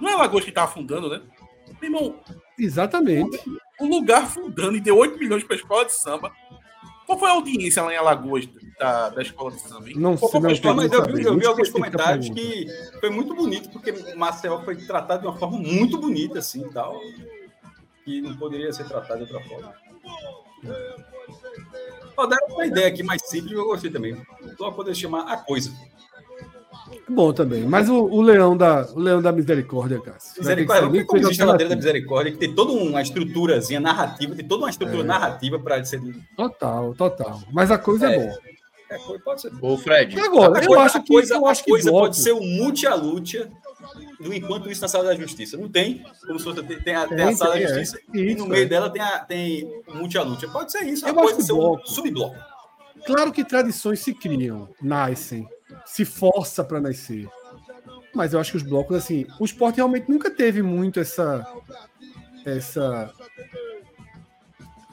Não 0.00 0.08
é 0.08 0.14
Alagoas 0.14 0.44
que 0.44 0.52
tá 0.52 0.64
afundando, 0.64 1.10
né? 1.10 1.20
Meu 1.80 1.92
irmão, 1.92 2.20
Exatamente. 2.58 3.38
O 3.80 3.86
lugar 3.86 4.22
afundando 4.24 4.76
e 4.76 4.80
deu 4.80 4.96
8 4.96 5.18
milhões 5.18 5.44
pra 5.44 5.56
escola 5.56 5.84
de 5.84 5.92
samba. 5.92 6.32
Qual 7.06 7.18
foi 7.18 7.28
a 7.28 7.32
audiência 7.32 7.82
lá 7.82 7.92
em 7.92 7.96
Alagoas 7.96 8.48
da, 8.78 9.08
da 9.08 9.22
escola 9.22 9.50
de 9.50 9.60
samba? 9.60 9.88
hein? 9.88 9.96
Não 9.96 10.16
sei, 10.16 10.28
foi 10.28 10.38
a 10.38 10.42
não 10.42 10.50
escola? 10.50 10.74
Mas 10.76 10.92
eu 10.92 11.02
vi, 11.04 11.10
eu 11.10 11.16
vi 11.16 11.30
Muito 11.30 11.48
alguns 11.48 11.68
a 11.68 11.72
comentários 11.72 12.28
que 12.28 12.66
foi 13.00 13.10
muito 13.10 13.34
bonito, 13.34 13.68
porque 13.70 13.92
Marcel 14.14 14.62
foi 14.64 14.76
tratado 14.76 15.22
de 15.22 15.26
uma 15.26 15.36
forma 15.36 15.58
muito 15.58 15.98
bonita, 15.98 16.38
assim, 16.38 16.64
e 16.64 16.72
tal. 16.72 17.00
Que 18.04 18.20
não 18.20 18.36
poderia 18.36 18.72
ser 18.72 18.86
tratado 18.86 19.26
de 19.26 19.32
outra 19.32 19.48
forma. 19.48 19.74
Ó, 22.16 22.26
deram 22.26 22.46
uma 22.48 22.66
ideia 22.66 22.86
aqui 22.86 23.02
mais 23.02 23.22
simples, 23.26 23.52
eu 23.52 23.64
gostei 23.64 23.90
também. 23.90 24.16
Só 24.56 24.70
poder 24.70 24.94
chamar 24.94 25.22
a 25.32 25.36
coisa. 25.36 25.72
Bom 27.08 27.32
também. 27.32 27.64
Mas 27.64 27.88
o, 27.88 28.04
o 28.04 28.20
leão 28.22 28.56
da, 28.56 28.86
o 28.94 28.98
leão 28.98 29.20
da 29.20 29.32
misericórdia, 29.32 30.00
Cássio. 30.00 30.34
que 30.34 30.40
Misericórdia, 30.40 31.04
coisa 31.04 31.26
existe 31.26 31.42
a 31.42 31.46
ladeira 31.46 31.70
da 31.70 31.76
misericórdia, 31.76 32.32
que 32.32 32.38
tem 32.38 32.54
toda 32.54 32.72
uma 32.72 33.02
estruturazinha 33.02 33.80
narrativa, 33.80 34.34
tem 34.34 34.46
toda 34.46 34.64
uma 34.64 34.70
estrutura 34.70 35.02
É. 35.02 35.06
narrativa 35.06 35.58
para 35.58 35.84
ser. 35.84 36.00
Total, 36.36 36.94
total. 36.94 37.40
Mas 37.52 37.70
a 37.70 37.78
coisa 37.78 38.08
é, 38.10 38.14
É. 38.14 38.18
boa. 38.26 38.38
É, 38.90 38.98
pode 39.24 39.40
ser. 39.40 39.52
Ô, 39.60 39.76
Fred, 39.78 40.16
E 40.16 40.20
agora, 40.20 40.58
a 40.58 40.62
eu 40.62 40.66
coisa, 40.68 40.82
acho 40.84 40.98
a 40.98 41.00
que, 41.00 41.08
coisa, 41.12 41.34
eu 41.34 41.46
a 41.46 41.50
acho 41.50 41.64
que 41.64 41.70
coisa 41.70 41.90
bloco- 41.90 42.04
pode 42.06 42.16
ser 42.16 42.32
o 42.32 42.40
multi 42.42 42.86
a 42.86 42.94
luta 42.94 43.48
do 44.20 44.34
enquanto 44.34 44.68
isso 44.70 44.82
na 44.82 44.88
sala 44.88 45.04
da 45.04 45.14
justiça. 45.14 45.56
Não 45.56 45.68
tem, 45.68 46.04
como 46.26 46.38
se 46.38 46.44
fosse 46.44 46.62
tem, 46.64 46.78
tem 46.80 46.94
a, 46.96 47.06
tem 47.06 47.22
a 47.22 47.32
sala 47.36 47.54
da 47.54 47.60
é. 47.60 47.68
justiça 47.68 47.98
e 48.12 48.34
no 48.34 48.46
meio 48.46 48.64
é. 48.64 48.66
dela 48.66 48.90
tem, 48.90 49.00
a, 49.00 49.18
tem 49.20 49.82
o 49.86 49.94
multi 49.96 50.18
a 50.18 50.22
luta. 50.22 50.48
Pode 50.48 50.72
ser 50.72 50.82
isso, 50.84 51.06
Eu 51.06 51.14
que 51.36 51.42
ser 51.42 51.52
um 51.52 51.58
bloco. 51.58 51.88
subbloco. 51.88 52.36
Claro 53.06 53.32
que 53.32 53.44
tradições 53.44 54.00
se 54.00 54.12
criam, 54.12 54.68
nascem, 54.82 55.48
se 55.86 56.04
força 56.04 56.62
para 56.64 56.80
nascer. 56.80 57.28
Mas 58.14 58.32
eu 58.32 58.40
acho 58.40 58.50
que 58.52 58.56
os 58.56 58.62
blocos, 58.62 58.96
assim, 58.96 59.26
o 59.38 59.44
esporte 59.44 59.76
realmente 59.76 60.08
nunca 60.10 60.30
teve 60.30 60.62
muito 60.62 60.98
essa. 61.00 61.46
essa. 62.44 63.12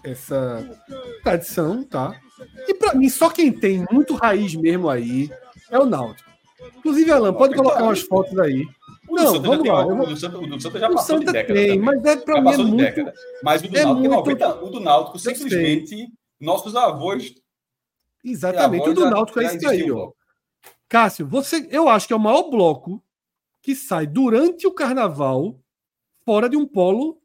essa 0.03 0.81
tradição, 1.23 1.83
tá? 1.83 2.19
E 2.67 2.73
para 2.73 2.93
mim, 2.93 3.09
só 3.09 3.29
quem 3.29 3.51
tem 3.51 3.85
muito 3.91 4.13
raiz 4.15 4.55
mesmo 4.55 4.89
aí 4.89 5.29
é 5.69 5.79
o 5.79 5.85
Náutico. 5.85 6.29
Inclusive, 6.77 7.11
Alan, 7.11 7.33
pode 7.33 7.55
colocar 7.55 7.83
umas 7.83 8.01
fotos 8.01 8.37
aí. 8.39 8.65
O 9.09 9.15
Não, 9.15 9.33
Santa 9.33 9.47
vamos 9.47 9.67
lá, 9.67 9.85
tem- 9.85 9.99
O 9.99 10.05
do 10.05 10.17
Santa, 10.17 10.37
o 10.37 10.47
do 10.47 10.61
Santa 10.61 10.79
já 10.79 10.89
O 10.89 10.93
passou 10.95 11.17
Santa 11.17 11.25
de 11.27 11.31
década. 11.33 11.53
tem, 11.53 11.67
também. 11.67 11.79
mas 11.81 12.05
é 12.05 12.17
para 12.17 12.41
mim 12.41 12.51
é 12.53 12.57
muito. 12.57 12.75
década. 12.77 13.13
Mas 13.43 13.63
o 13.63 13.67
do 13.67 13.77
é 13.77 13.83
Náutico, 13.83 13.99
muito- 14.01 14.15
90, 14.15 14.55
o 14.63 14.69
do 14.69 14.79
Náutico 14.79 15.19
simplesmente 15.19 16.07
nossos 16.39 16.75
avós 16.75 17.33
Exatamente. 18.23 18.89
O 18.89 18.93
do 18.93 19.01
já- 19.01 19.09
Náutico 19.09 19.39
é 19.39 19.43
já 19.43 19.53
isso 19.55 19.69
aí, 19.69 19.91
ó. 19.91 20.11
Cássio, 20.89 21.27
você, 21.27 21.67
eu 21.69 21.89
acho 21.89 22.07
que 22.07 22.13
é 22.13 22.15
o 22.15 22.19
maior 22.19 22.49
bloco 22.49 23.03
que 23.61 23.75
sai 23.75 24.07
durante 24.07 24.65
o 24.65 24.71
carnaval 24.71 25.59
fora 26.25 26.49
de 26.49 26.55
um 26.55 26.65
polo 26.65 27.21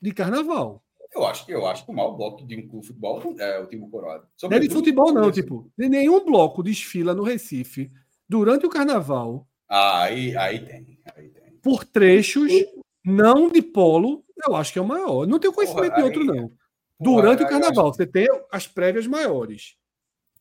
de 0.00 0.12
carnaval. 0.12 0.82
Eu 1.14 1.24
acho 1.24 1.46
que 1.46 1.52
eu 1.52 1.66
acho 1.66 1.84
que 1.84 1.90
o 1.90 1.94
maior 1.94 2.10
bloco 2.12 2.44
de 2.44 2.56
um 2.56 2.68
clube 2.68 2.80
de 2.82 2.88
futebol 2.88 3.34
é 3.38 3.58
o 3.58 3.66
time 3.66 3.88
coroado. 3.88 4.26
Não 4.42 4.50
é 4.50 4.58
de 4.58 4.68
futebol, 4.68 5.12
não, 5.12 5.30
tipo. 5.30 5.70
Nenhum 5.78 6.24
bloco 6.24 6.62
desfila 6.62 7.14
no 7.14 7.22
Recife 7.22 7.90
durante 8.28 8.66
o 8.66 8.70
carnaval 8.70 9.46
Ah, 9.68 10.02
aí, 10.02 10.36
aí 10.36 10.64
tem. 10.64 10.98
Aí 11.16 11.28
tem. 11.28 11.52
por 11.62 11.84
trechos 11.84 12.52
não 13.04 13.48
de 13.48 13.62
polo. 13.62 14.24
Eu 14.46 14.54
acho 14.54 14.72
que 14.72 14.78
é 14.78 14.82
o 14.82 14.86
maior. 14.86 15.26
Não 15.26 15.38
tenho 15.38 15.54
conhecimento 15.54 15.94
Porra, 15.94 15.96
de 15.96 16.02
outro, 16.02 16.20
aí- 16.20 16.26
não. 16.40 16.52
Durante 16.98 17.40
aí 17.42 17.46
o 17.46 17.48
carnaval, 17.48 17.92
você 17.92 18.06
tem 18.06 18.26
as 18.50 18.66
prévias 18.66 19.06
maiores. 19.06 19.76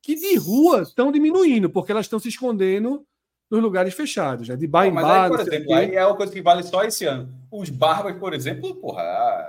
Que 0.06 0.14
de 0.14 0.35
rua 0.38 0.84
estão 0.84 1.11
diminuindo, 1.11 1.67
porque 1.67 1.92
elas 1.92 2.06
estão 2.06 2.19
se 2.19 2.30
escondendo 2.30 3.03
nos 3.50 3.59
lugares 3.59 3.92
fechados, 3.92 4.48
né? 4.48 4.56
De 4.56 4.67
bar 4.67 4.85
em 4.85 4.92
Mas 4.92 5.03
bar, 5.03 5.24
aí, 5.24 5.30
por 5.32 5.40
exemplo, 5.40 5.74
aí 5.74 5.95
é 5.95 6.06
uma 6.06 6.16
coisa 6.16 6.32
que 6.32 6.43
vale 6.43 6.61
só 6.61 6.84
esse 6.84 7.06
ano. 7.06 7.34
Os 7.51 7.72
barbas, 7.72 8.16
por 8.19 8.32
exemplo, 8.32 8.75
porra, 8.75 9.01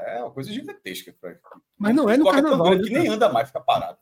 é 0.07 0.18
uma 0.23 0.31
coisa 0.31 0.51
gigantesca. 0.51 1.15
Mas 1.76 1.94
não 1.94 2.09
é 2.09 2.17
no 2.17 2.25
tão 2.25 2.33
carnaval. 2.33 2.75
né, 2.75 2.83
que 2.83 2.89
nem 2.89 3.07
anda 3.07 3.28
mais, 3.28 3.49
fica 3.49 3.60
parado. 3.60 3.99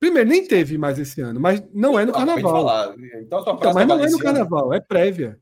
Primeiro, 0.00 0.26
nem 0.26 0.46
teve 0.48 0.78
mais 0.78 0.98
esse 0.98 1.20
ano, 1.20 1.38
mas 1.38 1.62
não 1.74 2.00
é 2.00 2.06
no 2.06 2.14
carnaval. 2.14 2.94
Então, 3.16 3.40
Então, 3.40 3.74
mas 3.74 3.86
não 3.86 4.02
é 4.02 4.08
no 4.08 4.18
carnaval, 4.18 4.72
é 4.72 4.80
prévia. 4.80 5.38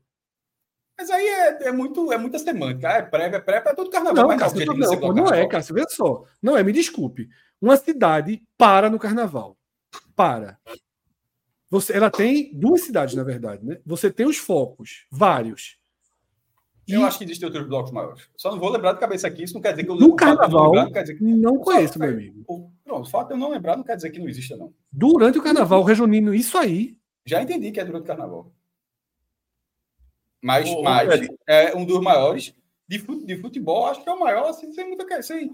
Mas 0.99 1.09
aí 1.09 1.25
é, 1.25 1.69
é, 1.69 1.71
muito, 1.71 2.11
é 2.11 2.17
muita 2.17 2.37
semântica. 2.37 2.89
Ah, 2.89 2.97
É 2.97 3.01
prévia, 3.01 3.37
é 3.37 3.39
prévia, 3.39 3.69
é 3.69 3.73
todo 3.73 3.89
carnaval. 3.89 4.23
Não, 4.23 4.27
mas 4.27 4.39
Cássio, 4.39 4.65
não, 4.65 4.75
não, 4.75 5.13
não 5.13 5.33
é. 5.33 5.47
Cássio, 5.47 5.73
veja 5.73 5.87
só. 5.89 6.25
Não 6.41 6.57
é, 6.57 6.63
me 6.63 6.73
desculpe. 6.73 7.29
Uma 7.61 7.77
cidade 7.77 8.43
para 8.57 8.89
no 8.89 8.99
carnaval. 8.99 9.57
Para. 10.15 10.57
Você, 11.69 11.93
ela 11.93 12.11
tem 12.11 12.53
duas 12.53 12.81
cidades, 12.81 13.15
na 13.15 13.23
verdade, 13.23 13.65
né? 13.65 13.79
Você 13.85 14.11
tem 14.11 14.25
os 14.27 14.37
focos, 14.37 15.05
vários. 15.09 15.77
E 16.87 16.93
Eu 16.93 17.05
acho 17.05 17.17
que 17.17 17.23
existem 17.23 17.47
outros 17.47 17.65
blocos 17.65 17.91
maiores. 17.91 18.29
Só 18.35 18.51
não 18.51 18.59
vou 18.59 18.69
lembrar 18.69 18.93
de 18.93 18.99
cabeça 18.99 19.25
aqui. 19.27 19.43
Isso 19.43 19.53
não 19.53 19.61
quer 19.61 19.71
dizer 19.71 19.85
que 19.85 19.89
eu 19.89 19.95
No 19.95 20.05
o 20.05 20.09
não 20.09 20.15
carnaval, 20.15 20.65
lembrar 20.65 20.83
não 20.85 20.91
quer 20.91 21.01
dizer 21.03 21.15
que- 21.17 21.23
não 21.23 21.57
conheço, 21.57 21.97
meu 21.97 22.09
amigo. 22.09 22.43
o- 22.47 22.69
Pronto, 22.83 23.07
o 23.07 23.09
fato 23.09 23.27
de 23.29 23.33
eu 23.33 23.37
não 23.37 23.49
lembrar 23.49 23.77
não 23.77 23.83
quer 23.83 23.95
dizer 23.95 24.11
que 24.11 24.19
não 24.19 24.27
exista, 24.27 24.55
não. 24.57 24.73
Durante 24.91 25.37
o 25.39 25.41
carnaval, 25.43 25.81
reunindo 25.83 26.33
isso 26.35 26.57
aí. 26.57 26.97
Já 27.25 27.41
entendi 27.41 27.71
que 27.71 27.79
é 27.79 27.85
durante 27.85 28.03
o 28.03 28.07
carnaval. 28.07 28.51
Mas, 30.41 30.69
ô, 30.69 30.83
mas 30.83 31.27
é 31.47 31.73
um 31.75 31.85
dos 31.85 32.01
maiores 32.01 32.53
de, 32.87 32.99
fute- 32.99 33.25
de 33.25 33.37
futebol, 33.37 33.85
acho 33.87 34.03
que 34.03 34.09
é 34.09 34.13
o 34.13 34.19
maior, 34.19 34.49
assim, 34.49 34.71
sem 34.73 34.85
muita 34.85 35.23
sem 35.23 35.51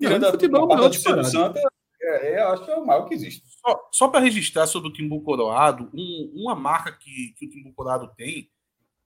Tirando 0.00 0.22
de 0.22 0.26
a, 0.28 0.30
futebol, 0.32 0.62
a 0.62 0.64
o 0.64 0.68
parte 0.68 0.98
do. 0.98 1.24
Santa, 1.24 1.60
é, 2.06 2.32
é, 2.34 2.42
acho 2.42 2.64
que 2.64 2.70
é 2.70 2.76
o 2.76 2.86
maior 2.86 3.06
que 3.08 3.14
existe. 3.14 3.42
Só, 3.60 3.88
só 3.92 4.08
para 4.08 4.20
registrar 4.20 4.66
sobre 4.66 4.88
o 4.88 4.92
Timbu 4.92 5.20
Coroado, 5.22 5.90
um- 5.94 6.32
uma 6.34 6.54
marca 6.54 6.92
que, 6.92 7.34
que 7.36 7.46
o 7.46 7.50
Timbu 7.50 7.72
Coroado 7.74 8.10
tem 8.16 8.48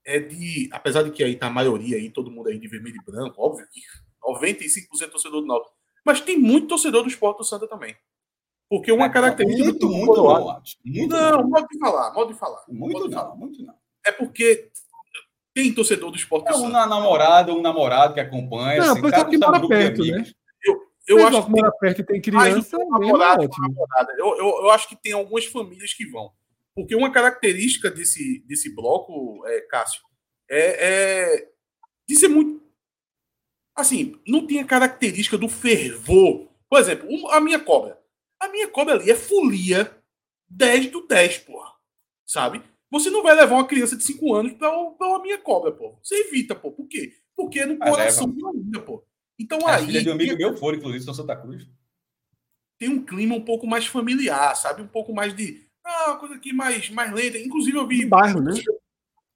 é 0.04 0.18
de, 0.18 0.68
apesar 0.72 1.02
de 1.02 1.10
que 1.10 1.22
aí 1.22 1.36
tá 1.36 1.46
a 1.46 1.50
maioria 1.50 1.96
aí, 1.96 2.10
todo 2.10 2.30
mundo 2.30 2.48
aí 2.48 2.58
de 2.58 2.68
vermelho 2.68 2.96
e 2.96 3.04
branco, 3.10 3.34
óbvio 3.42 3.66
que 3.70 3.80
95% 4.22 5.10
torcedor 5.10 5.40
do 5.40 5.46
Náutico, 5.46 5.74
mas 6.04 6.20
tem 6.20 6.38
muito 6.38 6.68
torcedor 6.68 7.02
do 7.02 7.08
Esporte 7.08 7.38
do 7.38 7.44
Santa 7.44 7.66
também. 7.68 7.96
Porque 8.68 8.92
uma 8.92 9.10
característica 9.10 9.64
muito, 9.64 9.78
do 9.80 9.90
muito 9.92 10.14
Coroado... 10.14 10.50
Atos. 10.50 10.78
Muito 10.84 11.10
Não, 11.14 11.42
modo 11.48 11.66
de 11.68 11.78
falar, 11.78 12.12
modo 12.14 12.32
de 12.32 12.38
falar. 12.38 12.64
Muito 12.68 12.92
modo 12.98 13.08
de 13.08 13.14
não, 13.14 13.22
falar. 13.22 13.34
muito 13.36 13.62
não. 13.64 13.74
É 14.06 14.12
porque 14.12 14.70
tem 15.52 15.74
torcedor 15.74 16.10
do 16.12 16.16
Esporte 16.16 16.48
É 16.48 16.52
do 16.52 16.58
um 16.58 16.60
Santa. 16.62 16.72
na- 16.72 16.86
namorado, 16.86 17.52
um 17.52 17.60
namorado 17.60 18.14
que 18.14 18.20
acompanha. 18.20 18.78
Não, 18.80 18.92
assim, 18.92 19.00
um 19.06 19.30
que 19.30 19.38
mora 19.38 19.58
um 19.58 19.60
de 19.62 19.68
perto, 19.68 20.04
né? 20.04 20.24
Eu 21.10 21.16
Mas, 21.16 21.34
acho 21.34 21.52
que 21.52 21.58
era 21.58 21.72
perto 21.72 22.00
e 22.02 22.04
tem 22.04 22.20
criança, 22.20 22.76
é 22.76 22.84
namorada. 22.84 23.42
Eu, 24.16 24.28
eu, 24.36 24.46
eu 24.62 24.70
acho 24.70 24.88
que 24.88 24.94
tem 24.94 25.12
algumas 25.12 25.44
famílias 25.44 25.92
que 25.92 26.06
vão. 26.06 26.32
Porque 26.72 26.94
uma 26.94 27.10
característica 27.10 27.90
desse, 27.90 28.44
desse 28.46 28.72
bloco, 28.72 29.44
é, 29.44 29.60
Cássio, 29.62 30.02
é, 30.48 30.86
é 31.40 31.48
de 32.08 32.14
ser 32.16 32.28
muito. 32.28 32.62
Assim, 33.74 34.20
não 34.24 34.46
tem 34.46 34.60
a 34.60 34.64
característica 34.64 35.36
do 35.36 35.48
fervor. 35.48 36.48
Por 36.68 36.78
exemplo, 36.78 37.08
um- 37.10 37.28
a 37.28 37.40
minha 37.40 37.58
cobra. 37.58 38.00
A 38.38 38.48
minha 38.48 38.68
cobra 38.68 38.94
ali 38.94 39.10
é 39.10 39.16
folia 39.16 39.92
10 40.48 40.92
do 40.92 41.08
10, 41.08 41.38
porra. 41.38 41.72
Sabe? 42.24 42.62
Você 42.88 43.10
não 43.10 43.24
vai 43.24 43.34
levar 43.34 43.56
uma 43.56 43.66
criança 43.66 43.96
de 43.96 44.04
5 44.04 44.32
anos 44.32 44.52
pra, 44.52 44.70
pra 44.70 45.08
uma 45.08 45.22
minha 45.22 45.38
cobra, 45.38 45.72
pô. 45.72 45.98
Você 46.00 46.14
evita, 46.20 46.54
pô. 46.54 46.70
Por 46.70 46.86
quê? 46.86 47.12
Porque 47.34 47.58
é 47.58 47.66
no 47.66 47.76
Mas 47.76 47.90
coração 47.90 48.30
de 48.30 48.44
Olinda, 48.44 48.80
pô. 48.80 49.04
Então 49.40 49.66
A 49.66 49.76
aí 49.76 49.86
filha 49.86 50.02
de 50.02 50.08
um 50.10 50.12
amigo 50.12 50.36
tem- 50.36 50.38
meu 50.38 50.56
foi, 50.56 50.76
inclusive, 50.76 51.02
São 51.04 51.14
Santa 51.14 51.34
Cruz. 51.34 51.66
tem 52.78 52.88
um 52.90 53.04
clima 53.04 53.34
um 53.34 53.44
pouco 53.44 53.66
mais 53.66 53.86
familiar, 53.86 54.54
sabe? 54.54 54.82
Um 54.82 54.86
pouco 54.86 55.12
mais 55.14 55.34
de. 55.34 55.66
Ah, 55.84 56.10
uma 56.10 56.18
coisa 56.18 56.34
aqui 56.34 56.52
mais, 56.52 56.90
mais 56.90 57.10
lenta. 57.12 57.38
Inclusive, 57.38 57.76
eu 57.76 57.86
vi. 57.86 58.04
Bairro, 58.06 58.40
né? 58.42 58.52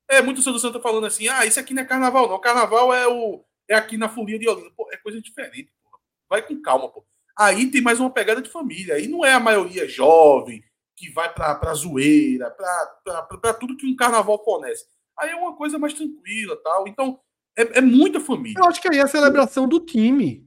É, 0.09 0.21
muito 0.21 0.43
do 0.43 0.59
Santa 0.59 0.79
falando 0.81 1.07
assim: 1.07 1.27
ah, 1.29 1.47
isso 1.47 1.59
aqui 1.59 1.73
não 1.73 1.83
é 1.83 1.87
carnaval, 1.87 2.29
não. 2.29 2.39
Carnaval 2.41 2.93
é 2.93 3.07
o 3.09 3.43
é 3.69 3.75
aqui 3.75 3.97
na 3.97 4.09
folia 4.11 4.39
de 4.39 4.47
Olinda. 4.47 4.71
Pô, 4.77 4.89
é 4.93 4.97
coisa 4.99 5.21
diferente, 5.23 5.73
pô. 5.83 5.99
Vai 6.29 6.47
com 6.47 6.61
calma, 6.61 6.89
pô. 6.91 7.05
Aí 7.39 7.71
tem 7.71 7.81
mais 7.81 7.99
uma 7.99 8.11
pegada 8.11 8.43
de 8.43 8.51
família. 8.51 8.95
Aí 8.97 9.09
não 9.09 9.25
é 9.25 9.33
a 9.33 9.41
maioria 9.41 9.89
jovem 9.89 10.63
que 10.97 11.11
vai 11.11 11.33
pra, 11.33 11.55
pra 11.55 11.73
zoeira, 11.75 12.51
pra, 12.51 12.87
pra, 13.03 13.23
pra, 13.23 13.39
pra 13.39 13.55
tudo 13.55 13.77
que 13.77 13.87
um 13.87 13.97
carnaval 13.97 14.43
fornece. 14.45 14.87
Aí 15.19 15.31
é 15.31 15.35
uma 15.37 15.57
coisa 15.57 15.79
mais 15.79 15.95
tranquila 15.95 16.57
tal. 16.63 16.87
Então, 16.87 17.19
é, 17.57 17.79
é 17.79 17.81
muita 17.81 18.21
família. 18.21 18.59
Eu 18.61 18.67
acho 18.69 18.81
que 18.81 18.89
aí 18.89 18.99
é 18.99 19.03
a 19.03 19.07
celebração 19.09 19.69
do 19.69 19.81
time, 19.81 20.47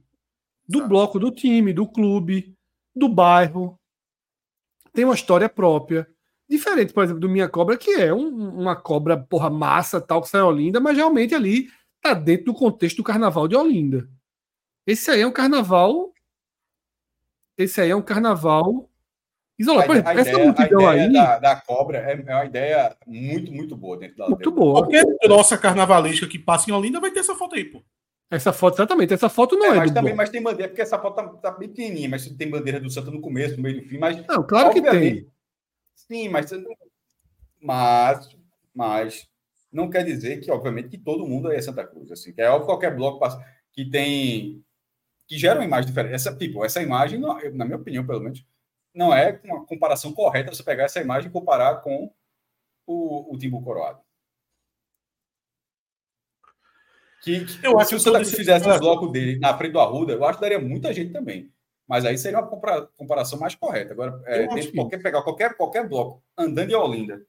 do 0.68 0.86
bloco 0.88 1.18
do 1.18 1.30
time, 1.32 1.72
do 1.72 1.86
clube, 1.88 2.54
do 2.96 3.08
bairro. 3.08 3.78
Tem 4.92 5.04
uma 5.04 5.14
história 5.14 5.48
própria. 5.48 6.08
Diferente, 6.48 6.92
por 6.92 7.04
exemplo, 7.04 7.20
do 7.20 7.28
Minha 7.28 7.48
Cobra, 7.48 7.76
que 7.76 7.90
é 7.92 8.12
um- 8.12 8.60
uma 8.60 8.74
cobra, 8.74 9.16
porra, 9.16 9.50
massa, 9.50 10.00
tal, 10.00 10.22
que 10.22 10.28
sai 10.28 10.40
Olinda, 10.42 10.80
mas 10.80 10.96
realmente 10.96 11.34
ali 11.34 11.68
tá 12.02 12.14
dentro 12.14 12.46
do 12.46 12.54
contexto 12.54 12.96
do 12.98 13.04
carnaval 13.04 13.46
de 13.46 13.54
Olinda. 13.56 14.08
Esse 14.86 15.10
aí 15.10 15.22
é 15.22 15.26
um 15.26 15.32
carnaval. 15.32 16.12
Esse 17.56 17.80
aí 17.80 17.90
é 17.90 17.96
um 17.96 18.02
carnaval 18.02 18.88
isolado. 19.58 19.86
Por 19.86 19.96
exemplo, 19.96 20.18
essa 20.20 20.38
multidão 20.38 20.88
aí, 20.88 21.12
da, 21.12 21.38
da 21.38 21.56
cobra 21.56 21.98
é, 21.98 22.12
é 22.12 22.34
uma 22.34 22.44
ideia 22.44 22.96
muito, 23.06 23.52
muito 23.52 23.76
boa 23.76 23.96
dentro 23.96 24.16
da 24.16 24.28
muito 24.28 24.50
boa. 24.50 24.82
Qualquer 24.82 25.04
nossa 25.28 25.58
carnavalesca 25.58 26.26
que 26.26 26.38
passa 26.38 26.70
em 26.70 26.72
Olinda 26.72 27.00
vai 27.00 27.10
ter 27.10 27.20
essa 27.20 27.34
foto 27.34 27.54
aí, 27.54 27.64
pô. 27.64 27.82
Essa 28.30 28.52
foto, 28.52 28.74
exatamente. 28.74 29.14
Essa 29.14 29.28
foto 29.28 29.56
não 29.56 29.66
É, 29.66 29.68
é, 29.70 29.74
mas 29.76 29.90
do 29.90 29.94
também 29.94 30.14
mas 30.14 30.28
tem 30.28 30.42
bandeira, 30.42 30.68
porque 30.68 30.82
essa 30.82 30.98
foto 30.98 31.16
tá, 31.16 31.28
tá 31.28 31.50
bem 31.52 31.68
pequenininha, 31.68 32.10
mas 32.10 32.28
tem 32.28 32.50
bandeira 32.50 32.78
do 32.78 32.90
Santa 32.90 33.10
no 33.10 33.20
começo, 33.20 33.56
no 33.56 33.62
meio 33.62 33.80
do 33.80 33.88
fim, 33.88 33.98
mas 33.98 34.24
Não, 34.26 34.42
claro 34.42 34.70
que 34.72 34.82
tem. 34.82 35.26
Sim, 35.94 36.28
mas, 36.28 36.50
mas, 37.60 38.36
mas 38.74 39.28
não 39.72 39.90
quer 39.90 40.04
dizer 40.04 40.40
que, 40.40 40.50
obviamente, 40.50 40.88
que 40.88 40.98
todo 40.98 41.26
mundo 41.26 41.50
é 41.50 41.60
Santa 41.60 41.86
Cruz. 41.86 42.12
Assim, 42.12 42.32
que 42.32 42.40
é 42.40 42.48
óbvio 42.48 42.66
que 42.66 42.72
qualquer 42.72 42.94
bloco 42.94 43.18
passa- 43.18 43.42
que 43.72 43.84
tem. 43.84 44.62
que 45.26 45.38
gera 45.38 45.58
uma 45.58 45.64
imagem 45.64 45.88
diferente. 45.88 46.14
Essa, 46.14 46.34
tipo, 46.34 46.64
essa 46.64 46.82
imagem, 46.82 47.20
na 47.52 47.64
minha 47.64 47.76
opinião, 47.76 48.06
pelo 48.06 48.20
menos, 48.20 48.44
não 48.94 49.14
é 49.14 49.40
uma 49.44 49.64
comparação 49.64 50.12
correta 50.12 50.52
você 50.54 50.62
pegar 50.62 50.84
essa 50.84 51.00
imagem 51.00 51.28
e 51.28 51.32
comparar 51.32 51.76
com 51.82 52.12
o, 52.86 53.34
o 53.34 53.38
Timbu 53.38 53.62
Coroado. 53.62 54.00
Que, 57.22 57.44
que 57.44 57.66
Eu 57.66 57.78
acho 57.78 57.90
se 57.90 57.94
o 57.94 57.98
que 57.98 58.04
Santa 58.04 58.18
Cruz 58.18 58.28
esse- 58.28 58.36
fizesse 58.36 58.68
um 58.68 58.78
bloco 58.78 59.08
dele 59.08 59.38
na 59.38 59.56
frente 59.56 59.72
do 59.72 59.80
Arruda, 59.80 60.12
eu 60.12 60.24
acho 60.24 60.38
que 60.38 60.42
daria 60.42 60.58
muita 60.60 60.92
gente 60.92 61.12
também. 61.12 61.50
Mas 61.86 62.04
aí 62.04 62.16
seria 62.18 62.38
uma 62.38 62.46
compara- 62.46 62.86
comparação 62.96 63.38
mais 63.38 63.54
correta. 63.54 63.92
Agora, 63.92 64.22
é, 64.26 64.46
que- 64.46 64.72
qualquer, 64.72 65.02
pegar 65.02 65.22
qualquer, 65.22 65.56
qualquer 65.56 65.88
bloco 65.88 66.22
andando 66.36 66.70
em 66.70 66.74
Olinda. 66.74 67.24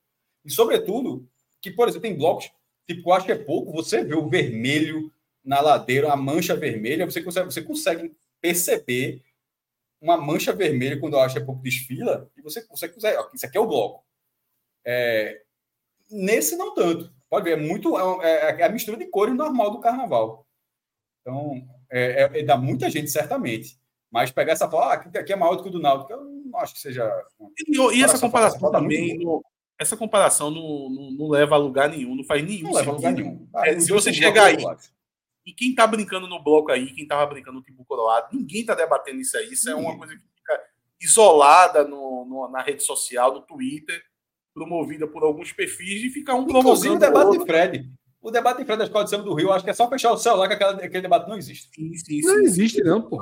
E, 0.45 0.51
sobretudo, 0.51 1.27
que, 1.61 1.71
por 1.71 1.87
exemplo, 1.87 2.03
tem 2.07 2.17
blocos, 2.17 2.51
tipo, 2.87 3.09
eu 3.09 3.13
acho 3.13 3.25
que 3.25 3.31
é 3.31 3.37
pouco, 3.37 3.71
você 3.71 4.03
vê 4.03 4.15
o 4.15 4.29
vermelho 4.29 5.11
na 5.43 5.59
ladeira, 5.61 6.11
a 6.11 6.15
mancha 6.15 6.55
vermelha, 6.55 7.05
você 7.05 7.21
consegue, 7.23 7.45
você 7.51 7.61
consegue 7.61 8.15
perceber 8.41 9.21
uma 10.01 10.17
mancha 10.17 10.53
vermelha 10.53 10.99
quando 10.99 11.13
eu 11.13 11.19
acho 11.19 11.35
que 11.35 11.41
é 11.41 11.45
pouco 11.45 11.61
desfila, 11.61 12.29
e 12.37 12.41
você, 12.41 12.61
consegue, 12.61 12.95
ó, 13.17 13.29
isso 13.33 13.45
aqui 13.45 13.57
é 13.57 13.61
o 13.61 13.67
bloco. 13.67 14.03
É, 14.85 15.41
nesse, 16.09 16.55
não 16.55 16.73
tanto. 16.73 17.11
Pode 17.29 17.45
ver, 17.45 17.51
é 17.51 17.61
muito. 17.61 17.97
É, 18.21 18.61
é 18.61 18.63
a 18.63 18.69
mistura 18.69 18.97
de 18.97 19.05
cores 19.05 19.35
normal 19.35 19.71
do 19.71 19.79
carnaval. 19.79 20.47
Então, 21.21 21.61
é, 21.91 22.23
é, 22.23 22.39
é 22.39 22.43
dá 22.43 22.57
muita 22.57 22.89
gente, 22.89 23.09
certamente. 23.11 23.77
Mas 24.11 24.31
pegar 24.31 24.53
essa 24.53 24.69
foto, 24.69 24.89
ah, 24.89 24.93
aqui, 24.93 25.31
é 25.31 25.35
maior 25.35 25.55
do 25.55 25.61
que 25.61 25.69
o 25.69 25.71
do 25.71 25.79
Náutico, 25.79 26.11
eu 26.11 26.23
não 26.23 26.59
acho 26.59 26.73
que 26.73 26.79
seja. 26.79 27.07
E, 27.67 27.97
e 27.97 28.03
essa 28.03 28.17
comparação 28.17 28.71
também, 28.71 29.19
essa 29.79 29.95
comparação 29.95 30.49
não, 30.49 30.89
não, 30.89 31.11
não 31.11 31.29
leva 31.29 31.53
a 31.53 31.59
lugar 31.59 31.89
nenhum, 31.89 32.15
não 32.15 32.23
faz 32.23 32.43
nenhum 32.43 32.69
Não 32.69 32.73
leva 32.73 32.89
a 32.89 32.93
lugar 32.95 33.11
sentido. 33.11 33.29
nenhum. 33.29 33.47
Ah, 33.53 33.69
É, 33.69 33.79
se 33.79 33.91
você 33.91 34.11
chegar 34.11 34.45
aí-. 34.45 34.57
E 35.49 35.53
quem 35.53 35.73
tá 35.73 35.87
brincando 35.87 36.27
no 36.27 36.41
bloco 36.43 36.71
aí, 36.71 36.93
quem 36.93 37.07
tava 37.07 37.25
brincando 37.25 37.57
no 37.57 37.63
Timbu 37.63 37.83
Coroado, 37.85 38.27
ninguém 38.31 38.63
tá 38.63 38.75
debatendo 38.75 39.19
isso 39.19 39.35
aí. 39.35 39.51
Isso 39.51 39.67
é 39.67 39.73
uma 39.73 39.97
coisa 39.97 40.13
que 40.15 40.21
fica 40.21 40.61
isolada 41.01 41.83
no, 41.83 42.25
no- 42.25 42.49
na 42.51 42.61
rede 42.61 42.83
social, 42.83 43.33
no 43.33 43.41
Twitter, 43.41 43.99
promovida 44.53 45.07
por 45.07 45.23
alguns 45.23 45.51
perfis, 45.51 46.03
e 46.03 46.09
fica 46.09 46.35
um 46.35 46.43
Inclusive 46.43 46.95
o 46.95 46.99
debate 46.99 47.25
outro. 47.25 47.39
de 47.39 47.45
Fred. 47.45 47.89
O 48.21 48.29
debate 48.29 48.57
de 48.59 48.65
Fred 48.65 48.77
da 48.77 48.83
Escola 48.85 49.03
de 49.05 49.09
Samba 49.09 49.23
do 49.23 49.33
Rio, 49.33 49.51
acho 49.51 49.63
que 49.63 49.69
é 49.71 49.73
só 49.73 49.89
fechar 49.89 50.11
o 50.11 50.17
celular 50.17 50.47
que 50.47 50.53
aquela- 50.53 50.73
aquele 50.73 51.01
debate 51.01 51.27
não 51.27 51.37
existe. 51.37 51.69
Sim, 51.73 51.93
sim, 51.95 52.21
Não 52.21 52.35
sim, 52.35 52.43
existe, 52.43 52.77
sim. 52.77 52.83
não, 52.83 53.01
pô. 53.01 53.17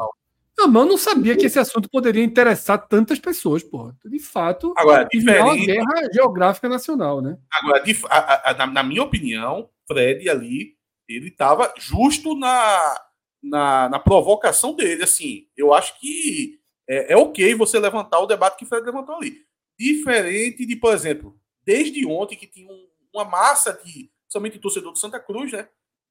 Não, 0.57 0.67
mas 0.67 0.83
eu 0.83 0.89
não 0.89 0.97
sabia 0.97 1.37
que 1.37 1.45
esse 1.45 1.59
assunto 1.59 1.87
poderia 1.87 2.23
interessar 2.23 2.87
tantas 2.87 3.19
pessoas, 3.19 3.63
pô. 3.63 3.93
De 4.03 4.19
fato, 4.19 4.73
Agora, 4.75 5.01
uma 5.03 5.09
diferente. 5.09 5.65
guerra 5.67 6.09
geográfica 6.11 6.67
nacional, 6.67 7.21
né? 7.21 7.37
Agora, 7.53 7.83
a- 8.09 8.17
a- 8.17 8.51
a- 8.51 8.53
na, 8.55 8.65
na 8.67 8.83
minha 8.83 9.03
opinião, 9.03 9.69
Fred 9.87 10.27
ali, 10.27 10.75
ele 11.07 11.29
estava 11.29 11.73
justo 11.77 12.35
na, 12.35 13.01
na, 13.41 13.89
na 13.89 13.99
provocação 13.99 14.73
dele. 14.73 15.03
Assim, 15.03 15.47
eu 15.55 15.73
acho 15.73 15.99
que 15.99 16.59
é, 16.87 17.13
é 17.13 17.17
ok 17.17 17.53
você 17.55 17.79
levantar 17.79 18.19
o 18.19 18.25
debate 18.27 18.57
que 18.57 18.65
Fred 18.65 18.85
levantou 18.85 19.15
ali. 19.15 19.45
Diferente 19.79 20.65
de, 20.65 20.75
por 20.75 20.93
exemplo, 20.93 21.39
desde 21.65 22.05
ontem 22.05 22.35
que 22.35 22.47
tinha 22.47 22.71
um- 22.71 22.87
uma 23.13 23.25
massa 23.25 23.73
de, 23.83 24.09
somente 24.27 24.59
torcedor 24.59 24.91
do 24.91 24.99
Santa 24.99 25.19
Cruz, 25.19 25.51
né? 25.51 25.67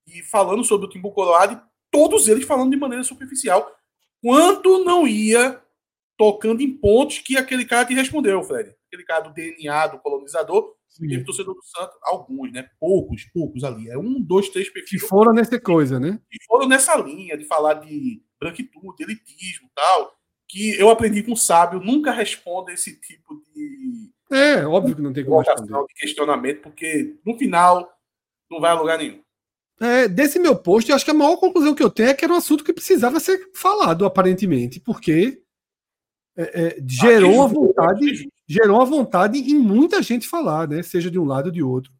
E 0.06 0.22
falando 0.22 0.64
sobre 0.64 0.86
o 0.86 0.90
Timbu 0.90 1.12
Coroado, 1.12 1.60
todos 1.90 2.28
eles 2.28 2.44
falando 2.44 2.70
de 2.70 2.76
maneira 2.76 3.04
superficial. 3.04 3.74
Quanto 4.22 4.84
não 4.84 5.06
ia 5.06 5.62
tocando 6.16 6.62
em 6.62 6.76
pontos 6.76 7.18
que 7.18 7.36
aquele 7.36 7.64
cara 7.64 7.84
te 7.84 7.94
respondeu, 7.94 8.42
Fred. 8.42 8.74
Aquele 8.86 9.04
cara 9.04 9.28
do 9.28 9.34
DNA, 9.34 9.88
do 9.88 9.98
colonizador, 9.98 10.74
teve 10.98 11.24
torcedor 11.24 11.54
do 11.54 11.62
Santos, 11.62 11.96
alguns, 12.02 12.50
né? 12.52 12.68
Poucos, 12.80 13.24
poucos 13.32 13.64
ali. 13.64 13.88
É 13.90 13.98
um, 13.98 14.20
dois, 14.20 14.48
três 14.48 14.68
Que 14.68 14.74
perfis 14.74 15.02
foram 15.02 15.32
nessa 15.32 15.60
coisa, 15.60 16.00
né? 16.00 16.18
que 16.30 16.44
foram 16.46 16.66
nessa 16.66 16.96
linha 16.96 17.36
de 17.36 17.44
falar 17.44 17.74
de 17.74 18.22
branquitude, 18.40 19.02
elitismo 19.02 19.68
tal. 19.74 20.12
Que 20.48 20.78
eu 20.78 20.88
aprendi 20.88 21.22
com 21.22 21.32
o 21.32 21.36
sábio, 21.36 21.80
nunca 21.80 22.12
responda 22.12 22.72
esse 22.72 22.98
tipo 23.00 23.42
de 23.52 24.10
É, 24.30 24.64
óbvio 24.64 24.94
que 24.94 25.02
não 25.02 25.12
tem 25.12 25.24
como 25.24 25.40
responder. 25.40 25.72
de 25.72 25.94
questionamento, 26.00 26.62
porque 26.62 27.16
no 27.24 27.36
final 27.36 27.92
não 28.50 28.60
vai 28.60 28.70
a 28.70 28.80
lugar 28.80 28.98
nenhum. 28.98 29.20
É, 29.80 30.08
desse 30.08 30.38
meu 30.38 30.56
post, 30.56 30.88
eu 30.88 30.96
acho 30.96 31.04
que 31.04 31.10
a 31.10 31.14
maior 31.14 31.36
conclusão 31.36 31.74
que 31.74 31.82
eu 31.82 31.90
tenho 31.90 32.08
é 32.08 32.14
que 32.14 32.24
era 32.24 32.32
um 32.32 32.36
assunto 32.36 32.64
que 32.64 32.72
precisava 32.72 33.20
ser 33.20 33.50
falado, 33.54 34.06
aparentemente, 34.06 34.80
porque 34.80 35.42
é, 36.36 36.66
é, 36.66 36.76
gerou 36.86 37.34
uma 37.34 37.46
vontade, 37.48 38.30
gerou 38.46 38.76
uma 38.76 38.84
vontade 38.84 39.38
em 39.38 39.54
muita 39.54 40.02
gente 40.02 40.28
falar, 40.28 40.68
né? 40.68 40.82
Seja 40.82 41.10
de 41.10 41.18
um 41.18 41.24
lado 41.24 41.46
ou 41.46 41.52
de 41.52 41.62
outro. 41.62 41.92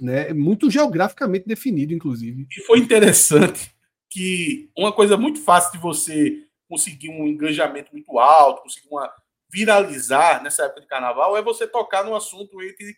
Né? 0.00 0.28
É 0.30 0.34
Muito 0.34 0.70
geograficamente 0.70 1.46
definido, 1.46 1.94
inclusive. 1.94 2.46
E 2.56 2.60
foi 2.62 2.78
interessante 2.78 3.74
que 4.10 4.70
uma 4.76 4.92
coisa 4.92 5.16
muito 5.16 5.40
fácil 5.40 5.72
de 5.72 5.78
você 5.78 6.42
conseguir 6.68 7.08
um 7.08 7.26
engajamento 7.26 7.92
muito 7.92 8.18
alto, 8.18 8.62
conseguir 8.62 8.88
uma 8.90 9.10
viralizar 9.50 10.42
nessa 10.42 10.64
época 10.64 10.80
de 10.80 10.86
carnaval 10.88 11.36
é 11.36 11.42
você 11.42 11.66
tocar 11.66 12.04
no 12.04 12.14
assunto 12.14 12.60
entre 12.60 12.96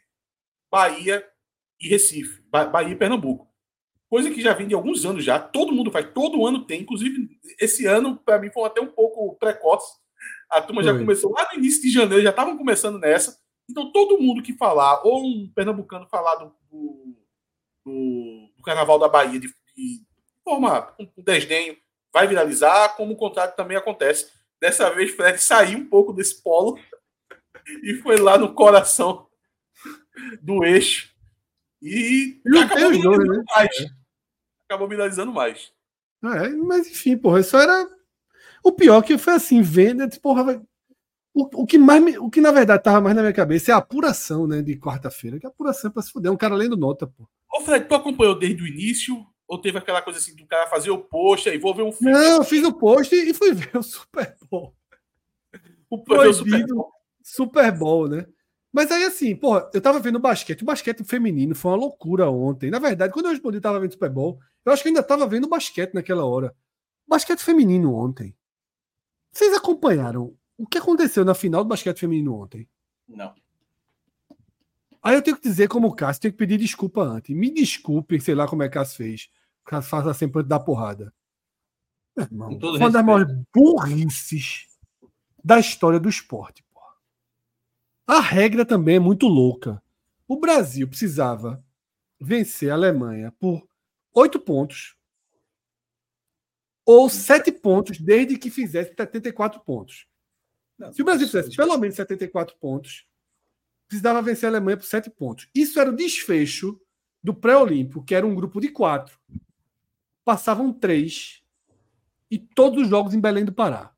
Bahia 0.71 1.25
e 1.81 1.89
Recife, 1.89 2.43
Ba- 2.51 2.65
Bahia 2.65 2.93
e 2.93 2.97
Pernambuco. 2.97 3.47
Coisa 4.09 4.31
que 4.31 4.41
já 4.41 4.55
vem 4.55 4.67
de 4.67 4.75
alguns 4.75 5.05
anos 5.05 5.23
já, 5.23 5.39
todo 5.39 5.73
mundo 5.73 5.91
faz, 5.91 6.11
todo 6.13 6.47
ano 6.47 6.65
tem, 6.65 6.81
inclusive 6.81 7.29
esse 7.61 7.85
ano 7.85 8.17
para 8.17 8.39
mim 8.39 8.51
foi 8.51 8.65
até 8.65 8.81
um 8.81 8.87
pouco 8.87 9.37
precoce. 9.37 9.99
A 10.51 10.63
turma 10.63 10.83
já 10.83 10.91
Foi. 10.93 11.01
começou 11.01 11.33
lá 11.33 11.47
no 11.53 11.59
início 11.59 11.83
de 11.83 11.91
janeiro, 11.91 12.23
já 12.23 12.31
estavam 12.31 12.57
começando 12.57 12.99
nessa. 12.99 13.39
Então 13.71 13.93
todo 13.93 14.19
mundo 14.19 14.43
que 14.43 14.55
falar, 14.55 15.03
ou 15.07 15.23
um 15.25 15.51
pernambucano 15.55 16.07
falar 16.09 16.37
do, 16.37 16.55
do, 16.71 17.15
do- 17.85 18.49
Carnaval 18.65 18.99
da 18.99 19.09
Bahia 19.09 19.39
de, 19.41 19.49
de 19.49 20.01
forma 20.45 20.83
com 20.83 21.07
com 21.07 21.23
desdenho, 21.23 21.77
vai 22.13 22.27
viralizar, 22.27 22.97
como 22.97 23.13
o 23.15 23.17
contrário 23.17 23.55
também 23.57 23.77
acontece. 23.77 24.31
Dessa 24.61 24.91
vez, 24.91 25.11
Fred 25.15 25.39
saiu 25.43 25.79
um 25.79 25.87
pouco 25.87 26.13
desse 26.13 26.43
polo 26.43 26.79
e 27.83 27.95
foi 28.03 28.17
lá 28.17 28.37
no 28.37 28.53
coração 28.55 29.27
do 30.43 30.65
eixo. 30.65 31.11
E 31.81 32.41
E 32.45 32.59
acabou 32.59 32.91
os 32.91 33.03
dois, 33.03 33.19
viralizando 33.19 33.33
né? 33.39 33.45
mais. 33.55 33.87
Acabou 34.65 34.89
viralizando 34.89 35.33
mais. 35.33 35.73
É, 36.25 36.49
mas 36.49 36.89
enfim, 36.89 37.17
porra, 37.17 37.41
isso 37.41 37.57
era. 37.57 37.89
O 38.69 38.73
pior 38.73 39.01
que 39.03 39.17
foi 39.17 39.33
assim, 39.33 39.63
vendo, 39.63 40.03
eu 40.03 40.07
disse, 40.07 40.21
porra, 40.21 40.63
o, 41.35 41.63
o 41.63 41.67
que 41.67 41.79
mais 41.79 42.03
me- 42.03 42.19
o 42.19 42.29
que 42.29 42.39
na 42.39 42.53
verdade 42.53 42.83
tava 42.83 43.01
mais 43.01 43.17
na 43.17 43.23
minha 43.23 43.33
cabeça 43.33 43.71
é 43.71 43.75
a 43.75 43.79
apuração, 43.79 44.47
né, 44.47 44.61
de 44.61 44.77
quarta-feira, 44.77 45.41
que 45.41 45.47
a 45.47 45.49
apuração 45.49 45.89
é 45.89 45.93
pra 45.93 46.03
se 46.03 46.13
fuder, 46.13 46.31
um 46.31 46.37
cara 46.37 46.55
lendo 46.55 46.77
nota, 46.77 47.07
pô. 47.07 47.27
Ô, 47.51 47.63
Fred, 47.63 47.87
tu 47.89 47.95
acompanhou 47.95 48.39
desde 48.39 48.63
o 48.63 48.67
início? 48.67 49.27
Ou 49.49 49.59
teve 49.59 49.79
aquela 49.79 50.03
coisa 50.03 50.19
assim 50.19 50.37
do 50.37 50.47
cara 50.47 50.69
fazer 50.69 50.91
o 50.91 50.99
post, 50.99 51.49
aí 51.49 51.57
vou 51.57 51.75
ver 51.75 51.83
um 51.83 51.91
filme? 51.91 52.13
Não, 52.13 52.37
eu 52.37 52.45
fiz 52.45 52.63
o 52.63 52.75
post 52.75 53.15
e 53.15 53.33
fui 53.33 53.55
ver 53.55 53.75
o 53.79 53.83
Super 53.83 54.37
Bowl. 54.51 54.75
O 55.89 56.05
Foi 56.05 56.19
ver 56.19 56.29
o 56.29 56.35
Super 56.35 56.51
proibido 56.51 56.85
Super 57.23 57.73
Bowl, 57.73 58.07
né? 58.07 58.27
Mas 58.71 58.91
aí, 58.91 59.05
assim, 59.05 59.35
porra, 59.35 59.71
eu 59.73 59.81
tava 59.81 59.99
vendo 59.99 60.17
o 60.17 60.21
basquete. 60.21 60.61
O 60.61 60.67
basquete 60.67 61.03
feminino 61.05 61.55
foi 61.55 61.71
uma 61.71 61.79
loucura 61.79 62.31
ontem. 62.31 62.71
Na 62.71 62.79
verdade, 62.79 63.15
quando 63.15 63.25
eu 63.27 63.33
respondi, 63.33 63.63
tava 63.63 63.81
vendo 63.81 63.93
Super 63.93 64.11
Bowl. 64.11 64.39
Eu 64.63 64.73
acho 64.75 64.83
que 64.83 64.89
eu 64.89 64.91
ainda 64.91 65.03
tava 65.03 65.27
vendo 65.27 65.49
basquete 65.49 65.95
naquela 65.95 66.27
hora. 66.27 66.55
Basquete 67.09 67.41
feminino 67.43 67.95
ontem. 67.95 68.35
Vocês 69.31 69.55
acompanharam 69.55 70.35
o 70.57 70.67
que 70.67 70.79
aconteceu 70.79 71.25
na 71.25 71.35
final 71.35 71.63
do 71.65 71.69
basquete 71.69 72.01
feminino 72.01 72.35
ontem? 72.35 72.69
Não. 73.09 73.35
Aí 75.03 75.15
eu 75.15 75.23
tenho 75.23 75.37
que 75.37 75.43
dizer, 75.43 75.69
como 75.69 75.89
o 75.89 75.95
Cássio, 75.95 76.23
tenho 76.23 76.33
que 76.33 76.39
pedir 76.39 76.59
desculpa 76.59 77.03
antes. 77.03 77.35
Me 77.35 77.51
desculpem, 77.51 78.19
sei 78.19 78.35
lá 78.35 78.49
como 78.49 78.63
é 78.63 78.69
que 78.69 78.75
Cássio 78.75 78.97
fez. 78.97 79.31
O 79.63 79.65
Cássio 79.65 79.91
faz 79.91 80.17
sempre 80.17 80.41
antes 80.41 80.49
da 80.49 80.59
porrada. 80.59 81.15
Meu 82.17 82.27
irmão, 82.27 82.49
uma 82.49 82.59
das 82.59 82.73
respeito. 82.81 83.05
maiores 83.05 83.37
burrices 83.55 84.67
da 85.43 85.61
história 85.61 86.01
do 86.01 86.09
esporte. 86.09 86.65
porra. 86.73 86.95
A 88.07 88.21
regra 88.21 88.65
também 88.65 88.97
é 88.97 89.01
muito 89.01 89.29
louca. 89.29 89.81
O 90.27 90.39
Brasil 90.39 90.89
precisava 90.89 91.65
vencer 92.21 92.71
a 92.71 92.75
Alemanha 92.75 93.33
por 93.39 93.67
oito 94.13 94.41
pontos 94.41 94.98
ou 96.89 97.11
sete 97.11 97.53
pontos 97.53 98.01
desde 98.01 98.39
que 98.39 98.49
fizesse 98.49 98.95
74 98.97 99.61
pontos. 99.61 100.07
Não, 100.79 100.91
Se 100.91 101.03
o 101.03 101.05
Brasil 101.05 101.27
fizesse 101.27 101.55
pelo 101.55 101.77
menos 101.77 101.97
74 101.97 102.57
pontos, 102.57 103.07
precisava 103.87 104.23
vencer 104.23 104.47
a 104.47 104.53
Alemanha 104.53 104.79
por 104.79 104.87
7 104.87 105.11
pontos. 105.11 105.51
Isso 105.55 105.79
era 105.79 105.91
o 105.91 105.95
desfecho 105.95 106.81
do 107.23 107.35
pré-olímpico, 107.35 108.03
que 108.03 108.15
era 108.15 108.27
um 108.27 108.35
grupo 108.35 108.59
de 108.59 108.71
quatro. 108.71 109.19
Passavam 110.25 110.73
três 110.73 111.43
e 112.31 112.39
todos 112.39 112.85
os 112.85 112.89
jogos 112.89 113.13
em 113.13 113.21
Belém 113.21 113.45
do 113.45 113.53
Pará. 113.53 113.95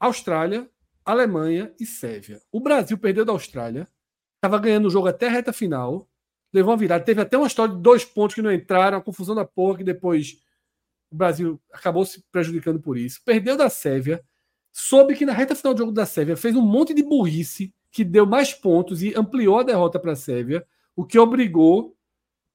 Austrália, 0.00 0.68
Alemanha 1.04 1.72
e 1.78 1.86
Sérvia. 1.86 2.42
O 2.50 2.58
Brasil 2.58 2.98
perdeu 2.98 3.24
da 3.24 3.30
Austrália, 3.30 3.86
estava 4.34 4.58
ganhando 4.58 4.86
o 4.86 4.90
jogo 4.90 5.06
até 5.06 5.28
a 5.28 5.30
reta 5.30 5.52
final, 5.52 6.10
levou 6.52 6.72
uma 6.72 6.78
virada. 6.78 7.04
Teve 7.04 7.20
até 7.20 7.38
uma 7.38 7.46
história 7.46 7.76
de 7.76 7.80
dois 7.80 8.04
pontos 8.04 8.34
que 8.34 8.42
não 8.42 8.50
entraram, 8.50 8.98
uma 8.98 9.04
confusão 9.04 9.36
da 9.36 9.44
porra, 9.44 9.78
que 9.78 9.84
depois 9.84 10.41
o 11.12 11.16
Brasil 11.16 11.60
acabou 11.70 12.04
se 12.04 12.24
prejudicando 12.32 12.80
por 12.80 12.96
isso. 12.96 13.20
Perdeu 13.24 13.56
da 13.56 13.68
Sérvia, 13.68 14.24
soube 14.72 15.14
que 15.14 15.26
na 15.26 15.32
reta 15.32 15.54
final 15.54 15.74
do 15.74 15.78
jogo 15.78 15.92
da 15.92 16.06
Sérvia 16.06 16.36
fez 16.36 16.56
um 16.56 16.62
monte 16.62 16.94
de 16.94 17.02
burrice 17.02 17.74
que 17.90 18.02
deu 18.02 18.24
mais 18.24 18.54
pontos 18.54 19.02
e 19.02 19.14
ampliou 19.14 19.58
a 19.58 19.62
derrota 19.62 20.00
para 20.00 20.12
a 20.12 20.16
Sérvia, 20.16 20.66
o 20.96 21.04
que 21.04 21.18
obrigou 21.18 21.94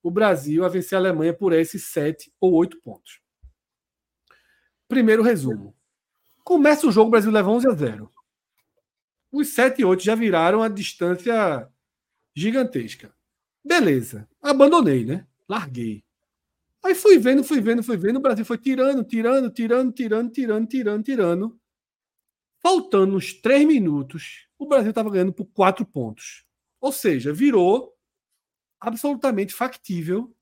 o 0.01 0.09
Brasil 0.09 0.65
a 0.65 0.69
vencer 0.69 0.95
a 0.95 1.01
Alemanha 1.01 1.33
por 1.33 1.53
esses 1.53 1.85
sete 1.85 2.33
ou 2.41 2.53
oito 2.53 2.81
pontos. 2.81 3.21
Primeiro 4.87 5.21
resumo. 5.21 5.75
Começa 6.43 6.87
o 6.87 6.91
jogo, 6.91 7.09
o 7.09 7.11
Brasil 7.11 7.29
leva 7.29 7.49
11 7.49 7.67
a 7.67 7.75
0. 7.75 8.11
Os 9.31 9.49
7 9.49 9.81
e 9.81 9.85
8 9.85 10.01
já 10.01 10.15
viraram 10.15 10.63
a 10.63 10.69
distância 10.69 11.69
gigantesca. 12.33 13.13
Beleza. 13.63 14.27
Abandonei, 14.41 15.03
né? 15.03 15.27
Larguei. 15.47 16.06
Aí 16.83 16.95
fui 16.95 17.17
vendo, 17.17 17.43
fui 17.43 17.59
vendo, 17.59 17.83
fui 17.83 17.97
vendo. 17.97 18.17
O 18.17 18.21
Brasil 18.21 18.45
foi 18.45 18.57
tirando, 18.57 19.03
tirando, 19.03 19.51
tirando, 19.51 19.91
tirando, 19.91 20.31
tirando, 20.31 20.67
tirando, 20.67 21.03
tirando. 21.03 21.59
Faltando 22.61 23.15
uns 23.15 23.33
3 23.33 23.65
minutos, 23.65 24.47
o 24.57 24.67
Brasil 24.67 24.89
estava 24.89 25.09
ganhando 25.09 25.33
por 25.33 25.45
4 25.45 25.85
pontos. 25.85 26.45
Ou 26.79 26.91
seja, 26.91 27.33
virou 27.33 27.95
absolutamente 28.79 29.53
factível 29.53 30.35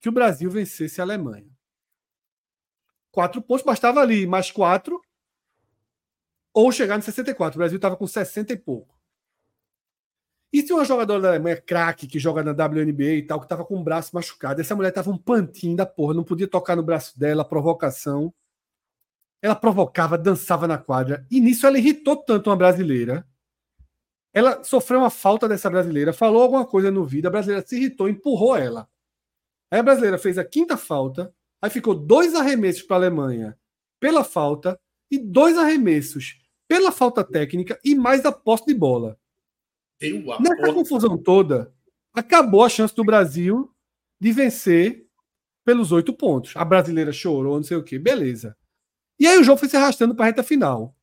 que 0.00 0.08
o 0.08 0.12
Brasil 0.12 0.50
vencesse 0.50 1.00
a 1.00 1.04
Alemanha. 1.04 1.50
Quatro 3.10 3.40
pontos, 3.40 3.64
bastava 3.64 4.00
ali 4.00 4.26
mais 4.26 4.50
quatro 4.50 5.00
ou 6.52 6.70
chegar 6.70 6.96
no 6.96 7.02
64. 7.02 7.56
O 7.56 7.58
Brasil 7.58 7.76
estava 7.76 7.96
com 7.96 8.06
60 8.06 8.52
e 8.52 8.56
pouco. 8.56 8.98
E 10.54 10.64
se 10.64 10.72
uma 10.72 10.84
jogadora 10.84 11.20
da 11.20 11.28
Alemanha, 11.30 11.60
craque, 11.60 12.06
que 12.06 12.16
joga 12.16 12.40
na 12.44 12.52
WNBA 12.52 13.14
e 13.14 13.22
tal, 13.26 13.40
que 13.40 13.44
estava 13.44 13.64
com 13.64 13.76
o 13.76 13.82
braço 13.82 14.14
machucado, 14.14 14.60
essa 14.60 14.76
mulher 14.76 14.92
tava 14.92 15.10
um 15.10 15.18
pantinho 15.18 15.74
da 15.74 15.84
porra, 15.84 16.14
não 16.14 16.22
podia 16.22 16.46
tocar 16.46 16.76
no 16.76 16.82
braço 16.84 17.18
dela, 17.18 17.44
provocação. 17.44 18.32
Ela 19.42 19.56
provocava, 19.56 20.16
dançava 20.16 20.68
na 20.68 20.78
quadra. 20.78 21.26
E 21.28 21.40
nisso 21.40 21.66
ela 21.66 21.76
irritou 21.76 22.16
tanto 22.16 22.50
uma 22.50 22.56
brasileira. 22.56 23.26
Ela 24.32 24.62
sofreu 24.62 25.00
uma 25.00 25.10
falta 25.10 25.48
dessa 25.48 25.68
brasileira, 25.68 26.12
falou 26.12 26.44
alguma 26.44 26.64
coisa 26.64 26.88
no 26.88 27.04
vídeo, 27.04 27.26
a 27.26 27.32
brasileira 27.32 27.66
se 27.66 27.76
irritou, 27.76 28.08
empurrou 28.08 28.56
ela. 28.56 28.88
Aí 29.72 29.80
a 29.80 29.82
brasileira 29.82 30.18
fez 30.18 30.38
a 30.38 30.44
quinta 30.44 30.76
falta, 30.76 31.34
aí 31.60 31.68
ficou 31.68 31.96
dois 31.96 32.32
arremessos 32.32 32.82
para 32.82 32.94
a 32.94 33.00
Alemanha 33.00 33.58
pela 33.98 34.22
falta 34.22 34.78
e 35.10 35.18
dois 35.18 35.58
arremessos 35.58 36.40
pela 36.68 36.92
falta 36.92 37.24
técnica 37.24 37.76
e 37.84 37.96
mais 37.96 38.24
a 38.24 38.30
posse 38.30 38.66
de 38.66 38.74
bola. 38.74 39.18
Deu 40.00 40.32
a 40.32 40.40
Nessa 40.40 40.56
porra. 40.56 40.74
confusão 40.74 41.16
toda, 41.16 41.72
acabou 42.12 42.64
a 42.64 42.68
chance 42.68 42.94
do 42.94 43.04
Brasil 43.04 43.72
de 44.20 44.32
vencer 44.32 45.06
pelos 45.64 45.92
oito 45.92 46.12
pontos. 46.12 46.56
A 46.56 46.64
brasileira 46.64 47.12
chorou, 47.12 47.56
não 47.56 47.62
sei 47.62 47.76
o 47.76 47.82
quê. 47.84 47.98
Beleza. 47.98 48.56
E 49.18 49.26
aí 49.26 49.38
o 49.38 49.44
jogo 49.44 49.58
foi 49.58 49.68
se 49.68 49.76
arrastando 49.76 50.14
para 50.14 50.26
a 50.26 50.28
reta 50.28 50.42
final. 50.42 50.94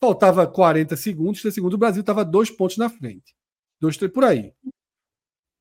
Faltava 0.00 0.46
40 0.46 0.96
segundos, 0.96 1.40
30 1.40 1.54
segundos, 1.54 1.74
o 1.74 1.78
Brasil 1.78 2.00
estava 2.00 2.24
dois 2.24 2.50
pontos 2.50 2.76
na 2.76 2.90
frente. 2.90 3.34
Dois, 3.80 3.96
três 3.96 4.12
por 4.12 4.24
aí. 4.24 4.52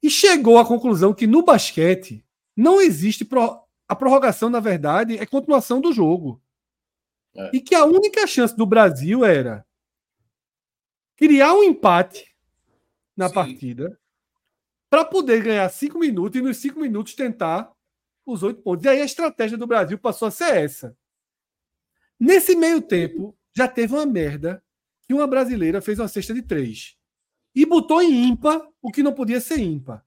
E 0.01 0.09
chegou 0.09 0.57
à 0.57 0.65
conclusão 0.65 1.13
que 1.13 1.25
no 1.25 1.43
basquete 1.43 2.25
não 2.55 2.81
existe. 2.81 3.23
Pro... 3.23 3.61
A 3.87 3.95
prorrogação, 3.95 4.49
na 4.49 4.59
verdade, 4.59 5.17
é 5.17 5.25
continuação 5.25 5.79
do 5.79 5.93
jogo. 5.93 6.41
É. 7.35 7.51
E 7.53 7.61
que 7.61 7.73
a 7.73 7.85
única 7.85 8.27
chance 8.27 8.55
do 8.55 8.65
Brasil 8.65 9.23
era 9.23 9.65
criar 11.15 11.53
um 11.53 11.63
empate 11.63 12.32
na 13.15 13.27
Sim. 13.27 13.33
partida 13.33 13.99
para 14.89 15.05
poder 15.05 15.41
ganhar 15.41 15.67
cinco 15.69 15.97
minutos 15.97 16.39
e 16.39 16.43
nos 16.43 16.57
cinco 16.57 16.79
minutos 16.79 17.15
tentar 17.15 17.71
os 18.25 18.43
oito 18.43 18.61
pontos. 18.61 18.85
E 18.85 18.89
aí 18.89 19.01
a 19.01 19.05
estratégia 19.05 19.57
do 19.57 19.67
Brasil 19.67 19.97
passou 19.97 20.27
a 20.27 20.31
ser 20.31 20.55
essa. 20.55 20.95
Nesse 22.19 22.55
meio 22.55 22.81
tempo, 22.81 23.35
já 23.55 23.67
teve 23.67 23.93
uma 23.93 24.05
merda 24.05 24.63
que 25.01 25.13
uma 25.13 25.27
brasileira 25.27 25.81
fez 25.81 25.99
uma 25.99 26.07
cesta 26.07 26.33
de 26.33 26.41
três 26.41 26.95
e 27.55 27.65
botou 27.65 28.01
em 28.01 28.29
ímpar 28.29 28.61
o 28.81 28.91
que 28.91 29.03
não 29.03 29.13
podia 29.13 29.41
ser 29.41 29.59
ímpar. 29.59 30.05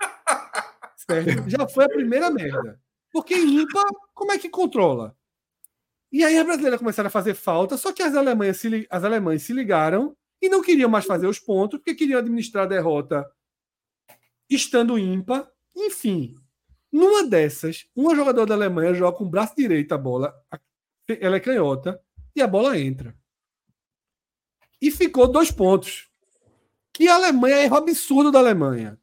Certo? 0.96 1.48
Já 1.50 1.68
foi 1.68 1.84
a 1.84 1.88
primeira 1.88 2.30
merda. 2.30 2.80
Porque 3.12 3.34
ímpar, 3.34 3.84
como 4.12 4.32
é 4.32 4.38
que 4.38 4.48
controla? 4.48 5.16
E 6.10 6.22
aí 6.24 6.38
as 6.38 6.44
brasileiras 6.44 6.78
começaram 6.78 7.08
a 7.08 7.10
fazer 7.10 7.34
falta, 7.34 7.76
só 7.76 7.92
que 7.92 8.02
as 8.02 8.14
alemãs 8.14 8.58
se, 8.58 8.86
as 8.88 9.02
alemães 9.02 9.42
se 9.42 9.52
ligaram 9.52 10.16
e 10.40 10.48
não 10.48 10.62
queriam 10.62 10.90
mais 10.90 11.04
fazer 11.04 11.26
os 11.26 11.38
pontos, 11.38 11.78
porque 11.78 11.94
queriam 11.94 12.18
administrar 12.18 12.64
a 12.64 12.68
derrota 12.68 13.24
estando 14.48 14.98
ímpar. 14.98 15.50
Enfim, 15.74 16.36
numa 16.92 17.26
dessas, 17.26 17.86
uma 17.94 18.14
jogadora 18.14 18.46
da 18.46 18.54
Alemanha 18.54 18.94
joga 18.94 19.16
com 19.16 19.24
o 19.24 19.28
braço 19.28 19.54
direito 19.56 19.92
a 19.92 19.98
bola, 19.98 20.34
ela 21.08 21.36
é 21.36 21.40
canhota, 21.40 22.00
e 22.36 22.42
a 22.42 22.46
bola 22.46 22.78
entra. 22.78 23.16
E 24.80 24.90
ficou 24.90 25.26
dois 25.26 25.50
pontos. 25.50 26.10
Que 26.92 27.08
a 27.08 27.14
Alemanha 27.16 27.56
é 27.56 27.64
erro 27.64 27.76
absurdo 27.76 28.30
da 28.30 28.38
Alemanha. 28.38 28.98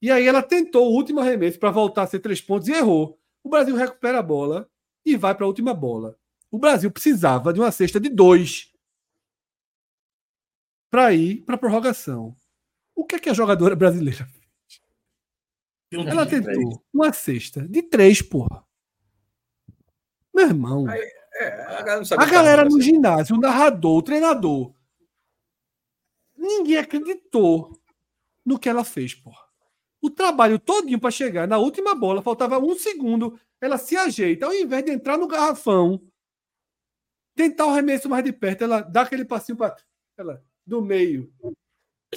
E 0.00 0.10
aí 0.10 0.26
ela 0.26 0.42
tentou 0.42 0.88
o 0.88 0.94
último 0.94 1.20
arremesso 1.20 1.58
para 1.58 1.70
voltar 1.70 2.02
a 2.02 2.06
ser 2.06 2.20
três 2.20 2.40
pontos 2.40 2.68
e 2.68 2.72
errou. 2.72 3.18
O 3.42 3.48
Brasil 3.48 3.74
recupera 3.74 4.18
a 4.18 4.22
bola 4.22 4.70
e 5.04 5.16
vai 5.16 5.34
para 5.34 5.44
a 5.44 5.48
última 5.48 5.74
bola. 5.74 6.16
O 6.50 6.58
Brasil 6.58 6.90
precisava 6.90 7.52
de 7.52 7.60
uma 7.60 7.72
cesta 7.72 7.98
de 7.98 8.08
dois 8.08 8.72
para 10.90 11.12
ir 11.12 11.42
para 11.44 11.54
a 11.54 11.58
prorrogação. 11.58 12.36
O 12.94 13.04
que 13.04 13.16
é 13.16 13.18
que 13.18 13.28
a 13.28 13.34
jogadora 13.34 13.74
brasileira 13.76 14.26
um 15.94 16.08
ela 16.08 16.26
três. 16.26 16.44
tentou 16.44 16.84
uma 16.92 17.12
cesta 17.12 17.66
de 17.66 17.82
três, 17.82 18.20
porra. 18.20 18.64
Meu 20.34 20.48
irmão, 20.48 20.88
É, 21.38 21.62
a 21.78 21.82
galera 21.82 22.22
a 22.22 22.24
que 22.24 22.30
galera 22.30 22.62
tá 22.64 22.68
no 22.68 22.80
ginásio, 22.80 23.36
o 23.36 23.40
narrador, 23.40 23.98
o 23.98 24.02
treinador, 24.02 24.74
ninguém 26.36 26.78
acreditou 26.78 27.78
no 28.44 28.58
que 28.58 28.68
ela 28.68 28.84
fez, 28.84 29.14
porra. 29.14 29.46
O 30.00 30.10
trabalho 30.10 30.58
todinho 30.58 31.00
para 31.00 31.10
chegar 31.10 31.48
na 31.48 31.58
última 31.58 31.94
bola, 31.94 32.22
faltava 32.22 32.58
um 32.58 32.74
segundo, 32.76 33.38
ela 33.60 33.78
se 33.78 33.96
ajeita, 33.96 34.46
ao 34.46 34.54
invés 34.54 34.84
de 34.84 34.92
entrar 34.92 35.16
no 35.18 35.26
garrafão, 35.26 36.00
tentar 37.34 37.66
o 37.66 37.70
arremesso 37.70 38.08
mais 38.08 38.24
de 38.24 38.32
perto, 38.32 38.64
ela 38.64 38.80
dá 38.80 39.02
aquele 39.02 39.24
passinho 39.24 39.56
para 39.58 39.76
ela 40.16 40.42
do 40.66 40.82
meio. 40.82 41.30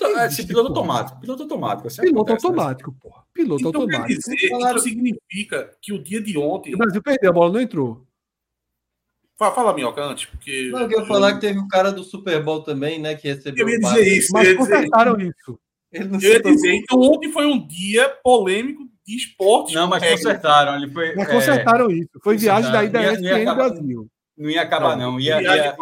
É, 0.01 0.25
esse 0.27 0.45
piloto 0.47 0.67
porra. 0.73 0.79
automático. 0.79 1.19
Piloto 1.21 1.43
automático. 1.43 1.87
assim 1.87 2.01
Piloto 2.01 2.31
acontece, 2.31 2.45
né? 2.45 2.49
automático, 2.53 2.95
porra. 3.01 3.23
Piloto 3.33 3.61
Então 3.67 3.71
quer 3.87 3.95
automático. 3.97 4.19
dizer, 4.31 4.49
Falaram- 4.49 4.75
isso 4.77 4.85
significa 4.87 5.77
que 5.81 5.93
o 5.93 6.01
dia 6.01 6.21
de 6.21 6.37
ontem. 6.37 6.73
O 6.73 6.77
Brasil 6.77 7.01
perdeu, 7.01 7.29
a 7.29 7.33
bola 7.33 7.51
não 7.53 7.61
entrou. 7.61 8.05
Fala, 9.37 9.55
fala 9.55 9.73
Minhoca, 9.73 10.01
antes, 10.03 10.25
porque. 10.25 10.69
Não, 10.71 10.81
eu 10.81 10.87
queria 10.89 11.05
falar 11.05 11.33
que 11.33 11.41
teve 11.41 11.59
o 11.59 11.67
cara 11.67 11.91
do 11.91 12.03
Super 12.03 12.43
Bowl 12.43 12.61
também, 12.61 12.99
né? 12.99 13.15
Que 13.15 13.29
recebeu. 13.29 13.65
Eu 13.67 13.73
ia 13.73 13.79
dizer 13.79 14.17
isso. 14.17 14.33
Mas 14.33 14.47
ia 14.49 14.57
consertaram 14.57 15.19
isso. 15.19 15.59
Ele 15.91 16.05
não 16.05 16.19
eu 16.21 16.31
ia 16.33 16.41
dizer, 16.41 16.73
então 16.75 16.99
ontem 16.99 17.31
foi 17.31 17.45
um 17.45 17.65
dia 17.65 18.09
polêmico 18.23 18.87
de 19.05 19.15
esportes. 19.15 19.73
Não, 19.73 19.87
mas 19.87 20.03
consertaram. 20.07 20.75
Ele 20.75 20.91
foi, 20.91 21.15
Mas 21.15 21.29
é, 21.29 21.31
consertaram 21.33 21.89
isso. 21.89 22.09
Foi 22.21 22.37
viagem 22.37 22.71
daí 22.71 22.89
da 22.89 23.01
Ia- 23.01 23.07
ia 23.07 23.13
ESPN 23.13 23.41
acabar- 23.41 23.69
Brasil. 23.69 24.07
não 24.37 24.49
ia 24.49 24.61
acabar, 24.61 24.95
não. 24.97 25.19
Ia, 25.19 25.41
ia, 25.41 25.55
ia-. 25.55 25.75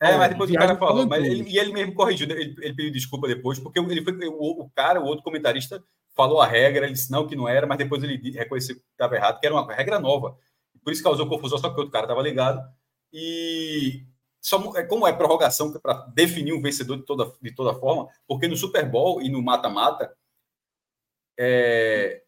É, 0.00 0.16
mas 0.18 0.28
depois 0.30 0.50
o 0.50 0.54
cara 0.54 0.76
falou, 0.78 1.06
mas 1.06 1.24
ele, 1.24 1.48
e 1.50 1.58
ele 1.58 1.72
mesmo 1.72 1.94
corrigiu, 1.94 2.28
ele, 2.30 2.54
ele 2.60 2.74
pediu 2.74 2.92
desculpa 2.92 3.26
depois, 3.28 3.58
porque 3.58 3.78
ele 3.78 4.02
foi, 4.02 4.12
o, 4.28 4.62
o 4.64 4.70
cara, 4.70 5.00
o 5.00 5.04
outro 5.06 5.24
comentarista, 5.24 5.82
falou 6.14 6.40
a 6.40 6.46
regra, 6.46 6.84
ele 6.84 6.92
disse 6.94 7.10
não, 7.10 7.26
que 7.26 7.34
não 7.36 7.48
era, 7.48 7.66
mas 7.66 7.78
depois 7.78 8.02
ele 8.02 8.30
reconheceu 8.32 8.76
que 8.76 8.82
estava 8.92 9.14
errado, 9.16 9.40
que 9.40 9.46
era 9.46 9.54
uma 9.54 9.72
regra 9.74 9.98
nova. 9.98 10.36
Por 10.84 10.92
isso 10.92 11.02
causou 11.02 11.28
confusão, 11.28 11.58
só 11.58 11.68
que 11.70 11.76
o 11.76 11.78
outro 11.78 11.92
cara 11.92 12.04
estava 12.04 12.22
ligado. 12.22 12.60
E 13.12 14.04
só, 14.40 14.58
é 14.76 14.82
como 14.84 15.06
é 15.06 15.12
prorrogação 15.12 15.72
para 15.72 15.94
definir 16.14 16.52
um 16.52 16.60
vencedor 16.60 16.98
de 16.98 17.04
toda, 17.04 17.32
de 17.40 17.54
toda 17.54 17.74
forma, 17.74 18.08
porque 18.26 18.46
no 18.46 18.56
Super 18.56 18.88
Bowl 18.88 19.22
e 19.22 19.30
no 19.30 19.42
mata-mata 19.42 20.14
é, 21.38 22.22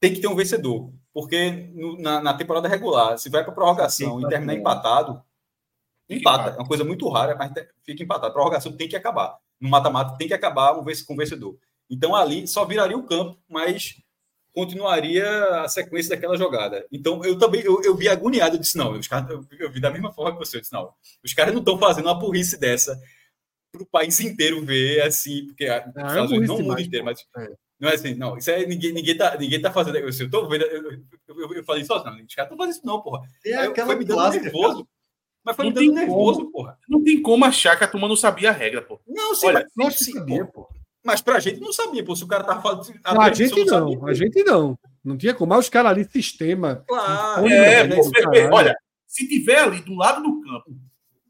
tem 0.00 0.12
que 0.14 0.20
ter 0.20 0.28
um 0.28 0.36
vencedor. 0.36 0.92
Porque 1.12 1.50
no- 1.74 1.98
na, 2.00 2.20
na 2.22 2.34
temporada 2.34 2.68
regular, 2.68 3.18
se 3.18 3.28
vai 3.28 3.42
para 3.44 3.52
prorrogação 3.52 4.20
e 4.20 4.28
terminar 4.28 4.54
empatado, 4.54 5.22
empata. 6.16 6.50
É 6.50 6.58
uma 6.58 6.68
coisa 6.68 6.84
muito 6.84 7.08
rara, 7.08 7.36
mas 7.36 7.52
fica 7.84 8.02
empatado. 8.02 8.28
A 8.28 8.32
prorrogação 8.32 8.72
tem 8.72 8.88
que 8.88 8.96
acabar. 8.96 9.36
No 9.60 9.68
mata-mata 9.68 10.16
tem 10.16 10.28
que 10.28 10.34
acabar 10.34 10.72
um 10.72 10.84
com 11.06 11.16
vencedor. 11.16 11.56
Então 11.88 12.14
ali 12.14 12.46
só 12.46 12.64
viraria 12.64 12.96
o 12.96 13.06
campo, 13.06 13.38
mas 13.48 13.96
continuaria 14.52 15.26
a 15.60 15.68
sequência 15.68 16.10
daquela 16.10 16.36
jogada. 16.36 16.86
Então 16.90 17.24
eu 17.24 17.38
também 17.38 17.62
eu, 17.62 17.82
eu 17.82 17.96
vi 17.96 18.08
agoniado, 18.08 18.56
eu 18.56 18.60
disse 18.60 18.76
não, 18.76 18.92
os 18.92 19.08
caras, 19.08 19.30
eu, 19.30 19.44
eu 19.58 19.70
vi 19.70 19.80
da 19.80 19.90
mesma 19.90 20.12
forma 20.12 20.32
que 20.32 20.38
você, 20.38 20.56
eu 20.56 20.60
disse 20.60 20.72
não, 20.72 20.92
os 21.24 21.34
caras 21.34 21.52
não 21.52 21.60
estão 21.60 21.78
fazendo 21.78 22.06
uma 22.06 22.18
burrice 22.18 22.58
dessa 22.58 23.00
para 23.72 23.82
o 23.82 23.86
país 23.86 24.18
inteiro 24.20 24.64
ver 24.64 25.02
assim, 25.02 25.46
porque 25.46 25.64
os 25.64 25.70
é 25.70 26.20
Unidos, 26.20 26.48
não 26.48 26.56
o 26.56 26.62
mundo 26.62 26.80
inteiro, 26.80 27.04
mas 27.04 27.24
É. 27.36 27.52
não 27.78 27.88
é 27.88 27.94
assim, 27.94 28.14
não, 28.14 28.36
isso 28.36 28.50
aí 28.50 28.66
ninguém, 28.66 28.92
ninguém, 28.92 29.16
tá, 29.16 29.36
ninguém 29.38 29.60
tá 29.60 29.72
fazendo, 29.72 29.98
eu, 29.98 30.08
eu 30.08 30.30
tô 30.30 30.48
vendo, 30.48 30.64
eu, 30.64 30.90
eu, 31.28 31.54
eu, 31.54 31.64
falei 31.64 31.84
só, 31.84 32.02
não, 32.04 32.20
os 32.20 32.34
caras 32.34 32.50
não 32.50 32.58
fazem 32.58 32.72
isso 32.72 32.86
não, 32.86 33.00
porra. 33.00 33.28
É 33.44 33.54
aquela 33.54 33.86
foi 33.86 33.96
me 33.96 34.04
dando 34.04 34.30
nervoso. 34.30 34.88
Mas 35.44 35.56
foi 35.56 35.64
Não 35.64 35.70
me 35.70 35.74
dando 35.74 35.86
tem 35.86 35.94
nervoso, 35.94 36.50
porra. 36.50 36.78
Não 36.88 37.02
tem 37.02 37.20
como 37.20 37.44
achar 37.44 37.76
que 37.76 37.84
a 37.84 37.88
turma 37.88 38.06
não 38.06 38.16
sabia 38.16 38.50
a 38.50 38.52
regra, 38.52 38.82
pô. 38.82 39.00
Não, 39.06 39.34
sim, 39.34 39.46
Olha, 39.46 39.66
mas, 39.74 39.98
sim, 39.98 40.12
sabia, 40.12 40.44
pô. 40.44 40.68
mas 41.04 41.20
pra 41.20 41.40
gente 41.40 41.60
não 41.60 41.72
sabia, 41.72 42.04
pô, 42.04 42.14
se 42.14 42.24
o 42.24 42.28
cara 42.28 42.44
tava 42.44 42.60
falando. 42.60 42.86
Não, 43.04 43.20
a 43.20 43.32
gente 43.32 43.64
não, 43.64 43.66
sabia, 43.66 43.98
a 44.04 44.14
gente 44.14 44.44
não. 44.44 44.78
Não 45.02 45.16
tinha 45.16 45.34
como. 45.34 45.50
Mas 45.50 45.64
os 45.64 45.70
caras 45.70 45.92
ali, 45.92 46.04
sistema. 46.04 46.84
Claro. 46.86 47.44
Olha, 47.44 47.54
É, 47.54 47.86
né, 47.86 47.96
pô, 47.96 48.02
vê, 48.30 48.48
olha, 48.52 48.76
se 49.06 49.26
tiver 49.26 49.58
ali 49.60 49.80
do 49.80 49.94
lado 49.94 50.22
do 50.22 50.40
campo, 50.42 50.76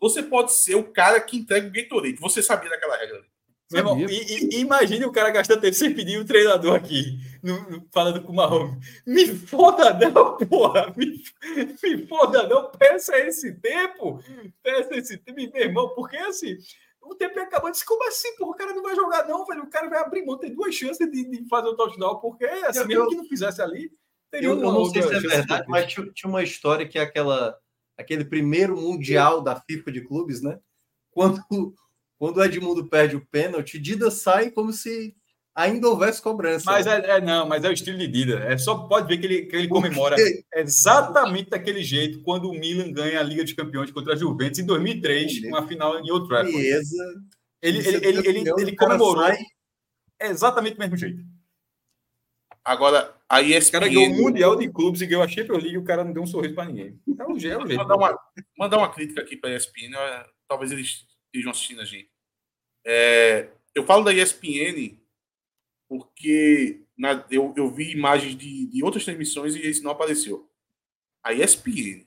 você 0.00 0.22
pode 0.22 0.52
ser 0.52 0.74
o 0.74 0.84
cara 0.84 1.20
que 1.20 1.36
entrega 1.36 1.68
o 1.68 1.70
Gatorade. 1.70 2.16
Você 2.20 2.42
sabia 2.42 2.68
daquela 2.68 2.96
regra 2.96 3.18
ali. 3.18 3.26
Meu 3.72 3.80
irmão, 3.80 4.00
e, 4.00 4.56
e- 4.56 4.60
imagine 4.60 5.04
o 5.04 5.12
cara 5.12 5.30
gastando 5.30 5.60
tempo 5.60 5.74
sem 5.74 5.94
pedir 5.94 6.18
o 6.18 6.24
treinador 6.24 6.74
aqui, 6.74 7.18
no- 7.42 7.70
no- 7.70 7.88
falando 7.92 8.20
com 8.22 8.32
o 8.32 8.34
Mahomes. 8.34 8.84
Me 9.06 9.26
foda 9.26 9.94
não, 9.94 10.36
porra! 10.48 10.92
Me, 10.96 11.22
me 11.82 12.06
foda 12.06 12.48
não, 12.48 12.70
peça 12.72 13.16
esse 13.18 13.52
tempo! 13.54 14.20
Peça 14.62 14.94
esse 14.96 15.16
tempo, 15.18 15.38
meu 15.54 15.62
irmão, 15.62 15.88
porque 15.94 16.16
assim, 16.16 16.56
o 17.00 17.14
tempo 17.14 17.38
ia 17.38 17.44
acabando. 17.44 17.72
Disse, 17.72 17.84
como 17.86 18.06
assim, 18.08 18.34
porra? 18.36 18.50
O 18.50 18.54
cara 18.56 18.74
não 18.74 18.82
vai 18.82 18.96
jogar, 18.96 19.26
não, 19.28 19.46
velho. 19.46 19.62
O 19.62 19.70
cara 19.70 19.88
vai 19.88 20.00
abrir 20.00 20.24
mão, 20.26 20.36
tem 20.36 20.52
duas 20.52 20.74
chances 20.74 21.08
de, 21.10 21.30
de 21.30 21.48
fazer 21.48 21.68
o 21.68 21.76
touchdown, 21.76 22.16
porque 22.18 22.44
assim, 22.44 22.80
Eu- 22.80 22.86
mesmo 22.88 23.02
eu- 23.04 23.08
que 23.08 23.16
não 23.16 23.24
fizesse 23.24 23.62
ali, 23.62 23.92
teria 24.32 24.48
Eu, 24.48 24.54
eu 24.60 24.68
uma 24.68 24.72
não 24.72 24.84
sei 24.86 25.02
se 25.02 25.14
é 25.14 25.20
verdade, 25.20 25.64
mas 25.68 25.86
tinha, 25.92 26.10
tinha 26.12 26.28
uma 26.28 26.42
história 26.42 26.88
que 26.88 26.98
é 26.98 27.02
aquela, 27.02 27.56
aquele 27.96 28.24
primeiro 28.24 28.76
mundial 28.76 29.40
da 29.40 29.54
FIFA 29.60 29.92
de 29.92 30.00
clubes, 30.00 30.42
né? 30.42 30.58
Quando, 31.12 31.40
quando 32.20 32.36
o 32.36 32.44
Edmundo 32.44 32.86
perde 32.86 33.16
o 33.16 33.26
pênalti, 33.26 33.78
Dida 33.78 34.10
sai 34.10 34.50
como 34.50 34.74
se 34.74 35.16
ainda 35.54 35.88
houvesse 35.88 36.20
cobrança. 36.20 36.70
Mas 36.70 36.86
é, 36.86 37.16
é- 37.16 37.20
não, 37.20 37.48
mas 37.48 37.64
é 37.64 37.70
o 37.70 37.72
estilo 37.72 37.96
de 37.96 38.06
Dida. 38.06 38.40
É 38.40 38.58
só 38.58 38.86
pode 38.86 39.08
ver 39.08 39.16
que 39.16 39.26
ele, 39.26 39.46
que 39.46 39.56
ele 39.56 39.68
comemora 39.68 40.16
exatamente 40.54 41.48
daquele 41.48 41.82
jeito 41.82 42.22
quando 42.22 42.50
o 42.50 42.52
Milan 42.52 42.92
ganha 42.92 43.18
a 43.18 43.22
Liga 43.22 43.42
dos 43.42 43.54
Campeões 43.54 43.90
contra 43.90 44.12
a 44.12 44.16
Juventus 44.16 44.58
em 44.58 44.66
2003, 44.66 45.44
uma 45.44 45.66
final 45.66 45.98
em 45.98 46.10
Old 46.10 46.28
Trafford. 46.28 46.52
Frieza. 46.52 47.22
Ele, 47.62 47.82
Você 47.82 47.96
ele, 47.96 48.06
ele, 48.06 48.28
ele, 48.28 48.50
ele 48.58 48.76
comemorou 48.76 49.24
sai, 49.24 49.38
exatamente 50.20 50.74
do 50.74 50.80
mesmo 50.80 50.98
jeito. 50.98 51.22
Agora, 52.62 53.16
a 53.26 53.40
O 53.40 53.42
ESPN... 53.42 53.72
cara 53.72 53.88
ganhou 53.88 54.12
o 54.12 54.22
Mundial 54.22 54.56
de 54.56 54.70
Clubes 54.70 55.00
e 55.00 55.06
ganhou 55.06 55.22
a 55.22 55.28
Champions 55.28 55.62
League 55.62 55.74
e 55.74 55.78
o 55.78 55.84
cara 55.84 56.04
não 56.04 56.12
deu 56.12 56.22
um 56.22 56.26
sorriso 56.26 56.54
para 56.54 56.66
ninguém. 56.66 57.00
É 57.18 57.24
o 57.24 57.38
jeito. 57.38 57.58
É 57.58 57.64
o 57.64 57.66
jeito. 57.66 57.78
mandar 57.78 57.96
uma, 57.96 58.18
mandar 58.58 58.76
uma 58.76 58.92
crítica 58.92 59.22
aqui 59.22 59.38
para 59.38 59.48
a 59.48 59.56
ESPN, 59.56 59.96
talvez 60.46 60.70
eles 60.70 61.06
estejam 61.32 61.50
assistindo 61.50 61.80
a 61.80 61.84
gente. 61.84 62.09
É, 62.84 63.50
eu 63.74 63.84
falo 63.86 64.04
da 64.04 64.12
ESPN 64.12 64.98
porque 65.88 66.84
na- 66.96 67.26
eu, 67.30 67.52
eu 67.56 67.70
vi 67.70 67.90
imagens 67.92 68.36
de, 68.36 68.66
de 68.66 68.82
outras 68.84 69.04
transmissões 69.04 69.54
e 69.56 69.60
esse 69.60 69.82
não 69.82 69.90
apareceu. 69.90 70.48
A 71.22 71.32
ESPN 71.32 72.06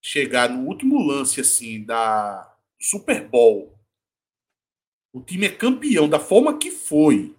chegar 0.00 0.48
no 0.48 0.66
último 0.66 0.98
lance 1.04 1.40
assim 1.40 1.84
da 1.84 2.56
Super 2.80 3.26
Bowl, 3.28 3.78
o 5.12 5.20
time 5.22 5.46
é 5.46 5.54
campeão 5.54 6.08
da 6.08 6.18
forma 6.18 6.58
que 6.58 6.70
foi. 6.70 7.36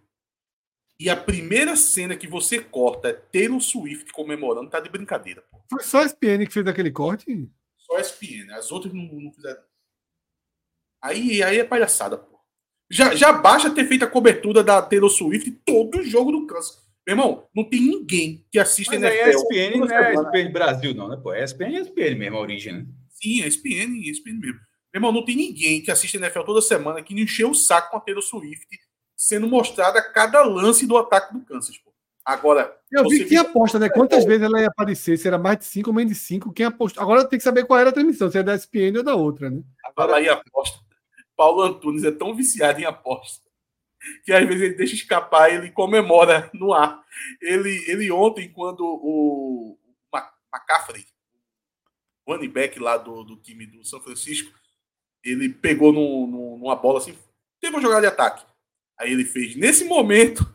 E 0.99 1.09
a 1.09 1.17
primeira 1.17 1.75
cena 1.75 2.15
que 2.15 2.27
você 2.27 2.61
corta 2.63 3.09
é 3.09 3.13
Taylor 3.13 3.59
Swift 3.59 4.11
comemorando, 4.13 4.69
tá 4.69 4.79
de 4.79 4.89
brincadeira, 4.89 5.41
pô. 5.41 5.59
Foi 5.69 5.83
só 5.83 5.99
a 6.01 6.05
SPN 6.05 6.45
que 6.45 6.53
fez 6.53 6.67
aquele 6.67 6.91
corte? 6.91 7.49
Só 7.77 7.97
a 7.97 8.01
SPN, 8.01 8.51
as 8.53 8.71
outras 8.71 8.93
não, 8.93 9.03
não 9.05 9.33
fizeram. 9.33 9.61
Aí, 11.01 11.43
aí 11.43 11.57
é 11.59 11.63
palhaçada, 11.63 12.17
pô. 12.17 12.32
Já, 12.89 13.15
já 13.15 13.31
basta 13.31 13.69
ter 13.71 13.85
feito 13.85 14.05
a 14.05 14.07
cobertura 14.07 14.63
da 14.63 14.81
Taylor 14.81 15.09
Swift 15.09 15.51
todo 15.65 16.03
jogo 16.03 16.31
do 16.31 16.45
Kansas. 16.45 16.83
Meu 17.05 17.15
irmão, 17.15 17.47
não 17.53 17.63
tem 17.63 17.81
ninguém 17.81 18.45
que 18.51 18.59
assiste 18.59 18.97
Mas 18.97 19.03
NFL. 19.03 19.29
ESPN 19.29 19.79
não 19.79 19.91
é. 19.91 20.13
ESPN 20.13 20.51
Brasil, 20.51 20.93
não, 20.93 21.07
né? 21.09 21.19
Pô, 21.21 21.31
a 21.31 21.43
ESPN 21.43 21.75
é 21.75 21.81
ESPN 21.81 22.15
mesmo, 22.15 22.37
a 22.37 22.41
origem, 22.41 22.73
né? 22.73 22.85
Sim, 23.09 23.41
é 23.41 23.47
ESPN, 23.47 24.09
ESPN 24.09 24.39
mesmo. 24.39 24.59
Meu 24.93 24.99
irmão, 24.99 25.11
não 25.11 25.25
tem 25.25 25.35
ninguém 25.35 25.81
que 25.81 25.91
assiste 25.91 26.17
NFL 26.17 26.41
toda 26.41 26.61
semana 26.61 27.01
que 27.01 27.13
não 27.13 27.21
encheu 27.21 27.49
o 27.49 27.55
saco 27.55 27.91
com 27.91 27.97
a 27.97 27.99
Taylor 27.99 28.23
Swift 28.23 28.67
sendo 29.15 29.47
mostrada 29.47 30.01
cada 30.01 30.43
lance 30.43 30.85
do 30.85 30.97
ataque 30.97 31.33
do 31.33 31.41
Kansas, 31.45 31.77
pô. 31.77 31.91
Agora, 32.25 32.73
Eu 32.89 33.03
vi 33.09 33.19
que 33.19 33.25
tinha 33.25 33.41
aposta, 33.41 33.77
né? 33.77 33.89
Quantas 33.89 34.23
vezes 34.23 34.43
ela 34.43 34.61
ia 34.61 34.67
aparecer? 34.67 35.17
Se 35.17 35.27
era 35.27 35.37
mais 35.37 35.59
de 35.59 35.65
5 35.65 35.89
ou 35.89 35.93
menos 35.93 36.13
de 36.13 36.19
5? 36.19 36.53
Quem 36.53 36.65
apostou? 36.65 37.03
Agora 37.03 37.27
tem 37.27 37.37
que 37.37 37.43
saber 37.43 37.65
qual 37.65 37.77
era 37.77 37.89
a 37.89 37.93
transmissão, 37.93 38.31
se 38.31 38.37
é 38.37 38.43
da 38.43 38.55
SPN 38.55 38.99
ou 38.99 39.03
da 39.03 39.13
outra, 39.13 39.49
né? 39.49 39.61
Fala 39.93 40.17
aí 40.17 40.29
aposta. 40.29 40.79
Paulo 41.43 41.61
Antunes 41.61 42.05
é 42.05 42.11
tão 42.11 42.33
viciado 42.33 42.79
em 42.79 42.85
aposta 42.85 43.43
que 44.23 44.31
às 44.31 44.47
vezes 44.47 44.61
ele 44.61 44.75
deixa 44.75 44.95
escapar 44.95 45.53
ele 45.53 45.69
comemora 45.71 46.49
no 46.53 46.73
ar. 46.73 47.03
Ele, 47.41 47.83
ele 47.89 48.09
ontem, 48.09 48.49
quando 48.49 48.81
o 48.81 49.77
McCaffrey, 50.53 51.05
o 52.25 52.31
running 52.33 52.47
back 52.49 52.79
lá 52.79 52.95
do, 52.95 53.25
do 53.25 53.35
time 53.35 53.65
do 53.65 53.83
São 53.83 53.99
Francisco, 53.99 54.53
ele 55.21 55.49
pegou 55.49 55.91
no, 55.91 56.25
no- 56.27 56.57
numa 56.59 56.77
bola 56.77 56.99
assim, 56.99 57.17
teve 57.59 57.75
uma 57.75 57.81
jogada 57.81 58.01
de 58.01 58.07
ataque. 58.07 58.45
Aí 58.97 59.11
ele 59.11 59.25
fez, 59.25 59.57
nesse 59.57 59.83
momento, 59.83 60.45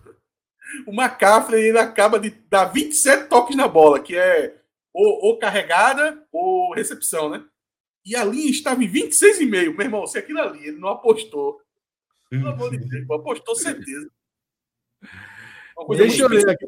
o 0.86 0.92
McCaffrey 0.92 1.64
ele 1.68 1.78
acaba 1.78 2.18
de 2.18 2.30
dar 2.30 2.64
27 2.66 3.28
toques 3.28 3.54
na 3.56 3.68
bola, 3.68 4.00
que 4.00 4.16
é 4.16 4.58
ou, 4.94 5.26
ou 5.26 5.38
carregada 5.38 6.26
ou 6.32 6.72
recepção, 6.74 7.28
né? 7.28 7.44
E 8.08 8.16
a 8.16 8.24
linha 8.24 8.50
estava 8.50 8.82
em 8.82 8.88
26,5. 8.90 9.74
Meu 9.76 9.80
irmão, 9.86 10.06
se 10.06 10.18
aquilo 10.18 10.40
ali 10.40 10.66
ele 10.68 10.78
não 10.78 10.88
apostou, 10.88 11.60
pelo 12.30 12.48
amor 12.48 12.70
de 12.70 12.78
Deus, 12.78 13.10
apostou 13.10 13.54
certeza. 13.54 14.10
Deixa 15.96 16.22
eu 16.22 16.28
ler 16.28 16.48
aqui. 16.48 16.66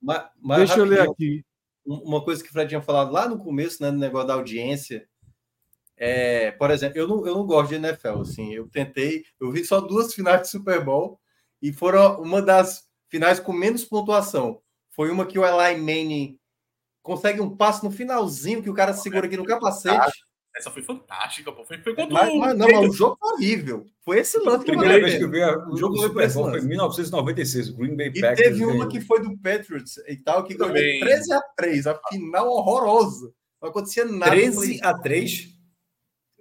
mas 0.00 0.58
Deixa 0.58 0.78
eu 0.78 0.84
ler 0.84 1.00
aqui. 1.00 1.44
um- 1.86 1.98
uma 2.04 2.24
coisa 2.24 2.42
que 2.42 2.48
o 2.48 2.52
Fred 2.52 2.68
tinha 2.68 2.82
falado 2.82 3.12
lá 3.12 3.28
no 3.28 3.38
começo, 3.38 3.82
né, 3.82 3.90
no 3.90 3.98
negócio 3.98 4.28
da 4.28 4.34
audiência. 4.34 5.08
É, 5.96 6.52
por 6.52 6.70
exemplo, 6.70 6.96
eu 6.98 7.08
não, 7.08 7.26
eu 7.26 7.34
não 7.34 7.44
gosto 7.44 7.70
de 7.70 7.74
NFL, 7.74 8.20
assim, 8.20 8.54
eu 8.54 8.68
tentei, 8.68 9.24
eu 9.40 9.50
vi 9.50 9.64
só 9.64 9.80
duas 9.80 10.14
finais 10.14 10.42
de 10.42 10.48
Super 10.50 10.82
Bowl 10.84 11.20
e 11.60 11.72
foram 11.72 12.22
uma 12.22 12.40
das 12.40 12.86
finais 13.08 13.40
com 13.40 13.52
menos 13.52 13.84
pontuação. 13.84 14.62
Foi 14.90 15.10
uma 15.10 15.26
que 15.26 15.38
o 15.38 15.44
Eli 15.44 15.76
Manning 15.80 16.38
consegue 17.02 17.40
um 17.40 17.56
passe 17.56 17.82
no 17.84 17.90
finalzinho 17.90 18.62
que 18.62 18.70
o 18.70 18.74
cara 18.74 18.92
segura 18.92 19.26
aqui 19.26 19.36
no 19.36 19.44
capacete. 19.44 20.22
Essa 20.56 20.70
foi 20.70 20.82
fantástica, 20.82 21.52
pô. 21.52 21.64
Foi, 21.64 21.78
foi 21.78 21.94
contra 21.94 22.14
Mas, 22.14 22.32
o- 22.32 22.38
mas 22.38 22.58
não, 22.58 22.66
mas 22.68 22.88
o 22.90 22.92
jogo 22.92 23.16
foi 23.20 23.32
horrível. 23.34 23.86
Foi 24.04 24.18
esse 24.18 24.38
lance 24.38 24.56
A 24.56 24.64
que 24.64 24.64
primeira 24.72 24.94
eu 24.96 25.02
vez 25.04 25.16
que 25.16 25.22
eu 25.24 25.30
vi 25.30 25.42
a- 25.42 25.56
O 25.68 25.76
jogo 25.76 25.96
foi 25.96 26.08
Super 26.08 26.32
Bowl 26.32 26.50
foi 26.50 26.60
em 26.60 26.66
1996, 26.66 27.68
o 27.68 27.76
Green 27.76 27.96
Bay 27.96 28.08
E 28.14 28.20
Packers. 28.20 28.38
teve 28.48 28.64
uma 28.64 28.72
ganhou. 28.72 28.88
que 28.88 29.00
foi 29.00 29.20
do 29.22 29.38
Patriots 29.38 29.98
e 30.08 30.16
tal, 30.16 30.42
que 30.44 30.54
ganhou 30.54 30.74
Também. 30.74 31.00
13 31.00 31.32
a 31.32 31.40
3, 31.56 31.86
a 31.86 32.00
final 32.08 32.48
horrorosa. 32.48 33.32
Não 33.62 33.68
acontecia 33.70 34.04
nada. 34.04 34.32
13 34.32 34.80
a 34.82 34.98
3. 34.98 35.48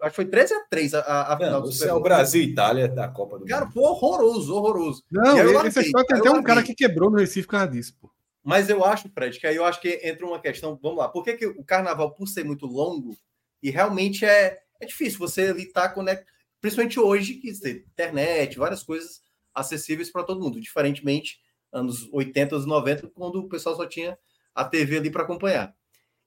Acho 0.02 0.10
que 0.12 0.16
foi 0.16 0.26
13 0.26 0.54
a 0.54 0.64
3 0.70 0.94
a, 0.94 1.00
a, 1.00 1.34
a 1.34 1.38
final 1.38 1.62
do 1.62 1.72
Super 1.72 1.86
é 1.86 1.90
Bowl. 1.90 2.00
o 2.00 2.04
Brasil 2.04 2.42
e 2.42 2.46
Itália 2.52 2.88
da 2.88 3.08
Copa 3.08 3.40
do 3.40 3.46
Cara, 3.46 3.66
Mundo. 3.66 3.74
foi 3.74 3.84
horroroso, 3.84 4.56
horroroso. 4.56 5.04
Não, 5.12 5.36
E 5.36 5.40
eu 5.40 5.60
essa 5.62 5.82
história 5.82 6.08
tem 6.08 6.18
até 6.20 6.30
um 6.32 6.44
cara 6.44 6.62
que 6.64 6.74
quebrou 6.76 7.10
no 7.10 7.18
Recife 7.18 7.48
por 7.48 7.52
causa 7.54 7.68
disso, 7.72 7.96
pô. 8.00 8.10
Mas 8.44 8.70
eu 8.70 8.84
acho, 8.86 9.10
Fred, 9.10 9.40
que 9.40 9.46
aí 9.48 9.56
eu 9.56 9.66
acho 9.66 9.82
que 9.82 10.00
entra 10.04 10.26
uma 10.26 10.40
questão. 10.40 10.80
Vamos 10.82 11.00
lá, 11.00 11.10
por 11.10 11.24
que, 11.24 11.34
que 11.34 11.46
o 11.48 11.64
carnaval, 11.64 12.14
por 12.14 12.28
ser 12.28 12.46
muito 12.46 12.66
longo, 12.68 13.18
E 13.62 13.70
realmente 13.70 14.26
é, 14.26 14.60
é 14.80 14.86
difícil 14.86 15.20
você 15.20 15.52
estar 15.54 15.90
conectado, 15.90 16.28
principalmente 16.62 17.00
hoje, 17.00 17.36
que 17.36 17.54
tem 17.60 17.78
internet, 17.78 18.58
várias 18.58 18.84
coisas 18.84 19.22
acessíveis 19.54 20.12
para 20.12 20.24
todo 20.24 20.42
mundo, 20.42 20.62
diferentemente 20.62 21.40
anos 21.72 22.08
80, 22.12 22.56
anos 22.56 22.68
90, 22.68 23.08
quando 23.10 23.40
o 23.40 23.50
pessoal 23.50 23.76
só 23.76 23.86
tinha 23.86 24.18
a 24.54 24.64
TV 24.64 24.98
ali 24.98 25.12
para 25.12 25.24
acompanhar. 25.24 25.76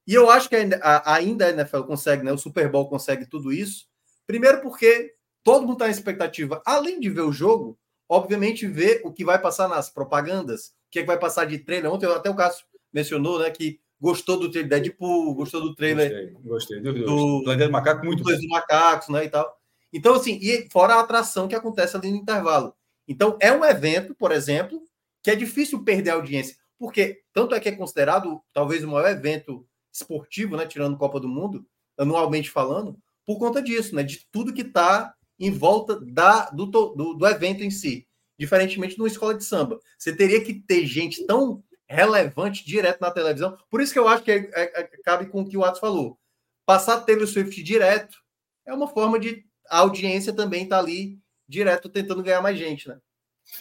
E 0.07 0.15
eu 0.15 0.31
acho 0.31 0.49
que 0.49 0.57
ainda, 0.57 0.81
ainda 1.05 1.47
a 1.47 1.50
NFL 1.50 1.83
consegue, 1.83 2.23
né? 2.23 2.33
O 2.33 2.39
Super 2.39 2.70
Bowl 2.70 2.89
consegue 2.89 3.26
tudo 3.26 3.52
isso. 3.52 3.86
Primeiro 4.26 4.60
porque 4.60 5.15
todo 5.42 5.62
mundo 5.62 5.75
está 5.75 5.89
em 5.89 5.92
expectativa, 5.92 6.62
além 6.65 7.00
de 7.00 7.10
ver 7.10 7.23
o 7.23 7.33
jogo, 7.33 7.78
obviamente 8.09 8.67
ver 8.67 9.00
o 9.05 9.12
que 9.12 9.25
vai 9.25 9.41
passar 9.41 9.68
nas 9.68 9.91
propagandas, 9.91 10.68
o 10.68 10.91
que, 10.91 10.99
é 10.99 11.02
que 11.02 11.07
vai 11.07 11.18
passar 11.18 11.44
de 11.44 11.59
trailer. 11.59 11.92
Ontem 11.92 12.07
até 12.07 12.28
o 12.28 12.34
Cássio 12.34 12.67
mencionou, 12.92 13.39
né, 13.39 13.50
que 13.50 13.81
gostou 14.00 14.38
do 14.38 14.50
trailer 14.50 14.70
Deadpool, 14.70 15.34
gostou 15.34 15.60
do 15.60 15.74
trailer. 15.74 16.32
Gostei, 16.42 16.80
gostei. 16.80 17.04
Do, 17.04 17.38
do 17.38 17.44
Planeta 17.44 17.66
do 17.66 17.72
Macaco, 17.72 18.06
muito. 18.06 18.22
Dos 18.22 18.46
macacos, 18.46 19.08
né, 19.08 19.24
e 19.24 19.28
tal. 19.28 19.54
Então, 19.92 20.14
assim, 20.14 20.38
e 20.40 20.68
fora 20.70 20.94
a 20.94 21.00
atração 21.00 21.48
que 21.48 21.54
acontece 21.54 21.96
ali 21.96 22.10
no 22.10 22.16
intervalo. 22.16 22.74
Então, 23.06 23.36
é 23.40 23.52
um 23.52 23.64
evento, 23.64 24.14
por 24.14 24.32
exemplo, 24.32 24.80
que 25.22 25.30
é 25.30 25.36
difícil 25.36 25.84
perder 25.84 26.10
a 26.10 26.14
audiência, 26.14 26.56
porque 26.78 27.20
tanto 27.32 27.54
é 27.54 27.60
que 27.60 27.68
é 27.68 27.72
considerado 27.72 28.40
talvez 28.52 28.82
o 28.82 28.88
maior 28.88 29.10
evento 29.10 29.66
esportivo, 29.92 30.56
né, 30.56 30.66
tirando 30.66 30.96
Copa 30.96 31.20
do 31.20 31.28
Mundo, 31.28 31.66
anualmente 31.98 32.50
falando, 32.50 32.96
por 33.26 33.38
conta 33.38 33.60
disso, 33.60 33.94
né, 33.94 34.02
de 34.02 34.26
tudo 34.30 34.54
que 34.54 34.62
está 34.62 35.12
em 35.38 35.50
volta 35.50 36.00
da, 36.00 36.46
do, 36.50 36.66
do, 36.66 37.14
do 37.14 37.26
evento 37.26 37.62
em 37.62 37.70
si. 37.70 38.06
Diferentemente 38.38 38.94
de 38.94 39.02
uma 39.02 39.08
escola 39.08 39.34
de 39.34 39.44
samba. 39.44 39.78
Você 39.98 40.16
teria 40.16 40.42
que 40.42 40.54
ter 40.54 40.86
gente 40.86 41.26
tão 41.26 41.62
relevante 41.90 42.64
direto 42.64 43.00
na 43.00 43.10
televisão. 43.10 43.58
Por 43.68 43.80
isso 43.80 43.92
que 43.92 43.98
eu 43.98 44.06
acho 44.06 44.22
que 44.22 44.30
é, 44.30 44.48
é, 44.54 44.80
é, 44.80 44.84
cabe 45.02 45.26
com 45.26 45.42
o 45.42 45.48
que 45.48 45.56
o 45.56 45.64
Atos 45.64 45.80
falou. 45.80 46.16
Passar 46.64 47.00
Taylor 47.00 47.26
Swift 47.26 47.60
direto 47.64 48.16
é 48.64 48.72
uma 48.72 48.86
forma 48.86 49.18
de 49.18 49.44
a 49.68 49.78
audiência 49.78 50.32
também 50.32 50.62
estar 50.62 50.76
tá 50.76 50.82
ali 50.82 51.18
direto 51.48 51.88
tentando 51.88 52.22
ganhar 52.22 52.40
mais 52.40 52.56
gente, 52.56 52.88
né? 52.88 52.98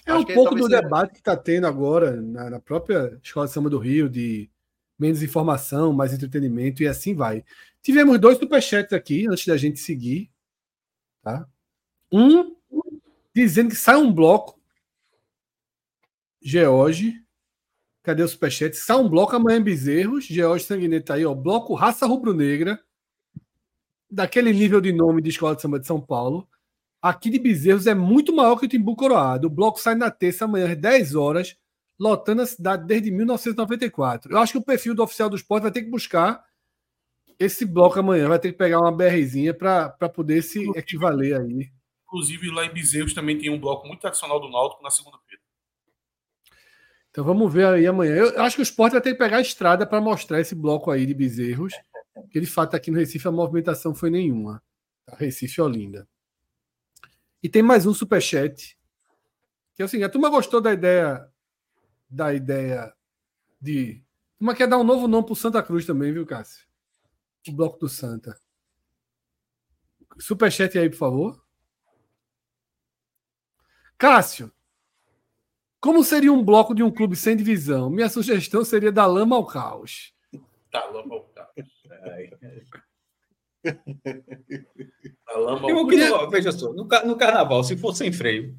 É 0.05 0.11
acho 0.11 0.21
um 0.21 0.25
pouco 0.25 0.53
do 0.53 0.65
seja... 0.65 0.81
debate 0.81 1.13
que 1.13 1.17
está 1.19 1.35
tendo 1.35 1.65
agora 1.65 2.21
na, 2.21 2.51
na, 2.51 2.59
própria 2.59 3.19
Escola 3.23 3.47
de 3.47 3.53
Samba 3.53 3.69
do 3.69 3.79
Rio, 3.79 4.07
de 4.07 4.47
menos 4.97 5.23
informação, 5.23 5.91
mais 5.91 6.13
entretenimento 6.13 6.83
e 6.83 6.87
assim 6.87 7.15
vai. 7.15 7.43
Tivemos 7.81 8.19
dois 8.19 8.37
superchats 8.37 8.93
aqui 8.93 9.25
antes 9.27 9.47
da 9.47 9.57
gente 9.57 9.79
seguir. 9.79 10.29
Tá? 11.23 11.47
Um 12.11 12.55
dizendo 13.33 13.69
que 13.69 13.75
sai 13.75 13.95
um 13.95 14.13
bloco. 14.13 14.59
George 16.41 17.19
Cadê 18.03 18.23
o 18.23 18.27
superchat? 18.27 18.75
Sai 18.75 18.97
um 18.97 19.09
bloco 19.09 19.35
amanhã 19.35 19.61
Bezerros. 19.61 20.25
George 20.25 20.63
Sanguineto 20.63 21.07
tá 21.07 21.15
aí, 21.15 21.25
ó. 21.25 21.33
Bloco 21.33 21.73
Raça 21.73 22.05
Rubro-Negra. 22.05 22.79
Daquele 24.09 24.51
nível 24.53 24.81
de 24.81 24.91
nome 24.91 25.21
de 25.21 25.29
Escola 25.29 25.55
de 25.55 25.61
Samba 25.61 25.79
de 25.79 25.85
São 25.85 25.99
Paulo. 25.99 26.47
Aqui 27.01 27.29
de 27.29 27.39
Bezerros 27.39 27.87
é 27.87 27.93
muito 27.93 28.35
maior 28.35 28.57
que 28.57 28.65
o 28.65 28.69
Timbu 28.69 28.95
Coroado. 28.95 29.47
O 29.47 29.49
bloco 29.49 29.79
sai 29.79 29.95
na 29.95 30.11
terça, 30.11 30.45
amanhã, 30.45 30.71
às 30.71 30.77
10 30.77 31.15
horas, 31.15 31.55
lotando 31.99 32.41
a 32.41 32.45
cidade 32.45 32.85
desde 32.85 33.11
1994. 33.11 34.33
Eu 34.33 34.39
acho 34.39 34.53
que 34.53 34.57
o 34.57 34.63
perfil 34.63 34.95
do 34.95 35.03
oficial 35.03 35.29
do 35.29 35.35
esporte 35.35 35.63
vai 35.63 35.71
ter 35.71 35.83
que 35.83 35.89
buscar 35.89 36.43
esse 37.37 37.65
bloco 37.65 37.99
amanhã. 37.99 38.27
Vai 38.27 38.39
ter 38.39 38.51
que 38.51 38.57
pegar 38.57 38.79
uma 38.79 38.91
BRzinha 38.91 39.53
para 39.53 40.09
poder 40.09 40.41
se 40.41 40.69
equivaler 40.75 41.39
aí. 41.39 41.69
Inclusive, 42.05 42.49
lá 42.51 42.65
em 42.65 42.73
Bezerros 42.73 43.13
também 43.13 43.37
tem 43.37 43.49
um 43.49 43.59
bloco 43.59 43.87
muito 43.87 44.01
tradicional 44.01 44.39
do 44.39 44.49
Náutico 44.49 44.83
na 44.83 44.89
segunda-feira. 44.89 45.41
Então 47.19 47.27
vamos 47.27 47.51
ver 47.51 47.65
aí 47.65 47.85
amanhã. 47.85 48.13
Eu 48.13 48.41
acho 48.43 48.55
que 48.55 48.61
o 48.61 48.63
esporte 48.63 48.93
vai 48.93 49.01
ter 49.01 49.11
que 49.11 49.17
pegar 49.17 49.39
a 49.39 49.41
estrada 49.41 49.85
para 49.85 49.99
mostrar 49.99 50.39
esse 50.39 50.55
bloco 50.55 50.89
aí 50.89 51.05
de 51.05 51.13
bezerros. 51.13 51.73
Que 52.31 52.39
de 52.39 52.45
fato 52.45 52.77
aqui 52.77 52.89
no 52.89 52.97
Recife 52.97 53.27
a 53.27 53.31
movimentação 53.31 53.93
foi 53.93 54.09
nenhuma. 54.09 54.63
Tá? 55.05 55.17
Recife 55.17 55.59
Olinda. 55.59 56.07
E 57.43 57.49
tem 57.49 57.61
mais 57.61 57.85
um 57.85 57.93
superchat. 57.93 58.79
Que 59.75 59.81
é 59.81 59.85
o 59.85 59.89
seguinte: 59.89 60.05
a 60.05 60.09
turma 60.09 60.29
gostou 60.29 60.61
da 60.61 60.71
ideia. 60.71 61.29
Da 62.09 62.33
ideia 62.33 62.93
de. 63.59 64.01
A 64.35 64.39
turma 64.39 64.55
quer 64.55 64.69
dar 64.69 64.77
um 64.77 64.85
novo 64.85 65.05
nome 65.05 65.25
para 65.27 65.35
Santa 65.35 65.61
Cruz 65.61 65.85
também, 65.85 66.13
viu, 66.13 66.25
Cássio? 66.25 66.65
O 67.49 67.51
bloco 67.51 67.77
do 67.79 67.89
Santa. 67.89 68.39
Superchat 70.19 70.79
aí, 70.79 70.89
por 70.89 70.95
favor. 70.95 71.45
Cássio, 73.97 74.49
como 75.79 76.03
seria 76.03 76.31
um 76.31 76.43
bloco 76.43 76.75
de 76.75 76.83
um 76.83 76.91
clube 76.91 77.15
sem 77.15 77.35
divisão? 77.35 77.89
Minha 77.89 78.09
sugestão 78.09 78.65
seria 78.65 78.91
da 78.91 79.05
lama 79.05 79.35
ao 79.35 79.45
caos. 79.45 80.13
Da 80.71 80.85
lama 80.85 81.15
ao 81.15 81.23
caos. 81.23 81.49
da 85.25 85.37
lama 85.37 85.79
ao 85.79 85.87
caos. 85.87 86.31
Veja 86.31 86.51
só, 86.51 86.73
no, 86.73 86.83
no, 86.83 87.17
carnaval, 87.17 87.63
se 87.63 87.77
for 87.77 87.95
sem 87.95 88.11
freio, 88.11 88.57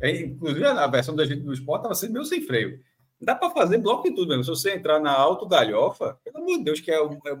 é, 0.00 0.20
inclusive 0.20 0.64
a 0.66 0.86
versão 0.86 1.16
da 1.16 1.24
gente 1.24 1.40
do 1.40 1.52
esporte 1.52 1.80
estava 1.80 1.94
sendo 1.94 2.12
meio 2.12 2.24
sem 2.24 2.42
freio. 2.42 2.80
Dá 3.20 3.34
para 3.36 3.50
fazer 3.50 3.78
bloco 3.78 4.08
de 4.08 4.14
tudo 4.14 4.28
mesmo. 4.28 4.44
Se 4.44 4.50
você 4.50 4.74
entrar 4.74 4.98
na 4.98 5.12
Alto 5.12 5.46
Galhofa, 5.46 6.18
pelo 6.24 6.38
amor 6.38 6.58
de 6.58 6.64
Deus, 6.64 6.80
que 6.80 6.90
é, 6.90 6.96
é 6.96 7.38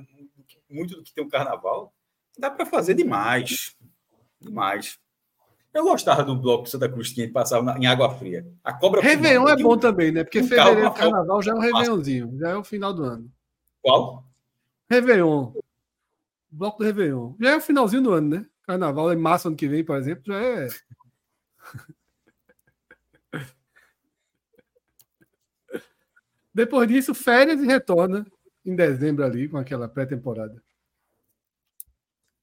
muito 0.70 0.96
do 0.96 1.02
que 1.02 1.12
tem 1.12 1.24
o 1.24 1.26
um 1.26 1.30
carnaval, 1.30 1.92
dá 2.38 2.50
para 2.50 2.64
fazer 2.64 2.94
demais. 2.94 3.76
Demais. 4.40 5.01
Eu 5.72 5.84
gostava 5.84 6.22
do 6.22 6.36
bloco 6.36 6.64
de 6.64 6.70
Santa 6.70 6.88
Cruz 6.88 7.12
que 7.12 7.26
passava 7.28 7.78
em 7.78 7.86
água 7.86 8.14
fria. 8.14 8.46
A 8.62 8.74
cobra. 8.74 9.00
Réveillon 9.00 9.48
é 9.48 9.56
bom 9.56 9.78
também, 9.78 10.12
né? 10.12 10.22
Porque 10.22 10.40
um 10.40 10.46
fevereiro, 10.46 10.82
carro, 10.82 10.94
carnaval 10.94 11.42
já 11.42 11.52
é 11.52 11.54
um 11.54 11.60
Réveillonzinho, 11.60 12.38
já 12.38 12.50
é 12.50 12.56
o 12.56 12.64
final 12.64 12.92
do 12.92 13.04
ano. 13.04 13.32
Qual? 13.80 14.24
Réveillon. 14.90 15.52
Bloco 16.50 16.78
do 16.78 16.84
Réveillon. 16.84 17.34
Já 17.40 17.50
é 17.50 17.56
o 17.56 17.60
finalzinho 17.60 18.02
do 18.02 18.12
ano, 18.12 18.28
né? 18.28 18.46
Carnaval 18.66 19.12
em 19.12 19.16
março 19.16 19.48
ano 19.48 19.56
que 19.56 19.66
vem, 19.66 19.82
por 19.82 19.96
exemplo, 19.96 20.24
já 20.26 20.38
é. 20.38 20.68
Depois 26.54 26.86
disso, 26.86 27.14
férias 27.14 27.62
e 27.62 27.66
retorna 27.66 28.26
em 28.64 28.76
dezembro 28.76 29.24
ali 29.24 29.48
com 29.48 29.56
aquela 29.56 29.88
pré-temporada. 29.88 30.62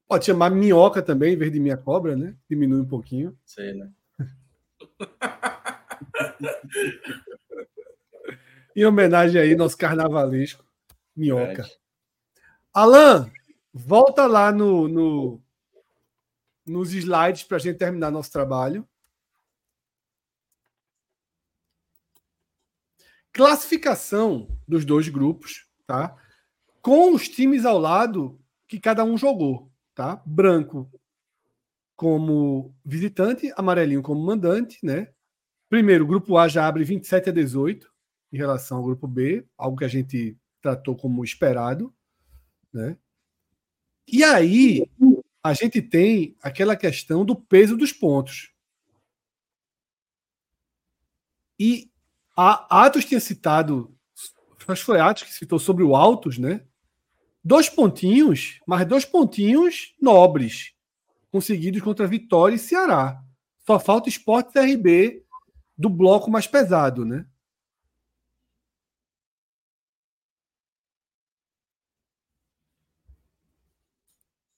Pode 0.10 0.26
chamar 0.26 0.50
minhoca 0.50 1.02
também, 1.04 1.36
em 1.36 1.38
vez 1.38 1.52
de 1.52 1.60
minha 1.60 1.78
cobra, 1.78 2.16
né? 2.16 2.36
Diminui 2.50 2.82
um 2.82 2.88
pouquinho. 2.88 3.38
Sei, 3.46 3.76
né? 3.76 3.92
em 8.76 8.86
homenagem 8.86 9.40
aí, 9.40 9.56
nosso 9.56 9.78
carnavalesco, 9.78 10.66
minhoca. 11.16 11.62
É. 11.62 11.70
Alan, 12.74 13.32
volta 13.72 14.26
lá 14.26 14.52
no, 14.52 14.88
no 14.88 15.40
nos 16.66 16.92
slides 16.92 17.44
para 17.44 17.58
a 17.58 17.60
gente 17.60 17.78
terminar 17.78 18.10
nosso 18.10 18.32
trabalho. 18.32 18.90
Classificação 23.32 24.60
dos 24.68 24.84
dois 24.84 25.08
grupos, 25.08 25.68
tá? 25.86 26.18
Com 26.82 27.14
os 27.14 27.30
times 27.30 27.64
ao 27.64 27.78
lado 27.78 28.42
que 28.68 28.80
cada 28.80 29.04
um 29.04 29.16
jogou 29.16 29.69
tá? 30.00 30.24
Branco 30.26 30.90
como 31.94 32.74
visitante, 32.86 33.52
amarelinho 33.58 34.02
como 34.02 34.26
mandante, 34.26 34.80
né? 34.82 35.14
Primeiro, 35.68 36.06
o 36.06 36.08
grupo 36.08 36.38
A 36.38 36.48
já 36.48 36.66
abre 36.66 36.86
27 36.86 37.28
a 37.28 37.34
18 37.34 37.92
em 38.32 38.38
relação 38.38 38.78
ao 38.78 38.84
grupo 38.86 39.06
B, 39.06 39.46
algo 39.58 39.76
que 39.76 39.84
a 39.84 39.90
gente 39.90 40.38
tratou 40.62 40.96
como 40.96 41.22
esperado, 41.22 41.94
né? 42.72 42.98
E 44.08 44.24
aí 44.24 44.90
a 45.44 45.54
gente 45.54 45.82
tem 45.82 46.34
aquela 46.42 46.78
questão 46.78 47.26
do 47.26 47.36
peso 47.36 47.76
dos 47.76 47.92
pontos. 47.92 48.54
E 51.60 51.92
a 52.38 52.86
Atos 52.86 53.04
tinha 53.04 53.20
citado, 53.20 53.94
acho 54.66 54.80
que 54.80 54.86
foi 54.86 55.02
Atos 55.02 55.24
que 55.24 55.34
citou 55.34 55.60
sobre 55.60 55.84
o 55.84 55.94
Altos, 55.94 56.38
né? 56.38 56.66
Dois 57.44 57.70
pontinhos, 57.70 58.60
mas 58.68 58.86
dois 58.86 59.06
pontinhos 59.06 59.96
nobres, 60.02 60.74
conseguidos 61.32 61.82
contra 61.82 62.08
Vitória 62.08 62.56
e 62.56 62.60
Ceará. 62.60 63.24
Só 63.66 63.80
falta 63.80 64.10
Esporte 64.10 64.60
RB 64.60 65.24
do 65.78 65.90
bloco 65.90 66.30
mais 66.30 66.46
pesado, 66.46 67.06
né? 67.06 67.26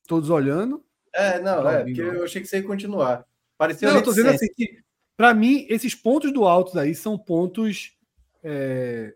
Todos 0.08 0.30
olhando. 0.30 0.84
É, 1.14 1.40
não, 1.40 1.70
é, 1.70 1.84
porque 1.84 2.02
eu 2.02 2.24
achei 2.24 2.42
que 2.42 2.48
você 2.48 2.58
ia 2.58 2.64
continuar. 2.64 3.26
Pareceu 3.58 3.90
não, 3.90 3.98
eu 3.98 4.04
tô 4.04 4.10
dizendo 4.10 4.32
assim 4.32 4.48
que, 4.56 4.82
para 5.16 5.34
mim, 5.34 5.66
esses 5.70 5.94
pontos 5.94 6.34
do 6.34 6.46
alto 6.46 6.74
daí 6.74 6.96
são 6.96 7.18
pontos 7.18 7.96
é, 8.44 9.14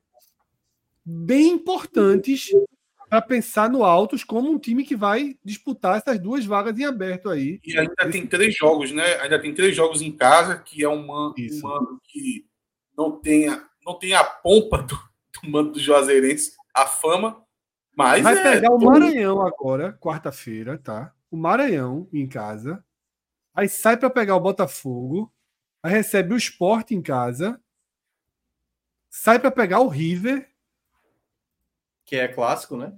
bem 1.03 1.53
importantes 1.53 2.49
para 3.15 3.21
pensar 3.21 3.69
no 3.69 3.83
Altos 3.85 4.25
como 4.25 4.51
um 4.51 4.59
time 4.59 4.83
que 4.83 4.93
vai 4.95 5.37
disputar 5.43 5.97
essas 5.97 6.19
duas 6.19 6.45
vagas 6.45 6.77
em 6.77 6.83
aberto 6.83 7.29
aí. 7.29 7.61
E 7.63 7.77
ainda 7.77 7.93
Esse... 8.01 8.11
tem 8.11 8.27
três 8.27 8.53
jogos, 8.57 8.91
né? 8.91 9.15
Ainda 9.21 9.41
tem 9.41 9.53
três 9.53 9.73
jogos 9.73 10.01
em 10.01 10.11
casa, 10.11 10.57
que 10.59 10.83
é 10.83 10.89
um 10.89 11.07
mano, 11.07 11.33
um 11.37 11.61
mano 11.61 12.01
que 12.03 12.45
não 12.97 13.17
tem, 13.17 13.47
a, 13.47 13.65
não 13.85 13.97
tem 13.97 14.13
a 14.13 14.23
pompa 14.23 14.81
do, 14.81 14.95
do 15.41 15.49
mano 15.49 15.71
do 15.71 15.79
Juazeirense, 15.79 16.57
a 16.73 16.85
fama, 16.85 17.41
Mas 17.95 18.21
Vai 18.21 18.37
é, 18.37 18.41
pegar 18.55 18.73
o 18.73 18.79
todo- 18.79 18.91
Maranhão 18.91 19.41
agora, 19.41 19.93
quarta-feira, 19.93 20.77
tá? 20.77 21.13
O 21.31 21.37
Maranhão 21.37 22.09
em 22.11 22.27
casa. 22.27 22.83
Aí 23.53 23.69
sai 23.69 23.95
para 23.95 24.09
pegar 24.09 24.35
o 24.35 24.41
Botafogo. 24.41 25.33
Aí 25.81 25.93
recebe 25.93 26.33
o 26.33 26.37
Sport 26.37 26.91
em 26.91 27.01
casa. 27.01 27.61
Sai 29.09 29.39
para 29.39 29.51
pegar 29.51 29.79
o 29.79 29.87
River. 29.87 30.49
Que 32.05 32.17
é 32.17 32.27
clássico, 32.27 32.75
né? 32.75 32.93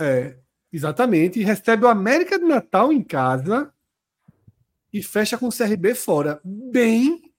É, 0.00 0.36
exatamente. 0.72 1.42
Recebe 1.42 1.84
o 1.84 1.88
América 1.88 2.38
de 2.38 2.44
Natal 2.44 2.92
em 2.92 3.02
casa. 3.02 3.72
E 4.92 5.02
fecha 5.02 5.38
com 5.38 5.48
o 5.48 5.56
CRB 5.56 5.94
fora. 5.94 6.40
Bem, 6.44 7.32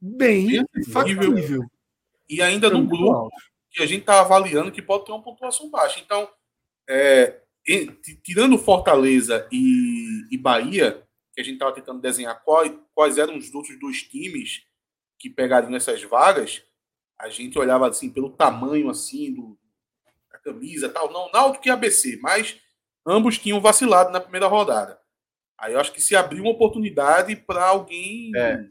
bem 0.00 0.64
factível. 0.92 1.64
E 2.28 2.42
ainda 2.42 2.68
no 2.68 2.84
grupo 2.84 3.12
alto. 3.12 3.36
que 3.70 3.82
a 3.82 3.86
gente 3.86 4.00
está 4.00 4.20
avaliando 4.20 4.72
que 4.72 4.82
pode 4.82 5.04
ter 5.04 5.12
uma 5.12 5.22
pontuação 5.22 5.70
baixa. 5.70 6.00
Então, 6.00 6.28
é, 6.88 7.40
tirando 8.24 8.58
Fortaleza 8.58 9.46
e, 9.52 10.26
e 10.32 10.36
Bahia, 10.36 11.06
que 11.32 11.40
a 11.40 11.44
gente 11.44 11.54
estava 11.54 11.72
tentando 11.72 12.00
desenhar 12.00 12.42
quais, 12.42 12.72
quais 12.94 13.18
eram 13.18 13.36
os 13.36 13.54
outros 13.54 13.78
dois 13.78 14.02
times 14.02 14.62
que 15.18 15.30
pegariam 15.30 15.74
essas 15.76 16.02
vagas, 16.02 16.62
a 17.18 17.28
gente 17.28 17.58
olhava 17.58 17.88
assim 17.88 18.10
pelo 18.10 18.30
tamanho 18.30 18.88
assim 18.88 19.32
do, 19.32 19.58
camisa 20.42 20.86
e 20.86 20.90
tal, 20.90 21.12
não 21.12 21.30
Náutico 21.32 21.66
e 21.66 21.70
ABC, 21.70 22.18
mas 22.22 22.58
ambos 23.06 23.38
tinham 23.38 23.60
vacilado 23.60 24.10
na 24.10 24.20
primeira 24.20 24.46
rodada. 24.46 24.98
Aí 25.58 25.74
eu 25.74 25.80
acho 25.80 25.92
que 25.92 26.00
se 26.00 26.16
abriu 26.16 26.42
uma 26.42 26.52
oportunidade 26.52 27.36
para 27.36 27.64
alguém 27.64 28.30
É. 28.34 28.64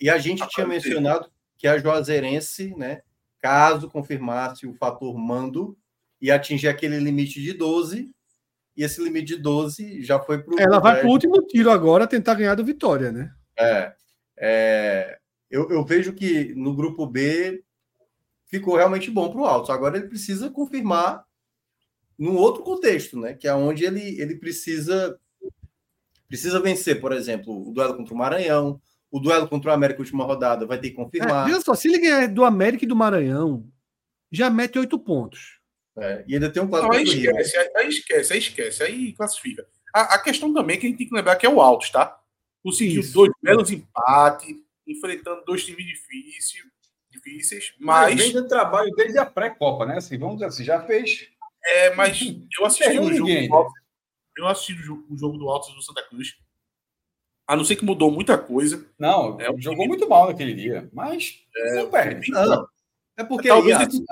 E 0.00 0.10
a 0.10 0.18
gente 0.18 0.46
tinha 0.48 0.64
Aparecer. 0.64 0.88
mencionado 0.88 1.30
que 1.56 1.66
a 1.66 1.78
Juazeirense, 1.78 2.74
né, 2.76 3.00
caso 3.40 3.88
confirmasse 3.88 4.66
o 4.66 4.74
fator 4.74 5.16
mando, 5.16 5.76
ia 6.20 6.34
atingir 6.34 6.68
aquele 6.68 6.98
limite 6.98 7.40
de 7.40 7.52
12, 7.52 8.14
e 8.76 8.82
esse 8.82 9.02
limite 9.02 9.36
de 9.36 9.36
12 9.36 10.02
já 10.02 10.20
foi 10.20 10.42
para 10.42 10.54
o. 10.54 10.60
Ela 10.60 10.78
vai 10.78 11.00
pro 11.00 11.08
último 11.08 11.40
tiro 11.46 11.70
agora 11.70 12.06
tentar 12.06 12.34
ganhar 12.34 12.54
do 12.54 12.64
Vitória, 12.64 13.10
né? 13.10 13.32
É, 13.58 13.94
é, 14.38 15.18
eu, 15.50 15.70
eu 15.70 15.82
vejo 15.84 16.12
que 16.12 16.54
no 16.54 16.74
grupo 16.74 17.06
B 17.06 17.62
ficou 18.46 18.76
realmente 18.76 19.10
bom 19.10 19.30
para 19.30 19.40
o 19.40 19.44
Altos. 19.44 19.70
Agora 19.70 19.96
ele 19.96 20.08
precisa 20.08 20.50
confirmar 20.50 21.24
num 22.18 22.36
outro 22.36 22.62
contexto, 22.62 23.18
né? 23.18 23.34
Que 23.34 23.46
é 23.46 23.54
onde 23.54 23.84
ele, 23.84 24.20
ele 24.20 24.36
precisa 24.36 25.18
precisa 26.28 26.58
vencer, 26.60 27.00
por 27.00 27.12
exemplo, 27.12 27.68
o 27.68 27.72
duelo 27.72 27.96
contra 27.96 28.12
o 28.12 28.16
Maranhão, 28.16 28.80
o 29.10 29.20
duelo 29.20 29.48
contra 29.48 29.70
o 29.70 29.74
América 29.74 30.00
última 30.00 30.24
rodada 30.24 30.66
vai 30.66 30.78
ter 30.78 30.90
que 30.90 31.00
É, 31.00 31.04
confirmar. 31.04 31.46
veja 31.46 31.60
só, 31.60 31.74
se 31.74 31.88
ele 31.88 31.98
ganhar 32.00 32.26
do 32.26 32.44
América 32.44 32.84
e 32.84 32.88
do 32.88 32.96
Maranhão, 32.96 33.64
já 34.30 34.50
mete 34.50 34.78
oito 34.78 34.98
pontos. 34.98 35.60
É, 35.96 36.24
e 36.26 36.34
ainda 36.34 36.50
tem 36.50 36.62
um 36.62 36.66
Não, 36.66 36.72
clássico 36.72 36.94
aí 36.94 37.04
esquece, 37.04 37.56
aí, 37.56 37.70
aí 37.76 37.88
esquece, 37.88 38.32
aí 38.32 38.38
esquece, 38.38 38.82
aí 38.82 39.12
classifica. 39.12 39.66
A, 39.94 40.16
a 40.16 40.18
questão 40.18 40.52
também 40.52 40.76
é 40.76 40.80
que 40.80 40.86
a 40.86 40.90
gente 40.90 40.98
tem 40.98 41.08
que 41.08 41.14
lembrar 41.14 41.36
que 41.36 41.46
é 41.46 41.48
o 41.48 41.60
Altos, 41.60 41.90
tá? 41.90 42.18
Conseguiu 42.62 43.02
dois 43.12 43.32
belos 43.40 43.70
empates, 43.70 44.56
enfrentando 44.86 45.44
dois 45.44 45.64
times 45.64 45.86
difíceis, 45.86 46.64
difíceis 47.16 47.74
Mas 47.78 48.14
mas, 48.14 48.22
vem 48.24 48.32
dando 48.32 48.48
trabalho 48.48 48.90
desde 48.94 49.18
a 49.18 49.26
pré-copa, 49.26 49.84
né? 49.86 49.96
Assim, 49.96 50.18
vamos 50.18 50.36
dizer 50.36 50.46
assim, 50.46 50.64
já 50.64 50.80
fez. 50.84 51.28
é, 51.64 51.94
mas 51.94 52.20
eu 52.58 52.64
assisti 52.66 52.90
o 52.98 53.12
jogo 53.12 53.28
ninguém, 53.28 53.48
do 53.48 53.54
Altos, 53.54 53.72
eu 54.38 54.46
assisti 54.48 54.72
o 54.74 55.16
jogo, 55.16 55.38
do 55.38 55.48
Altos 55.48 55.74
do 55.74 55.82
Santa 55.82 56.02
Cruz. 56.02 56.36
A 57.48 57.54
não 57.56 57.64
ser 57.64 57.76
que 57.76 57.84
mudou 57.84 58.10
muita 58.10 58.36
coisa. 58.36 58.84
Não, 58.98 59.40
É, 59.40 59.48
o 59.50 59.58
jogou 59.60 59.76
time- 59.84 59.88
muito 59.88 60.08
mal 60.08 60.26
naquele 60.28 60.52
dia, 60.54 60.88
mas 60.92 61.44
não 61.76 61.88
perde. 61.90 62.30
Não, 62.32 62.66
é 63.16 63.24
porque 63.24 63.48
Talvez 63.48 63.76
aí, 63.78 63.86
esse- 63.86 64.04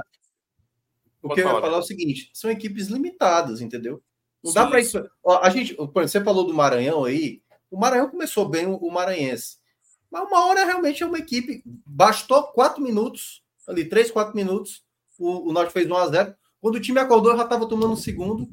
o 1.22 1.28
que 1.34 1.40
eu 1.40 1.46
ia 1.46 1.60
falar. 1.60 1.76
é 1.76 1.78
o 1.78 1.82
seguinte: 1.82 2.30
são 2.32 2.50
equipes 2.50 2.86
limitadas, 2.88 3.60
entendeu? 3.60 4.02
Não 4.42 4.52
Sim, 4.52 4.58
dá 4.58 4.66
para 4.66 4.80
isso. 4.80 5.02
Ó, 5.24 5.38
a 5.42 5.48
gente, 5.50 5.74
você 5.74 6.22
falou 6.22 6.46
do 6.46 6.54
Maranhão 6.54 7.04
aí. 7.04 7.42
O 7.70 7.78
Maranhão 7.78 8.08
começou 8.10 8.48
bem 8.48 8.66
o 8.66 8.90
Maranhense. 8.90 9.56
Mas 10.14 10.28
uma 10.28 10.46
hora 10.46 10.64
realmente 10.64 11.02
é 11.02 11.06
uma 11.06 11.18
equipe. 11.18 11.60
Bastou 11.84 12.44
quatro 12.44 12.80
minutos, 12.80 13.42
ali, 13.66 13.84
três, 13.84 14.12
quatro 14.12 14.36
minutos. 14.36 14.84
O, 15.18 15.50
o 15.50 15.52
Náutico 15.52 15.72
fez 15.72 15.90
1 15.90 15.96
a 15.96 16.06
0 16.06 16.34
Quando 16.60 16.76
o 16.76 16.80
time 16.80 17.00
acordou, 17.00 17.36
já 17.36 17.42
estava 17.42 17.68
tomando 17.68 17.94
um 17.94 17.96
segundo. 17.96 18.48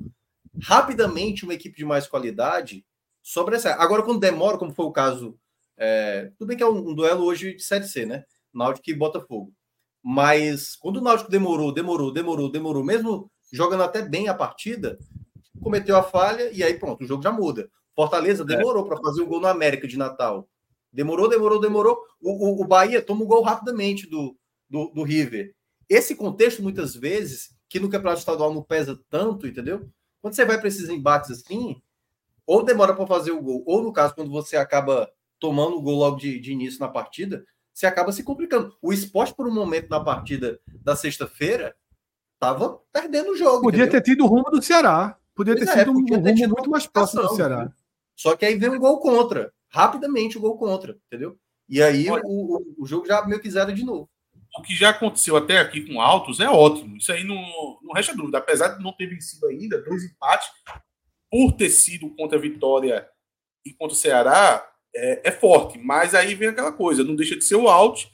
Rapidamente, 0.63 1.43
uma 1.43 1.53
equipe 1.53 1.77
de 1.77 1.85
mais 1.85 2.07
qualidade 2.07 2.83
sobressai. 3.21 3.73
Agora, 3.73 4.01
quando 4.01 4.19
demora, 4.19 4.57
como 4.57 4.73
foi 4.73 4.85
o 4.87 4.91
caso. 4.91 5.37
é, 5.77 6.31
tudo 6.35 6.47
bem 6.47 6.57
que 6.57 6.63
é 6.63 6.67
um, 6.67 6.89
um 6.89 6.95
duelo 6.95 7.23
hoje 7.25 7.53
de 7.53 7.61
Série 7.61 7.87
C, 7.87 8.07
né? 8.07 8.25
Náutico 8.51 8.89
e 8.89 8.95
Botafogo. 8.95 9.53
Mas 10.01 10.75
quando 10.75 10.97
o 10.97 11.01
Náutico 11.01 11.29
demorou, 11.29 11.71
demorou, 11.71 12.11
demorou, 12.11 12.51
demorou, 12.51 12.83
mesmo 12.83 13.31
jogando 13.53 13.83
até 13.83 14.01
bem 14.01 14.29
a 14.29 14.33
partida, 14.33 14.97
cometeu 15.61 15.95
a 15.95 16.01
falha 16.01 16.49
e 16.51 16.63
aí 16.63 16.73
pronto, 16.73 17.03
o 17.03 17.07
jogo 17.07 17.21
já 17.21 17.31
muda. 17.31 17.69
Fortaleza 17.95 18.43
demorou 18.43 18.83
para 18.83 18.97
fazer 18.97 19.21
um 19.21 19.27
gol 19.27 19.39
no 19.39 19.47
América 19.47 19.87
de 19.87 19.95
Natal. 19.95 20.49
Demorou, 20.91 21.29
demorou, 21.29 21.59
demorou. 21.59 21.97
O, 22.21 22.31
o, 22.31 22.61
o 22.61 22.67
Bahia 22.67 23.01
toma 23.01 23.23
um 23.23 23.27
gol 23.27 23.43
rapidamente 23.43 24.07
do, 24.07 24.37
do, 24.69 24.87
do 24.89 25.03
River. 25.03 25.53
Esse 25.87 26.15
contexto, 26.15 26.61
muitas 26.61 26.95
vezes, 26.95 27.55
que 27.69 27.79
no 27.79 27.89
campeonato 27.89 28.19
estadual 28.19 28.53
não 28.53 28.63
pesa 28.63 28.99
tanto, 29.09 29.47
entendeu? 29.47 29.89
Quando 30.21 30.35
você 30.35 30.45
vai 30.45 30.57
para 30.57 30.67
esses 30.67 30.89
embates 30.89 31.31
assim, 31.31 31.81
ou 32.45 32.63
demora 32.63 32.93
para 32.93 33.07
fazer 33.07 33.31
o 33.31 33.41
gol, 33.41 33.63
ou 33.65 33.81
no 33.81 33.93
caso, 33.93 34.13
quando 34.13 34.29
você 34.29 34.57
acaba 34.57 35.09
tomando 35.39 35.77
o 35.77 35.81
gol 35.81 35.97
logo 35.97 36.17
de, 36.17 36.39
de 36.39 36.51
início 36.51 36.79
na 36.79 36.87
partida, 36.87 37.45
você 37.73 37.85
acaba 37.85 38.11
se 38.11 38.23
complicando. 38.23 38.75
O 38.81 38.91
esporte, 38.93 39.33
por 39.33 39.47
um 39.47 39.53
momento 39.53 39.89
na 39.89 39.99
partida 39.99 40.59
da 40.83 40.95
sexta-feira, 40.95 41.75
estava 42.33 42.79
perdendo 42.91 43.31
o 43.31 43.37
jogo. 43.37 43.61
Podia 43.61 43.83
entendeu? 43.83 44.01
ter 44.01 44.11
tido 44.11 44.25
o 44.25 44.27
rumo 44.27 44.49
do 44.51 44.61
Ceará. 44.61 45.17
Podia 45.33 45.55
ter 45.55 45.65
Pois 45.65 45.77
é, 45.77 45.79
sido 45.79 45.91
um 45.91 46.05
podia 46.05 46.21
ter 46.21 46.31
rumo 46.43 46.55
muito 46.55 46.69
mais 46.69 46.85
próximo 46.85 47.23
do 47.23 47.35
Ceará. 47.35 47.71
Só 48.15 48.35
que 48.35 48.45
aí 48.45 48.55
vem 48.55 48.69
um 48.69 48.79
gol 48.79 48.99
contra. 48.99 49.51
Rapidamente 49.71 50.37
o 50.37 50.41
gol 50.41 50.57
contra, 50.57 50.97
entendeu? 51.07 51.37
E 51.69 51.81
aí 51.81 52.09
Olha- 52.09 52.23
o, 52.25 52.57
o, 52.57 52.75
o 52.83 52.85
jogo 52.85 53.05
já 53.05 53.25
meio 53.25 53.41
que 53.41 53.49
zero 53.49 53.73
de 53.73 53.83
novo. 53.83 54.09
O 54.57 54.61
que 54.61 54.75
já 54.75 54.89
aconteceu 54.89 55.37
até 55.37 55.59
aqui 55.59 55.87
com 55.87 56.01
Altos 56.01 56.41
é 56.41 56.49
ótimo. 56.49 56.97
Isso 56.97 57.11
aí 57.11 57.23
não, 57.23 57.37
não 57.81 57.93
resta 57.93 58.13
dúvida. 58.13 58.37
Apesar 58.37 58.69
de 58.69 58.83
não 58.83 58.91
ter 58.91 59.05
vencido 59.07 59.47
ainda, 59.47 59.81
dois 59.81 60.03
empates, 60.03 60.49
por 61.31 61.53
ter 61.53 61.69
sido 61.69 62.13
contra 62.15 62.37
a 62.37 62.41
Vitória 62.41 63.07
e 63.65 63.73
contra 63.73 63.93
o 63.93 63.97
Ceará, 63.97 64.69
é, 64.93 65.29
é 65.29 65.31
forte. 65.31 65.79
Mas 65.79 66.13
aí 66.13 66.35
vem 66.35 66.49
aquela 66.49 66.73
coisa, 66.73 67.01
não 67.01 67.15
deixa 67.15 67.37
de 67.37 67.45
ser 67.45 67.55
o 67.55 67.69
Altos. 67.69 68.09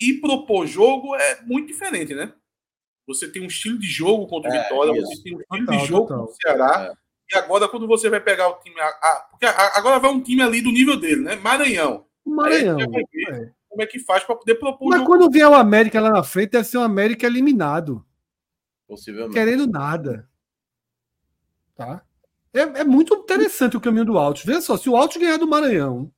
E 0.00 0.14
propor 0.14 0.66
jogo 0.66 1.14
é 1.14 1.42
muito 1.42 1.66
diferente, 1.68 2.14
né? 2.14 2.32
Você 3.06 3.30
tem 3.30 3.42
um 3.42 3.46
estilo 3.46 3.78
de 3.78 3.86
jogo 3.86 4.26
contra 4.26 4.50
o 4.50 4.54
É, 4.54 4.62
Vitória, 4.62 4.92
isso. 4.98 5.06
você 5.08 5.22
tem 5.22 5.36
um 5.36 5.40
estilo 5.40 5.66
Total, 5.66 5.78
de 5.78 5.86
jogo 5.86 6.08
total. 6.08 6.18
contra 6.26 6.32
o 6.32 6.36
Ceará. 6.40 6.98
E 7.32 7.36
agora, 7.38 7.68
quando 7.68 7.86
você 7.86 8.10
vai 8.10 8.20
pegar 8.20 8.48
o 8.48 8.54
time. 8.60 8.78
a- 8.80 8.86
a- 8.86 9.26
porque 9.30 9.46
a- 9.46 9.72
agora 9.78 9.98
vai 9.98 10.10
um 10.10 10.20
time 10.20 10.42
ali 10.42 10.60
do 10.60 10.70
nível 10.70 10.98
dele, 11.00 11.22
né? 11.22 11.36
Maranhão. 11.36 12.04
O 12.24 12.30
Maranhão. 12.34 12.78
É. 12.80 13.50
Como 13.68 13.80
é 13.82 13.86
que 13.86 13.98
faz 14.00 14.22
para 14.22 14.36
poder 14.36 14.56
propor 14.56 14.86
o 14.86 14.88
Mas 14.90 14.98
jogo? 15.00 15.10
quando 15.10 15.30
vier 15.32 15.48
o 15.48 15.54
América 15.54 15.98
lá 16.00 16.10
na 16.10 16.22
frente, 16.22 16.50
deve 16.50 16.64
ser 16.64 16.76
um 16.78 16.82
América 16.82 17.26
eliminado. 17.26 18.04
Possivelmente. 18.86 19.32
Querendo 19.34 19.66
nada. 19.66 20.28
Tá? 21.74 22.02
É, 22.52 22.60
é 22.60 22.84
muito 22.84 23.14
interessante 23.14 23.76
o 23.76 23.80
caminho 23.80 24.04
do 24.04 24.18
Altos. 24.18 24.44
Veja 24.44 24.60
só, 24.60 24.76
se 24.76 24.90
o 24.90 24.96
Altos 24.96 25.16
ganhar 25.16 25.38
do 25.38 25.46
Maranhão, 25.48 26.12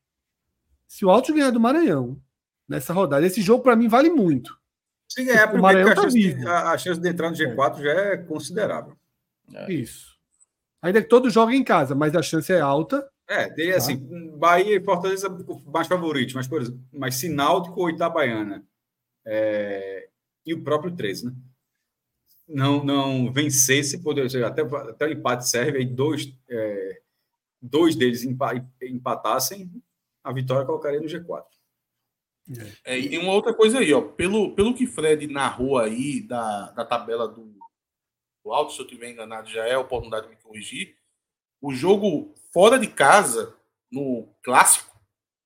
se 0.89 1.05
o 1.05 1.11
Altos 1.11 1.33
ganhar 1.33 1.51
do 1.51 1.61
Maranhão 1.61 2.21
nessa 2.69 2.93
rodada, 2.93 3.25
esse 3.25 3.41
jogo 3.41 3.63
para 3.63 3.77
mim 3.77 3.87
vale 3.87 4.11
muito. 4.11 4.59
Se 5.09 5.23
ganhar 5.23 5.47
O 5.49 5.53
primeiro, 5.53 5.91
a 5.91 5.95
tá 5.95 6.03
chance, 6.03 6.47
a, 6.47 6.71
a 6.73 6.79
chance 6.79 7.01
de 7.01 7.09
entrar 7.09 7.31
no 7.31 7.37
G4 7.37 7.83
já 7.83 7.91
é 7.93 8.17
considerável. 8.17 8.97
É. 9.55 9.73
Isso. 9.73 10.14
Ainda 10.85 11.01
que 11.03 11.09
todos 11.09 11.33
joguem 11.33 11.61
em 11.61 11.65
casa, 11.65 11.95
mas 11.95 12.15
a 12.15 12.21
chance 12.21 12.53
é 12.53 12.61
alta. 12.61 13.09
É, 13.27 13.49
teria 13.49 13.79
assim, 13.79 13.97
Bahia 14.37 14.77
e 14.77 14.85
Fortaleza 14.85 15.35
mais 15.67 15.89
favoritos, 15.89 16.35
mas, 16.35 16.47
por 16.47 16.61
exemplo, 16.61 16.79
mas 16.93 17.15
se 17.15 17.27
Náutico 17.31 17.81
ou 17.81 17.89
Itabaiana 17.89 18.63
é, 19.27 20.09
e 20.45 20.53
o 20.53 20.63
próprio 20.63 20.95
13, 20.95 21.27
né? 21.27 21.33
Não, 22.47 22.85
não 22.85 23.33
vencesse, 23.33 24.03
poderia 24.03 24.29
ser 24.29 24.45
até, 24.45 24.61
até 24.61 25.07
o 25.07 25.13
empate 25.13 25.49
serve, 25.49 25.79
aí 25.79 25.87
dois, 25.87 26.31
é, 26.51 27.01
dois 27.63 27.97
deles 27.97 28.23
empa- 28.23 28.63
empatassem, 28.83 29.73
a 30.23 30.31
vitória 30.35 30.67
colocaria 30.67 31.01
no 31.01 31.07
G4. 31.07 31.45
É, 32.85 33.01
e 33.01 33.17
uma 33.17 33.33
outra 33.33 33.55
coisa 33.55 33.79
aí, 33.79 33.91
ó. 33.95 34.03
Pelo, 34.03 34.55
pelo 34.55 34.75
que 34.75 34.87
Fred 34.87 35.27
narrou 35.27 35.79
aí 35.79 36.21
da, 36.21 36.73
da 36.73 36.85
tabela 36.85 37.27
do 37.27 37.54
Alto, 38.53 38.73
se 38.73 38.81
eu 38.81 38.85
estiver 38.85 39.11
enganado, 39.11 39.49
já 39.49 39.67
é 39.67 39.75
a 39.75 39.81
oportunidade 39.81 40.27
de 40.27 40.31
me 40.35 40.37
corrigir. 40.43 40.95
O 41.61 41.73
jogo 41.73 42.35
fora 42.53 42.79
de 42.79 42.87
casa, 42.89 43.55
no 43.91 44.29
clássico, 44.43 44.95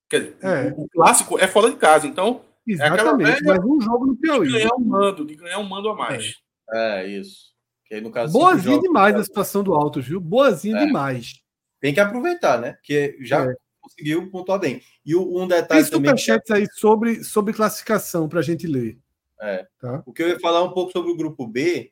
quer 0.09 0.19
dizer, 0.19 0.37
É. 0.41 0.71
o, 0.71 0.83
o 0.83 0.89
clássico 0.89 1.39
é 1.39 1.47
fora 1.47 1.69
de 1.69 1.77
casa, 1.77 2.07
então 2.07 2.41
Exatamente. 2.67 3.41
velha- 3.41 3.41
Mas 3.57 3.65
um 3.65 3.79
jogo 3.81 4.05
no 4.07 4.15
de 4.15 4.21
Piauí. 4.21 4.51
ganhar 4.51 4.75
um 4.75 4.79
mando, 4.85 5.25
de 5.25 5.35
ganhar 5.35 5.59
um 5.59 5.63
mando 5.63 5.89
a 5.89 5.95
mais. 5.95 6.35
É, 6.71 7.07
isso. 7.07 7.49
Que 7.85 7.95
aí, 7.95 8.01
no 8.01 8.11
caso, 8.11 8.33
Boazinha 8.33 8.75
jogos, 8.75 8.83
demais 8.83 9.15
a 9.15 9.23
situação 9.23 9.63
do 9.63 9.73
Altos, 9.73 10.05
viu? 10.07 10.19
Boazinha 10.19 10.77
É. 10.77 10.85
demais. 10.85 11.41
Tem 11.79 11.93
que 11.93 11.99
aproveitar, 11.99 12.59
né? 12.59 12.77
Que 12.83 13.17
já 13.21 13.45
É. 13.49 13.55
conseguiu 13.81 14.29
pontuar 14.29 14.59
bem. 14.59 14.81
E 15.05 15.15
o- 15.15 15.37
um 15.37 15.47
Tem 15.47 15.59
detalhe 15.61 15.89
também. 15.89 16.13
que- 16.13 16.19
superchats 16.21 16.51
aí 16.51 16.67
sobre, 16.73 17.23
sobre 17.23 17.53
classificação 17.53 18.27
para 18.29 18.39
a 18.39 18.43
gente 18.43 18.67
ler. 18.67 18.99
É. 19.41 19.65
Tá? 19.79 20.03
O 20.05 20.11
que 20.13 20.21
eu 20.21 20.27
ia 20.27 20.39
falar 20.39 20.61
um 20.63 20.71
pouco 20.73 20.91
sobre 20.91 21.09
o 21.11 21.15
grupo 21.17 21.47
B, 21.47 21.91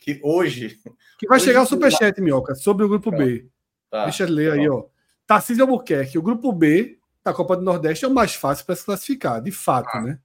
que 0.00 0.18
hoje. 0.22 0.78
Que 1.18 1.28
vai 1.28 1.36
Hoje 1.36 1.44
chegar 1.46 1.62
o 1.62 1.66
superchat, 1.66 2.20
Minhoca, 2.20 2.54
sobre 2.54 2.84
o 2.84 2.88
grupo 2.88 3.10
B. 3.10 3.46
Tá, 3.90 4.04
Deixa 4.04 4.24
eu 4.24 4.28
ler 4.30 4.52
aí, 4.52 4.68
ó. 4.68 4.86
Tarcísio 5.26 5.62
Albuquerque, 5.62 6.18
o 6.18 6.22
grupo 6.22 6.52
B 6.52 6.98
da 7.22 7.34
Copa 7.34 7.56
do 7.56 7.62
Nordeste 7.62 8.04
é 8.04 8.08
o 8.08 8.14
mais 8.14 8.34
fácil 8.34 8.64
para 8.64 8.74
se 8.74 8.84
classificar, 8.84 9.40
de 9.42 9.52
fato, 9.52 9.88
Ah. 9.92 10.00
né? 10.00 10.18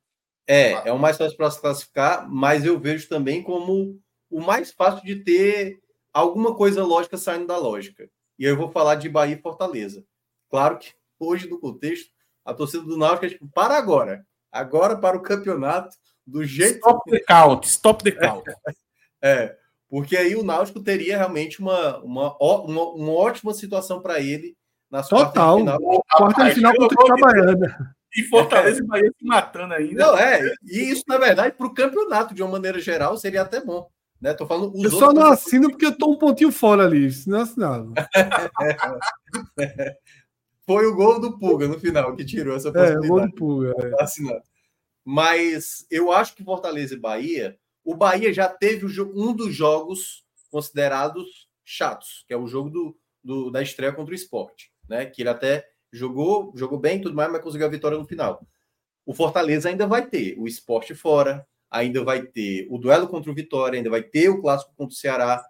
É, 0.48 0.90
é 0.90 0.94
o 0.94 1.00
mais 1.00 1.18
fácil 1.18 1.36
para 1.36 1.52
se 1.52 1.60
classificar, 1.60 2.30
mas 2.30 2.64
eu 2.66 2.80
vejo 2.80 3.10
também 3.10 3.44
como 3.44 4.00
o 4.30 4.40
mais 4.42 4.72
fácil 4.72 5.04
de 5.04 5.16
ter 5.18 5.80
alguma 6.14 6.56
coisa 6.56 6.84
lógica 6.84 7.18
saindo 7.18 7.48
da 7.48 7.58
lógica. 7.58 8.10
E 8.38 8.45
aí 8.45 8.52
eu 8.52 8.58
vou 8.58 8.72
falar 8.72 8.95
de 8.95 9.10
Bahia 9.10 9.36
e 9.36 9.42
Fortaleza. 9.42 10.06
Claro 10.50 10.78
que 10.78 10.94
hoje, 11.20 11.50
no 11.50 11.60
contexto, 11.60 12.10
a 12.45 12.54
torcida 12.54 12.84
do 12.84 12.98
Náutico 12.98 13.26
é 13.26 13.30
tipo, 13.30 13.48
para 13.48 13.76
agora. 13.76 14.26
Agora 14.52 14.95
para 14.95 15.18
o 15.18 15.22
campeonato, 15.22 15.98
do 16.26 16.44
jeito 16.44 16.76
Stop 16.78 17.10
the 17.12 17.20
count, 17.20 17.68
stop 17.68 18.04
the 18.04 18.12
count. 18.12 18.44
É, 19.22 19.58
porque 19.96 20.18
aí 20.18 20.36
o 20.36 20.44
Náutico 20.44 20.82
teria 20.82 21.16
realmente 21.16 21.62
uma, 21.62 22.00
uma, 22.00 22.36
uma, 22.38 22.84
uma 22.90 23.12
ótima 23.14 23.54
situação 23.54 24.02
para 24.02 24.20
ele 24.20 24.54
nas 24.92 25.08
quartas 25.08 25.30
de 25.30 25.34
Total. 25.36 25.58
final. 25.58 25.80
Quarta 26.12 26.44
de 26.44 26.56
final 26.56 26.76
contra 26.76 27.02
o. 27.02 27.06
Itabaiana. 27.18 27.96
E 28.14 28.24
Fortaleza 28.24 28.84
e 28.84 28.86
Bahia 28.86 29.10
se 29.18 29.26
matando 29.26 29.74
ainda. 29.74 30.06
Não, 30.06 30.18
é, 30.18 30.54
e 30.66 30.80
isso, 30.92 31.04
na 31.08 31.18
verdade, 31.18 31.56
para 31.56 31.66
o 31.66 31.74
campeonato, 31.74 32.36
de 32.36 32.44
uma 32.44 32.52
maneira 32.52 32.78
geral, 32.78 33.16
seria 33.16 33.44
até 33.44 33.64
bom. 33.64 33.88
Né? 34.20 34.34
Tô 34.34 34.46
falando 34.46 34.74
os 34.76 34.84
Eu 34.84 34.92
só 34.92 35.14
não 35.14 35.28
assino 35.28 35.70
porque 35.70 35.86
eu 35.86 35.98
tô 35.98 36.12
um 36.12 36.18
pontinho 36.18 36.52
fora 36.52 36.84
ali, 36.84 37.10
senão 37.14 37.38
eu 37.38 37.44
assinava. 37.46 37.94
Foi 40.68 40.86
o 40.88 40.96
gol 40.96 41.22
do 41.22 41.40
Puga 41.40 41.70
no 41.70 41.80
final 41.80 42.14
que 42.18 42.26
tirou 42.26 42.58
essa 42.58 42.68
É, 42.68 42.72
o 42.72 42.74
gol 42.74 42.82
possibilidade. 42.82 43.32
do 43.32 43.36
Pulga. 43.38 43.74
é. 43.80 44.04
assinando. 44.04 44.42
Mas 45.06 45.86
eu 45.90 46.12
acho 46.12 46.36
que 46.36 46.44
Fortaleza 46.44 46.96
e 46.96 47.00
Bahia, 47.00 47.58
o 47.86 47.96
Bahia 47.96 48.34
já 48.34 48.50
teve 48.50 48.86
um 49.16 49.34
dos 49.34 49.54
jogos 49.56 50.26
considerados 50.50 51.48
chatos, 51.64 52.24
que 52.28 52.34
é 52.34 52.38
o 52.38 52.48
jogo 52.48 52.70
do, 52.70 52.98
do- 53.24 53.52
da 53.52 53.62
estreia 53.62 53.94
contra 53.94 54.12
o 54.12 54.16
esporte, 54.16 54.72
né? 54.90 55.06
Que 55.06 55.22
ele 55.22 55.30
até 55.30 55.66
jogou, 55.92 56.52
jogou 56.56 56.80
bem 56.80 57.00
tudo 57.00 57.16
mais, 57.16 57.32
mas 57.32 57.42
conseguiu 57.42 57.68
a 57.68 57.70
vitória 57.70 57.98
no 57.98 58.06
final. 58.06 58.46
O 59.06 59.14
Fortaleza 59.14 59.70
ainda 59.70 59.86
vai 59.88 60.06
ter 60.08 60.36
o 60.38 60.48
esporte 60.48 60.94
fora, 60.96 61.48
ainda 61.70 62.04
vai 62.04 62.24
ter 62.24 62.68
o 62.72 62.78
duelo 62.78 63.08
contra 63.08 63.32
o 63.32 63.36
Vitória, 63.36 63.78
ainda 63.78 63.90
vai 63.90 64.02
ter 64.02 64.30
o 64.30 64.42
clássico 64.42 64.74
contra 64.76 64.94
o 64.94 64.98
Ceará. 64.98 65.46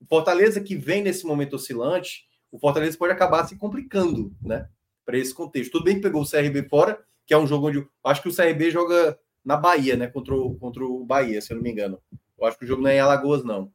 O 0.00 0.06
Fortaleza 0.06 0.60
que 0.60 0.74
vem 0.76 1.02
nesse 1.02 1.26
momento 1.26 1.54
oscilante, 1.56 2.26
o 2.50 2.58
Fortaleza 2.58 2.96
pode 2.96 3.12
acabar 3.12 3.46
se 3.46 3.56
complicando, 3.56 4.34
né? 4.42 4.68
Para 5.04 5.18
esse 5.18 5.34
contexto. 5.34 5.72
Tudo 5.72 5.84
bem 5.84 5.96
que 5.96 6.02
pegou 6.02 6.22
o 6.22 6.28
CRB 6.28 6.66
fora, 6.68 7.02
que 7.26 7.34
é 7.34 7.38
um 7.38 7.46
jogo 7.46 7.68
onde 7.68 7.86
acho 8.04 8.22
que 8.22 8.28
o 8.28 8.34
CRB 8.34 8.70
joga 8.70 9.18
na 9.44 9.56
Bahia, 9.56 9.96
né? 9.96 10.06
Contra 10.06 10.34
o, 10.34 10.54
contra 10.56 10.84
o 10.84 11.04
Bahia, 11.04 11.40
se 11.40 11.52
eu 11.52 11.56
não 11.56 11.62
me 11.62 11.70
engano. 11.70 12.00
Eu 12.38 12.46
acho 12.46 12.58
que 12.58 12.64
o 12.64 12.68
jogo 12.68 12.82
não 12.82 12.90
é 12.90 12.96
em 12.96 13.00
Alagoas, 13.00 13.44
não. 13.44 13.70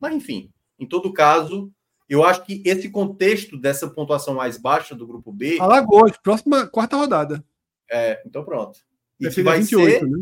Mas 0.00 0.14
enfim, 0.14 0.50
em 0.78 0.86
todo 0.86 1.12
caso, 1.12 1.70
eu 2.08 2.24
acho 2.24 2.44
que 2.44 2.62
esse 2.64 2.88
contexto 2.90 3.56
dessa 3.58 3.88
pontuação 3.88 4.34
mais 4.34 4.56
baixa 4.58 4.94
do 4.94 5.06
grupo 5.06 5.32
B, 5.32 5.58
Alagoas, 5.60 6.16
próxima 6.16 6.66
quarta 6.66 6.96
rodada. 6.96 7.44
é, 7.90 8.22
então 8.26 8.44
pronto. 8.44 8.80
E 9.20 9.24
Vai 9.26 9.34
dia 9.34 9.44
vai 9.44 9.58
28, 9.60 9.98
ser, 9.98 10.06
né? 10.10 10.18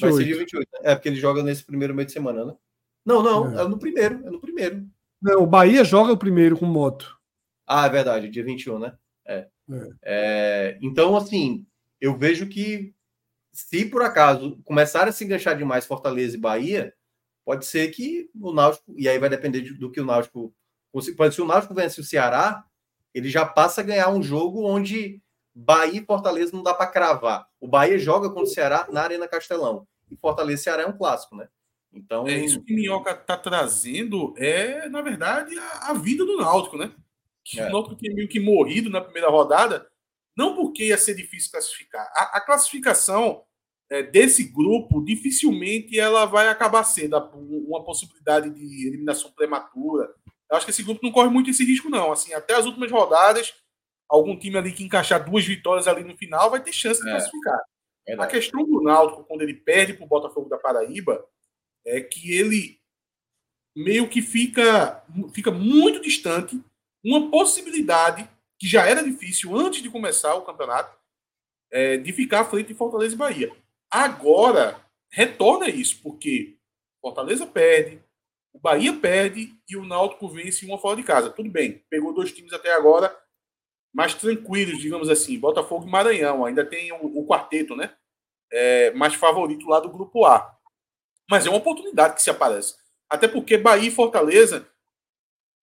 vai 0.00 0.12
ser 0.12 0.24
dia 0.24 0.36
28. 0.36 0.38
28. 0.38 0.68
né? 0.72 0.78
É 0.90 0.94
porque 0.96 1.08
ele 1.08 1.16
joga 1.20 1.42
nesse 1.42 1.64
primeiro 1.64 1.94
meio 1.94 2.06
de 2.06 2.12
semana, 2.12 2.44
né? 2.44 2.54
Não, 3.04 3.22
não, 3.22 3.58
É. 3.58 3.62
é, 3.62 3.68
no 3.68 3.78
primeiro, 3.78 4.26
é 4.26 4.30
no 4.30 4.40
primeiro. 4.40 4.84
Não, 5.20 5.42
o 5.42 5.46
Bahia 5.46 5.84
joga 5.84 6.12
o 6.12 6.16
primeiro 6.18 6.58
com 6.58 6.66
moto. 6.66 7.16
Ah, 7.66 7.86
é 7.86 7.90
verdade, 7.90 8.28
dia 8.28 8.44
21, 8.44 8.78
né? 8.80 8.94
É. 9.24 9.46
É. 9.70 9.88
É, 10.02 10.78
então, 10.82 11.16
assim, 11.16 11.64
eu 12.00 12.16
vejo 12.18 12.48
que 12.48 12.92
se 13.52 13.84
por 13.86 14.02
acaso 14.02 14.58
começar 14.64 15.06
a 15.06 15.12
se 15.12 15.24
enganchar 15.24 15.56
demais 15.56 15.84
Fortaleza 15.86 16.36
e 16.36 16.40
Bahia, 16.40 16.94
pode 17.44 17.66
ser 17.66 17.88
que 17.90 18.30
o 18.40 18.52
Náutico, 18.52 18.94
e 18.96 19.08
aí 19.08 19.18
vai 19.18 19.28
depender 19.28 19.60
de- 19.60 19.74
do 19.74 19.90
que 19.90 20.00
o 20.00 20.04
Náutico. 20.06 20.54
Pode 21.16 21.34
se 21.34 21.40
o 21.42 21.46
Náutico 21.46 21.74
vence 21.74 22.00
o 22.00 22.04
Ceará, 22.04 22.64
ele 23.14 23.28
já 23.28 23.44
passa 23.44 23.80
a 23.80 23.84
ganhar 23.84 24.08
um 24.10 24.22
jogo 24.22 24.64
onde 24.64 25.20
Bahia 25.54 26.00
e 26.00 26.04
Fortaleza 26.04 26.52
não 26.54 26.62
dá 26.62 26.72
para 26.72 26.86
cravar. 26.86 27.46
O 27.60 27.68
Bahia 27.68 27.98
joga 27.98 28.28
contra 28.28 28.44
o 28.44 28.46
Ceará 28.46 28.86
na 28.90 29.02
Arena 29.02 29.28
Castelão. 29.28 29.86
E 30.10 30.16
Fortaleza 30.16 30.60
e 30.60 30.64
Ceará 30.64 30.82
é 30.84 30.86
um 30.86 30.96
clássico, 30.96 31.36
né? 31.36 31.48
Então, 31.92 32.26
É 32.26 32.38
isso 32.38 32.62
que 32.62 32.72
Minhoca 32.74 33.14
tá 33.14 33.36
trazendo 33.36 34.32
é, 34.38 34.88
na 34.88 35.02
verdade, 35.02 35.58
a, 35.58 35.90
a 35.90 35.94
vida 35.94 36.24
do 36.24 36.38
Náutico, 36.38 36.78
né? 36.78 36.90
Que 37.44 37.60
É. 37.60 37.68
O 37.68 37.72
Náutico 37.72 37.96
tinha 37.96 38.14
meio 38.14 38.28
que 38.28 38.40
morrido 38.40 38.88
na 38.88 39.00
primeira 39.00 39.28
rodada, 39.28 39.86
não 40.36 40.54
porque 40.56 40.86
ia 40.86 40.98
ser 40.98 41.14
difícil 41.14 41.50
classificar. 41.50 42.06
A, 42.14 42.38
a 42.38 42.40
classificação 42.40 43.44
é, 43.90 44.02
desse 44.02 44.44
grupo 44.44 45.04
dificilmente 45.04 45.98
ela 45.98 46.24
vai 46.24 46.48
acabar 46.48 46.82
sendo 46.84 47.16
a- 47.16 47.30
uma 47.34 47.84
possibilidade 47.84 48.48
de 48.50 48.86
eliminação 48.86 49.30
prematura. 49.32 50.14
Eu 50.50 50.56
acho 50.56 50.64
que 50.66 50.70
esse 50.70 50.82
grupo 50.82 51.00
não 51.02 51.12
corre 51.12 51.28
muito 51.28 51.50
esse 51.50 51.64
risco, 51.64 51.88
não. 51.90 52.10
Assim, 52.12 52.32
até 52.34 52.54
as 52.54 52.64
últimas 52.66 52.90
rodadas, 52.90 53.54
algum 54.08 54.38
time 54.38 54.56
ali 54.56 54.72
que 54.72 54.84
encaixar 54.84 55.24
duas 55.24 55.44
vitórias 55.44 55.86
ali 55.88 56.04
no 56.04 56.16
final 56.16 56.50
vai 56.50 56.62
ter 56.62 56.72
chance 56.72 57.02
de 57.02 57.08
É. 57.08 57.12
classificar. 57.12 57.60
A 58.18 58.26
questão 58.26 58.64
do 58.64 58.82
Náutico, 58.82 59.24
quando 59.24 59.42
ele 59.42 59.54
perde 59.54 59.94
para 59.94 60.04
o 60.04 60.08
Botafogo 60.08 60.48
da 60.48 60.58
Paraíba, 60.58 61.24
é 61.86 62.00
que 62.00 62.32
ele 62.36 62.80
meio 63.76 64.08
que 64.08 64.20
fica, 64.20 65.04
fica 65.32 65.50
muito 65.50 66.00
distante 66.02 66.60
uma 67.04 67.30
possibilidade 67.30 68.28
que 68.62 68.68
já 68.68 68.86
era 68.86 69.02
difícil 69.02 69.56
antes 69.56 69.82
de 69.82 69.90
começar 69.90 70.36
o 70.36 70.42
campeonato 70.42 70.96
é, 71.68 71.96
de 71.96 72.12
ficar 72.12 72.42
à 72.42 72.44
frente 72.44 72.68
de 72.68 72.74
Fortaleza 72.74 73.12
e 73.12 73.18
Bahia. 73.18 73.52
Agora 73.90 74.80
retorna 75.10 75.68
isso, 75.68 76.00
porque 76.00 76.56
Fortaleza 77.00 77.44
perde, 77.44 78.00
o 78.52 78.60
Bahia 78.60 78.92
perde 78.92 79.52
e 79.68 79.76
o 79.76 79.84
Náutico 79.84 80.28
vence 80.28 80.64
uma 80.64 80.78
fora 80.78 80.94
de 80.94 81.02
casa. 81.02 81.28
Tudo 81.28 81.50
bem, 81.50 81.84
pegou 81.90 82.14
dois 82.14 82.30
times 82.30 82.52
até 82.52 82.72
agora 82.72 83.12
mais 83.92 84.14
tranquilos, 84.14 84.78
digamos 84.78 85.10
assim, 85.10 85.40
Botafogo 85.40 85.88
e 85.88 85.90
Maranhão. 85.90 86.44
Ainda 86.44 86.64
tem 86.64 86.92
o, 86.92 87.18
o 87.18 87.26
quarteto, 87.26 87.74
né? 87.74 87.92
É, 88.52 88.92
mais 88.92 89.14
favorito 89.14 89.66
lá 89.66 89.80
do 89.80 89.90
grupo 89.90 90.24
A. 90.24 90.56
Mas 91.28 91.46
é 91.46 91.50
uma 91.50 91.58
oportunidade 91.58 92.14
que 92.14 92.22
se 92.22 92.30
aparece. 92.30 92.76
Até 93.10 93.26
porque 93.26 93.58
Bahia 93.58 93.88
e 93.88 93.92
Fortaleza 93.92 94.71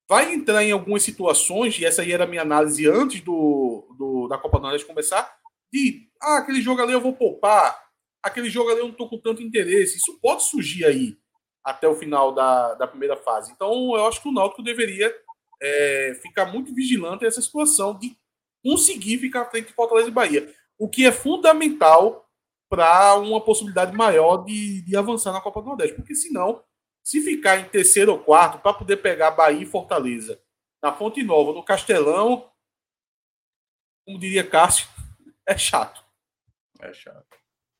vai 0.09 0.33
entrar 0.33 0.63
em 0.63 0.71
algumas 0.71 1.03
situações, 1.03 1.77
e 1.79 1.85
essa 1.85 2.01
aí 2.01 2.11
era 2.11 2.23
a 2.23 2.27
minha 2.27 2.41
análise 2.41 2.87
antes 2.87 3.21
do, 3.21 3.87
do- 3.97 4.27
da 4.27 4.37
Copa 4.37 4.57
do 4.57 4.63
Nordeste 4.63 4.87
começar, 4.87 5.31
de 5.71 6.09
ah, 6.21 6.39
aquele 6.39 6.61
jogo 6.61 6.81
ali 6.81 6.93
eu 6.93 7.01
vou 7.01 7.13
poupar, 7.13 7.79
aquele 8.23 8.49
jogo 8.49 8.71
ali 8.71 8.79
eu 8.79 8.85
não 8.85 8.91
estou 8.91 9.07
com 9.07 9.19
tanto 9.19 9.41
interesse. 9.43 9.97
Isso 9.97 10.19
pode 10.21 10.43
surgir 10.43 10.83
aí 10.83 11.15
até 11.63 11.87
o 11.87 11.95
final 11.95 12.33
da, 12.33 12.73
da 12.73 12.87
primeira 12.87 13.15
fase. 13.15 13.51
Então 13.51 13.71
eu 13.95 14.07
acho 14.07 14.21
que 14.21 14.27
o 14.27 14.31
Náutico 14.31 14.63
deveria 14.63 15.13
é, 15.61 16.17
ficar 16.21 16.45
muito 16.47 16.73
vigilante 16.73 17.23
nessa 17.23 17.41
situação 17.41 17.97
de 17.97 18.17
conseguir 18.63 19.19
ficar 19.19 19.41
à 19.41 19.45
frente 19.45 19.67
de 19.67 19.73
Fortaleza 19.73 20.07
e 20.07 20.11
Bahia. 20.11 20.51
O 20.77 20.89
que 20.89 21.05
é 21.05 21.11
fundamental 21.11 22.25
para 22.69 23.15
uma 23.15 23.41
possibilidade 23.41 23.95
maior 23.95 24.37
de, 24.45 24.81
de 24.81 24.95
avançar 24.95 25.31
na 25.31 25.41
Copa 25.41 25.61
do 25.61 25.67
Nordeste. 25.67 25.95
Porque 25.95 26.15
senão, 26.15 26.61
se 27.09 27.21
ficar 27.21 27.57
em 27.57 27.67
terceiro 27.67 28.11
ou 28.11 28.19
quarto, 28.19 28.61
para 28.61 28.71
poder 28.71 28.97
pegar 28.97 29.31
Bahia 29.31 29.63
e 29.63 29.65
Fortaleza 29.65 30.39
na 30.79 30.93
Fonte 30.93 31.23
Nova, 31.23 31.53
no 31.53 31.65
Castelão, 31.65 32.51
como 34.05 34.19
diria 34.19 34.47
Cássio, 34.47 34.87
é 35.43 35.57
chato. 35.57 36.05
É 36.79 36.93
chato. 36.93 37.25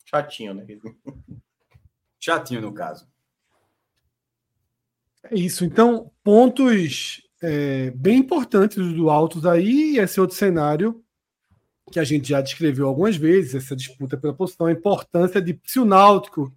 Chatinho, 0.04 0.56
né? 0.56 0.66
Chatinho, 2.20 2.62
no 2.62 2.74
caso. 2.74 3.08
É 5.26 5.36
isso. 5.36 5.64
Então, 5.64 6.12
pontos 6.24 7.22
é, 7.44 7.92
bem 7.92 8.18
importantes 8.18 8.78
do 8.78 9.12
Altos 9.12 9.46
aí, 9.46 9.94
e 9.94 10.00
esse 10.00 10.20
outro 10.20 10.36
cenário 10.36 11.06
que 11.92 12.00
a 12.00 12.04
gente 12.04 12.30
já 12.30 12.42
descreveu 12.42 12.88
algumas 12.88 13.16
vezes, 13.16 13.54
essa 13.54 13.76
disputa 13.76 14.18
pela 14.18 14.34
posição, 14.34 14.66
a 14.66 14.72
importância 14.72 15.40
de 15.40 15.60
se 15.66 15.80
o 15.80 15.86
Náutico 15.86 16.52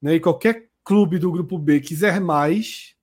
né, 0.00 0.14
e 0.14 0.20
qualquer 0.20 0.71
clube 0.84 1.18
do 1.18 1.30
grupo 1.30 1.58
B 1.58 1.80
quiser 1.80 2.20
mais 2.20 2.94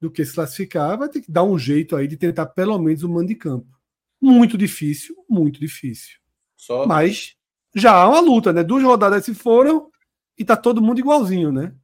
do 0.00 0.10
que 0.10 0.24
se 0.24 0.34
classificar, 0.34 0.96
vai 0.96 1.08
ter 1.08 1.20
que 1.20 1.30
dar 1.30 1.42
um 1.42 1.58
jeito 1.58 1.96
aí 1.96 2.06
de 2.06 2.16
tentar 2.16 2.46
pelo 2.46 2.78
menos 2.78 3.02
o 3.02 3.08
mando 3.08 3.28
de 3.28 3.34
campo. 3.34 3.66
Muito 4.20 4.56
difícil, 4.56 5.16
muito 5.28 5.60
difícil. 5.60 6.18
Só 6.56 6.86
Mas 6.86 7.36
já 7.74 7.92
há 7.92 8.08
uma 8.08 8.20
luta, 8.20 8.52
né? 8.52 8.62
Duas 8.62 8.82
rodadas 8.82 9.24
se 9.24 9.34
foram 9.34 9.90
e 10.36 10.44
tá 10.44 10.56
todo 10.56 10.82
mundo 10.82 11.00
igualzinho, 11.00 11.52
né? 11.52 11.74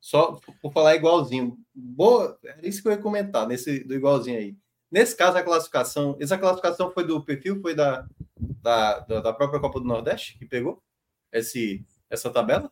Só 0.00 0.38
por 0.60 0.72
falar 0.72 0.96
igualzinho. 0.96 1.56
Boa, 1.74 2.38
era 2.44 2.66
isso 2.66 2.82
que 2.82 2.88
eu 2.88 2.92
ia 2.92 2.98
comentar, 2.98 3.48
nesse 3.48 3.82
do 3.84 3.94
igualzinho 3.94 4.38
aí. 4.38 4.56
Nesse 4.90 5.16
caso, 5.16 5.38
a 5.38 5.42
classificação. 5.42 6.16
Essa 6.20 6.36
classificação 6.36 6.92
foi 6.92 7.06
do 7.06 7.24
perfil, 7.24 7.60
foi 7.60 7.74
da, 7.74 8.06
da, 8.38 9.00
da, 9.00 9.20
da 9.20 9.32
própria 9.32 9.58
Copa 9.58 9.80
do 9.80 9.86
Nordeste 9.86 10.38
que 10.38 10.44
pegou 10.44 10.82
esse, 11.32 11.84
essa 12.10 12.30
tabela? 12.30 12.70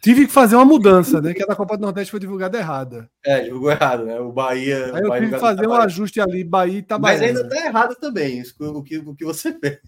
Tive 0.00 0.26
que 0.26 0.32
fazer 0.32 0.56
uma 0.56 0.64
mudança, 0.64 1.20
né? 1.20 1.34
Que 1.34 1.42
a 1.42 1.46
da 1.46 1.54
Copa 1.54 1.76
do 1.76 1.82
Nordeste 1.82 2.10
foi 2.10 2.20
divulgada 2.20 2.56
errada. 2.58 3.10
É, 3.24 3.40
divulgou 3.42 3.70
errado, 3.70 4.04
né? 4.06 4.18
O 4.18 4.32
Bahia. 4.32 4.94
Aí 4.94 5.02
eu 5.02 5.08
Bahia 5.08 5.22
tive 5.24 5.34
que 5.34 5.40
fazer 5.40 5.66
um 5.66 5.74
ajuste 5.74 6.20
ali, 6.20 6.42
Bahia 6.42 6.72
e 6.72 6.74
Mas 6.76 6.84
Itabaiana. 7.20 7.26
ainda 7.26 7.48
tá 7.48 7.66
errado 7.66 7.94
também, 7.96 8.38
isso, 8.38 8.54
o, 8.58 8.82
que, 8.82 8.98
o 8.98 9.14
que 9.14 9.24
você 9.24 9.52
fez. 9.58 9.78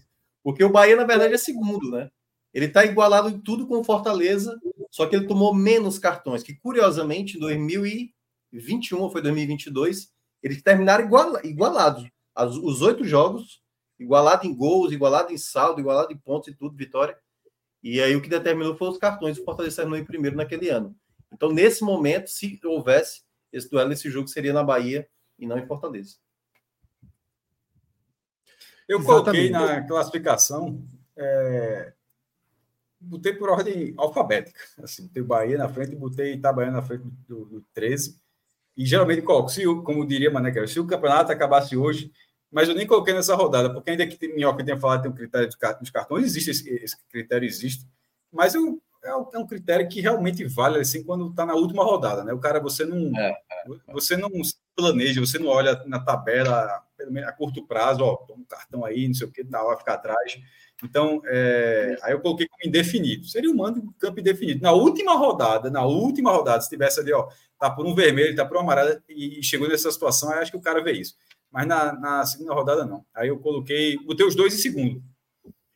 Porque 0.43 0.63
o 0.63 0.69
Bahia, 0.69 0.95
na 0.95 1.03
verdade, 1.05 1.33
é 1.33 1.37
segundo, 1.37 1.89
né? 1.89 2.09
Ele 2.53 2.67
tá 2.67 2.85
igualado 2.85 3.29
em 3.29 3.39
tudo 3.39 3.65
com 3.65 3.79
o 3.79 3.83
Fortaleza, 3.83 4.55
só 4.91 5.07
que 5.07 5.15
ele 5.15 5.25
tomou 5.25 5.53
menos 5.55 5.97
cartões, 5.97 6.43
que 6.43 6.53
curiosamente 6.53 7.37
em 7.37 7.39
2021 7.39 8.99
ou 9.01 9.09
foi 9.09 9.21
2022, 9.23 10.09
eles 10.43 10.61
terminaram 10.61 11.05
igual, 11.05 11.43
igualados. 11.43 12.07
As- 12.35 12.55
os 12.55 12.81
oito 12.83 13.03
jogos, 13.03 13.61
igualado 13.99 14.45
em 14.45 14.55
gols, 14.55 14.91
igualado 14.91 15.33
em 15.33 15.37
saldo, 15.37 15.79
igualado 15.79 16.13
em 16.13 16.17
pontos 16.17 16.49
e 16.49 16.55
tudo, 16.55 16.75
vitória. 16.75 17.17
E 17.83 18.01
aí 18.01 18.15
o 18.15 18.21
que 18.21 18.29
determinou 18.29 18.75
foi 18.77 18.87
os 18.89 18.97
cartões. 18.97 19.37
O 19.37 19.43
Fortaleza 19.43 19.75
terminou 19.75 19.99
em 19.99 20.05
primeiro 20.05 20.37
naquele 20.37 20.69
ano. 20.69 20.95
Então, 21.31 21.51
nesse 21.51 21.83
momento, 21.83 22.29
se 22.29 22.59
houvesse 22.63 23.23
esse 23.51 23.69
duelo, 23.69 23.91
esse 23.91 24.09
jogo 24.09 24.27
seria 24.27 24.53
na 24.53 24.63
Bahia 24.63 25.07
e 25.37 25.45
não 25.45 25.57
em 25.59 25.67
Fortaleza. 25.67 26.15
Eu 28.87 28.99
Exatamente. 28.99 29.23
coloquei 29.23 29.49
na 29.49 29.87
classificação, 29.87 30.85
é, 31.15 31.93
botei 32.99 33.33
por 33.33 33.49
ordem 33.49 33.93
alfabética. 33.97 34.59
Assim, 34.81 35.07
botei 35.07 35.21
o 35.21 35.25
Bahia 35.25 35.57
na 35.57 35.69
frente 35.69 35.95
botei 35.95 36.33
Itabaiana 36.33 36.77
na 36.77 36.81
frente 36.81 37.03
do, 37.27 37.45
do 37.45 37.61
13. 37.73 38.21
E 38.75 38.85
geralmente 38.85 39.21
coloco, 39.21 39.49
se, 39.49 39.67
o- 39.67 39.83
como 39.83 40.05
diria 40.05 40.31
Mané, 40.31 40.51
se 40.67 40.79
o 40.79 40.87
campeonato 40.87 41.31
acabasse 41.31 41.77
hoje, 41.77 42.11
mas 42.53 42.69
eu 42.69 42.75
nem 42.75 42.87
coloquei 42.87 43.13
nessa 43.13 43.35
rodada, 43.35 43.73
porque 43.73 43.89
ainda 43.89 44.05
que 44.05 44.27
Minhoca 44.27 44.63
tenha 44.63 44.79
falado 44.79 44.99
que 44.99 45.03
tem 45.03 45.11
um 45.11 45.15
critério 45.15 45.49
dos 45.79 45.89
cartões, 45.89 46.25
existe 46.25 46.51
esse, 46.51 46.69
esse 46.69 46.97
critério, 47.09 47.45
existe, 47.45 47.85
mas 48.31 48.53
eu, 48.53 48.79
é, 49.03 49.15
um, 49.15 49.27
é 49.33 49.37
um 49.39 49.47
critério 49.47 49.87
que 49.89 49.99
realmente 49.99 50.45
vale 50.45 50.79
assim 50.79 51.03
quando 51.03 51.29
está 51.29 51.45
na 51.45 51.55
última 51.55 51.83
rodada, 51.83 52.23
né? 52.23 52.31
O 52.31 52.39
cara, 52.39 52.59
você 52.59 52.85
não, 52.85 53.11
É, 53.19 53.91
você 53.91 54.15
não 54.15 54.29
planeja, 54.75 55.19
você 55.19 55.37
não 55.39 55.47
olha 55.47 55.83
na 55.85 55.99
tabela 55.99 56.83
a 57.25 57.31
curto 57.33 57.65
prazo, 57.65 58.03
ó, 58.03 58.25
um 58.29 58.45
cartão 58.45 58.85
aí, 58.85 59.07
não 59.07 59.13
sei 59.13 59.27
o 59.27 59.31
que, 59.31 59.43
na 59.43 59.61
hora 59.61 59.77
ficar 59.77 59.95
atrás. 59.95 60.39
Então, 60.83 61.21
é, 61.25 61.97
aí 62.01 62.13
eu 62.13 62.21
coloquei 62.21 62.47
como 62.47 62.65
indefinido. 62.65 63.25
Seria 63.25 63.49
um 63.49 63.55
mando 63.55 63.81
de 63.81 63.93
campo 63.97 64.19
indefinido. 64.19 64.61
Na 64.61 64.71
última 64.71 65.13
rodada, 65.13 65.69
na 65.69 65.85
última 65.85 66.31
rodada, 66.31 66.61
se 66.61 66.69
tivesse 66.69 66.99
ali, 66.99 67.11
ó, 67.13 67.27
tá 67.59 67.69
por 67.69 67.85
um 67.85 67.95
vermelho, 67.95 68.35
tá 68.35 68.45
por 68.45 68.57
uma 68.57 68.63
amarela 68.63 69.01
e 69.09 69.41
chegou 69.43 69.67
nessa 69.67 69.91
situação, 69.91 70.29
aí 70.31 70.39
acho 70.39 70.51
que 70.51 70.57
o 70.57 70.61
cara 70.61 70.83
vê 70.83 70.93
isso. 70.93 71.15
Mas 71.53 71.67
na, 71.67 71.93
na 71.93 72.25
segunda 72.25 72.53
rodada, 72.53 72.83
não. 72.85 73.05
Aí 73.13 73.27
eu 73.29 73.37
coloquei, 73.39 73.97
botei 73.99 74.25
os 74.25 74.33
dois 74.35 74.53
em 74.55 74.57
segundo. 74.57 75.03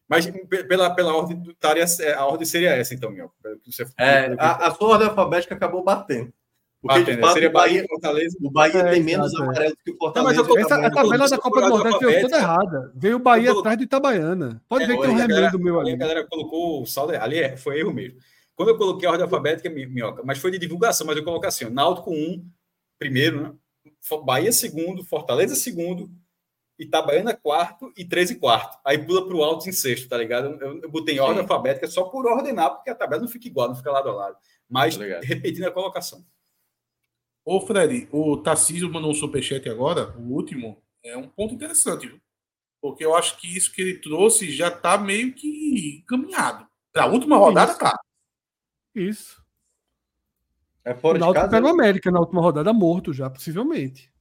Mas 0.09 0.25
pe- 0.25 0.63
pela, 0.63 0.89
pela 0.89 1.13
ordem, 1.15 1.37
do- 1.39 1.51
estaria, 1.51 1.85
a 2.17 2.25
ordem 2.25 2.45
seria 2.45 2.71
essa, 2.71 2.93
então, 2.95 3.11
meu. 3.11 3.29
você- 3.65 3.85
É, 3.99 4.33
a, 4.39 4.67
a 4.67 4.71
sua 4.73 4.87
ordem 4.89 5.07
alfabética 5.07 5.53
acabou 5.53 5.83
batendo. 5.83 6.33
Porque, 6.81 6.99
batendo, 6.99 7.15
de 7.15 7.21
fato, 7.21 7.33
seria 7.33 7.49
o 7.49 7.51
Bahia, 7.51 7.73
Bahia 7.73 7.83
e 7.83 7.87
Fortaleza. 7.87 8.37
o 8.41 8.51
Bahia 8.51 8.79
É, 8.79 8.91
tem 8.91 9.03
menos 9.03 9.33
é. 9.33 9.37
amarelo 9.37 9.75
que 9.83 9.91
o 9.91 9.93
Não, 9.93 9.99
Fortaleza. 9.99 10.29
mas 10.29 10.37
eu 10.37 10.47
tô- 10.55 10.59
Essa, 10.59 10.75
a 10.87 10.91
tabela 10.91 11.27
da 11.29 11.37
Copa 11.37 11.61
do 11.61 11.69
Nordeste 11.69 12.05
veio 12.05 12.21
toda 12.21 12.37
errada. 12.37 12.91
Veio 12.95 13.15
o 13.17 13.19
Bahia 13.19 13.47
colo- 13.49 13.59
atrás 13.59 13.77
do 13.77 13.83
Itabaiana. 13.83 14.61
Pode 14.69 14.83
É, 14.83 14.87
ver 14.87 14.95
que 14.95 15.01
tem 15.01 15.11
um 15.11 15.15
remendo 15.15 15.59
meu 15.59 15.79
ali. 15.79 15.93
A 15.93 15.97
galera 15.97 16.25
colocou 16.27 16.81
o 16.81 16.85
saldo 16.85 17.13
ali, 17.15 17.37
é, 17.39 17.57
foi 17.57 17.79
erro 17.79 17.91
mesmo. 17.93 18.19
Quando 18.55 18.69
eu 18.69 18.77
coloquei 18.77 19.07
a 19.07 19.11
ordem 19.11 19.23
alfabética, 19.25 19.69
mi- 19.69 19.85
minhoca, 19.87 20.21
mas 20.25 20.37
foi 20.39 20.49
de 20.51 20.57
divulgação, 20.57 21.05
mas 21.05 21.17
eu 21.17 21.23
coloquei 21.23 21.49
assim: 21.49 21.65
ó, 21.65 21.69
Náutico 21.69 22.11
1, 22.11 22.43
primeiro, 22.97 23.41
né? 23.41 23.51
Bahia 24.23 24.51
segundo, 24.51 25.03
Fortaleza 25.03 25.55
segundo, 25.55 26.09
Itabaiana 26.79 27.35
quarto 27.35 27.91
e 27.97 28.05
13 28.05 28.35
quarto. 28.35 28.77
Aí 28.85 28.97
pula 28.97 29.25
para 29.25 29.35
o 29.35 29.43
alto 29.43 29.67
em 29.67 29.71
sexto, 29.71 30.07
tá 30.07 30.17
ligado? 30.17 30.61
Eu, 30.61 30.81
eu 30.83 30.89
botei 30.89 31.15
em 31.15 31.19
ordem 31.19 31.37
Sim. 31.37 31.41
alfabética 31.41 31.87
só 31.87 32.03
por 32.03 32.25
ordenar, 32.25 32.75
porque 32.75 32.89
a 32.89 32.95
tabela 32.95 33.21
não 33.21 33.29
fica 33.29 33.47
igual, 33.47 33.67
não 33.67 33.75
fica 33.75 33.91
lado 33.91 34.09
a 34.09 34.13
lado. 34.13 34.37
Mas 34.69 34.95
Tá 34.95 35.03
repetindo 35.23 35.65
a 35.65 35.71
colocação. 35.71 36.23
Ô, 37.43 37.61
Fred, 37.61 38.07
o 38.11 38.37
Tarcísio 38.37 38.91
mandou 38.91 39.09
um 39.09 39.15
superchat 39.15 39.67
agora, 39.69 40.13
o 40.17 40.33
último. 40.33 40.83
É 41.03 41.15
um 41.15 41.27
ponto 41.27 41.53
interessante, 41.53 42.05
viu? 42.05 42.19
Porque 42.81 43.03
eu 43.05 43.15
acho 43.15 43.37
que 43.37 43.55
isso 43.55 43.71
que 43.71 43.81
ele 43.81 43.99
trouxe 43.99 44.51
já 44.51 44.69
tá 44.69 44.97
meio 44.97 45.33
que 45.33 46.03
caminhado. 46.07 46.67
Pra 46.91 47.05
última 47.05 47.37
rodada, 47.37 47.71
Isso. 47.71 47.79
tá. 47.79 47.99
Isso. 48.93 49.46
É 50.87 50.93
O 50.93 50.97
fora 50.97 51.15
de 51.15 51.19
Náutico 51.19 51.41
casa. 51.45 51.51
pega 51.51 51.67
o 51.67 51.69
América 51.69 52.09
na 52.11 52.19
última 52.19 52.41
rodada 52.41 52.71
morto 52.71 53.11
já, 53.11 53.29
possivelmente. 53.29 54.11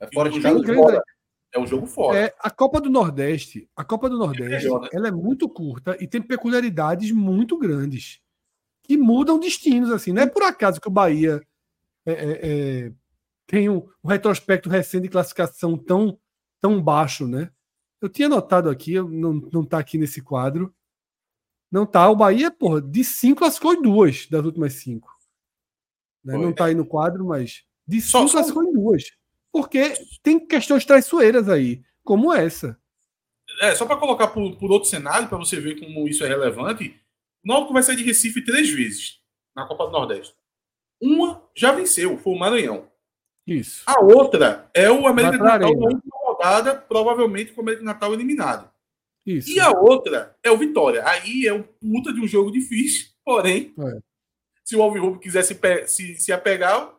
É 0.00 0.08
fora 0.12 0.30
de 0.30 0.40
casa. 0.40 0.60
grande- 0.60 0.80
fora. 0.80 1.02
É 1.52 1.58
um 1.58 1.66
jogo 1.66 1.86
fora. 1.86 2.18
É, 2.18 2.34
a 2.40 2.50
Copa 2.50 2.80
do 2.80 2.90
Nordeste, 2.90 3.68
a 3.76 3.84
Copa 3.84 4.08
do 4.08 4.18
Nordeste, 4.18 4.68
né? 4.68 4.88
ela 4.92 5.08
é 5.08 5.12
muito 5.12 5.48
curta 5.48 5.96
e 6.00 6.06
tem 6.08 6.20
peculiaridades 6.20 7.12
muito 7.12 7.56
grandes 7.58 8.20
que 8.82 8.96
mudam 8.96 9.38
destinos 9.38 9.90
assim. 9.92 10.12
Não 10.12 10.22
é 10.22 10.26
por 10.26 10.42
acaso 10.42 10.80
que 10.80 10.88
o 10.88 10.90
Bahia 10.90 11.40
é, 12.04 12.12
é, 12.12 12.40
é, 12.86 12.92
tem 13.46 13.68
um, 13.68 13.86
um 14.02 14.08
retrospecto 14.08 14.68
recente 14.68 15.02
de 15.04 15.08
classificação 15.10 15.76
tão 15.76 16.18
tão 16.60 16.82
baixo, 16.82 17.28
né? 17.28 17.50
Eu 18.00 18.08
tinha 18.08 18.28
notado 18.28 18.68
aqui, 18.68 18.94
não 19.00 19.34
não 19.52 19.64
tá 19.64 19.78
aqui 19.78 19.96
nesse 19.98 20.20
quadro. 20.22 20.74
Não 21.70 21.86
tá. 21.86 22.08
O 22.10 22.16
Bahia, 22.16 22.50
porra, 22.50 22.80
de 22.82 23.04
cinco 23.04 23.38
classificou 23.40 23.74
em 23.74 23.82
duas 23.82 24.26
das 24.28 24.44
últimas 24.44 24.72
cinco. 24.74 25.13
Né? 26.24 26.36
Não 26.38 26.52
tá 26.52 26.66
aí 26.66 26.74
no 26.74 26.86
quadro, 26.86 27.26
mas 27.26 27.62
de 27.86 28.00
Só- 28.00 28.18
cinco 28.20 28.30
só- 28.30 28.36
classificou 28.38 28.64
em 28.64 28.72
duas. 28.72 29.04
Porque 29.52 29.92
tem 30.22 30.44
questões 30.44 30.84
traiçoeiras 30.84 31.48
aí, 31.48 31.82
como 32.02 32.32
essa. 32.32 32.78
É, 33.60 33.74
só 33.74 33.84
para 33.86 33.96
colocar 33.96 34.28
por, 34.28 34.56
por 34.56 34.70
outro 34.72 34.88
cenário, 34.88 35.28
para 35.28 35.38
você 35.38 35.60
ver 35.60 35.78
como 35.78 36.08
isso 36.08 36.24
é 36.24 36.28
relevante, 36.28 36.98
o 37.44 37.48
Náutico 37.48 37.72
vai 37.72 37.82
sair 37.82 37.96
de 37.96 38.02
Recife 38.02 38.42
três 38.44 38.68
vezes 38.70 39.20
na 39.54 39.66
Copa 39.66 39.86
do 39.86 39.92
Nordeste. 39.92 40.34
Uma 41.00 41.42
já 41.54 41.72
venceu, 41.72 42.16
foi 42.18 42.32
o 42.32 42.38
Maranhão. 42.38 42.88
Isso. 43.46 43.82
A 43.86 44.02
outra 44.02 44.68
é 44.72 44.90
o 44.90 45.06
América 45.06 45.32
de 45.32 45.38
pra 45.38 45.58
Natal 45.58 45.74
na 45.76 45.86
última 45.86 46.16
rodada, 46.22 46.74
provavelmente 46.74 47.52
com 47.52 47.60
o 47.60 47.62
América 47.64 47.80
de 47.82 47.86
Natal 47.86 48.14
eliminado. 48.14 48.70
Isso. 49.26 49.50
E 49.50 49.60
a 49.60 49.70
outra 49.70 50.34
é 50.42 50.50
o 50.50 50.56
Vitória. 50.58 51.06
Aí 51.06 51.46
é 51.46 51.52
um 51.52 51.62
puta 51.62 52.12
de 52.12 52.20
um 52.20 52.26
jogo 52.26 52.50
difícil, 52.50 53.08
porém, 53.24 53.74
É. 53.78 53.98
se 54.64 54.74
o 54.76 54.82
Alvirrubro 54.82 55.20
quiser 55.20 55.42
se, 55.42 55.56
se, 55.86 56.16
se 56.16 56.32
apegar, 56.32 56.92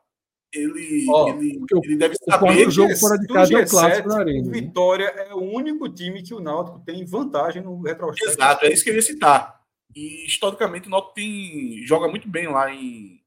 ele, 0.54 1.06
Ó, 1.10 1.28
ele, 1.30 1.60
o- 1.74 1.82
ele 1.84 1.98
deve 1.98 2.16
o 2.16 2.32
saber. 2.32 2.40
quarto 2.46 2.72
jogo 2.72 2.94
que- 2.94 3.00
fora 3.00 3.18
de 3.18 3.28
Do 3.28 3.34
casa 3.34 3.54
é 3.54 3.58
o 3.58 3.60
G7, 3.66 3.70
clássico 3.70 4.10
o 4.10 4.14
arena. 4.14 4.44
né? 4.46 4.52
Vitória 4.52 5.04
é 5.06 5.34
o 5.34 5.42
único 5.42 5.90
time 5.90 6.24
que 6.24 6.34
o 6.34 6.40
Náutico 6.40 6.80
tem 6.86 7.04
vantagem 7.06 7.62
no 7.62 7.82
retrospecto. 7.82 8.32
Exato, 8.32 8.66
é 8.66 8.72
isso 8.72 8.84
que 8.84 8.90
eu 8.92 8.96
ia 8.96 9.02
citar. 9.02 9.62
E 9.94 10.26
historicamente 10.26 10.88
o 10.88 10.92
Náutico 10.92 11.14
tem, 11.16 11.82
joga 11.86 12.08
muito 12.08 12.30
bem 12.30 12.48
lá 12.48 12.72
em, 12.74 13.22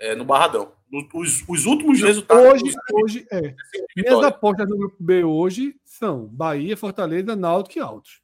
é, 0.00 0.14
no 0.14 0.24
Barradão. 0.24 0.72
Os, 1.14 1.42
os 1.48 1.64
últimos 1.64 2.00
resultados. 2.02 2.44
Hoje, 2.52 2.64
dos- 2.64 2.74
hoje 2.92 3.26
é. 3.32 3.40
Minhas 3.40 3.56
Vitória. 3.96 4.28
apostas 4.28 4.68
no 4.68 4.76
grupo 4.76 4.96
B 5.00 5.24
hoje 5.24 5.74
são 5.84 6.26
Bahia, 6.26 6.76
Fortaleza, 6.76 7.34
Náutico 7.34 7.78
e 7.78 7.80
Altos. 7.80 8.20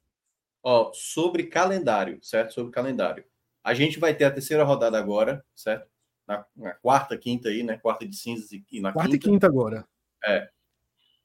Ó, 0.62 0.92
sobre 0.92 1.44
calendário, 1.44 2.18
certo? 2.22 2.52
Sobre 2.52 2.70
calendário. 2.72 3.24
A 3.68 3.74
gente 3.74 3.98
vai 4.00 4.14
ter 4.14 4.24
a 4.24 4.30
terceira 4.30 4.64
rodada 4.64 4.98
agora, 4.98 5.44
certo? 5.54 5.86
Na, 6.26 6.42
na 6.56 6.72
quarta, 6.72 7.18
quinta 7.18 7.50
aí, 7.50 7.62
né? 7.62 7.76
Quarta 7.76 8.08
de 8.08 8.16
cinzas 8.16 8.50
e, 8.50 8.64
e 8.72 8.80
na 8.80 8.92
Quarta 8.92 9.14
e 9.14 9.18
quinta. 9.18 9.30
quinta 9.30 9.46
agora. 9.46 9.86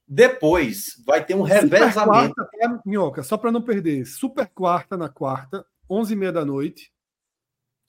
Depois 0.06 1.02
vai 1.06 1.24
ter 1.24 1.34
um 1.34 1.46
Super 1.46 1.62
revezamento. 1.62 2.34
quarta 2.34 2.50
é 2.56 2.66
a 2.66 2.80
minhoca, 2.84 3.22
só 3.22 3.38
para 3.38 3.50
não 3.50 3.62
perder. 3.62 4.04
Super 4.04 4.46
quarta 4.46 4.94
na 4.94 5.08
quarta, 5.08 5.64
11h30 5.90 6.32
da 6.32 6.44
noite. 6.44 6.92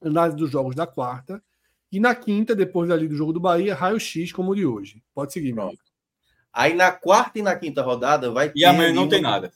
Análise 0.01 0.37
dos 0.37 0.49
jogos 0.49 0.73
da 0.73 0.87
quarta. 0.87 1.43
E 1.91 1.99
na 1.99 2.15
quinta, 2.15 2.55
depois 2.55 2.89
ali 2.89 3.09
do 3.09 3.15
jogo 3.15 3.33
do 3.33 3.41
Bahia, 3.41 3.75
raio-x 3.75 4.31
como 4.31 4.51
o 4.51 4.55
de 4.55 4.65
hoje. 4.65 5.03
Pode 5.13 5.33
seguir, 5.33 5.51
meu. 5.51 5.73
Aí 6.53 6.73
na 6.73 6.93
quarta 6.93 7.39
e 7.39 7.41
na 7.41 7.57
quinta 7.57 7.81
rodada 7.81 8.31
vai 8.31 8.53
E 8.55 8.63
amanhã 8.63 8.93
não 8.93 9.09
tem 9.09 9.21
nada. 9.21 9.51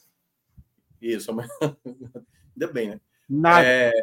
Isso, 1.01 1.31
amanhã. 1.31 1.47
Ainda 2.53 2.73
bem, 2.73 2.89
né? 2.89 3.01
Nada. 3.29 3.65
É, 3.65 3.93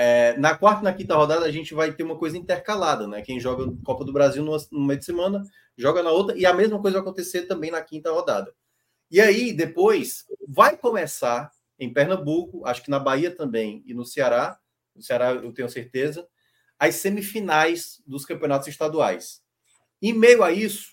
é, 0.00 0.38
na 0.38 0.56
quarta 0.56 0.80
e 0.80 0.84
na 0.84 0.92
quinta 0.92 1.16
rodada 1.16 1.44
a 1.44 1.50
gente 1.50 1.74
vai 1.74 1.92
ter 1.92 2.04
uma 2.04 2.16
coisa 2.16 2.38
intercalada, 2.38 3.08
né? 3.08 3.20
Quem 3.20 3.40
joga 3.40 3.68
Copa 3.84 4.04
do 4.04 4.12
Brasil 4.12 4.44
numa, 4.44 4.56
meio 4.70 5.00
de 5.00 5.04
semana, 5.04 5.42
joga 5.76 6.04
na 6.04 6.12
outra, 6.12 6.38
e 6.38 6.46
a 6.46 6.54
mesma 6.54 6.80
coisa 6.80 6.98
vai 6.98 7.02
acontecer 7.02 7.42
também 7.42 7.72
na 7.72 7.82
quinta 7.82 8.12
rodada. 8.12 8.54
E 9.10 9.20
aí, 9.20 9.52
depois, 9.52 10.24
vai 10.46 10.76
começar 10.76 11.50
em 11.80 11.92
Pernambuco, 11.92 12.64
acho 12.64 12.84
que 12.84 12.90
na 12.90 13.00
Bahia 13.00 13.34
também, 13.34 13.82
e 13.86 13.92
no 13.92 14.04
Ceará, 14.04 14.60
no 14.94 15.02
Ceará 15.02 15.32
eu 15.32 15.52
tenho 15.52 15.68
certeza, 15.68 16.28
as 16.78 16.94
semifinais 16.94 18.00
dos 18.06 18.24
campeonatos 18.24 18.68
estaduais. 18.68 19.42
Em 20.00 20.12
meio 20.12 20.44
a 20.44 20.52
isso, 20.52 20.92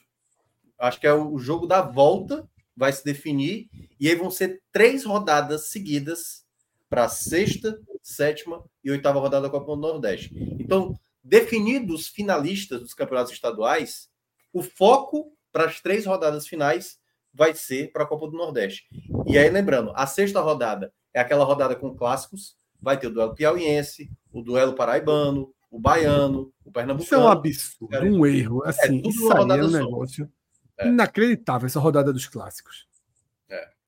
acho 0.80 1.00
que 1.00 1.06
é 1.06 1.14
o 1.14 1.38
jogo 1.38 1.68
da 1.68 1.80
volta, 1.80 2.50
vai 2.76 2.92
se 2.92 3.06
definir, 3.06 3.70
e 4.00 4.10
aí 4.10 4.16
vão 4.16 4.32
ser 4.32 4.64
três 4.72 5.06
rodadas 5.06 5.68
seguidas 5.68 6.45
para 6.90 7.06
a 7.06 7.10
sexta, 7.10 7.80
sétima 8.02 8.64
e 8.84 8.92
oitava 8.92 9.20
rodada 9.20 9.44
da 9.44 9.50
Copa 9.50 9.76
do 9.76 9.82
Nordeste. 9.82 10.34
Então, 10.60 10.98
definidos 11.24 12.02
os 12.02 12.08
finalistas 12.08 12.80
dos 12.82 12.94
campeonatos 12.94 13.32
estaduais, 13.34 14.10
o 14.54 14.62
foco 14.62 15.36
para 15.52 15.66
as 15.66 15.82
três 15.82 16.06
rodadas 16.06 16.48
finais 16.48 17.00
vai 17.34 17.54
ser 17.54 17.92
para 17.92 18.04
a 18.04 18.08
Copa 18.08 18.28
do 18.28 18.38
Nordeste. 18.38 18.88
E 19.26 19.38
aí, 19.38 19.50
lembrando, 19.50 19.92
a 19.96 20.06
sexta 20.08 20.40
rodada 20.40 20.94
é 21.14 21.20
aquela 21.20 21.44
rodada 21.44 21.76
com 21.76 21.96
clássicos, 21.96 22.56
vai 22.82 23.00
ter 23.00 23.08
o 23.08 23.12
duelo 23.12 23.34
piauiense, 23.36 24.10
o 24.32 24.42
duelo 24.42 24.74
paraibano, 24.76 25.54
o 25.72 25.80
baiano, 25.80 26.42
o 26.44 26.46
Isso 26.46 26.56
é 26.66 26.70
um 26.70 26.72
pernambucano. 26.72 27.28
absurdo, 27.28 27.88
Cara, 27.92 28.06
um 28.06 28.26
erro. 28.26 28.64
Assim, 28.64 29.02
tudo 29.02 29.10
isso 29.10 29.24
aí 29.32 29.38
é 29.38 29.40
rodada 29.40 29.66
um 29.66 29.70
só. 29.70 29.78
negócio 29.78 30.32
É. 30.78 30.88
inacreditável, 30.88 31.66
essa 31.66 31.80
rodada 31.80 32.14
dos 32.14 32.28
clássicos. 32.28 32.88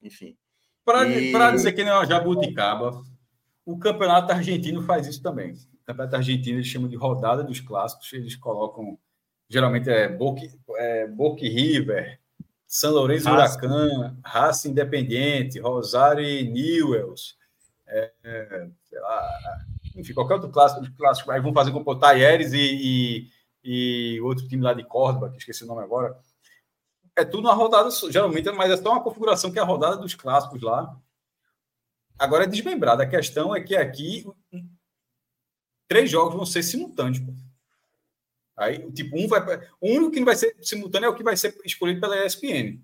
Enfim. 0.02 0.38
Para 0.94 1.50
E- 1.50 1.52
dizer 1.52 1.74
que 1.74 1.84
não 1.84 1.92
é 1.92 1.96
uma 1.96 2.06
jabuticaba, 2.06 3.04
o 3.66 3.78
campeonato 3.78 4.32
argentino 4.32 4.82
faz 4.82 5.06
isso 5.06 5.22
também. 5.22 5.54
campeonato 5.86 6.16
argentino 6.16 6.58
eles 6.58 6.68
chamam 6.68 6.88
de 6.88 6.96
rodada 6.96 7.44
dos 7.44 7.60
clássicos. 7.60 8.12
Eles 8.14 8.36
colocam, 8.36 8.98
geralmente 9.50 9.90
é 9.90 10.08
Boca, 10.08 10.42
é, 10.78 11.08
Boca 11.08 11.46
e 11.46 11.50
River, 11.50 12.20
São 12.66 12.92
Lourenço 12.94 13.30
Racing. 13.30 13.58
Huracan, 13.58 14.18
Racing 14.24 14.70
Independiente, 14.72 15.60
Rosário 15.60 16.24
e 16.24 16.44
Newells. 16.50 17.36
É, 17.86 18.12
é, 18.24 18.68
sei 18.84 19.00
lá, 19.00 19.30
enfim, 19.96 20.14
qualquer 20.14 20.36
outro 20.36 20.50
clássico, 20.50 20.86
clássico 20.98 21.32
aí 21.32 21.40
vão 21.42 21.54
fazer 21.54 21.72
com 21.72 21.80
o 21.86 21.96
Taieres 21.96 22.52
e, 22.54 23.28
e, 23.64 24.16
e 24.16 24.22
outro 24.22 24.48
time 24.48 24.62
lá 24.64 24.74
de 24.74 24.84
Córdoba, 24.84 25.30
que 25.30 25.38
esqueci 25.38 25.64
o 25.64 25.68
nome 25.68 25.82
agora. 25.84 26.18
É 27.18 27.26
tudo 27.26 27.48
uma 27.48 27.54
rodada, 27.56 27.90
geralmente, 28.12 28.48
mas 28.52 28.70
é 28.72 28.78
só 28.78 28.92
uma 28.92 29.04
configuração 29.04 29.52
que 29.52 29.58
é 29.58 29.62
a 29.62 29.66
rodada 29.66 29.98
dos 29.98 30.14
clássicos 30.14 30.62
lá. 30.62 30.96
Agora 32.18 32.44
é 32.44 32.48
desmembrada. 32.48 33.02
A 33.02 33.10
questão 33.10 33.56
é 33.56 33.60
que 33.60 33.76
aqui 33.76 34.24
três 35.88 36.12
jogos 36.12 36.36
vão 36.36 36.46
ser 36.46 36.62
simultâneos. 36.62 37.20
Pô. 37.20 37.34
Aí, 38.56 38.92
tipo, 38.92 39.18
um 39.18 39.28
vai. 39.28 39.42
O 39.82 39.90
único 39.90 40.12
que 40.12 40.20
não 40.20 40.28
vai 40.28 40.36
ser 40.36 40.56
simultâneo 40.62 41.08
é 41.08 41.10
o 41.10 41.16
que 41.16 41.24
vai 41.24 41.36
ser 41.36 41.60
escolhido 41.66 42.00
pela 42.00 42.24
ESPN. 42.24 42.80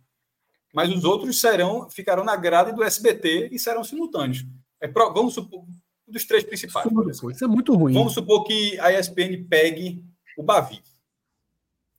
Mas 0.74 0.90
os 0.90 1.04
outros 1.04 1.40
serão, 1.40 1.88
ficarão 1.92 2.24
na 2.24 2.36
grade 2.36 2.72
do 2.72 2.84
SBT 2.84 3.50
e 3.52 3.60
serão 3.60 3.84
simultâneos. 3.84 4.44
É, 4.82 4.88
vamos 4.88 5.36
supor, 5.36 5.64
dos 6.08 6.26
três 6.26 6.44
principais. 6.44 6.88
Isso 7.32 7.46
é 7.46 7.48
muito 7.48 7.76
ruim. 7.76 7.94
Vamos 7.94 8.14
supor 8.14 8.44
que 8.46 8.80
a 8.80 8.92
ESPN 8.92 9.46
pegue 9.48 10.04
o 10.36 10.42
Bavi. 10.42 10.82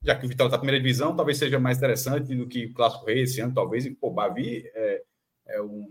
Já 0.05 0.15
que 0.15 0.27
o 0.27 0.29
Vital 0.29 0.47
está 0.49 0.57
na 0.57 0.61
primeira 0.61 0.81
divisão, 0.83 1.17
talvez 1.17 1.39
seja 1.39 1.59
mais 1.59 1.79
interessante 1.79 2.35
do 2.35 2.47
que 2.47 2.67
o 2.67 2.75
Clássico 2.75 3.07
Rei 3.07 3.23
esse 3.23 3.41
ano, 3.41 3.55
talvez. 3.55 3.87
E, 3.87 3.91
pô, 3.91 4.11
Bavi 4.11 4.65
é, 4.75 5.03
é 5.49 5.63
um, 5.63 5.91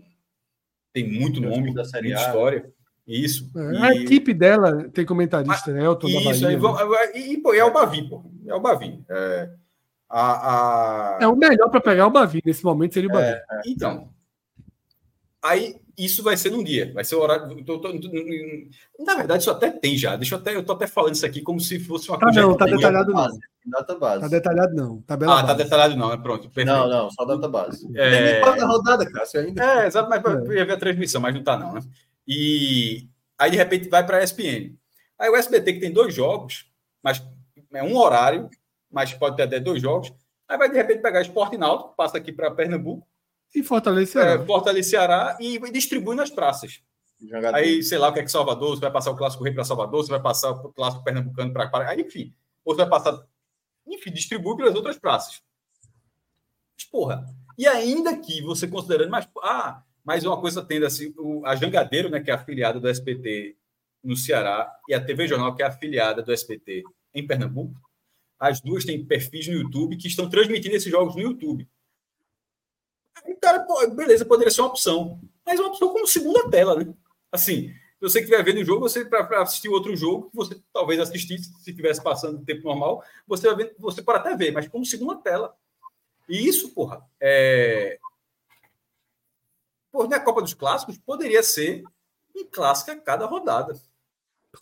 tem 0.92 1.10
muito 1.10 1.42
É 1.44 1.48
nome, 1.48 1.74
da 1.74 1.84
Série 1.84 2.08
muita 2.08 2.22
A. 2.22 2.26
história. 2.26 2.72
Isso. 3.06 3.50
É, 3.56 3.72
E- 3.72 3.76
A 3.78 3.94
equipe 3.96 4.32
dela 4.32 4.88
tem 4.90 5.04
comentarista, 5.04 5.72
né? 5.72 5.84
Elton 5.84 6.06
da 6.06 6.12
Isso, 6.14 6.24
Bahia. 6.24 6.48
aí 6.48 6.54
né? 6.54 6.60
vão- 6.60 6.76
e, 7.14 7.32
e, 7.34 7.38
pô, 7.42 7.52
é 7.52 7.64
o 7.64 7.72
Bavi, 7.72 8.08
pô. 8.08 8.24
É 8.46 8.54
o 8.54 8.60
Bavi. 8.60 9.04
É, 9.10 9.50
a, 10.08 11.16
a- 11.16 11.18
É 11.20 11.26
o 11.26 11.34
melhor 11.36 11.68
para 11.68 11.80
pegar 11.80 12.06
o 12.06 12.10
Bavi. 12.10 12.40
Nesse 12.44 12.64
momento 12.64 12.94
seria 12.94 13.10
o 13.10 13.12
Bavi. 13.12 13.36
Então, 13.66 14.08
aí 15.42 15.76
isso 15.96 16.22
vai 16.22 16.36
ser 16.36 16.50
num 16.50 16.62
dia, 16.64 16.92
vai 16.92 17.04
ser 17.04 17.14
o 17.16 17.20
horário. 17.20 17.64
tô- 17.64 17.78
tô- 17.78 17.98
tô- 18.00 18.10
na 19.04 19.14
verdade, 19.14 19.42
isso 19.42 19.50
até 19.50 19.70
tem 19.70 19.96
já. 19.96 20.16
Deixa 20.16 20.34
eu 20.34 20.38
até, 20.38 20.54
eu 20.54 20.64
tô 20.64 20.72
até 20.72 20.86
falando 20.86 21.14
isso 21.14 21.26
aqui 21.26 21.40
como 21.42 21.60
se 21.60 21.78
fosse 21.80 22.08
uma 22.08 22.18
Tá 22.18 22.26
coisa. 22.26 22.40
não, 22.42 22.56
tá 22.56 22.64
detalhado 22.66 23.08
não. 23.12 23.14
Base, 23.24 23.38
Data 23.66 23.94
base. 23.98 24.20
Tá 24.22 24.28
detalhado 24.28 24.74
não. 24.74 25.00
Tabela 25.02 25.32
Ah, 25.34 25.40
tá 25.42 25.46
base. 25.54 25.64
detalhado 25.64 25.96
não, 25.96 26.12
é 26.12 26.16
pronto. 26.16 26.50
Perfeito. 26.50 26.66
Não, 26.66 26.88
não, 26.88 27.10
só 27.10 27.24
data 27.24 27.48
base. 27.48 27.86
É. 27.96 28.40
Tem 28.42 28.52
nem 28.54 28.64
rodada, 28.64 29.10
Cássio, 29.10 29.40
ainda. 29.40 29.64
É, 29.82 29.86
exato, 29.86 30.08
mas 30.10 30.22
É. 30.24 30.54
ia 30.54 30.64
ver 30.66 30.72
a 30.72 30.76
transmissão, 30.76 31.20
mas 31.20 31.34
não 31.34 31.42
tá 31.42 31.56
não, 31.56 31.72
né? 31.74 31.80
E 32.26 33.08
aí, 33.38 33.50
de 33.50 33.56
repente, 33.56 33.88
vai 33.88 34.04
para 34.04 34.18
a 34.18 34.22
ESPN. 34.22 34.74
Aí 35.18 35.30
o 35.30 35.36
SBT, 35.36 35.72
que 35.74 35.80
tem 35.80 35.92
dois 35.92 36.14
jogos, 36.14 36.66
mas 37.02 37.22
é 37.72 37.82
um 37.82 37.96
horário, 37.96 38.48
mas 38.90 39.12
pode 39.14 39.36
ter 39.36 39.42
até 39.44 39.60
dois 39.60 39.80
jogos. 39.80 40.12
Aí 40.48 40.58
vai, 40.58 40.68
de 40.68 40.76
repente, 40.76 41.00
pegar 41.00 41.22
Esporte 41.22 41.56
Náutico, 41.56 41.94
passa 41.96 42.18
aqui 42.18 42.30
para 42.32 42.50
Pernambuco, 42.50 43.06
E 43.54 43.62
Fortaleza. 43.62 44.20
é, 44.20 44.44
Fortaleza 44.44 44.90
Ceará 44.90 45.36
e 45.40 45.58
distribui 45.70 46.16
nas 46.16 46.30
praças. 46.30 46.82
Jogador. 47.20 47.56
Aí, 47.56 47.82
sei 47.82 47.98
lá 47.98 48.08
o 48.08 48.12
que 48.12 48.20
é 48.20 48.22
que 48.22 48.30
Salvador, 48.30 48.76
você 48.76 48.80
vai 48.80 48.90
passar 48.90 49.10
o 49.10 49.16
Clássico 49.16 49.44
Rei 49.44 49.52
para 49.52 49.64
Salvador, 49.64 50.04
você 50.04 50.10
vai 50.10 50.20
passar 50.20 50.50
o 50.50 50.72
Clássico 50.72 51.04
Pernambucano 51.04 51.52
para 51.52 51.68
Pará, 51.68 51.90
aí, 51.90 52.00
enfim. 52.00 52.34
Ou 52.64 52.74
você 52.74 52.82
vai 52.82 52.90
passar. 52.90 53.26
Enfim, 53.86 54.10
distribui 54.10 54.56
pelas 54.56 54.74
outras 54.74 54.98
praças. 54.98 55.42
Mas, 56.76 56.84
porra. 56.86 57.24
E 57.56 57.66
ainda 57.66 58.16
que 58.16 58.42
você 58.42 58.66
considerando, 58.66 59.10
mas, 59.10 59.28
ah, 59.42 59.82
mais 60.04 60.24
uma 60.24 60.40
coisa 60.40 60.62
tendo 60.62 60.86
assim, 60.86 61.14
o, 61.16 61.46
a 61.46 61.54
Jangadeiro, 61.54 62.10
né, 62.10 62.20
que 62.20 62.30
é 62.30 62.34
afiliada 62.34 62.80
do 62.80 62.90
SPT 62.90 63.56
no 64.02 64.16
Ceará, 64.16 64.70
e 64.88 64.94
a 64.94 65.02
TV 65.02 65.26
Jornal, 65.26 65.54
que 65.54 65.62
é 65.62 65.66
afiliada 65.66 66.22
do 66.22 66.32
SPT 66.32 66.82
em 67.14 67.26
Pernambuco, 67.26 67.80
as 68.38 68.60
duas 68.60 68.84
têm 68.84 69.04
perfis 69.04 69.46
no 69.46 69.54
YouTube 69.54 69.96
que 69.96 70.08
estão 70.08 70.28
transmitindo 70.28 70.74
esses 70.74 70.90
jogos 70.90 71.14
no 71.14 71.22
YouTube. 71.22 71.68
Pô, 73.66 73.86
beleza, 73.90 74.24
poderia 74.24 74.50
ser 74.50 74.60
uma 74.62 74.68
opção. 74.68 75.20
Mas 75.46 75.58
é 75.58 75.62
uma 75.62 75.70
opção 75.70 75.88
como 75.90 76.06
segunda 76.06 76.48
tela, 76.50 76.76
né? 76.76 76.92
Assim, 77.30 77.68
se 77.68 78.00
você 78.00 78.20
estiver 78.20 78.42
vendo 78.44 78.60
o 78.60 78.64
jogo, 78.64 78.80
você 78.88 79.04
para 79.04 79.42
assistir 79.42 79.68
outro 79.68 79.94
jogo, 79.96 80.30
que 80.30 80.36
você 80.36 80.60
talvez 80.72 81.00
assistisse, 81.00 81.52
se 81.60 81.70
estivesse 81.70 82.02
passando 82.02 82.38
no 82.38 82.44
tempo 82.44 82.64
normal, 82.64 83.02
você, 83.26 83.46
vai 83.46 83.56
ver, 83.56 83.74
você 83.78 84.02
pode 84.02 84.18
até 84.20 84.36
ver, 84.36 84.52
mas 84.52 84.68
como 84.68 84.84
segunda 84.84 85.16
tela. 85.16 85.54
E 86.28 86.46
isso, 86.48 86.70
porra, 86.70 87.04
é. 87.20 87.98
Porra, 89.92 90.08
na 90.08 90.20
Copa 90.20 90.42
dos 90.42 90.54
Clássicos 90.54 90.98
poderia 90.98 91.42
ser 91.42 91.84
um 92.34 92.44
clássico 92.50 92.90
a 92.90 92.96
cada 92.96 93.26
rodada. 93.26 93.78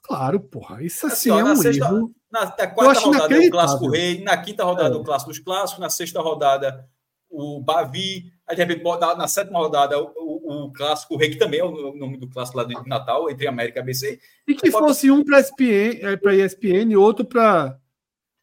Claro, 0.02 0.40
porra. 0.40 0.82
Isso 0.82 1.06
Assim, 1.06 1.30
assim 1.30 1.40
é 1.40 1.42
na 1.42 1.52
um 1.52 1.56
sexta- 1.56 1.84
erro. 1.86 2.14
Na, 2.30 2.44
na 2.46 2.66
quarta 2.66 3.00
rodada 3.00 3.34
é 3.36 3.46
o. 3.46 3.50
Clássico 3.50 3.90
Rei, 3.90 4.22
na 4.22 4.36
quinta 4.42 4.64
rodada 4.64 4.94
É. 4.94 4.98
o 4.98 5.04
Clássico 5.04 5.30
dos 5.30 5.38
Clássicos, 5.38 5.80
na 5.80 5.90
sexta 5.90 6.20
rodada 6.20 6.88
o 7.30 7.60
Bavi, 7.62 8.30
aí 8.52 8.56
de 8.56 8.62
repente 8.64 8.84
na, 9.00 9.16
na 9.16 9.28
sétima 9.28 9.58
rodada 9.58 9.98
o, 9.98 10.12
o, 10.16 10.64
o 10.66 10.72
Clássico 10.72 11.16
Rei, 11.16 11.30
que 11.30 11.36
também 11.38 11.60
é 11.60 11.64
o 11.64 11.94
nome 11.94 12.16
do 12.18 12.28
clássico 12.28 12.58
lá 12.58 12.64
de 12.64 12.74
Natal, 12.88 13.28
entre 13.30 13.46
América 13.46 13.78
e 13.78 13.82
ABC. 13.82 14.20
E 14.46 14.54
que 14.54 14.70
Pode- 14.70 14.86
fosse 14.86 15.10
um 15.10 15.24
para 15.24 15.40
ESPN, 15.40 16.16
para 16.20 16.34
ESPN 16.34 16.92
e 16.92 16.96
outro 16.96 17.24
para 17.24 17.78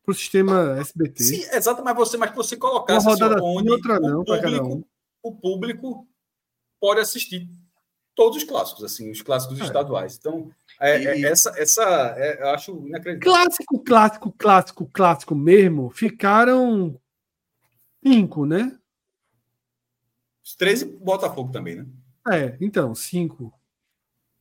o 0.08 0.14
sistema 0.14 0.78
SBT. 0.80 1.24
Sim, 1.24 1.44
exato, 1.54 1.84
mas 1.84 1.96
você, 1.96 2.18
mas 2.18 2.32
que 2.32 2.36
você 2.36 2.56
Uma 2.56 2.62
colocasse 2.62 3.08
assim, 3.08 3.22
rodada 3.24 3.44
onde 3.44 3.70
outra 3.72 4.00
não, 4.00 4.22
o, 4.22 4.26
para 4.26 4.42
cada 4.42 4.58
público, 4.58 4.76
um. 4.76 4.84
o 5.30 5.36
público 5.36 6.08
pode 6.82 7.00
assistir 7.02 7.48
todos 8.16 8.38
os 8.38 8.44
clássicos, 8.44 8.84
assim, 8.84 9.12
os 9.12 9.22
clássicos 9.22 9.60
É. 9.62 9.64
estaduais. 9.64 10.18
Então, 10.18 10.50
é, 10.82 11.04
é- 11.06 11.20
E- 11.20 11.26
essa, 11.26 11.54
essa 11.58 11.84
é, 12.18 12.42
eu 12.42 12.50
acho 12.50 12.72
inacreditável. 12.88 13.20
Clássico, 13.44 13.80
clássico, 13.84 14.32
clássico, 14.38 14.90
clássico 14.92 15.36
mesmo, 15.36 15.90
ficaram 15.92 17.00
cinco, 18.06 18.46
né? 18.46 18.79
Os 20.50 20.56
13 20.56 20.98
Botafogo 21.00 21.52
também, 21.52 21.76
né? 21.76 21.86
É, 22.28 22.58
então, 22.60 22.96
cinco. 22.96 23.54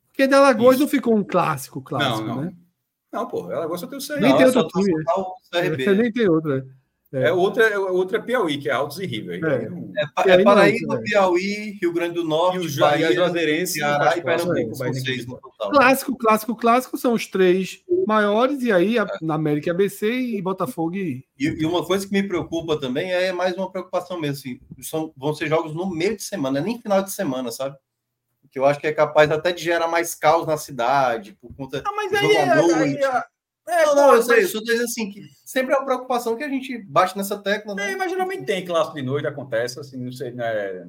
Porque 0.07 0.27
de 0.27 0.33
Alagoas 0.33 0.77
Isso. 0.77 0.85
não 0.85 0.89
ficou 0.89 1.15
um 1.15 1.23
clássico, 1.23 1.83
clássico, 1.83 2.27
não, 2.27 2.37
não. 2.37 2.43
né? 2.45 2.53
Não, 3.13 3.29
pô, 3.29 3.43
gosta 3.43 3.87
de 3.87 3.91
ter 3.91 3.97
o 3.99 4.17
CR. 4.17 4.21
Nem 4.23 4.31
Não, 4.31 4.39
tem 4.39 4.47
é 4.47 4.51
só 4.53 4.61
outro 4.61 4.81
time, 4.81 5.05
só 5.05 5.35
CRB. 5.53 5.95
Nem 5.95 6.11
tem 6.11 6.29
outra. 6.31 6.67
É, 7.11 7.33
outra, 7.33 7.65
é 7.65 7.79
outra 7.79 8.19
é 8.19 8.21
Piauí, 8.21 8.59
que 8.59 8.69
é 8.69 8.73
Altos 8.73 8.99
e 8.99 9.07
River. 9.07 9.43
É. 9.43 9.49
Aí 9.49 9.65
É, 9.65 10.29
E 10.29 10.31
aí 10.31 10.41
é 10.41 10.45
Paraíba, 10.45 10.97
é. 10.97 11.03
Piauí, 11.03 11.79
Rio 11.81 11.93
Grande 11.93 12.15
do 12.15 12.21
E 12.21 12.29
Norte, 12.29 12.59
o 12.59 12.81
Bahia, 12.81 13.07
Bahia, 13.07 13.13
Juazeirense, 13.15 13.73
Ceará 13.75 14.17
e 14.17 14.23
Pernambuco. 14.23 14.79
Bahia, 14.79 14.95
São 14.95 15.05
seis 15.05 15.27
no 15.27 15.39
total. 15.39 15.71
Clássico, 15.71 16.17
clássico, 16.19 16.57
clássico 16.57 16.99
são 16.99 17.15
os 17.15 17.27
três 17.27 17.83
maiores, 18.07 18.63
e 18.63 18.71
aí 18.71 18.99
a, 18.99 19.07
na 19.23 19.35
América 19.35 19.71
ABC 19.71 20.11
e 20.11 20.43
Botafogo 20.43 20.97
e. 20.97 21.25
E, 21.39 21.47
e 21.47 21.65
uma 21.65 21.85
coisa 21.85 22.07
que 22.07 22.13
me 22.13 22.23
preocupa 22.23 22.79
também 22.79 23.11
é 23.11 23.33
mais 23.33 23.57
uma 23.57 23.71
preocupação 23.71 24.21
mesmo. 24.21 24.37
Assim, 24.37 24.61
são, 24.83 25.13
vão 25.17 25.33
ser 25.33 25.49
jogos 25.49 25.75
no 25.75 25.89
meio 25.89 26.15
de 26.15 26.23
semana, 26.23 26.61
nem 26.61 26.79
final 26.79 27.03
de 27.03 27.11
semana, 27.11 27.51
sabe? 27.51 27.75
Que 28.51 28.59
eu 28.59 28.67
acho 28.67 28.81
que 28.81 28.87
é 28.87 28.93
capaz 28.93 29.31
até 29.31 29.51
de 29.51 29.63
gerar 29.63 29.89
mais 29.89 30.15
caos 30.15 30.47
na 30.47 30.59
cidade, 30.59 31.37
por 31.41 31.55
conta. 31.55 31.83
Ah, 31.87 31.93
mas 31.95 32.11
Jogo 32.11 32.27
aí, 32.27 32.37
à 32.37 32.43
é, 32.43 32.55
noite. 32.55 33.05
aí 33.05 33.23
é- 33.69 33.83
é, 33.83 33.87
não, 33.87 33.95
não, 33.95 34.15
eu 34.17 34.23
sei, 34.23 34.39
eu 34.39 34.43
mas- 34.43 34.51
só 34.53 34.59
tô 34.59 34.65
dizendo 34.65 34.85
assim, 34.85 35.11
que 35.11 35.23
sempre 35.45 35.75
é 35.75 35.77
uma 35.77 35.85
preocupação 35.85 36.37
que 36.37 36.45
a 36.45 36.49
gente 36.49 36.79
bate 36.85 37.17
nessa 37.17 37.39
tecla, 37.39 37.75
né? 37.75 37.93
É, 37.93 37.97
mas 37.97 38.11
geralmente 38.11 38.45
tem 38.45 38.65
clássico 38.65 38.97
de 38.97 39.03
noite, 39.03 39.27
acontece, 39.27 39.79
assim, 39.79 39.97
não 39.99 40.13
sei, 40.13 40.31
né? 40.33 40.89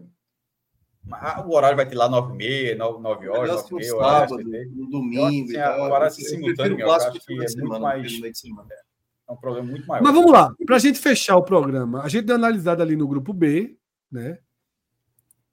Mas 1.04 1.46
O 1.46 1.52
horário 1.56 1.76
vai 1.78 1.88
ter 1.88 1.96
lá 1.96 2.08
9h30, 2.10 2.78
9 3.00 3.28
horas, 3.30 3.50
Melhor 3.50 3.64
que 3.66 3.72
9 3.72 3.86
um 3.94 3.96
h 3.96 3.96
horário 3.96 4.30
sábado, 4.30 4.50
um 4.50 4.84
Eu 4.84 4.90
domingo 4.90 5.50
e 5.50 5.54
que, 5.54 5.54
tal. 5.54 5.80
o 5.80 5.84
horário 5.84 6.06
Eu 6.08 6.12
simultâneo, 6.12 6.80
eu 6.80 6.92
acho 6.92 7.08
no 7.08 7.20
que 7.20 7.36
de 7.36 7.44
é 7.44 7.48
semana, 7.48 7.70
muito 7.70 7.82
mais- 7.82 8.20
no 8.20 8.36
semana. 8.36 8.70
É 9.28 9.32
um 9.32 9.36
problema 9.38 9.68
muito 9.70 9.88
maior. 9.88 10.04
Mas 10.04 10.14
vamos 10.14 10.32
lá, 10.32 10.54
para 10.66 10.76
a 10.76 10.80
gente 10.80 11.00
fechar 11.00 11.38
o 11.38 11.44
programa, 11.44 12.02
a 12.04 12.10
gente 12.10 12.26
deu 12.26 12.36
uma 12.36 12.48
analisada 12.48 12.84
ali 12.84 12.96
no 12.96 13.08
grupo 13.08 13.32
B, 13.34 13.78
né? 14.12 14.40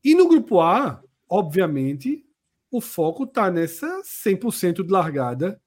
E 0.02 0.14
no 0.14 0.28
grupo 0.28 0.60
A, 0.60 1.02
obviamente, 1.28 2.24
o 2.70 2.80
foco 2.80 3.24
está 3.24 3.50
nessa 3.50 4.02
100% 4.05 4.82
de 4.84 4.90
largada 4.92 5.60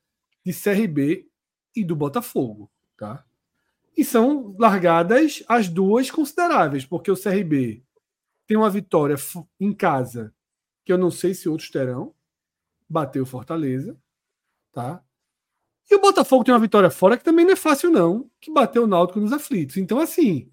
de 0.46 0.54
CRB 0.54 1.29
e 1.76 1.84
do 1.84 1.96
Botafogo, 1.96 2.72
tá? 2.98 3.26
E 3.98 4.04
são 4.04 4.56
largadas 4.58 5.44
as 5.48 5.68
duas 5.68 6.10
consideráveis, 6.10 6.86
porque 6.86 7.12
o 7.12 7.22
CRB 7.22 7.84
tem 8.48 8.58
uma 8.58 8.70
vitória 8.70 9.16
em 9.60 9.74
casa, 9.74 10.34
que 10.86 10.92
eu 10.92 10.98
não 10.98 11.12
sei 11.12 11.34
se 11.34 11.50
outros 11.50 11.70
terão, 11.70 12.14
bateu 12.90 13.26
Fortaleza, 13.26 13.98
tá? 14.72 15.04
E 15.90 15.96
o 15.96 16.02
Botafogo 16.02 16.44
tem 16.44 16.54
uma 16.54 16.60
vitória 16.60 16.90
fora 16.90 17.18
que 17.18 17.24
também 17.24 17.46
não 17.46 17.54
é 17.54 17.56
fácil, 17.56 17.90
não, 17.90 18.30
que 18.40 18.52
bateu 18.52 18.84
o 18.84 18.88
Náutico 18.88 19.20
nos 19.20 19.34
aflitos. 19.34 19.78
Então, 19.78 20.00
assim, 20.00 20.52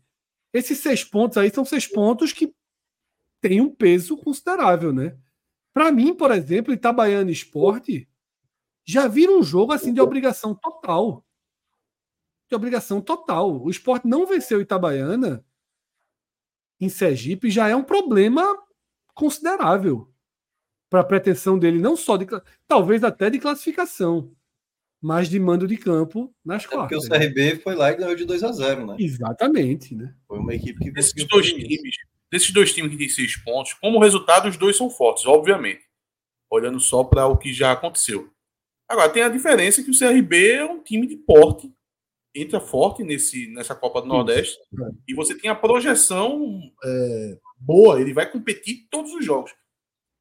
esses 0.53 0.79
seis 0.79 1.05
pontos 1.05 1.37
aí 1.37 1.51
são 1.51 1.65
seis 1.65 1.87
pontos 1.87 2.33
que 2.33 2.55
têm 3.41 3.61
um 3.61 3.75
peso 3.75 4.17
considerável, 4.17 4.93
né? 4.93 5.17
Para 5.75 5.93
mim, 5.93 6.15
por 6.15 6.31
exemplo, 6.31 6.73
Itabaiana 6.73 7.31
Esporte 7.31 8.09
já 8.87 9.09
viram 9.09 9.41
um 9.41 9.43
jogo 9.43 9.73
assim 9.73 9.93
de 9.93 10.01
obrigação 10.01 10.55
total. 10.55 11.25
De 12.49 12.55
obrigação 12.55 13.01
total. 13.01 13.61
O 13.61 13.69
Esporte 13.69 14.07
não 14.07 14.27
venceu 14.27 14.59
o 14.59 14.63
Itabaiana 14.63 15.45
em 16.81 16.89
Sergipe 16.89 17.51
já 17.51 17.69
é 17.69 17.75
um 17.75 17.83
problema 17.83 18.45
considerável 19.15 20.13
para 20.91 21.01
a 21.01 21.05
pretensão 21.05 21.59
dele, 21.59 21.81
não 21.81 21.97
só 21.97 22.17
de. 22.17 22.27
talvez 22.69 23.03
até 23.03 23.29
de 23.31 23.39
classificação. 23.41 24.31
mas 25.03 25.29
de 25.29 25.39
mando 25.41 25.67
de 25.67 25.77
campo 25.77 26.33
nas 26.45 26.65
É 26.65 26.69
porque 26.69 26.95
o 26.95 27.01
quartas. 27.01 27.09
né? 27.09 27.19
CRB 27.27 27.57
foi 27.63 27.75
lá 27.75 27.91
e 27.91 27.97
ganhou 27.97 28.15
de 28.15 28.25
2 28.25 28.43
a 28.45 28.53
0 28.53 28.87
né? 28.87 28.97
Exatamente, 28.99 29.95
né? 29.95 30.15
Foi 30.29 30.39
uma 30.39 30.55
equipe 30.55 30.79
que 30.79 30.91
Desses 30.93 31.13
dois 31.27 31.47
isso. 31.47 31.57
times, 31.57 31.97
desses 32.31 32.51
dois 32.53 32.73
times 32.73 32.91
que 32.93 32.99
tem 32.99 33.09
seis 33.09 33.37
pontos, 33.43 33.75
como 33.75 33.99
resultado, 33.99 34.49
os 34.49 34.57
dois 34.57 34.77
são 34.77 34.89
fortes, 34.91 35.27
obviamente. 35.27 35.83
Olhando 36.51 36.79
só 36.79 37.03
para 37.03 37.27
o 37.27 37.37
que 37.37 37.53
já 37.53 37.73
aconteceu. 37.73 38.31
Agora, 38.89 39.09
tem 39.11 39.23
a 39.23 39.29
diferença 39.29 39.83
que 39.83 39.91
o 39.91 39.99
CRB 39.99 40.53
é 40.53 40.65
um 40.65 40.83
time 40.83 41.07
de 41.07 41.17
porte, 41.17 41.73
entra 42.35 42.61
forte 42.61 43.03
nesse, 43.03 43.49
nessa 43.49 43.75
Copa 43.75 44.01
do 44.01 44.09
Nordeste, 44.09 44.59
É. 44.59 44.91
e 45.09 45.15
você 45.15 45.37
tem 45.37 45.51
a 45.51 45.55
projeção 45.55 46.61
é, 46.85 47.39
boa, 47.59 48.01
ele 48.01 48.13
vai 48.13 48.31
competir 48.31 48.87
todos 48.91 49.13
os 49.15 49.25
jogos. 49.25 49.53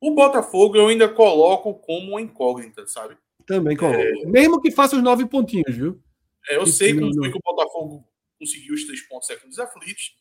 O 0.01 0.11
Botafogo 0.11 0.77
eu 0.77 0.87
ainda 0.87 1.07
coloco 1.09 1.73
como 1.75 2.11
uma 2.11 2.21
incógnita, 2.21 2.85
sabe? 2.87 3.17
Também 3.45 3.75
coloco. 3.77 4.29
Mesmo 4.29 4.61
que 4.61 4.71
faça 4.71 4.95
os 4.95 5.03
nove 5.03 5.25
pontinhos, 5.27 5.75
viu? 5.75 6.01
É, 6.49 6.55
eu 6.57 6.65
sei 6.65 6.93
como 6.93 7.13
foi 7.13 7.31
que 7.31 7.37
o 7.37 7.41
Botafogo 7.43 8.07
conseguiu 8.39 8.73
os 8.75 8.85
três 8.85 9.01
pontos 9.07 9.29
aqui 9.29 9.45
nos 9.45 9.59
aflitos. 9.59 10.15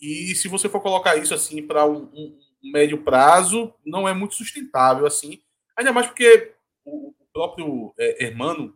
E 0.00 0.34
se 0.34 0.48
você 0.48 0.68
for 0.68 0.80
colocar 0.80 1.16
isso 1.16 1.32
assim 1.34 1.62
para 1.66 1.86
um, 1.86 2.04
um- 2.14 2.38
médio 2.72 3.02
prazo, 3.02 3.72
não 3.84 4.08
é 4.08 4.12
muito 4.12 4.34
sustentável 4.34 5.06
assim. 5.06 5.40
Ainda 5.76 5.92
mais 5.92 6.06
porque 6.08 6.52
o 6.84 7.14
próprio 7.36 7.92
é, 7.98 8.24
Hermano 8.24 8.74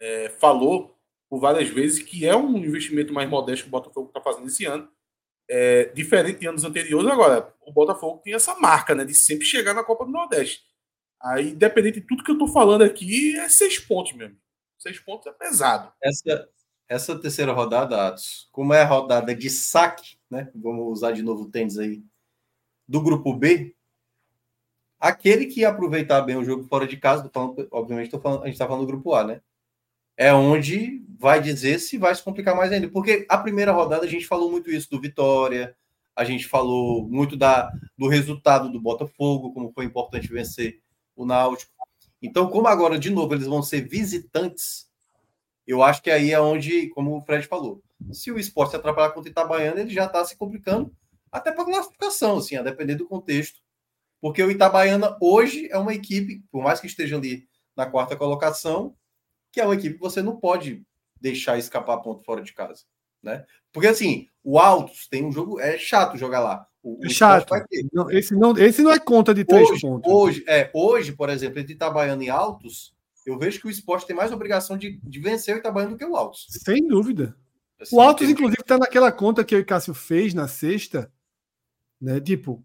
é, 0.00 0.30
falou 0.30 0.98
por 1.30 1.38
várias 1.38 1.68
vezes 1.68 2.02
que 2.02 2.26
é 2.26 2.34
um 2.34 2.56
investimento 2.56 3.12
mais 3.12 3.30
modesto 3.30 3.64
que 3.64 3.68
o 3.68 3.70
Botafogo 3.70 4.08
está 4.08 4.20
fazendo 4.20 4.48
esse 4.48 4.64
ano. 4.64 4.88
É, 5.48 5.84
diferente 5.90 6.40
de 6.40 6.48
anos 6.48 6.64
anteriores, 6.64 7.08
agora, 7.08 7.54
o 7.64 7.72
Botafogo 7.72 8.20
tem 8.24 8.34
essa 8.34 8.58
marca 8.58 8.96
né, 8.96 9.04
de 9.04 9.14
sempre 9.14 9.46
chegar 9.46 9.74
na 9.74 9.84
Copa 9.84 10.04
do 10.04 10.10
Nordeste. 10.10 10.64
Aí, 11.22 11.50
independente 11.50 12.00
de 12.00 12.06
tudo 12.06 12.24
que 12.24 12.30
eu 12.32 12.34
estou 12.34 12.48
falando 12.48 12.82
aqui, 12.82 13.36
é 13.36 13.48
seis 13.48 13.78
pontos 13.78 14.12
mesmo. 14.14 14.36
Seis 14.76 14.98
pontos 14.98 15.28
é 15.28 15.32
pesado. 15.32 15.92
Essa, 16.02 16.48
essa 16.88 17.18
terceira 17.20 17.52
rodada, 17.52 18.08
Atos, 18.08 18.48
como 18.50 18.74
é 18.74 18.82
a 18.82 18.86
rodada 18.86 19.32
de 19.32 19.48
saque, 19.48 20.18
né? 20.28 20.50
Vamos 20.52 20.84
usar 20.92 21.12
de 21.12 21.22
novo 21.22 21.44
o 21.44 21.50
tênis 21.50 21.78
aí, 21.78 22.02
do 22.88 23.00
grupo 23.00 23.32
B, 23.32 23.75
aquele 25.08 25.46
que 25.46 25.64
aproveitar 25.64 26.20
bem 26.22 26.36
o 26.36 26.44
jogo 26.44 26.64
fora 26.64 26.86
de 26.86 26.96
casa, 26.96 27.30
falando- 27.32 27.66
obviamente 27.70 28.10
falando, 28.20 28.42
a 28.42 28.46
gente 28.46 28.54
está 28.54 28.66
falando 28.66 28.82
do 28.82 28.86
grupo 28.92 29.14
A, 29.14 29.24
né? 29.24 29.40
É 30.16 30.32
onde 30.32 31.04
vai 31.18 31.40
dizer 31.40 31.78
se 31.78 31.98
vai 31.98 32.14
se 32.14 32.22
complicar 32.22 32.56
mais 32.56 32.72
ainda. 32.72 32.88
Porque 32.88 33.26
a 33.28 33.38
primeira 33.38 33.72
rodada 33.72 34.04
a 34.04 34.08
gente 34.08 34.26
falou 34.26 34.50
muito 34.50 34.70
isso 34.70 34.90
do 34.90 35.00
Vitória, 35.00 35.76
a 36.14 36.24
gente 36.24 36.46
falou 36.46 37.06
muito 37.06 37.36
da, 37.36 37.70
do 37.96 38.08
resultado 38.08 38.70
do 38.70 38.80
Botafogo, 38.80 39.52
como 39.52 39.72
foi 39.72 39.84
importante 39.84 40.28
vencer 40.28 40.80
o 41.14 41.26
Náutico. 41.26 41.72
Então, 42.22 42.48
como 42.48 42.66
agora, 42.66 42.98
de 42.98 43.10
novo, 43.10 43.34
eles 43.34 43.46
vão 43.46 43.62
ser 43.62 43.82
visitantes, 43.86 44.88
eu 45.66 45.82
acho 45.82 46.02
que 46.02 46.10
aí 46.10 46.32
é 46.32 46.40
onde, 46.40 46.88
como 46.90 47.16
o 47.16 47.20
Fred 47.20 47.46
falou, 47.46 47.82
se 48.12 48.30
o 48.30 48.38
esporte 48.38 48.70
se 48.70 48.76
atrapalhar 48.76 49.10
contra 49.10 49.28
o 49.28 49.32
Itabaiana, 49.32 49.80
ele 49.80 49.90
já 49.90 50.06
está 50.06 50.24
se 50.24 50.36
complicando 50.36 50.90
até 51.30 51.52
para 51.52 51.64
classificação, 51.64 52.38
assim, 52.38 52.56
a 52.56 52.62
depender 52.62 52.94
do 52.94 53.06
contexto. 53.06 53.60
Porque 54.20 54.42
o 54.42 54.50
Itabaiana 54.50 55.16
hoje 55.20 55.68
é 55.70 55.78
uma 55.78 55.94
equipe, 55.94 56.42
por 56.50 56.62
mais 56.62 56.80
que 56.80 56.86
esteja 56.86 57.16
ali 57.16 57.46
na 57.76 57.86
quarta 57.86 58.16
colocação, 58.16 58.96
que 59.52 59.60
é 59.60 59.64
uma 59.64 59.74
equipe 59.74 59.94
que 59.96 60.00
você 60.00 60.22
não 60.22 60.36
pode 60.36 60.82
deixar 61.20 61.58
escapar 61.58 61.98
ponto 61.98 62.24
fora 62.24 62.42
de 62.42 62.52
casa, 62.52 62.84
né? 63.22 63.44
Porque 63.72 63.88
assim, 63.88 64.26
o 64.42 64.58
Altos 64.58 65.06
tem 65.08 65.24
um 65.24 65.32
jogo, 65.32 65.60
é 65.60 65.76
chato 65.78 66.16
jogar 66.16 66.40
lá. 66.40 66.66
O, 66.82 66.98
É 67.04 67.08
chato. 67.08 67.48
vai 67.50 67.62
ter. 67.66 67.84
Não, 67.92 68.10
esse, 68.10 68.34
não, 68.34 68.56
esse 68.56 68.80
não 68.82 68.90
é 68.92 68.98
conta 68.98 69.34
de 69.34 69.44
três 69.44 69.68
Hoje, 69.70 69.80
pontos. 69.80 70.10
hoje, 70.12 70.44
é, 70.46 70.70
hoje, 70.72 71.12
por 71.12 71.28
exemplo, 71.28 71.58
entre 71.58 71.74
Itabaiana 71.74 72.22
e 72.24 72.30
Altos, 72.30 72.94
eu 73.26 73.38
vejo 73.38 73.60
que 73.60 73.66
o 73.66 73.70
esporte 73.70 74.06
tem 74.06 74.14
mais 74.16 74.30
obrigação 74.32 74.78
de, 74.78 74.98
de 75.02 75.20
vencer 75.20 75.54
o 75.56 75.58
Itabaiana 75.58 75.90
do 75.92 75.96
que 75.98 76.04
o 76.04 76.16
Altos. 76.16 76.46
Sem 76.50 76.86
dúvida. 76.86 77.36
Assim, 77.80 77.94
O 77.96 78.00
Altos, 78.00 78.24
tem- 78.26 78.32
inclusive, 78.32 78.60
está 78.62 78.78
naquela 78.78 79.10
conta 79.12 79.44
que 79.44 79.54
eu 79.54 79.58
e 79.58 79.64
Cássio 79.64 79.92
fez 79.94 80.32
na 80.32 80.46
sexta, 80.48 81.12
né? 82.00 82.20
Tipo, 82.20 82.64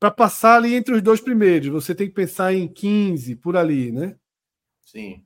para 0.00 0.10
passar 0.10 0.56
ali 0.56 0.74
entre 0.74 0.94
os 0.94 1.02
dois 1.02 1.20
primeiros, 1.20 1.68
você 1.68 1.94
tem 1.94 2.08
que 2.08 2.14
pensar 2.14 2.54
em 2.54 2.66
15 2.66 3.36
por 3.36 3.54
ali, 3.54 3.92
né? 3.92 4.16
Sim. 4.80 5.22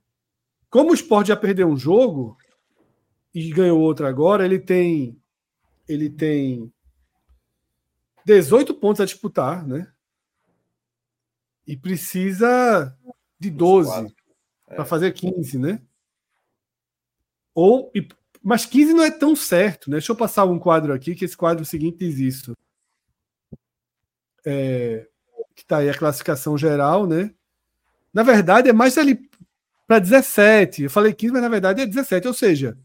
Como 0.68 0.90
o 0.90 0.94
Sport 0.94 1.28
já 1.28 1.36
perdeu 1.36 1.68
um 1.68 1.76
jogo 1.76 2.36
e 3.32 3.50
ganhou 3.50 3.80
outro 3.80 4.04
agora, 4.04 4.44
ele 4.44 4.58
tem 4.58 5.16
ele 5.86 6.10
tem 6.10 6.72
18 8.26 8.74
pontos 8.74 9.00
a 9.00 9.04
disputar, 9.04 9.64
né? 9.64 9.92
E 11.64 11.76
precisa 11.76 12.98
de 13.38 13.50
12 13.50 13.90
quatro. 13.90 14.14
para 14.66 14.84
fazer 14.84 15.12
15, 15.12 15.56
né? 15.56 15.80
Ou 17.54 17.92
mas 18.42 18.66
15 18.66 18.92
não 18.92 19.04
é 19.04 19.10
tão 19.10 19.36
certo, 19.36 19.88
né? 19.88 19.98
Deixa 19.98 20.10
eu 20.10 20.16
passar 20.16 20.44
um 20.46 20.58
quadro 20.58 20.92
aqui 20.92 21.14
que 21.14 21.24
esse 21.24 21.36
quadro 21.36 21.64
seguinte 21.64 21.98
diz 21.98 22.18
isso. 22.18 22.56
É, 24.44 25.06
que 25.54 25.62
está 25.62 25.78
aí 25.78 25.88
a 25.88 25.96
classificação 25.96 26.58
geral, 26.58 27.06
né? 27.06 27.32
Na 28.12 28.22
verdade, 28.22 28.68
é 28.68 28.72
mais 28.72 28.98
ali 28.98 29.18
para 29.86 29.98
17. 29.98 30.84
Eu 30.84 30.90
falei 30.90 31.12
15, 31.12 31.32
mas 31.32 31.42
na 31.42 31.48
verdade 31.48 31.82
é 31.82 31.86
17. 31.86 32.26
Ou 32.28 32.34
seja, 32.34 32.78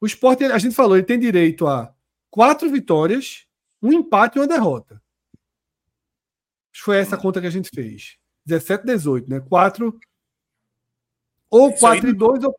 o 0.00 0.06
esporte, 0.06 0.44
a 0.44 0.58
gente 0.58 0.74
falou, 0.74 0.96
ele 0.96 1.06
tem 1.06 1.18
direito 1.18 1.66
a 1.66 1.94
quatro 2.30 2.70
vitórias, 2.70 3.46
um 3.82 3.92
empate 3.92 4.38
e 4.38 4.40
uma 4.40 4.46
derrota. 4.46 5.02
Acho 6.72 6.80
que 6.80 6.84
Foi 6.84 6.96
essa 6.96 7.16
conta 7.16 7.40
que 7.40 7.46
a 7.46 7.50
gente 7.50 7.70
fez. 7.74 8.16
17, 8.46 8.86
18, 8.86 9.28
né? 9.28 9.40
Quatro. 9.40 9.98
Ou 11.50 11.68
Isso 11.68 11.86
aí 11.86 12.00
4 12.00 12.08
e 12.08 12.12
2 12.14 12.44
ou 12.44 12.54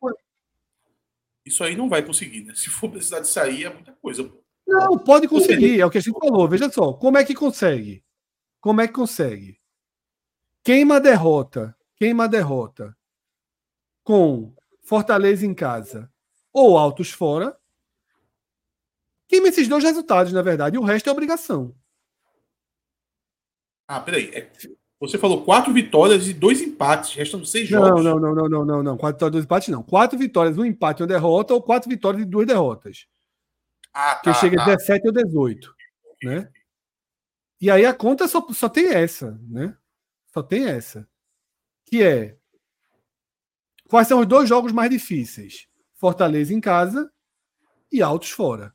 Isso 1.44 1.64
aí 1.64 1.76
não 1.76 1.88
vai 1.88 2.02
conseguir, 2.02 2.44
né? 2.44 2.54
Se 2.54 2.70
for 2.70 2.88
precisar 2.88 3.20
de 3.20 3.28
sair, 3.28 3.64
é 3.64 3.74
muita 3.74 3.92
coisa. 3.92 4.24
pô. 4.24 4.44
Não, 4.66 4.98
pode 4.98 5.28
conseguir, 5.28 5.80
é 5.80 5.84
o 5.84 5.90
que 5.90 5.98
a 5.98 6.00
gente 6.00 6.18
falou. 6.18 6.48
Veja 6.48 6.70
só, 6.70 6.92
como 6.92 7.18
é 7.18 7.24
que 7.24 7.34
consegue? 7.34 8.03
Como 8.64 8.80
é 8.80 8.86
que 8.88 8.94
consegue? 8.94 9.60
Queima 10.64 10.96
a 10.96 10.98
derrota, 10.98 11.76
queima 11.96 12.24
a 12.24 12.26
derrota 12.26 12.96
com 14.02 14.54
Fortaleza 14.82 15.44
em 15.44 15.52
casa 15.52 16.10
ou 16.50 16.78
Altos 16.78 17.10
fora. 17.10 17.54
Queima 19.28 19.48
esses 19.48 19.68
dois 19.68 19.84
resultados, 19.84 20.32
na 20.32 20.40
verdade, 20.40 20.76
e 20.76 20.78
o 20.78 20.82
resto 20.82 21.10
é 21.10 21.12
obrigação. 21.12 21.74
Ah, 23.86 24.00
peraí. 24.00 24.30
É- 24.34 24.50
Você 24.98 25.18
falou 25.18 25.44
quatro 25.44 25.70
vitórias 25.70 26.26
e 26.26 26.32
dois 26.32 26.62
empates. 26.62 27.14
Restam 27.14 27.44
seis 27.44 27.70
Não, 27.70 27.86
jogos. 27.88 28.02
não, 28.02 28.18
não, 28.18 28.34
não, 28.34 28.48
não, 28.48 28.64
não, 28.64 28.82
não. 28.82 28.96
Quatro 28.96 29.16
vitórias, 29.16 29.32
dois 29.32 29.44
empates, 29.44 29.68
não. 29.68 29.82
Quatro 29.82 30.18
vitórias, 30.18 30.56
um 30.56 30.64
empate 30.64 31.00
e 31.00 31.02
uma 31.02 31.08
derrota, 31.08 31.52
ou 31.52 31.62
quatro 31.62 31.90
vitórias 31.90 32.22
e 32.22 32.24
duas 32.24 32.46
derrotas. 32.46 33.06
Ah, 33.92 34.14
Que 34.16 34.30
tá, 34.30 34.34
chega 34.34 34.62
a 34.62 34.64
tá. 34.64 34.74
17 34.76 35.06
ou 35.08 35.12
18. 35.12 35.74
Né? 36.22 36.50
E 37.64 37.70
aí 37.70 37.86
a 37.86 37.94
conta 37.94 38.28
só, 38.28 38.46
só 38.52 38.68
tem 38.68 38.88
essa, 38.92 39.40
né? 39.48 39.74
Só 40.34 40.42
tem 40.42 40.66
essa. 40.66 41.08
Que 41.86 42.02
é 42.02 42.36
quais 43.88 44.06
são 44.06 44.20
os 44.20 44.26
dois 44.26 44.46
jogos 44.46 44.70
mais 44.70 44.90
difíceis? 44.90 45.66
Fortaleza 45.94 46.52
em 46.52 46.60
casa 46.60 47.10
e 47.90 48.02
Altos 48.02 48.28
fora. 48.32 48.74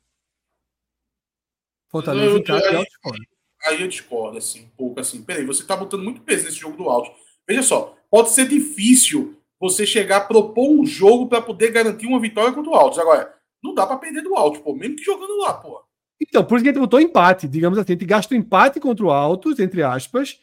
Fortaleza 1.88 2.34
Eu- 2.34 2.38
em 2.38 2.42
casa 2.42 2.66
eu- 2.66 2.72
e 2.72 2.76
Altos 2.78 2.94
fora. 3.00 3.18
Aí 3.66 3.80
eu 3.80 3.86
discordo, 3.86 4.38
assim, 4.38 4.64
um 4.64 4.70
pouco 4.70 4.98
assim. 4.98 5.22
Peraí, 5.22 5.46
você 5.46 5.64
tá 5.64 5.76
botando 5.76 6.02
muito 6.02 6.22
peso 6.22 6.46
nesse 6.46 6.56
jogo 6.58 6.76
do 6.76 6.88
alto. 6.90 7.12
Veja 7.46 7.62
só, 7.62 7.96
pode 8.10 8.30
ser 8.30 8.48
difícil 8.48 9.40
você 9.60 9.86
chegar 9.86 10.16
a 10.16 10.24
propor 10.26 10.68
um 10.68 10.84
jogo 10.84 11.28
para 11.28 11.40
poder 11.40 11.70
garantir 11.70 12.08
uma 12.08 12.18
vitória 12.18 12.52
contra 12.52 12.68
o 12.72 12.74
Altos. 12.74 12.98
Agora, 12.98 13.32
não 13.62 13.72
dá 13.72 13.86
para 13.86 13.98
perder 13.98 14.22
do 14.22 14.34
Altos, 14.34 14.60
pô, 14.62 14.74
mesmo 14.74 14.96
que 14.96 15.04
jogando 15.04 15.36
lá, 15.38 15.54
pô. 15.54 15.80
Então, 16.20 16.44
por 16.44 16.56
isso 16.56 16.64
que 16.64 16.68
a 16.70 16.72
gente 16.72 16.80
botou 16.80 17.00
empate, 17.00 17.48
digamos 17.48 17.78
assim, 17.78 17.92
a 17.92 17.94
gente 17.94 18.04
gasta 18.06 18.34
o 18.34 18.36
empate 18.36 18.78
contra 18.78 19.04
o 19.04 19.10
Altos, 19.10 19.58
entre 19.58 19.82
aspas, 19.82 20.38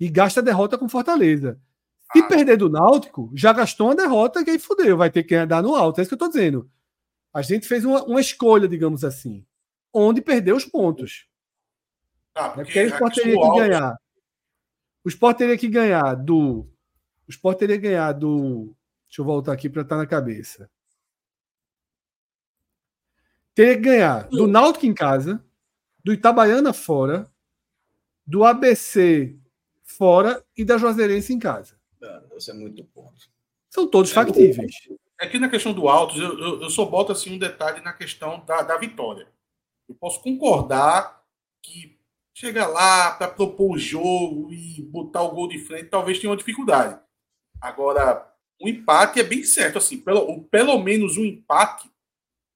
e 0.00 0.08
gasta 0.08 0.40
a 0.40 0.42
derrota 0.42 0.78
com 0.78 0.88
Fortaleza. 0.88 1.60
Se 2.12 2.20
Ah. 2.20 2.28
perder 2.28 2.56
do 2.56 2.70
Náutico, 2.70 3.30
já 3.34 3.52
gastou 3.52 3.88
uma 3.88 3.94
derrota 3.96 4.42
que 4.42 4.50
aí 4.50 4.58
fudeu, 4.58 4.96
vai 4.96 5.10
ter 5.10 5.22
que 5.24 5.34
andar 5.34 5.62
no 5.62 5.74
alto. 5.74 5.98
É 5.98 6.02
isso 6.02 6.08
que 6.08 6.14
eu 6.14 6.18
tô 6.18 6.28
dizendo. 6.28 6.70
A 7.34 7.42
gente 7.42 7.68
fez 7.68 7.84
uma, 7.84 8.02
uma 8.04 8.20
escolha, 8.20 8.66
digamos 8.66 9.04
assim, 9.04 9.44
onde 9.92 10.22
perdeu 10.22 10.56
os 10.56 10.64
pontos. 10.64 11.26
Tá, 12.32 12.56
Né? 12.56 12.64
Porque 12.64 12.78
aí 12.78 12.86
o 12.86 12.88
Sport 12.88 13.14
teria 13.14 13.34
que 13.38 13.58
ganhar. 13.58 13.96
O 15.04 15.08
Sport 15.08 15.36
teria 15.36 15.58
que 15.58 15.68
ganhar 15.68 16.14
do. 16.14 16.60
O 17.26 17.30
Sport 17.30 17.58
teria 17.58 17.76
que 17.76 17.82
ganhar 17.82 18.12
do. 18.12 18.74
Deixa 19.06 19.20
eu 19.20 19.24
voltar 19.24 19.52
aqui 19.52 19.68
para 19.68 19.82
estar 19.82 19.96
na 19.96 20.06
cabeça. 20.06 20.70
Teria 23.58 23.74
que 23.74 23.82
ganhar 23.82 24.28
do 24.28 24.46
Náutico 24.46 24.86
em 24.86 24.94
casa, 24.94 25.44
do 26.04 26.12
Itabaiana 26.12 26.72
fora, 26.72 27.28
do 28.24 28.44
ABC 28.44 29.36
fora 29.82 30.44
e 30.56 30.64
da 30.64 30.78
Juazeirense 30.78 31.32
em 31.32 31.40
casa. 31.40 31.76
Isso 32.36 32.52
é 32.52 32.54
muito 32.54 32.84
ponto. 32.84 33.20
São 33.68 33.88
todos 33.88 34.12
factíveis. 34.12 34.76
Aqui 35.18 35.40
na 35.40 35.48
questão 35.48 35.72
do 35.72 35.88
Altos, 35.88 36.20
eu, 36.20 36.38
eu, 36.38 36.62
eu 36.62 36.70
só 36.70 36.84
boto 36.84 37.10
assim 37.10 37.34
um 37.34 37.38
detalhe 37.38 37.80
na 37.80 37.92
questão 37.92 38.44
da, 38.46 38.62
da 38.62 38.76
vitória. 38.78 39.26
Eu 39.88 39.96
posso 39.96 40.22
concordar 40.22 41.20
que 41.60 41.98
chegar 42.32 42.68
lá 42.68 43.10
para 43.10 43.26
propor 43.26 43.72
o 43.72 43.78
jogo 43.78 44.52
e 44.52 44.82
botar 44.82 45.22
o 45.22 45.32
gol 45.32 45.48
de 45.48 45.58
frente 45.58 45.90
talvez 45.90 46.20
tenha 46.20 46.30
uma 46.30 46.36
dificuldade. 46.36 46.96
Agora, 47.60 48.32
um 48.62 48.68
empate 48.68 49.18
é 49.18 49.24
bem 49.24 49.42
certo, 49.42 49.78
assim. 49.78 49.98
Pelo, 49.98 50.44
pelo 50.44 50.78
menos 50.78 51.16
um 51.16 51.24
empate 51.24 51.90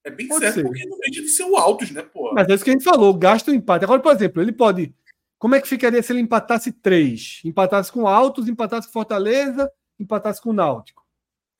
é 0.04 0.10
bem 0.10 0.28
Pode 0.28 0.44
certo, 0.44 0.54
ser. 0.56 0.62
porque 0.64 0.84
não 0.86 0.98
deixa 0.98 1.22
de 1.22 1.28
ser 1.28 1.44
o 1.44 1.56
Altos, 1.56 1.90
né, 1.90 2.02
pô? 2.02 2.32
Mas 2.34 2.48
é 2.48 2.54
isso 2.54 2.64
que 2.64 2.70
a 2.70 2.72
gente 2.72 2.84
falou, 2.84 3.14
gasta 3.14 3.50
o 3.50 3.54
empate. 3.54 3.84
Agora, 3.84 4.00
por 4.00 4.12
exemplo, 4.12 4.42
ele 4.42 4.52
pode. 4.52 4.94
Como 5.38 5.54
é 5.54 5.60
que 5.60 5.68
ficaria 5.68 6.02
se 6.02 6.12
ele 6.12 6.20
empatasse 6.20 6.72
três? 6.72 7.40
Empatasse 7.44 7.90
com 7.90 8.06
Altos, 8.06 8.48
empatasse 8.48 8.86
com 8.86 8.92
Fortaleza, 8.92 9.70
empatasse 9.98 10.40
com 10.40 10.50
o 10.50 10.52
Náutico. 10.52 11.04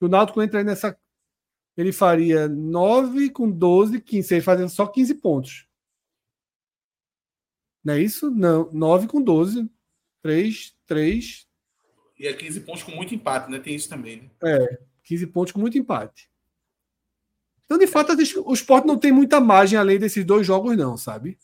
O 0.01 0.09
Náutico 0.09 0.43
entra 0.43 0.61
aí 0.61 0.65
nessa. 0.65 0.97
Ele 1.77 1.93
faria 1.93 2.49
9 2.49 3.31
com 3.31 3.51
12, 3.51 4.01
15. 4.01 4.35
Ele 4.35 4.43
fazendo 4.43 4.69
só 4.69 4.87
15 4.87 5.15
pontos. 5.15 5.67
Não 7.85 7.95
é 7.95 8.01
isso? 8.01 8.31
Não. 8.31 8.71
9 8.73 9.09
com 9.09 9.23
12. 9.23 9.69
3, 10.23 10.77
3, 10.87 11.49
E 12.17 12.29
é 12.29 12.33
15 12.33 12.61
pontos 12.61 12.85
com 12.85 12.93
muito 12.93 13.13
empate, 13.13 13.51
né? 13.51 13.59
Tem 13.59 13.75
isso 13.75 13.89
também, 13.89 14.23
né? 14.23 14.31
É, 14.45 14.79
15 15.03 15.27
pontos 15.27 15.53
com 15.53 15.59
muito 15.59 15.77
empate. 15.77 16.31
Então, 17.65 17.79
de 17.79 17.87
fato, 17.87 18.13
o 18.45 18.53
Sport 18.55 18.85
não 18.85 18.99
tem 18.99 19.11
muita 19.13 19.41
margem 19.41 19.79
além 19.79 19.99
desses 19.99 20.25
dois 20.25 20.47
jogos, 20.47 20.77
não, 20.77 20.97
sabe? 20.97 21.39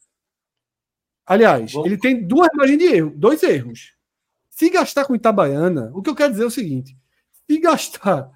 Aliás, 1.26 1.72
Vamos- 1.72 1.86
ele 1.86 1.98
tem 1.98 2.26
duas 2.26 2.48
margens 2.54 2.78
de 2.78 2.84
erro, 2.84 3.12
dois 3.16 3.42
erros. 3.42 3.94
Se 4.50 4.70
gastar 4.70 5.04
com 5.04 5.14
Itabaiana, 5.14 5.90
o 5.94 6.02
que 6.02 6.10
eu 6.10 6.14
quero 6.14 6.32
dizer 6.32 6.44
é 6.44 6.46
o 6.46 6.50
seguinte: 6.50 6.96
se 7.48 7.58
gastar 7.60 8.30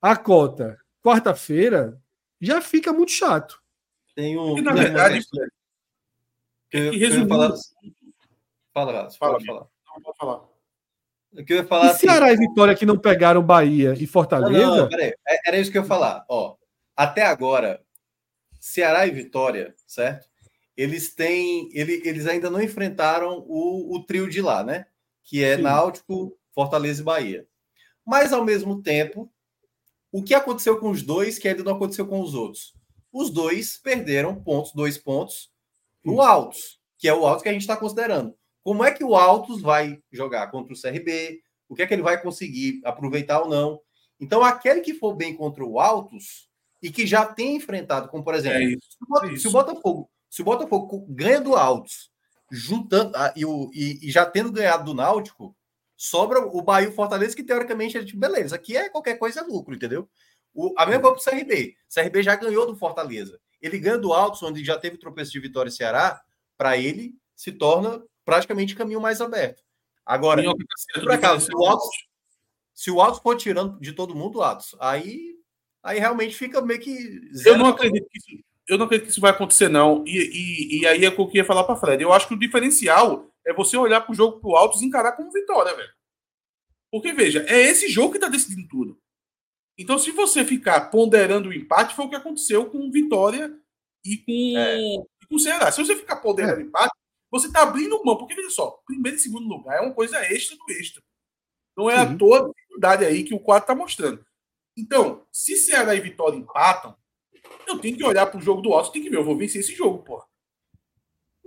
a 0.00 0.16
cota 0.16 0.78
quarta-feira, 1.02 2.00
já 2.40 2.60
fica 2.60 2.92
muito 2.92 3.10
chato. 3.12 3.60
Tem 4.14 4.38
um. 4.38 4.48
Porque, 4.48 4.62
na 4.62 4.74
tem 4.74 4.82
verdade, 4.82 5.20
que 5.20 5.38
eu, 5.40 5.48
que 6.70 6.76
eu 6.78 6.92
resumindo- 6.92 7.28
falar. 7.28 7.54
Fala, 8.72 8.92
Gats, 8.92 9.16
Fala, 9.16 9.32
pode 9.32 9.46
falar. 9.46 9.66
Não, 9.86 10.02
pode 10.02 10.18
falar. 10.18 10.50
O 11.32 11.44
que 11.44 11.52
eu 11.52 11.56
ia 11.58 11.64
falar 11.66 11.86
E 11.86 11.90
assim, 11.90 12.06
Ceará 12.06 12.32
e 12.32 12.36
Vitória 12.36 12.74
que 12.74 12.86
não 12.86 12.98
pegaram 12.98 13.42
Bahia 13.42 13.94
e 13.96 14.00
Não, 14.02 14.06
Fortaleza, 14.08 14.76
não, 14.76 14.88
peraí. 14.88 15.12
É- 15.26 15.48
Era 15.48 15.58
isso 15.58 15.70
que 15.72 15.78
eu 15.78 15.82
ia 15.82 15.88
falar. 15.88 16.24
Ó, 16.28 16.56
até 17.02 17.22
agora, 17.22 17.82
Ceará 18.60 19.06
e 19.06 19.10
Vitória, 19.10 19.74
certo? 19.86 20.28
Eles 20.76 21.14
têm. 21.14 21.68
ele- 21.72 22.02
eles 22.04 22.26
ainda 22.26 22.50
não 22.50 22.60
enfrentaram 22.60 23.44
o, 23.46 23.96
o 23.96 24.04
trio 24.04 24.28
de 24.28 24.40
lá, 24.42 24.62
né? 24.62 24.86
Que 25.24 25.42
é 25.44 25.56
Sim. 25.56 25.62
Náutico, 25.62 26.38
Fortaleza 26.54 27.00
e 27.02 27.04
Bahia. 27.04 27.46
Mas, 28.04 28.32
ao 28.32 28.44
mesmo 28.44 28.82
tempo, 28.82 29.32
o 30.12 30.22
que 30.22 30.34
aconteceu 30.34 30.78
com 30.78 30.90
os 30.90 31.02
dois 31.02 31.38
que 31.38 31.48
ainda 31.48 31.62
não 31.62 31.74
aconteceu 31.76 32.06
com 32.06 32.20
os 32.20 32.34
outros? 32.34 32.74
Os 33.12 33.30
dois 33.30 33.76
perderam 33.78 34.42
pontos, 34.42 34.72
dois 34.72 34.96
pontos, 34.98 35.50
no 36.04 36.20
Altos, 36.20 36.80
que 36.98 37.08
é 37.08 37.14
o 37.14 37.26
Altos 37.26 37.42
que 37.42 37.48
a 37.48 37.52
gente 37.52 37.62
está 37.62 37.76
considerando. 37.76 38.34
Como 38.62 38.84
é 38.84 38.92
que 38.92 39.04
o 39.04 39.14
Altos 39.16 39.60
vai 39.62 40.02
jogar 40.12 40.50
contra 40.50 40.72
o 40.72 40.76
CRB? 40.80 41.40
O 41.68 41.74
que 41.74 41.82
é 41.82 41.86
que 41.86 41.94
ele 41.94 42.02
vai 42.02 42.20
conseguir 42.20 42.80
aproveitar 42.84 43.40
ou 43.40 43.48
não? 43.48 43.80
Então, 44.18 44.42
aquele 44.44 44.80
que 44.80 44.92
for 44.94 45.14
bem 45.14 45.34
contra 45.36 45.64
o 45.64 45.78
Altos 45.80 46.49
e 46.82 46.90
que 46.90 47.06
já 47.06 47.24
tem 47.26 47.56
enfrentado, 47.56 48.08
como 48.08 48.24
por 48.24 48.34
exemplo, 48.34 48.58
É 48.58 48.64
isso. 48.64 48.86
se 48.90 48.96
o 49.02 49.06
Bota- 49.06 49.26
é 49.32 49.36
se 49.36 49.48
o 49.48 49.50
Botafogo, 49.50 50.10
se 50.30 50.42
o 50.42 50.44
Botafogo 50.44 51.06
ganha 51.08 51.40
do 51.40 51.54
Altos, 51.56 52.10
juntando 52.50 53.12
ah, 53.16 53.32
e, 53.36 53.44
o- 53.44 53.70
e- 53.72 53.98
e 54.02 54.10
já 54.10 54.24
tendo 54.26 54.50
ganhado 54.52 54.84
do 54.84 54.94
Náutico, 54.94 55.56
sobra 55.96 56.40
o 56.40 56.62
Bahia 56.62 56.88
e 56.88 56.90
o 56.90 56.94
Fortaleza, 56.94 57.36
que 57.36 57.42
teoricamente 57.44 57.96
é 57.98 58.04
tipo, 58.04 58.18
beleza, 58.18 58.56
aqui 58.56 58.76
é 58.76 58.88
qualquer 58.88 59.18
coisa 59.18 59.40
é 59.40 59.42
lucro, 59.42 59.74
entendeu? 59.74 60.08
O, 60.54 60.72
a 60.76 60.84
mesma 60.86 61.02
coisa 61.02 61.14
pro 61.16 61.22
CRB. 61.30 61.76
O 61.88 61.94
CRB 61.94 62.22
já 62.22 62.34
ganhou 62.34 62.66
do 62.66 62.74
Fortaleza. 62.76 63.38
Ele 63.62 63.78
ganha 63.78 63.98
do 63.98 64.12
Altos, 64.12 64.42
onde 64.42 64.64
já 64.64 64.76
teve 64.78 64.96
tropeço 64.98 65.30
de 65.30 65.38
Vitória 65.38 65.68
e 65.68 65.72
Ceará, 65.72 66.20
para 66.56 66.76
ele 66.76 67.14
se 67.36 67.52
torna 67.52 68.02
praticamente 68.24 68.74
caminho 68.74 69.00
mais 69.00 69.20
aberto. 69.20 69.62
Agora, 70.04 70.42
tá 70.42 70.50
por 71.00 71.12
acaso, 71.12 71.46
diferença 71.46 71.52
o 71.56 71.66
Altos- 71.66 71.88
se 72.74 72.90
o 72.90 73.00
Altos 73.00 73.20
for 73.20 73.36
tirando 73.36 73.78
de 73.78 73.92
todo 73.92 74.14
mundo 74.14 74.38
o 74.38 74.42
Altos, 74.42 74.74
aí, 74.80 75.36
aí 75.82 75.98
realmente 75.98 76.34
fica 76.34 76.60
meio 76.60 76.80
que. 76.80 77.20
Eu 77.44 77.56
não 77.58 77.66
acredito 77.66 78.06
que 78.10 78.18
isso, 78.18 78.44
eu 78.68 78.78
não 78.78 78.86
acredito 78.86 79.06
que 79.06 79.12
isso 79.12 79.20
vai 79.20 79.30
acontecer, 79.30 79.68
não. 79.68 80.04
E, 80.06 80.16
e, 80.16 80.80
e 80.80 80.86
aí 80.86 81.04
é 81.04 81.08
o 81.08 81.14
que 81.14 81.38
eu 81.38 81.42
ia 81.42 81.44
falar 81.44 81.64
para 81.64 81.76
Fred. 81.76 82.02
Eu 82.02 82.12
acho 82.12 82.28
que 82.28 82.34
o 82.34 82.38
diferencial 82.38 83.30
é 83.46 83.52
você 83.52 83.76
olhar 83.76 84.00
para 84.00 84.12
o 84.12 84.14
jogo 84.14 84.40
pro 84.40 84.56
Altos 84.56 84.82
e 84.82 84.86
encarar 84.86 85.12
como 85.12 85.32
vitória, 85.32 85.74
velho. 85.74 85.90
Porque, 86.90 87.12
veja, 87.12 87.44
é 87.48 87.60
esse 87.60 87.88
jogo 87.88 88.12
que 88.12 88.18
tá 88.18 88.28
decidindo 88.28 88.66
tudo. 88.68 88.98
Então, 89.78 89.98
se 89.98 90.10
você 90.10 90.44
ficar 90.44 90.90
ponderando 90.90 91.48
o 91.48 91.52
empate, 91.54 91.94
foi 91.94 92.04
o 92.04 92.10
que 92.10 92.16
aconteceu 92.16 92.66
com 92.68 92.90
Vitória 92.90 93.56
e 94.04 94.18
com, 94.18 94.58
É. 94.58 94.78
e 94.78 95.26
com 95.28 95.36
o 95.36 95.38
Ceará. 95.38 95.72
Se 95.72 95.82
você 95.82 95.96
ficar 95.96 96.16
ponderando 96.16 96.58
o 96.58 96.64
empate, 96.64 96.92
você 97.30 97.50
tá 97.50 97.62
abrindo 97.62 98.02
mão. 98.04 98.16
Porque, 98.16 98.34
veja 98.34 98.50
só, 98.50 98.78
primeiro 98.84 99.16
e 99.16 99.20
segundo 99.20 99.48
lugar 99.48 99.78
é 99.78 99.80
uma 99.80 99.94
coisa 99.94 100.18
extra 100.26 100.56
do 100.56 100.72
extra. 100.72 101.02
Não 101.76 101.88
é 101.88 101.96
Sim. 101.96 102.14
à 102.14 102.18
toa 102.18 102.38
a 102.44 102.48
dificuldade 102.48 103.04
aí 103.04 103.24
que 103.24 103.34
o 103.34 103.40
quadro 103.40 103.66
tá 103.66 103.74
mostrando. 103.74 104.24
Então, 104.76 105.26
se 105.32 105.56
Ceará 105.56 105.94
e 105.94 106.00
Vitória 106.00 106.36
empatam, 106.36 106.96
eu 107.66 107.78
tenho 107.78 107.96
que 107.96 108.04
olhar 108.04 108.26
pro 108.26 108.40
jogo 108.40 108.62
do 108.62 108.72
Altos, 108.72 108.90
tem 108.92 109.02
que 109.02 109.10
ver, 109.10 109.16
eu 109.16 109.24
vou 109.24 109.36
vencer 109.36 109.60
esse 109.60 109.74
jogo, 109.74 110.02
porra. 110.02 110.24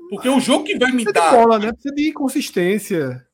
Porque 0.09 0.29
o 0.29 0.39
jogo 0.39 0.63
que 0.65 0.77
vai 0.77 0.91
me 0.91 1.03
precisa 1.03 1.13
de 1.13 1.19
dar. 1.19 1.31
bola, 1.31 1.57
né? 1.57 1.71
Precisa 1.71 1.95
de 1.95 2.11
consistência. 2.13 3.27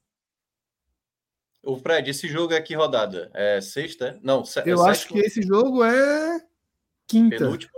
O 1.64 1.76
Fred, 1.78 2.10
esse 2.10 2.28
jogo 2.28 2.54
é 2.54 2.62
que 2.62 2.74
rodada? 2.74 3.30
É 3.34 3.60
sexta? 3.60 4.18
Não, 4.24 4.46
se- 4.46 4.62
Eu 4.66 4.86
é 4.86 4.92
acho 4.92 5.08
que 5.10 5.20
esse 5.20 5.42
jogo 5.42 5.84
é 5.84 6.40
quinta. 7.08 7.38
penúltima, 7.38 7.74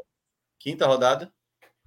quinta 0.60 0.86
rodada. 0.86 1.34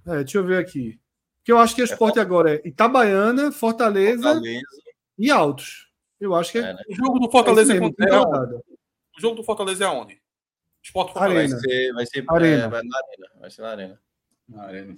É, 0.05 0.17
deixa 0.17 0.37
eu 0.39 0.43
ver 0.45 0.59
aqui. 0.59 0.99
Porque 1.39 1.51
eu 1.51 1.57
acho 1.59 1.75
que 1.75 1.81
o 1.81 1.85
esporte 1.85 2.19
agora 2.19 2.55
é 2.55 2.67
Itabaiana, 2.67 3.51
Fortaleza 3.51 4.23
Fortaleza. 4.33 4.61
e 5.17 5.31
Altos. 5.31 5.89
Eu 6.19 6.33
acho 6.35 6.51
que 6.51 6.57
é, 6.57 6.61
É, 6.61 6.73
né? 6.73 6.81
O 6.89 6.95
jogo 6.95 7.19
do 7.19 7.27
é 7.27 7.31
Fortaleza 7.31 7.71
é, 7.75 7.79
mesmo, 7.79 7.95
contra- 7.95 8.61
é. 9.15 9.17
O 9.17 9.21
jogo 9.21 9.35
do 9.35 9.43
Fortaleza 9.43 9.85
é 9.85 9.87
onde? 9.87 10.21
Esporte 10.83 11.13
Vai 11.13 11.23
Fortaleza. 11.29 11.55
Arena. 11.57 11.69
ser, 11.69 11.93
vai 11.93 12.05
ser, 12.05 12.25
Arena. 12.27 12.63
é, 12.63 12.67
vai 12.67 12.83
na 12.83 12.97
arena. 12.97 13.27
Vai 13.39 13.49
ser 13.51 13.61
na 13.61 13.69
arena. 13.69 14.01
Na 14.47 14.63
arena. 14.63 14.95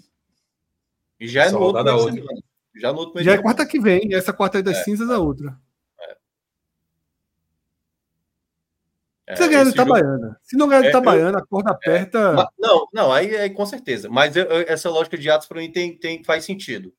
E 1.20 1.28
já 1.28 1.46
é 1.46 1.52
no 1.52 1.60
outro 1.60 1.84
de 1.84 1.90
outra. 1.90 2.14
semana. 2.14 2.42
Já 2.76 2.94
no 2.94 3.00
outro 3.00 3.24
Já 3.24 3.34
é 3.34 3.38
quarta 3.42 3.66
que 3.66 3.80
vem. 3.80 4.14
Essa 4.14 4.34
quarta 4.34 4.58
aí 4.58 4.64
das 4.64 4.78
É. 4.78 4.84
cinzas, 4.84 5.10
a 5.10 5.18
outra. 5.18 5.58
É, 9.26 9.34
Precisa 9.34 9.50
ganhar 9.50 9.64
do 9.64 9.70
esse 9.70 9.78
jogo- 9.78 9.90
Itabaiana. 9.98 10.40
Se 10.42 10.56
não 10.58 10.68
ganhar 10.68 10.82
do 10.82 10.86
É, 10.86 10.88
eu- 10.88 10.92
Itabaiana, 10.92 11.40
a 11.40 11.46
corda 11.46 11.72
aperta. 11.72 12.34
Ma- 12.34 12.50
Não, 12.58 12.88
não, 12.94 13.12
aí, 13.12 13.36
aí 13.36 13.50
com 13.50 13.66
certeza. 13.66 14.10
Mas 14.10 14.36
eu- 14.36 14.46
eu- 14.46 14.66
essa 14.70 14.90
lógica 14.90 15.18
de 15.18 15.30
Atos 15.30 15.48
para 15.48 15.60
mim 15.60 15.72
tem, 15.72 15.98
tem, 15.98 16.24
faz 16.24 16.46
sentido. 16.46 16.94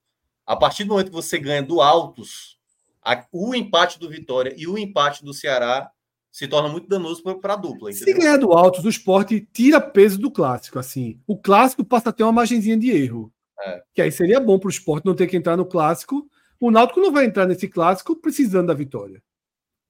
A 0.45 0.55
partir 0.57 0.85
do 0.85 0.91
momento 0.91 1.07
que 1.09 1.15
você 1.15 1.39
ganha 1.39 1.63
do 1.63 1.81
Altos, 1.81 2.59
a- 3.03 3.25
o 3.33 3.55
empate 3.55 3.99
do 3.99 4.09
Vitória 4.11 4.53
e 4.57 4.67
o 4.67 4.77
empate 4.77 5.25
do 5.25 5.33
Ceará 5.33 5.91
se 6.39 6.47
torna 6.47 6.69
muito 6.69 6.87
danoso 6.89 7.21
para 7.41 7.55
a 7.55 7.57
dupla. 7.57 7.93
Se 7.93 8.03
Entendeu? 8.03 8.21
ganhar 8.23 8.37
do 8.37 8.53
Altos, 8.53 8.85
o 8.85 8.89
esporte 8.89 9.41
tira 9.53 9.81
peso 9.81 10.21
do 10.21 10.31
clássico. 10.31 10.79
assim. 10.79 11.21
O 11.27 11.37
clássico 11.37 11.85
passa 11.85 12.11
a 12.11 12.13
ter 12.13 12.23
uma 12.23 12.31
margenzinha 12.31 12.77
de 12.77 12.91
erro. 12.91 13.33
É. 13.61 13.83
Que 13.93 14.03
aí 14.03 14.13
seria 14.13 14.39
bom 14.39 14.57
para 14.57 14.69
o 14.69 14.71
esporte 14.71 15.05
não 15.05 15.17
ter 15.17 15.27
que 15.27 15.37
entrar 15.37 15.57
no 15.57 15.67
clássico. 15.67 16.31
O 16.61 16.71
Náutico 16.71 17.01
não 17.01 17.11
vai 17.13 17.25
entrar 17.25 17.45
nesse 17.45 17.67
clássico 17.67 18.15
precisando 18.15 18.69
da 18.69 18.75
vitória. 18.75 19.21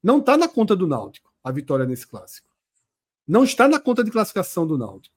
Não 0.02 0.20
está 0.20 0.38
na 0.38 0.48
conta 0.48 0.74
do 0.74 0.86
Náutico 0.86 1.30
a 1.44 1.52
vitória 1.52 1.84
nesse 1.84 2.06
clássico. 2.06 2.48
Não 3.26 3.44
está 3.44 3.68
na 3.68 3.78
conta 3.78 4.02
de 4.02 4.10
classificação 4.10 4.66
do 4.66 4.78
Náutico. 4.78 5.14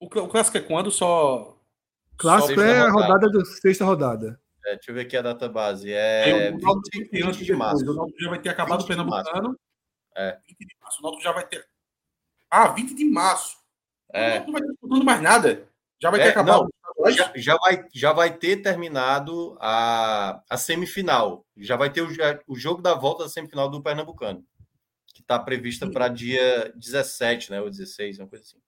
O, 0.00 0.08
cl- 0.08 0.24
o 0.26 0.28
clássico 0.28 0.56
é 0.58 0.60
quando? 0.60 0.90
Só. 0.90 1.56
Clássico 2.16 2.60
sexta 2.60 2.64
é 2.64 2.80
a 2.80 2.90
rodada. 2.90 3.28
da 3.30 3.44
sexta 3.44 3.84
rodada. 3.84 4.40
É, 4.66 4.74
deixa 4.74 4.90
eu 4.90 4.94
ver 4.96 5.02
aqui 5.02 5.16
a 5.16 5.22
data 5.22 5.48
base. 5.48 5.92
É 5.92 6.50
o 6.52 6.58
Náutico 6.58 6.98
20, 6.98 7.10
tem 7.10 7.22
antes 7.22 7.36
20 7.38 7.42
e 7.42 7.52
de 7.52 7.56
março. 7.56 7.84
O 7.88 7.94
Náutico 7.94 8.20
já 8.20 8.30
vai 8.30 8.40
ter 8.40 8.48
acabado 8.48 8.80
o 8.80 8.86
20 8.86 8.96
de 8.96 9.04
março. 9.04 9.24
Pernambucano. 9.32 9.60
É. 10.16 10.38
20 10.48 10.58
de 10.58 10.76
março. 10.80 10.98
O 11.00 11.02
Náutico 11.02 11.22
já 11.22 11.32
vai 11.32 11.46
ter. 11.46 11.66
Ah, 12.50 12.68
20 12.68 12.94
de 12.94 13.04
março. 13.04 13.56
O 14.12 14.16
É, 14.16 14.28
Náutico 14.38 14.46
não 14.46 14.52
vai 14.52 14.62
ter 14.62 14.68
disputando 14.72 15.04
mais 15.04 15.22
nada. 15.22 15.68
Já 16.00 16.10
vai 16.10 16.20
ter 16.20 16.26
É, 16.26 16.30
acabado. 16.30 16.68
não, 16.98 17.10
já, 17.12 17.32
já 17.34 17.56
vai, 17.56 17.84
já 17.92 18.12
vai 18.12 18.36
ter 18.36 18.56
terminado 18.62 19.56
a, 19.60 20.40
a 20.48 20.56
semifinal. 20.56 21.44
Já 21.56 21.76
vai 21.76 21.90
ter 21.90 22.02
o, 22.02 22.08
o 22.46 22.56
jogo 22.56 22.82
da 22.82 22.94
volta 22.94 23.24
da 23.24 23.28
semifinal 23.28 23.68
do 23.70 23.82
Pernambucano, 23.82 24.44
que 25.14 25.20
está 25.22 25.38
prevista 25.38 25.88
para 25.90 26.08
dia 26.08 26.72
17, 26.76 27.50
né? 27.50 27.60
Ou 27.60 27.70
16, 27.70 28.18
uma 28.18 28.28
coisa 28.28 28.44
assim. 28.44 28.58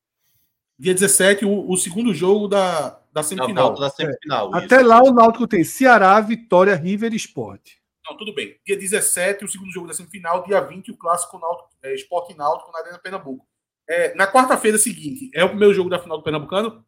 Dia 0.79 0.93
17, 0.95 1.45
o, 1.45 1.71
o 1.71 1.77
segundo 1.77 2.13
jogo 2.13 2.49
da, 2.49 2.91
da 2.91 3.01
Na 3.15 3.23
semifinal. 3.23 3.67
volta 3.69 3.81
da 3.83 3.91
semifinal. 3.91 4.49
isso. 4.51 4.59
Até 4.65 4.83
lá 4.83 5.03
o 5.03 5.13
Náutico 5.13 5.47
tem 5.47 5.65
Ceará, 5.65 6.21
Vitória, 6.21 6.75
River 6.75 7.13
e 7.13 7.17
Sport. 7.17 7.75
Não, 8.09 8.17
tudo 8.17 8.35
bem. 8.35 8.59
Dia 8.67 8.77
17, 8.77 9.45
o 9.45 9.49
segundo 9.49 9.71
jogo 9.73 9.87
da 9.89 9.95
semifinal. 9.95 10.45
Dia 10.45 10.61
20, 10.61 10.91
o 10.93 10.97
clássico 10.97 11.39
Náutico, 11.39 11.71
é, 11.83 11.95
Esporte 11.95 12.35
Náutico 12.37 12.71
na 12.73 12.79
Arena 12.81 12.99
Pernambuco. 12.99 13.47
É, 13.89 14.15
na 14.15 14.27
quarta-feira 14.31 14.79
seguinte, 14.79 15.31
é 15.35 15.45
o 15.45 15.49
primeiro 15.51 15.73
jogo 15.75 15.89
da 15.91 15.99
final 15.99 16.19
do 16.19 16.25
Pernambucano? 16.25 16.85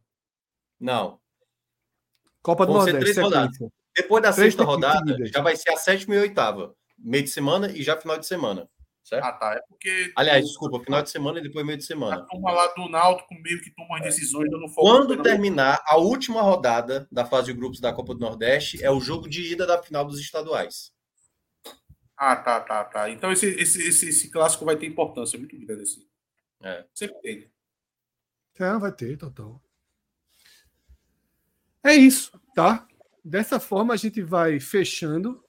Não. 0.80 1.20
Copa 2.42 2.64
do 2.66 2.72
Vão 2.72 2.82
Nordeste. 2.82 3.00
três 3.00 3.16
rodadas. 3.18 3.58
Depois 3.96 4.22
da 4.22 4.32
Três 4.32 4.54
sexta 4.54 4.64
seguidas. 4.64 4.92
rodada, 4.94 5.26
já 5.26 5.40
vai 5.42 5.56
ser 5.56 5.70
a 5.70 5.76
sétima 5.76 6.14
e 6.14 6.18
oitava. 6.18 6.74
Meio 6.96 7.24
de 7.24 7.30
semana 7.30 7.70
e 7.70 7.82
já 7.82 7.96
final 7.96 8.18
de 8.18 8.26
semana. 8.26 8.68
Certo? 9.02 9.24
Ah, 9.24 9.32
tá. 9.32 9.54
É 9.54 9.60
porque. 9.68 10.12
Aliás, 10.16 10.44
desculpa, 10.44 10.78
final 10.84 11.02
de 11.02 11.10
semana 11.10 11.38
e 11.38 11.42
depois 11.42 11.64
meio 11.64 11.78
de 11.78 11.84
A 11.84 11.86
semana. 11.86 12.26
turma 12.30 12.50
lá 12.52 12.66
do 12.74 12.88
Náutico 12.88 13.34
meio 13.42 13.60
que 13.62 13.70
toma 13.74 13.96
as 13.98 14.02
decisões 14.04 14.50
dando 14.50 14.68
foco. 14.68 14.82
Quando 14.88 15.22
terminar 15.22 15.82
a 15.86 15.96
última 15.96 16.42
rodada 16.42 17.08
da 17.10 17.24
fase 17.24 17.46
de 17.46 17.58
grupos 17.58 17.80
da 17.80 17.92
Copa 17.92 18.14
do 18.14 18.20
Nordeste, 18.20 18.84
é 18.84 18.90
o 18.90 19.00
jogo 19.00 19.28
de 19.28 19.52
ida 19.52 19.66
da 19.66 19.82
final 19.82 20.04
dos 20.04 20.20
estaduais. 20.20 20.92
Ah, 22.18 22.34
tá, 22.34 22.60
tá, 22.60 22.84
tá. 22.84 23.08
Então 23.08 23.30
esse, 23.30 23.46
esse, 23.46 23.80
esse, 23.86 24.08
esse 24.08 24.28
clássico 24.28 24.64
vai 24.64 24.76
ter 24.76 24.86
importância 24.86 25.38
muito 25.38 25.56
grande. 25.56 25.82
Assim. 25.82 26.04
É. 26.60 26.84
Sempre 26.92 27.20
tem. 27.22 27.50
É, 28.58 28.76
vai 28.76 28.90
ter, 28.90 29.16
total. 29.16 29.62
É 31.84 31.94
isso, 31.94 32.32
tá? 32.56 32.88
Dessa 33.24 33.60
forma 33.60 33.94
a 33.94 33.96
gente 33.96 34.20
vai 34.20 34.58
fechando 34.58 35.44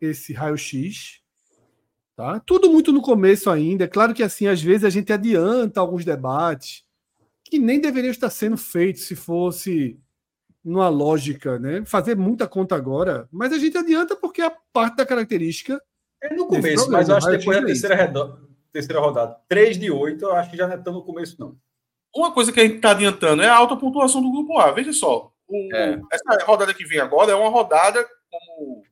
esse 0.00 0.34
raio-x. 0.34 1.22
Tá? 2.14 2.38
Tudo 2.40 2.70
muito 2.70 2.92
no 2.92 3.00
começo 3.00 3.48
ainda. 3.48 3.84
É 3.84 3.88
claro 3.88 4.12
que 4.12 4.22
assim, 4.22 4.46
às 4.46 4.60
vezes 4.60 4.84
a 4.84 4.90
gente 4.90 5.10
adianta 5.10 5.80
alguns 5.80 6.04
debates 6.04 6.84
que 7.42 7.58
nem 7.58 7.80
deveriam 7.80 8.10
estar 8.10 8.28
sendo 8.28 8.58
feitos 8.58 9.04
se 9.04 9.16
fosse 9.16 9.98
numa 10.62 10.88
lógica, 10.88 11.58
né? 11.58 11.84
Fazer 11.86 12.16
muita 12.16 12.46
conta 12.46 12.76
agora, 12.76 13.26
mas 13.32 13.52
a 13.52 13.58
gente 13.58 13.76
adianta 13.76 14.14
porque 14.14 14.42
é 14.42 14.54
parte 14.72 14.96
da 14.96 15.06
característica. 15.06 15.82
É 16.22 16.34
no 16.34 16.46
começo, 16.46 16.84
problema, 16.84 16.98
mas 16.98 17.08
eu 17.08 17.16
acho 17.16 17.26
que 17.30 17.36
depois 17.38 17.60
da 17.60 17.66
terceira, 17.66 18.36
terceira 18.72 19.00
rodada. 19.00 19.36
3 19.48 19.78
de 19.78 19.90
8, 19.90 20.24
eu 20.24 20.32
acho 20.36 20.50
que 20.50 20.56
já 20.56 20.66
não 20.66 20.74
é 20.74 20.78
tão 20.78 20.92
no 20.92 21.04
começo, 21.04 21.36
não. 21.38 21.56
Uma 22.14 22.32
coisa 22.32 22.52
que 22.52 22.60
a 22.60 22.62
gente 22.62 22.76
está 22.76 22.90
adiantando 22.92 23.42
é 23.42 23.48
a 23.48 23.56
alta 23.56 23.76
pontuação 23.76 24.22
do 24.22 24.30
grupo 24.30 24.58
A. 24.58 24.70
Veja 24.72 24.92
só. 24.92 25.32
o- 25.48 25.74
É. 25.74 26.00
Essa 26.10 26.44
rodada 26.46 26.72
que 26.72 26.84
vem 26.84 26.98
agora 27.00 27.32
é 27.32 27.34
uma 27.34 27.50
rodada, 27.50 28.06
como 28.30 28.80
o 28.80 28.82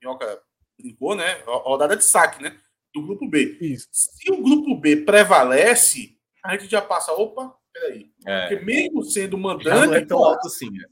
Minhoca 0.00 0.40
brincou, 0.78 1.14
né? 1.16 1.38
Rodada 1.44 1.96
de 1.96 2.04
saque, 2.04 2.40
né? 2.42 2.56
Do 2.94 3.02
grupo 3.02 3.28
B. 3.28 3.56
Isso. 3.60 3.88
Se 3.90 4.30
o 4.30 4.40
grupo 4.42 4.76
B 4.76 4.96
prevalece, 4.98 6.16
a 6.44 6.56
gente 6.56 6.70
já 6.70 6.80
passa. 6.80 7.12
Opa, 7.12 7.52
peraí. 7.72 8.10
É. 8.26 8.48
Porque 8.48 8.64
mesmo 8.64 9.02
sendo 9.02 9.36
Já 9.36 9.74
não 9.74 9.82
é 9.82 9.86
mandante, 9.86 10.06
tão 10.06 10.18
pô, 10.18 10.24
alto 10.26 10.46
assim, 10.46 10.70
né? 10.70 10.84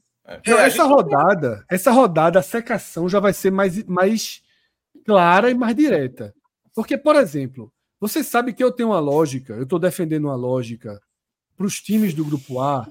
Não, 0.45 0.57
É, 0.57 0.61
a 0.63 0.65
essa 0.67 0.83
rodada, 0.83 1.65
essa 1.69 1.91
rodada, 1.91 2.39
a 2.39 2.43
secação 2.43 3.07
já 3.07 3.19
vai 3.21 3.31
ser 3.33 3.51
mais, 3.51 3.81
mais 3.85 4.42
clara 5.05 5.49
e 5.49 5.53
mais 5.53 5.75
direta. 5.75 6.33
Porque, 6.73 6.97
por 6.97 7.15
exemplo, 7.15 7.71
você 7.99 8.23
sabe 8.23 8.53
que 8.53 8.63
eu 8.63 8.71
tenho 8.71 8.89
uma 8.89 8.99
lógica, 8.99 9.53
eu 9.53 9.63
estou 9.63 9.79
defendendo 9.79 10.25
uma 10.25 10.35
lógica 10.35 11.01
para 11.55 11.65
os 11.65 11.81
times 11.81 12.13
do 12.13 12.25
grupo 12.25 12.59
A, 12.59 12.87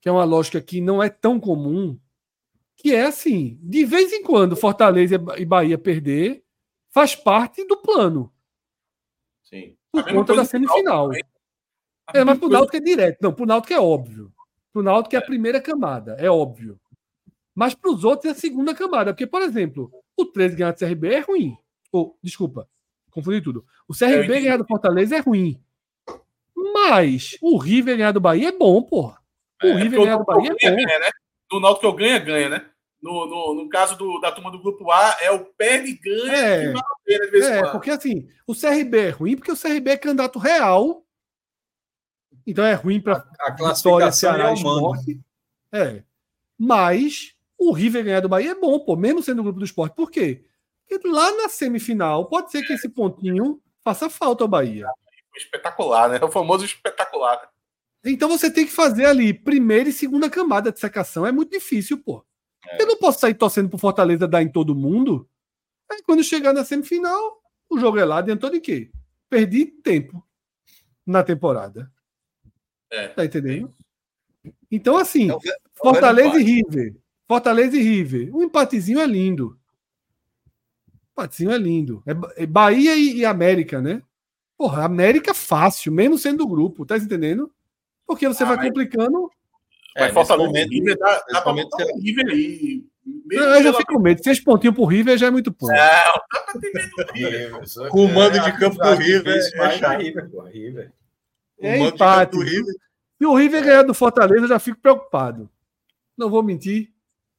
que 0.00 0.08
é 0.08 0.12
uma 0.12 0.24
lógica 0.24 0.60
que 0.60 0.80
não 0.80 1.02
é 1.02 1.08
tão 1.08 1.38
comum, 1.40 1.98
que 2.76 2.94
é 2.94 3.06
assim, 3.06 3.58
de 3.62 3.84
vez 3.84 4.12
em 4.12 4.22
quando 4.22 4.56
Fortaleza 4.56 5.16
e 5.36 5.44
Bahia 5.44 5.78
perder, 5.78 6.44
faz 6.90 7.14
parte 7.14 7.64
do 7.64 7.76
plano, 7.76 8.32
Sim. 9.42 9.76
por 9.90 10.04
conta 10.04 10.34
da 10.34 10.44
semifinal. 10.44 11.10
É, 12.14 12.24
mas 12.24 12.38
pro 12.38 12.48
Náutico 12.48 12.76
é 12.76 12.80
direto. 12.80 13.18
Não, 13.20 13.32
pro 13.32 13.46
Náutico 13.46 13.72
é 13.72 13.80
óbvio. 13.80 14.32
Pro 14.72 14.82
Náutico 14.82 15.14
é 15.16 15.18
a 15.18 15.22
primeira 15.22 15.60
camada, 15.60 16.14
é 16.18 16.30
óbvio. 16.30 16.80
Mas 17.54 17.74
para 17.74 17.90
os 17.90 18.04
outros 18.04 18.26
é 18.26 18.30
a 18.30 18.38
segunda 18.38 18.74
camada. 18.74 19.12
Porque, 19.12 19.26
por 19.26 19.42
exemplo, 19.42 19.90
o 20.18 20.26
13 20.26 20.56
ganhar 20.56 20.72
do 20.72 20.78
CRB 20.78 21.14
é 21.14 21.20
ruim. 21.20 21.56
Ou, 21.92 22.18
desculpa, 22.22 22.68
confundi 23.10 23.40
tudo. 23.40 23.64
O 23.88 23.94
CRB 23.94 24.24
entendi. 24.24 24.40
ganhar 24.42 24.56
do 24.56 24.66
Fortaleza 24.66 25.16
é 25.16 25.20
ruim. 25.20 25.60
Mas 26.74 27.36
o 27.40 27.56
River 27.58 27.96
ganhar 27.96 28.12
do 28.12 28.20
Bahia 28.20 28.48
é 28.48 28.52
bom, 28.52 28.82
porra. 28.82 29.18
O 29.62 29.66
É 29.68 29.74
River 29.74 30.00
ganhar 30.00 30.16
do 30.16 30.22
o 30.22 30.26
Bahia 30.26 30.48
Náutico 30.50 30.66
é 30.66 30.70
ganha, 30.70 30.76
bom. 30.76 30.86
ganha, 30.86 30.98
né? 31.00 31.10
No 31.50 31.60
Náutico 31.60 31.86
eu 31.86 31.92
ganha, 31.94 32.18
ganha, 32.18 32.48
né? 32.48 32.66
No, 33.00 33.26
no, 33.26 33.54
no 33.54 33.68
caso 33.68 33.96
do, 33.96 34.18
da 34.20 34.32
turma 34.32 34.50
do 34.50 34.60
grupo 34.60 34.90
A, 34.90 35.16
é 35.20 35.30
o 35.30 35.44
perde 35.44 35.90
e 35.92 35.94
ganha 35.98 36.32
É. 36.36 36.72
que 36.72 36.78
a 37.14 37.48
É, 37.56 37.60
quando. 37.60 37.72
porque 37.72 37.90
assim, 37.90 38.28
o 38.46 38.54
CRB 38.54 38.98
é 38.98 39.10
ruim 39.10 39.36
porque 39.36 39.52
o 39.52 39.56
CRB 39.56 39.90
é 39.92 39.96
candidato 39.96 40.38
real. 40.38 41.04
Então 42.46 42.64
é 42.64 42.74
ruim 42.74 43.00
para 43.00 43.14
A 43.18 43.50
Vitória, 43.52 43.56
classificação 43.56 44.12
Ceará, 44.12 44.44
é 44.50 44.52
humana. 44.52 44.56
Esporte. 44.98 45.20
É. 45.72 46.02
Mas 46.58 47.34
o 47.58 47.72
River 47.72 48.04
ganhar 48.04 48.20
do 48.20 48.28
Bahia 48.28 48.52
é 48.52 48.54
bom, 48.54 48.78
pô, 48.78 48.96
mesmo 48.96 49.22
sendo 49.22 49.40
o 49.40 49.42
grupo 49.42 49.58
do 49.58 49.64
esporte. 49.64 49.94
Por 49.94 50.10
quê? 50.10 50.44
Porque 50.88 51.06
lá 51.08 51.30
na 51.36 51.48
semifinal 51.48 52.26
pode 52.26 52.50
ser 52.50 52.62
que 52.62 52.72
esse 52.72 52.88
pontinho 52.88 53.60
faça 53.84 54.08
falta 54.08 54.44
ao 54.44 54.48
Bahia. 54.48 54.86
Espetacular, 55.36 56.08
né? 56.08 56.18
É 56.20 56.24
o 56.24 56.30
famoso 56.30 56.64
espetacular. 56.64 57.50
Então 58.04 58.28
você 58.28 58.50
tem 58.50 58.64
que 58.64 58.72
fazer 58.72 59.04
ali 59.06 59.34
primeira 59.34 59.88
e 59.88 59.92
segunda 59.92 60.30
camada 60.30 60.72
de 60.72 60.78
secação. 60.80 61.26
É 61.26 61.32
muito 61.32 61.50
difícil, 61.50 61.98
pô. 61.98 62.24
Eu 62.78 62.86
não 62.86 62.96
posso 62.98 63.20
sair 63.20 63.34
torcendo 63.34 63.68
pro 63.68 63.78
Fortaleza 63.78 64.26
dar 64.28 64.42
em 64.42 64.50
todo 64.50 64.74
mundo. 64.74 65.28
Aí 65.90 66.02
quando 66.02 66.22
chegar 66.22 66.52
na 66.52 66.64
semifinal, 66.64 67.40
o 67.68 67.78
jogo 67.78 67.98
é 67.98 68.04
lá, 68.04 68.18
adiantou 68.18 68.50
de 68.50 68.60
quê? 68.60 68.90
Perdi 69.28 69.66
tempo 69.66 70.22
na 71.06 71.22
temporada. 71.22 71.90
É. 72.90 73.08
Tá 73.08 73.24
entendendo? 73.24 73.74
Então, 74.70 74.96
assim, 74.96 75.30
É 75.30 75.34
o 75.34 75.38
ve- 75.38 75.54
Fortaleza 75.74 76.38
e 76.40 76.42
River. 76.42 76.96
Fortaleza 77.28 77.76
e 77.76 77.82
River. 77.82 78.34
Um 78.34 78.42
empatezinho 78.42 78.98
é 79.00 79.06
lindo. 79.06 79.56
Empatezinho 81.12 81.50
é 81.52 81.58
lindo. 81.58 82.02
É 82.06 82.42
é 82.42 82.46
Bahia 82.46 82.94
e, 82.96 83.18
e 83.18 83.24
América, 83.24 83.80
né? 83.82 84.02
Porra, 84.56 84.84
América 84.84 85.34
fácil, 85.34 85.92
mesmo 85.92 86.16
sendo 86.18 86.38
do 86.38 86.48
grupo, 86.48 86.84
tá 86.86 86.96
entendendo? 86.96 87.52
Porque 88.06 88.26
você 88.26 88.42
Ah, 88.44 88.46
vai 88.46 88.56
mas- 88.56 88.66
complicando. 88.68 89.30
É, 89.96 90.04
Mas 90.04 90.12
Fortaleza 90.14 90.46
momento- 90.48 90.72
e 90.72 90.76
River 90.78 90.98
dá, 90.98 91.24
dá 91.32 91.40
pra 91.42 91.50
momento 91.52 91.70
botar 91.70 91.84
um 91.92 92.00
River 92.00 92.26
aí. 92.28 92.84
Mesmo 93.04 93.44
eu 93.44 93.54
já 93.56 93.62
pela- 93.70 93.76
fico 93.78 93.92
com 93.94 94.00
medo. 94.00 94.22
Seis 94.22 94.38
pontinhos 94.40 94.74
pro 94.74 94.84
River 94.84 95.18
já 95.18 95.26
é 95.26 95.30
muito 95.30 95.52
pouco. 95.52 95.74
Não, 95.74 95.78
dá 95.78 96.40
pra 96.40 96.60
ter 96.60 96.72
medo 96.72 96.90
do 96.96 97.12
River. 97.12 97.90
Com 97.90 98.04
o 98.04 98.14
mando 98.14 98.38
de 98.40 98.48
É, 98.48 98.52
campo 98.58 98.76
do 98.78 98.94
River 98.94 99.36
é 99.36 99.70
chato. 99.78 100.00
River. 100.00 100.92
O 101.58 101.66
É 101.66 101.78
empate. 101.78 102.32
campo 102.32 102.44
do 102.44 102.50
River. 102.50 102.74
Se 103.18 103.26
o 103.26 103.34
River 103.34 103.64
ganhar 103.64 103.82
do 103.82 103.94
Fortaleza, 103.94 104.44
eu 104.44 104.48
já 104.48 104.58
fico 104.58 104.78
preocupado. 104.80 105.50
Não 106.16 106.30
vou 106.30 106.42
mentir. 106.42 106.92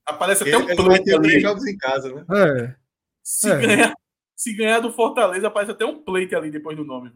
Aparece 0.10 0.44
até 0.44 0.58
um 0.58 0.62
ele 0.70 0.76
vai 0.76 0.86
plate 0.86 1.04
ter 1.06 1.20
três 1.20 1.34
ali. 1.36 1.42
jogos 1.42 1.66
em 1.68 1.78
casa, 1.78 2.14
né? 2.14 2.26
É. 2.32 2.76
Se, 3.24 3.50
É. 3.52 3.58
ganhar, 3.60 3.94
se 4.36 4.54
ganhar 4.56 4.80
do 4.80 4.92
Fortaleza, 4.92 5.48
aparece 5.48 5.72
até 5.72 5.86
um 5.86 6.02
plate 6.04 6.36
ali 6.36 6.50
depois 6.52 6.76
do 6.78 6.84
nome. 6.86 7.12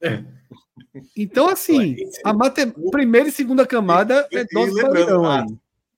Então, 1.16 1.48
assim, 1.48 1.96
a 2.24 2.32
mate... 2.32 2.66
primeira 2.90 3.28
e 3.28 3.32
segunda 3.32 3.66
camada 3.66 4.26
E- 4.30 4.38
é 4.38 4.44
dose 4.44 4.72
lembrando, 4.72 5.24
ah. 5.26 5.44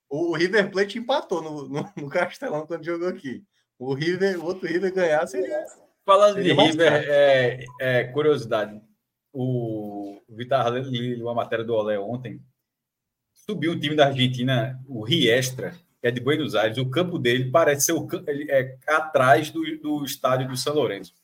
O 0.08 0.34
River 0.34 0.70
Plate 0.70 0.98
empatou 0.98 1.42
no, 1.42 1.68
no, 1.68 1.88
no 1.96 2.08
Castelão 2.08 2.66
quando 2.66 2.84
jogou 2.84 3.08
aqui. 3.08 3.44
O 3.78 3.92
River, 3.94 4.38
o 4.40 4.44
outro 4.46 4.66
River 4.66 4.92
ganhar 4.92 5.26
seria. 5.26 5.64
Falando 6.04 6.36
de 6.36 6.42
Seria 6.42 6.54
mais 6.54 6.70
River, 6.70 6.92
é, 7.06 7.64
é, 7.80 8.04
curiosidade. 8.04 8.80
O 9.32 10.20
Vitar 10.28 10.72
li 10.72 11.20
uma 11.22 11.34
matéria 11.34 11.64
do 11.64 11.74
Olé 11.74 11.98
ontem. 11.98 12.40
Subiu 13.50 13.72
um 13.72 13.80
time 13.80 13.96
da 13.96 14.08
Argentina, 14.08 14.78
o 14.86 15.02
Riestra, 15.02 15.74
que 16.02 16.06
é 16.06 16.10
de 16.10 16.20
Buenos 16.20 16.54
Aires. 16.54 16.76
O 16.76 16.90
campo 16.90 17.18
dele 17.18 17.50
parece 17.50 17.86
ser 17.86 17.92
o 17.92 18.06
é 18.50 18.76
atrás 18.86 19.50
do, 19.50 19.62
do 19.78 20.04
estádio 20.04 20.46
do 20.48 20.54
São 20.54 20.74
Lourenço. 20.74 21.14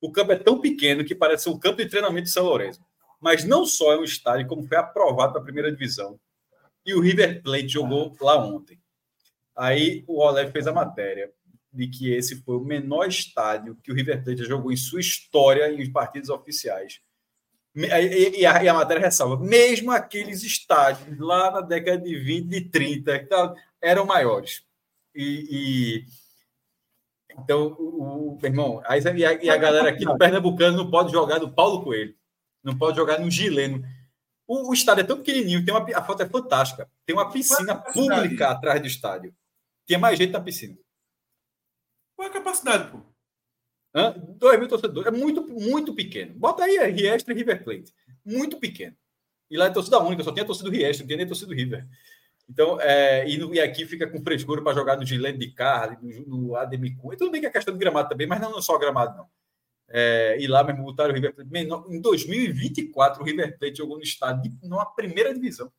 O 0.00 0.10
campo 0.10 0.32
é 0.32 0.36
tão 0.36 0.62
pequeno 0.62 1.04
que 1.04 1.14
parece 1.14 1.44
ser 1.44 1.50
o 1.50 1.58
campo 1.58 1.76
de 1.76 1.90
treinamento 1.90 2.24
de 2.24 2.30
São 2.30 2.46
Lourenço. 2.46 2.80
Mas 3.20 3.44
não 3.44 3.66
só 3.66 3.92
é 3.92 3.98
um 3.98 4.04
estádio, 4.04 4.46
como 4.46 4.66
foi 4.66 4.78
aprovado 4.78 5.32
para 5.34 5.42
a 5.42 5.44
primeira 5.44 5.70
divisão. 5.70 6.18
E 6.86 6.94
o 6.94 7.00
River 7.00 7.42
Plate 7.42 7.68
jogou 7.68 8.16
lá 8.18 8.42
ontem. 8.42 8.80
Aí 9.54 10.04
o 10.06 10.22
Olé 10.22 10.50
fez 10.50 10.66
a 10.66 10.72
matéria 10.72 11.30
de 11.70 11.86
que 11.86 12.10
esse 12.10 12.42
foi 12.44 12.56
o 12.56 12.64
menor 12.64 13.08
estádio 13.08 13.76
que 13.82 13.92
o 13.92 13.94
River 13.94 14.24
Plate 14.24 14.44
jogou 14.44 14.72
em 14.72 14.76
sua 14.76 15.00
história 15.00 15.70
em 15.70 15.92
partidas 15.92 16.30
oficiais. 16.30 17.02
E, 17.76 18.40
e 18.40 18.46
a, 18.46 18.62
e 18.62 18.68
a 18.68 18.74
matéria 18.74 19.02
ressalva, 19.02 19.36
mesmo 19.44 19.90
aqueles 19.90 20.42
estádios 20.44 21.18
lá 21.18 21.50
na 21.50 21.60
década 21.60 21.98
de 21.98 22.16
20, 22.16 22.46
de 22.48 22.60
30, 22.70 23.18
que 23.18 23.26
tal, 23.26 23.54
eram 23.82 24.06
maiores. 24.06 24.62
E, 25.14 25.48
e- 25.50 26.06
então, 27.36 27.74
o, 27.78 28.36
o- 28.36 28.46
irmão, 28.46 28.80
aí, 28.86 29.00
e, 29.02 29.24
a, 29.26 29.32
e 29.32 29.50
a 29.50 29.56
galera 29.56 29.88
aqui 29.90 30.04
do 30.04 30.16
Pernambucano 30.18 30.76
não 30.76 30.88
pode 30.90 31.10
jogar 31.10 31.40
no 31.40 31.52
Paulo 31.52 31.82
Coelho, 31.82 32.14
não 32.62 32.78
pode 32.78 32.96
jogar 32.96 33.18
no 33.18 33.28
Gileno. 33.30 33.82
O, 34.46 34.70
o 34.70 34.74
estádio 34.74 35.00
é 35.02 35.06
tão 35.06 35.16
pequenininho, 35.16 35.64
tem 35.64 35.74
uma, 35.74 35.84
a 35.98 36.04
foto 36.04 36.22
é 36.22 36.28
fantástica. 36.28 36.88
Tem 37.04 37.14
uma 37.16 37.30
piscina 37.30 37.74
pública 37.92 38.50
atrás 38.50 38.80
do 38.80 38.86
estádio. 38.86 39.34
Tinha 39.86 39.98
mais 39.98 40.16
gente 40.18 40.30
na 40.32 40.40
piscina. 40.40 40.76
Qual 42.16 42.28
é 42.28 42.30
a 42.30 42.34
capacidade, 42.34 42.90
pô? 42.90 43.00
Hã? 43.94 44.14
2 44.38 44.58
mil 44.58 44.68
torcedores. 44.68 45.06
É 45.12 45.16
muito, 45.16 45.46
muito 45.48 45.94
pequeno. 45.94 46.34
Bota 46.34 46.64
aí, 46.64 46.76
é 46.76 46.86
Riestra 46.88 47.32
e 47.32 47.36
River 47.36 47.62
Plate. 47.64 47.92
Muito 48.24 48.58
pequeno. 48.58 48.96
E 49.50 49.56
lá 49.56 49.66
é 49.66 49.70
torcida 49.70 50.00
única, 50.00 50.24
só 50.24 50.32
tem 50.32 50.42
a 50.42 50.46
torcida 50.46 50.70
do 50.70 50.74
Riestra, 50.76 51.04
não 51.04 51.08
tem 51.08 51.16
nem 51.18 51.26
torcida 51.26 51.48
do 51.48 51.54
River. 51.54 51.86
Então, 52.48 52.80
é, 52.80 53.28
e, 53.28 53.38
no- 53.38 53.54
e 53.54 53.60
aqui 53.60 53.86
fica 53.86 54.06
com 54.08 54.22
frescura 54.22 54.62
para 54.62 54.74
jogar 54.74 54.96
no 54.96 55.06
Gilene 55.06 55.38
de 55.38 55.50
Carne, 55.52 55.98
no, 56.26 56.38
no 56.48 56.56
Ademir 56.56 56.96
Cunha. 56.98 57.16
Tudo 57.16 57.30
bem 57.30 57.40
que 57.40 57.46
é 57.46 57.50
questão 57.50 57.72
de 57.74 57.80
gramado 57.80 58.08
também, 58.08 58.26
mas 58.26 58.40
não, 58.40 58.50
não 58.50 58.62
só 58.62 58.78
gramado, 58.78 59.16
não. 59.16 59.26
É, 59.88 60.36
e 60.40 60.46
lá 60.46 60.64
mesmo 60.64 60.82
botaram 60.84 61.10
o 61.12 61.14
River 61.14 61.34
Plate. 61.34 61.50
Em 61.90 62.00
2024, 62.00 63.22
o 63.22 63.24
River 63.24 63.58
Plate 63.58 63.78
jogou 63.78 63.96
no 63.96 64.02
estádio 64.02 64.52
numa 64.62 64.86
primeira 64.86 65.32
divisão. 65.32 65.70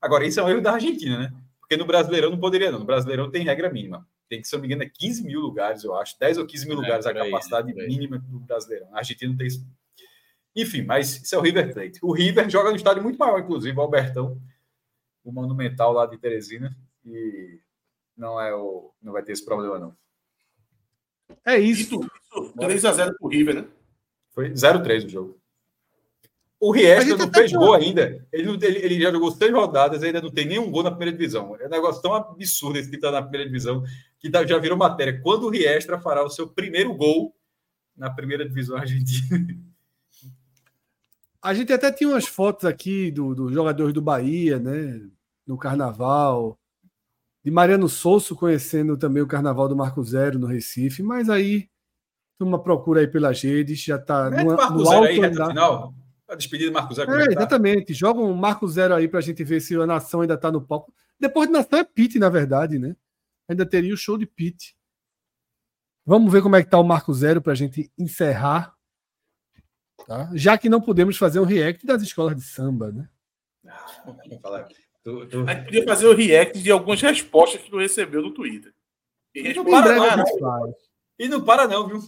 Agora, 0.00 0.26
isso 0.26 0.40
é 0.40 0.44
um 0.44 0.48
erro 0.50 0.60
da 0.62 0.72
Argentina, 0.72 1.18
né? 1.18 1.32
Porque 1.60 1.76
no 1.76 1.86
Brasileirão 1.86 2.30
não 2.30 2.38
poderia, 2.38 2.70
não. 2.70 2.78
No 2.80 2.84
Brasileirão 2.84 3.30
tem 3.30 3.42
regra 3.44 3.70
mínima. 3.72 4.06
Tem 4.28 4.40
que, 4.40 4.48
se 4.48 4.54
não 4.54 4.60
me 4.60 4.66
engano, 4.66 4.82
é 4.82 4.88
15 4.88 5.24
mil 5.24 5.40
lugares, 5.40 5.84
eu 5.84 5.94
acho. 5.94 6.18
10 6.18 6.38
ou 6.38 6.46
15 6.46 6.66
mil 6.66 6.78
É, 6.78 6.80
lugares 6.80 7.06
a 7.06 7.14
capacidade 7.14 7.78
aí. 7.78 7.86
mínima 7.86 8.18
do 8.18 8.40
Brasileirão. 8.40 8.88
A 8.94 8.98
Argentina 8.98 9.30
não 9.30 9.36
tem 9.38 9.46
isso. 9.46 9.66
Enfim, 10.56 10.82
mas 10.82 11.16
isso 11.22 11.34
é 11.34 11.38
o 11.38 11.40
River 11.42 11.72
Plate. 11.74 11.98
O 12.02 12.12
River 12.12 12.48
joga 12.48 12.70
no 12.70 12.76
estádio 12.76 13.02
muito 13.02 13.18
maior, 13.18 13.38
inclusive, 13.40 13.76
o 13.76 13.80
Albertão, 13.80 14.40
o 15.24 15.32
Monumental 15.32 15.92
lá 15.92 16.06
de 16.06 16.16
Teresina. 16.16 16.74
E 17.04 17.60
não 18.16 18.40
é 18.40 18.54
o. 18.54 18.92
Não 19.02 19.12
vai 19.12 19.22
ter 19.22 19.32
esse 19.32 19.44
problema, 19.44 19.78
não. 19.78 19.96
É 21.44 21.58
isso. 21.58 21.82
Isso, 21.82 22.10
isso 22.34 22.52
3x0 22.56 23.14
pro 23.18 23.28
River, 23.28 23.54
né? 23.62 23.68
Foi 24.30 24.50
0-3 24.50 25.04
o 25.06 25.08
jogo. 25.08 25.40
O 26.70 26.74
gente 26.74 27.18
não 27.18 27.30
fez 27.32 27.52
gol 27.52 27.74
ainda. 27.74 28.26
Ele, 28.32 28.42
não- 28.44 28.54
ele- 28.54 28.78
ele 28.78 29.00
já 29.00 29.10
jogou 29.12 29.30
seis 29.30 29.52
rodadas 29.52 30.02
e 30.02 30.06
ainda 30.06 30.20
não 30.22 30.30
tem 30.30 30.46
nenhum 30.46 30.70
gol 30.70 30.82
na 30.82 30.90
primeira 30.90 31.12
divisão. 31.12 31.56
É 31.60 31.66
um 31.66 31.70
negócio 31.70 32.00
tão 32.00 32.14
absurdo 32.14 32.78
esse 32.78 32.88
que 32.88 32.96
está 32.96 33.10
na 33.10 33.20
primeira 33.22 33.46
divisão 33.46 33.82
que 34.18 34.30
tá- 34.30 34.46
já 34.46 34.56
virou 34.58 34.76
matéria. 34.78 35.20
Quando 35.22 35.44
o 35.44 35.50
Riestra 35.50 35.98
fará 36.00 36.24
o 36.24 36.30
seu 36.30 36.48
primeiro 36.48 36.94
gol 36.94 37.34
na 37.96 38.10
primeira 38.10 38.46
divisão 38.48 38.76
argentina? 38.76 39.46
A 41.42 41.52
gente 41.52 41.72
até 41.72 41.92
tinha 41.92 42.08
umas 42.08 42.26
fotos 42.26 42.64
aqui 42.64 43.10
do- 43.10 43.34
dos 43.34 43.52
jogadores 43.52 43.92
do 43.92 44.00
Bahia, 44.00 44.58
né? 44.58 45.00
No 45.46 45.58
carnaval. 45.58 46.58
De 47.44 47.50
Mariano 47.50 47.88
Souza 47.90 48.34
conhecendo 48.34 48.96
também 48.96 49.22
o 49.22 49.26
carnaval 49.26 49.68
do 49.68 49.76
Marco 49.76 50.02
Zero 50.02 50.38
no 50.38 50.46
Recife, 50.46 51.02
mas 51.02 51.28
aí 51.28 51.68
uma 52.40 52.58
procura 52.58 53.00
aí 53.00 53.06
pelas 53.06 53.40
redes, 53.42 53.78
já 53.80 53.98
tá 53.98 54.28
Mete 54.30 54.44
no, 54.44 54.52
no 54.70 54.84
Zero 54.84 54.96
alto 54.98 55.08
aí, 55.08 55.24
andar. 55.24 55.48
final. 55.48 55.94
A 56.28 56.34
despedida 56.34 56.70
do 56.70 56.74
Marco 56.74 56.94
Zero. 56.94 57.12
É, 57.12 57.22
é 57.22 57.26
tá? 57.26 57.32
exatamente. 57.32 57.92
Joga 57.94 58.20
um 58.20 58.34
Marco 58.34 58.66
Zero 58.66 58.94
aí 58.94 59.06
pra 59.08 59.20
gente 59.20 59.44
ver 59.44 59.60
se 59.60 59.74
a 59.76 59.86
nação 59.86 60.20
ainda 60.22 60.36
tá 60.38 60.50
no 60.50 60.60
palco. 60.64 60.92
Depois 61.20 61.46
de 61.48 61.52
nação 61.52 61.78
é 61.78 61.84
Pete, 61.84 62.18
na 62.18 62.28
verdade, 62.28 62.78
né? 62.78 62.96
Ainda 63.48 63.66
teria 63.66 63.92
o 63.92 63.96
show 63.96 64.16
de 64.16 64.26
Pete. 64.26 64.76
Vamos 66.06 66.32
ver 66.32 66.42
como 66.42 66.56
é 66.56 66.62
que 66.62 66.70
tá 66.70 66.78
o 66.78 66.84
Marco 66.84 67.12
Zero 67.12 67.40
pra 67.42 67.54
gente 67.54 67.90
encerrar. 67.98 68.74
Tá? 70.06 70.30
Já 70.34 70.58
que 70.58 70.68
não 70.68 70.80
podemos 70.80 71.16
fazer 71.16 71.40
um 71.40 71.44
react 71.44 71.86
das 71.86 72.02
escolas 72.02 72.34
de 72.36 72.42
samba, 72.42 72.90
né? 72.90 73.08
Vamos 74.04 74.40
falar. 74.40 74.66
Tu- 75.02 75.26
tu- 75.26 75.44
A 75.48 75.54
gente 75.54 75.64
podia 75.66 75.84
fazer 75.84 76.06
o 76.06 76.14
react 76.14 76.58
de 76.62 76.70
algumas 76.70 77.00
respostas 77.02 77.60
que 77.62 77.70
tu 77.70 77.78
recebeu 77.78 78.22
no 78.22 78.32
Twitter. 78.32 78.74
E 79.34 79.40
Em 79.40 79.62
breve 79.62 79.98
lá, 79.98 80.12
a 80.12 80.16
não. 80.16 80.26
gente 80.26 80.38
faz. 80.40 80.74
E 81.18 81.28
não 81.28 81.44
para, 81.44 81.68
não, 81.68 81.86
viu? 81.88 81.98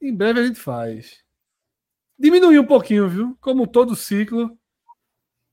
Em 0.00 0.14
breve 0.14 0.40
a 0.40 0.46
gente 0.46 0.60
faz. 0.60 1.23
Diminuiu 2.18 2.62
um 2.62 2.66
pouquinho, 2.66 3.08
viu? 3.08 3.36
Como 3.40 3.66
todo 3.66 3.96
ciclo. 3.96 4.56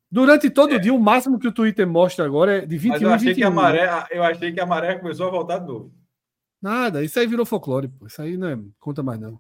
Durante 0.10 0.50
todo 0.50 0.74
É. 0.74 0.80
dia, 0.80 0.94
o 0.94 1.00
máximo 1.00 1.40
que 1.40 1.48
o 1.48 1.54
Twitter 1.54 1.88
mostra 1.88 2.26
agora 2.26 2.58
é 2.58 2.66
de 2.66 2.78
21 2.78 2.92
Mas 2.94 3.02
eu 3.02 3.10
e 3.10 3.14
achei, 3.14 3.36
que 3.36 3.44
a 3.44 3.50
21. 3.50 3.50
né? 3.50 3.56
maré, 3.62 4.08
eu 4.12 4.24
achei 4.24 4.52
que 4.52 4.60
a 4.60 4.66
maré 4.66 4.96
começou 5.00 5.28
a 5.28 5.32
voltar 5.32 5.60
de 5.60 5.68
novo. 5.68 5.94
Nada, 6.62 7.04
isso 7.04 7.18
aí 7.20 7.26
virou 7.26 7.46
folclore, 7.46 7.88
pô. 7.88 8.06
Isso 8.08 8.22
aí 8.22 8.38
não 8.38 8.48
é, 8.48 8.60
conta 8.80 9.02
mais, 9.02 9.20
não. 9.20 9.40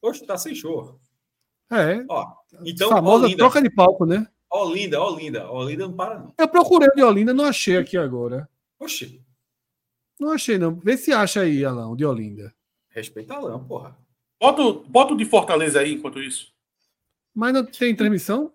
Poxa, 0.00 0.24
tá 0.26 0.38
sem 0.38 0.54
show. 0.54 0.98
É, 1.70 2.04
Ó, 2.08 2.32
então, 2.64 2.88
famosa 2.90 3.24
Olinda, 3.24 3.38
troca 3.38 3.60
de 3.62 3.70
palco, 3.70 4.04
né? 4.06 4.26
Olinda, 4.50 5.00
Olinda. 5.02 5.50
Olinda 5.50 5.86
não 5.88 5.94
para, 5.96 6.18
não. 6.18 6.34
Eu 6.38 6.48
procurei 6.48 6.88
o 6.88 6.94
de 6.94 7.02
Olinda, 7.02 7.32
não 7.34 7.44
achei 7.44 7.76
aqui 7.76 7.96
agora. 7.96 8.48
Oxi, 8.78 9.22
Não 10.20 10.30
achei, 10.32 10.56
não. 10.58 10.74
Vê 10.74 10.96
se 10.96 11.12
acha 11.12 11.40
aí, 11.40 11.64
Alão, 11.64 11.96
de 11.96 12.04
Olinda. 12.04 12.54
respeita 12.90 13.34
a 13.34 13.40
lã, 13.40 13.58
porra. 13.64 13.96
Bota, 14.40 14.62
bota 14.88 15.14
o 15.14 15.16
de 15.16 15.24
Fortaleza 15.24 15.80
aí 15.80 15.94
enquanto 15.94 16.20
isso. 16.22 16.52
Mas 17.34 17.52
não 17.54 17.64
tem 17.64 17.94
transmissão? 17.94 18.52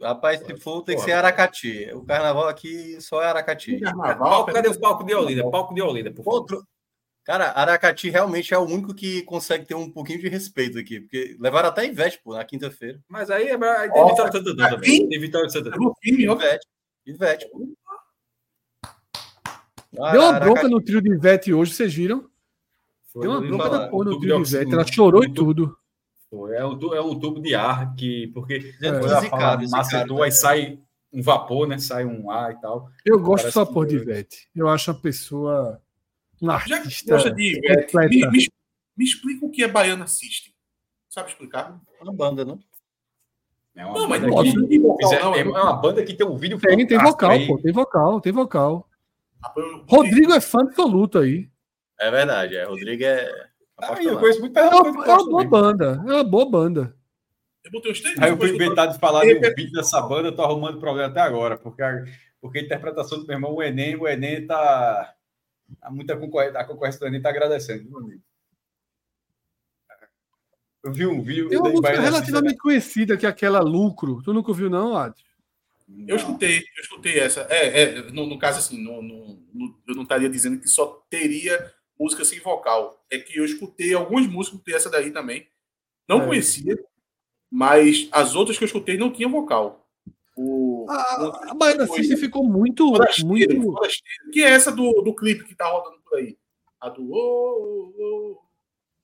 Rapaz, 0.00 0.40
se 0.40 0.56
for, 0.58 0.82
tem 0.82 0.96
que 0.96 1.02
ser 1.02 1.12
Aracati. 1.12 1.90
O 1.94 2.02
carnaval 2.04 2.48
aqui 2.48 3.00
só 3.00 3.22
é 3.22 3.26
Aracati. 3.26 3.78
Palco, 4.18 4.52
cadê 4.52 4.68
o 4.68 4.78
palco 4.80 5.04
de 5.04 5.14
Olinda? 5.14 5.50
Palco 5.50 5.74
de 5.74 5.80
Olinda, 5.82 6.10
por 6.10 6.24
favor. 6.24 6.38
Outro. 6.40 6.66
Cara, 7.24 7.50
Aracati 7.52 8.08
realmente 8.08 8.54
é 8.54 8.58
o 8.58 8.62
único 8.62 8.94
que 8.94 9.22
consegue 9.22 9.64
ter 9.64 9.74
um 9.74 9.90
pouquinho 9.90 10.20
de 10.20 10.28
respeito 10.28 10.78
aqui, 10.78 11.00
porque 11.00 11.36
levaram 11.40 11.68
até 11.70 11.84
Ivete, 11.84 12.20
pô, 12.22 12.34
na 12.34 12.44
quinta-feira. 12.44 13.00
Mas 13.08 13.30
aí, 13.30 13.48
é- 13.48 13.54
aí 13.54 13.90
tem 13.90 14.00
Ó, 14.02 14.08
Vitória 14.10 14.30
de 14.30 14.38
Santo 14.38 14.56
também. 14.56 14.76
aqui- 14.76 15.08
Tem 15.08 15.20
Vitória 15.20 15.46
de 15.48 15.52
Santo 15.52 15.70
ó. 15.72 15.92
Ivete. 16.04 16.66
Ivete, 17.06 17.48
pô. 17.50 17.58
Deu 19.92 20.02
uma 20.02 20.08
Aracati. 20.28 20.44
bronca 20.44 20.68
no 20.68 20.80
trio 20.80 21.00
de 21.02 21.10
Ivete 21.12 21.52
hoje, 21.52 21.72
vocês 21.74 21.92
viram? 21.94 22.28
Foi 23.12 23.22
Deu 23.22 23.30
uma 23.30 23.40
no- 23.40 23.46
bronca 23.48 23.64
falar. 23.64 23.78
da 23.78 23.88
porra 23.88 24.04
no 24.04 24.20
trio 24.20 24.42
de 24.42 24.48
Ivete. 24.54 24.72
Ela 24.74 24.86
chorou 24.86 25.24
e 25.24 25.32
tudo. 25.32 25.76
É 26.54 26.64
um, 26.64 26.76
tu- 26.78 26.94
é 26.94 27.00
um 27.00 27.18
tubo 27.18 27.40
de 27.40 27.54
ar 27.54 27.94
que. 27.94 28.26
Porque 28.28 28.74
É. 28.82 29.20
zicado, 29.20 29.68
macetou, 29.70 30.22
aí 30.22 30.32
sai 30.32 30.78
um 31.12 31.22
vapor, 31.22 31.66
né? 31.68 31.78
Sai 31.78 32.04
um 32.04 32.30
ar 32.30 32.52
e 32.52 32.60
tal. 32.60 32.88
Eu 33.04 33.18
gosto 33.20 33.50
só 33.52 33.64
por 33.64 33.86
de. 33.86 33.96
Ivete. 33.96 34.48
Eu 34.54 34.68
acho 34.68 34.90
uma 34.90 35.00
pessoa. 35.00 35.80
Um 36.42 36.48
Já 36.50 36.60
que 36.60 36.72
artista. 36.74 37.12
gosta 37.14 37.30
de 37.30 37.56
Ivete, 37.58 37.96
me, 37.96 38.28
me, 38.30 38.48
me 38.96 39.04
explica 39.04 39.46
o 39.46 39.50
que 39.50 39.62
é 39.62 39.68
Baiana 39.68 40.06
System. 40.06 40.52
Sabe 41.08 41.30
explicar? 41.30 41.80
Uma 42.02 42.12
banda, 42.12 42.44
né? 42.44 42.58
É 43.74 43.84
uma 43.86 43.94
Não, 43.94 44.08
mas 44.08 44.20
banda 44.20 44.34
não 44.34 44.42
que- 44.68 44.78
vocal, 44.78 45.10
fizer- 45.10 45.22
não, 45.22 45.34
é 45.34 45.40
é- 45.40 45.44
uma 45.44 45.72
banda 45.74 46.02
que 46.04 46.12
tem 46.14 46.26
um 46.26 46.36
vídeo 46.36 46.58
Tem, 46.58 46.86
tem 46.86 46.98
vocal, 46.98 47.30
aí. 47.30 47.46
pô. 47.46 47.58
Tem 47.58 47.72
vocal, 47.72 48.20
tem 48.20 48.32
vocal. 48.32 48.88
Ah, 49.44 49.52
eu- 49.56 49.84
Rodrigo 49.88 50.32
é 50.32 50.40
fã 50.40 50.60
absoluto 50.62 51.18
aí. 51.18 51.48
É 52.00 52.10
verdade, 52.10 52.56
é. 52.56 52.64
Rodrigo 52.64 53.04
é. 53.04 53.48
Ah, 53.78 53.86
eu 53.86 53.90
apaixonado. 53.92 54.20
conheço 54.20 54.40
muito 54.40 54.58
É 54.58 54.62
Pernambuco. 54.62 54.90
uma, 54.98 55.04
eu 55.06 55.10
é 55.10 55.14
uma 55.14 55.24
boa 55.24 55.44
também. 55.44 55.48
banda. 55.48 55.84
É 56.06 56.12
uma 56.12 56.24
boa 56.24 56.50
banda. 56.50 56.96
Eu 57.64 57.70
botei 57.72 57.92
os 57.92 58.00
três 58.00 58.18
Aí 58.20 58.30
eu 58.30 58.36
fui 58.36 58.50
inventado 58.54 58.92
de 58.92 58.98
falar 58.98 59.24
de 59.24 59.34
um 59.36 59.40
vídeo 59.40 59.72
dessa 59.72 60.00
banda, 60.00 60.28
eu 60.28 60.36
tô 60.36 60.42
arrumando 60.42 60.78
problema 60.80 61.08
até 61.08 61.20
agora, 61.20 61.58
porque 61.58 61.82
a, 61.82 62.04
porque 62.40 62.58
a 62.58 62.62
interpretação 62.62 63.18
do 63.18 63.26
meu 63.26 63.34
irmão, 63.34 63.54
o 63.54 63.62
Enem, 63.62 63.96
o 63.96 64.06
Enem 64.06 64.46
tá. 64.46 65.14
tá 65.80 65.90
muita 65.90 66.16
concorrência, 66.16 66.58
a 66.60 66.64
concorrência 66.64 67.00
do 67.00 67.06
Enem 67.06 67.20
tá 67.20 67.28
agradecendo, 67.30 67.90
meu 67.90 67.98
amigo. 67.98 68.22
Eu 70.84 70.92
vi 70.92 71.06
um 71.06 71.20
vídeo. 71.20 71.48
Tem 71.48 71.58
uma 71.58 71.68
música 71.70 72.00
relativamente 72.00 72.58
conhecida, 72.58 73.16
que 73.16 73.26
é 73.26 73.28
aquela 73.28 73.58
Lucro. 73.60 74.22
Tu 74.22 74.32
nunca 74.32 74.50
ouviu, 74.50 74.70
não, 74.70 74.96
Adri? 74.96 75.20
System. 75.88 76.04
Eu 76.08 76.16
escutei, 76.16 76.58
eu 76.58 76.82
escutei 76.82 77.18
essa. 77.18 77.40
É, 77.50 77.82
é 77.82 78.02
no, 78.12 78.26
no 78.26 78.38
caso, 78.38 78.58
assim, 78.60 78.80
no, 78.82 79.02
no- 79.02 79.42
no- 79.52 79.78
eu 79.88 79.94
não 79.96 80.02
estaria 80.04 80.28
dizendo 80.30 80.58
que 80.60 80.68
só 80.68 81.04
teria 81.10 81.72
música 81.98 82.24
sem 82.24 82.40
vocal. 82.40 83.04
É 83.10 83.18
que 83.18 83.38
eu 83.38 83.44
escutei 83.44 83.94
algumas 83.94 84.26
músicas, 84.26 84.54
escutei 84.54 84.74
essa 84.74 84.90
daí 84.90 85.10
também. 85.10 85.46
Não 86.08 86.22
É. 86.22 86.26
conhecia, 86.26 86.78
mas 87.50 88.08
as 88.12 88.34
outras 88.34 88.56
que 88.58 88.64
eu 88.64 88.66
escutei 88.66 88.96
não 88.96 89.10
tinham 89.12 89.30
vocal. 89.30 89.86
O, 90.36 90.86
A, 90.90 91.50
a 91.50 91.54
Baiana. 91.54 91.86
System 91.86 92.16
ficou 92.16 92.44
muito. 92.44 92.86
Forasteiro, 92.88 93.28
muito... 93.54 93.72
Forasteiro, 93.72 94.30
que 94.32 94.42
é 94.42 94.50
essa 94.50 94.70
do, 94.70 95.00
do 95.02 95.14
clipe 95.14 95.44
que 95.44 95.54
tá 95.54 95.66
rodando 95.66 95.96
por 96.04 96.18
aí. 96.18 96.36
A 96.80 96.90
do. 96.90 97.02
ô, 97.10 97.16
ô, 97.16 97.92
ô. 97.98 98.38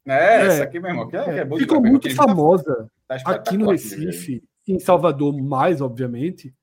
É, 0.06 0.12
É. 0.42 0.46
essa 0.46 0.64
aqui, 0.64 0.78
meu 0.78 0.90
irmão. 0.90 1.08
Que 1.08 1.16
é, 1.16 1.24
que 1.24 1.30
é 1.30 1.44
boa 1.44 1.58
ficou 1.60 1.80
muito 1.80 1.96
aquele 1.98 2.14
tá- 2.14 2.24
famosa 2.24 2.90
tá 3.08 3.30
aqui 3.30 3.56
no 3.56 3.70
Recife, 3.70 4.42
em 4.68 4.78
Salvador 4.78 5.32
mais, 5.40 5.80
obviamente, 5.80 6.54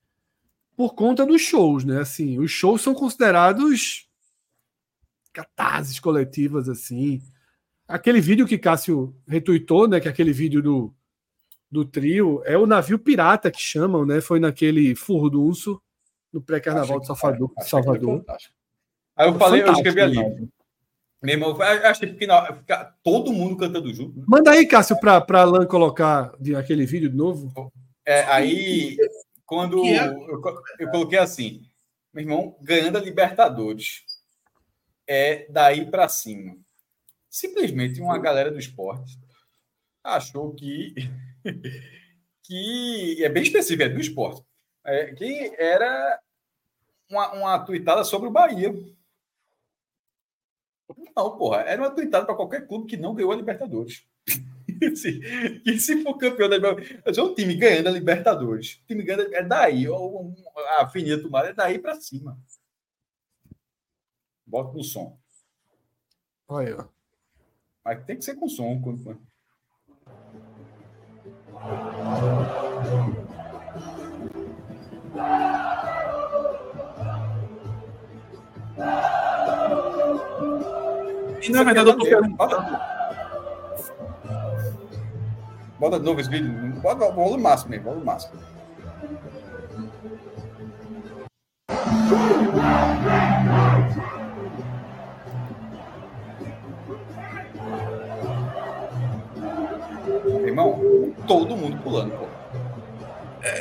por 0.76 0.94
conta 0.94 1.26
dos 1.26 1.40
shows, 1.42 1.84
né? 1.84 2.00
Assim, 2.00 2.38
os 2.38 2.50
shows 2.50 2.80
são 2.80 2.94
considerados 2.94 4.08
catarses 5.32 5.98
coletivas, 6.00 6.68
assim. 6.68 7.22
Aquele 7.86 8.20
vídeo 8.20 8.46
que 8.46 8.58
Cássio 8.58 9.14
retuitou, 9.26 9.88
né? 9.88 10.00
Que 10.00 10.08
é 10.08 10.10
aquele 10.10 10.32
vídeo 10.32 10.62
do, 10.62 10.94
do 11.70 11.84
trio, 11.84 12.42
é 12.44 12.56
o 12.58 12.66
navio 12.66 12.98
pirata 12.98 13.50
que 13.50 13.60
chamam, 13.60 14.04
né? 14.04 14.20
Foi 14.20 14.40
naquele 14.40 14.94
furdunço 14.94 15.80
no 16.32 16.40
pré-carnaval 16.40 17.00
de 17.00 17.06
que- 17.06 17.06
Salvador. 17.06 17.52
achei 17.56 17.64
que 17.64 17.70
Salvador. 17.70 18.24
Aí 19.16 19.28
eu 19.28 19.38
falei, 19.38 19.62
eu 19.62 19.72
escrevi 19.72 19.96
né? 19.96 20.02
ali. 20.02 20.48
Meu 21.22 21.34
irmão, 21.34 21.50
eu 21.50 21.86
achei 21.86 22.14
que 22.14 22.26
todo 23.02 23.32
mundo 23.32 23.56
cantando 23.56 23.92
junto. 23.92 24.24
Manda 24.26 24.52
aí, 24.52 24.66
Cássio, 24.66 24.98
para 24.98 25.20
pra 25.20 25.42
Alan 25.42 25.66
colocar 25.66 26.32
de, 26.40 26.54
aquele 26.54 26.86
vídeo 26.86 27.10
de 27.10 27.16
novo. 27.16 27.70
É, 28.06 28.22
aí, 28.22 28.96
quando 29.44 29.84
é? 29.84 30.06
eu, 30.06 30.40
eu 30.78 30.90
coloquei 30.90 31.18
assim, 31.18 31.60
meu 32.14 32.24
irmão, 32.24 32.56
ganhando 32.62 32.96
a 32.96 33.00
Libertadores, 33.02 34.02
é 35.10 35.44
daí 35.50 35.90
para 35.90 36.08
cima. 36.08 36.56
Simplesmente 37.28 38.00
uma 38.00 38.16
galera 38.16 38.48
do 38.48 38.60
esporte 38.60 39.18
achou 40.04 40.54
que, 40.54 40.94
que 42.44 43.24
é 43.24 43.28
bem 43.28 43.42
específico, 43.42 43.82
é 43.82 43.88
do 43.88 44.00
esporte, 44.00 44.46
é, 44.84 45.12
que 45.12 45.52
era 45.58 46.20
uma, 47.10 47.32
uma 47.32 47.58
tuitada 47.58 48.04
sobre 48.04 48.28
o 48.28 48.32
Bahia. 48.32 48.72
Não, 51.16 51.36
porra, 51.36 51.62
era 51.62 51.82
uma 51.82 51.90
tuitada 51.90 52.24
para 52.24 52.36
qualquer 52.36 52.68
clube 52.68 52.86
que 52.86 52.96
não 52.96 53.12
ganhou 53.12 53.32
a 53.32 53.36
Libertadores. 53.36 54.04
Que 55.62 55.78
se 55.78 56.02
for 56.02 56.16
campeão 56.16 56.48
da 56.48 56.56
Libertadores, 56.56 57.18
é 57.18 57.22
um 57.22 57.34
time 57.34 57.54
ganhando 57.54 57.88
a 57.88 57.92
Libertadores. 57.92 58.80
O 58.82 58.86
time 58.86 59.02
ganhando 59.02 59.34
é 59.34 59.42
daí, 59.42 59.84
a 59.86 60.80
Avenida 60.80 61.20
Tomada 61.20 61.50
é 61.50 61.52
daí 61.52 61.78
para 61.78 62.00
cima. 62.00 62.38
Bota 64.50 64.76
no 64.76 64.82
som. 64.82 65.16
Olha, 66.48 66.80
ó. 66.80 66.84
Mas 67.84 68.04
tem 68.04 68.16
que 68.16 68.24
ser 68.24 68.34
com 68.34 68.48
som. 68.48 68.80
quando- 68.82 69.16
E 81.42 81.48
na 81.50 81.62
verdade 81.64 81.88
eu 81.90 81.96
tô 81.96 82.04
Bota, 82.04 82.10
perguntando. 82.56 82.80
bota 85.78 85.98
de 85.98 86.04
novo 86.04 86.20
esse 86.20 86.28
vídeo. 86.30 86.80
Bota 86.80 87.04
o 87.06 87.12
volume 87.12 87.42
máximo 87.42 87.70
mesmo, 87.70 87.84
volume 87.86 88.04
máximo. 88.04 88.38
Todo 101.30 101.56
mundo 101.56 101.80
pulando, 101.80 102.10
pô. 102.18 102.26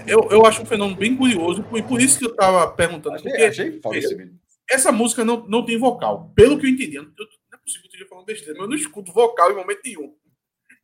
Eu, 0.08 0.28
eu 0.32 0.44
acho 0.46 0.64
um 0.64 0.66
fenômeno 0.66 0.98
bem 1.00 1.16
curioso, 1.16 1.64
e 1.76 1.84
por 1.84 2.02
isso 2.02 2.18
que 2.18 2.26
eu 2.26 2.36
tava 2.36 2.68
perguntando. 2.72 3.16
Achei, 3.16 3.30
Porque 3.30 3.44
achei 3.46 3.80
foda 3.80 3.98
esse 3.98 4.16
vídeo. 4.16 4.34
essa 4.68 4.92
música 4.92 5.24
não, 5.24 5.46
não 5.48 5.64
tem 5.64 5.78
vocal. 5.78 6.32
Pelo 6.36 6.58
que 6.60 6.66
eu 6.66 6.70
entendi. 6.72 6.96
Eu, 6.96 7.04
não 7.04 7.12
é 7.54 7.58
possível 7.58 7.84
que 7.84 7.88
eu 7.88 7.92
esteja 7.92 8.08
falando 8.10 8.26
besteira, 8.26 8.54
mas 8.56 8.64
eu 8.64 8.70
não 8.70 8.76
escuto 8.76 9.14
vocal 9.14 9.52
em 9.52 9.56
momento 9.56 9.82
nenhum. 9.86 10.16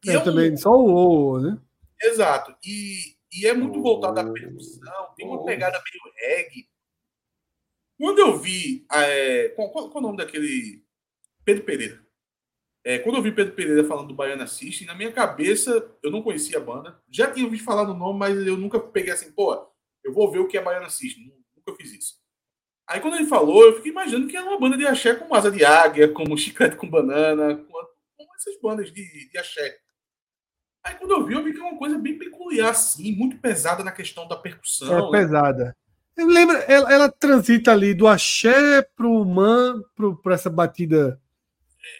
E 0.06 0.10
é 0.12 0.16
Eu 0.16 0.20
um- 0.20 0.24
também, 0.24 0.56
só 0.56 0.72
o 0.72 1.34
O, 1.36 1.40
né? 1.40 1.58
Exato. 2.04 2.56
E, 2.64 3.16
e 3.34 3.48
é 3.48 3.54
muito 3.54 3.82
voltado 3.82 4.20
à 4.20 4.32
percussão, 4.32 5.08
tem 5.18 5.28
Oh. 5.28 5.32
uma 5.32 5.44
pegada 5.46 5.82
meio 5.92 6.14
reggae. 6.38 6.68
Quando 8.00 8.20
eu 8.20 8.38
vi. 8.38 8.86
é, 8.94 9.50
qual, 9.56 9.72
qual- 9.72 9.90
qual 9.90 9.96
é 10.04 10.06
o 10.06 10.08
nome 10.10 10.18
daquele. 10.18 10.84
Pedro 11.44 11.64
Pereira. 11.64 12.05
É, 12.86 13.00
quando 13.00 13.16
eu 13.16 13.22
vi 13.24 13.32
Pedro 13.32 13.56
Pereira 13.56 13.84
falando 13.84 14.10
do 14.10 14.14
Baiana 14.14 14.46
System, 14.46 14.86
na 14.86 14.94
minha 14.94 15.12
cabeça 15.12 15.92
eu 16.04 16.12
não 16.12 16.22
conhecia 16.22 16.60
a 16.60 16.62
banda. 16.62 17.02
Já 17.10 17.32
tinha 17.32 17.44
ouvido 17.44 17.64
falar 17.64 17.84
do 17.84 17.96
nome, 17.96 18.20
mas 18.20 18.38
eu 18.46 18.56
nunca 18.56 18.80
peguei 18.80 19.12
assim, 19.12 19.32
pô, 19.32 19.68
eu 20.04 20.14
vou 20.14 20.32
ver 20.32 20.38
o 20.38 20.48
que 20.48 20.56
é 20.56 20.62
Baiana 20.62 20.88
System. 20.88 21.34
Nunca 21.58 21.76
fiz 21.82 21.92
isso. 21.92 22.14
Aí 22.88 23.00
quando 23.00 23.16
ele 23.16 23.26
falou, 23.26 23.66
eu 23.66 23.76
fiquei 23.78 23.92
imaginando 23.92 24.28
que 24.28 24.38
era 24.38 24.46
uma 24.46 24.60
banda 24.60 24.78
de 24.78 24.86
axé 24.86 25.16
com 25.16 25.34
asa 25.34 25.50
de 25.50 25.66
águia, 25.66 26.08
como 26.08 26.38
chiclete 26.38 26.76
com 26.76 26.88
banana, 26.88 27.56
com, 27.56 27.74
com 27.74 28.36
essas 28.36 28.56
bandas 28.62 28.94
de, 28.94 29.32
de 29.32 29.38
axé. 29.40 29.80
Aí 30.84 30.94
quando 30.94 31.10
eu 31.10 31.26
vi, 31.26 31.34
eu 31.34 31.44
vi 31.44 31.54
que 31.54 31.60
é 31.60 31.64
uma 31.64 31.80
coisa 31.80 31.98
bem 31.98 32.20
peculiar, 32.20 32.70
assim, 32.70 33.12
muito 33.16 33.40
pesada 33.40 33.84
na 33.84 33.92
questão 33.92 34.28
da 34.28 34.36
percussão. 34.36 34.96
É 34.96 35.02
né? 35.02 35.20
pesada. 35.20 35.76
Eu 36.16 36.28
lembro, 36.28 36.56
ela, 36.68 36.94
ela 36.94 37.12
transita 37.12 37.72
ali 37.72 37.96
do 37.96 38.08
axé 38.08 38.84
pro 38.96 39.26
man, 39.26 39.82
pro, 39.96 40.16
pra 40.22 40.36
essa 40.36 40.52
batida 40.52 41.20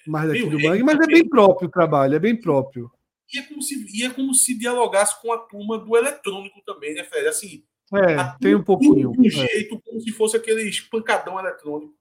mais 0.08 0.28
daqui 0.28 0.44
do 0.44 0.58
reggae 0.58 0.68
mangue, 0.68 0.84
mas 0.84 1.00
é 1.00 1.08
bem 1.08 1.28
próprio 1.28 1.68
o 1.68 1.72
trabalho, 1.72 2.16
é 2.16 2.20
bem 2.20 2.36
próprio. 2.40 2.92
E 3.34 3.40
é, 3.40 3.42
como 3.44 3.62
se, 3.62 3.86
e 3.94 4.04
é 4.04 4.10
como 4.10 4.34
se 4.34 4.58
dialogasse 4.58 5.20
com 5.22 5.32
a 5.34 5.38
turma 5.38 5.78
do 5.78 5.98
eletrônico 5.98 6.62
também, 6.66 6.94
né, 6.94 7.04
Fred? 7.04 7.28
Assim, 7.28 7.64
É, 7.94 8.36
tem 8.40 8.56
um 8.56 8.64
pouquinho. 8.64 9.12
De 9.12 9.20
um 9.20 9.26
É, 9.26 9.30
jeito, 9.30 9.80
como 9.82 10.00
se 10.00 10.12
fosse 10.12 10.38
aquele 10.38 10.64
espancadão 10.64 11.40
eletrônico. 11.40 11.96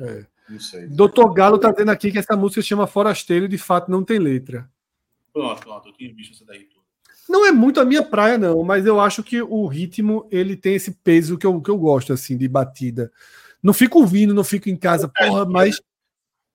é. 0.00 0.26
Não 0.48 0.58
sei. 0.58 0.86
Doutor 0.86 1.32
Galo 1.34 1.58
tá 1.58 1.70
dizendo 1.70 1.90
aqui 1.90 2.10
que 2.10 2.18
essa 2.18 2.34
música 2.34 2.62
se 2.62 2.68
chama 2.68 2.86
Forasteiro 2.86 3.44
e 3.44 3.48
de 3.48 3.58
fato 3.58 3.90
não 3.90 4.02
tem 4.02 4.18
letra. 4.18 4.66
Pronto, 5.30 5.60
pronto, 5.60 5.88
eu 5.88 5.92
tinha 5.92 6.14
visto 6.14 6.32
essa 6.32 6.44
daí 6.46 6.64
toda. 6.64 6.78
Não 7.28 7.46
é 7.46 7.52
muito 7.52 7.78
a 7.78 7.84
minha 7.84 8.02
praia, 8.02 8.38
não, 8.38 8.62
mas 8.62 8.86
eu 8.86 8.98
acho 8.98 9.22
que 9.22 9.42
o 9.42 9.66
ritmo 9.66 10.26
ele 10.30 10.56
tem 10.56 10.74
esse 10.74 10.92
peso 10.92 11.36
que 11.36 11.44
eu, 11.44 11.60
que 11.60 11.70
eu 11.70 11.76
gosto, 11.76 12.14
assim, 12.14 12.38
de 12.38 12.48
batida. 12.48 13.12
Não 13.62 13.74
fico 13.74 13.98
ouvindo, 13.98 14.32
não 14.32 14.42
fico 14.42 14.70
em 14.70 14.76
casa, 14.76 15.08
porra, 15.08 15.44
mas. 15.44 15.78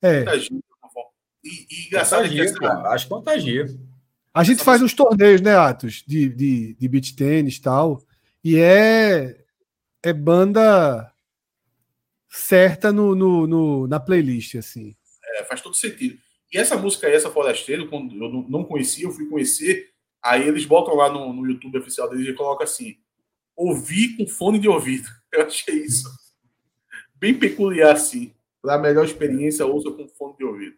É. 0.04 0.20
Contagia. 0.20 0.60
E, 1.44 1.50
e 1.70 1.88
engraçado 1.88 2.26
é 2.26 2.30
que 2.30 2.36
Contagia, 2.38 2.68
essa. 2.68 2.88
Acho 2.90 3.06
que 3.06 3.10
contagia. 3.10 3.66
A 4.34 4.44
gente 4.44 4.64
faz 4.64 4.82
uns 4.82 4.94
torneios, 4.94 5.42
né, 5.42 5.56
Atos? 5.56 6.04
De, 6.08 6.30
de, 6.30 6.74
de 6.76 6.88
beach 6.88 7.16
tênis 7.16 7.56
e 7.58 7.62
tal. 7.62 8.02
E 8.44 8.58
é, 8.60 9.44
é 10.04 10.14
banda 10.14 11.12
certa 12.30 12.92
no, 12.92 13.16
no, 13.16 13.46
no- 13.48 13.88
na 13.88 14.00
playlist, 14.00 14.56
assim. 14.56 14.96
é, 15.36 15.44
faz 15.44 15.62
todo 15.62 15.76
sentido. 15.76 16.18
E 16.52 16.58
essa 16.58 16.78
música 16.78 17.08
aí, 17.08 17.14
essa 17.14 17.30
Forasteiro, 17.32 17.90
quando 17.90 18.14
eu 18.16 18.30
não- 18.32 18.48
não 18.50 18.64
conhecia, 18.64 19.06
eu 19.06 19.12
fui 19.12 19.28
conhecer, 19.28 19.90
aí 20.22 20.48
eles 20.48 20.66
botam 20.66 20.96
lá 20.96 21.12
no, 21.12 21.32
no 21.34 21.48
YouTube 21.48 21.78
oficial 21.80 22.10
deles 22.10 22.28
e 22.28 22.34
colocam 22.34 22.64
assim, 22.64 22.98
ouvir 23.56 24.16
com 24.18 24.28
fone 24.28 24.60
de 24.60 24.68
ouvido. 24.68 25.08
Eu 25.32 25.46
achei 25.48 25.76
isso 25.84 26.08
bem 27.16 27.34
peculiar, 27.38 27.94
assim. 27.94 28.34
Para 28.64 28.76
a 28.76 28.80
melhor 28.80 29.06
experiência, 29.06 29.68
ouça 29.68 29.92
com 29.92 30.10
fone 30.10 30.38
de 30.38 30.46
ouvido. 30.46 30.78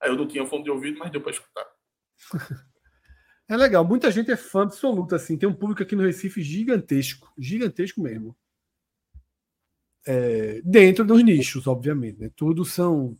Aí 0.00 0.10
eu 0.10 0.16
não 0.16 0.28
tinha 0.28 0.46
fone 0.46 0.64
de 0.64 0.70
ouvido, 0.70 0.98
mas 0.98 1.12
deu 1.12 1.22
para 1.22 1.32
escutar. 1.32 1.66
É 3.48 3.56
legal. 3.56 3.84
Muita 3.84 4.10
gente 4.10 4.30
é 4.30 4.36
fã 4.36 4.62
absoluta, 4.62 5.16
assim. 5.16 5.36
Tem 5.36 5.48
um 5.48 5.54
público 5.54 5.82
aqui 5.82 5.96
no 5.96 6.02
Recife 6.04 6.42
gigantesco. 6.42 7.32
Gigantesco 7.38 8.00
mesmo. 8.00 8.36
É, 10.06 10.60
dentro 10.64 11.04
dos 11.04 11.22
nichos, 11.22 11.66
obviamente. 11.66 12.18
Né? 12.20 12.30
Tudo 12.36 12.64
são, 12.64 13.16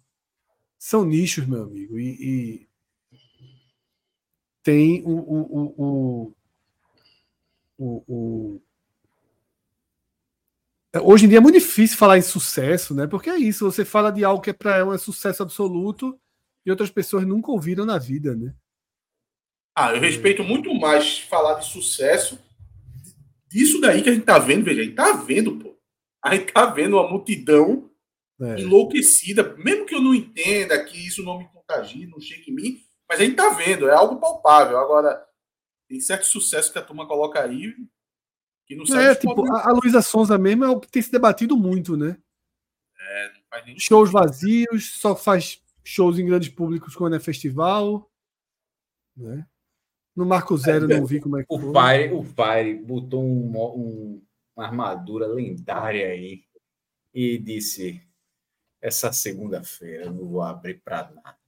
são 0.78 1.04
nichos, 1.04 1.46
meu 1.46 1.64
amigo. 1.64 1.98
E, 1.98 2.62
e 2.62 2.68
tem 4.62 5.02
o, 5.04 5.10
o, 5.12 5.74
o, 5.78 6.34
o, 7.78 8.04
o- 8.06 8.60
Hoje 11.02 11.26
em 11.26 11.28
dia 11.28 11.38
é 11.38 11.40
muito 11.40 11.58
difícil 11.58 11.96
falar 11.96 12.18
em 12.18 12.22
sucesso, 12.22 12.94
né? 12.94 13.06
Porque 13.06 13.30
é 13.30 13.36
isso, 13.36 13.70
você 13.70 13.84
fala 13.84 14.10
de 14.10 14.24
algo 14.24 14.42
que 14.42 14.50
é 14.50 14.52
para 14.52 14.84
um 14.84 14.96
sucesso 14.98 15.42
absoluto 15.42 16.18
e 16.64 16.70
outras 16.70 16.90
pessoas 16.90 17.26
nunca 17.26 17.50
ouviram 17.50 17.84
na 17.84 17.98
vida, 17.98 18.34
né? 18.34 18.54
Ah, 19.76 19.92
eu 19.94 20.00
respeito 20.00 20.42
muito 20.42 20.72
mais 20.74 21.18
falar 21.20 21.54
de 21.54 21.66
sucesso 21.66 22.38
disso 23.48 23.80
daí 23.80 24.02
que 24.02 24.08
a 24.08 24.14
gente 24.14 24.24
tá 24.24 24.38
vendo, 24.38 24.64
veja, 24.64 24.80
a 24.80 24.84
gente 24.84 24.94
tá 24.94 25.12
vendo, 25.12 25.56
pô. 25.58 25.76
A 26.24 26.34
gente 26.34 26.52
tá 26.52 26.66
vendo 26.66 26.96
uma 26.96 27.08
multidão 27.08 27.90
É. 28.40 28.60
enlouquecida, 28.60 29.54
mesmo 29.56 29.86
que 29.86 29.94
eu 29.94 30.00
não 30.00 30.14
entenda 30.14 30.82
que 30.84 31.06
isso 31.06 31.22
não 31.22 31.38
me 31.38 31.48
contagie, 31.48 32.06
não 32.06 32.20
chegue 32.20 32.50
em 32.50 32.54
mim, 32.54 32.80
mas 33.08 33.20
a 33.20 33.24
gente 33.24 33.36
tá 33.36 33.50
vendo, 33.50 33.88
é 33.88 33.94
algo 33.94 34.20
palpável. 34.20 34.78
Agora, 34.78 35.24
tem 35.88 36.00
certo 36.00 36.26
sucesso 36.26 36.72
que 36.72 36.78
a 36.78 36.82
turma 36.82 37.06
coloca 37.06 37.40
aí 37.40 37.72
que 38.66 38.74
não 38.76 38.84
sabe 38.84 39.04
É, 39.04 39.14
tipo, 39.14 39.52
a, 39.54 39.70
Luísa 39.72 40.02
Sonza 40.02 40.36
mesmo 40.36 40.64
é 40.64 40.80
tem 40.90 41.00
se 41.02 41.10
debatido 41.10 41.56
muito, 41.56 41.96
né? 41.96 42.18
não 43.34 43.42
faz 43.48 43.64
nem- 43.64 43.78
Shows 43.78 44.10
vazios, 44.10 44.92
só 44.98 45.14
faz 45.14 45.62
shows 45.84 46.18
em 46.18 46.26
grandes 46.26 46.48
públicos 46.48 46.94
quando 46.96 47.14
é 47.16 47.20
festival. 47.20 48.10
Né? 49.16 49.46
No 50.14 50.26
Marco 50.26 50.56
Zero 50.58 50.88
não 50.88 51.06
vi 51.06 51.20
como 51.20 51.38
é 51.38 51.44
que 51.44 51.46
O 51.54 51.58
foi. 51.58 51.72
Fire, 51.72 52.14
o 52.14 52.22
Fire 52.24 52.74
botou 52.84 53.22
um 53.22 53.56
um- 53.76 54.22
uma 54.56 54.64
armadura 54.66 55.26
lendária 55.26 56.08
aí 56.08 56.42
e 57.14 57.38
disse: 57.38 58.02
essa 58.80 59.12
segunda-feira 59.12 60.10
não 60.10 60.26
vou 60.26 60.42
abrir 60.42 60.80
para 60.82 61.10
nada. 61.12 61.38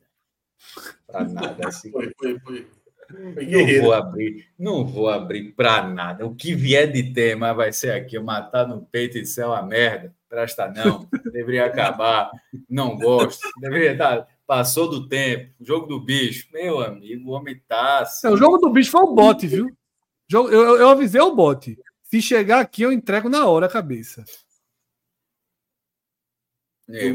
Para 1.06 1.24
nada. 1.28 1.68
Assim, 1.68 1.90
Foi, 1.92 2.12
foi, 2.18 2.38
foi. 2.40 2.68
Não 3.10 3.82
vou 3.82 3.92
abrir, 3.92 4.48
não 4.58 4.84
vou 4.84 5.08
abrir 5.08 5.52
para 5.52 5.82
nada. 5.88 6.26
O 6.26 6.34
que 6.34 6.54
vier 6.54 6.90
de 6.90 7.12
tema 7.12 7.54
vai 7.54 7.72
ser 7.72 7.92
aqui, 7.92 8.16
eu 8.16 8.22
matar 8.22 8.66
no 8.68 8.82
peito 8.82 9.16
e 9.16 9.24
ser 9.24 9.44
uma 9.46 9.62
merda. 9.62 10.14
Presta 10.28 10.68
não, 10.68 11.08
deveria 11.32 11.64
acabar. 11.64 12.30
Não 12.68 12.96
gosto, 12.96 13.40
deveria 13.60 13.92
estar. 13.92 14.28
Passou 14.46 14.88
do 14.88 15.08
tempo, 15.08 15.52
jogo 15.60 15.86
do 15.86 16.00
bicho. 16.00 16.48
Meu 16.52 16.80
amigo, 16.80 17.30
o 17.30 17.32
homem 17.32 17.60
tá. 17.66 18.00
assim, 18.00 18.26
É, 18.26 18.30
o 18.30 18.36
jogo 18.36 18.58
do 18.58 18.70
bicho 18.70 18.90
foi 18.90 19.02
o 19.02 19.14
bot, 19.14 19.46
viu? 19.46 19.74
Eu, 20.30 20.50
eu, 20.50 20.76
eu 20.76 20.88
avisei 20.90 21.20
o 21.20 21.34
bot. 21.34 21.78
Se 22.02 22.20
chegar 22.20 22.60
aqui, 22.60 22.82
eu 22.82 22.92
entrego 22.92 23.28
na 23.28 23.46
hora 23.46 23.66
a 23.66 23.70
cabeça. 23.70 24.24
É, 26.88 27.08
é, 27.08 27.12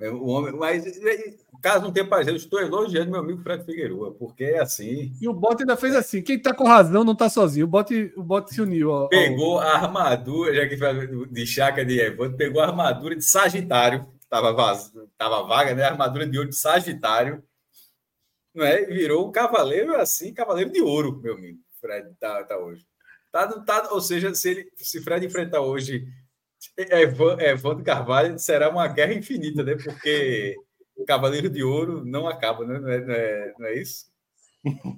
o 0.00 0.26
homem, 0.26 0.52
mas 0.52 0.86
é, 0.86 1.34
caso 1.62 1.84
não 1.84 1.92
tenha 1.92 2.06
parecer, 2.06 2.30
eu 2.30 2.36
estou 2.36 2.60
elogiando 2.60 3.10
meu 3.10 3.20
amigo 3.20 3.42
Fred 3.42 3.64
Figueiredo, 3.64 4.14
porque 4.18 4.44
é 4.44 4.60
assim. 4.60 5.12
E 5.20 5.26
o 5.26 5.32
bot 5.32 5.60
ainda 5.60 5.76
fez 5.76 5.96
assim: 5.96 6.22
quem 6.22 6.40
tá 6.40 6.52
com 6.52 6.64
razão 6.64 7.02
não 7.02 7.14
tá 7.14 7.30
sozinho. 7.30 7.64
O 7.64 7.68
bot, 7.68 8.12
o 8.16 8.22
bot 8.22 8.52
se 8.52 8.60
uniu. 8.60 8.90
Ó. 8.90 9.08
Pegou 9.08 9.58
a 9.58 9.74
armadura, 9.74 10.54
já 10.54 10.68
que 10.68 10.76
de 11.30 11.46
chaca 11.46 11.84
de 11.84 11.98
Evandro, 11.98 12.36
pegou 12.36 12.60
a 12.60 12.66
armadura 12.66 13.16
de 13.16 13.24
Sagitário, 13.24 14.06
estava 14.20 14.52
vaz... 14.52 14.92
tava 15.16 15.42
vaga, 15.44 15.74
né? 15.74 15.84
A 15.84 15.90
armadura 15.92 16.26
de 16.26 16.36
ouro 16.36 16.50
de 16.50 16.56
Sagitário, 16.56 17.42
não 18.54 18.64
é? 18.64 18.84
Virou 18.84 19.26
um 19.26 19.32
cavaleiro 19.32 19.96
assim, 19.96 20.34
cavaleiro 20.34 20.70
de 20.70 20.82
ouro, 20.82 21.20
meu 21.22 21.34
amigo. 21.34 21.58
Fred 21.80 22.08
tá, 22.20 22.44
tá 22.44 22.58
hoje. 22.58 22.84
Tá, 23.32 23.46
tá, 23.46 23.88
ou 23.92 24.00
seja, 24.00 24.34
se, 24.34 24.50
ele, 24.50 24.72
se 24.76 25.00
Fred 25.02 25.24
enfrentar 25.24 25.60
hoje 25.60 26.06
Evan- 26.76 27.38
Evandro 27.40 27.84
Carvalho, 27.84 28.38
será 28.38 28.68
uma 28.70 28.86
guerra 28.88 29.14
infinita, 29.14 29.62
né? 29.62 29.76
Porque 29.76 30.56
Cavaleiro 31.06 31.48
de 31.48 31.62
Ouro 31.62 32.04
não 32.04 32.26
acaba, 32.28 32.66
né? 32.66 32.78
Não 32.78 32.88
é, 32.88 33.00
não 33.00 33.14
é, 33.14 33.54
não 33.58 33.66
é 33.66 33.74
isso? 33.78 34.06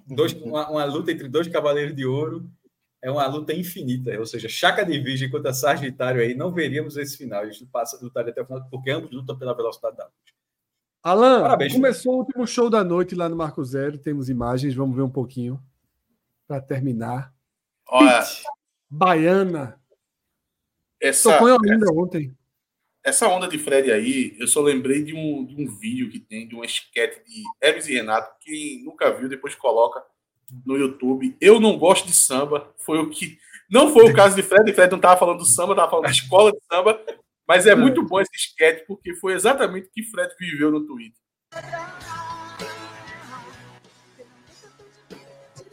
Dois, 0.06 0.32
uma, 0.34 0.68
uma 0.70 0.84
luta 0.84 1.12
entre 1.12 1.28
dois 1.28 1.46
Cavaleiros 1.48 1.94
de 1.94 2.04
Ouro 2.06 2.50
é 3.00 3.10
uma 3.10 3.26
luta 3.26 3.52
infinita, 3.52 4.18
ou 4.18 4.26
seja, 4.26 4.48
Chaca 4.48 4.84
de 4.84 4.98
Virgem 4.98 5.30
contra 5.30 5.52
Sagitário 5.52 6.20
aí, 6.20 6.34
não 6.34 6.52
veríamos 6.52 6.96
esse 6.96 7.16
final. 7.16 7.42
A 7.42 7.46
gente 7.50 7.66
passa 7.66 7.98
lutaria 8.02 8.32
até 8.32 8.42
o 8.42 8.46
final, 8.46 8.66
porque 8.70 8.90
ambos 8.90 9.12
lutam 9.12 9.38
pela 9.38 9.54
velocidade 9.54 9.96
da 9.96 10.04
luz. 10.04 10.14
Alan, 11.00 11.42
Parabéns, 11.42 11.72
começou 11.74 12.14
o 12.14 12.18
último 12.18 12.44
show 12.44 12.68
da 12.68 12.82
noite 12.82 13.14
lá 13.14 13.28
no 13.28 13.36
Marco 13.36 13.64
Zero. 13.64 13.98
Temos 13.98 14.28
imagens, 14.28 14.74
vamos 14.74 14.96
ver 14.96 15.02
um 15.02 15.08
pouquinho 15.10 15.62
para 16.46 16.60
terminar. 16.60 17.32
Olha, 17.86 18.24
Baiana. 18.90 19.77
Essa, 21.00 21.32
Tocou 21.32 21.48
em 21.48 21.52
Olinda 21.52 21.92
ontem. 21.92 22.36
essa 23.04 23.28
onda 23.28 23.48
de 23.48 23.58
Fred 23.58 23.90
aí, 23.90 24.36
eu 24.38 24.46
só 24.46 24.60
lembrei 24.60 25.02
de 25.02 25.14
um, 25.14 25.44
de 25.44 25.62
um 25.62 25.66
vídeo 25.78 26.10
que 26.10 26.18
tem, 26.18 26.46
de 26.48 26.54
uma 26.54 26.64
esquete 26.64 27.22
de 27.24 27.42
Hermes 27.60 27.88
e 27.88 27.94
Renato. 27.94 28.34
Quem 28.40 28.82
nunca 28.84 29.12
viu, 29.12 29.28
depois 29.28 29.54
coloca 29.54 30.02
no 30.64 30.76
YouTube. 30.76 31.36
Eu 31.40 31.60
não 31.60 31.78
gosto 31.78 32.06
de 32.06 32.14
samba. 32.14 32.72
Foi 32.78 32.98
o 32.98 33.10
que. 33.10 33.38
Não 33.70 33.92
foi 33.92 34.10
o 34.10 34.14
caso 34.14 34.34
de 34.34 34.42
Fred. 34.42 34.72
Fred 34.72 34.90
não 34.90 34.96
estava 34.96 35.20
falando 35.20 35.40
do 35.40 35.44
samba, 35.44 35.74
estava 35.74 35.90
falando 35.90 36.06
da 36.06 36.10
escola 36.10 36.50
de 36.50 36.58
samba. 36.72 36.98
Mas 37.46 37.66
é 37.66 37.74
muito 37.74 38.02
bom 38.02 38.18
esse 38.18 38.34
esquete, 38.34 38.86
porque 38.86 39.14
foi 39.16 39.34
exatamente 39.34 39.88
o 39.88 39.90
que 39.90 40.02
Fred 40.04 40.34
viveu 40.40 40.70
no 40.70 40.86
Twitter. 40.86 41.20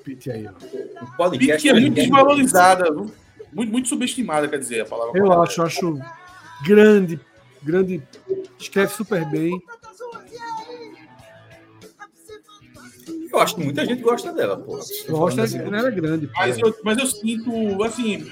Pete 0.03 0.29
aí, 0.29 0.45
ó. 0.45 0.51
Um 0.51 0.53
Pete 0.55 1.15
podcast. 1.17 1.61
que 1.61 1.69
é 1.69 1.73
muito 1.73 1.93
desvalorizada, 1.95 2.93
viu? 2.93 3.09
Muito, 3.56 3.72
muito 3.72 3.88
subestimada, 3.88 4.48
quer 4.50 4.59
dizer, 4.59 4.82
a 4.82 4.85
palavra. 4.85 5.17
Eu 5.17 5.32
acho, 5.42 5.61
eu 5.61 5.66
acho 5.66 6.00
grande, 6.64 7.19
grande. 7.64 8.03
Escreve 8.59 8.92
super 8.93 9.24
bem. 9.30 9.61
Eu 13.32 13.40
acho 13.40 13.56
que 13.56 13.64
muita 13.64 13.85
gente 13.85 14.01
gosta 14.01 14.32
dela, 14.32 14.58
pô. 14.58 14.77
Gosta, 15.09 15.43
Assim, 15.43 15.59
ela 15.59 15.88
é 15.88 15.92
grande. 15.92 16.27
pô. 16.27 16.34
Mas 16.38 16.58
eu, 16.58 16.75
mas 16.84 16.98
eu 16.98 17.06
sinto, 17.08 17.84
assim. 17.84 18.27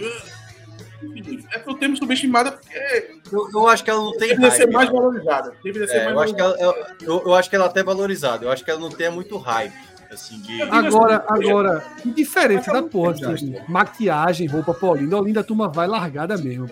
É 1.51 1.59
que 1.59 1.69
eu 1.69 1.73
termo 1.75 1.97
subestimada 1.97 2.53
porque 2.53 3.19
Eu, 3.31 3.49
eu 3.53 3.67
acho 3.67 3.83
que 3.83 3.89
ela 3.89 3.99
não 4.01 4.11
tem 4.17 4.29
deveria 4.29 4.51
ser 4.51 4.67
mais 4.71 4.89
valorizada. 4.89 5.53
Deveria 5.63 5.87
ser 5.87 5.97
É, 5.97 6.03
mais 6.05 6.15
eu, 6.15 6.21
acho 6.21 6.33
que 6.33 6.41
valorizada. 6.41 6.73
ela, 6.77 6.95
eu, 7.01 7.07
eu- 7.19 7.23
eu 7.27 7.35
acho 7.35 7.49
que 7.49 7.55
ela 7.55 7.65
é 7.65 7.67
até 7.67 7.83
valorizada. 7.83 8.45
Eu 8.45 8.51
acho 8.51 8.63
que 8.63 8.71
ela 8.71 8.79
não 8.79 8.89
tem 8.89 9.09
muito 9.11 9.37
hype. 9.37 9.73
Assim, 10.13 10.39
de... 10.39 10.61
Agora, 10.61 11.25
agora, 11.27 11.83
indiferente 12.05 12.67
Mas 12.67 12.77
é 12.77 12.81
da 12.81 12.87
porra, 12.87 13.33
assim, 13.33 13.55
maquiagem, 13.67 14.47
roupa 14.47 14.73
pra 14.73 14.89
Olinda, 14.89 15.17
Olinda 15.17 15.39
a 15.39 15.43
turma 15.43 15.67
vai 15.67 15.87
largada 15.87 16.37
mesmo. 16.37 16.69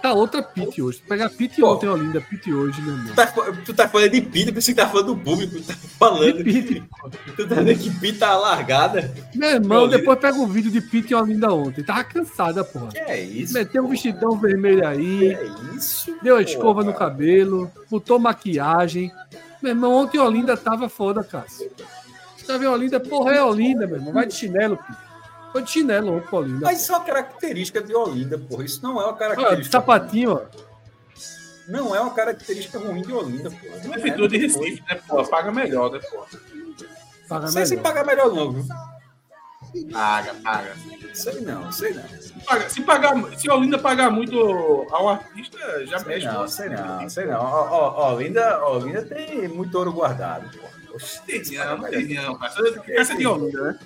Tá 0.00 0.12
outra 0.12 0.42
Pete 0.42 0.82
hoje. 0.82 1.02
Pegar 1.08 1.30
Pô. 1.30 1.72
ontem, 1.72 1.88
Olinda, 1.88 2.20
Pete 2.20 2.52
hoje, 2.52 2.80
meu 2.82 2.92
irmão. 2.92 3.08
Tu 3.08 3.14
tá, 3.14 3.26
tu 3.64 3.74
tá 3.74 3.88
falando 3.88 4.10
de 4.10 4.20
Pita, 4.20 4.52
pensei 4.52 4.74
que 4.74 4.80
tá 4.80 4.86
falando 4.86 5.14
do 5.14 5.16
público. 5.16 5.56
Tu 5.56 5.62
tá 5.62 5.74
falando. 5.98 6.44
Pete. 6.44 6.82
Tu 7.36 7.48
tá 7.48 7.54
dizendo 7.54 7.80
que 7.82 7.90
Pita 7.98 8.18
tá 8.26 8.36
largada. 8.36 9.12
Meu 9.34 9.50
irmão, 9.50 9.82
Olinda. 9.82 9.98
depois 9.98 10.18
pega 10.18 10.36
um 10.38 10.46
vídeo 10.46 10.70
de 10.70 10.80
Pete 10.80 11.12
e 11.12 11.14
Olinda 11.14 11.52
ontem. 11.52 11.82
Tava 11.82 12.04
cansada, 12.04 12.62
porra. 12.62 12.88
Que 12.88 12.98
é 12.98 13.20
isso? 13.20 13.54
Meteu 13.54 13.84
um 13.84 13.88
vestidão 13.88 14.38
vermelho 14.38 14.80
Que 14.80 14.86
aí, 14.86 15.28
é 15.34 15.50
isso? 15.74 16.14
deu 16.22 16.36
a 16.36 16.42
escova 16.42 16.82
porra? 16.82 16.84
no 16.84 16.94
cabelo, 16.94 17.70
botou 17.90 18.18
maquiagem. 18.18 19.10
Meu 19.62 19.72
irmão, 19.72 19.92
ontem 19.92 20.18
Olinda 20.18 20.56
tava 20.56 20.88
foda, 20.88 21.24
Cássio. 21.24 21.70
Tá 22.46 22.56
vendo 22.58 22.72
Olinda? 22.72 23.00
Porra, 23.00 23.32
é 23.34 23.42
Olinda, 23.42 23.86
meu 23.86 23.96
irmão. 23.96 24.12
Vai 24.12 24.26
de 24.26 24.34
chinelo, 24.34 24.76
Pete. 24.76 24.98
Foi 25.52 25.62
de 25.62 25.70
chinelo 25.70 26.16
ontem 26.16 26.26
pra 26.28 26.38
Olinda. 26.38 26.60
Mas 26.66 26.82
isso 26.82 26.92
é 26.92 26.96
uma 26.96 27.04
característica 27.04 27.82
de 27.82 27.94
Olinda, 27.94 28.38
porra. 28.38 28.64
Isso 28.64 28.82
não 28.82 28.90
é 29.00 29.04
uma 29.04 29.06
Olha, 29.08 29.16
característica. 29.16 29.70
sapatinho, 29.70 30.32
ó. 30.32 30.42
Não 31.68 31.96
é 31.96 32.00
uma 32.00 32.12
característica 32.14 32.78
ruim 32.78 33.02
de 33.02 33.12
Olinda, 33.12 33.50
porra. 33.50 33.76
Não 33.84 33.90
é, 33.94 33.98
Prefeitura 33.98 34.28
de. 34.28 34.38
Recife, 34.38 34.82
né, 34.88 35.00
pô? 35.08 35.24
Paga 35.24 35.50
melhor, 35.50 35.90
né, 35.90 35.98
pô? 36.10 36.24
Paga 37.28 37.46
Não 37.46 37.52
sei 37.52 37.64
se 37.66 37.70
melhor. 37.76 37.82
pagar 37.82 38.06
melhor, 38.06 38.32
não, 38.32 38.52
viu? 38.52 38.64
Paga, 39.92 40.34
paga. 40.42 40.74
Sei 41.12 41.40
não, 41.40 41.72
sei 41.72 41.92
não. 41.94 42.02
Paga- 42.46 42.68
Se, 42.70 42.80
pagar, 42.82 43.14
se 43.38 43.50
a 43.50 43.54
Olinda 43.54 43.78
pagar 43.78 44.10
muito 44.10 44.38
ao 44.90 45.08
artista, 45.08 45.58
já 45.86 45.98
Sei 45.98 46.08
mexe. 46.08 46.26
não, 46.26 46.46
sei 46.48 46.68
não, 46.68 47.08
sei 47.10 47.26
não. 47.26 47.40
Ó, 47.40 47.92
ó, 47.96 48.14
Olinda, 48.14 48.64
Olinda 48.64 49.02
tem 49.02 49.48
muito 49.48 49.76
ouro 49.76 49.92
guardado, 49.92 50.48
porra. 50.56 50.76
Oxe, 50.96 51.20
Essa 52.88 53.16
de 53.16 53.26
Olinda, 53.26 53.62
né? 53.62 53.78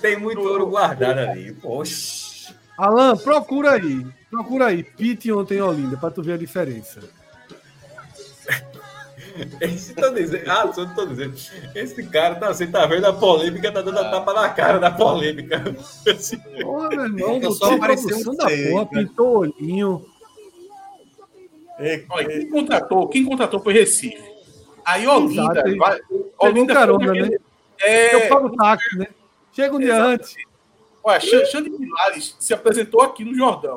Tem 0.00 0.18
muito 0.18 0.40
ouro 0.40 0.66
guardado 0.66 1.18
ali. 1.18 1.52
Poxa. 1.52 2.54
Alan, 2.76 3.16
procura 3.16 3.72
aí. 3.72 4.06
Procura 4.30 4.66
aí. 4.66 4.84
Pete 4.84 5.32
ontem 5.32 5.58
em 5.58 5.62
Olinda, 5.62 5.96
pra 5.96 6.10
tu 6.10 6.22
ver 6.22 6.34
a 6.34 6.36
diferença. 6.36 7.00
Esse 9.60 9.94
tá 9.94 10.08
dizendo. 10.10 10.48
Ah, 10.50 10.72
só 10.72 10.86
tô 10.86 11.06
dizendo. 11.06 11.34
Esse 11.74 12.02
cara 12.04 12.36
tá, 12.36 12.48
você 12.48 12.66
tá 12.66 12.86
vendo 12.86 13.06
a 13.06 13.12
polêmica, 13.12 13.72
tá 13.72 13.82
dando 13.82 13.98
a 13.98 14.10
tapa 14.10 14.32
na 14.32 14.48
cara 14.50 14.78
da 14.78 14.90
polêmica. 14.90 15.62
Assim, 16.08 16.38
Porra, 16.60 16.88
meu 16.88 17.04
irmão, 17.04 17.34
Eu 17.34 17.40
botou 17.40 17.52
só 17.52 17.72
a 17.72 17.74
apareceu 17.74 18.16
um 18.18 18.36
da 18.36 18.48
seis, 18.48 18.70
porra, 18.70 18.82
né? 18.82 18.88
pintou 18.92 19.28
o 19.28 19.38
olhinho. 19.38 20.06
Olha, 22.10 22.28
quem 22.28 22.50
contratou, 22.50 23.08
quem 23.08 23.24
contratou 23.24 23.60
foi 23.60 23.72
Recife. 23.72 24.27
Aí 24.88 25.06
Olinda, 25.06 25.42
Exato, 25.42 25.76
vai, 25.76 26.00
Olinda 26.38 26.72
carona, 26.74 27.10
aquele- 27.12 27.28
né? 27.30 27.36
É, 27.80 28.14
Eu 28.14 28.28
pago 28.28 28.56
táxi, 28.56 28.96
né? 28.98 29.06
Chega 29.52 29.76
um 29.76 29.78
dia 29.78 30.02
antes. 30.02 30.34
Olha, 31.04 31.20
Xan- 31.20 31.44
Xande 31.44 31.70
Pilares 31.70 32.34
se 32.40 32.54
apresentou 32.54 33.02
aqui 33.02 33.22
no 33.24 33.34
Jordão. 33.34 33.76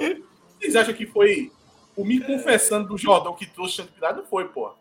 Vocês 0.60 0.76
acham 0.76 0.94
que 0.94 1.06
foi 1.06 1.52
o 1.98 2.06
me 2.06 2.20
confessando 2.22 2.88
do 2.88 2.98
Jordão 2.98 3.34
que 3.36 3.46
trouxe 3.46 3.76
Xande 3.76 3.92
Pilares? 3.92 4.18
Não 4.18 4.26
foi, 4.26 4.46
pô. 4.48 4.72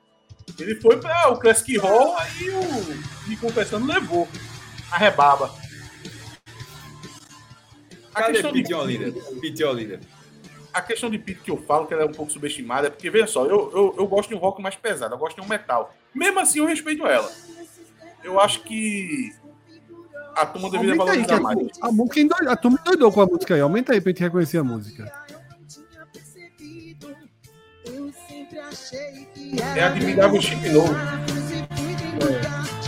Ele 0.58 0.76
foi 0.76 0.98
para 0.98 1.30
o 1.32 1.38
Classic 1.38 1.76
Hall, 1.78 2.16
aí 2.16 2.50
o 2.50 3.28
me 3.28 3.36
confessando 3.36 3.86
levou 3.86 4.28
a 4.90 4.96
rebaba. 4.96 5.52
A 8.14 8.20
Cadê 8.22 8.32
questão, 8.34 8.52
de, 8.52 8.62
Pete 8.62 8.74
Olinda? 8.74 9.20
Pete 9.40 9.64
Olinda. 9.64 10.00
A 10.72 10.80
questão 10.82 11.10
de 11.10 11.18
Pete 11.18 11.40
que 11.40 11.50
eu 11.50 11.56
falo 11.56 11.86
que 11.86 11.94
ela 11.94 12.02
é 12.04 12.06
um 12.06 12.12
pouco 12.12 12.30
subestimada 12.32 12.86
é 12.86 12.90
porque, 12.90 13.10
veja 13.10 13.26
só, 13.26 13.44
eu, 13.44 13.70
eu, 13.74 13.94
eu 13.98 14.06
gosto 14.06 14.28
de 14.28 14.34
um 14.34 14.38
rock 14.38 14.62
mais 14.62 14.76
pesado, 14.76 15.14
eu 15.14 15.18
gosto 15.18 15.36
de 15.36 15.42
um 15.42 15.48
metal. 15.48 15.94
Mesmo 16.14 16.38
assim, 16.40 16.58
eu 16.60 16.66
respeito 16.66 17.06
ela. 17.06 17.30
Eu 18.22 18.38
acho 18.40 18.60
que 18.62 19.32
a 20.36 20.46
turma 20.46 20.70
deveria 20.70 20.92
Aumenta 20.94 21.12
aí, 21.12 21.22
valorizar 21.24 21.40
mais. 21.40 21.58
que 21.72 21.82
a, 21.82 21.86
a, 21.88 21.92
música 21.92 22.20
endoi- 22.20 22.48
a 22.48 22.56
turma 22.56 22.78
endoidou 22.80 23.10
com 23.12 23.20
a 23.20 23.26
música 23.26 23.54
aí. 23.54 23.60
Aumenta 23.60 23.92
aí 23.92 24.00
pra 24.00 24.10
gente 24.10 24.20
reconhecer 24.22 24.58
a 24.58 24.64
música. 24.64 25.12
É 29.76 29.82
admirável 29.82 30.40
chip 30.40 30.68
novo. 30.68 30.94
Tudo 32.18 32.79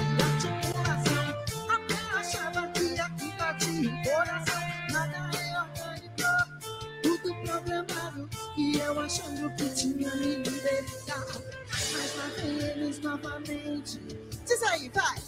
achando 9.13 9.55
que 9.57 9.69
tinha 9.75 10.15
me 10.17 10.37
libertado. 10.37 11.45
Mas 11.71 12.41
vem 12.41 12.59
eles 12.59 12.99
novamente. 13.01 14.01
Diz 14.47 14.63
aí, 14.63 14.89
vai! 14.89 15.19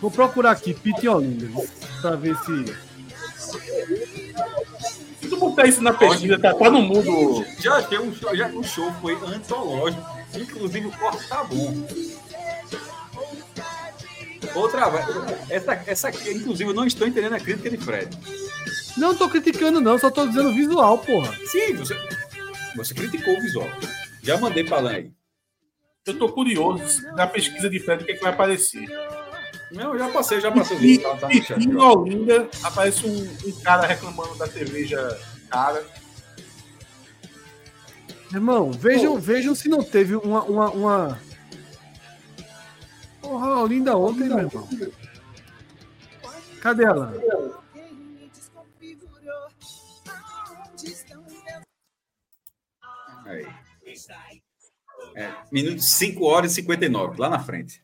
Vou 0.00 0.10
procurar 0.10 0.52
aqui, 0.52 0.74
Pete 0.74 1.08
Olinda, 1.08 1.48
pra 2.00 2.14
ver 2.14 2.36
se. 2.36 2.84
Se 5.24 5.30
tu 5.30 5.36
botar 5.38 5.66
isso 5.66 5.82
na 5.82 5.94
pesquisa, 5.94 6.38
tá, 6.38 6.52
tá 6.52 6.70
no 6.70 6.82
mundo. 6.82 7.46
Já 7.58 7.82
tem 7.82 7.98
um 7.98 8.14
show, 8.14 8.36
já, 8.36 8.48
o 8.48 8.62
show 8.62 8.92
foi 9.00 9.14
antológico. 9.14 10.04
Inclusive 10.34 10.86
o 10.86 10.92
corte 10.92 11.26
tá 11.26 11.42
bom. 11.44 11.86
Outra 14.54 14.90
vez. 14.90 15.06
Essa, 15.48 15.82
essa, 15.86 16.10
inclusive, 16.30 16.68
eu 16.68 16.74
não 16.74 16.86
estou 16.86 17.08
entendendo 17.08 17.32
a 17.32 17.40
crítica 17.40 17.70
de 17.70 17.78
Fred. 17.78 18.14
Não 18.98 19.14
tô 19.14 19.26
criticando, 19.30 19.80
não, 19.80 19.98
só 19.98 20.10
tô 20.10 20.26
dizendo 20.26 20.52
visual, 20.52 20.98
porra. 20.98 21.34
Sim, 21.46 21.72
você, 21.74 21.96
você 22.76 22.92
criticou 22.92 23.34
o 23.34 23.40
visual. 23.40 23.68
Já 24.22 24.36
mandei 24.36 24.62
pra 24.62 24.80
lá 24.80 24.90
aí. 24.90 25.10
Eu 26.04 26.18
tô 26.18 26.28
curioso 26.28 27.00
na 27.16 27.26
pesquisa 27.26 27.70
de 27.70 27.80
Fred 27.80 28.02
o 28.02 28.06
que, 28.06 28.12
é 28.12 28.14
que 28.14 28.22
vai 28.22 28.32
aparecer. 28.32 28.86
Não, 29.74 29.98
já 29.98 30.08
passei, 30.08 30.40
já 30.40 30.52
passei. 30.52 30.78
E, 30.78 30.98
Tá, 30.98 31.16
tá 31.16 31.28
e, 31.32 31.38
em. 31.64 31.76
Olinda 31.76 32.48
aparece 32.62 33.06
um, 33.06 33.48
um 33.48 33.60
cara 33.60 33.86
reclamando 33.86 34.36
da 34.36 34.46
cerveja 34.46 35.20
cara. 35.50 35.84
Irmão, 38.32 38.72
vejam, 38.72 39.18
vejam 39.18 39.54
se 39.54 39.68
não 39.68 39.82
teve 39.82 40.16
uma. 40.16 40.42
uma, 40.44 40.70
uma... 40.70 41.20
Porra, 43.20 43.46
a 43.48 43.62
Olinda 43.62 43.96
ontem, 43.96 44.28
meu 44.28 44.38
irmão. 44.38 44.68
Cadê 46.60 46.84
ela? 46.84 47.12
Aí. 53.26 53.46
É, 55.16 55.32
minuto 55.52 55.80
5 55.80 56.24
horas 56.24 56.52
e 56.52 56.54
59, 56.56 57.20
lá 57.20 57.28
na 57.28 57.38
frente. 57.38 57.83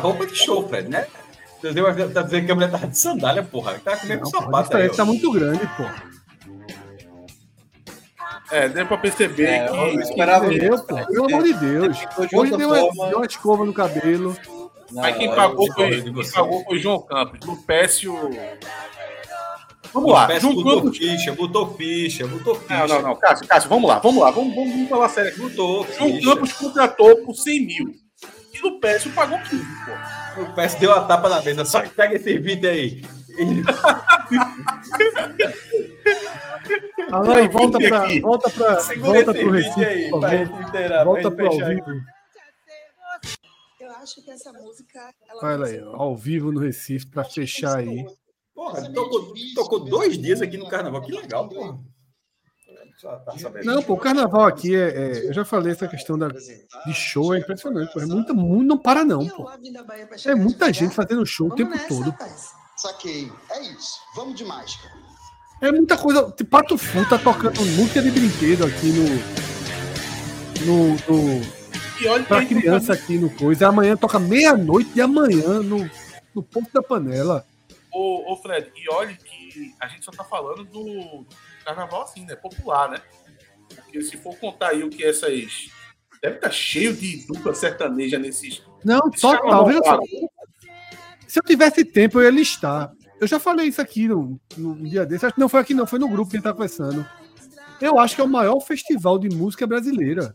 Pô, 0.00 0.08
roupa 0.08 0.26
de 0.26 0.34
show, 0.36 0.68
Fred, 0.68 0.88
né? 0.88 1.06
Tá 1.62 1.68
dizendo 1.68 2.12
tá 2.12 2.22
dizendo 2.22 2.46
que 2.46 2.52
a 2.52 2.54
mulher 2.54 2.70
tava 2.70 2.86
de 2.86 2.98
sandália, 2.98 3.42
porra. 3.42 3.80
Tá 3.84 3.96
com 3.96 4.04
o 4.06 4.08
mesmo 4.08 4.26
a 4.26 4.30
sapato 4.30 4.76
aí. 4.76 4.88
tá 4.90 5.04
muito 5.04 5.30
grande, 5.32 5.66
porra. 5.76 6.02
É, 8.50 8.68
deu 8.68 8.86
pra 8.86 8.98
perceber 8.98 9.44
É, 9.48 9.68
que. 9.68 9.74
eu 9.76 10.00
esperava 10.00 10.48
Deu, 10.48 10.78
pô, 10.84 11.04
pelo 11.06 11.24
amor 11.26 11.42
de 11.42 11.54
Deus. 11.54 11.96
De 11.98 12.36
Hoje 12.36 12.56
deu 12.56 12.68
uma, 12.68 12.76
forma. 12.78 13.08
deu 13.08 13.16
uma 13.18 13.26
escova 13.26 13.64
no 13.64 13.72
cabelo. 13.74 14.36
Não, 14.92 15.02
Mas 15.02 15.16
quem 15.16 15.34
pagou, 15.34 15.72
foi, 15.72 16.00
quem 16.02 16.24
pagou 16.32 16.64
foi 16.64 16.78
João 16.78 17.00
Campos. 17.00 17.40
No 17.44 17.56
Pécio. 17.62 18.14
Vamos 19.92 20.12
lá. 20.12 20.38
João 20.38 20.54
botou 20.54 20.82
Campos. 20.82 20.98
ficha, 20.98 21.32
botou 21.32 21.74
ficha, 21.74 22.26
botou 22.28 22.54
ficha. 22.54 22.86
Não, 22.86 22.86
não, 22.86 23.02
não. 23.02 23.16
Cássio, 23.16 23.48
Cássio, 23.48 23.68
vamos 23.68 23.88
lá, 23.88 23.98
vamos 23.98 24.22
lá. 24.22 24.30
Vamos, 24.30 24.54
vamos, 24.54 24.70
vamos 24.72 24.88
falar 24.88 25.08
sério 25.08 25.30
aqui. 25.32 25.40
Botou 25.40 25.84
João 25.98 26.10
ficha. 26.12 26.30
Campos 26.34 26.52
contratou 26.52 27.16
por 27.24 27.34
100 27.34 27.66
mil. 27.66 28.05
No 28.66 28.80
Pécio 28.80 29.12
pagou 29.12 29.38
15, 29.38 29.64
pô. 29.84 30.42
O 30.42 30.52
PS 30.54 30.74
deu 30.74 30.92
a 30.92 31.04
tapa 31.04 31.28
na 31.28 31.40
mesa. 31.40 31.64
Só 31.64 31.88
pega 31.88 32.16
esse 32.16 32.36
vídeo 32.36 32.68
aí. 32.68 33.00
Alan, 37.12 37.48
volta 37.48 37.78
aqui. 37.78 38.20
volta 38.20 38.50
para 38.50 38.80
Segura 38.80 39.24
volta 39.24 39.34
pro 39.34 39.50
Recife, 39.50 39.84
aí, 39.84 40.10
por 40.10 40.20
pra 40.20 40.30
favor. 40.30 40.46
gente 40.46 40.68
inteirar, 40.68 41.04
Volta 41.04 41.30
pra 41.30 41.30
pro 41.30 41.46
ao 41.46 41.68
vivo. 41.68 42.00
Eu 43.80 43.90
acho 44.02 44.24
que 44.24 44.30
essa 44.30 44.52
música. 44.52 45.14
Ela 45.28 45.54
Olha 45.54 45.66
aí, 45.66 45.78
ao 45.80 46.16
vivo 46.16 46.50
no 46.50 46.60
Recife 46.60 47.06
para 47.06 47.22
fechar 47.22 47.78
aí. 47.78 48.04
Porra, 48.52 48.92
tocou, 48.92 49.32
tocou 49.54 49.80
dois 49.84 50.18
dias 50.18 50.42
aqui 50.42 50.56
no 50.56 50.68
carnaval. 50.68 51.02
Que 51.02 51.12
legal, 51.12 51.48
porra. 51.48 51.78
Tá. 53.02 53.22
Não, 53.62 53.82
pô, 53.82 53.92
o 53.92 53.98
carnaval 53.98 54.46
aqui 54.46 54.74
é, 54.74 54.88
é- 54.88 55.28
eu 55.28 55.32
já 55.32 55.44
falei 55.44 55.72
essa 55.72 55.86
questão 55.86 56.18
da, 56.18 56.28
de 56.28 56.94
show 56.94 57.34
é 57.34 57.38
impressionante, 57.38 57.92
pô, 57.92 58.00
é 58.00 58.06
muita, 58.06 58.32
muito 58.32 58.66
não 58.66 58.78
para 58.78 59.04
não, 59.04 59.22
E 59.22 59.30
pô. 59.30 59.50
É 60.24 60.34
muita 60.34 60.72
gente 60.72 60.94
fazendo 60.94 61.24
show 61.26 61.48
o 61.48 61.54
tempo 61.54 61.76
todo. 61.86 62.14
Saquei. 62.76 63.30
É 63.50 63.62
isso. 63.62 63.98
Vamos 64.14 64.34
de 64.34 64.44
mágica. 64.44 64.88
É 65.60 65.70
muita 65.72 65.96
coisa. 65.96 66.34
Pato 66.50 66.76
Fu 66.76 67.08
tá 67.08 67.18
tocando 67.18 67.64
música 67.64 68.02
de 68.02 68.10
brinquedo 68.10 68.64
aqui 68.66 68.92
no. 68.92 69.04
No. 70.66 70.88
no 71.08 71.42
E 72.00 72.06
olha 72.08 72.24
pra 72.24 72.44
que 72.44 72.54
criança 72.54 72.92
aqui 72.92 73.18
no 73.18 73.30
coisa. 73.30 73.68
Amanhã 73.68 73.96
toca 73.96 74.18
meia-noite 74.18 74.90
de 74.90 75.00
amanhã 75.00 75.62
no, 75.62 75.88
no 76.34 76.42
Ponto 76.42 76.70
da 76.72 76.82
Panela. 76.82 77.46
Ô, 77.92 78.32
ô, 78.32 78.36
Fred, 78.36 78.70
e 78.76 78.90
olha 78.90 79.16
que 79.16 79.74
a 79.80 79.88
gente 79.88 80.04
só 80.04 80.10
tá 80.10 80.22
falando 80.24 80.64
do 80.64 81.24
carnaval 81.66 82.02
assim, 82.02 82.24
né? 82.24 82.36
Popular, 82.36 82.90
né? 82.90 83.00
Porque 83.74 84.00
se 84.02 84.16
for 84.16 84.36
contar 84.36 84.68
aí 84.68 84.82
o 84.82 84.88
que 84.88 85.04
essas. 85.04 85.68
Deve 86.22 86.36
estar 86.36 86.50
cheio 86.50 86.94
de 86.94 87.26
dupla 87.26 87.54
sertaneja 87.54 88.18
nesses. 88.18 88.62
Não, 88.84 89.00
Esse 89.12 89.20
total. 89.20 89.66
Veja 89.66 89.80
só. 89.84 90.00
Se 91.26 91.40
eu 91.40 91.42
tivesse 91.42 91.84
tempo, 91.84 92.18
eu 92.18 92.24
ia 92.24 92.30
listar. 92.30 92.92
Eu 93.20 93.26
já 93.26 93.38
falei 93.38 93.66
isso 93.66 93.80
aqui 93.80 94.08
no, 94.08 94.40
no 94.56 94.74
dia 94.76 95.04
desse. 95.04 95.26
Acho 95.26 95.34
que 95.34 95.40
não 95.40 95.48
foi 95.48 95.60
aqui, 95.60 95.74
não, 95.74 95.86
foi 95.86 95.98
no 95.98 96.08
grupo 96.08 96.30
que 96.30 96.36
a 96.36 96.38
gente 96.38 96.44
tá 96.44 96.52
conversando. 96.52 97.06
Eu 97.80 97.98
acho 97.98 98.14
que 98.14 98.20
é 98.20 98.24
o 98.24 98.28
maior 98.28 98.58
festival 98.60 99.18
de 99.18 99.28
música 99.28 99.66
brasileira 99.66 100.34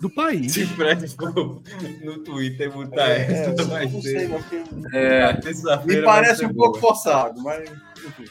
do 0.00 0.10
país. 0.10 0.52
Se 0.52 0.66
Fred 0.66 1.08
for 1.08 1.62
no 2.04 2.18
Twitter 2.18 2.70
botar 2.70 3.08
essa, 3.08 3.64
vai 3.64 3.86
não 3.86 4.02
sei, 4.02 4.28
ser. 4.28 4.30
É, 4.92 5.38
me 5.84 6.02
parece 6.02 6.44
um 6.44 6.52
pouco 6.54 6.78
forçado, 6.78 7.40
mas. 7.42 7.68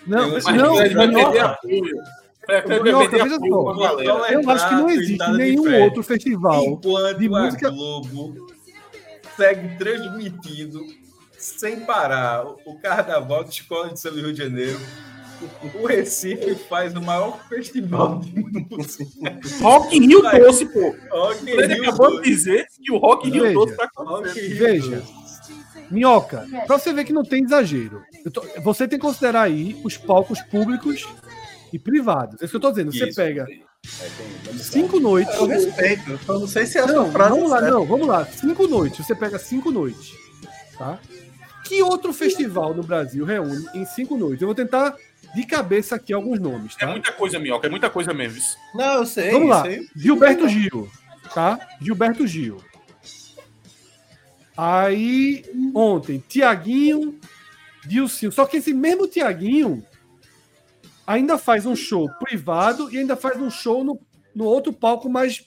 Não, 0.06 0.32
Mas 0.32 0.44
mas 0.46 0.56
não, 0.56 0.76
Fred 0.78 0.94
vai 0.96 1.08
perder 1.12 1.40
apoio. 1.40 2.04
É, 2.48 2.62
vai 2.62 2.80
Minhoca, 2.80 3.24
veja 3.24 3.36
apoio 3.36 3.76
só. 3.76 4.30
eu 4.30 4.50
acho 4.52 4.70
que 4.70 4.76
não 4.76 4.90
existe 4.90 5.18
de 5.26 5.38
nenhum 5.38 5.82
outro 5.84 6.04
festival. 6.04 6.64
Enquanto 6.64 7.18
de 7.18 7.28
música- 7.30 7.68
a 7.68 7.72
Globo 7.72 8.48
segue 9.36 9.76
transmitindo 9.78 10.86
sem 11.38 11.82
parar 11.82 12.46
o 12.66 12.80
carnaval 12.80 13.44
da 13.44 13.50
Escola 13.50 13.90
de 13.92 14.00
São 14.00 14.14
Rio 14.14 14.32
de 14.32 14.38
Janeiro, 14.40 14.80
o 15.82 15.86
Recife 15.88 16.56
faz 16.70 16.94
o 16.96 17.02
maior 17.02 17.40
festival 17.48 18.20
de 18.20 18.40
música. 18.40 19.06
Rock 19.62 19.96
in 19.98 20.08
Rio 20.08 20.22
doce, 20.22 20.66
pô. 20.66 20.96
Rock 21.12 21.46
Rio 21.46 21.84
acabou 21.84 22.22
de 22.22 22.30
dizer 22.30 22.68
que 22.84 22.92
o 22.92 22.98
Rock 22.98 23.28
in 23.28 23.32
Rio 23.32 23.54
doce 23.54 23.76
tá 23.76 23.90
Rock 23.96 24.12
acontecendo. 24.30 24.56
Veja. 24.58 25.04
Minhoca, 25.92 26.48
pra 26.66 26.80
você 26.80 26.92
ver 26.92 27.04
que 27.06 27.14
não 27.14 27.24
tem 27.24 27.44
exagero. 27.44 28.02
Eu 28.24 28.32
tô- 28.32 28.44
você 28.64 28.88
tem 28.88 28.98
que 28.98 29.06
considerar 29.06 29.44
aí 29.44 29.80
os 29.84 29.96
palcos 29.98 30.42
públicos 30.42 31.06
e 31.72 31.78
privados. 31.78 32.42
É 32.42 32.46
isso 32.46 32.52
que 32.52 32.56
eu 32.58 32.62
tô 32.62 32.72
dizendo. 32.72 32.92
Você 32.92 33.06
Isso. 33.08 33.16
pega 33.16 33.46
cinco 34.58 35.00
noites. 35.00 35.36
Eu 35.36 35.46
respeito. 35.46 36.20
Eu 36.28 36.40
não 36.40 36.48
sei 36.48 36.66
se 36.66 36.78
essa 36.80 36.92
Não, 36.92 37.12
frase 37.12 37.30
vamos 37.32 37.46
é 37.46 37.54
lá, 37.54 37.60
certa. 37.60 37.74
não, 37.76 37.86
vamos 37.86 38.08
lá. 38.08 38.26
Cinco 38.26 38.68
noites. 38.68 39.06
Você 39.06 39.14
pega 39.14 39.38
cinco 39.38 39.70
noites. 39.70 40.12
Tá? 40.78 41.00
Que 41.66 41.82
outro 41.82 42.12
festival 42.14 42.74
no 42.74 42.84
Brasil 42.84 43.24
reúne 43.26 43.66
em 43.74 43.86
cinco 43.86 44.18
noites? 44.18 44.42
Eu 44.42 44.48
vou 44.48 44.56
tentar 44.56 44.96
de 45.34 45.46
cabeça 45.46 45.96
aqui 45.96 46.14
alguns 46.14 46.40
nomes, 46.40 46.76
É 46.78 46.86
tá? 46.86 46.92
muita 46.92 47.12
coisa, 47.12 47.40
Minhoca, 47.40 47.68
é 47.68 47.70
muita 47.70 47.90
coisa 47.90 48.14
mesmo. 48.14 48.42
Não, 48.74 48.96
eu 49.00 49.06
sei. 49.06 49.32
Vamos 49.32 49.50
lá. 49.50 49.64
aí. 49.64 49.88
Gilberto 49.96 50.48
Gil, 50.48 50.90
tá? 51.34 51.60
Gilberto 51.82 52.28
Gil. 52.28 52.58
Aí, 54.58 55.44
ontem, 55.74 56.24
Tiaguinho, 56.28 57.20
Dilcinho. 57.86 58.32
Só 58.32 58.46
que 58.46 58.58
esse 58.58 58.74
mesmo 58.74 59.08
Tiaguinho 59.08 59.86
ainda 61.06 61.38
faz 61.38 61.66
um 61.66 61.76
show 61.76 62.10
privado 62.20 62.90
e 62.94 62.98
ainda 62.98 63.16
faz 63.18 63.40
um 63.40 63.50
show 63.50 63.84
no, 63.84 64.00
no 64.34 64.46
outro 64.46 64.72
palco 64.72 65.10
mais 65.10 65.46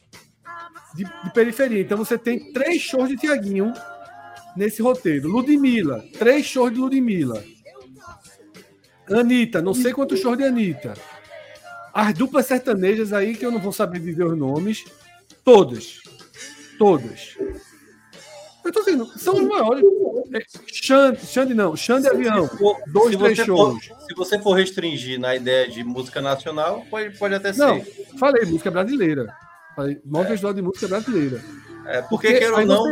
de, 0.94 1.04
de 1.04 1.30
periferia. 1.32 1.80
Então 1.80 1.96
você 1.96 2.18
tem 2.18 2.52
três 2.52 2.82
shows 2.82 3.08
de 3.08 3.16
Tiaguinho 3.16 3.72
nesse 4.54 4.82
roteiro. 4.82 5.28
Ludmilla, 5.28 6.04
três 6.18 6.44
shows 6.44 6.72
de 6.72 6.78
Ludmilla. 6.78 7.42
Anitta, 9.10 9.62
não 9.62 9.74
sei 9.74 9.92
quantos 9.92 10.20
shows 10.20 10.36
de 10.36 10.44
Anitta. 10.44 10.94
As 11.92 12.14
duplas 12.14 12.46
sertanejas 12.46 13.12
aí, 13.12 13.34
que 13.34 13.44
eu 13.44 13.50
não 13.50 13.58
vou 13.60 13.72
saber 13.72 13.98
dizer 14.00 14.24
os 14.24 14.36
nomes, 14.36 14.84
todas. 15.44 16.00
Todas. 16.78 17.36
Eu 18.64 18.72
tô 18.72 18.80
dizendo, 18.80 19.06
são 19.18 19.34
os 19.34 19.42
maiores. 19.48 19.82
É, 20.34 20.40
Xande, 20.70 21.24
Xande 21.26 21.54
não, 21.54 21.74
Xande 21.74 22.06
Avião. 22.08 22.48
Dois, 22.88 23.16
três 23.16 23.36
você 23.38 23.46
for- 23.46 23.46
shows. 23.46 23.84
se 24.06 24.14
você 24.14 24.38
for 24.38 24.52
restringir 24.52 25.18
na 25.18 25.34
ideia 25.34 25.68
de 25.68 25.82
música 25.82 26.20
nacional, 26.20 26.84
pode, 26.90 27.16
pode 27.18 27.34
até 27.34 27.52
Não, 27.54 27.82
ser. 27.82 28.06
falei, 28.18 28.44
música 28.44 28.70
brasileira. 28.70 29.34
Falei, 29.74 29.98
maior 30.04 30.26
festival 30.26 30.52
de 30.52 30.60
música 30.62 30.86
brasileira. 30.86 31.42
É, 31.86 32.02
porque, 32.02 32.28
Porque 32.28 32.38
queira 32.40 32.56
ou 32.56 32.66
não, 32.66 32.84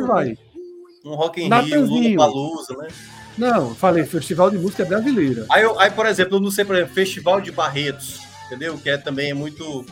um 1.05 1.15
Rock 1.15 1.41
in 1.41 1.45
Rio, 1.45 1.47
um 1.47 1.49
Natanzinho. 1.51 2.19
Lollapalooza, 2.19 2.77
né? 2.79 2.89
Não, 3.37 3.75
falei, 3.75 4.05
festival 4.05 4.51
de 4.51 4.59
música 4.59 4.85
brasileira. 4.85 5.47
Aí, 5.51 5.63
eu- 5.63 5.79
aí, 5.79 5.91
por 5.91 6.07
exemplo, 6.07 6.37
eu 6.37 6.41
não 6.41 6.51
sei, 6.51 6.65
por 6.65 6.75
exemplo, 6.75 6.95
Festival 6.95 7.41
de 7.41 7.53
Barretos, 7.53 8.21
entendeu? 8.47 8.79
Que 8.79 8.91
é, 8.91 8.97
também 8.97 9.31
é 9.31 9.35
muito... 9.35 9.85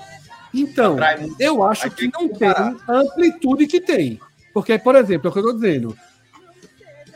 Então, 0.52 0.96
muito. 1.20 1.36
eu 1.40 1.62
acho 1.64 1.84
Aí 1.84 1.90
que 1.90 2.10
não 2.12 2.28
tem 2.28 2.48
a 2.48 2.74
amplitude 2.88 3.66
que 3.66 3.80
tem. 3.80 4.20
Porque, 4.52 4.78
por 4.78 4.94
exemplo, 4.94 5.26
é 5.26 5.30
o 5.30 5.32
que 5.32 5.38
eu 5.40 5.42
tô 5.42 5.52
dizendo. 5.52 5.96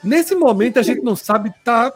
Nesse 0.02 0.34
momento, 0.34 0.78
a 0.78 0.82
gente 0.82 1.02
não 1.02 1.15
sabe 1.16 1.52
tá 1.65 1.92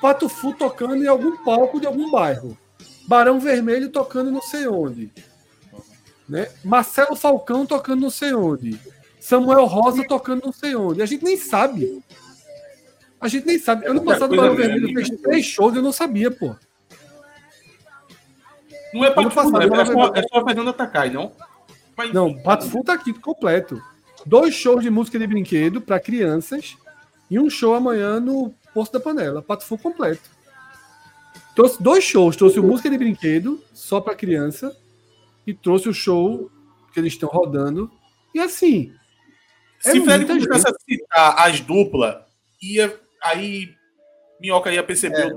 Pato 0.00 0.28
Fu 0.28 0.52
tocando 0.52 0.96
em 0.96 1.06
algum 1.06 1.36
palco 1.44 1.80
de 1.80 1.86
algum 1.86 2.10
bairro. 2.10 2.58
Barão 3.06 3.38
Vermelho 3.38 3.88
tocando 3.88 4.30
não 4.32 4.42
sei 4.42 4.66
onde. 4.66 5.12
Né? 6.28 6.48
Marcelo 6.64 7.14
Falcão 7.14 7.64
tocando 7.64 8.00
não 8.00 8.10
sei 8.10 8.34
onde. 8.34 8.78
Samuel 9.20 9.64
Rosa 9.66 10.04
tocando 10.08 10.42
não 10.44 10.52
sei 10.52 10.74
onde. 10.74 11.02
A 11.02 11.06
gente 11.06 11.24
nem 11.24 11.36
sabe. 11.36 12.02
A 13.22 13.28
gente 13.28 13.46
nem 13.46 13.58
sabe. 13.58 13.86
Ano 13.86 14.02
muita 14.02 14.14
passado, 14.14 14.32
o 14.32 14.36
Barão 14.36 14.56
Vermelho 14.56 14.92
fez 14.92 15.08
três 15.20 15.46
shows, 15.46 15.76
eu 15.76 15.80
não 15.80 15.92
sabia, 15.92 16.28
pô. 16.28 16.56
Não 18.92 19.04
é 19.04 19.10
tudo, 19.10 19.30
passado, 19.30 19.58
né? 19.58 19.80
É 19.80 19.84
só, 19.86 20.14
é 20.14 20.22
só 20.22 20.44
Fernando 20.44 20.74
não? 21.14 21.32
Mas, 21.96 22.12
Não, 22.12 22.34
Pato 22.42 22.66
Fu 22.66 22.82
tá 22.82 22.94
aqui 22.94 23.12
completo. 23.12 23.80
Dois 24.26 24.54
shows 24.54 24.82
de 24.82 24.90
música 24.90 25.18
de 25.18 25.26
brinquedo 25.26 25.80
para 25.80 26.00
crianças 26.00 26.76
e 27.30 27.38
um 27.38 27.48
show 27.48 27.74
amanhã 27.74 28.18
no 28.18 28.52
Poço 28.74 28.92
da 28.92 29.00
Panela. 29.00 29.40
Pato 29.40 29.64
Fu 29.64 29.78
completo. 29.78 30.28
Trouxe 31.54 31.82
dois 31.82 32.02
shows. 32.02 32.34
Trouxe 32.36 32.58
o 32.58 32.62
música 32.62 32.90
de 32.90 32.98
brinquedo 32.98 33.62
só 33.72 34.00
para 34.00 34.16
criança 34.16 34.76
e 35.46 35.54
trouxe 35.54 35.88
o 35.88 35.94
show 35.94 36.50
que 36.92 36.98
eles 36.98 37.12
estão 37.12 37.28
rodando. 37.28 37.90
E 38.34 38.40
assim, 38.40 38.92
Se 39.78 39.96
é 39.96 40.00
o 40.00 40.04
Fred 40.04 40.24
muita 40.26 40.46
começasse 40.48 40.74
a 40.74 40.80
citar 40.80 41.38
as 41.38 41.60
duplas, 41.60 42.16
ia, 42.60 43.00
aí 43.22 43.74
Minhoca 44.40 44.72
ia 44.72 44.82
perceber 44.82 45.36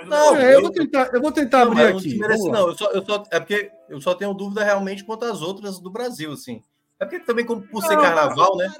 É. 0.00 0.04
Não, 0.06 0.34
é, 0.36 0.54
eu 0.56 0.62
vou 0.62 0.72
tentar, 0.72 1.10
eu 1.14 1.20
vou 1.20 1.30
tentar 1.32 1.64
Não, 1.64 1.72
abrir 1.72 1.90
não 1.90 1.98
aqui. 1.98 2.18
lá. 2.18 2.28
não. 2.52 2.68
Eu 2.68 2.74
só, 2.76 2.90
eu 2.90 3.04
só, 3.04 3.22
é 3.30 3.38
porque 3.38 3.70
eu 3.88 4.00
só 4.00 4.14
tenho 4.14 4.34
dúvida 4.34 4.64
realmente 4.64 5.04
quanto 5.04 5.24
às 5.24 5.40
outras 5.40 5.78
do 5.78 5.90
Brasil, 5.90 6.32
assim. 6.32 6.62
É 6.98 7.04
porque 7.04 7.20
também, 7.20 7.44
como 7.44 7.62
por 7.62 7.82
ser 7.82 7.94
Não, 7.96 8.02
carnaval, 8.02 8.56
né? 8.56 8.72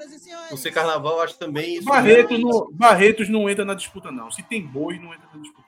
Por 0.49 0.57
ser 0.57 0.71
carnaval, 0.71 1.17
eu 1.17 1.21
acho 1.21 1.37
também 1.37 1.75
isso. 1.75 1.85
Barreto 1.85 2.37
não, 2.37 2.71
Barretos 2.71 3.29
não 3.29 3.49
entra 3.49 3.63
na 3.63 3.73
disputa, 3.75 4.11
não. 4.11 4.29
Se 4.31 4.41
tem 4.43 4.65
boi, 4.65 4.99
não 4.99 5.13
entra 5.13 5.27
na 5.33 5.39
disputa. 5.41 5.67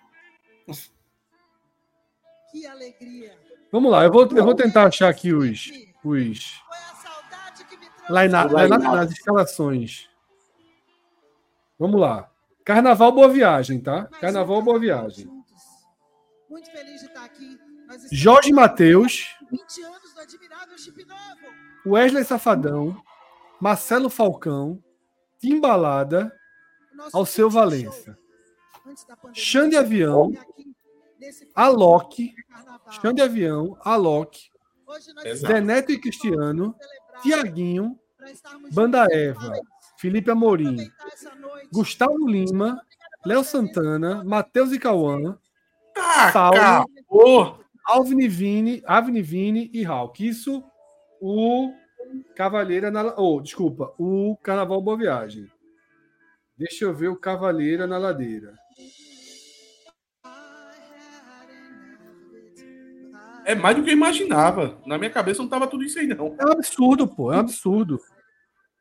Que 2.51 2.65
alegria. 2.65 3.37
Vamos 3.71 3.91
lá, 3.91 4.03
eu 4.03 4.11
vou, 4.11 4.27
eu 4.27 4.43
vou 4.43 4.55
tentar 4.55 4.87
achar 4.87 5.09
aqui 5.09 5.33
os, 5.33 5.69
os 6.03 6.61
Foi 6.65 6.77
a 6.77 6.95
saudade 6.95 7.65
que 7.69 7.77
me 7.77 7.85
trouxe. 7.85 8.13
line 8.13 8.35
O 8.35 8.57
line-up. 8.63 8.83
nas 8.83 9.11
escalações. 9.11 10.09
Vamos 11.77 11.99
lá. 11.99 12.29
Carnaval 12.67 13.13
Boa 13.13 13.29
Viagem, 13.29 13.79
tá? 13.79 14.09
Mais 14.11 14.21
Carnaval 14.21 14.61
Boa 14.61 14.77
Viagem. 14.77 15.23
juntos. 15.23 15.61
Muito 16.49 16.69
feliz 16.69 16.99
de 16.99 17.07
estar 17.07 17.23
aqui. 17.23 17.57
Jorge 18.11 18.51
Mateus, 18.51 19.33
20 19.49 19.83
anos 19.83 20.13
do 20.13 20.19
admirável 20.19 20.77
Chip 20.77 21.05
Novo. 21.05 21.55
Wesley 21.85 22.25
Safadão, 22.25 23.01
Marcelo 23.61 24.09
Falcão, 24.09 24.83
Timbalada, 25.39 26.29
Nosso 26.93 27.15
Alceu 27.15 27.49
Valença. 27.49 28.17
pandemia. 28.83 29.33
Xande 29.33 29.77
Avião, 29.77 30.33
Alok. 31.55 32.35
Xande 33.01 33.21
Avião, 33.21 33.77
Alok, 33.81 34.49
Hoje 34.85 35.13
nós 35.13 35.25
Exato. 35.25 35.53
Zé 35.53 35.61
Neto 35.61 35.91
e 35.93 35.99
Cristiano, 35.99 36.75
Tiaguinho, 37.21 37.97
Banda. 38.73 39.07
Eva, 39.09 39.53
Felipe 39.97 40.31
Amorim. 40.31 40.77
Gustavo 41.71 42.27
Lima, 42.27 42.81
Léo 43.25 43.43
Santana, 43.43 44.23
Matheus 44.23 44.71
e 44.71 44.79
Cauã, 44.79 45.37
Saulo. 46.31 47.59
Alvin 47.85 48.27
Vini, 48.27 48.83
Avni 48.85 49.21
Vini 49.21 49.71
e 49.73 49.83
Hulk. 49.83 50.27
Isso 50.27 50.63
o 51.21 51.73
Cavaleira 52.35 52.91
na. 52.91 53.13
Oh, 53.17 53.39
desculpa, 53.41 53.93
o 53.97 54.37
Carnaval 54.43 54.81
Boa 54.81 54.97
Viagem. 54.97 55.47
Deixa 56.57 56.85
eu 56.85 56.93
ver 56.93 57.07
o 57.07 57.15
Cavaleira 57.15 57.87
na 57.87 57.97
Ladeira. 57.97 58.53
É 63.45 63.55
mais 63.55 63.77
do 63.77 63.83
que 63.83 63.89
eu 63.89 63.93
imaginava. 63.93 64.77
Na 64.85 64.97
minha 64.97 65.09
cabeça 65.09 65.41
não 65.41 65.47
tava 65.47 65.67
tudo 65.67 65.85
isso 65.85 65.97
aí, 65.97 66.07
não. 66.07 66.35
É 66.37 66.45
um 66.45 66.51
absurdo, 66.51 67.07
pô, 67.07 67.31
é 67.31 67.37
um 67.37 67.39
absurdo. 67.39 67.97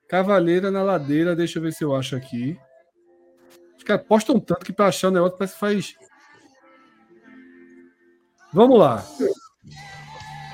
Cavaleira 0.09 0.71
na 0.71 0.83
Ladeira, 0.83 1.35
deixa 1.35 1.59
eu 1.59 1.63
ver 1.63 1.73
se 1.73 1.83
eu 1.83 1.95
acho 1.95 2.15
aqui. 2.15 2.59
Os 3.77 3.83
caras 3.83 4.07
postam 4.07 4.39
tanto 4.39 4.65
que 4.65 4.73
pra 4.73 4.87
achar 4.87 5.09
o 5.09 5.11
negócio 5.11 5.37
parece 5.37 5.55
que 5.55 5.61
faz. 5.61 5.95
Vamos 8.53 8.79
lá. 8.79 9.05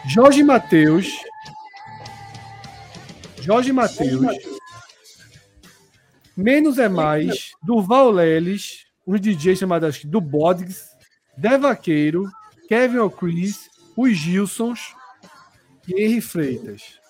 Jorge 0.09 0.43
Matheus. 0.43 1.07
Jorge 3.41 3.73
Matheus. 3.73 4.37
Menos 6.37 6.79
é 6.79 6.89
mais. 6.89 7.53
Durval 7.63 8.11
Leles. 8.11 8.87
Uns 9.07 9.21
DJs 9.21 9.59
chamados 9.59 10.05
do 10.05 10.21
Bodgs. 10.21 10.97
Devaqueiro. 11.37 12.29
Kevin 12.69 12.99
O'Chris. 12.99 13.69
Os 13.97 14.17
Gilsons. 14.17 14.95
E 15.87 16.03
Henry 16.03 16.21
Freitas. 16.21 17.02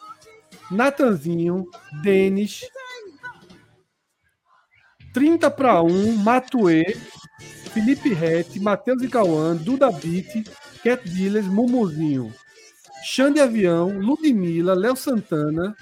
Natanzinho. 0.72 1.68
Denis. 2.02 2.62
30 5.12 5.50
para 5.50 5.82
1. 5.82 6.16
Matuê. 6.16 6.96
Felipe 7.72 8.12
Rett. 8.12 8.58
Matheus 8.60 9.02
e 9.02 9.08
Cauã. 9.08 9.54
Duda 9.54 9.90
Beat. 9.90 10.50
Cat 10.82 11.08
Dealers. 11.08 11.46
Mumuzinho. 11.46 12.32
Xande 13.04 13.40
Avião. 13.40 13.98
Ludmilla. 13.98 14.74
Léo 14.74 14.96
Santana. 14.96 15.76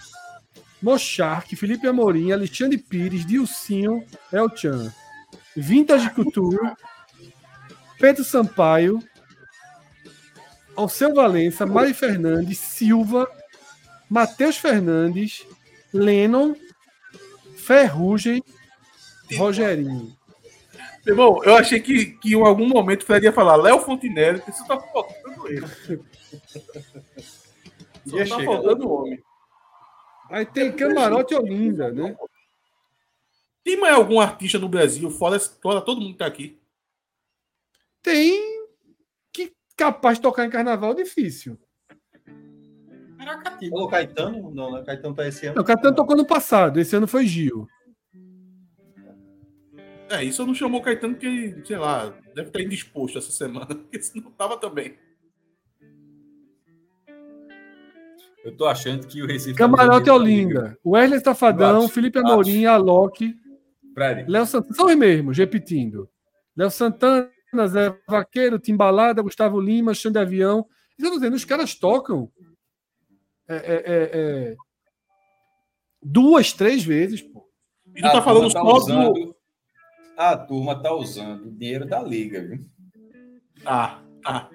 Mochark, 0.83 1.55
Felipe 1.57 1.87
Amorim, 1.87 2.33
Alexandre 2.33 2.79
Pires, 2.79 3.27
Dilcinho, 3.27 4.03
Elchan. 4.33 4.91
Vintage 5.55 6.11
Couture, 6.11 6.75
Pedro 7.99 8.25
Sampaio, 8.25 9.01
Alceu 10.77 11.13
Valença, 11.13 11.67
Mari 11.67 11.93
Fernandes, 11.93 12.59
Silva, 12.59 13.29
Matheus 14.11 14.57
Fernandes, 14.57 15.47
Lennon, 15.95 16.55
Ferrugem, 17.57 18.43
Rogerinho. 19.37 20.17
Meu 21.07 21.15
irmão, 21.15 21.45
eu 21.45 21.55
achei 21.55 21.81
que, 21.81 22.07
que 22.19 22.35
em 22.35 22.43
algum 22.43 22.69
momento 22.69 23.03
o 23.03 23.07
Fred 23.07 23.25
ia 23.25 23.33
falar 23.33 23.55
Léo 23.55 23.81
Fontinelli, 23.81 24.43
que 24.43 24.51
isso 24.51 24.67
tá 24.67 24.79
faltando 24.79 25.49
ele. 25.49 25.67
Só 28.05 28.17
tá 28.19 28.25
chega. 28.25 28.45
faltando 28.45 28.89
o 28.89 28.93
homem. 28.93 29.23
Aí 30.29 30.45
tem 30.45 30.73
Camarote 30.73 31.35
Olinda, 31.35 31.93
né? 31.93 32.17
Tem 33.65 33.77
mais 33.79 33.95
algum 33.95 34.21
artista 34.21 34.59
no 34.59 34.69
Brasil, 34.69 35.11
fora, 35.11 35.39
fora 35.39 35.81
todo 35.81 36.01
mundo 36.01 36.13
que 36.13 36.19
tá 36.19 36.27
aqui? 36.27 36.61
Tem 38.03 38.67
que 39.33 39.53
capaz 39.77 40.19
de 40.19 40.23
tocar 40.23 40.45
em 40.45 40.51
carnaval 40.51 40.95
difícil. 40.95 41.59
Ô, 43.73 43.89
Caetano? 43.89 44.51
Não, 44.55 44.73
né? 44.73 44.83
Caetano 44.85 45.15
tá 45.15 45.27
esse 45.27 45.47
ano. 45.47 45.61
O 45.61 45.65
Caetano 45.65 45.95
tocou 45.95 46.17
no 46.17 46.27
passado, 46.27 46.81
esse 46.81 46.97
ano 46.97 47.07
foi 47.07 47.27
Gil. 47.27 47.69
É, 50.09 50.25
isso 50.25 50.43
eu 50.43 50.47
não 50.47 50.55
chamou 50.55 50.81
o 50.81 50.83
Caetano 50.83 51.15
porque, 51.15 51.57
sei 51.65 51.77
lá, 51.77 52.13
deve 52.35 52.49
estar 52.49 52.61
indisposto 52.61 53.19
essa 53.19 53.31
semana, 53.31 53.67
porque 53.75 54.03
senão 54.03 54.31
tava 54.33 54.57
também. 54.57 54.97
Eu 58.45 58.57
tô 58.57 58.67
achando 58.67 59.07
que 59.07 59.23
o 59.23 59.27
Recife. 59.27 59.55
Camarote 59.55 60.07
tá 60.07 60.15
Olinda, 60.15 60.79
Wesley 60.85 61.21
Safadão, 61.21 61.85
Acho, 61.85 61.89
Felipe 61.91 62.19
Amorim, 62.19 62.65
Alok, 62.65 63.37
Léo 64.27 64.47
Santana, 64.47 64.75
são 64.75 64.87
os 64.87 64.95
mesmos, 64.97 65.37
repetindo. 65.37 66.09
Léo 66.57 66.71
Santana, 66.71 67.31
Zé 67.69 67.95
Vaqueiro, 68.09 68.59
Timbalada, 68.59 69.23
Gustavo 69.23 69.61
Lima, 69.61 69.95
Xande 69.95 70.19
Avião. 70.19 70.67
Tô 70.99 71.11
dizendo, 71.11 71.37
os 71.37 71.45
caras 71.45 71.75
tocam 71.75 72.31
é, 73.55 73.57
é, 73.57 73.83
é, 73.87 74.51
é, 74.53 74.57
duas, 76.03 76.53
três 76.53 76.85
vezes, 76.85 77.21
pô. 77.23 77.49
E 77.95 78.01
tu 78.01 78.07
a 78.07 78.13
tá 78.13 78.23
falando 78.23 78.53
turma 78.53 78.55
tá 78.55 78.61
só 78.61 78.73
do. 78.73 78.77
usando, 78.79 79.37
A 80.17 80.37
turma 80.37 80.83
tá 80.83 80.95
usando 80.95 81.47
o 81.47 81.51
dinheiro 81.53 81.87
da 81.87 82.03
liga, 82.03 82.41
viu? 82.47 82.65
Ah, 83.65 84.03
tá. 84.23 84.51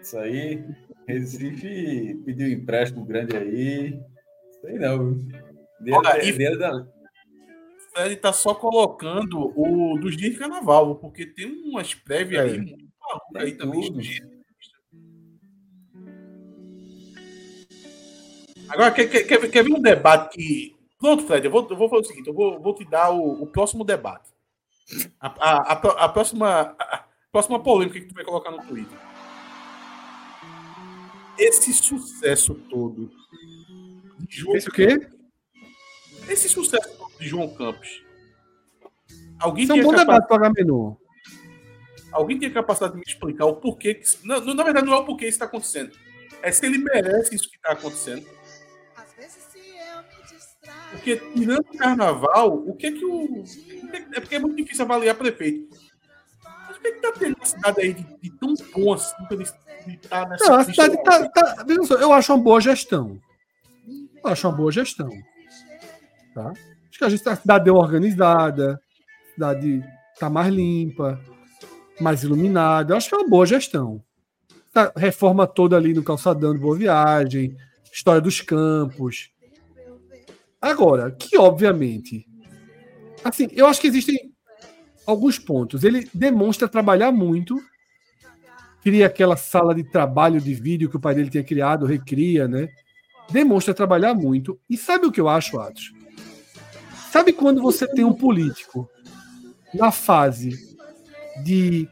Isso 0.00 0.18
aí. 0.18 0.64
Recife 1.06 2.14
pediu 2.24 2.48
empréstimo 2.48 3.04
grande 3.04 3.36
aí. 3.36 4.00
Sei 4.60 4.78
não. 4.78 5.14
viu? 5.14 5.28
Dinheiro, 5.80 6.06
Olha, 6.06 6.24
e- 6.24 6.32
dinheiro 6.32 6.58
da, 6.58 6.72
O 6.76 6.86
Fred 7.94 8.16
tá 8.16 8.32
só 8.32 8.54
colocando 8.54 9.52
o 9.58 9.98
dos 9.98 10.16
dias 10.16 10.32
de 10.32 10.38
carnaval, 10.38 10.94
porque 10.96 11.26
tem 11.26 11.46
umas 11.68 11.92
prévias 11.94 12.44
É. 12.46 12.54
aí 12.54 12.58
muito 12.60 12.88
malucas 13.00 13.42
aí 13.42 13.52
também. 13.56 13.82
tudo. 13.92 14.41
Agora, 18.72 18.90
quer, 18.90 19.06
quer, 19.06 19.50
quer, 19.50 19.62
ver 19.62 19.72
um 19.72 19.80
debate 19.80 20.34
que. 20.34 20.76
Pronto, 20.98 21.26
Fred, 21.26 21.44
eu 21.44 21.50
vou, 21.50 21.66
eu 21.68 21.76
vou 21.76 21.88
fazer 21.90 22.02
o 22.02 22.06
seguinte: 22.06 22.28
eu 22.28 22.34
vou, 22.34 22.58
vou 22.58 22.74
te 22.74 22.84
dar 22.84 23.10
o, 23.10 23.42
o 23.42 23.46
próximo 23.46 23.84
debate. 23.84 24.30
A, 25.20 25.26
a, 25.26 25.72
a, 25.72 26.04
a 26.04 26.08
próxima, 26.08 26.74
a, 26.78 27.04
próxima 27.30 27.62
polêmica 27.62 28.00
que 28.00 28.06
tu 28.06 28.14
vai 28.14 28.24
colocar 28.24 28.50
no 28.50 28.62
Twitter. 28.66 28.98
Esse 31.38 31.72
sucesso 31.74 32.54
todo. 32.54 33.10
de 34.20 34.36
João 34.36 34.56
Esse 34.56 34.68
o 34.68 34.72
quê? 34.72 35.06
Esse 36.28 36.48
sucesso 36.48 36.96
todo 36.96 37.12
de 37.18 37.28
João 37.28 37.48
Campos. 37.54 38.02
Alguém 39.38 39.64
Isso 39.64 39.72
é 39.72 39.76
um 39.76 39.82
bom 39.82 39.94
debate 39.94 40.26
para 40.26 40.36
Agamenon. 40.36 40.94
alguém 42.12 42.38
tinha 42.38 42.50
capacidade 42.50 42.92
de 42.92 42.98
me 43.00 43.04
explicar 43.06 43.46
o 43.46 43.56
porquê. 43.56 43.94
Que... 43.94 44.06
não, 44.24 44.40
na 44.54 44.64
verdade, 44.64 44.86
não 44.86 44.94
é 44.94 44.96
o 44.96 45.04
porquê 45.04 45.24
isso 45.26 45.34
está 45.34 45.44
acontecendo. 45.44 45.92
É 46.42 46.50
se 46.50 46.64
ele 46.64 46.78
merece 46.78 47.34
isso 47.34 47.50
que 47.50 47.56
está 47.56 47.72
acontecendo. 47.72 48.26
Porque 50.92 51.16
tirando 51.16 51.60
o 51.60 51.76
carnaval, 51.78 52.54
o 52.54 52.74
que 52.76 52.86
é 52.86 52.92
que 52.92 53.04
o. 53.04 53.42
que 53.42 53.96
é 53.96 54.00
que- 54.00 54.20
porque 54.20 54.34
é 54.36 54.38
muito 54.38 54.56
difícil 54.56 54.84
avaliar 54.84 55.14
prefeito. 55.16 55.68
Mas 56.68 56.76
o 56.76 56.80
que 56.80 56.88
é 56.88 56.92
que 56.92 57.00
tá 57.00 57.12
tendo 57.18 57.36
na 57.38 57.44
cidade 57.44 57.80
aí 57.80 57.94
de, 57.94 58.04
de 58.22 58.30
tão 58.38 58.54
bom 58.74 58.92
assim 58.92 59.14
pra 59.26 59.34
ele 59.36 59.42
estar 59.94 60.28
nessa. 60.28 60.44
Não, 60.44 60.54
a 60.56 60.64
cidade 60.64 61.02
tá, 61.02 61.28
tá- 61.28 61.64
Eu 62.00 62.12
acho 62.12 62.32
uma 62.34 62.42
boa 62.42 62.60
gestão. 62.60 63.18
Eu 64.24 64.30
acho 64.30 64.46
uma 64.48 64.56
boa 64.56 64.70
gestão. 64.70 65.10
Tá? 66.34 66.50
Acho 66.50 66.98
que 66.98 67.04
a, 67.04 67.08
gente, 67.08 67.28
a 67.28 67.36
cidade 67.36 67.64
deu 67.64 67.74
organizada, 67.74 68.80
a 69.28 69.34
cidade 69.34 69.84
tá 70.20 70.30
mais 70.30 70.52
limpa, 70.54 71.20
mais 72.00 72.22
iluminada. 72.22 72.92
Eu 72.92 72.96
acho 72.98 73.08
que 73.08 73.14
é 73.14 73.18
uma 73.18 73.28
boa 73.28 73.44
gestão. 73.46 74.02
Tá, 74.72 74.92
reforma 74.96 75.46
toda 75.46 75.76
ali 75.76 75.92
no 75.92 76.02
calçadão 76.02 76.52
de 76.54 76.58
Boa 76.60 76.76
Viagem, 76.76 77.56
história 77.92 78.20
dos 78.22 78.40
campos. 78.40 79.30
Agora, 80.62 81.10
que 81.10 81.36
obviamente. 81.36 82.24
Assim, 83.22 83.48
eu 83.52 83.66
acho 83.66 83.80
que 83.80 83.88
existem 83.88 84.32
alguns 85.04 85.38
pontos. 85.38 85.84
Ele 85.84 86.08
demonstra 86.14 86.68
trabalhar 86.68 87.12
muito 87.12 87.60
cria 88.82 89.06
aquela 89.06 89.36
sala 89.36 89.74
de 89.74 89.84
trabalho 89.84 90.40
de 90.40 90.52
vídeo 90.52 90.90
que 90.90 90.96
o 90.96 91.00
pai 91.00 91.14
dele 91.14 91.30
tinha 91.30 91.44
criado, 91.44 91.86
recria, 91.86 92.48
né? 92.48 92.68
Demonstra 93.30 93.72
trabalhar 93.72 94.12
muito. 94.12 94.60
E 94.68 94.76
sabe 94.76 95.06
o 95.06 95.12
que 95.12 95.20
eu 95.20 95.28
acho, 95.28 95.58
Atos? 95.58 95.92
Sabe 97.10 97.32
quando 97.32 97.62
você 97.62 97.86
tem 97.86 98.04
um 98.04 98.12
político 98.12 98.90
na 99.72 99.92
fase 99.92 100.76
de. 101.44 101.88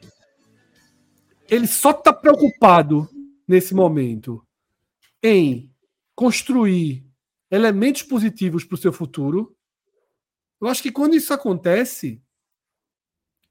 Ele 1.49 1.67
só 1.67 1.91
está 1.91 2.13
preocupado 2.13 3.09
nesse 3.47 3.75
momento 3.75 4.45
em 5.23 5.71
construir 6.15 7.05
elementos 7.51 8.03
positivos 8.03 8.65
para 8.65 8.75
o 8.75 8.79
seu 8.79 8.93
futuro. 8.93 9.57
Eu 10.61 10.69
acho 10.69 10.83
que 10.83 10.93
quando 10.93 11.15
isso 11.15 11.33
acontece. 11.33 12.23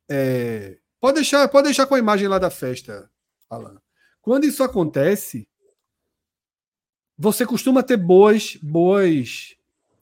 é, 0.09 0.79
Pode 0.99 1.15
deixar, 1.15 1.47
pode 1.47 1.65
deixar 1.65 1.87
com 1.87 1.95
a 1.95 1.99
imagem 1.99 2.27
lá 2.27 2.37
da 2.37 2.49
festa, 2.49 3.09
Alan. 3.49 3.81
Quando 4.21 4.45
isso 4.45 4.61
acontece, 4.63 5.47
você 7.17 7.45
costuma 7.45 7.81
ter 7.81 7.95
boas, 7.95 8.57
boas 8.61 9.55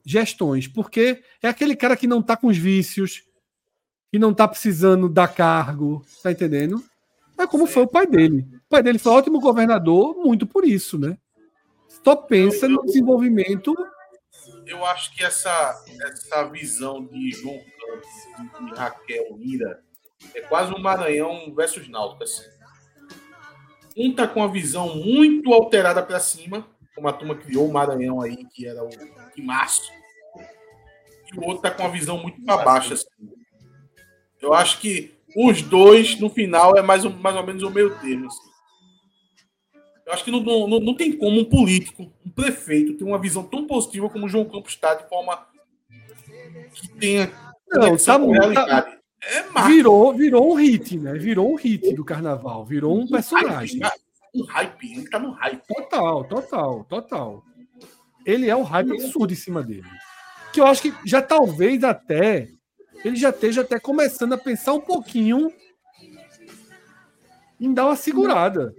gestões, 0.04 0.66
porque 0.66 1.22
é 1.40 1.48
aquele 1.48 1.76
cara 1.76 1.96
que 1.96 2.06
não 2.08 2.18
está 2.18 2.36
com 2.36 2.48
os 2.48 2.58
vícios, 2.58 3.22
que 4.10 4.18
não 4.18 4.34
tá 4.34 4.48
precisando 4.48 5.08
dar 5.08 5.28
cargo, 5.28 6.04
tá 6.20 6.32
entendendo? 6.32 6.82
É 7.38 7.46
como 7.46 7.66
foi 7.66 7.84
o 7.84 7.88
pai 7.88 8.06
dele. 8.06 8.48
O 8.66 8.68
pai 8.68 8.82
dele 8.82 8.98
foi 8.98 9.12
ótimo 9.12 9.38
governador, 9.38 10.16
muito 10.16 10.46
por 10.46 10.64
isso, 10.64 10.98
né? 10.98 11.16
Só 12.04 12.16
pensa 12.16 12.68
no 12.68 12.84
desenvolvimento. 12.84 13.74
Eu 14.66 14.84
acho 14.84 15.14
que 15.14 15.24
essa, 15.24 15.84
essa 16.02 16.44
visão 16.44 17.04
de 17.04 17.30
João 17.32 17.58
Campos 17.58 18.72
e 18.72 18.78
Raquel 18.78 19.36
Lira 19.36 19.82
é 20.34 20.40
quase 20.42 20.72
um 20.72 20.78
Maranhão 20.78 21.52
versus 21.54 21.88
Náutico. 21.88 22.24
Assim. 22.24 22.44
Um 23.96 24.14
tá 24.14 24.28
com 24.28 24.42
a 24.42 24.48
visão 24.48 24.94
muito 24.96 25.52
alterada 25.52 26.02
para 26.02 26.20
cima, 26.20 26.66
como 26.94 27.08
a 27.08 27.12
turma 27.12 27.34
criou 27.34 27.68
o 27.68 27.72
Maranhão 27.72 28.20
aí, 28.20 28.44
que 28.46 28.66
era 28.66 28.82
o 28.84 28.88
de 28.88 29.42
março. 29.42 29.90
E 31.32 31.38
o 31.38 31.44
outro 31.44 31.62
tá 31.62 31.70
com 31.70 31.84
a 31.84 31.88
visão 31.88 32.18
muito 32.18 32.42
para 32.42 32.64
baixo. 32.64 32.94
Assim. 32.94 33.06
Eu 34.40 34.54
acho 34.54 34.80
que 34.80 35.16
os 35.36 35.62
dois, 35.62 36.18
no 36.18 36.30
final, 36.30 36.76
é 36.76 36.82
mais, 36.82 37.04
mais 37.04 37.36
ou 37.36 37.42
menos 37.44 37.62
o 37.62 37.70
meio 37.70 37.98
termo. 37.98 38.26
Assim. 38.26 38.57
Eu 40.08 40.14
acho 40.14 40.24
que 40.24 40.30
não, 40.30 40.40
não, 40.40 40.80
não 40.80 40.94
tem 40.94 41.12
como 41.12 41.38
um 41.38 41.44
político, 41.44 42.10
um 42.24 42.30
prefeito, 42.30 42.94
ter 42.94 43.04
uma 43.04 43.18
visão 43.18 43.42
tão 43.42 43.66
positiva 43.66 44.08
como 44.08 44.24
o 44.24 44.28
João 44.28 44.46
Campos 44.46 44.72
está, 44.72 44.94
de 44.94 45.06
forma 45.06 45.46
que 46.72 46.88
tenha 46.92 47.30
Não, 47.68 47.94
tá, 47.94 48.18
com 48.18 48.54
tá. 48.54 48.98
É 49.20 49.42
marca. 49.50 49.68
virou, 49.68 50.14
virou 50.14 50.50
um 50.50 50.54
hit, 50.54 50.96
né? 50.96 51.12
Virou 51.12 51.52
um 51.52 51.56
hit 51.56 51.92
do 51.92 52.06
carnaval, 52.06 52.64
virou 52.64 52.98
um 52.98 53.06
personagem. 53.06 53.80
Hype, 53.82 54.00
um 54.34 54.44
hype, 54.44 54.92
ele 54.92 55.10
tá 55.10 55.18
no 55.18 55.32
hype. 55.32 55.62
Total, 55.66 56.24
total, 56.24 56.84
total. 56.84 57.44
Ele 58.24 58.48
é 58.48 58.56
um 58.56 58.62
hype 58.62 58.92
absurdo 58.92 59.34
em 59.34 59.36
cima 59.36 59.62
dele. 59.62 59.84
Que 60.54 60.60
eu 60.60 60.66
acho 60.66 60.80
que 60.80 60.94
já 61.04 61.20
talvez 61.20 61.84
até 61.84 62.48
ele 63.04 63.16
já 63.16 63.28
esteja 63.28 63.60
até 63.60 63.78
começando 63.78 64.32
a 64.32 64.38
pensar 64.38 64.72
um 64.72 64.80
pouquinho 64.80 65.52
em 67.60 67.74
dar 67.74 67.84
uma 67.84 67.96
segurada. 67.96 68.74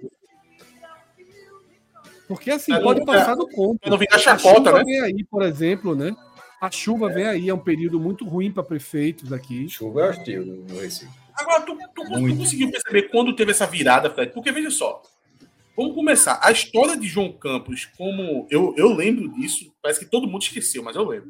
Porque 2.29 2.51
assim, 2.51 2.71
É, 2.71 2.79
pode 2.79 2.99
não- 2.99 3.05
passar 3.07 3.35
do 3.35 3.47
ponto. 3.49 3.79
Pra 3.79 3.89
não 3.89 3.97
virar 3.97 4.15
A 4.15 4.19
chacota, 4.19 4.55
chuva 4.69 4.71
né? 4.77 4.83
vem 4.85 5.01
aí, 5.01 5.23
por 5.25 5.41
exemplo, 5.41 5.95
né? 5.95 6.15
A 6.61 6.69
chuva 6.69 7.09
vem 7.11 7.25
aí, 7.25 7.49
é 7.49 7.53
um 7.53 7.59
período 7.59 7.99
muito 7.99 8.23
ruim 8.23 8.51
para 8.51 8.63
prefeitos 8.63 9.33
aqui. 9.33 9.67
Chuva 9.67 10.01
é 10.05 10.09
hostil 10.11 10.45
no 10.45 10.79
Recife. 10.79 11.09
Agora, 11.35 11.61
tu, 11.61 11.75
tu- 11.75 12.03
tu 12.05 12.35
conseguiu 12.37 12.69
perceber 12.71 13.03
quando 13.09 13.35
teve 13.35 13.51
essa 13.51 13.65
virada, 13.65 14.09
Fred? 14.11 14.31
Porque 14.31 14.51
veja 14.51 14.69
só. 14.69 15.01
Vamos 15.75 15.95
começar. 15.95 16.39
A 16.43 16.51
história 16.51 16.95
de 16.97 17.07
João 17.07 17.31
Campos, 17.31 17.85
como 17.97 18.45
eu, 18.51 18.73
eu 18.77 18.93
lembro 18.93 19.29
disso, 19.29 19.73
parece 19.81 20.01
que 20.01 20.11
todo 20.11 20.27
mundo 20.27 20.43
esqueceu, 20.43 20.83
mas 20.83 20.95
eu 20.95 21.07
lembro. 21.07 21.29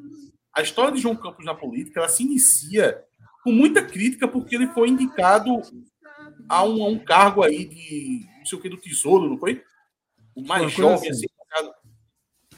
A 0.54 0.62
história 0.62 0.92
de 0.92 1.00
João 1.00 1.16
Campos 1.16 1.46
na 1.46 1.54
política, 1.54 2.00
ela 2.00 2.10
se 2.10 2.24
inicia 2.24 3.00
com 3.44 3.52
muita 3.52 3.84
crítica 3.84 4.28
porque 4.28 4.56
ele 4.56 4.68
foi 4.68 4.90
indicado 4.90 5.62
a 6.50 6.64
um, 6.64 6.84
a 6.84 6.88
um 6.90 7.00
cargo 7.00 7.44
aí 7.44 7.64
de 7.66 8.26
não 8.40 8.46
sei 8.46 8.58
o 8.58 8.62
que 8.62 8.68
do 8.70 8.78
tesouro, 8.78 9.30
não 9.30 9.38
foi? 9.38 9.62
O 10.36 10.42
mais 10.46 10.62
Uma 10.64 10.70
jovem, 10.70 11.10
assim. 11.10 11.10
assim, 11.10 11.26
indicado. 11.26 11.74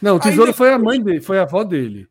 Não, 0.02 0.14
o 0.14 0.16
Aí 0.18 0.22
tesouro 0.22 0.52
depois- 0.52 0.58
foi 0.58 0.74
a 0.74 0.80
mãe 0.80 1.02
dele, 1.02 1.22
foi 1.22 1.40
a 1.40 1.44
avó 1.44 1.64
dele. 1.64 2.08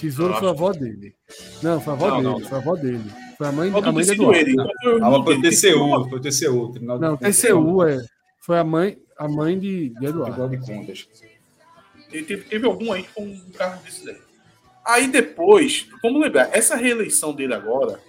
Tesouro 0.00 0.34
foi 0.34 0.48
a 0.48 0.50
avó 0.50 0.72
dele. 0.72 1.14
Não, 1.62 1.80
foi 1.80 1.92
a 1.92 1.96
avó 1.96 2.08
Não, 2.08 2.16
dele, 2.16 2.28
não. 2.28 2.40
foi 2.48 2.58
a 2.58 2.60
avó 2.60 2.76
dele. 2.76 3.12
Foi 3.38 3.46
a 3.46 3.52
mãe, 3.52 3.68
a 3.70 3.92
mãe 3.92 4.04
do 4.04 4.12
Eduardo. 4.12 4.38
ele. 4.38 4.52
então 4.52 5.24
foi 5.24 5.36
o. 5.36 5.42
TCU, 5.42 6.08
foi 6.08 6.18
o 6.18 6.20
TCU. 6.20 6.70
Tribunal 6.72 6.98
Não, 6.98 7.16
TCU 7.16 7.82
é. 7.84 7.98
Foi 8.40 8.58
a 8.58 8.64
mãe, 8.64 8.98
a 9.18 9.28
mãe 9.28 9.58
de, 9.58 9.90
de 9.90 10.06
Eduardo. 10.06 10.48
De 10.48 10.58
Contas. 10.58 11.08
Ele 12.12 12.22
teve, 12.24 12.44
teve 12.44 12.66
algum 12.66 12.92
aí 12.92 13.02
que 13.02 13.08
foi 13.10 13.24
um 13.24 13.50
carro 13.52 13.82
desse 13.82 14.04
daí. 14.04 14.18
Aí 14.86 15.08
depois, 15.08 15.88
vamos 16.02 16.20
lembrar, 16.22 16.48
essa 16.56 16.76
reeleição 16.76 17.34
dele 17.34 17.54
agora, 17.54 18.00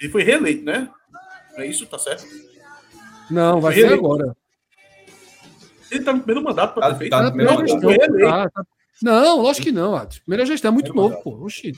ele 0.00 0.10
foi 0.10 0.24
reeleito, 0.24 0.64
né? 0.64 0.90
Não 1.54 1.60
é 1.62 1.66
isso? 1.68 1.86
Tá 1.86 1.98
certo? 1.98 2.26
Não, 3.30 3.60
vai 3.60 3.74
ser 3.74 3.92
agora. 3.92 4.36
Ele 5.90 6.04
tá 6.04 6.12
no 6.12 6.18
primeiro 6.20 6.42
mandato 6.46 6.74
para 6.74 6.82
Tá- 6.82 6.88
prefeito. 6.90 7.10
tá 7.10 7.18
no 7.18 7.24
Na 7.24 7.30
primeiro 7.30 7.58
mandato. 7.58 7.80
Foi 7.80 7.94
eleito. 7.94 8.18
tá, 8.30 8.50
tá. 8.50 8.66
Não, 9.02 9.40
lógico 9.42 9.66
que 9.66 9.72
não, 9.72 9.94
Atos. 9.94 10.18
Primeira 10.20 10.46
gestão 10.46 10.70
é 10.70 10.72
muito 10.72 10.92
Primeiro 10.92 11.10
novo, 11.14 11.22
pô. 11.22 11.44
Oxi. 11.44 11.72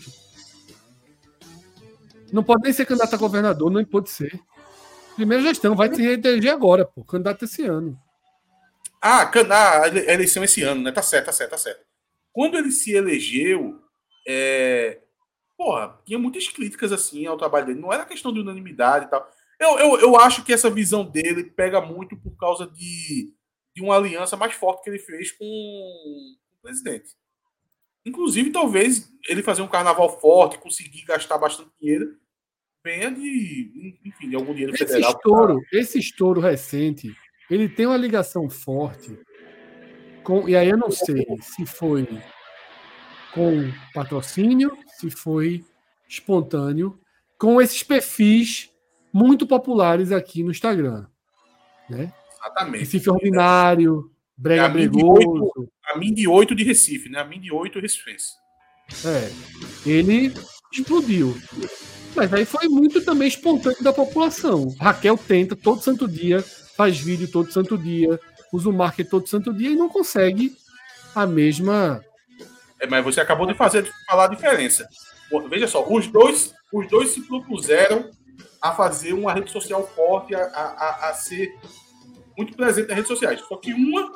Não 2.33 2.43
pode 2.43 2.62
nem 2.62 2.73
ser 2.73 2.87
candidato 2.87 3.15
a 3.15 3.19
governador, 3.19 3.70
não 3.70 3.85
pode 3.85 4.11
ser. 4.11 4.39
Primeira 5.17 5.43
gestão, 5.43 5.75
vai 5.75 5.93
se 5.93 6.01
reeleger 6.01 6.53
agora, 6.53 6.85
pô. 6.85 7.03
Candidato 7.05 7.45
esse 7.45 7.65
ano. 7.65 7.99
Ah, 9.01 9.25
can- 9.27 9.49
ah, 9.51 9.85
a 9.85 9.89
eleição 10.12 10.45
esse 10.45 10.62
ano, 10.62 10.83
né? 10.83 10.93
Tá 10.93 11.03
certo, 11.03 11.27
tá 11.27 11.33
certo, 11.33 11.51
tá 11.51 11.59
certo. 11.59 11.81
Quando 12.33 12.57
ele 12.57 12.70
se 12.70 12.93
elegeu, 12.93 13.81
é... 14.27 15.01
porra, 15.57 15.99
tinha 16.05 16.19
muitas 16.19 16.47
críticas 16.49 16.93
assim 16.93 17.27
ao 17.27 17.37
trabalho 17.39 17.67
dele. 17.67 17.81
Não 17.81 17.93
era 17.93 18.05
questão 18.05 18.33
de 18.33 18.41
unanimidade 18.41 19.07
e 19.07 19.09
tal. 19.09 19.28
Eu, 19.59 19.78
eu, 19.78 20.01
eu 20.01 20.17
acho 20.17 20.45
que 20.45 20.53
essa 20.53 20.70
visão 20.70 21.05
dele 21.05 21.43
pega 21.45 21.81
muito 21.81 22.17
por 22.17 22.37
causa 22.37 22.67
de, 22.67 23.33
de 23.78 23.84
uma 23.84 23.97
aliança 23.97 24.36
mais 24.36 24.55
forte 24.55 24.82
que 24.82 24.90
ele 24.90 24.98
fez 24.98 25.31
com 25.31 25.44
o 25.44 26.36
presidente. 26.60 27.10
Inclusive, 28.05 28.50
talvez 28.50 29.08
ele 29.28 29.42
fazer 29.42 29.62
um 29.62 29.68
carnaval 29.68 30.18
forte, 30.20 30.58
conseguir 30.58 31.05
gastar 31.05 31.39
bastante 31.39 31.70
dinheiro, 31.81 32.16
venha 32.82 33.10
de, 33.10 33.97
enfim, 34.05 34.31
de 34.31 34.34
algum 34.34 34.52
dinheiro 34.52 34.74
Esse 34.74 34.84
federal. 34.86 35.12
estouro, 35.12 35.60
esse 35.73 35.98
estouro 35.98 36.40
recente, 36.40 37.15
ele 37.48 37.68
tem 37.68 37.86
uma 37.86 37.97
ligação 37.97 38.50
forte 38.50 39.16
com. 40.24 40.48
E 40.48 40.57
aí 40.57 40.68
eu 40.68 40.76
não 40.76 40.90
sei 40.90 41.24
se 41.40 41.65
foi 41.65 42.08
com 43.32 43.70
patrocínio, 43.94 44.76
se 44.98 45.08
foi 45.08 45.65
espontâneo, 46.08 46.98
com 47.39 47.60
esses 47.62 47.84
perfis 47.84 48.73
muito 49.12 49.47
populares 49.47 50.10
aqui 50.10 50.42
no 50.42 50.50
Instagram. 50.50 51.07
Né? 51.89 52.12
Exatamente. 52.41 52.81
Recife 52.81 53.10
Ordinário, 53.10 54.10
Brega 54.36 54.62
É 54.62 54.67
a 54.67 54.68
mim 54.68 54.81
de 54.83 54.89
Bregoso. 54.89 55.68
A 55.84 55.99
mim 55.99 56.12
de 56.15 56.28
8 56.28 56.55
de 56.55 56.65
Recife, 56.65 57.08
né? 57.08 57.20
A 57.20 57.25
mim 57.25 57.41
de 57.41 57.52
8 57.52 57.81
Recifense. 57.81 58.34
É, 59.05 59.31
ele 59.89 60.33
explodiu. 60.73 61.36
Mas 62.15 62.33
aí 62.33 62.44
foi 62.44 62.68
muito 62.68 63.05
também 63.05 63.28
espontâneo 63.28 63.83
da 63.83 63.92
população. 63.92 64.75
Raquel 64.81 65.17
tenta 65.17 65.55
todo 65.57 65.83
santo 65.83 66.07
dia, 66.08 66.42
faz 66.76 66.99
vídeo 66.99 67.31
todo 67.31 67.52
santo 67.52 67.76
dia, 67.76 68.18
usa 68.52 68.68
o 68.68 68.73
marketing 68.73 69.10
todo 69.10 69.28
santo 69.28 69.52
dia 69.52 69.70
e 69.70 69.76
não 69.76 69.89
consegue 69.89 70.55
a 71.15 71.26
mesma. 71.26 72.02
É, 72.81 72.86
mas 72.86 73.05
você 73.05 73.20
acabou 73.20 73.47
de 73.47 73.55
fazer 73.55 73.83
de 73.83 73.91
falar 74.07 74.25
a 74.26 74.28
diferença. 74.28 74.89
Veja 75.50 75.67
só, 75.68 75.86
os 75.86 76.07
dois, 76.07 76.55
os 76.73 76.89
dois 76.89 77.10
se 77.10 77.20
propuseram 77.23 78.10
a 78.62 78.73
fazer 78.73 79.12
uma 79.12 79.33
rede 79.33 79.50
social 79.50 79.86
forte, 79.94 80.34
a, 80.34 80.41
a- 80.42 81.10
a 81.10 81.15
ser 81.15 81.52
muito 82.39 82.57
presente 82.57 82.86
nas 82.89 82.97
redes 82.97 83.08
sociais. 83.08 83.41
Só 83.47 83.57
que 83.57 83.75
uma 83.75 84.10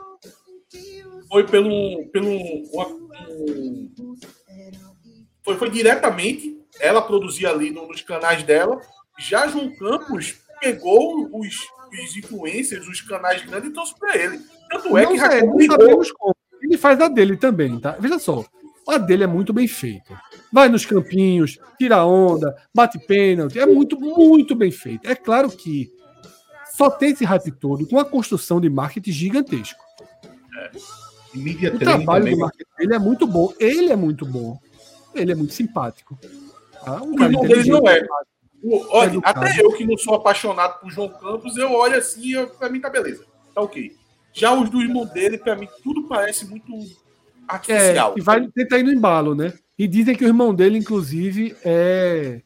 foi 1.28 1.44
pelo. 1.46 2.06
pelo 2.06 2.30
uma- 2.72 2.86
um- 2.88 4.16
foi, 5.44 5.56
foi 5.56 5.70
diretamente, 5.70 6.56
ela 6.80 7.02
produzia 7.02 7.50
ali 7.50 7.70
no- 7.70 7.86
nos 7.88 8.00
canais 8.02 8.42
dela. 8.44 8.80
Já 9.18 9.46
João 9.48 9.74
Campos 9.76 10.36
pegou 10.60 11.28
os, 11.38 11.56
os 12.02 12.16
influencers, 12.16 12.86
os 12.86 13.00
canais 13.00 13.42
grandes 13.44 13.70
e 13.70 13.72
trouxe 13.72 13.98
para 13.98 14.16
ele. 14.16 14.38
Tanto 14.70 14.96
é 14.96 15.02
não 15.04 15.12
que 15.12 15.18
sei, 15.18 15.28
Raquel 15.28 15.46
não 15.46 15.60
sabemos 15.66 16.12
como. 16.12 16.36
Ele 16.62 16.78
faz 16.78 17.00
a 17.00 17.08
dele 17.08 17.36
também, 17.36 17.78
tá? 17.80 17.96
Veja 17.98 18.18
só. 18.18 18.44
A 18.88 18.98
dele 18.98 19.24
é 19.24 19.26
muito 19.26 19.52
bem 19.52 19.66
feita. 19.68 20.20
Vai 20.52 20.68
nos 20.68 20.86
campinhos, 20.86 21.58
tira 21.78 22.04
onda, 22.04 22.54
bate 22.74 22.98
pênalti. 23.06 23.58
É 23.58 23.66
muito, 23.66 23.98
muito 24.00 24.54
bem 24.54 24.70
feito. 24.70 25.08
É 25.08 25.14
claro 25.14 25.50
que 25.50 25.90
só 26.76 26.90
tem 26.90 27.10
esse 27.10 27.24
hype 27.24 27.50
todo 27.52 27.86
com 27.86 27.98
a 27.98 28.04
construção 28.04 28.60
de 28.60 28.68
marketing 28.70 29.12
gigantesco. 29.12 29.80
Media 31.34 31.74
O 31.74 31.78
trabalho 31.78 32.24
também. 32.24 32.34
do 32.34 32.40
marketing 32.40 32.70
dele 32.78 32.94
é 32.94 32.98
muito 32.98 33.26
bom. 33.26 33.52
Ele 33.58 33.92
é 33.92 33.96
muito 33.96 34.26
bom. 34.26 34.58
Ele 35.14 35.32
é 35.32 35.34
muito 35.34 35.52
simpático. 35.54 36.18
Tá? 36.84 37.02
Um 37.02 37.14
O 37.14 37.22
irmão 37.22 37.42
dele 37.46 37.70
não 37.70 37.86
é. 37.88 38.06
O- 38.62 38.86
olha, 38.96 39.08
Educado. 39.10 39.40
até 39.40 39.60
eu 39.60 39.72
que 39.72 39.84
não 39.84 39.96
sou 39.98 40.14
apaixonado 40.14 40.80
por 40.80 40.90
João 40.90 41.08
Campos, 41.08 41.56
eu 41.56 41.72
olho 41.72 41.96
assim 41.96 42.36
e 42.38 42.46
pra 42.46 42.68
mim 42.68 42.80
tá 42.80 42.88
beleza. 42.88 43.24
Tá 43.54 43.60
ok. 43.60 43.94
Já 44.32 44.54
os 44.54 44.70
do 44.70 44.80
irmão 44.80 45.04
dele, 45.04 45.36
pra 45.36 45.56
mim, 45.56 45.68
tudo 45.82 46.06
parece 46.08 46.46
muito 46.46 46.72
artificial. 47.48 48.14
É, 48.16 48.18
e 48.18 48.22
vai 48.22 48.46
tentar 48.48 48.78
ir 48.78 48.82
no 48.84 48.92
embalo, 48.92 49.34
né? 49.34 49.52
E 49.78 49.86
dizem 49.88 50.14
que 50.14 50.24
o 50.24 50.28
irmão 50.28 50.54
dele, 50.54 50.78
inclusive, 50.78 51.56
é 51.64 52.40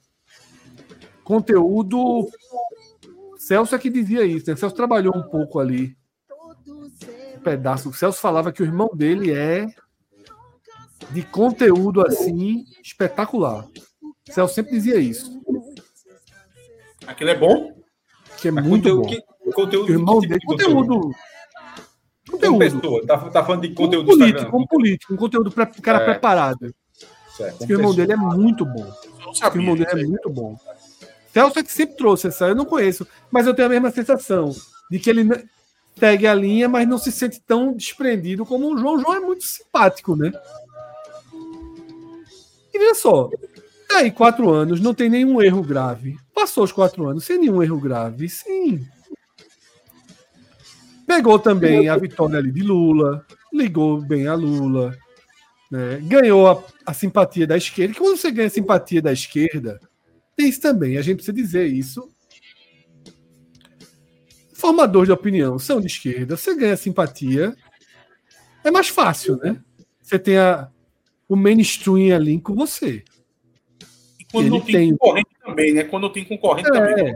conteúdo. 1.23 2.29
Celso 3.47 3.75
é 3.75 3.79
que 3.79 3.89
dizia 3.91 4.25
isso, 4.25 4.49
né? 4.51 4.57
Celso 4.57 4.75
trabalhou 4.75 5.17
um 5.17 5.23
pouco 5.23 5.59
ali. 5.61 5.97
Um 7.37 7.41
pedaço. 7.41 7.91
O 7.91 7.95
Celso 7.95 8.21
falava 8.21 8.51
que 8.53 8.63
o 8.63 8.67
irmão 8.67 8.91
dele 8.95 9.33
é 9.33 9.67
de 11.11 11.23
conteúdo 11.23 12.05
assim 12.05 12.65
espetacular. 12.83 13.65
O 14.29 14.33
Celso 14.33 14.55
sempre 14.55 14.73
dizia 14.73 14.97
isso. 14.97 15.31
Aquilo 17.07 17.31
é 17.31 17.39
bom? 17.39 17.73
Que 18.39 18.49
é 18.49 18.51
Mas 18.51 18.67
muito 18.67 18.89
conteúdo, 18.89 19.03
bom. 19.03 19.09
que, 19.45 19.53
conteúdo 19.53 19.89
O 19.89 19.93
irmão 19.93 20.21
que 20.21 20.27
tipo 20.27 20.29
dele. 20.29 20.41
de 20.41 20.47
conteúdo? 20.47 20.95
Conteúdo. 21.01 21.15
Conteúdo. 22.29 22.59
pessoa. 22.59 23.07
Tá, 23.07 23.19
tá 23.31 23.45
falando 23.45 23.63
de 23.63 23.69
conteúdo 23.75 24.07
do 24.07 24.11
político, 24.11 24.27
Instagram. 24.31 24.51
como 24.51 24.67
político, 24.69 25.15
um 25.15 25.17
conteúdo 25.17 25.51
para 25.53 25.67
cara 25.67 25.99
É. 26.01 26.05
preparado. 26.05 26.75
Certo, 27.37 27.59
Porque 27.59 27.75
o 27.75 27.79
irmão 27.79 27.95
dele 27.95 28.13
é 28.13 28.17
muito 28.17 28.65
bom. 28.65 28.83
Aquele 28.83 29.35
sabia. 29.37 29.63
modelo 29.63 30.01
é 30.01 30.05
muito 30.07 30.31
bom. 30.31 30.59
Celso 31.37 31.59
é 31.59 31.63
que 31.63 31.71
sempre 31.71 31.99
trouxe 31.99 32.29
essa, 32.29 32.47
eu 32.47 32.55
não 32.55 32.65
conheço, 32.65 33.07
mas 33.31 33.47
eu 33.47 33.53
tenho 33.53 33.67
a 33.67 33.71
mesma 33.71 33.91
sensação 33.91 34.57
de 34.91 34.99
que 34.99 35.11
ele 35.11 35.29
segue 35.95 36.27
a 36.27 36.33
linha, 36.33 36.67
mas 36.67 36.89
não 36.89 36.97
se 36.97 37.13
sente 37.13 37.39
tão 37.47 37.75
desprendido 37.75 38.47
como 38.47 38.73
o 38.73 38.79
João. 38.79 38.95
O 38.95 39.01
João 39.01 39.15
é 39.17 39.21
muito 39.21 39.45
simpático, 39.45 40.17
né? 40.17 40.33
E 42.73 42.79
veja 42.79 42.95
só, 42.95 43.29
tá 43.87 43.99
aí 43.99 44.11
quatro 44.11 44.51
anos, 44.51 44.81
não 44.81 44.95
tem 44.95 45.11
nenhum 45.11 45.43
erro 45.43 45.63
grave. 45.63 46.17
Passou 46.35 46.65
os 46.65 46.73
quatro 46.73 47.07
anos 47.07 47.25
sem 47.25 47.37
nenhum 47.37 47.63
erro 47.63 47.79
grave, 47.79 48.31
sim. 48.31 48.87
Pegou 51.07 51.39
também 51.39 51.91
a 51.91 51.99
vitória 51.99 52.39
ali 52.39 52.51
de 52.51 52.63
Lula, 52.63 53.27
ligou 53.53 54.01
bem 54.01 54.27
a 54.27 54.33
Lula, 54.33 54.97
né? 55.71 56.01
ganhou 56.03 56.49
a, 56.49 56.65
a 56.87 56.95
simpatia 56.95 57.47
da 57.47 57.59
esquerda. 57.59 57.93
Que 57.93 58.01
quando 58.01 58.17
você 58.17 58.31
ganha 58.31 58.47
a 58.47 58.51
simpatia 58.51 59.03
da 59.03 59.13
esquerda, 59.13 59.79
tem 60.37 60.49
isso 60.49 60.61
também, 60.61 60.97
a 60.99 61.03
gente 61.03 61.17
precisa 61.17 61.33
dizer 61.37 61.67
isso. 61.67 62.09
Formadores 64.55 65.09
de 65.09 65.13
opinião 65.13 65.59
são 65.59 65.81
de 65.81 65.87
esquerda, 65.87 66.37
você 66.37 66.55
ganha 66.55 66.77
simpatia, 66.77 67.55
é 68.65 68.71
mais 68.71 68.89
fácil, 68.89 69.37
né? 69.37 69.61
Você 70.03 70.19
tem 70.19 70.39
a, 70.39 70.69
o 71.29 71.37
mainstream 71.37 72.15
ali 72.15 72.41
com 72.41 72.55
você. 72.55 73.05
E 74.19 74.25
quando 74.31 74.45
Ele 74.47 74.51
não 74.51 74.61
tem, 74.61 74.75
tem- 74.75 74.91
concorrente 74.97 75.31
também, 75.45 75.73
né? 75.75 75.85
Quando 75.85 76.11
tem 76.11 76.25
concorrente 76.25 76.69
É. 76.69 76.73
também 76.73 77.15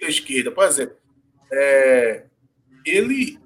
da 0.00 0.08
esquerda, 0.08 0.50
por 0.50 0.64
exemplo, 0.64 0.96
é, 1.52 2.24
ele, 2.86 3.38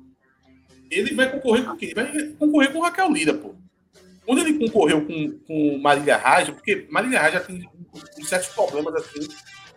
ele 0.90 1.14
vai 1.14 1.30
concorrer 1.30 1.64
com 1.64 1.76
quem? 1.76 1.88
Ele 1.90 1.94
vai 1.94 2.28
concorrer 2.38 2.72
com 2.72 2.80
Raquel 2.80 3.12
Lira, 3.12 3.34
pô. 3.34 3.54
Quando 4.24 4.40
ele 4.40 4.54
concorreu 4.58 5.04
com, 5.04 5.38
com 5.46 5.78
Marília 5.78 6.16
Raja, 6.16 6.52
porque 6.52 6.86
Marília 6.88 7.20
Raja 7.20 7.40
tem 7.40 7.68
certos 8.24 8.48
problemas 8.48 8.94
assim 8.94 9.28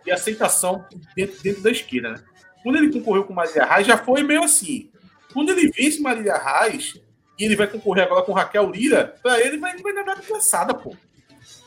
de 0.04 0.10
aceitação 0.10 0.84
dentro, 1.14 1.42
dentro 1.42 1.62
da 1.62 1.70
esquerda, 1.70 2.10
né? 2.10 2.24
Quando 2.62 2.76
ele 2.76 2.92
concorreu 2.92 3.24
com 3.24 3.32
Marília 3.32 3.64
Reis, 3.64 3.86
já 3.86 3.96
foi 3.96 4.22
meio 4.22 4.42
assim. 4.42 4.90
Quando 5.32 5.50
ele 5.50 5.70
vence 5.70 6.00
Marília 6.00 6.36
Reis 6.36 7.00
e 7.38 7.44
ele 7.44 7.56
vai 7.56 7.66
concorrer 7.66 8.04
agora 8.04 8.22
com 8.22 8.32
Raquel 8.32 8.70
Lira, 8.70 9.14
pra 9.22 9.40
ele 9.40 9.58
vai, 9.58 9.76
vai 9.76 9.94
dar 9.94 10.04
nada 10.04 10.22
engraçada, 10.22 10.74
pô. 10.74 10.94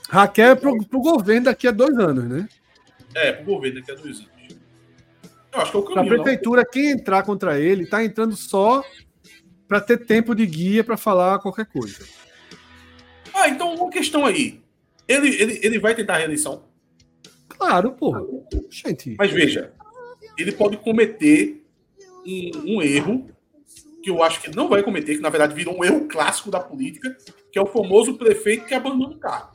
Raquel 0.09 0.51
é 0.51 0.55
pro, 0.55 0.85
pro 0.85 0.99
governo 0.99 1.45
daqui 1.45 1.67
a 1.67 1.71
dois 1.71 1.97
anos, 1.97 2.25
né? 2.25 2.47
É, 3.15 3.31
pro 3.31 3.45
governo 3.45 3.79
daqui 3.79 3.91
a 3.91 3.95
dois 3.95 4.19
anos. 4.19 4.31
Eu 5.53 5.61
acho 5.61 5.71
que 5.71 5.77
é 5.77 5.79
o 5.79 5.83
caminho, 5.83 6.17
não? 6.17 6.23
prefeitura, 6.23 6.65
quem 6.65 6.91
entrar 6.91 7.23
contra 7.23 7.59
ele, 7.59 7.85
tá 7.85 8.03
entrando 8.03 8.35
só 8.35 8.83
para 9.67 9.79
ter 9.79 10.05
tempo 10.05 10.33
de 10.33 10.45
guia 10.45 10.83
para 10.83 10.97
falar 10.97 11.39
qualquer 11.39 11.65
coisa. 11.65 12.05
Ah, 13.33 13.47
então 13.47 13.73
uma 13.75 13.89
questão 13.89 14.25
aí. 14.25 14.61
Ele, 15.11 15.41
ele, 15.41 15.59
ele 15.63 15.79
vai 15.79 15.93
tentar 15.95 16.15
a 16.15 16.17
reeleição. 16.17 16.63
Claro, 17.49 17.91
pô. 17.91 18.45
Gente. 18.69 19.15
Mas 19.17 19.31
veja, 19.31 19.73
ele 20.37 20.51
pode 20.51 20.77
cometer 20.77 21.63
um, 22.25 22.75
um 22.77 22.81
erro 22.81 23.27
que 24.03 24.09
eu 24.09 24.23
acho 24.23 24.41
que 24.41 24.55
não 24.55 24.67
vai 24.67 24.81
cometer, 24.81 25.15
que 25.15 25.21
na 25.21 25.29
verdade 25.29 25.53
virou 25.53 25.77
um 25.77 25.83
erro 25.83 26.07
clássico 26.07 26.49
da 26.49 26.59
política, 26.59 27.15
que 27.51 27.59
é 27.59 27.61
o 27.61 27.67
famoso 27.67 28.15
prefeito 28.17 28.65
que 28.65 28.73
abandona 28.73 29.13
o 29.15 29.19
carro. 29.19 29.51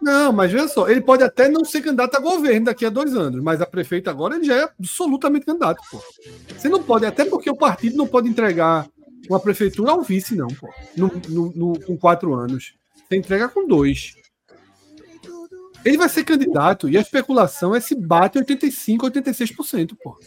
Não, 0.00 0.32
mas 0.32 0.52
veja 0.52 0.68
só, 0.68 0.88
ele 0.88 1.00
pode 1.00 1.24
até 1.24 1.48
não 1.48 1.64
ser 1.64 1.80
candidato 1.80 2.14
a 2.16 2.20
governo 2.20 2.66
daqui 2.66 2.86
a 2.86 2.90
dois 2.90 3.16
anos, 3.16 3.42
mas 3.42 3.60
a 3.60 3.66
prefeito 3.66 4.08
agora 4.08 4.36
ele 4.36 4.44
já 4.44 4.54
é 4.54 4.62
absolutamente 4.62 5.44
candidato, 5.46 5.82
pô. 5.90 6.00
Você 6.56 6.68
não 6.68 6.80
pode, 6.80 7.04
até 7.04 7.24
porque 7.24 7.50
o 7.50 7.56
partido 7.56 7.96
não 7.96 8.06
pode 8.06 8.28
entregar 8.28 8.88
uma 9.28 9.40
prefeitura 9.40 9.90
ao 9.90 10.02
vice, 10.02 10.36
não, 10.36 10.46
pô. 10.46 10.68
No, 10.96 11.10
no- 11.28 11.52
no- 11.56 11.80
com 11.80 11.96
quatro 11.98 12.32
anos. 12.34 12.74
Você 13.08 13.16
entrega 13.16 13.48
com 13.48 13.66
dois. 13.66 14.14
Ele 15.88 15.96
vai 15.98 16.08
ser 16.08 16.22
candidato 16.24 16.88
e 16.88 16.98
a 16.98 17.00
especulação 17.00 17.74
é 17.74 17.80
se 17.80 17.94
bate 17.94 18.38
85%, 18.38 18.98
86%, 19.10 19.96
pô. 20.02 20.18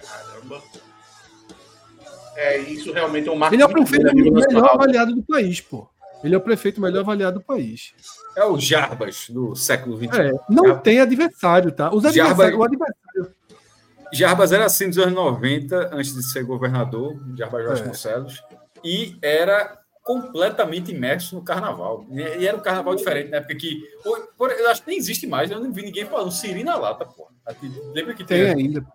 Caramba. 0.00 0.62
É, 2.36 2.58
isso 2.58 2.92
realmente 2.92 3.28
é 3.28 3.32
um 3.32 3.36
marco 3.36 3.54
Ele 3.54 3.62
é 3.62 3.66
o 3.66 3.68
prefeito 3.68 4.14
melhor 4.14 4.32
nacional. 4.32 4.74
avaliado 4.74 5.14
do 5.14 5.22
país, 5.22 5.60
pô. 5.60 5.88
Ele 6.22 6.34
é 6.34 6.38
o 6.38 6.40
prefeito 6.40 6.80
melhor 6.80 7.00
avaliado 7.00 7.38
do 7.38 7.44
país. 7.44 7.92
É 8.36 8.44
o 8.44 8.58
Jarbas 8.58 9.28
do 9.28 9.54
século 9.54 9.96
XXI. 9.96 10.08
É, 10.20 10.32
não 10.48 10.78
tem 10.78 11.00
adversário, 11.00 11.70
tá? 11.72 11.94
Os 11.94 12.02
Jarbas- 12.02 12.20
adversários, 12.30 12.58
o 12.60 12.64
adversário 12.64 13.34
Jarbas 14.12 14.52
era 14.52 14.64
assim 14.64 14.86
nos 14.86 14.98
anos 14.98 15.12
90, 15.14 15.90
antes 15.92 16.14
de 16.14 16.22
ser 16.30 16.44
governador, 16.44 17.16
Jarbas 17.36 17.64
Vasconcelos, 17.66 18.42
e 18.84 19.16
era 19.20 19.76
completamente 20.04 20.92
imerso 20.92 21.34
no 21.34 21.42
carnaval. 21.42 22.06
E 22.10 22.46
era 22.46 22.56
um 22.56 22.60
carnaval 22.60 22.94
diferente, 22.94 23.30
na 23.30 23.38
época 23.38 23.56
que. 23.56 23.80
por- 24.36 24.50
Eu 24.52 24.70
acho 24.70 24.82
que 24.82 24.88
nem 24.88 24.98
existe 24.98 25.26
mais, 25.26 25.50
eu 25.50 25.58
não 25.58 25.72
vi 25.72 25.82
ninguém 25.82 26.04
falando 26.04 26.30
Siri 26.30 26.62
na 26.62 26.76
lata, 26.76 27.04
porra. 27.06 27.30
Lembra 27.94 28.14
que 28.14 28.22
tem 28.22 28.38
tinha- 28.42 28.54
ainda. 28.54 28.86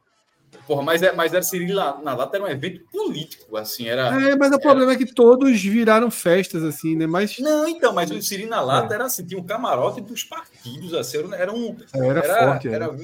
Porra, 0.70 0.84
mas, 0.84 1.02
é- 1.02 1.12
mas 1.12 1.34
era 1.34 1.42
Siri 1.42 1.66
na, 1.74 1.96
lata, 2.14 2.38
era 2.38 2.46
um 2.46 2.48
evento 2.48 2.82
político, 2.92 3.58
assim, 3.58 3.88
era. 3.88 4.04
É, 4.22 4.36
mas 4.36 4.52
o 4.54 4.60
problema 4.60 4.92
é 4.92 4.96
que 4.96 5.12
todos 5.12 5.60
viraram 5.60 6.12
festas, 6.12 6.62
assim, 6.64 6.96
né? 6.96 7.08
Mas 7.08 7.40
Não, 7.40 7.68
então, 7.68 7.92
mas 7.92 8.12
o 8.12 8.22
Siri 8.22 8.46
na 8.46 8.62
lata 8.62 8.94
era 8.94 9.06
assim, 9.06 9.26
tinha 9.26 9.40
um 9.42 9.44
camarote 9.44 10.00
dos 10.00 10.24
partidos, 10.24 10.94
assim, 10.94 11.18
era, 11.18 11.28
um- 11.28 11.34
era 11.34 11.52
um. 11.52 11.76
era, 11.92 12.22
forte. 12.46 12.68
é. 12.68 12.72
Era, 12.74 12.86
Era. 12.86 12.96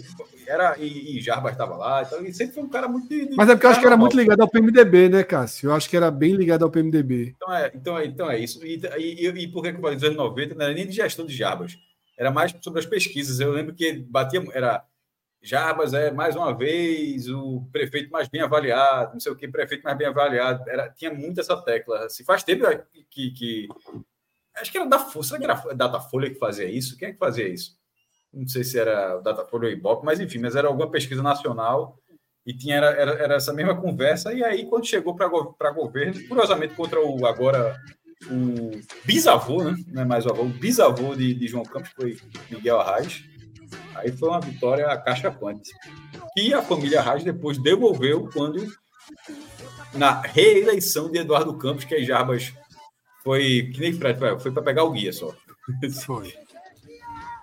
era- 0.45 0.75
e, 0.77 1.17
e 1.17 1.21
Jarbas 1.21 1.53
estava 1.53 1.75
lá, 1.75 2.03
então, 2.03 2.23
e 2.23 2.31
sempre 2.31 2.53
foi 2.53 2.63
um 2.65 2.69
cara 2.69 2.87
muito. 2.87 3.09
de- 3.09 3.29
de 3.29 3.35
Mas 3.35 3.49
é 3.49 3.53
porque 3.55 3.65
eu 3.65 3.71
acho 3.71 3.79
que 3.79 3.87
era 3.87 3.97
muito 3.97 4.15
ligado 4.15 4.41
ao 4.41 4.47
PMDB, 4.47 5.09
né, 5.09 5.23
Cássio? 5.23 5.71
Eu 5.71 5.73
acho 5.73 5.89
que 5.89 5.97
era 5.97 6.11
bem 6.11 6.35
ligado 6.35 6.63
ao 6.65 6.69
PMDB. 6.69 7.33
Então 7.35 7.51
é, 7.55 7.71
então 7.73 7.97
é, 7.97 8.05
então 8.05 8.29
é 8.29 8.37
isso. 8.37 8.63
E, 8.63 8.79
e, 8.99 9.27
e 9.27 9.47
por 9.47 9.63
que 9.63 9.71
que 9.71 9.77
eu 9.77 9.81
falei 9.81 9.95
dos 9.95 10.03
anos 10.05 10.17
90? 10.17 10.53
Não 10.53 10.61
era 10.65 10.73
nem 10.75 10.85
de 10.85 10.91
gestão 10.93 11.25
de 11.25 11.35
Jarbas. 11.35 11.75
Era 12.15 12.29
mais 12.29 12.53
sobre 12.61 12.79
as 12.79 12.85
pesquisas. 12.85 13.39
Eu 13.39 13.51
lembro 13.51 13.73
que 13.73 13.91
batia. 14.07 14.43
Era 14.53 14.83
Jarbas 15.45 15.93
é 15.93 16.11
mais 16.11 16.35
uma 16.35 16.57
vez 16.57 17.29
o 17.29 17.67
prefeito 17.71 18.11
mais 18.11 18.27
bem 18.27 18.41
avaliado, 18.41 19.13
não 19.13 19.19
sei 19.19 19.31
o 19.31 19.35
que, 19.35 19.47
prefeito 19.47 19.83
mais 19.83 19.95
bem 19.95 20.07
avaliado. 20.07 20.67
Era, 20.67 20.89
tinha 20.89 21.13
muito 21.13 21.39
essa 21.39 21.55
tecla. 21.61 22.09
Se 22.09 22.23
faz 22.23 22.43
tempo 22.43 22.65
que, 23.11 23.31
que. 23.31 23.67
Acho 24.55 24.71
que 24.71 24.77
era 24.77 24.87
da. 24.87 24.97
Será 24.97 25.37
que 25.37 25.43
era 25.43 25.53
a 25.53 25.73
Datafolha 25.73 26.29
que 26.29 26.39
fazia 26.39 26.69
isso? 26.69 26.97
Quem 26.97 27.09
é 27.09 27.11
que 27.11 27.19
fazia 27.19 27.47
isso? 27.47 27.77
Não 28.33 28.47
sei 28.47 28.63
se 28.63 28.79
era 28.79 29.19
Datafolha 29.21 29.67
ou 29.67 29.71
Ibope, 29.71 30.05
mas 30.05 30.19
enfim, 30.19 30.39
mas 30.39 30.55
era 30.55 30.67
alguma 30.67 30.89
pesquisa 30.89 31.21
nacional 31.21 31.99
e 32.45 32.51
tinha 32.51 32.77
era, 32.77 32.87
era, 32.87 33.11
era 33.11 33.35
essa 33.35 33.53
mesma 33.53 33.79
conversa. 33.79 34.33
E 34.33 34.43
aí, 34.43 34.65
quando 34.65 34.85
chegou 34.87 35.15
para 35.15 35.71
governo, 35.71 36.27
curiosamente 36.27 36.73
contra 36.73 36.99
o 36.99 37.25
agora 37.25 37.79
o 38.29 38.71
bisavô, 39.03 39.63
né? 39.63 39.75
Não 39.87 40.01
é 40.01 40.05
mais 40.05 40.25
o 40.25 40.29
avô, 40.29 40.43
o 40.43 40.49
bisavô 40.49 41.15
de, 41.15 41.33
de 41.33 41.47
João 41.47 41.63
Campos 41.63 41.91
foi 41.91 42.17
Miguel 42.49 42.79
Arraes. 42.79 43.23
Aí 43.95 44.11
foi 44.11 44.29
uma 44.29 44.39
vitória 44.39 44.87
a 44.87 44.97
caixa 44.97 45.31
quante. 45.31 45.71
Que 46.33 46.53
a 46.53 46.61
família 46.61 46.99
Arraes 46.99 47.23
depois 47.23 47.57
devolveu 47.57 48.29
quando 48.31 48.65
na 49.93 50.21
reeleição 50.21 51.09
de 51.11 51.19
Eduardo 51.19 51.57
Campos, 51.57 51.85
que 51.85 51.95
aí 51.95 52.05
Jarbas 52.05 52.53
foi 53.23 53.71
que 53.73 53.79
nem 53.79 53.93
Fred, 53.93 54.19
foi 54.39 54.51
para 54.51 54.63
pegar 54.63 54.83
o 54.83 54.91
guia 54.91 55.11
só. 55.11 55.33
Foi. 56.05 56.33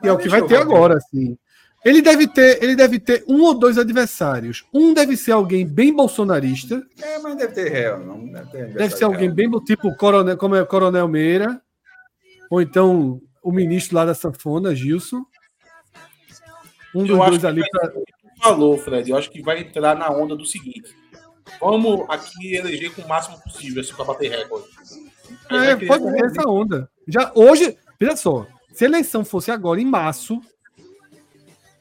E 0.02 0.08
é 0.08 0.12
o 0.12 0.18
que 0.18 0.28
vai 0.28 0.42
ter 0.42 0.56
agora, 0.56 0.96
assim. 0.96 1.36
Ele 1.84 2.00
deve 2.00 2.28
ter, 2.28 2.62
ele 2.62 2.76
deve 2.76 3.00
ter 3.00 3.24
um 3.26 3.42
ou 3.42 3.58
dois 3.58 3.76
adversários. 3.76 4.64
Um 4.72 4.94
deve 4.94 5.16
ser 5.16 5.32
alguém 5.32 5.66
bem 5.66 5.92
bolsonarista. 5.92 6.80
É, 7.00 7.18
mas 7.18 7.36
deve 7.36 7.52
ter 7.52 7.68
real, 7.68 7.98
não 7.98 8.24
deve 8.24 8.50
ter 8.50 8.68
Deve 8.68 8.96
ser 8.96 9.04
alguém 9.04 9.30
bem 9.30 9.50
tipo 9.64 9.94
coronel, 9.96 10.36
como 10.36 10.54
é 10.54 10.64
Coronel 10.64 11.08
Meira, 11.08 11.60
ou 12.48 12.62
então 12.62 13.20
o 13.42 13.50
ministro 13.50 13.96
lá 13.96 14.04
da 14.04 14.14
sanfona, 14.14 14.74
Gilson. 14.74 15.24
Um 16.94 17.04
dos 17.04 17.16
dois 17.16 17.44
ali 17.44 17.62
pra... 17.70 17.92
falou, 18.42 18.76
Fred. 18.78 19.10
Eu 19.10 19.16
acho 19.16 19.30
que 19.30 19.42
vai 19.42 19.60
entrar 19.60 19.96
na 19.96 20.10
onda 20.10 20.36
do 20.36 20.44
seguinte. 20.44 20.94
Vamos 21.60 22.04
aqui 22.08 22.54
eleger 22.54 22.94
com 22.94 23.02
o 23.02 23.08
máximo 23.08 23.40
possível, 23.42 23.80
assim, 23.80 23.94
para 23.94 24.04
bater 24.04 24.30
recorde. 24.30 24.66
É, 25.50 25.76
pode 25.86 26.12
ter 26.12 26.24
essa 26.24 26.48
onda. 26.48 26.88
Já 27.06 27.32
hoje, 27.34 27.76
veja 27.98 28.16
só, 28.16 28.46
se 28.72 28.84
a 28.84 28.88
eleição 28.88 29.24
fosse 29.24 29.50
agora 29.50 29.80
em 29.80 29.84
março, 29.84 30.40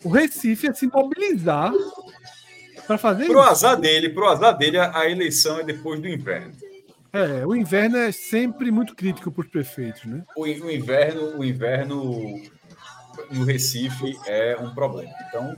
o 0.03 0.09
Recife 0.09 0.67
ia 0.67 0.73
se 0.73 0.87
mobilizar 0.87 1.71
para 2.87 2.97
fazer 2.97 3.25
Pro 3.25 3.39
isso. 3.39 3.49
azar 3.49 3.79
dele, 3.79 4.09
pro 4.09 4.27
azar 4.27 4.57
dele, 4.57 4.77
a 4.77 5.09
eleição 5.09 5.59
é 5.59 5.63
depois 5.63 5.99
do 5.99 6.07
inverno. 6.07 6.53
É, 7.13 7.45
o 7.45 7.53
inverno 7.53 7.97
é 7.97 8.11
sempre 8.11 8.71
muito 8.71 8.95
crítico 8.95 9.31
para 9.31 9.41
os 9.41 9.47
prefeitos, 9.47 10.05
né? 10.05 10.23
O 10.35 10.47
inverno, 10.47 11.37
o 11.37 11.43
inverno 11.43 12.41
no 13.31 13.43
Recife 13.45 14.17
é 14.25 14.57
um 14.59 14.73
problema. 14.73 15.13
Então, 15.27 15.55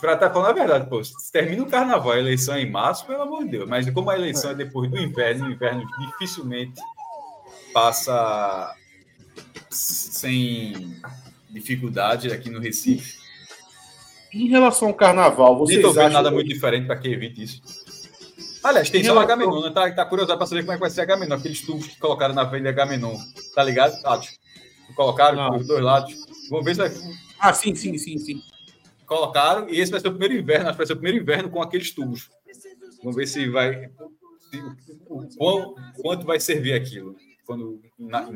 para 0.00 0.14
estar 0.14 0.30
falando 0.30 0.50
a 0.50 0.52
verdade, 0.52 0.88
pô, 0.88 1.02
se 1.04 1.30
termina 1.30 1.62
o 1.62 1.66
carnaval, 1.66 2.12
a 2.12 2.18
eleição 2.18 2.54
é 2.54 2.62
em 2.62 2.70
março, 2.70 3.06
pelo 3.06 3.22
amor 3.22 3.44
de 3.44 3.50
Deus. 3.50 3.68
Mas 3.68 3.88
como 3.90 4.10
a 4.10 4.16
eleição 4.16 4.50
é 4.50 4.54
depois 4.54 4.90
do 4.90 4.98
inverno, 4.98 5.46
o 5.46 5.52
inverno 5.52 5.84
dificilmente 5.98 6.80
passa 7.72 8.74
sem 9.70 11.00
dificuldade 11.50 12.32
aqui 12.32 12.50
no 12.50 12.60
Recife. 12.60 13.18
Em 14.32 14.48
relação 14.48 14.88
ao 14.88 14.94
carnaval, 14.94 15.56
vocês 15.58 15.78
vendo 15.78 15.98
acham... 16.00 16.10
nada 16.12 16.30
muito 16.30 16.48
diferente 16.48 16.86
para 16.86 16.96
que 16.96 17.08
evite 17.08 17.42
isso. 17.42 17.62
Aliás, 18.62 18.90
tem 18.90 19.00
Em 19.00 19.04
só 19.04 19.12
o 19.12 19.14
relação- 19.14 19.34
Agamenon, 19.36 19.62
né? 19.62 19.70
Tá, 19.70 19.90
tá 19.92 20.04
curioso 20.04 20.36
para 20.36 20.46
saber 20.46 20.62
como 20.62 20.72
é 20.72 20.74
que 20.74 20.80
vai 20.80 20.90
ser 20.90 21.00
Agamenon, 21.02 21.34
aqueles 21.36 21.60
tubos 21.62 21.86
que 21.86 21.98
colocaram 21.98 22.34
na 22.34 22.46
frente 22.48 22.62
de 22.64 22.68
Agamenon. 22.68 23.16
Tá 23.54 23.62
ligado, 23.62 23.94
Atos? 24.04 24.38
Colocaram 24.94 25.36
Não. 25.36 25.50
por 25.52 25.64
dois 25.64 25.82
lados. 25.82 26.14
Vamos 26.50 26.64
ver 26.64 26.74
se 26.74 26.80
vai. 26.80 27.14
Ah, 27.38 27.52
sim, 27.52 27.74
sim, 27.74 27.96
sim, 27.98 28.18
sim. 28.18 28.42
Colocaram, 29.06 29.68
e 29.68 29.80
esse 29.80 29.90
vai 29.90 30.00
ser 30.00 30.08
o 30.08 30.12
primeiro 30.12 30.34
inverno, 30.34 30.66
acho 30.66 30.72
que 30.74 30.78
vai 30.78 30.86
ser 30.86 30.92
o 30.92 30.96
primeiro 30.96 31.22
inverno 31.22 31.50
com 31.50 31.62
aqueles 31.62 31.90
tubos. 31.92 32.30
Vamos 33.02 33.16
ver 33.16 33.26
se 33.26 33.48
vai. 33.48 33.90
se- 34.50 34.62
o 35.08 35.26
quão- 35.36 35.74
quanto 36.02 36.26
vai 36.26 36.40
servir 36.40 36.72
aquilo. 36.74 37.16
Quando. 37.46 37.80
Na, 37.98 38.20
na, 38.22 38.30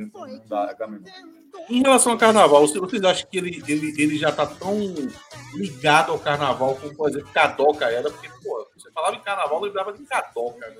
na, 0.48 0.98
Em 1.68 1.82
relação 1.82 2.12
ao 2.12 2.18
carnaval, 2.18 2.66
vocês- 2.66 3.04
acham 3.04 3.28
que 3.30 3.36
ele, 3.38 3.62
ele, 3.68 3.94
ele 4.02 4.16
já 4.18 4.32
tá 4.32 4.46
tão 4.46 4.76
ligado 5.54 6.12
ao 6.12 6.18
carnaval 6.18 6.76
como, 6.76 6.94
por 6.96 7.10
exemplo, 7.10 7.28
Cadoca 7.32 7.90
era? 7.90 8.10
Porque, 8.10 8.28
pô, 8.42 8.66
você 8.76 8.90
falava 8.90 9.14
em 9.16 9.20
carnaval, 9.20 9.58
eu 9.58 9.64
lembrava 9.66 9.92
de 9.92 10.02
Cadoca, 10.04 10.66
né? 10.66 10.76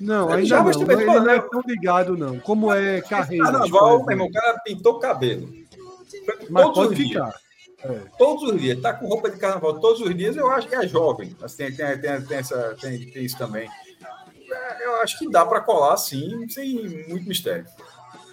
Não, 0.00 0.24
Ele 0.24 0.34
ainda 0.38 0.46
já, 0.48 0.62
não. 0.62 0.72
também, 0.72 1.06
não 1.06 1.30
é 1.30 1.36
né? 1.36 1.48
tão 1.50 1.60
ligado, 1.64 2.16
não. 2.16 2.40
Como 2.40 2.72
é 2.72 3.00
carreira. 3.02 3.44
Carnaval, 3.44 4.00
meu 4.04 4.10
irmão, 4.10 4.26
o 4.26 4.32
cara 4.32 4.58
pintou 4.64 4.94
o 4.94 4.98
cabelo. 4.98 5.48
Mas 6.50 6.64
todos 6.72 6.90
os 6.90 6.96
dias. 6.96 7.08
ficar. 7.08 7.44
Todos 8.18 8.42
os 8.50 8.60
dias. 8.60 8.80
Tá 8.80 8.94
com 8.94 9.06
roupa 9.06 9.30
de 9.30 9.38
carnaval 9.38 9.78
todos 9.80 10.00
os 10.00 10.14
dias, 10.16 10.36
eu 10.36 10.50
acho 10.50 10.68
que 10.68 10.74
é 10.74 10.86
jovem. 10.86 11.36
Assim, 11.42 11.70
tem, 11.72 11.98
tem, 11.98 12.22
tem, 12.22 12.36
essa, 12.36 12.76
tem, 12.80 13.10
tem 13.10 13.24
isso 13.24 13.36
também. 13.36 13.68
É, 14.50 14.86
Eu 14.86 14.96
acho 14.96 15.18
que 15.18 15.30
dá 15.30 15.44
para 15.44 15.60
colar, 15.60 15.96
sim, 15.96 16.48
sem 16.48 17.06
muito 17.08 17.28
mistério. 17.28 17.66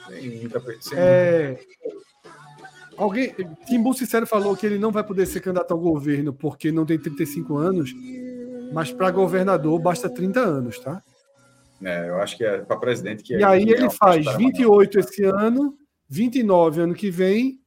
Sem 0.08 0.30
muita. 0.38 0.62
Sem 0.82 0.98
É... 0.98 1.60
Alguém, 2.98 3.34
Timbu 3.66 3.94
Sincero 3.94 4.28
falou 4.28 4.56
que 4.56 4.66
ele 4.66 4.78
não 4.78 4.92
vai 4.92 5.04
poder 5.04 5.26
ser 5.26 5.40
candidato 5.40 5.72
ao 5.72 5.80
governo 5.80 6.34
porque 6.34 6.72
não 6.72 6.86
tem 6.86 7.00
35 7.00 7.58
anos, 7.58 7.92
mas 8.74 8.92
para 8.92 9.10
governador 9.10 9.80
basta 9.80 10.10
30 10.10 10.40
anos, 10.40 10.78
tá? 10.78 11.02
É, 11.84 12.10
eu 12.10 12.22
acho 12.22 12.38
que 12.38 12.44
é 12.44 12.60
para 12.60 12.78
presidente 12.78 13.24
que 13.24 13.34
é. 13.34 13.40
E 13.40 13.44
aí 13.44 13.64
é 13.64 13.72
ele 13.72 13.90
faz 13.90 14.20
história 14.20 14.38
28 14.38 15.00
esse 15.00 15.24
ano, 15.24 15.76
29 16.08 16.82
ano 16.82 16.94
que 16.94 17.10
vem, 17.10 17.61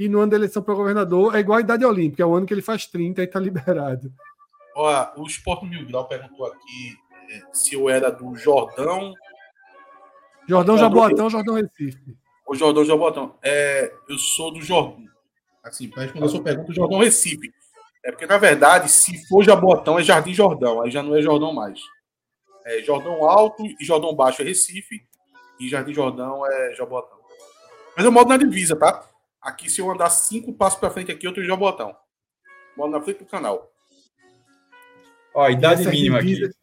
e 0.00 0.08
no 0.08 0.20
ano 0.20 0.30
da 0.30 0.36
eleição 0.38 0.62
para 0.62 0.72
governador 0.72 1.36
é 1.36 1.40
igual 1.40 1.58
a 1.58 1.60
idade 1.60 1.84
olímpica, 1.84 2.22
é 2.22 2.26
o 2.26 2.34
ano 2.34 2.46
que 2.46 2.54
ele 2.54 2.62
faz 2.62 2.86
30 2.86 3.22
e 3.22 3.26
tá 3.26 3.38
liberado. 3.38 4.10
Ó, 4.74 5.20
o 5.20 5.26
Sport 5.26 5.64
Mil 5.64 5.86
Grau 5.86 6.08
perguntou 6.08 6.46
aqui 6.46 6.96
eh, 7.30 7.42
se 7.52 7.74
eu 7.74 7.86
era 7.90 8.10
do 8.10 8.34
Jordão 8.34 9.12
Jordão 10.48 10.78
Jaboatão, 10.78 11.28
Jordão 11.28 11.54
Recife. 11.54 12.16
ou 12.46 12.54
Jordão 12.54 12.82
Jabotão. 12.82 13.36
É, 13.42 13.92
eu 14.08 14.16
sou 14.16 14.50
do 14.50 14.62
Jordão. 14.62 15.04
Assim, 15.62 15.90
para 15.90 16.04
responder 16.04 16.24
a 16.24 16.28
sua 16.30 16.42
pergunta, 16.42 16.72
Jordão 16.72 16.98
Recife. 17.00 17.52
É 18.02 18.10
porque, 18.10 18.26
na 18.26 18.38
verdade, 18.38 18.88
se 18.88 19.28
for 19.28 19.44
Jabotão, 19.44 19.98
é 19.98 20.02
Jardim 20.02 20.32
Jordão, 20.32 20.80
aí 20.80 20.90
já 20.90 21.02
não 21.02 21.14
é 21.14 21.20
Jordão 21.20 21.52
mais. 21.52 21.78
É 22.64 22.80
Jordão 22.80 23.28
Alto 23.28 23.66
e 23.66 23.84
Jordão 23.84 24.14
Baixo 24.14 24.40
é 24.40 24.46
Recife, 24.46 25.02
e 25.60 25.68
Jardim 25.68 25.92
Jordão 25.92 26.46
é 26.46 26.74
Jabotão. 26.74 27.18
Mas 27.94 28.06
eu 28.06 28.10
moro 28.10 28.30
na 28.30 28.38
divisa, 28.38 28.74
tá? 28.74 29.09
Aqui, 29.40 29.70
se 29.70 29.80
eu 29.80 29.90
andar 29.90 30.10
cinco 30.10 30.52
passos 30.52 30.78
para 30.78 30.90
frente 30.90 31.10
aqui, 31.10 31.26
eu 31.26 31.32
tô 31.34 31.40
em 31.40 31.46
Jabotão. 31.46 31.96
Moro 32.76 32.90
na 32.92 33.00
frente 33.00 33.18
do 33.20 33.24
canal. 33.26 33.70
Ó, 35.34 35.48
idade 35.48 35.82
Essa 35.82 35.90
mínima 35.90 36.18
aqui. 36.18 36.34
divisa- 36.34 36.54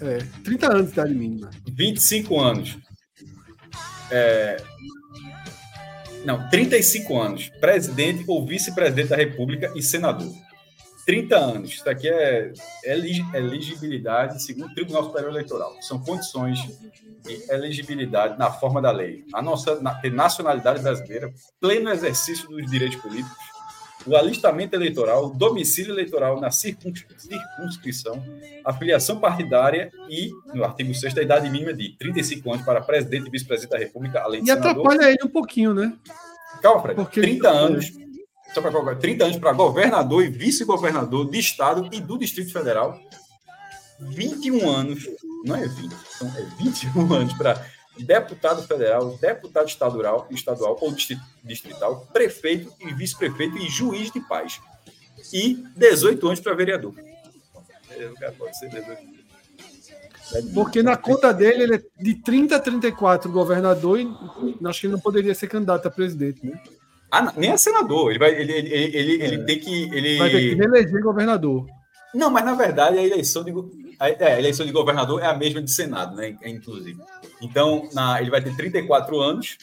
É, 0.00 0.18
30 0.42 0.66
anos 0.72 0.86
de 0.86 0.92
idade 0.92 1.14
mínima. 1.14 1.50
25 1.66 2.40
anos. 2.40 2.76
É... 4.10 4.56
Não, 6.24 6.48
35 6.50 7.20
anos. 7.20 7.48
Presidente 7.60 8.24
ou 8.26 8.44
vice-presidente 8.44 9.08
da 9.08 9.16
República 9.16 9.72
e 9.76 9.82
senador. 9.82 10.32
30 11.08 11.36
anos. 11.38 11.70
Isso 11.72 11.88
aqui 11.88 12.06
é 12.06 12.52
elegibilidade 13.34 14.42
segundo 14.42 14.66
o 14.70 14.74
Tribunal 14.74 15.04
Superior 15.04 15.30
Eleitoral. 15.30 15.74
São 15.80 15.98
condições 15.98 16.58
de 17.24 17.50
elegibilidade 17.50 18.38
na 18.38 18.50
forma 18.50 18.82
da 18.82 18.90
lei. 18.90 19.24
A 19.32 19.40
nossa 19.40 19.80
na, 19.80 19.94
ter 19.94 20.12
nacionalidade 20.12 20.82
brasileira, 20.82 21.32
pleno 21.58 21.88
exercício 21.88 22.46
dos 22.50 22.70
direitos 22.70 23.00
políticos, 23.00 23.38
o 24.06 24.14
alistamento 24.16 24.76
eleitoral, 24.76 25.28
o 25.28 25.30
domicílio 25.30 25.94
eleitoral 25.94 26.38
na 26.42 26.50
circuns- 26.50 27.06
circunscrição, 27.16 28.22
a 28.62 28.74
filiação 28.74 29.18
partidária 29.18 29.90
e, 30.10 30.30
no 30.54 30.62
artigo 30.62 30.94
6 30.94 31.16
a 31.16 31.22
idade 31.22 31.48
mínima 31.48 31.72
de 31.72 31.96
35 31.96 32.52
anos 32.52 32.64
para 32.66 32.82
presidente 32.82 33.28
e 33.28 33.30
vice-presidente 33.30 33.70
da 33.72 33.78
República, 33.78 34.20
além 34.20 34.44
de 34.44 34.50
E 34.50 34.54
senador. 34.54 34.86
atrapalha 34.86 35.10
ele 35.10 35.24
um 35.24 35.28
pouquinho, 35.28 35.72
né? 35.72 35.90
Calma, 36.60 36.82
Fred. 36.82 36.96
Porque- 36.96 37.22
30 37.22 37.48
anos. 37.48 37.92
Só 38.62 38.70
colocar, 38.70 38.96
30 38.96 39.24
anos 39.24 39.36
para 39.38 39.52
governador 39.52 40.24
e 40.24 40.28
vice-governador 40.28 41.30
de 41.30 41.38
estado 41.38 41.88
e 41.92 42.00
do 42.00 42.18
Distrito 42.18 42.52
Federal. 42.52 42.98
21 44.00 44.68
anos, 44.68 45.08
não 45.44 45.56
é 45.56 45.66
20, 45.66 45.94
são 46.10 46.28
é 46.28 46.42
21 46.58 47.12
anos 47.14 47.32
para 47.34 47.64
deputado 47.98 48.62
federal, 48.62 49.16
deputado 49.20 49.68
estadual, 49.68 50.26
estadual 50.30 50.76
ou 50.80 50.92
distri- 50.92 51.18
distrital, 51.42 52.06
prefeito 52.12 52.72
e 52.80 52.92
vice-prefeito 52.94 53.58
e 53.58 53.68
juiz 53.68 54.10
de 54.12 54.20
paz. 54.20 54.60
E 55.32 55.64
18 55.76 56.26
anos 56.26 56.40
para 56.40 56.54
vereador. 56.54 56.94
O 56.94 58.14
cara 58.14 58.32
pode 58.32 58.56
ser 58.56 58.68
18. 58.68 59.18
Porque 60.54 60.82
na 60.82 60.96
conta 60.96 61.32
dele 61.32 61.62
ele 61.62 61.74
é 61.76 61.82
de 62.02 62.14
30 62.14 62.56
a 62.56 62.60
34 62.60 63.32
governador 63.32 63.98
e 63.98 64.08
acho 64.64 64.80
que 64.80 64.86
ele 64.86 64.92
não 64.92 65.00
poderia 65.00 65.34
ser 65.34 65.48
candidato 65.48 65.88
a 65.88 65.90
presidente, 65.90 66.46
né? 66.46 66.60
Ah, 67.10 67.32
nem 67.36 67.50
é 67.50 67.56
senador. 67.56 68.10
Ele 68.10 68.18
vai, 68.18 68.30
ele, 68.34 68.52
ele, 68.52 68.74
ele, 68.74 69.22
ele 69.22 69.44
tem 69.44 69.58
que. 69.58 69.84
Ele... 69.94 70.18
Vai 70.18 70.30
ter 70.30 70.40
que 70.40 70.54
reeleger 70.54 71.02
governador. 71.02 71.66
Não, 72.14 72.30
mas 72.30 72.44
na 72.44 72.54
verdade 72.54 72.98
a 72.98 73.02
eleição 73.02 73.44
de, 73.44 73.52
a, 73.98 74.08
é, 74.08 74.34
a 74.34 74.38
eleição 74.38 74.64
de 74.64 74.72
governador 74.72 75.22
é 75.22 75.26
a 75.26 75.34
mesma 75.34 75.62
de 75.62 75.70
Senado, 75.70 76.16
né? 76.16 76.36
Inclusive. 76.44 77.00
Então, 77.42 77.88
na, 77.92 78.20
ele 78.20 78.30
vai 78.30 78.42
ter 78.42 78.54
34 78.54 79.20
anos, 79.20 79.58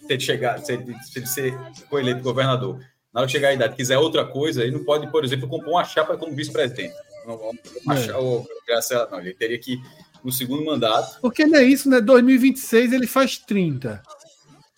se 0.00 0.12
ele 0.12 0.20
chegar, 0.20 0.58
se 0.58 0.72
ele, 0.72 0.94
se 1.02 1.18
ele 1.18 1.26
ser, 1.26 1.58
for 1.88 2.00
eleito 2.00 2.22
governador. 2.22 2.78
Na 3.12 3.20
hora 3.20 3.26
que 3.26 3.32
chegar 3.32 3.48
a 3.48 3.54
idade, 3.54 3.74
quiser 3.74 3.98
outra 3.98 4.24
coisa, 4.24 4.62
ele 4.62 4.76
não 4.76 4.84
pode, 4.84 5.10
por 5.10 5.24
exemplo, 5.24 5.48
compor 5.48 5.70
uma 5.70 5.84
chapa 5.84 6.16
como 6.16 6.34
vice-presidente. 6.34 6.94
Não, 7.26 7.36
uma 7.84 7.98
É. 7.98 8.14
ou, 8.16 8.46
graças 8.66 9.10
não, 9.10 9.18
ele 9.18 9.34
teria 9.34 9.58
que, 9.58 9.80
no 10.22 10.30
segundo 10.30 10.64
mandato. 10.64 11.20
Porque 11.20 11.44
não 11.44 11.58
é 11.58 11.64
isso, 11.64 11.90
né? 11.90 12.00
2026 12.00 12.92
ele 12.92 13.06
faz 13.08 13.36
30. 13.38 14.00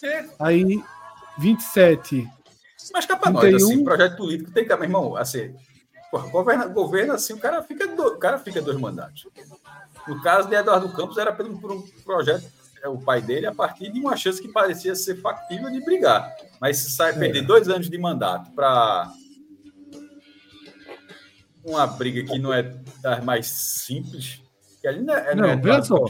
É. 0.03 0.25
Aí 0.39 0.83
27. 1.39 2.29
Mas 2.93 3.07
cá 3.07 3.17
pra 3.17 3.31
nós, 3.31 3.43
31. 3.43 3.67
assim, 3.67 3.85
projeto 3.85 4.17
político 4.17 4.51
tem 4.51 4.67
que, 4.67 4.75
meu 4.75 4.85
irmão, 4.85 5.17
assim, 5.17 5.55
porra, 6.11 6.29
governa, 6.29 6.67
governa 6.67 7.15
assim, 7.15 7.33
o 7.33 7.39
cara 7.39 7.63
fica, 7.63 7.87
do, 7.87 8.03
o 8.09 8.19
cara 8.19 8.39
fica 8.39 8.61
dois 8.61 8.79
mandatos. 8.79 9.27
No 10.07 10.21
caso 10.21 10.49
de 10.49 10.55
Eduardo 10.55 10.93
Campos, 10.93 11.17
era 11.17 11.33
por 11.33 11.47
um, 11.47 11.57
por 11.57 11.73
um 11.73 11.83
projeto, 12.05 12.45
é, 12.83 12.89
o 12.89 12.99
pai 12.99 13.23
dele, 13.23 13.47
a 13.47 13.55
partir 13.55 13.93
de 13.93 14.01
uma 14.01 14.17
chance 14.17 14.43
que 14.43 14.49
parecia 14.49 14.95
ser 14.95 15.21
factível 15.21 15.71
de 15.71 15.85
brigar. 15.85 16.35
Mas 16.61 16.79
se 16.79 16.91
sai 16.91 17.17
perder 17.17 17.43
dois 17.43 17.69
anos 17.69 17.89
de 17.89 17.97
mandato 17.97 18.51
para 18.53 19.13
uma 21.65 21.87
briga 21.87 22.25
que 22.25 22.39
não 22.39 22.53
é 22.53 22.63
das 23.01 23.23
mais 23.25 23.47
simples, 23.47 24.43
que 24.81 24.89
ali 24.89 25.01
não 25.01 25.15
é, 25.15 25.35
Não, 25.35 25.45
é 25.45 25.57
veja 25.57 25.79
Eduardo 25.79 25.87
só. 25.87 26.05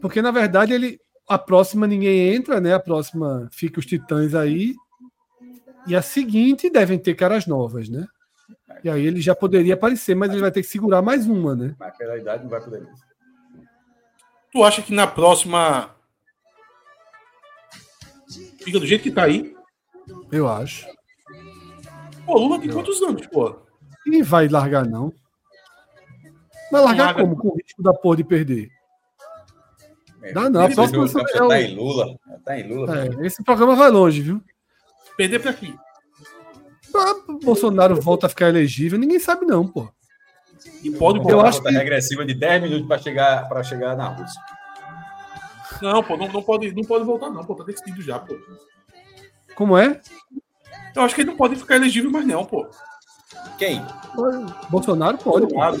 Porque 0.00 0.20
na 0.20 0.32
verdade 0.32 0.72
ele 0.72 1.00
a 1.28 1.38
próxima 1.38 1.86
ninguém 1.86 2.34
entra, 2.34 2.60
né? 2.60 2.74
A 2.74 2.80
próxima 2.80 3.48
fica 3.52 3.80
os 3.80 3.86
titãs 3.86 4.34
aí. 4.34 4.74
E 5.86 5.96
a 5.96 6.02
seguinte 6.02 6.70
devem 6.70 6.98
ter 6.98 7.14
caras 7.14 7.46
novas, 7.46 7.88
né? 7.88 8.06
E 8.84 8.90
aí 8.90 9.06
ele 9.06 9.20
já 9.20 9.34
poderia 9.34 9.74
aparecer, 9.74 10.14
mas 10.14 10.30
ele 10.30 10.40
vai 10.40 10.50
ter 10.50 10.62
que 10.62 10.68
segurar 10.68 11.02
mais 11.02 11.26
uma, 11.26 11.54
né? 11.54 11.74
mas 11.78 11.96
pela 11.96 12.16
idade 12.16 12.42
não 12.42 12.50
vai 12.50 12.60
poder. 12.60 12.86
Tu 14.52 14.62
acha 14.64 14.82
que 14.82 14.92
na 14.92 15.06
próxima. 15.06 15.90
Fica 18.62 18.78
do 18.78 18.86
jeito 18.86 19.02
que 19.02 19.10
tá 19.10 19.24
aí? 19.24 19.56
Eu 20.30 20.48
acho. 20.48 20.86
Pô, 22.26 22.38
Lula 22.38 22.60
tem 22.60 22.70
quantos 22.70 23.00
anos, 23.02 23.26
pô? 23.26 23.56
E 24.06 24.22
vai 24.22 24.48
largar, 24.48 24.86
não. 24.86 25.12
Vai 26.70 26.82
largar 26.82 27.06
Larga. 27.06 27.22
como? 27.22 27.36
Com 27.36 27.48
o 27.48 27.56
risco 27.56 27.82
da 27.82 27.92
porra 27.92 28.16
de 28.16 28.24
perder. 28.24 28.70
É, 30.22 30.32
Dá 30.32 30.48
não, 30.48 30.64
a 30.64 30.70
próxima 30.70 31.06
já 31.08 31.20
é 31.38 31.42
o- 31.42 31.48
tá 31.48 31.60
em 31.60 31.74
Lula. 31.74 32.18
já 32.28 32.38
Tá 32.44 32.58
em 32.58 32.68
Lula. 32.68 32.98
É, 32.98 33.26
esse 33.26 33.42
programa 33.42 33.74
vai 33.74 33.90
longe, 33.90 34.20
viu? 34.22 34.40
Perder 35.16 35.40
pra 35.40 35.52
quem? 35.52 35.76
Ah, 36.94 37.14
Bolsonaro 37.42 38.00
volta 38.00 38.26
a 38.26 38.28
ficar 38.28 38.48
elegível, 38.48 38.98
ninguém 38.98 39.18
sabe, 39.18 39.46
não, 39.46 39.66
pô. 39.66 39.88
E 40.82 40.90
pode 40.90 41.18
Eu 41.28 41.38
Uma 41.38 41.48
acho 41.48 41.62
que- 41.62 41.70
regressiva 41.70 42.24
de 42.24 42.34
10 42.34 42.62
minutos 42.62 42.86
para 42.86 42.98
chegar, 42.98 43.48
pra 43.48 43.62
chegar 43.64 43.96
na 43.96 44.08
Rússia. 44.08 44.40
Não, 45.80 46.02
pô, 46.04 46.16
não, 46.16 46.28
não, 46.28 46.42
pode, 46.42 46.72
não 46.74 46.84
pode 46.84 47.04
voltar, 47.04 47.30
não, 47.30 47.44
pô. 47.44 47.54
Tá 47.54 47.64
decidido 47.64 48.00
já, 48.02 48.18
pô. 48.18 48.36
Como 49.54 49.76
é? 49.76 50.00
Eu 50.94 51.02
acho 51.02 51.14
que 51.14 51.22
ele 51.22 51.30
não 51.30 51.36
pode 51.36 51.56
ficar 51.56 51.76
elegível 51.76 52.10
mais, 52.10 52.26
não, 52.26 52.44
pô. 52.44 52.66
Quem? 53.58 53.80
Bolsonaro 54.70 55.18
pode. 55.18 55.46
pô. 55.46 55.54
Claro. 55.54 55.78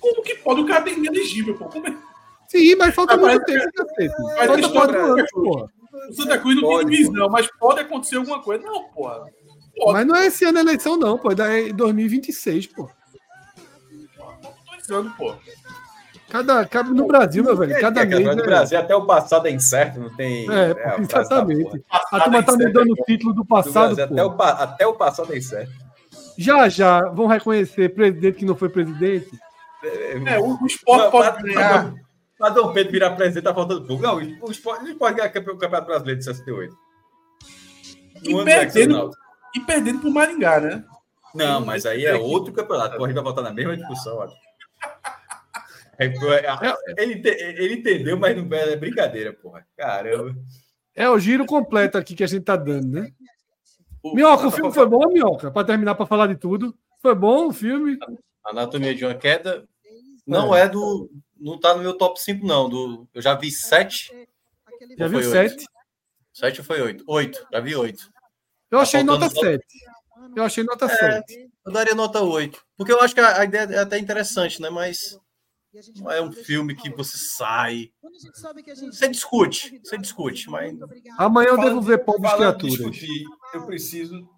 Como 0.00 0.22
que 0.22 0.34
pode 0.36 0.60
o 0.60 0.66
cara 0.66 0.82
ter 0.82 0.92
elegível, 0.92 1.56
pô? 1.58 1.66
Como 1.66 1.86
é? 1.88 1.96
Sim, 2.54 2.76
mas 2.76 2.94
falta 2.94 3.14
Ah, 3.14 3.16
muito 3.16 3.44
tempo, 3.44 3.72
cacete. 3.72 4.14
mas 4.36 4.46
Falta 4.46 4.60
eu 4.62 4.72
quatro 4.72 5.12
anos, 5.12 5.30
porra. 5.32 5.68
O 6.10 6.12
Santa 6.14 6.38
Cruz 6.38 6.54
não 6.56 6.62
Pode, 6.62 6.88
tem 6.90 6.96
visão, 6.98 7.28
mas 7.28 7.48
pode 7.58 7.80
acontecer 7.80 8.16
alguma 8.16 8.40
coisa. 8.42 8.62
Não, 8.64 8.84
porra. 8.90 9.24
Pode. 9.76 9.92
Mas 9.92 10.06
não 10.06 10.14
é 10.16 10.26
esse 10.26 10.44
ano 10.44 10.58
a 10.58 10.60
eleição, 10.60 10.96
não, 10.96 11.18
pô. 11.18 11.32
É 11.32 11.34
da- 11.34 11.52
é 11.52 11.72
2026, 11.72 12.66
pô. 12.68 12.88
Dois 14.70 14.90
anos, 14.90 15.12
pô. 15.16 15.34
Cada, 16.30 16.64
cada- 16.66 16.90
no 16.90 17.06
Brasil, 17.06 17.44
meu 17.44 17.56
velho, 17.56 17.74
É, 17.74 17.80
cada 17.80 18.02
é, 18.02 18.06
mês. 18.06 18.24
no 18.24 18.32
é- 18.32 18.46
Brasil 18.46 18.78
até 18.78 18.94
o 18.94 19.06
passado 19.06 19.46
é 19.46 19.50
incerto, 19.50 20.00
não 20.00 20.14
tem. 20.16 20.50
É, 20.50 20.70
a 20.72 20.74
frase 21.06 21.08
da 21.08 21.20
exatamente. 21.20 21.84
A 21.90 22.20
turma 22.20 22.42
tá 22.42 22.52
mudando 22.52 22.90
o 22.92 23.04
título 23.04 23.32
do 23.34 23.44
passado. 23.44 23.94
Brasil, 23.96 24.04
até, 24.04 24.24
o, 24.24 24.42
até 24.42 24.86
o 24.86 24.94
passado 24.94 25.32
é 25.32 25.38
incerto. 25.38 25.72
Já 26.36 26.68
já 26.68 27.00
vão 27.10 27.26
reconhecer 27.26 27.94
presidente 27.94 28.38
que 28.38 28.44
não 28.44 28.56
foi 28.56 28.68
presidente. 28.68 29.30
É, 30.26 30.38
o, 30.40 30.60
o 30.60 30.66
esporte 30.66 31.04
Não, 31.04 31.10
pode 31.10 31.42
ganhar. 31.42 31.94
Pra 32.38 32.48
Dom 32.48 32.72
Pedro 32.72 32.92
virar 32.92 33.10
presidente, 33.12 33.44
tá 33.44 33.54
faltando 33.54 33.86
pouco. 33.86 34.02
Não, 34.02 34.16
o 34.16 34.50
esporte, 34.50 34.84
o 34.84 34.88
esporte 34.88 35.16
ganhar 35.16 35.30
o 35.30 35.32
Campeonato 35.32 35.86
Brasileiro 35.86 36.18
de 36.18 36.24
68. 36.24 36.76
E 38.22 38.32
No 38.32 38.38
do 38.38 38.44
perdendo, 38.44 39.10
e 39.54 39.60
perdendo 39.60 40.00
pro 40.00 40.10
Maringá, 40.10 40.60
né? 40.60 40.84
Não, 41.34 41.64
mas 41.64 41.86
aí 41.86 42.04
é 42.04 42.14
outro 42.14 42.52
campeonato. 42.52 42.96
Pô, 42.96 43.04
a 43.04 43.08
gente 43.08 43.14
vai 43.14 43.24
voltar 43.24 43.42
na 43.42 43.52
mesma 43.52 43.76
discussão. 43.76 44.28
É, 45.96 46.06
é, 46.06 47.02
ele, 47.02 47.22
ele 47.24 47.74
entendeu, 47.74 48.18
mas 48.18 48.36
não 48.36 48.56
é 48.56 48.76
brincadeira, 48.76 49.32
porra. 49.32 49.64
Caramba. 49.76 50.34
É 50.94 51.08
o 51.08 51.18
giro 51.18 51.46
completo 51.46 51.98
aqui 51.98 52.14
que 52.14 52.24
a 52.24 52.26
gente 52.26 52.44
tá 52.44 52.56
dando, 52.56 52.88
né? 52.88 53.10
Minhoca, 54.04 54.48
o 54.48 54.50
filme 54.50 54.72
foi 54.72 54.86
bom, 54.86 55.08
Minhoca? 55.08 55.50
Pra 55.50 55.64
terminar, 55.64 55.94
pra 55.94 56.06
falar 56.06 56.26
de 56.26 56.36
tudo. 56.36 56.74
Foi 57.00 57.14
bom 57.14 57.48
o 57.48 57.52
filme? 57.52 57.96
Anatomia 58.44 58.94
de 58.94 59.04
uma 59.04 59.14
queda 59.14 59.64
não 60.26 60.54
é 60.54 60.68
do. 60.68 61.10
Não 61.44 61.58
tá 61.60 61.74
no 61.74 61.82
meu 61.82 61.96
top 61.98 62.20
5, 62.20 62.46
não. 62.46 62.68
Do, 62.68 63.06
eu 63.12 63.20
já 63.20 63.34
vi 63.34 63.50
7. 63.50 64.10
Já 64.98 65.06
viu 65.08 65.20
foi 65.22 65.38
oito? 65.40 65.50
sete? 65.60 65.66
7 66.32 66.60
ou 66.60 66.64
foi 66.64 66.80
8? 66.80 67.04
8, 67.06 67.46
já 67.52 67.60
vi 67.60 67.76
8. 67.76 68.10
Eu 68.70 68.78
achei 68.80 69.00
Tá 69.00 69.06
nota 69.06 69.26
faltando 69.30 69.44
só- 69.44 69.50
7. 69.52 69.64
Eu 70.36 70.42
achei 70.44 70.64
nota 70.64 70.86
É. 70.86 70.88
7. 71.22 71.50
Eu 71.66 71.72
daria 71.72 71.94
nota 71.94 72.20
8. 72.22 72.60
Porque 72.76 72.92
eu 72.92 73.00
acho 73.00 73.14
que 73.14 73.20
a, 73.20 73.40
a 73.40 73.44
ideia 73.44 73.62
é 73.64 73.78
até 73.78 73.98
interessante, 73.98 74.60
né? 74.60 74.70
Mas 74.70 75.18
não 75.96 76.10
é 76.10 76.20
um 76.22 76.32
filme 76.32 76.74
que 76.74 76.88
você 76.90 77.16
sai. 77.16 77.90
Você 78.90 79.08
discute, 79.08 79.80
você 79.84 79.98
discute, 79.98 80.48
mas. 80.50 80.74
Amanhã 81.18 81.48
eu 81.50 81.60
devo 81.60 81.80
ver 81.80 81.98
Pobres 82.04 82.32
Criaturas. 82.32 82.74
discutir, 82.76 83.24
eu 83.52 83.66
preciso, 83.66 84.28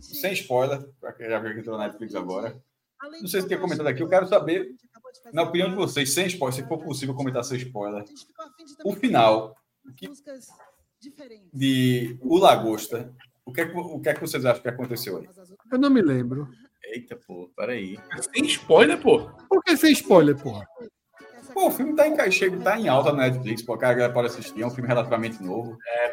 sem 0.00 0.32
spoiler, 0.34 0.86
pra 1.00 1.12
quem 1.12 1.28
já 1.28 1.38
viu 1.38 1.54
que 1.54 1.60
entrou 1.60 1.76
na 1.78 1.86
Netflix 1.86 2.14
agora. 2.14 2.60
Não 3.20 3.26
sei 3.28 3.42
se 3.42 3.48
quer 3.48 3.60
comentar 3.60 3.84
daqui, 3.84 4.02
eu 4.02 4.08
quero 4.08 4.26
saber, 4.26 4.70
na 5.32 5.42
opinião 5.42 5.68
de 5.70 5.74
vocês, 5.76 6.12
sem 6.12 6.26
spoiler, 6.26 6.54
se 6.60 6.66
for 6.68 6.78
possível 6.82 7.14
comentar 7.14 7.44
sem 7.44 7.58
spoiler, 7.58 8.04
o 8.84 8.92
final 8.94 9.54
que- 9.96 10.08
de 11.52 12.16
O 12.22 12.38
Lagosta. 12.38 13.12
O 13.44 13.52
que, 13.52 13.60
é 13.60 13.66
que, 13.66 13.76
o 13.76 14.00
que 14.00 14.08
é 14.08 14.14
que 14.14 14.20
vocês 14.20 14.44
acham 14.44 14.60
que 14.62 14.68
aconteceu 14.68 15.18
aí? 15.18 15.28
Eu 15.70 15.78
não 15.78 15.88
me 15.90 16.02
lembro. 16.02 16.48
Eita, 16.84 17.16
pô, 17.16 17.50
peraí. 17.56 17.98
Sem 18.34 18.44
spoiler, 18.46 19.00
pô. 19.00 19.28
Por 19.48 19.62
que 19.62 19.76
sem 19.76 19.92
spoiler, 19.92 20.36
porra? 20.40 20.66
Pô, 21.52 21.68
o 21.68 21.70
filme 21.70 21.94
tá 21.94 22.06
em, 22.08 22.30
chega, 22.30 22.58
tá 22.60 22.78
em 22.78 22.88
alta 22.88 23.12
na 23.12 23.24
Netflix, 23.28 23.62
pô, 23.62 23.74
a 23.74 23.76
galera 23.76 24.12
pode 24.12 24.28
assistir, 24.28 24.62
é 24.62 24.66
um 24.66 24.70
filme 24.70 24.88
relativamente 24.88 25.42
novo. 25.42 25.76
É, 25.86 26.08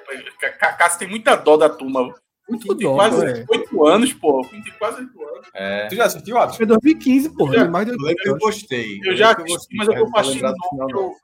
Cássio 0.78 1.00
tem 1.00 1.10
muita 1.10 1.36
dó 1.36 1.58
da 1.58 1.70
turma. 1.70 2.14
Muito 2.50 2.68
Tem 2.76 2.86
dó, 2.88 2.96
quase. 2.96 3.46
8 3.50 3.86
anos, 3.88 4.14
pô. 4.14 4.46
Quase 4.78 5.02
8 5.02 5.22
anos. 5.24 5.48
É, 5.54 5.88
Tu 5.88 5.96
já 5.96 6.06
assistiu, 6.06 6.38
Atos? 6.38 6.58
Foi 6.58 6.66
2015, 6.66 7.30
porra. 7.36 7.54
Já. 7.56 7.62
tem 7.64 7.72
mais 7.72 7.86
de 7.86 7.94
eu 7.94 7.98
oito 8.06 8.22
que 8.22 8.30
eu 8.30 8.38
gostei. 8.38 9.00
Eu 9.04 9.16
já 9.16 9.30
lembro 9.30 9.46
que 9.46 9.54
assisti, 9.56 9.76
mas 9.78 9.88
eu 9.88 9.94
tô 9.94 10.00
vou 10.00 10.10
novo. 10.12 10.58
não. 10.74 10.90
Eu, 10.90 11.16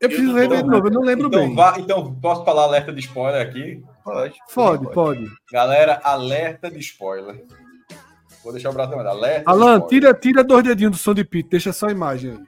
Eu 0.00 0.08
preciso 0.08 0.34
ver 0.34 0.48
de 0.48 0.62
novo, 0.64 0.86
eu 0.88 0.90
não 0.92 1.02
lembro 1.02 1.28
Então, 1.28 1.40
bem. 1.40 1.54
vá, 1.54 1.74
então, 1.78 2.14
posso 2.20 2.44
falar 2.44 2.64
alerta 2.64 2.92
de 2.92 3.00
spoiler 3.00 3.40
aqui? 3.46 3.82
Pode. 4.04 4.34
Pode, 4.52 4.92
pode. 4.92 5.30
Galera, 5.50 6.00
alerta 6.04 6.70
de 6.70 6.78
spoiler. 6.80 7.42
Vou 8.42 8.52
deixar 8.52 8.70
o 8.70 8.72
braço 8.72 8.94
mais. 8.94 9.06
Alerta. 9.06 9.48
Alan, 9.50 9.80
tira, 9.86 10.12
tira 10.12 10.42
dois 10.44 10.64
dedinhos 10.64 10.92
do 10.92 10.98
som 10.98 11.14
de 11.14 11.24
pito, 11.24 11.48
deixa 11.50 11.72
só 11.72 11.86
a 11.86 11.92
imagem 11.92 12.32
aí. 12.32 12.38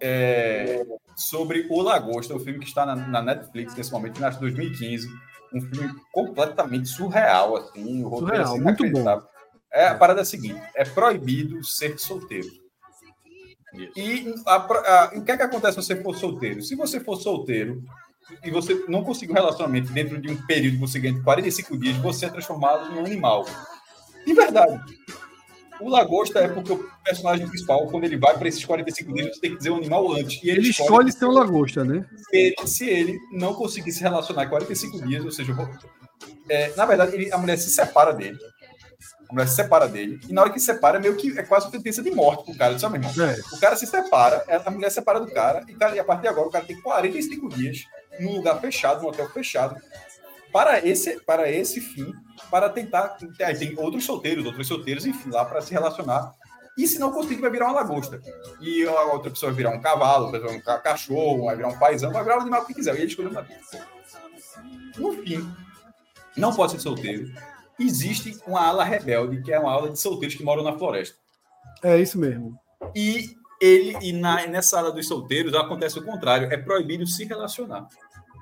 É, 0.00 0.84
sobre 1.16 1.66
O 1.70 1.80
Lagosta, 1.82 2.34
o 2.34 2.38
filme 2.40 2.60
que 2.60 2.66
está 2.66 2.84
na, 2.86 2.94
na 2.94 3.22
Netflix 3.22 3.74
nesse 3.74 3.90
momento, 3.90 4.20
nasce 4.20 4.38
em 4.38 4.40
2015. 4.42 5.08
Um 5.54 5.60
filme 5.60 5.94
completamente 6.12 6.88
surreal, 6.88 7.56
assim. 7.56 8.02
O 8.04 8.08
roteiro 8.08 8.26
Surreal, 8.44 8.54
assim, 8.54 8.62
muito 8.62 8.80
inacreditável. 8.84 9.28
É, 9.72 9.88
a 9.88 9.94
parada 9.94 10.20
é 10.20 10.22
a 10.22 10.26
seguinte: 10.26 10.60
é 10.74 10.84
proibido 10.84 11.62
ser 11.64 11.98
solteiro. 11.98 12.48
E 13.94 14.34
a 14.46 14.54
a- 14.56 15.10
o 15.14 15.22
que 15.22 15.32
é 15.32 15.36
que 15.36 15.42
acontece 15.42 15.80
se 15.80 15.86
você 15.86 16.02
for 16.02 16.16
solteiro? 16.16 16.62
Se 16.62 16.74
você 16.74 16.98
for 17.00 17.16
solteiro 17.16 17.82
e 18.42 18.50
você 18.50 18.84
não 18.88 19.04
conseguir 19.04 19.32
um 19.32 19.34
relacionamento 19.34 19.92
dentro 19.92 20.18
de 20.20 20.30
um 20.30 20.46
período 20.46 20.74
que 20.74 20.80
você 20.80 20.98
ganha 20.98 21.14
de 21.14 21.22
45 21.22 21.76
dias, 21.78 21.96
você 21.98 22.26
é 22.26 22.30
transformado 22.30 22.90
num 22.90 23.04
animal. 23.04 23.44
De 24.26 24.32
verdade. 24.32 24.80
O 25.80 25.88
Lagosta 25.90 26.38
é 26.40 26.48
porque 26.48 26.72
o 26.72 26.88
personagem 27.04 27.46
principal, 27.46 27.86
quando 27.86 28.04
ele 28.04 28.16
vai 28.16 28.36
para 28.36 28.48
esses 28.48 28.64
45 28.64 29.12
dias, 29.14 29.38
tem 29.38 29.50
que 29.52 29.58
dizer 29.58 29.70
um 29.70 29.76
animal 29.76 30.12
antes. 30.12 30.42
E 30.42 30.48
ele, 30.50 30.60
Ele 30.60 30.68
escolhe 30.70 31.12
ser 31.12 31.26
um 31.26 31.30
lagosta, 31.32 31.84
né? 31.84 32.04
se 32.30 32.36
ele, 32.36 32.56
se 32.66 32.88
ele 32.88 33.18
não 33.32 33.52
conseguir 33.54 33.92
se 33.92 34.00
relacionar 34.00 34.44
em 34.44 34.48
45 34.48 35.06
dias, 35.06 35.24
ou 35.24 35.30
seja, 35.30 35.54
é, 36.48 36.74
na 36.76 36.86
verdade, 36.86 37.14
ele- 37.14 37.32
a 37.32 37.38
mulher 37.38 37.56
se 37.58 37.70
separa 37.70 38.12
dele. 38.12 38.38
A 39.28 39.32
mulher 39.32 39.48
se 39.48 39.56
separa 39.56 39.88
dele. 39.88 40.20
E 40.28 40.32
na 40.32 40.42
hora 40.42 40.50
que 40.50 40.60
se 40.60 40.66
separa, 40.66 41.00
meio 41.00 41.16
que 41.16 41.36
é 41.38 41.42
quase 41.42 41.66
uma 41.66 41.72
sentença 41.72 42.00
de 42.02 42.10
morte 42.12 42.44
pro 42.44 42.54
cara. 42.56 42.78
Sabe, 42.78 42.98
meu 42.98 43.10
irmão? 43.10 43.28
É. 43.28 43.36
O 43.54 43.58
cara 43.58 43.74
se 43.76 43.84
separa, 43.86 44.44
a 44.64 44.70
mulher 44.70 44.88
se 44.88 44.94
separa 44.94 45.18
do 45.20 45.30
cara, 45.32 45.64
e, 45.68 45.74
cara, 45.74 45.96
e 45.96 45.98
a 45.98 46.04
partir 46.04 46.22
de 46.22 46.28
agora 46.28 46.46
o 46.46 46.50
cara 46.50 46.64
tem 46.64 46.80
45 46.80 47.48
dias 47.48 47.78
num 48.20 48.36
lugar 48.36 48.60
fechado, 48.60 49.02
num 49.02 49.08
hotel 49.08 49.28
fechado, 49.28 49.76
para 50.56 50.78
esse, 50.86 51.20
para 51.20 51.50
esse 51.52 51.82
fim, 51.82 52.10
para 52.50 52.70
tentar. 52.70 53.18
Aí 53.44 53.58
tem 53.58 53.78
outros 53.78 54.06
solteiros, 54.06 54.46
outros 54.46 54.66
solteiros, 54.66 55.04
enfim, 55.04 55.28
lá 55.28 55.44
para 55.44 55.60
se 55.60 55.70
relacionar. 55.70 56.32
E 56.78 56.88
se 56.88 56.98
não 56.98 57.12
conseguir, 57.12 57.42
vai 57.42 57.50
virar 57.50 57.66
uma 57.66 57.74
lagosta. 57.74 58.22
E 58.58 58.82
a 58.86 59.02
outra 59.12 59.30
pessoa 59.30 59.52
vai 59.52 59.56
virar 59.58 59.76
um 59.76 59.82
cavalo, 59.82 60.30
vai 60.30 60.40
virar 60.40 60.52
um 60.52 60.60
ca- 60.62 60.78
cachorro, 60.78 61.44
vai 61.44 61.56
virar 61.56 61.68
um 61.68 61.78
paizão, 61.78 62.10
vai 62.10 62.22
virar 62.22 62.38
o 62.38 62.40
animal 62.40 62.64
que 62.64 62.72
quiser. 62.72 62.94
E 62.94 62.98
ele 63.00 63.06
escolheu 63.06 63.30
uma 63.32 63.42
vida. 63.42 63.60
No 64.96 65.12
fim, 65.22 65.46
não 66.34 66.54
pode 66.54 66.72
ser 66.72 66.80
solteiro. 66.80 67.30
Existe 67.78 68.38
uma 68.46 68.66
ala 68.66 68.82
rebelde, 68.82 69.42
que 69.42 69.52
é 69.52 69.58
uma 69.60 69.70
ala 69.72 69.90
de 69.90 70.00
solteiros 70.00 70.38
que 70.38 70.42
moram 70.42 70.62
na 70.64 70.72
floresta. 70.78 71.16
É 71.82 71.98
isso 71.98 72.18
mesmo. 72.18 72.58
E 72.94 73.36
ele 73.60 73.94
e 74.00 74.10
na, 74.14 74.46
nessa 74.46 74.78
ala 74.78 74.90
dos 74.90 75.06
solteiros 75.06 75.52
acontece 75.52 75.98
o 75.98 76.04
contrário, 76.04 76.50
é 76.50 76.56
proibido 76.56 77.06
se 77.06 77.26
relacionar. 77.26 77.86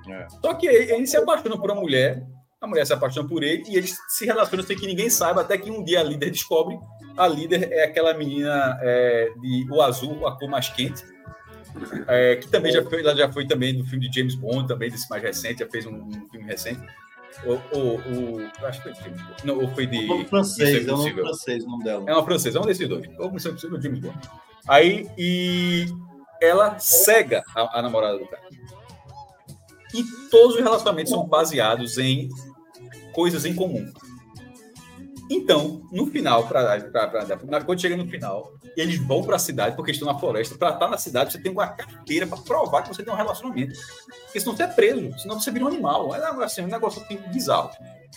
É. 0.09 0.27
Só 0.41 0.53
que 0.53 0.67
ele, 0.67 0.91
ele 0.93 1.07
se 1.07 1.17
apaixona 1.17 1.57
por 1.57 1.71
uma 1.71 1.81
mulher, 1.81 2.23
a 2.61 2.67
mulher 2.67 2.85
se 2.85 2.93
apaixona 2.93 3.27
por 3.27 3.43
ele 3.43 3.63
e 3.67 3.75
eles 3.77 3.95
se 4.09 4.25
relacionam 4.25 4.65
sem 4.65 4.77
que 4.77 4.85
ninguém 4.87 5.09
saiba, 5.09 5.41
até 5.41 5.57
que 5.57 5.69
um 5.71 5.83
dia 5.83 5.99
a 5.99 6.03
líder 6.03 6.31
descobre. 6.31 6.77
A 7.17 7.27
líder 7.27 7.71
é 7.71 7.83
aquela 7.85 8.13
menina 8.13 8.77
é, 8.81 9.29
de 9.41 9.67
o 9.71 9.81
azul, 9.81 10.27
a 10.27 10.37
cor 10.37 10.49
mais 10.49 10.67
quente, 10.69 11.03
é, 12.07 12.35
que 12.37 12.47
também 12.47 12.71
já 12.71 12.83
foi, 12.83 13.01
ela 13.01 13.15
já 13.15 13.31
foi 13.31 13.45
também 13.47 13.73
no 13.73 13.85
filme 13.85 14.09
de 14.09 14.19
James 14.19 14.35
Bond, 14.35 14.67
também 14.67 14.89
desse 14.89 15.09
mais 15.09 15.21
recente, 15.21 15.59
já 15.59 15.67
fez 15.69 15.85
um, 15.85 15.95
um 15.95 16.29
filme 16.31 16.45
recente. 16.45 16.81
O, 17.43 17.53
o, 17.77 17.95
o- 17.97 18.65
acho 18.65 18.81
que 18.81 18.83
foi 18.83 18.93
de 18.93 19.03
James 19.03 19.21
Bond. 19.21 19.35
Não, 19.45 19.59
ou 19.59 19.67
foi 19.69 19.85
de. 19.85 20.09
O 20.09 20.25
francês, 20.25 20.75
é 20.75 20.81
Impossível. 20.81 21.23
francês 21.25 21.63
o 21.65 21.67
nome 21.69 21.83
dela. 21.83 22.03
É 22.07 22.13
uma 22.13 22.23
francesa, 22.23 22.59
é 22.59 22.61
um 22.61 22.65
desses 22.65 22.87
dois. 22.87 23.07
Ou 23.19 23.31
Missão 23.31 23.51
Impossível 23.51 23.75
ou 23.75 23.81
James 23.81 23.99
Bond. 23.99 24.17
Aí, 24.67 25.07
e 25.17 25.85
ela 26.41 26.79
cega 26.79 27.43
a, 27.55 27.79
a 27.79 27.81
namorada 27.81 28.17
do 28.17 28.25
cara. 28.27 28.41
E 29.97 30.03
todos 30.29 30.55
os 30.55 30.61
relacionamentos 30.61 31.11
são 31.11 31.25
baseados 31.25 31.97
em 31.97 32.29
coisas 33.13 33.45
em 33.45 33.55
comum. 33.55 33.91
Então, 35.29 35.81
no 35.91 36.05
final, 36.07 36.47
pra, 36.47 36.79
pra, 36.81 37.07
pra- 37.07 37.25
pra- 37.37 37.61
quando 37.63 37.81
chega 37.81 37.97
no 37.97 38.07
final, 38.07 38.53
eles 38.77 38.97
vão 38.99 39.23
para 39.23 39.37
a 39.37 39.39
cidade, 39.39 39.75
porque 39.75 39.91
estão 39.91 40.07
na 40.11 40.19
floresta. 40.19 40.55
Para 40.55 40.73
estar 40.73 40.87
na 40.87 40.97
cidade, 40.97 41.31
você 41.31 41.39
tem 41.39 41.51
uma 41.51 41.67
carteira 41.67 42.27
para 42.27 42.37
provar 42.37 42.83
que 42.83 42.89
você 42.89 43.01
tem 43.03 43.11
um 43.11 43.17
relacionamento. 43.17 43.73
Porque 44.25 44.39
senão 44.39 44.55
você 44.55 44.63
é 44.63 44.67
preso, 44.67 45.17
senão 45.17 45.39
você 45.39 45.49
vira 45.49 45.65
um 45.65 45.67
animal. 45.69 46.13
É 46.13 46.43
assim, 46.43 46.61
um 46.61 46.67
negócio 46.67 47.01
assim, 47.01 47.17
bizarro. 47.33 47.71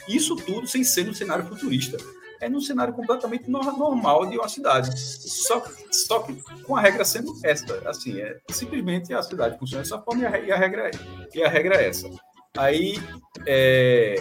Isso 0.06 0.36
tudo 0.36 0.66
sem 0.66 0.84
ser 0.84 1.04
no 1.06 1.14
cenário 1.14 1.46
futurista. 1.46 1.96
É 2.40 2.48
num 2.48 2.60
cenário 2.60 2.94
completamente 2.94 3.50
no- 3.50 3.62
normal 3.76 4.26
de 4.26 4.38
uma 4.38 4.48
cidade. 4.48 4.96
Só, 4.98 5.62
só 5.90 6.20
que 6.20 6.40
com 6.62 6.76
a 6.76 6.80
regra 6.80 7.04
sendo 7.04 7.32
esta. 7.44 7.88
Assim, 7.88 8.20
é 8.20 8.38
simplesmente 8.50 9.12
a 9.12 9.22
cidade 9.22 9.58
funciona 9.58 9.82
dessa 9.82 9.98
forma 10.00 10.22
e 10.22 10.26
a, 10.26 10.30
re- 10.30 10.52
a 10.52 10.56
regra, 10.56 10.88
é, 10.88 10.90
e 11.34 11.42
a 11.42 11.48
regra 11.48 11.76
é 11.82 11.88
essa. 11.88 12.08
Aí, 12.56 12.98
é, 13.46 14.16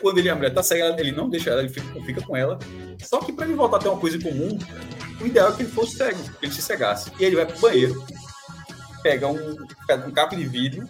quando 0.00 0.18
ele, 0.18 0.30
a 0.30 0.50
tá 0.54 0.62
cega, 0.62 0.94
ele 0.98 1.12
não 1.12 1.28
deixa 1.28 1.50
ela, 1.50 1.60
ele 1.60 1.68
fica, 1.68 2.00
fica 2.02 2.22
com 2.22 2.36
ela. 2.36 2.58
Só 3.02 3.18
que 3.20 3.32
para 3.32 3.44
ele 3.46 3.54
voltar 3.54 3.76
a 3.76 3.80
ter 3.80 3.88
uma 3.88 4.00
coisa 4.00 4.16
em 4.16 4.20
comum, 4.20 4.58
o 5.20 5.26
ideal 5.26 5.50
é 5.50 5.56
que 5.56 5.62
ele 5.62 5.70
fosse 5.70 5.96
cego, 5.96 6.18
que 6.38 6.46
ele 6.46 6.52
se 6.52 6.62
cegasse. 6.62 7.12
E 7.18 7.24
ele 7.24 7.36
vai 7.36 7.46
pro 7.46 7.58
banheiro, 7.60 8.04
pega 9.02 9.28
um, 9.28 9.56
um 10.06 10.10
capo 10.10 10.34
de 10.36 10.44
vidro 10.46 10.88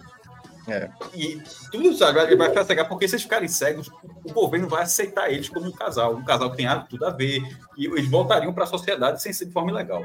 É. 0.71 0.89
e 1.13 1.41
tudo 1.71 1.93
sabe, 1.95 2.19
ele 2.19 2.35
vai 2.35 2.49
ficar 2.49 2.63
cego, 2.63 2.85
porque 2.87 3.07
se 3.07 3.15
eles 3.15 3.23
ficarem 3.23 3.47
cegos, 3.47 3.89
o 4.23 4.33
governo 4.33 4.67
vai 4.67 4.83
aceitar 4.83 5.31
eles 5.31 5.49
como 5.49 5.67
um 5.67 5.71
casal, 5.71 6.15
um 6.15 6.23
casal 6.23 6.51
que 6.51 6.57
tem 6.57 6.67
tudo 6.89 7.05
a 7.05 7.09
ver, 7.09 7.41
e 7.77 7.85
eles 7.85 8.09
voltariam 8.09 8.53
para 8.53 8.63
a 8.63 8.67
sociedade 8.67 9.21
sem 9.21 9.33
ser 9.33 9.45
de 9.45 9.51
forma 9.53 9.71
ilegal. 9.71 10.03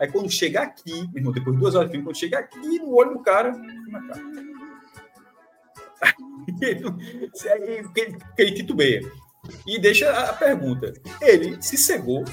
Aí 0.00 0.10
quando 0.10 0.30
chega 0.30 0.62
aqui, 0.62 0.92
meu 1.08 1.16
irmão, 1.18 1.32
depois 1.32 1.54
de 1.54 1.60
duas 1.60 1.74
horas 1.74 1.88
de 1.88 1.92
filme, 1.92 2.04
quando 2.06 2.16
chega 2.16 2.38
aqui 2.38 2.58
no 2.78 2.94
olho 2.94 3.12
do 3.14 3.20
cara, 3.20 3.52
na 3.88 4.00
cara. 4.08 4.22
Aí, 6.02 7.84
ele- 7.96 8.18
ele 8.36 8.52
titubeia. 8.52 9.00
E 9.66 9.78
deixa 9.78 10.10
a 10.10 10.32
pergunta. 10.32 10.92
Ele 11.20 11.60
se 11.62 11.76
cegou 11.76 12.24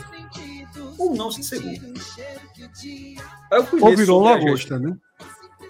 ou 0.98 1.16
não 1.16 1.32
se 1.32 1.44
cegou. 1.44 1.72
Aí 1.72 3.60
eu 3.60 3.68
Ou 3.84 3.96
virou 3.96 4.22
lagosta, 4.22 4.78
né? 4.80 4.96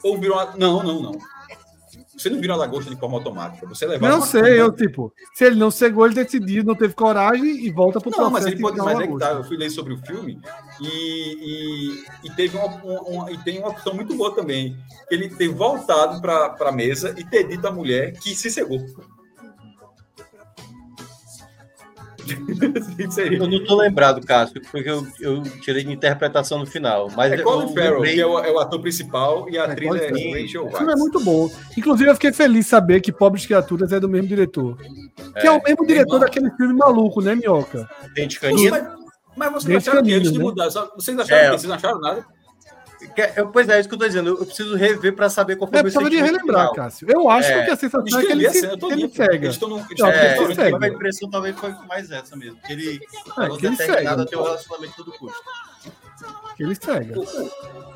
Ou 0.03 0.18
virou 0.18 0.38
uma... 0.38 0.56
Não, 0.58 0.84
não, 0.84 1.02
não. 1.02 1.11
Você 2.20 2.30
não 2.30 2.40
vira 2.42 2.56
lagosta 2.56 2.90
de 2.90 3.00
forma 3.00 3.18
automática. 3.18 3.66
Você 3.68 3.86
leva 3.86 4.10
Não 4.10 4.22
sei, 4.22 4.60
eu, 4.60 4.72
tipo, 4.72 5.14
se 5.34 5.46
ele 5.46 5.56
não 5.56 5.72
cegou, 5.72 6.06
ele 6.06 6.16
decidiu, 6.16 6.64
não 6.64 6.76
teve 6.76 6.94
coragem 6.94 7.66
e 7.66 7.72
volta 7.72 8.00
pro 8.02 8.12
Não, 8.12 8.30
mas 8.30 8.44
processo 8.44 8.48
ele 8.50 8.56
de 8.58 8.62
pode. 8.62 8.76
virar 8.76 8.86
Mas 8.86 9.00
é 9.00 9.08
que 9.08 9.18
tá, 9.18 9.32
eu 9.32 9.44
fui 9.44 9.58
ler 9.58 9.70
sobre 9.70 9.94
o 9.94 9.98
filme 9.98 10.40
e, 10.82 10.88
e, 11.94 12.28
e 12.28 12.32
teve 12.36 12.58
uma, 12.58 12.68
uma- 12.68 13.02
uma- 13.02 13.32
e 13.32 13.38
tem 13.40 13.60
uma 13.60 13.70
opção 13.70 13.94
muito 13.94 14.16
boa 14.16 14.36
também. 14.36 14.76
Ele 15.10 15.30
ter 15.30 15.48
voltado 15.50 16.22
para 16.22 16.56
a 16.60 16.72
mesa 16.72 17.16
e 17.18 17.24
ter 17.24 17.48
dito 17.48 17.66
à 17.68 17.72
mulher 17.72 18.14
que 18.14 18.36
se 18.36 18.52
cegou. 18.52 18.80
Eu 23.32 23.48
não 23.48 23.64
tô 23.64 23.75
lembrado, 23.75 24.25
Cássio, 24.25 24.61
porque 24.72 24.90
eu, 24.90 25.06
eu 25.19 25.41
tirei 25.61 25.83
de 25.83 25.91
interpretação 25.91 26.59
no 26.59 26.66
final. 26.66 27.09
Mas 27.16 27.32
É 27.33 27.38
Colin 27.38 27.67
Farrell, 27.74 27.93
lembrei- 27.95 28.16
que 28.16 28.22
é 28.22 28.25
o, 28.25 28.40
é 28.40 28.51
o 28.51 28.59
ator 28.59 28.80
principal, 28.82 29.49
e 29.49 29.58
a 29.58 29.64
É, 29.66 29.72
atriz 29.72 29.90
Colin 29.90 30.01
é. 30.01 30.41
Rachel 30.41 30.66
O 30.66 30.69
filme 30.69 30.83
é 30.83 30.88
Weisz. 30.88 30.99
muito 30.99 31.19
bom. 31.19 31.49
Inclusive, 31.77 32.09
eu 32.09 32.14
fiquei 32.16 32.32
feliz 32.33 32.66
de 32.66 32.69
saber 32.69 33.01
que 33.01 33.11
Pobres 33.11 33.45
Criaturas 33.45 33.91
é 33.91 33.99
do 33.99 34.09
mesmo 34.09 34.27
diretor. 34.27 34.77
Que 35.40 35.48
é 35.48 35.51
o 35.51 35.61
mesmo 35.61 35.85
diretor 35.85 36.16
irmão. 36.16 36.19
daquele 36.19 36.49
filme 36.51 36.74
maluco, 36.74 37.22
né, 37.22 37.35
Minhoca? 37.35 37.90
Dente 38.14 38.40
Mas, 38.41 38.51
canino. 38.51 38.77
mas 39.35 39.51
vocês 39.51 39.66
Dente 39.66 39.90
acharam 39.90 40.03
que 40.06 40.19
de 40.19 40.32
né? 40.38 40.40
mudar? 40.43 40.69
Vocês 40.95 41.17
acharam 41.19 41.41
É. 41.41 41.49
que 41.51 41.58
vocês 41.59 41.72
acharam 41.72 41.99
nada? 41.99 42.25
Eu- 43.36 43.48
Pois 43.48 43.68
é, 43.69 43.80
isso 43.80 43.88
que 43.88 43.95
eu 43.95 44.00
tô 44.00 44.06
dizendo. 44.08 44.30
Eu 44.30 44.45
preciso 44.45 44.76
rever 44.76 45.16
pra 45.16 45.30
saber 45.30 45.56
qual 45.56 45.69
foi 45.69 45.78
É, 45.78 45.82
o 45.82 45.84
meu 45.84 45.92
precisava 45.92 46.10
de 46.10 46.16
sentimento 46.18 46.36
relembrar, 46.38 46.69
final. 46.69 46.76
Cássio. 46.86 47.08
Eu 47.10 47.30
acho 47.30 47.50
É. 47.50 47.64
que 47.66 47.72
a 47.72 47.76
sensação 47.78 48.19
é 48.19 48.26
que 48.26 48.32
ele, 48.32 48.50
se, 48.50 48.58
ele 48.66 48.76
no. 48.76 48.92
eles 48.92 49.18
Não, 49.60 49.80
estão 49.90 50.10
É, 50.10 50.56
segue. 50.56 50.86
a 50.86 50.88
impressão 50.88 51.30
talvez 51.30 51.58
foi 51.58 51.72
mais 51.88 52.11
essa 52.11 52.36
mesmo. 52.36 52.58
Que 52.66 52.74
ele 52.74 53.00
É, 53.38 53.50
que 53.58 53.66
ele 53.66 53.76
segue. 53.76 54.08
a 54.08 54.26
ter 54.26 54.36
um 54.38 54.44
relacionamento 54.44 54.94
todo 54.98 55.11
custo. 55.14 55.40
Que 56.58 56.64
ele 56.64 56.76
cega. 56.76 57.16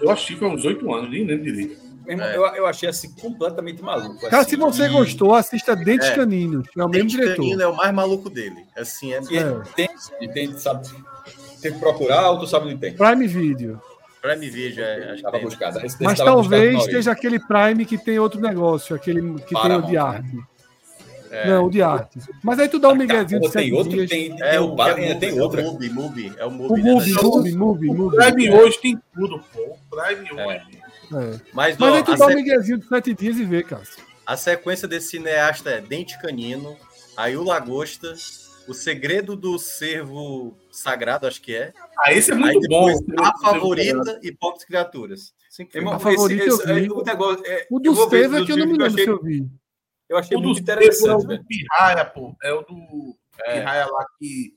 Eu 0.02 0.10
achei 0.10 0.36
que 0.36 0.40
foi 0.40 0.50
uns 0.50 0.64
oito 0.66 0.94
anos, 0.94 1.10
nem 1.12 1.26
lembro 1.26 1.44
direito. 1.44 1.84
É. 2.06 2.36
eu, 2.36 2.46
eu 2.48 2.66
achei 2.68 2.90
assim 2.90 3.10
completamente 3.16 3.82
maluco. 3.82 4.20
Cara, 4.20 4.40
assim, 4.40 4.52
se 4.52 4.56
você 4.58 4.84
e- 4.86 4.90
gostou, 4.90 5.34
assista 5.36 5.74
Dentes 5.74 6.10
É. 6.10 6.16
Caninos, 6.16 6.68
que 6.68 6.80
é 6.80 6.84
o 6.84 6.90
mesmo 6.90 7.08
diretor. 7.10 7.38
canino 7.38 7.62
é 7.62 7.68
o 7.68 7.76
mais 7.76 7.94
maluco 7.94 8.30
dele. 8.30 8.66
Assim, 8.76 9.14
é, 9.14 9.18
É. 9.20 9.62
tem, 9.74 9.90
e 10.20 10.28
tem, 10.28 10.58
sabe, 10.58 10.86
tem 11.62 11.72
que 11.72 11.80
procurar 11.80 12.30
ou 12.32 12.40
tu 12.40 12.48
sabe 12.48 12.66
onde 12.68 12.78
tem? 12.78 12.94
Prime 12.94 13.26
Video. 13.26 13.82
Prime 14.24 14.50
Video, 14.50 14.84
é, 14.84 15.12
acho 15.12 15.24
que 15.24 15.40
buscar. 15.40 15.70
Esse- 15.76 15.86
esse 15.88 16.04
Mas 16.04 16.18
talvez 16.18 16.80
esteja 16.80 17.12
aquele 17.12 17.40
Prime 17.40 17.86
que 17.86 17.98
tem 17.98 18.18
outro 18.20 18.40
negócio, 18.40 18.96
aquele 18.96 19.22
que 19.22 19.50
tem 19.50 19.58
o 19.58 19.62
Paramount, 19.62 19.86
de 19.88 19.94
né? 19.94 20.00
arte. 20.00 20.38
É. 21.30 21.48
Não, 21.50 21.66
o 21.66 21.70
de 21.70 21.82
arte. 21.82 22.20
Mas 22.44 22.60
aí 22.60 22.70
tu 22.70 22.80
dá 22.80 22.90
um 22.90 22.96
miguezinho 22.96 23.42
de 23.42 23.52
tem 23.52 23.74
outro, 23.74 23.92
dias. 23.92 24.10
tem, 24.10 24.32
É, 24.42 24.52
tem 24.52 24.60
o 24.60 24.66
o 24.72 24.76
bar, 24.76 24.96
que 24.96 25.02
é 25.02 25.16
tem 25.16 25.30
Mubi, 25.32 25.42
outra. 25.42 25.62
É 25.62 25.66
o 25.66 25.72
Mubi, 25.74 25.90
Mubi. 25.90 26.34
É 26.38 26.46
o 26.46 26.52
Mubi. 26.52 26.74
O 26.82 26.84
né, 26.86 26.94
Mubi, 26.94 27.14
Mubi, 27.14 27.52
Mubi, 27.56 27.90
O 27.90 27.94
Mubi. 27.96 28.16
Prime 28.18 28.50
hoje 28.54 28.80
tem 28.80 29.00
tudo, 29.14 29.44
pô. 29.52 29.60
O 29.62 29.78
Prime 29.90 30.40
É. 30.40 30.46
hoje. 30.48 30.80
É. 31.12 31.40
Mas, 31.52 31.78
Mas 31.78 31.92
ó, 31.92 31.96
aí 31.96 32.04
tu 32.04 32.16
dá 32.16 32.26
um 32.28 32.30
se- 32.30 32.36
miguezinho 32.36 32.78
de 32.78 32.88
sete 32.88 33.14
dias 33.14 33.38
e 33.38 33.44
vê, 33.46 33.62
Cássio. 33.64 34.04
a 34.26 34.38
sequência 34.38 34.88
desse 34.88 35.08
cineasta 35.10 35.70
é 35.72 35.82
Dente 35.82 36.18
Canino, 36.22 36.78
aí 37.18 37.36
o 37.36 37.44
Lagosta, 37.44 38.14
O 38.66 38.74
Segredo 38.74 39.36
do 39.36 39.60
Cervo 39.60 40.56
Sagrado, 40.72 41.28
acho 41.28 41.42
que 41.42 41.54
é. 41.54 41.74
Ah, 42.00 42.14
esse 42.14 42.32
é 42.32 42.34
Aí 42.36 42.40
muito 42.40 42.68
bom. 42.68 42.88
depois, 42.88 43.02
esse 43.02 43.12
A 43.20 43.26
filme. 43.38 43.42
Favorita 43.42 44.20
e 44.24 44.32
Pobres 44.32 44.66
Criaturas. 44.66 45.34
Irmão. 45.74 45.94
A 45.94 46.00
favorita 46.00 46.44
esse- 46.44 46.50
eu 46.50 46.56
esse- 46.76 46.82
vi. 46.82 46.92
o 46.92 47.04
negócio, 47.04 47.46
é, 47.46 47.68
O 47.70 47.78
eu 47.78 47.82
do 47.82 47.94
vou 47.94 48.10
ver 48.10 48.22
Seve 48.24 48.36
é 48.36 48.38
dos 48.40 48.46
que 48.48 48.52
eu 48.54 48.58
não 48.58 48.66
me 48.66 48.72
lembro 48.74 48.96
que 48.96 49.04
se 49.04 49.10
eu 49.10 49.22
vi. 49.22 49.48
Eu 50.10 50.18
achei 50.18 50.38
O 50.38 50.40
do 50.42 50.48
muito 50.48 50.66
Cervo 50.66 50.82
é 50.82 50.86
interessante, 50.86 51.26
o 51.26 51.28
do 51.28 51.46
Pirraia, 51.46 52.06
pô. 52.06 52.36
É 52.44 52.54
o 52.54 52.62
do 52.62 53.18
É. 53.46 53.54
Pirraia 53.60 53.86
lá 53.88 54.06
que. 54.20 54.56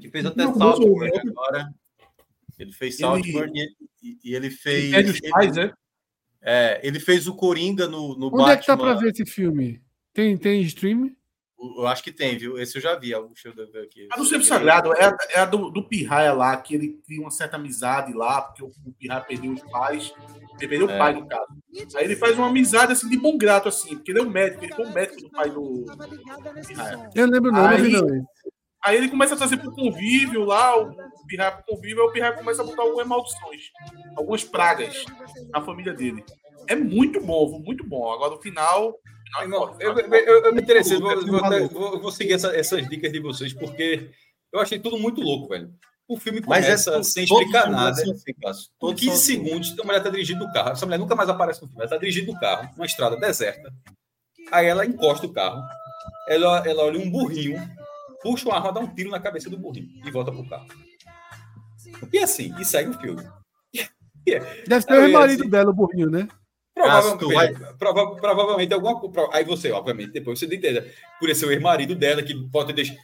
Que 0.00 0.10
fez 0.10 0.26
até 0.26 0.44
Não, 0.44 0.54
Saltburn 0.54 1.10
agora. 1.30 1.72
Ele 2.58 2.72
fez 2.72 2.94
Ele- 2.94 3.02
Saltburn 3.02 3.52
e, 3.54 3.76
e- 4.02 4.18
e 4.24 4.34
ele 4.34 4.50
fez. 4.50 4.92
Os 5.10 5.16
ele- 5.22 5.30
pais, 5.30 5.56
né? 5.56 5.72
é, 6.42 6.80
ele 6.82 6.98
fez 7.00 7.26
o 7.26 7.34
Coringa 7.34 7.86
no, 7.88 8.16
no 8.18 8.26
Onde 8.26 8.36
Batman. 8.36 8.52
é 8.52 8.56
que 8.56 8.66
tá 8.66 8.76
pra 8.76 8.94
ver 8.94 9.10
esse 9.12 9.24
filme? 9.26 9.80
Tem, 10.12 10.36
tem 10.36 10.60
stream? 10.62 11.14
O- 11.58 11.82
Eu 11.82 11.86
acho 11.86 12.02
que 12.02 12.12
tem, 12.12 12.36
viu? 12.36 12.58
Esse 12.58 12.76
eu 12.78 12.82
já 12.82 12.94
vi. 12.94 13.10
Deixa 13.10 13.48
eu 13.48 13.54
ver 13.72 13.82
aqui. 13.84 14.06
A 14.12 14.16
do 14.16 14.24
Sempre 14.24 14.44
Sagrado 14.46 14.92
é 14.92 15.04
a, 15.06 15.16
é 15.30 15.38
a 15.40 15.44
do, 15.44 15.70
do 15.70 15.82
Pirraia 15.88 16.32
lá, 16.32 16.56
que 16.56 16.74
ele 16.74 17.00
cria 17.06 17.20
uma 17.20 17.30
certa 17.30 17.56
amizade 17.56 18.12
lá, 18.12 18.42
porque 18.42 18.62
o, 18.62 18.66
o 18.84 18.92
Pirraia 18.98 19.22
perdeu 19.22 19.52
os 19.52 19.62
pais. 19.70 20.12
Ele 20.58 20.68
perdeu 20.68 20.90
É. 20.90 20.94
o 20.94 20.98
pai, 20.98 21.12
no 21.14 21.26
caso. 21.26 21.46
Aí 21.96 22.04
ele 22.04 22.16
faz 22.16 22.36
uma 22.38 22.48
amizade 22.48 22.92
assim 22.92 23.08
de 23.08 23.16
bom 23.18 23.36
grato, 23.38 23.68
assim, 23.68 23.94
porque 23.96 24.10
ele 24.12 24.20
é 24.20 24.22
um 24.22 24.30
médico, 24.30 24.64
ele 24.64 24.74
foi 24.74 24.86
um 24.86 24.92
médico 24.92 25.20
do 25.22 25.30
pai 25.30 25.50
do 25.50 25.84
Pirraia. 26.66 27.10
Eu 27.14 27.26
lembro 27.26 27.52
não, 27.52 27.62
não 27.70 27.76
vi 27.78 27.86
Aí- 27.86 27.92
não. 28.02 28.26
Aí 28.84 28.96
ele 28.98 29.08
começa 29.08 29.34
a 29.34 29.36
trazer 29.36 29.56
pro 29.56 29.72
convívio 29.72 30.44
lá, 30.44 30.78
o 30.78 30.94
Pirraia 31.26 31.50
pro 31.52 31.74
convívio, 31.74 32.02
aí 32.02 32.08
o 32.08 32.12
Pirraia 32.12 32.34
começa 32.34 32.62
a 32.62 32.64
botar 32.64 32.82
algumas 32.82 33.06
maldições, 33.06 33.62
algumas 34.16 34.44
pragas 34.44 35.04
na 35.50 35.60
família 35.60 35.92
dele. 35.92 36.24
É 36.68 36.76
muito 36.76 37.20
bom, 37.20 37.58
muito 37.64 37.84
bom. 37.84 38.12
Agora 38.12 38.34
no 38.36 38.40
final. 38.40 38.94
É 39.38 39.42
Irmão, 39.42 39.76
eu, 39.80 39.98
é 40.46 40.52
me 40.52 40.62
interessei, 40.62 40.98
vou, 40.98 41.26
vou, 41.26 41.68
vou- 41.68 42.00
vou 42.00 42.12
seguir 42.12 42.34
essa- 42.34 42.56
essas 42.56 42.88
dicas 42.88 43.12
de 43.12 43.20
vocês, 43.20 43.52
porque 43.52 44.10
eu 44.52 44.60
achei 44.60 44.78
tudo 44.78 44.98
muito 44.98 45.20
louco, 45.20 45.48
velho. 45.48 45.72
O 46.08 46.16
filme 46.16 46.40
Mas 46.46 46.64
é 46.64 46.68
começa 46.68 46.92
tudo- 46.92 47.04
sem 47.04 47.24
explicar 47.24 47.68
nada. 47.68 47.90
assim, 47.90 48.12
Todos 48.78 49.00
15 49.00 49.06
são 49.06 49.14
assim. 49.14 49.44
segundos, 49.44 49.76
a 49.80 49.84
mulher 49.84 50.02
tá 50.02 50.08
dirigindo 50.08 50.44
o 50.44 50.52
carro. 50.52 50.70
Essa 50.70 50.86
mulher 50.86 50.98
nunca 50.98 51.16
mais 51.16 51.28
aparece 51.28 51.60
no 51.62 51.66
filme. 51.68 51.82
Ela 51.82 51.90
tá 51.90 51.96
dirigindo 51.98 52.30
o 52.32 52.38
carro, 52.38 52.70
numa 52.76 52.86
estrada 52.86 53.16
deserta. 53.16 53.72
Aí 54.52 54.66
ela 54.66 54.86
encosta 54.86 55.26
o 55.26 55.32
carro. 55.32 55.60
Ela, 56.28 56.62
ela 56.66 56.84
olha 56.84 57.00
um 57.00 57.10
burrinho, 57.10 57.58
puxa 58.22 58.48
uma 58.48 58.56
arma, 58.56 58.72
dá 58.72 58.80
um 58.80 58.86
tiro 58.94 59.10
na 59.10 59.18
cabeça 59.18 59.50
do 59.50 59.58
burrinho 59.58 59.88
e 60.06 60.10
volta 60.12 60.30
pro 60.30 60.48
carro. 60.48 60.68
E 62.12 62.18
assim, 62.18 62.54
e 62.60 62.64
segue 62.64 62.90
o 62.90 63.00
filme. 63.00 63.22
Deve 64.24 64.82
ser 64.82 64.92
Eu 64.92 65.08
o 65.08 65.12
marido 65.12 65.38
dizer- 65.38 65.50
dela, 65.50 65.70
o 65.70 65.74
burrinho, 65.74 66.08
né? 66.10 66.28
Provavelmente, 66.76 67.20
tu 67.20 67.32
vai- 67.32 67.54
prova- 67.78 68.16
provavelmente 68.16 68.74
alguma 68.74 69.00
coisa. 69.00 69.28
Aí 69.32 69.44
você, 69.44 69.72
obviamente, 69.72 70.12
depois 70.12 70.38
você 70.38 70.44
entende. 70.46 70.80
Por 71.18 71.28
o 71.28 71.32
ex-marido 71.32 71.94
dela, 71.94 72.22
que 72.22 72.34
pode 72.50 72.68
ter 72.68 72.72
deixado. 72.74 72.98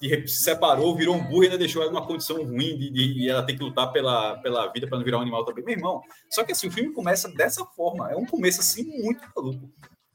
Que 0.00 0.26
se 0.28 0.44
separou, 0.44 0.94
virou 0.96 1.16
um 1.16 1.22
burro 1.24 1.42
e 1.42 1.46
ainda 1.46 1.58
deixou 1.58 1.82
ela 1.82 1.90
numa 1.90 2.06
condição 2.06 2.36
ruim 2.44 2.78
de, 2.78 2.88
de- 2.90 3.18
e 3.24 3.28
ela 3.28 3.42
tem 3.44 3.56
que 3.58 3.62
lutar 3.64 3.92
pela, 3.92 4.36
pela 4.38 4.68
vida 4.72 4.86
para 4.86 4.96
não 4.96 5.04
virar 5.04 5.18
um 5.18 5.22
animal 5.22 5.44
também. 5.44 5.64
Meu 5.64 5.74
irmão, 5.74 6.00
só 6.30 6.44
que 6.44 6.52
assim, 6.52 6.68
o 6.68 6.70
filme 6.70 6.92
começa 6.94 7.28
dessa 7.32 7.64
forma. 7.66 8.08
É 8.10 8.16
um 8.16 8.24
começo 8.24 8.60
assim 8.60 8.84
muito 9.02 9.20
maluco. 9.36 9.68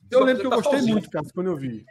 Eu 0.09 0.23
lembro 0.23 0.39
que 0.41 0.45
eu 0.47 0.49
Tá 0.51 0.55
gostei 0.55 0.79
sozinho. 0.79 0.93
muito, 0.93 1.09
Cássio, 1.11 1.33
quando 1.33 1.47
eu 1.47 1.57
vi. 1.57 1.85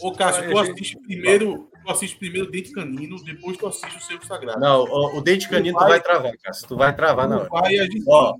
Ô, 0.00 0.12
Cássio, 0.12 0.44
tu 0.44 0.50
Eu 0.50 0.58
achei- 0.58 0.72
assiste 0.72 0.98
primeiro, 1.00 1.70
tu 1.88 1.92
assiste 1.92 2.16
primeiro 2.18 2.50
Dente 2.50 2.70
Canino, 2.72 3.22
depois 3.24 3.56
tu 3.56 3.66
assiste 3.66 3.96
o 3.96 4.00
Cervo 4.00 4.26
Sagrado. 4.26 4.60
Não, 4.60 4.84
o, 4.84 5.16
o 5.18 5.20
Dente 5.22 5.48
Canino 5.48 5.76
tu 5.76 5.80
vai- 5.80 5.90
vai 5.90 6.00
travar, 6.02 6.32
Cássio. 6.42 6.68
Tu 6.68 6.76
vai 6.76 6.94
travar 6.94 7.28
hora. 7.40 7.48
Vai, 7.48 7.74
gente 7.76 8.04
Ó? 8.06 8.34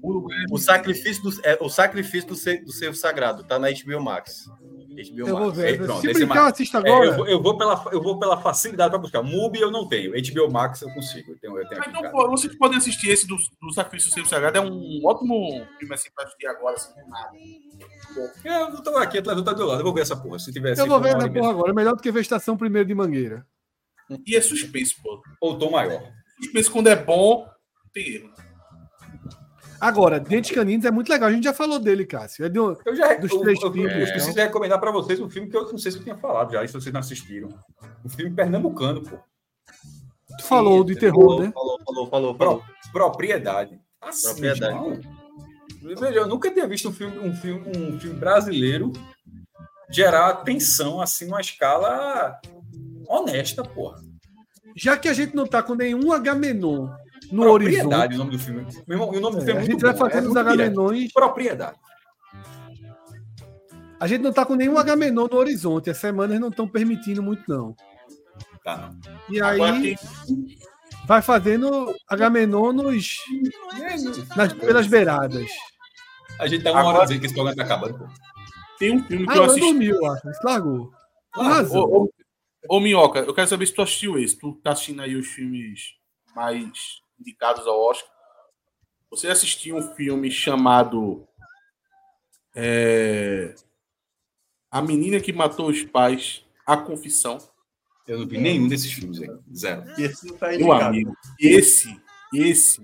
O 0.50 0.58
sacrifício 0.58 1.22
do, 1.22 1.46
é, 1.46 1.58
o 1.60 1.68
sacrifício 1.68 2.28
do, 2.28 2.34
do 2.64 2.72
Cervo 2.72 2.96
Sagrado 2.96 3.44
tá 3.44 3.58
na 3.58 3.68
HBO 3.70 4.02
Max. 4.02 4.50
HBO 5.02 5.18
Eu 5.28 5.36
vou 5.36 5.46
Max. 5.46 5.56
ver. 5.58 5.76
pronto, 5.84 6.00
Se 6.00 6.12
brincar, 6.12 6.34
é 6.34 6.38
mais- 6.40 6.52
assisto 6.52 6.76
É, 6.76 6.80
agora. 6.80 7.06
eu, 7.06 7.16
vou, 7.16 7.26
eu, 7.28 7.42
vou 7.42 7.58
pela, 7.58 7.84
eu 7.92 8.02
vou 8.02 8.18
pela 8.18 8.40
facilidade 8.40 8.90
para 8.90 8.98
buscar. 8.98 9.22
Mubi 9.22 9.60
eu 9.60 9.70
não 9.70 9.88
tenho. 9.88 10.12
HBO 10.12 10.50
Max 10.50 10.82
eu 10.82 10.92
consigo. 10.92 11.32
Eu 11.32 11.38
tenho, 11.38 11.58
eu 11.58 11.68
tenho 11.68 11.82
Então, 11.86 12.10
pô, 12.10 12.28
vocês 12.30 12.54
podem 12.56 12.78
assistir 12.78 13.10
esse 13.10 13.26
do, 13.26 13.36
do 13.60 13.72
Sacrifício 13.72 14.10
do 14.10 14.14
Cervo 14.14 14.28
Sagrado. 14.28 14.58
É 14.58 14.60
um 14.60 15.00
ótimo 15.04 15.66
filme 15.78 15.94
assim 15.94 16.08
pra 16.14 16.24
assistir 16.24 16.46
agora, 16.46 16.74
assim, 16.76 16.92
do 16.94 17.08
nada. 17.08 17.30
Eu 18.44 18.70
não 18.70 18.82
tô 18.82 18.96
aqui, 18.96 19.18
atrás 19.18 19.36
do 19.38 19.44
tá 19.44 19.52
do 19.52 19.64
lado. 19.66 19.80
Eu 19.80 19.84
vou 19.84 19.94
ver 19.94 20.00
essa 20.02 20.16
porra. 20.16 20.38
Se 20.38 20.52
tiver 20.52 20.76
Eu 20.78 20.86
vou 20.86 21.00
ver 21.00 21.16
essa 21.16 21.30
porra 21.30 21.50
agora. 21.50 21.72
Melhor 21.74 21.94
do 21.94 22.02
que 22.02 22.10
ver 22.10 22.20
Estação 22.20 22.56
Primeiro 22.56 22.88
de 22.88 22.94
Mangueira. 22.94 23.46
E 24.26 24.34
é 24.36 24.40
suspense, 24.40 24.94
pô. 25.02 25.20
Ou 25.40 25.58
tom 25.58 25.70
maior. 25.70 26.02
Suspense 26.42 26.70
quando 26.70 26.86
é 26.88 26.96
bom, 26.96 27.46
tem 27.92 28.14
erro. 28.14 28.30
Agora, 29.80 30.18
Dentes 30.18 30.50
Caninos 30.50 30.84
é 30.84 30.90
muito 30.90 31.08
legal. 31.08 31.28
A 31.28 31.32
gente 31.32 31.44
já 31.44 31.54
falou 31.54 31.78
dele, 31.78 32.04
Cássio. 32.04 32.44
É 32.44 32.48
de 32.48 32.58
um- 32.58 32.76
Eu 32.84 32.96
já 32.96 33.14
Dos 33.14 33.30
eu, 33.30 33.40
três 33.40 33.60
eu, 33.60 33.66
eu, 33.68 33.72
filmes, 33.72 33.92
eu 33.92 33.98
né? 34.00 34.10
preciso 34.12 34.36
recomendar 34.36 34.80
para 34.80 34.90
vocês 34.90 35.20
um 35.20 35.30
filme 35.30 35.48
que 35.48 35.56
eu 35.56 35.70
não 35.70 35.78
sei 35.78 35.92
se 35.92 35.98
eu 35.98 36.02
tinha 36.02 36.16
falado 36.16 36.52
já, 36.52 36.66
se 36.66 36.72
vocês 36.72 36.92
não 36.92 37.00
assistiram. 37.00 37.48
Um 38.04 38.08
filme 38.08 38.34
pernambucano, 38.34 39.02
pô. 39.02 39.16
Tu 40.38 40.44
falou 40.44 40.84
de 40.84 40.94
terror, 40.96 41.20
falou, 41.28 41.42
né? 41.42 41.52
Falou, 41.52 41.78
falou, 41.84 42.06
falou, 42.08 42.34
falou. 42.36 42.62
Propriedade. 42.92 43.80
Assim, 44.00 44.28
Propriedade. 44.28 45.08
Veja, 45.82 46.18
eu 46.18 46.26
nunca 46.28 46.50
tinha 46.50 46.66
visto 46.66 46.88
um 46.88 46.92
filme, 46.92 47.18
um 47.18 47.34
filme, 47.34 47.62
um 47.76 47.98
filme 47.98 48.18
brasileiro 48.18 48.92
gerar 49.90 50.34
tensão 50.44 51.00
assim 51.00 51.26
numa 51.26 51.40
escala 51.40 52.38
honesta, 53.08 53.62
porra. 53.62 53.98
Já 54.76 54.96
que 54.96 55.08
a 55.08 55.12
gente 55.14 55.34
não 55.34 55.46
tá 55.46 55.62
com 55.62 55.74
nenhum 55.74 56.12
Agamenon 56.12 56.88
no 57.30 57.50
horizonte, 57.50 57.80
Propriedade, 57.80 58.14
o 58.14 58.18
nome 58.18 58.30
do 58.30 58.38
filme. 58.38 58.66
Meu 58.86 58.96
irmão, 58.98 59.10
o 59.10 59.20
nome 59.20 59.36
do 59.36 59.42
é, 59.42 59.44
filme 59.44 59.52
a 59.52 59.62
é 59.62 59.64
gente 59.66 59.70
muito 59.72 59.82
vai 59.82 59.92
bom, 59.94 60.06
é 60.06 60.10
fazendo 60.10 60.28
os 60.28 60.34
muito 60.34 60.50
direto. 60.50 60.60
Agamenões. 60.62 61.12
Propriedade. 61.12 61.78
A 64.00 64.06
gente 64.06 64.20
não 64.22 64.32
tá 64.32 64.44
com 64.46 64.54
nenhum 64.54 64.78
Agamenon 64.78 65.26
no 65.30 65.36
horizonte. 65.36 65.90
As 65.90 65.98
semanas 65.98 66.38
não 66.38 66.48
estão 66.48 66.68
permitindo 66.68 67.22
muito, 67.22 67.42
não. 67.48 67.74
Tá, 68.62 68.90
não. 69.04 69.34
E 69.34 69.40
Agora 69.40 69.72
aí 69.72 69.96
tem 69.96 70.58
vai 71.06 71.22
fazendo 71.22 71.94
Agamenon 72.06 72.72
nos, 72.72 73.16
nas, 74.36 74.52
pelas 74.52 74.86
beiradas. 74.86 75.50
A 76.38 76.46
gente 76.46 76.62
tá 76.62 76.70
uma 76.70 76.80
Agora- 76.80 76.96
hora 76.98 77.06
dizendo 77.06 77.20
que 77.20 77.26
esse 77.26 77.34
programa 77.34 77.56
tá 77.56 77.64
acabando, 77.64 77.98
pô. 77.98 78.04
Tem 78.78 78.94
um 78.94 79.02
filme 79.04 79.26
que 79.26 79.32
Ah, 79.32 79.36
eu 79.36 79.44
assisti. 79.44 79.60
dormiu, 79.60 80.06
acho. 80.06 80.22
Largou. 80.44 80.92
Com 81.34 81.42
razão. 81.42 81.80
Ô, 81.82 82.04
ô, 82.04 82.10
Ô, 82.68 82.80
Minhoca, 82.80 83.20
eu 83.20 83.34
quero 83.34 83.48
saber 83.48 83.66
se 83.66 83.74
tu 83.74 83.82
assistiu 83.82 84.18
esse. 84.18 84.38
Tu 84.38 84.52
tá 84.62 84.72
assistindo 84.72 85.00
aí 85.02 85.16
os 85.16 85.26
filmes 85.26 85.94
mais 86.36 87.00
indicados 87.20 87.66
ao 87.66 87.80
Oscar. 87.80 88.10
Você 89.10 89.28
assistiu 89.28 89.76
um 89.76 89.94
filme 89.94 90.30
chamado 90.30 91.26
é, 92.54 93.54
A 94.70 94.82
Menina 94.82 95.20
que 95.20 95.32
Matou 95.32 95.68
os 95.68 95.82
Pais, 95.84 96.44
A 96.66 96.76
Confissão. 96.76 97.38
Eu 98.06 98.20
não 98.20 98.26
vi 98.26 98.38
nenhum 98.38 98.68
desses 98.68 98.92
filmes 98.92 99.20
aí. 99.20 99.28
Zero. 99.54 99.84
Esse 100.00 100.26
não 100.26 100.36
tá 100.36 100.48
Meu 100.48 100.56
indicado. 100.60 100.84
amigo, 100.84 101.14
esse, 101.38 102.00
esse 102.32 102.82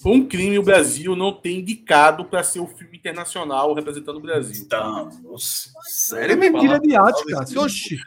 foi 0.00 0.12
um 0.12 0.28
crime 0.28 0.58
o 0.58 0.62
Brasil 0.62 1.16
não 1.16 1.32
tem 1.32 1.58
indicado 1.58 2.24
para 2.24 2.44
ser 2.44 2.60
o 2.60 2.68
filme 2.68 2.96
internacional 2.98 3.74
representando 3.74 4.16
o 4.18 4.20
Brasil. 4.20 4.62
Então, 4.64 5.10
nossa, 5.22 5.70
É 5.70 5.72
sério 5.90 6.38
mesmo? 6.38 6.56
mentira 6.56 6.78
de 6.78 6.94
arte, 6.94 7.24
cara. 7.26 7.44
Oxi. 7.60 7.98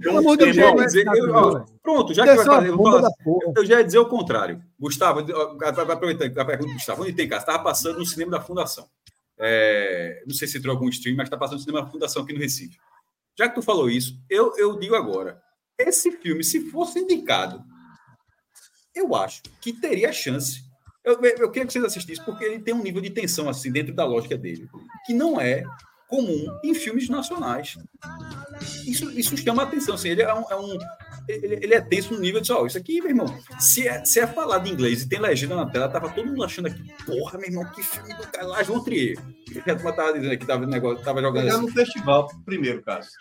Pelo 0.00 0.18
amor 0.18 0.36
de 0.36 0.52
Deus. 0.52 0.84
dizer, 0.86 1.06
eu- 1.06 1.32
cara? 1.32 1.46
ó, 1.46 1.64
Pronto, 1.82 2.12
já 2.12 2.24
que 2.24 2.34
vai 2.34 2.44
uma 2.44 2.54
fazer, 2.54 2.68
eu, 2.68 2.76
falar 2.76 3.10
porra. 3.24 3.52
eu 3.56 3.64
já 3.64 3.78
ia 3.78 3.84
dizer 3.84 3.98
o 3.98 4.06
contrário. 4.08 4.62
Gustavo, 4.78 5.20
aproveitando 5.20 6.38
a 6.38 6.44
pergunta 6.44 6.68
do 6.68 6.74
Gustavo, 6.74 7.02
onde 7.02 7.12
tem 7.14 7.28
casa? 7.28 7.42
Estava 7.42 7.62
passando 7.62 7.98
no 7.98 8.04
cinema 8.06 8.32
da 8.32 8.40
Fundação. 8.42 8.86
É, 9.38 10.22
não 10.26 10.34
sei 10.34 10.46
se 10.46 10.58
entrou 10.58 10.74
algum 10.74 10.88
stream, 10.90 11.16
mas 11.16 11.26
está 11.26 11.36
passando 11.36 11.56
no 11.58 11.64
cinema 11.64 11.82
da 11.82 11.90
Fundação 11.90 12.22
aqui 12.22 12.32
no 12.34 12.38
Recife. 12.40 12.76
Já 13.38 13.48
que 13.48 13.54
tu 13.54 13.62
falou 13.62 13.88
isso, 13.90 14.16
eu, 14.28 14.52
eu 14.58 14.78
digo 14.78 14.94
agora: 14.94 15.40
esse 15.78 16.12
filme, 16.12 16.44
se 16.44 16.70
fosse 16.70 16.98
indicado, 17.00 17.64
eu 18.94 19.14
acho 19.14 19.42
que 19.62 19.72
teria 19.72 20.12
chance. 20.12 20.62
Eu, 21.04 21.20
eu, 21.22 21.50
queria 21.50 21.66
que 21.66 21.72
vocês 21.72 21.84
assistissem, 21.84 22.24
porque 22.24 22.44
ele 22.44 22.60
tem 22.60 22.72
um 22.72 22.82
nível 22.82 23.02
de 23.02 23.10
tensão 23.10 23.48
assim 23.48 23.70
dentro 23.70 23.94
da 23.94 24.06
lógica 24.06 24.38
dele, 24.38 24.68
que 25.04 25.12
não 25.12 25.38
é 25.38 25.62
comum 26.08 26.46
em 26.64 26.74
filmes 26.74 27.08
nacionais. 27.08 27.76
Isso, 28.86 29.10
isso 29.18 29.36
chama 29.36 29.62
a 29.62 29.66
atenção. 29.66 29.94
Assim, 29.94 30.08
ele 30.10 30.22
é 30.22 30.34
um, 30.34 30.44
é 30.50 30.56
um- 30.56 30.78
ele, 31.28 31.54
ele 31.62 31.74
é 31.74 31.80
tenso 31.80 32.12
no 32.12 32.20
nível 32.20 32.40
de 32.40 32.52
ó, 32.52 32.66
isso 32.66 32.76
aqui, 32.76 33.00
meu 33.00 33.08
irmão. 33.10 33.26
Se 33.58 33.88
é, 33.88 34.04
se 34.04 34.20
é 34.20 34.26
falado 34.26 34.66
em 34.66 34.72
inglês 34.72 35.02
e 35.02 35.08
tem 35.08 35.18
legenda 35.18 35.56
na 35.56 35.64
tela, 35.66 35.88
tava 35.88 36.10
todo 36.10 36.26
mundo 36.26 36.44
achando 36.44 36.66
aqui, 36.66 36.82
porra, 37.06 37.38
meu 37.38 37.48
irmão, 37.48 37.64
que 37.72 37.82
filme 37.82 38.14
do 38.14 38.26
cara 38.28 38.46
lá, 38.46 38.62
João 38.62 38.84
Trier. 38.84 39.16
Que 39.50 39.70
a 39.70 39.76
tava 39.76 40.12
dizendo 40.12 40.32
aqui, 40.32 40.44
tava, 40.46 40.66
negócio, 40.66 41.02
tava 41.04 41.20
jogando 41.22 41.44
Pegar 41.44 41.56
assim. 41.56 41.66
no 41.66 41.72
festival 41.72 42.28
primeiro, 42.44 42.82
Cássio. 42.82 43.12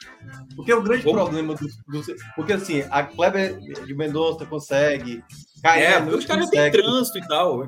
Porque 0.55 0.73
o 0.73 0.81
grande 0.81 1.03
Como? 1.03 1.15
problema 1.15 1.55
do, 1.55 1.65
do- 1.87 2.15
Porque 2.35 2.53
assim, 2.53 2.83
a 2.89 3.03
Kleber 3.03 3.57
de 3.59 3.93
Mendonça 3.93 4.45
consegue. 4.45 5.23
É, 5.59 5.61
Caetano 5.61 6.05
porque 6.07 6.17
os 6.19 6.25
caras 6.25 6.49
têm 6.49 6.71
trânsito 6.71 7.17
e 7.19 7.27
tal. 7.27 7.63
É 7.63 7.67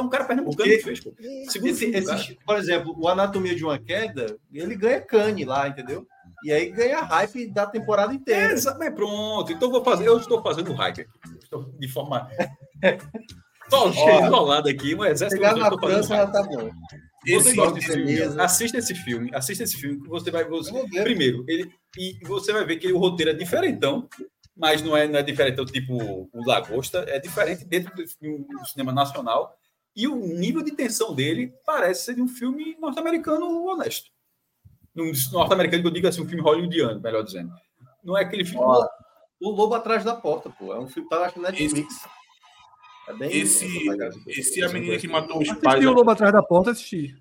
um 0.00 0.08
cara 0.08 0.24
pernambucano 0.24 0.56
Porque 0.56 0.78
que 0.78 0.82
fez, 0.84 1.00
pô. 1.00 1.12
Segundo 1.50 1.70
Esse, 1.70 1.80
filme, 1.92 1.98
esse- 1.98 2.38
por 2.46 2.56
exemplo, 2.56 2.94
o 2.98 3.08
Anatomia 3.08 3.54
de 3.54 3.62
uma 3.62 3.78
Queda, 3.78 4.38
ele 4.54 4.74
ganha 4.74 5.00
cane 5.02 5.44
lá, 5.44 5.68
entendeu? 5.68 6.06
E 6.46 6.52
aí 6.52 6.70
ganha 6.70 7.00
hype 7.00 7.48
da 7.48 7.66
temporada 7.66 8.12
É, 8.12 8.14
inteira. 8.14 8.54
mas 8.78 8.94
pronto, 8.94 9.52
então 9.52 9.68
vou 9.68 9.82
fazer. 9.82 10.06
Eu 10.06 10.16
estou 10.16 10.40
fazendo 10.40 10.72
hype 10.72 11.00
aqui. 11.00 11.10
Estou 11.42 11.64
de 11.76 11.88
forma. 11.88 12.30
Estou 13.66 13.90
enrolado 13.90 14.68
aqui, 14.68 14.94
um 14.94 15.04
exército. 15.04 15.42
Chegar 15.42 15.56
eu 15.56 15.58
na 15.58 15.76
França, 15.76 16.14
ela 16.14 16.30
tá 16.30 16.40
bom. 16.44 16.70
Esse- 17.26 17.52
beleza. 17.56 17.80
filme? 17.82 18.40
Assista 18.40 18.78
esse 18.78 18.94
filme, 18.94 19.30
assista 19.34 19.64
esse 19.64 19.76
filme, 19.76 20.00
que 20.00 20.08
você 20.08 20.30
vai. 20.30 20.44
Você, 20.44 20.72
primeiro, 21.02 21.44
ele, 21.48 21.68
e 21.98 22.16
você 22.24 22.52
vai 22.52 22.64
ver 22.64 22.76
que 22.76 22.92
o 22.92 22.98
roteiro 22.98 23.32
é 23.32 23.34
diferentão, 23.34 24.08
mas 24.56 24.82
não 24.82 24.96
é, 24.96 25.08
não 25.08 25.18
é 25.18 25.22
diferentão 25.24 25.64
tipo 25.66 25.94
o 26.32 26.46
Lagosta, 26.46 27.04
é 27.08 27.18
diferente 27.18 27.64
dentro 27.64 27.92
do, 27.96 28.04
do 28.04 28.66
cinema 28.66 28.92
nacional. 28.92 29.52
E 29.96 30.06
o 30.06 30.14
nível 30.14 30.62
de 30.62 30.70
tensão 30.70 31.12
dele 31.12 31.52
parece 31.64 32.04
ser 32.04 32.14
de 32.14 32.22
um 32.22 32.28
filme 32.28 32.76
norte-americano 32.78 33.64
honesto. 33.64 34.10
Um 34.96 35.12
norte-americano 35.32 35.82
que 35.82 35.88
eu 35.88 35.92
digo 35.92 36.06
assim, 36.08 36.22
um 36.22 36.28
filme 36.28 36.42
hollywoodiano, 36.42 37.00
melhor 37.00 37.22
dizendo. 37.22 37.52
Não 38.02 38.16
é 38.16 38.22
aquele 38.22 38.44
filme. 38.44 38.60
Ó, 38.64 38.86
O 39.40 39.50
Lobo 39.50 39.74
Atrás 39.74 40.02
da 40.04 40.14
Porta, 40.14 40.48
pô. 40.50 40.72
É 40.72 40.78
um 40.80 40.88
filme 40.88 41.08
que 41.08 41.14
tá 41.14 41.26
acho, 41.26 41.40
na 41.40 41.50
Netflix. 41.50 41.94
É 43.08 43.12
bem. 43.12 43.30
Esse, 43.30 43.66
esse 44.28 44.62
é 44.62 44.66
a 44.66 44.68
menina 44.72 44.98
que 44.98 45.06
matou 45.06 45.38
os 45.40 45.48
pais. 45.48 45.64
Assisti 45.66 45.86
o 45.86 45.92
Lobo 45.92 46.10
atrás 46.10 46.32
da 46.32 46.42
porta, 46.42 46.70
assisti. 46.70 47.16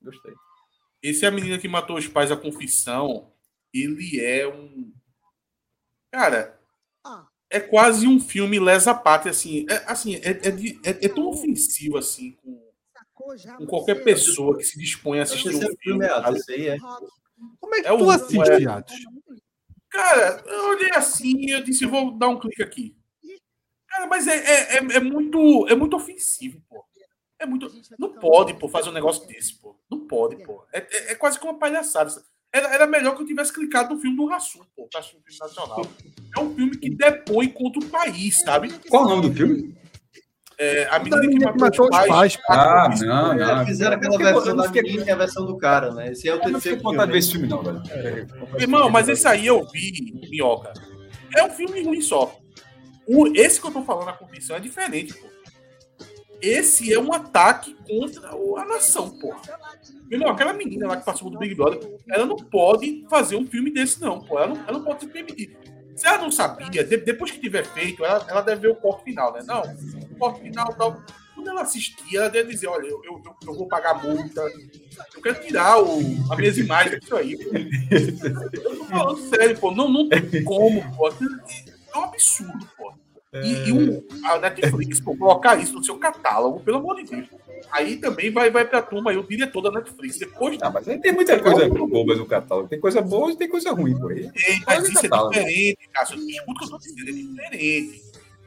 Gostei. 0.00 0.32
Esse 1.02 1.24
é 1.24 1.28
a 1.28 1.30
menina 1.32 1.58
que 1.58 1.66
matou 1.68 1.96
os 1.96 2.06
pais, 2.06 2.30
a 2.30 2.36
confissão. 2.36 3.30
Ele 3.74 4.20
é 4.20 4.46
um. 4.48 4.92
Cara, 6.10 6.58
Ah. 7.04 7.26
é 7.50 7.60
quase 7.60 8.06
um 8.06 8.18
filme 8.20 8.58
lesa 8.58 8.94
pátria, 8.94 9.30
assim. 9.30 9.66
É, 9.68 9.84
assim, 9.86 10.14
é, 10.16 10.30
é, 10.30 10.50
de- 10.50 10.80
é- 10.84 11.06
é 11.06 11.08
tão 11.08 11.28
ofensivo, 11.28 11.98
assim, 11.98 12.32
com, 12.42 12.67
com 13.58 13.66
qualquer 13.66 13.94
você? 13.96 14.04
pessoa 14.04 14.56
que 14.56 14.64
se 14.64 14.78
dispõe 14.78 15.20
a 15.20 15.22
assistir 15.22 15.48
é 15.48 15.56
um 15.66 15.72
o 15.72 15.76
filme, 15.78 16.04
é, 16.04 16.08
é. 16.08 16.78
Como 17.60 17.74
é 17.74 17.80
que 17.82 17.86
É 17.88 17.96
tu 17.96 18.04
o- 18.04 18.10
assiste, 18.10 18.50
é- 18.50 18.66
Atos? 18.66 18.94
Cara, 19.90 20.42
eu 20.46 20.68
olhei 20.70 20.90
assim 20.94 21.34
e 21.38 21.50
eu 21.50 21.62
disse, 21.62 21.86
vou 21.86 22.10
dar 22.12 22.28
um 22.28 22.38
clique 22.38 22.62
aqui. 22.62 22.96
Cara, 23.88 24.06
mas 24.06 24.26
é, 24.26 24.36
é, 24.36 24.74
é, 24.74 24.76
é 24.78 25.00
muito, 25.00 25.66
é 25.68 25.74
muito 25.74 25.96
ofensivo, 25.96 26.60
pô. 26.68 26.84
É 27.38 27.46
muito. 27.46 27.70
Não 27.98 28.12
pode, 28.14 28.52
pô, 28.54 28.68
fazer 28.68 28.90
um 28.90 28.92
negócio 28.92 29.26
desse, 29.26 29.54
pô. 29.54 29.78
Não 29.90 30.00
pode, 30.06 30.36
pô. 30.44 30.64
É, 30.72 30.78
é, 30.80 31.12
é 31.12 31.14
quase 31.14 31.38
que 31.38 31.44
uma 31.44 31.58
palhaçada. 31.58 32.10
Era, 32.52 32.68
era 32.74 32.86
melhor 32.86 33.14
que 33.14 33.22
eu 33.22 33.26
tivesse 33.26 33.52
clicado 33.52 33.94
no 33.94 34.00
filme 34.00 34.16
do 34.16 34.26
Rassum, 34.26 34.60
pô, 34.76 34.88
pra 34.88 35.00
assistir 35.00 35.16
um 35.18 35.22
filme 35.22 35.38
nacional. 35.40 35.82
É 36.36 36.40
um 36.40 36.54
filme 36.54 36.76
que 36.76 36.90
depõe 36.90 37.48
contra 37.48 37.80
o 37.80 37.88
país, 37.88 38.40
sabe? 38.40 38.72
Qual 38.88 39.04
o 39.04 39.08
nome 39.08 39.28
do 39.28 39.34
filme? 39.34 39.76
É, 40.60 40.86
a 40.90 40.98
Da 40.98 41.04
menina 41.04 41.20
que 41.20 41.26
menina 41.28 41.52
que 41.52 41.60
matou, 41.60 41.88
matou 41.88 42.00
os 42.00 42.06
pais. 42.08 42.38
Ah, 42.50 42.90
Isso, 42.92 43.06
não, 43.06 43.32
É, 43.32 43.54
não. 43.56 43.66
fizeram 43.66 43.96
aquela 43.96 44.14
Eu 44.14 44.18
não 44.18 44.24
versão 44.32 44.44
da 44.44 44.54
não 44.54 44.64
fiquei- 44.64 44.82
menina 44.82 45.04
e 45.04 45.10
a 45.10 45.16
versão 45.16 45.46
do 45.46 45.56
cara, 45.56 45.94
né? 45.94 46.10
Esse 46.10 46.28
é 46.28 46.32
o 46.32 46.34
Eu 46.34 46.38
não 46.38 46.44
fiquei 46.44 46.52
terceiro 46.54 46.82
vontade 46.82 47.12
de 47.12 47.18
ver 47.18 47.24
filme. 47.24 47.46
esse 47.46 47.48
filme, 47.48 47.48
não, 47.48 47.62
velho. 47.92 48.26
Irmão, 48.60 48.90
mas 48.90 49.08
esse 49.08 49.26
aí 49.28 49.46
eu 49.46 49.64
vi, 49.72 50.12
Minhoca. 50.28 50.72
É 51.36 51.44
um 51.44 51.50
filme 51.50 51.82
ruim 51.84 52.00
só. 52.00 52.34
O, 53.06 53.28
esse 53.36 53.60
que 53.60 53.66
eu 53.68 53.70
tô 53.70 53.82
falando, 53.82 54.08
a 54.08 54.12
confissão, 54.14 54.56
é 54.56 54.60
diferente, 54.60 55.14
pô. 55.14 55.28
Esse 56.40 56.92
é 56.92 56.98
um 57.00 57.12
ataque 57.12 57.76
contra 57.88 58.34
o- 58.36 58.56
a 58.56 58.64
nação, 58.64 59.10
pô. 59.18 59.34
Meu 60.08 60.18
irmão, 60.18 60.28
aquela 60.32 60.52
menina 60.52 60.86
lá 60.88 60.96
que 60.96 61.04
passou 61.04 61.30
do 61.30 61.38
Big 61.38 61.54
Brother, 61.54 61.80
ela 62.10 62.24
não 62.26 62.36
pode 62.36 63.04
fazer 63.10 63.36
um 63.36 63.46
filme 63.46 63.72
desse, 63.72 64.00
não, 64.00 64.20
pô. 64.20 64.38
Ela 64.38 64.48
não, 64.48 64.56
ela 64.66 64.72
não 64.78 64.84
pode 64.84 65.00
se 65.00 65.06
permitir. 65.08 65.56
Se 65.98 66.06
ela 66.06 66.18
não 66.18 66.30
sabia, 66.30 66.84
de- 66.84 66.96
depois 66.98 67.30
que 67.30 67.40
tiver 67.40 67.64
feito, 67.64 68.04
ela, 68.04 68.24
ela 68.28 68.40
deve 68.40 68.60
ver 68.62 68.68
o 68.68 68.76
corte 68.76 69.04
final, 69.04 69.32
né? 69.32 69.40
Não, 69.44 69.62
o 69.62 70.16
corte 70.18 70.40
final 70.40 70.72
tal. 70.74 71.02
Quando 71.34 71.50
ela 71.50 71.62
assistir, 71.62 72.16
ela 72.16 72.28
deve 72.28 72.50
dizer, 72.52 72.66
olha, 72.66 72.86
eu, 72.86 73.00
eu, 73.04 73.22
eu- 73.46 73.54
vou 73.54 73.68
pagar 73.68 74.02
multa, 74.02 74.40
eu 75.14 75.22
quero 75.22 75.40
tirar 75.40 75.80
o, 75.82 76.00
a 76.32 76.36
minhas 76.36 76.58
imagens 76.58 76.98
disso 77.00 77.16
aí. 77.16 77.32
Eu 78.52 78.78
tô 78.78 78.84
falando 78.86 79.18
sério, 79.28 79.58
pô. 79.58 79.70
Não, 79.72 79.88
não 79.88 80.08
tem 80.08 80.42
como, 80.44 80.82
pô. 80.96 81.08
É 81.08 81.98
um 81.98 82.02
absurdo, 82.04 82.68
pô. 83.32 83.38
E, 83.38 83.68
e 83.68 83.72
um, 83.72 84.02
a 84.24 84.38
Netflix, 84.38 85.00
pô, 85.04 85.16
colocar 85.16 85.56
isso 85.56 85.74
no 85.74 85.84
seu 85.84 85.98
catálogo, 85.98 86.60
pelo 86.60 86.78
amor 86.78 86.96
de 86.96 87.04
Deus. 87.04 87.28
Aí 87.70 87.96
também 87.96 88.30
vai, 88.30 88.50
vai 88.50 88.64
pra 88.64 88.80
turma 88.80 89.10
aí, 89.10 89.16
o 89.16 89.22
diretor 89.26 89.60
da 89.62 89.70
Netflix. 89.70 90.18
Depois 90.18 90.58
Ah, 90.62 90.70
mas 90.70 90.88
aí 90.88 90.98
tem 91.00 91.12
muita 91.12 91.38
coisa 91.38 91.68
boba 91.68 92.14
no 92.14 92.24
catálogo. 92.26 92.68
Tem 92.68 92.80
coisa 92.80 93.02
boa 93.02 93.30
e 93.32 93.36
tem 93.36 93.48
coisa 93.48 93.72
ruim 93.72 93.98
por 93.98 94.12
aí. 94.12 94.30
tem, 94.32 94.62
mas 94.66 94.78
Olha 94.78 94.86
o 94.86 94.88
isso 94.90 94.98
é 94.98 95.02
catálogo. 95.02 95.32
diferente, 95.34 95.78
Cássio. 95.92 96.18
Escuta 96.18 96.52
o 96.52 96.54
que 96.54 96.64
eu 96.64 96.70
tô 96.70 96.78
dizendo, 96.78 97.08
é 97.08 97.12
diferente. 97.12 98.02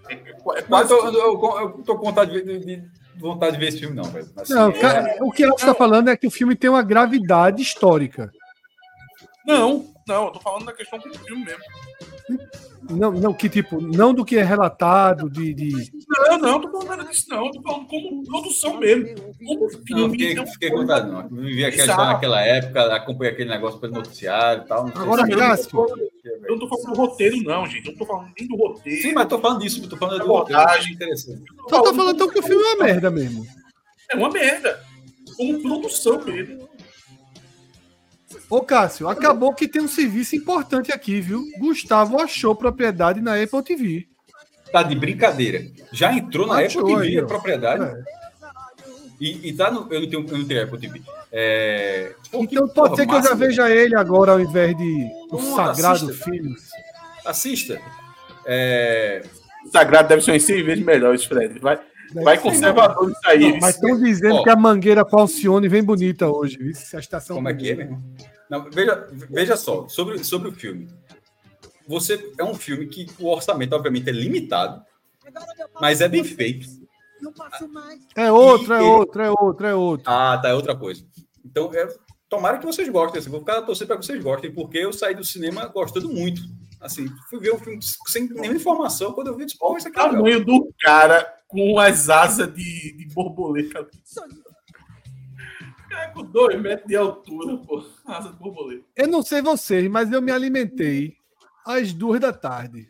É, 0.09 0.13
é, 0.13 0.17
é 0.17 0.33
Mas 0.67 0.87
quase 0.87 0.93
eu, 0.93 1.05
eu, 1.13 1.59
eu 1.59 1.69
tô 1.85 1.97
com 1.97 2.05
vontade 2.05 2.31
de, 2.31 2.41
ver- 2.41 2.59
de- 2.59 2.77
de 2.81 3.21
vontade 3.21 3.53
de 3.53 3.59
ver 3.59 3.67
esse 3.67 3.79
filme, 3.79 3.95
não, 3.95 4.03
velho. 4.05 4.27
Assim, 4.37 4.53
Não, 4.53 4.69
é- 4.69 4.79
cara, 4.79 5.17
o 5.21 5.31
que 5.31 5.43
ela 5.43 5.53
está 5.55 5.75
falando 5.75 6.09
é 6.09 6.17
que 6.17 6.25
o 6.25 6.31
filme 6.31 6.55
tem 6.55 6.69
uma 6.69 6.81
gravidade 6.81 7.61
histórica. 7.61 8.31
Não, 9.45 9.93
não, 10.07 10.25
eu 10.25 10.31
tô 10.31 10.39
falando 10.39 10.65
da 10.65 10.73
questão 10.73 10.97
do 10.97 11.13
filme 11.19 11.45
mesmo. 11.45 11.61
Não, 12.91 13.11
não, 13.11 13.33
que 13.33 13.49
tipo, 13.49 13.81
não 13.81 14.13
do 14.13 14.23
que 14.25 14.37
é 14.37 14.43
relatado, 14.43 15.29
de. 15.29 15.53
de... 15.53 15.71
Não, 16.07 16.37
não, 16.37 16.61
tô 16.61 16.69
falando 16.71 16.87
nada 16.87 17.03
disso, 17.05 17.25
não. 17.29 17.45
Eu 17.45 17.51
tô 17.51 17.61
falando 17.61 17.87
como 17.87 18.23
produção 18.23 18.77
mesmo. 18.77 19.15
Como 19.43 19.61
Não, 19.61 19.69
filme. 19.85 20.11
fiquei, 20.11 20.37
é 20.37 20.41
um 20.41 20.47
fiquei 20.47 20.69
com 20.69 20.77
vontade, 20.77 21.09
não. 21.09 21.21
Eu 21.21 21.29
vivi 21.29 21.65
aquela 21.65 21.83
Exato. 21.83 21.89
história 21.91 22.13
naquela 22.13 22.41
época, 22.41 22.95
acompanhei 22.95 23.33
aquele 23.33 23.49
negócio 23.49 23.79
pelo 23.79 23.93
noticiário 23.93 24.63
e 24.63 24.67
tal. 24.67 24.85
não 24.85 24.93
sei 24.93 25.01
Agora, 25.01 25.27
Cássio, 25.27 25.85
Eu 26.43 26.49
não 26.49 26.59
tô 26.59 26.67
falando 26.67 26.95
do 26.95 27.01
roteiro, 27.01 27.37
não, 27.43 27.65
gente. 27.65 27.85
Eu 27.85 27.91
não 27.91 27.99
tô 27.99 28.05
falando 28.05 28.31
nem 28.37 28.47
do 28.47 28.55
roteiro. 28.55 29.01
Sim, 29.01 29.13
mas 29.13 29.27
tô 29.27 29.39
falando 29.39 29.59
disso, 29.61 29.89
tô 29.89 29.97
falando 29.97 30.17
do 30.17 30.23
Abordagem. 30.23 30.67
roteiro, 30.67 30.93
interessante. 30.93 31.43
Então 31.65 31.83
tá 31.83 31.93
falando 31.93 32.15
então 32.15 32.29
que 32.29 32.39
o 32.39 32.43
filme 32.43 32.63
é 32.63 32.73
uma 32.73 32.83
merda 32.85 33.09
mesmo. 33.09 33.45
É 34.11 34.15
uma 34.15 34.29
merda. 34.29 34.79
Como 35.37 35.61
produção 35.61 36.23
mesmo. 36.25 36.69
Ô, 38.51 38.61
Cássio, 38.61 39.07
acabou 39.07 39.53
que 39.53 39.65
tem 39.65 39.81
um 39.81 39.87
serviço 39.87 40.35
importante 40.35 40.91
aqui, 40.91 41.21
viu? 41.21 41.41
Gustavo 41.57 42.19
achou 42.19 42.53
propriedade 42.53 43.21
na 43.21 43.41
Apple 43.41 43.63
TV. 43.63 44.07
Tá 44.73 44.83
de 44.83 44.93
brincadeira. 44.93 45.65
Já 45.93 46.11
entrou 46.13 46.45
na 46.45 46.59
Achou 46.59 46.81
Apple 46.81 46.95
TV 46.95 47.07
aí, 47.07 47.19
a 47.19 47.25
propriedade. 47.25 47.83
É. 47.83 48.03
E, 49.21 49.49
e 49.49 49.53
tá 49.53 49.71
no. 49.71 49.87
Eu 49.93 50.01
não 50.01 50.09
tenho, 50.09 50.25
eu 50.29 50.37
não 50.39 50.45
tenho 50.45 50.63
Apple 50.63 50.79
TV. 50.79 51.01
É, 51.31 52.13
pô, 52.29 52.45
que 52.45 52.55
Então 52.55 52.67
pode 52.67 52.89
porra 52.89 52.95
ser 52.97 53.07
que 53.07 53.13
eu 53.15 53.23
já 53.23 53.33
veja 53.33 53.69
ele 53.69 53.95
agora 53.95 54.33
ao 54.33 54.41
invés 54.41 54.75
de 54.75 55.07
o 55.31 55.37
Pronto, 55.37 55.55
Sagrado 55.55 56.05
assista. 56.07 56.23
Filhos. 56.29 56.61
Assista. 57.25 57.81
É, 58.45 59.23
O 59.65 59.69
Sagrado 59.69 60.09
deve 60.09 60.21
ser 60.23 60.37
100 60.41 60.63
vezes 60.63 60.83
melhor, 60.83 61.17
Fred. 61.19 61.57
Vai, 61.59 61.79
vai 62.15 62.37
conservador 62.37 63.09
isso 63.09 63.19
aí. 63.25 63.59
Mas 63.61 63.75
estão 63.75 63.97
dizendo 63.97 64.35
Ó. 64.35 64.43
que 64.43 64.49
a 64.49 64.57
mangueira 64.57 65.05
com 65.05 65.19
Alcione 65.19 65.69
vem 65.69 65.81
bonita 65.83 66.27
hoje. 66.27 66.57
viu? 66.57 66.75
Se 66.75 66.97
a 66.97 66.99
estação 66.99 67.37
como 67.37 67.47
é 67.47 67.53
que 67.53 67.69
é, 67.71 67.75
bonita. 67.75 68.01
Não, 68.51 68.69
veja, 68.69 69.07
veja 69.29 69.55
só, 69.55 69.87
sobre, 69.87 70.21
sobre 70.25 70.49
o 70.49 70.51
filme. 70.51 70.89
você 71.87 72.33
é 72.37 72.43
um 72.43 72.53
filme 72.53 72.85
que 72.85 73.07
o 73.17 73.29
orçamento, 73.29 73.73
obviamente, 73.73 74.09
é 74.09 74.11
limitado, 74.11 74.83
mas 75.79 76.01
é 76.01 76.09
bem 76.09 76.21
feito. 76.21 76.67
É 78.13 78.29
outro, 78.29 78.73
é 78.73 78.81
outro, 78.81 79.21
é 79.21 79.31
outro, 79.31 79.67
é 79.67 79.73
outro. 79.73 80.11
Ah, 80.11 80.37
tá, 80.37 80.49
é 80.49 80.53
outra 80.53 80.75
coisa. 80.75 81.01
Então, 81.45 81.71
é, 81.73 81.87
tomara 82.27 82.57
que 82.57 82.65
vocês 82.65 82.89
gostem. 82.89 83.21
Assim, 83.21 83.29
vou 83.29 83.39
ficar 83.39 83.61
torcendo 83.61 83.87
para 83.87 83.97
que 83.99 84.05
vocês 84.05 84.21
gostem, 84.21 84.53
porque 84.53 84.79
eu 84.79 84.91
saí 84.91 85.15
do 85.15 85.23
cinema 85.23 85.67
gostando 85.67 86.09
muito. 86.09 86.41
Assim, 86.81 87.07
fui 87.29 87.39
ver 87.39 87.51
o 87.51 87.57
filme 87.57 87.79
sem 88.07 88.27
nenhuma 88.27 88.57
informação. 88.57 89.13
Quando 89.13 89.27
eu 89.27 89.35
vi, 89.37 89.43
eu 89.43 89.45
disse, 89.45 89.57
pô, 89.57 89.77
isso 89.77 89.87
aqui 89.87 89.97
é 89.97 90.03
legal. 90.03 90.17
tamanho 90.17 90.43
do 90.43 90.73
cara 90.81 91.25
com 91.47 91.79
as 91.79 92.09
asas 92.09 92.53
de, 92.53 92.97
de 92.97 93.13
borboleta. 93.13 93.87
Cara, 95.91 96.07
com 96.11 96.23
dois 96.23 96.59
metros 96.61 96.87
de 96.87 96.95
altura, 96.95 97.57
pô. 97.57 97.83
Asa 98.05 98.29
de 98.29 98.35
borboleta. 98.37 98.83
Eu 98.95 99.07
não 99.09 99.21
sei 99.21 99.41
vocês, 99.41 99.89
mas 99.91 100.09
eu 100.09 100.21
me 100.21 100.31
alimentei 100.31 101.17
às 101.65 101.91
duas 101.91 102.19
da 102.21 102.31
tarde. 102.31 102.87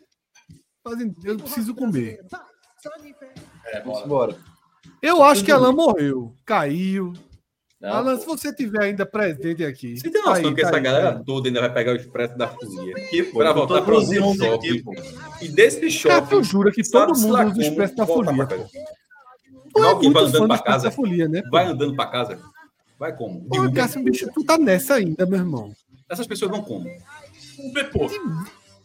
Eu 1.24 1.36
preciso 1.36 1.74
comer. 1.74 2.24
É, 3.66 3.80
bora. 3.82 4.36
Eu 5.02 5.20
acho 5.22 5.44
que 5.44 5.50
Alan 5.50 5.72
morreu. 5.72 6.36
Caiu. 6.44 7.12
Não, 7.80 7.92
Alan, 7.92 8.14
pô. 8.14 8.20
se 8.20 8.26
você 8.26 8.54
tiver 8.54 8.84
ainda 8.84 9.04
presente 9.04 9.64
aqui. 9.64 9.96
Você 9.96 10.08
tem 10.08 10.22
noção 10.22 10.42
tá 10.42 10.48
aí, 10.48 10.54
que 10.54 10.62
tá 10.62 10.68
essa 10.68 10.76
aí, 10.76 10.82
galera 10.82 11.14
tá 11.14 11.24
toda 11.24 11.48
ainda 11.48 11.60
vai 11.60 11.74
pegar 11.74 11.92
o 11.92 11.96
expresso 11.96 12.38
da 12.38 12.46
folia 12.46 12.94
Que, 13.10 13.24
pô, 13.24 13.38
para 13.38 13.48
eu 13.48 13.54
tô 13.54 13.58
voltar 13.66 13.74
para 13.74 13.80
o 13.82 13.84
produzindo 13.84 14.26
um 14.28 14.34
shopping. 14.36 14.54
aqui, 14.54 14.82
pô. 14.84 14.92
E 15.40 15.48
desse 15.48 15.80
Cara, 16.02 16.22
tu 16.22 16.28
shopping. 16.36 16.44
jura 16.44 16.70
que 16.70 16.88
todo 16.88 17.18
mundo 17.18 17.34
usa 17.34 17.58
o 17.58 17.62
expresso 17.62 17.96
da 17.96 18.06
folia, 18.06 18.46
pra 18.46 18.56
pô. 18.56 18.64
Tu 19.74 19.84
é 19.84 19.98
quem 19.98 20.12
vai 20.12 20.22
andando 20.22 20.42
expresso 20.42 20.62
casa. 20.62 20.90
folia, 20.92 21.28
né? 21.28 21.42
Vai 21.50 21.66
andando 21.66 21.96
para 21.96 22.10
casa. 22.10 22.51
Vai 23.02 23.16
como? 23.16 23.40
De 23.40 23.48
Pô, 23.48 23.62
Uber. 23.62 23.72
Cássio, 23.72 24.00
bicho, 24.00 24.30
tu 24.32 24.44
tá 24.44 24.56
nessa 24.56 24.94
ainda, 24.94 25.26
meu 25.26 25.40
irmão. 25.40 25.72
Essas 26.08 26.24
pessoas 26.24 26.52
não 26.52 26.62
como. 26.62 26.88
Pô. 27.92 28.08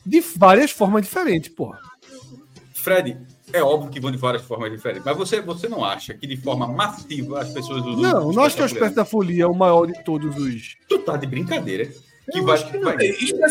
De 0.03 0.21
várias 0.35 0.71
formas 0.71 1.03
diferentes, 1.03 1.53
pô. 1.53 1.75
Fred, 2.73 3.15
é 3.53 3.61
óbvio 3.61 3.91
que 3.91 3.99
vão 3.99 4.09
de 4.09 4.17
várias 4.17 4.41
formas 4.41 4.71
diferentes, 4.71 5.05
mas 5.05 5.15
você, 5.15 5.39
você 5.39 5.69
não 5.69 5.85
acha 5.85 6.15
que 6.15 6.25
de 6.25 6.35
forma 6.35 6.67
massiva 6.67 7.41
as 7.41 7.53
pessoas 7.53 7.85
usam 7.85 8.01
Não, 8.01 8.29
o 8.29 8.33
não 8.33 8.43
acho 8.43 8.55
que 8.55 8.63
o 8.63 8.65
expresso 8.65 8.73
expresso 8.73 8.95
da 8.95 9.05
folia 9.05 9.43
é 9.43 9.47
o 9.47 9.53
maior 9.53 9.85
de 9.85 10.03
todos 10.03 10.35
os. 10.35 10.75
Tu 10.89 10.97
tá 10.97 11.15
de 11.15 11.27
brincadeira. 11.27 11.87
Que 12.29 12.39
Eu 12.39 12.45
vai, 12.45 12.57
que 12.61 12.77
vai- 12.79 12.97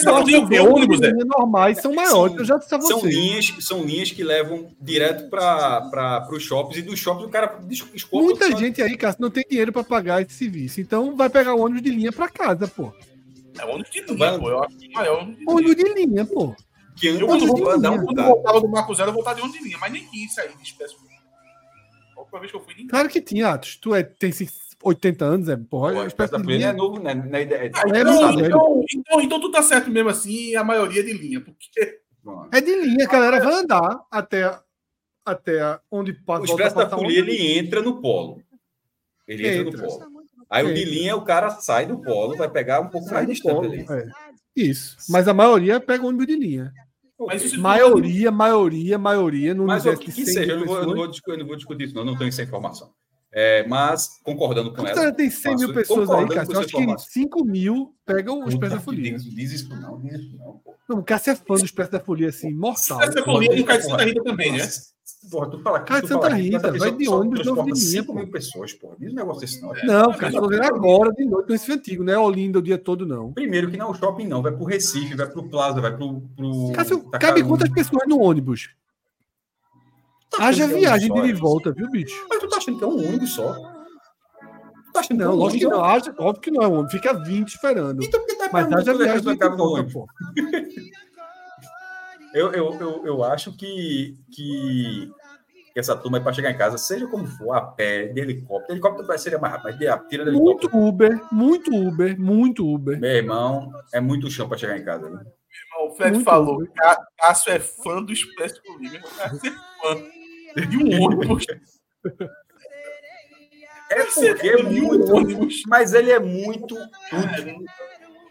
folia 0.05 0.37
é 0.37 0.41
o 0.41 0.49
quê? 0.49 0.61
Ônibus, 0.61 1.01
é? 1.01 1.11
linhas 1.11 1.27
normais 1.27 1.79
são 1.81 1.95
maiores. 1.95 2.37
eu 2.37 2.45
já 2.45 2.59
disse 2.59 2.75
a 2.75 2.81
são 2.83 3.01
você. 3.01 3.09
linhas, 3.09 3.55
são 3.61 3.83
linhas 3.83 4.11
que 4.13 4.23
levam 4.23 4.69
direto 4.79 5.31
para 5.31 6.29
os 6.31 6.43
shoppings 6.43 6.79
e 6.79 6.83
dos 6.83 6.99
shoppings 6.99 7.27
o 7.27 7.31
cara 7.31 7.59
des- 7.63 7.83
escopa. 7.95 8.23
Muita 8.23 8.55
gente 8.55 8.83
aí, 8.83 8.95
Cássio, 8.97 9.23
não 9.23 9.31
tem 9.31 9.45
dinheiro 9.49 9.73
pra 9.73 9.83
pagar 9.83 10.21
esse 10.21 10.35
serviço. 10.35 10.79
Então 10.81 11.17
vai 11.17 11.31
pegar 11.31 11.55
o 11.55 11.61
ônibus 11.61 11.83
de 11.83 11.91
linha 11.91 12.13
pra 12.13 12.29
casa, 12.29 12.69
pô. 12.69 12.93
É 13.59 13.65
ônibus 13.65 13.91
de 13.91 14.03
Vai- 14.15 14.29
linha, 14.31 14.41
pô. 14.41 14.51
Eu 14.51 14.63
acho 14.63 14.77
que 14.77 14.87
é 14.87 14.91
maior 14.91 15.29
ônibus 15.49 15.77
de 15.77 15.95
linha. 15.95 16.25
De 16.25 16.31
pô. 16.35 16.55
que 16.97 17.07
Eu, 17.07 17.27
quando, 17.27 17.47
vou, 17.47 17.71
andar 17.71 17.91
um 17.93 17.97
quando 17.97 18.09
lugar. 18.09 18.27
voltava 18.29 18.61
do 18.61 18.69
Marco 18.69 18.95
Zero, 18.95 19.09
eu 19.11 19.15
voltava 19.15 19.37
de 19.37 19.43
ônibus 19.43 19.59
de 19.61 19.67
linha, 19.69 19.79
mas 19.81 19.91
nem 19.93 20.05
quis 20.07 20.35
sair 20.35 20.55
de 20.55 20.63
expresso. 20.63 20.97
A 22.15 22.21
última 22.21 22.41
vez 22.41 22.51
que 22.53 22.59
eu 22.59 22.63
fui, 22.63 22.75
nem 22.75 22.87
Claro 22.87 23.09
que 23.09 23.23
tinha, 23.23 23.49
Atos. 23.49 23.77
Tu 23.77 23.95
é, 23.95 24.03
tem 24.03 24.33
80 24.83 25.25
anos, 25.25 25.49
é, 25.49 25.57
porra. 25.57 25.93
Pô, 25.93 26.01
é 26.01 26.05
a 26.05 26.07
espécie 26.07 26.33
da 26.33 26.39
linha. 26.39 26.69
é 26.69 26.73
novo, 26.73 27.01
né? 27.03 27.15
Na 27.15 27.41
ideia. 27.41 27.71
Ah, 27.75 27.83
É 27.87 28.01
então, 28.01 28.37
velho. 28.37 28.47
então, 28.47 28.85
então, 28.95 29.21
então 29.21 29.41
tu 29.41 29.51
tá 29.51 29.63
certo 29.63 29.91
mesmo 29.91 30.09
assim, 30.11 30.55
a 30.55 30.63
maioria 30.65 31.03
de 31.03 31.13
linha, 31.13 31.41
porque 31.41 32.01
É 32.53 32.61
de 32.61 32.75
linha, 32.83 33.05
a 33.05 33.09
galera 33.11 33.41
vai 33.43 33.55
andar 33.55 34.01
até, 34.11 34.59
até 35.25 35.81
onde 35.91 36.13
passa. 36.13 36.43
O 36.43 36.45
expresso 36.45 36.77
da 36.77 36.89
folia 36.89 37.19
ele 37.19 37.59
entra 37.59 37.81
no 37.83 38.01
polo. 38.01 38.41
Ele 39.27 39.47
entra, 39.47 39.71
Entra. 39.71 39.83
no 39.83 39.99
polo. 39.99 40.17
Aí 40.49 40.65
o 40.65 40.73
de 40.73 40.81
Entra. 40.83 40.93
linha, 40.95 41.17
o 41.17 41.23
cara 41.23 41.51
sai 41.51 41.87
do 41.87 41.99
polo, 42.01 42.37
vai 42.37 42.49
pegar 42.49 42.81
um 42.81 42.89
pouco 42.89 43.11
mais 43.11 43.27
distante 43.27 43.67
ali. 43.67 43.87
É. 43.91 44.09
Isso. 44.55 44.97
Mas 45.11 45.27
a 45.27 45.35
maioria 45.35 45.81
pega 45.81 46.07
ônibus 46.07 46.27
de 46.27 46.37
linha. 46.37 46.73
Mas 47.19 47.43
isso- 47.45 47.61
Maioria, 47.61 48.31
maioria, 48.31 48.99
maioria. 48.99 49.55
No 49.55 49.65
Mas 49.67 49.85
o 49.85 49.89
universo 49.89 50.03
que, 50.05 50.13
que 50.21 50.25
100 50.27 50.35
seja, 50.35 50.53
eu 50.53 50.61
não, 50.61 50.67
vou, 50.67 50.77
eu, 50.77 50.87
não 50.87 50.95
vou, 50.95 51.11
eu 51.29 51.39
não 51.39 51.47
vou 51.47 51.57
discutir 51.57 51.85
isso, 51.85 51.95
não, 51.95 52.05
não 52.05 52.17
tenho 52.17 52.29
essa 52.29 52.43
informação. 52.43 52.93
É, 53.39 53.67
mas, 53.69 54.19
concordando 54.25 54.71
com 54.71 54.77
Quando 54.77 54.97
ela. 54.97 55.13
tem 55.13 55.29
100 55.29 55.57
mil 55.57 55.75
pessoas 55.75 56.09
aí, 56.09 56.27
com 56.27 56.33
eu 56.33 56.41
acho 56.41 56.69
que 56.69 56.79
informação. 56.79 57.07
5 57.11 57.45
mil 57.45 57.95
pegam 58.07 58.43
o 58.43 58.49
Expresso 58.49 58.77
da 58.77 58.81
Folia. 58.81 59.13
Diz, 59.13 59.25
diz 59.25 59.53
isso 59.53 59.69
não, 59.79 60.01
diz 60.01 60.15
isso 60.15 60.39
não. 60.39 60.53
pô. 60.65 60.75
Não, 60.89 61.03
Cássio 61.03 61.33
é 61.33 61.37
fã 61.37 61.55
do 61.55 61.65
Expresso 61.67 61.93
da 61.93 62.01
Folia, 62.01 62.31
assim, 62.31 62.51
mortal. 62.51 62.99
Expresso 62.99 63.15
da 63.15 63.25
Folia 63.25 63.55
e 63.55 63.61
o 63.61 63.67
Caio 63.67 63.81
de 63.81 63.87
Santa 63.87 64.05
Rita 64.05 64.25
também, 64.25 64.53
né? 64.53 64.67
Porra, 65.31 65.51
tu 65.51 65.59
fala 65.59 65.81
tu 65.81 65.89
fala 65.89 66.07
Santa 66.07 66.29
Rita, 66.31 66.73
vai 66.79 66.93
de 66.93 67.09
ônibus, 67.11 67.45
não 67.45 67.55
de 67.57 67.73
linha, 67.73 67.77
5 67.77 68.07
pô. 68.07 68.15
mil 68.15 68.31
pessoas, 68.31 68.73
porra. 68.73 68.97
Diz 68.99 69.13
um 69.13 69.17
negócio 69.17 69.41
desse 69.43 69.61
não. 69.61 69.75
Não, 69.85 70.13
cara, 70.15 70.29
estou 70.33 70.49
vendo 70.49 70.65
agora 70.65 71.13
de 71.13 71.25
noite 71.27 71.51
nesse 71.51 71.71
antigo, 71.71 72.03
não 72.03 72.13
é 72.15 72.19
Olinda 72.19 72.59
o 72.59 72.63
dia 72.63 72.79
todo, 72.79 73.05
não. 73.05 73.35
Primeiro 73.35 73.71
que 73.71 73.77
não 73.77 73.89
é 73.89 73.91
o 73.91 73.95
shopping, 73.95 74.27
não. 74.27 74.41
Vai 74.41 74.53
pro 74.53 74.65
Recife, 74.65 75.15
vai 75.15 75.27
pro 75.29 75.47
Plaza, 75.47 75.79
vai 75.79 75.95
pro. 75.95 76.23
pro 76.35 76.73
Cássio, 76.73 77.03
cabe 77.11 77.45
quantas 77.45 77.69
pessoas 77.69 78.09
no 78.09 78.19
ônibus? 78.19 78.71
Tá 80.37 80.47
Haja 80.47 80.65
é 80.65 80.67
viagem 80.67 81.13
de 81.13 81.19
ida 81.19 81.29
e 81.29 81.31
é? 81.31 81.35
volta, 81.35 81.73
viu, 81.73 81.91
bicho? 81.91 82.27
Mas 82.29 82.41
tu 82.41 82.49
tá 82.49 82.57
achando 82.57 82.79
que 82.79 82.85
é 82.85 82.87
um 82.87 83.09
ônibus 83.09 83.31
só? 83.31 83.55
Tu 83.55 84.93
tá 84.93 85.01
achando 85.01 85.17
que 85.17 85.23
é 85.23 85.27
Não, 85.27 85.33
um 85.33 85.37
lógico 85.37 85.61
que 85.61 85.67
não. 85.67 85.85
Haja, 85.85 86.15
óbvio 86.19 86.43
que 86.43 86.51
não 86.51 86.63
é 86.63 86.69
um. 86.69 86.89
Fica 86.89 87.13
20 87.15 87.49
esperando. 87.49 88.05
Então 88.05 88.21
por 88.21 88.27
que 88.27 88.35
tá 88.37 88.49
Mas 88.53 88.73
haja 88.73 88.95
viagem 88.95 89.23
de 89.23 89.31
ida 89.31 89.49
volta, 89.51 89.85
pô. 89.93 90.07
Eu, 92.35 92.53
eu, 92.53 92.75
eu, 92.79 93.07
eu 93.07 93.25
acho 93.25 93.51
que, 93.57 94.15
que 94.31 95.11
essa 95.75 95.97
turma 95.97 96.19
é 96.19 96.21
para 96.21 96.35
chegar 96.35 96.51
em 96.51 96.57
casa, 96.57 96.77
seja 96.77 97.07
como 97.07 97.27
for, 97.27 97.55
a 97.55 97.63
pé, 97.63 98.09
de 98.09 98.21
helicóptero. 98.21 98.75
Helicóptero 98.75 99.07
vai 99.07 99.17
ser 99.17 99.39
mais 99.39 99.55
rápido, 99.55 99.71
mas 99.71 99.79
de, 99.79 100.09
tira 100.09 100.25
do 100.25 100.33
Muito 100.33 100.67
helicóptero. 100.67 100.87
Uber, 100.87 101.21
muito 101.33 101.75
Uber, 101.75 102.21
muito 102.21 102.67
Uber. 102.67 103.01
Meu 103.01 103.11
irmão, 103.11 103.73
é 103.91 104.01
muito 104.01 104.31
chão 104.31 104.47
para 104.47 104.59
chegar 104.59 104.77
em 104.77 104.85
casa. 104.85 105.09
Né? 105.09 105.25
O 105.83 105.91
Fred 105.93 106.13
Muito 106.13 106.25
falou, 106.25 106.63
Cássio 107.19 107.53
é 107.53 107.59
fã 107.59 108.03
do 108.03 108.13
Expresso 108.13 108.61
Folia. 108.67 109.01
Cássio 109.01 109.51
é 109.51 109.55
fã 109.81 110.16
de 110.65 110.77
um 110.79 111.03
ônibus. 111.03 111.45
É 113.91 114.05
porque 114.05 114.49
é 114.49 114.63
muito. 114.63 115.49
Mas 115.69 115.93
ele 115.93 116.11
é 116.11 116.19
muito 116.19 116.75
útil. 116.75 117.65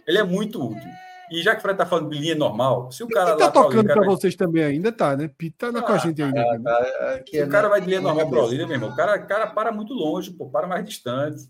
Ele 0.07 0.17
é 0.17 0.23
muito 0.23 0.63
útil. 0.63 0.89
E 1.31 1.41
já 1.41 1.53
que 1.53 1.59
o 1.59 1.61
Fred 1.61 1.77
tá 1.77 1.85
falando 1.85 2.11
de 2.11 2.19
linha 2.19 2.35
normal, 2.35 2.91
se 2.91 3.03
o 3.03 3.07
cara 3.07 3.31
E 3.31 3.37
tá 3.37 3.49
tocando 3.49 3.87
cara, 3.87 4.05
vocês 4.05 4.35
também 4.35 4.63
ainda, 4.63 4.91
tá, 4.91 5.17
né? 5.17 5.27
Pita 5.27 5.73
tá 5.73 5.81
com 5.81 5.93
a 5.93 5.97
gente 5.97 6.21
ainda. 6.21 6.59
né? 6.59 7.23
se 7.27 7.41
o 7.41 7.49
cara 7.49 7.67
vai 7.67 7.81
de 7.81 7.87
linha 7.87 8.01
normal 8.01 8.29
para 8.29 8.43
Olinda, 8.43 8.67
meu 8.67 8.75
irmão, 8.75 8.91
o 8.91 8.95
cara, 8.95 9.17
o 9.17 9.27
cara 9.27 9.47
para 9.47 9.71
muito 9.71 9.93
longe, 9.93 10.31
pô, 10.31 10.49
para 10.49 10.67
mais 10.67 10.85
distante. 10.85 11.49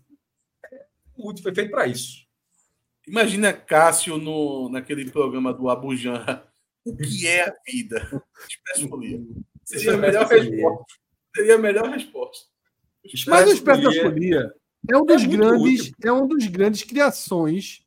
O 1.14 1.28
útil 1.28 1.42
foi 1.42 1.54
feito 1.54 1.70
para 1.70 1.86
isso. 1.86 2.24
Imagina 3.06 3.52
Cássio 3.52 4.16
no, 4.16 4.68
naquele 4.70 5.10
programa 5.10 5.52
do 5.52 5.68
Abujan. 5.68 6.42
O 6.84 6.96
que 6.96 7.26
é 7.26 7.48
a 7.48 7.54
vida? 7.66 7.98
Expresso. 8.48 8.88
Seria 9.66 9.94
a 9.94 9.96
melhor 9.96 10.26
resposta. 10.26 10.84
Seria 11.34 11.54
a 11.56 11.58
melhor 11.58 11.90
resposta. 11.90 12.46
Mas 13.26 13.48
o 13.48 13.52
Expresso 13.52 13.82
da 13.82 13.92
Folia- 13.92 14.52
é 14.90 14.96
um 14.96 15.04
dos 15.04 15.24
muito 15.24 15.36
grandes, 15.38 15.80
útil. 15.80 15.94
é 16.04 16.12
um 16.12 16.26
dos 16.28 16.46
grandes 16.46 16.82
criações 16.84 17.84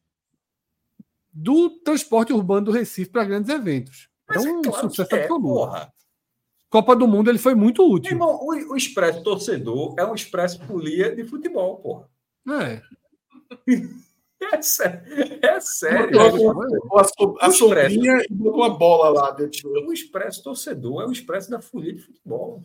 do 1.32 1.70
transporte 1.82 2.34
urbano 2.34 2.66
do 2.66 2.72
Recife 2.72 3.10
para 3.10 3.24
grandes 3.24 3.50
eventos. 3.50 4.10
Mas 4.28 4.46
é 4.46 4.52
um 4.52 4.62
claro 4.62 4.90
sucesso 4.90 5.16
é, 5.16 5.22
absoluto. 5.24 5.42
porra. 5.48 5.94
Copa 6.70 6.96
do 6.96 7.08
Mundo 7.08 7.30
ele 7.32 7.40
foi 7.40 7.56
muito 7.56 7.84
útil. 7.90 8.12
irmão, 8.12 8.36
o, 8.42 8.74
o 8.74 8.76
expresso 8.78 9.24
torcedor 9.24 9.96
é 9.98 10.06
um 10.06 10.14
expresso 10.14 10.64
folia 10.66 11.16
de 11.16 11.24
futebol, 11.24 11.78
porra. 11.78 12.10
É. 12.62 12.82
É 14.42 14.62
sério. 14.62 15.02
É 15.42 15.60
sério. 15.60 16.12
Botou 16.12 16.98
a, 17.00 17.04
so- 17.04 17.38
a 17.40 17.48
O 17.50 17.52
sombrinha 17.52 18.22
e 18.30 18.34
botou 18.34 18.62
uma 18.62 18.78
bola 18.78 19.10
lá 19.10 19.32
dentro. 19.32 19.70
O 19.86 19.92
expresso 19.94 20.42
torcedor 20.44 21.04
é 21.04 21.06
o 21.06 21.12
expresso 21.12 21.50
da 21.50 21.62
folia 21.62 21.94
de 21.94 22.00
futebol. 22.02 22.64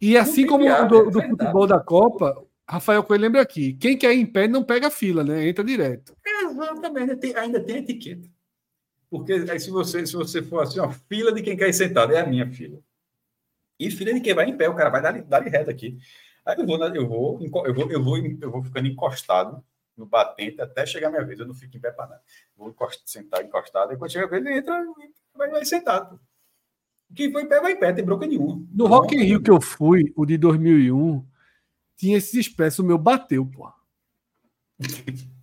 E 0.00 0.16
assim 0.18 0.46
como 0.46 0.64
o 0.64 0.66
piada, 0.66 0.88
do, 0.88 0.96
é 0.96 1.04
do 1.04 1.10
verdade. 1.12 1.30
futebol 1.30 1.66
da 1.66 1.80
Copa, 1.80 2.44
Rafael 2.68 3.02
Coelho 3.04 3.22
lembra 3.22 3.40
aqui: 3.40 3.74
quem 3.74 3.96
quer 3.96 4.12
ir 4.14 4.20
em 4.20 4.26
pé 4.26 4.48
não 4.48 4.64
pega 4.64 4.90
fila, 4.90 5.22
né? 5.22 5.48
Entra 5.48 5.64
direto. 5.64 6.14
Exatamente, 6.26 6.98
ainda 6.98 7.16
tem, 7.16 7.36
ainda 7.36 7.60
tem 7.60 7.76
etiqueta. 7.78 8.28
Porque 9.08 9.32
aí 9.32 9.60
se 9.60 9.70
você, 9.70 10.04
se 10.04 10.14
você 10.14 10.42
for 10.42 10.60
assim, 10.62 10.80
ó, 10.80 10.90
fila 10.90 11.32
de 11.32 11.42
quem 11.42 11.56
quer 11.56 11.68
ir 11.68 11.72
sentado, 11.74 12.12
é 12.12 12.20
a 12.20 12.26
minha 12.26 12.50
fila. 12.50 12.78
E 13.78 13.90
fila 13.90 14.12
de 14.12 14.20
quem 14.20 14.34
vai 14.34 14.46
em 14.48 14.56
pé, 14.56 14.68
o 14.68 14.74
cara 14.74 14.90
vai 14.90 15.00
dar, 15.00 15.22
dar 15.22 15.42
reto 15.42 15.70
aqui. 15.70 15.96
Aí 16.44 16.56
eu 16.58 16.66
vou, 16.66 16.76
eu 16.84 17.08
vou, 17.08 17.38
eu 17.40 17.50
vou, 17.74 17.90
eu 17.90 18.02
vou, 18.02 18.16
eu 18.18 18.50
vou 18.50 18.62
ficando 18.64 18.88
encostado 18.88 19.62
no 19.96 20.06
batente 20.06 20.60
até 20.60 20.84
chegar 20.84 21.08
a 21.08 21.10
minha 21.10 21.24
vez. 21.24 21.38
Eu 21.40 21.46
não 21.46 21.54
fico 21.54 21.76
em 21.76 21.80
pé 21.80 21.90
para 21.90 22.06
nada. 22.08 22.22
Vou 22.56 22.68
encost- 22.68 23.02
sentar 23.06 23.42
encostado, 23.44 23.92
e 23.92 23.96
quando 23.96 24.10
chega 24.12 24.26
a 24.26 24.28
vez, 24.28 24.44
ele 24.44 24.58
entra 24.58 24.74
e 24.82 25.12
vai, 25.38 25.50
vai 25.50 25.64
sentado. 25.64 26.20
Quem 27.14 27.30
foi 27.32 27.42
em 27.42 27.48
pé, 27.48 27.60
vai 27.60 27.72
em 27.72 27.78
pé, 27.78 27.92
tem 27.92 28.04
bronca 28.04 28.26
nenhuma. 28.26 28.62
No 28.72 28.86
Rock 28.86 29.14
in 29.14 29.22
Rio 29.22 29.40
que 29.42 29.50
eu 29.50 29.60
fui, 29.60 30.12
o 30.16 30.26
de 30.26 30.36
2001, 30.36 31.24
tinha 31.96 32.18
esse 32.18 32.38
expresso, 32.38 32.82
o 32.82 32.86
meu 32.86 32.98
bateu, 32.98 33.46
pô. 33.46 33.72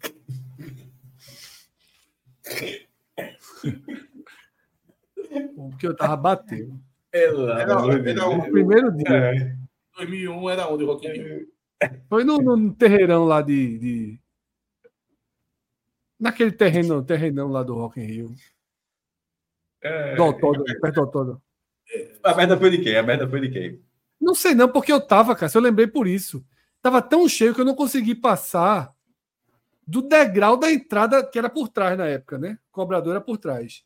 Porque 5.56 5.88
eu 5.88 5.96
tava 5.96 6.16
batendo. 6.16 6.80
Ela, 7.12 7.62
Era, 7.62 7.74
era 7.74 8.14
No 8.16 8.38
o, 8.40 8.52
primeiro 8.52 8.92
dia. 8.92 9.08
É. 9.10 9.56
2001 9.98 10.50
era 10.50 10.68
onde 10.68 10.84
o 10.84 10.88
Rock 10.88 11.08
in 11.08 11.12
Rio? 11.12 11.48
Foi 12.10 12.24
no, 12.24 12.38
no 12.38 12.74
terreirão 12.74 13.26
lá 13.26 13.42
de, 13.42 13.78
de- 13.78 14.20
Naquele 16.24 16.54
terreno, 16.54 17.04
terrenão 17.04 17.50
lá 17.50 17.64
do 17.64 17.74
Rock 17.74 18.00
in 18.00 18.06
Rio. 18.06 18.36
É, 19.82 20.16
Do 20.16 20.24
autódromo, 20.24 20.64
perto 20.80 20.96
do 20.96 21.02
autódromo. 21.02 21.42
A 22.24 22.34
merda 22.34 22.58
foi 22.58 22.70
de 22.70 22.78
quem? 22.78 22.96
A 22.96 23.04
merda 23.04 23.28
foi 23.28 23.42
de 23.42 23.50
quem? 23.50 23.84
Não 24.22 24.34
sei 24.34 24.56
não, 24.56 24.70
porque 24.70 24.94
eu 24.94 25.06
tava, 25.06 25.36
cara. 25.36 25.52
Eu 25.54 25.60
lembrei 25.60 25.86
por 25.86 26.08
isso. 26.08 26.42
Tava 26.82 27.02
tão 27.02 27.28
cheio 27.28 27.54
que 27.54 27.60
eu 27.60 27.66
não 27.66 27.76
consegui 27.76 28.16
passar 28.16 28.96
do 29.86 30.02
degrau 30.02 30.56
da 30.56 30.72
entrada, 30.72 31.28
que 31.28 31.38
era 31.38 31.50
por 31.50 31.68
trás 31.68 31.98
na 31.98 32.08
época, 32.08 32.38
né? 32.38 32.58
O 32.70 32.72
cobrador 32.72 33.12
era 33.12 33.22
por 33.22 33.38
trás. 33.38 33.84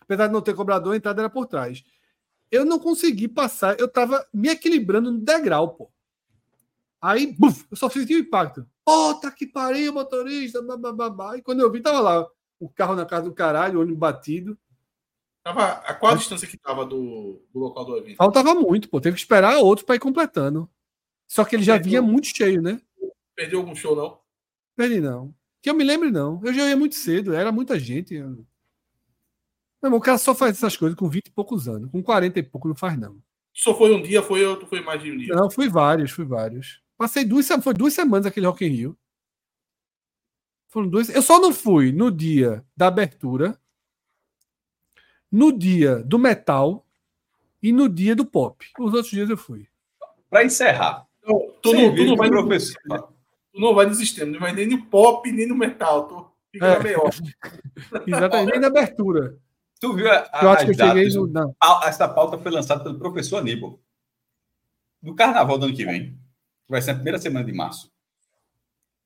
Apesar 0.00 0.28
de 0.28 0.32
não 0.32 0.40
ter 0.40 0.54
cobrador, 0.54 0.92
a 0.92 0.96
entrada 0.96 1.20
era 1.20 1.28
por 1.28 1.46
trás. 1.46 1.82
Eu 2.48 2.64
não 2.64 2.78
consegui 2.78 3.26
passar. 3.26 3.76
Eu 3.80 3.88
tava 3.88 4.24
me 4.32 4.50
equilibrando 4.50 5.10
no 5.10 5.18
degrau, 5.18 5.74
pô. 5.74 5.90
Aí, 7.00 7.34
buf, 7.38 7.66
eu 7.70 7.76
só 7.76 7.88
senti 7.88 8.14
o 8.14 8.18
impacto. 8.18 8.66
Puta 8.84 9.30
que 9.30 9.46
pariu, 9.46 9.92
motorista. 9.92 10.60
Blá, 10.60 10.76
blá, 10.76 10.92
blá, 10.92 11.10
blá. 11.10 11.36
E 11.38 11.42
quando 11.42 11.60
eu 11.60 11.70
vi, 11.70 11.80
tava 11.80 12.00
lá 12.00 12.26
o 12.58 12.68
carro 12.68 12.94
na 12.94 13.06
casa 13.06 13.24
do 13.24 13.34
caralho, 13.34 13.78
o 13.78 13.82
ônibus 13.82 13.98
batido. 13.98 14.58
Tava, 15.42 15.64
a 15.64 15.94
qual 15.94 16.12
a 16.12 16.16
distância 16.16 16.46
que 16.46 16.58
tava 16.58 16.84
do, 16.84 17.42
do 17.52 17.58
local 17.58 17.84
do 17.86 17.96
evento? 17.96 18.16
Faltava 18.16 18.54
muito, 18.54 18.88
pô. 18.90 19.00
Teve 19.00 19.14
que 19.14 19.22
esperar 19.22 19.56
outros 19.58 19.86
para 19.86 19.96
ir 19.96 20.00
completando. 20.00 20.68
Só 21.26 21.44
que 21.44 21.56
ele 21.56 21.62
já 21.62 21.78
vinha 21.78 22.02
muito 22.02 22.26
cheio, 22.26 22.60
né? 22.60 22.80
Perdeu 23.34 23.60
algum 23.60 23.74
show, 23.74 23.96
não? 23.96 24.18
Perdi 24.76 25.00
não. 25.00 25.34
Que 25.62 25.70
eu 25.70 25.74
me 25.74 25.84
lembre, 25.84 26.10
não. 26.10 26.40
Eu 26.44 26.52
já 26.52 26.68
ia 26.68 26.76
muito 26.76 26.94
cedo, 26.94 27.32
era 27.32 27.50
muita 27.50 27.78
gente. 27.78 28.14
Eu... 28.14 28.44
Irmão, 29.82 29.98
o 29.98 30.02
cara 30.02 30.18
só 30.18 30.34
faz 30.34 30.56
essas 30.56 30.76
coisas 30.76 30.98
com 30.98 31.08
20 31.08 31.28
e 31.28 31.30
poucos 31.30 31.68
anos. 31.68 31.90
Com 31.90 32.02
40 32.02 32.38
e 32.38 32.42
pouco 32.42 32.68
não 32.68 32.74
faz, 32.74 32.98
não. 32.98 33.22
Só 33.54 33.76
foi 33.76 33.94
um 33.94 34.02
dia, 34.02 34.22
foi 34.22 34.44
outro, 34.44 34.66
foi 34.66 34.82
mais 34.82 35.02
de 35.02 35.10
um 35.10 35.16
dia. 35.16 35.34
Não, 35.34 35.50
fui 35.50 35.68
vários, 35.68 36.10
fui 36.10 36.24
vários. 36.24 36.82
Passei 37.00 37.24
duas, 37.24 37.48
foi 37.64 37.72
duas 37.72 37.94
semanas 37.94 38.26
aquele 38.26 38.44
Rock 38.46 38.62
in 38.62 38.68
Rio. 38.68 38.98
Foram 40.68 40.86
duas. 40.86 41.08
Eu 41.08 41.22
só 41.22 41.40
não 41.40 41.50
fui 41.50 41.92
no 41.92 42.10
dia 42.10 42.62
da 42.76 42.88
abertura, 42.88 43.58
no 45.32 45.50
dia 45.50 46.02
do 46.04 46.18
metal 46.18 46.86
e 47.62 47.72
no 47.72 47.88
dia 47.88 48.14
do 48.14 48.26
pop. 48.26 48.66
Os 48.78 48.92
outros 48.92 49.10
dias 49.10 49.30
eu 49.30 49.36
fui. 49.38 49.66
Para 50.28 50.44
encerrar, 50.44 51.06
Então, 51.22 51.38
tu, 51.62 51.72
não, 51.72 51.94
tu, 51.94 52.04
não 52.04 52.16
vai 52.16 52.28
do 52.28 52.36
no, 52.36 52.46
professor. 52.46 52.76
tu 53.50 53.58
não 53.60 53.74
vai 53.74 53.86
no 53.86 53.94
sistema, 53.94 54.30
não 54.32 54.38
vai 54.38 54.52
nem 54.52 54.66
no 54.68 54.84
pop, 54.84 55.32
nem 55.32 55.46
no 55.48 55.56
metal. 55.56 56.06
Tu 56.06 56.30
fica 56.52 56.66
É. 56.66 56.96
hora. 56.98 57.10
Exatamente, 58.06 58.50
nem 58.52 58.60
na 58.60 58.66
abertura. 58.66 59.38
tu 59.80 59.94
viu 59.94 60.06
a, 60.10 60.28
a, 60.34 60.40
Eu 60.44 60.50
acho 60.50 60.64
que 60.66 60.70
eu 60.72 60.74
cheguei 60.74 61.08
no. 61.14 61.26
Não. 61.28 61.56
A- 61.58 61.80
Essa 61.88 62.06
pauta 62.06 62.36
foi 62.36 62.52
lançada 62.52 62.84
pelo 62.84 62.98
professor 62.98 63.38
Aníbal. 63.38 63.80
Do 65.02 65.14
carnaval 65.14 65.56
do 65.56 65.64
ano 65.64 65.74
que 65.74 65.86
vem, 65.86 66.19
vai 66.70 66.80
ser 66.80 66.92
a 66.92 66.94
primeira 66.94 67.18
semana 67.18 67.44
de 67.44 67.52
março. 67.52 67.92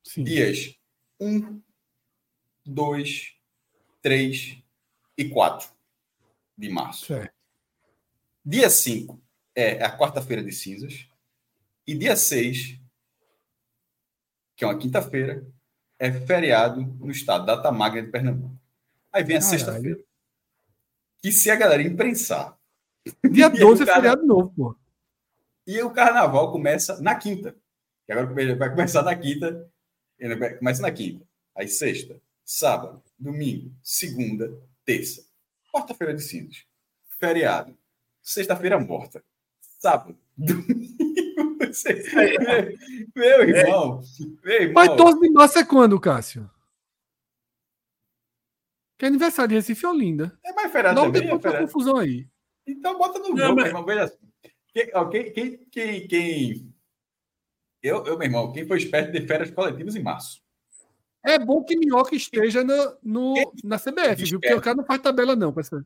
Sim. 0.03 0.23
Dias 0.23 0.75
1, 1.19 1.61
2, 2.65 3.35
3 4.01 4.63
e 5.17 5.29
4 5.29 5.69
de 6.57 6.69
março. 6.69 7.05
Certo. 7.05 7.33
Dia 8.45 8.69
5 8.69 9.19
é 9.55 9.83
a 9.83 9.97
quarta-feira 9.97 10.43
de 10.43 10.51
cinzas. 10.51 11.09
E 11.87 11.95
dia 11.95 12.15
6, 12.15 12.79
que 14.55 14.63
é 14.63 14.67
uma 14.67 14.77
quinta-feira, 14.77 15.45
é 15.97 16.11
feriado 16.11 16.81
no 16.81 17.09
estado 17.09 17.45
da 17.45 17.71
Magna 17.71 18.03
de 18.03 18.11
Pernambuco. 18.11 18.59
Aí 19.11 19.23
vem 19.23 19.37
a 19.37 19.41
sexta-feira. 19.41 19.99
Que 21.21 21.31
se 21.31 21.49
a 21.49 21.55
galera 21.55 21.81
imprensar. 21.81 22.55
Dia 23.31 23.47
E 23.53 23.59
12 23.59 23.83
o 23.83 23.89
é 23.89 23.93
feriado 23.93 24.25
novo, 24.25 24.53
pô. 24.55 24.84
E 25.67 25.81
o 25.81 25.91
carnaval 25.91 26.51
começa 26.51 27.01
na 27.01 27.15
quinta. 27.15 27.55
Que 28.05 28.11
agora 28.13 28.55
vai 28.55 28.69
começar 28.69 29.01
na 29.03 29.15
quinta. 29.15 29.69
Começa 30.59 30.81
na 30.81 30.91
quinta. 30.91 31.25
Aí 31.55 31.67
sexta, 31.67 32.21
sábado, 32.43 33.01
domingo, 33.17 33.71
segunda, 33.81 34.53
terça. 34.83 35.25
Quarta-feira 35.73 36.13
de 36.13 36.21
cinzas. 36.21 36.65
Feriado. 37.19 37.75
Sexta-feira 38.21 38.79
morta. 38.79 39.23
Sábado. 39.79 40.17
Domingo. 40.37 40.95
Meu 43.15 43.41
irmão. 43.49 44.01
Meu 44.43 44.61
irmão. 44.61 44.73
Mas 44.85 44.95
12 44.97 45.19
de 45.19 45.29
março 45.31 45.59
é 45.59 45.65
quando, 45.65 45.99
Cássio? 45.99 46.49
Que 48.97 49.05
é 49.05 49.07
aniversário 49.09 49.49
de 49.49 49.55
Recife 49.55 49.83
e 49.85 49.87
Olinda. 49.89 50.37
É 50.43 50.53
mais 50.53 50.71
feriado 50.71 50.99
Logo 51.01 51.11
também? 51.11 51.23
depois 51.23 51.39
É 51.39 51.43
feriado. 51.49 51.65
confusão 51.67 51.97
aí. 51.97 52.27
Então 52.65 52.97
bota 52.97 53.19
no 53.19 53.29
Não, 53.29 53.35
grupo, 53.35 53.55
mas- 53.55 53.65
irmão. 53.67 53.85
Veja 53.85 54.03
assim. 54.05 54.17
Quem, 54.75 54.89
ó, 54.93 55.05
quem, 55.07 55.31
quem, 55.31 55.57
quem, 55.71 56.07
quem- 56.07 56.73
Eu, 57.81 58.05
eu, 58.05 58.17
meu 58.17 58.27
irmão, 58.27 58.51
quem 58.51 58.67
foi 58.67 58.77
esperto 58.77 59.13
de 59.13 59.25
férias 59.25 59.49
coletivas 59.49 59.95
em 59.95 60.03
março? 60.03 60.43
É 61.25 61.39
bom 61.39 61.63
que 61.63 61.77
Minhoca 61.77 62.13
esteja 62.13 62.61
no, 62.61 62.97
no- 63.01 63.53
na 63.63 63.79
CBF, 63.79 64.25
viu? 64.25 64.39
Porque 64.39 64.53
o 64.53 64.61
cara 64.61 64.75
não 64.75 64.83
faz 64.85 65.01
tabela, 65.01 65.33
não. 65.35 65.53
com 65.53 65.61
essa- 65.61 65.85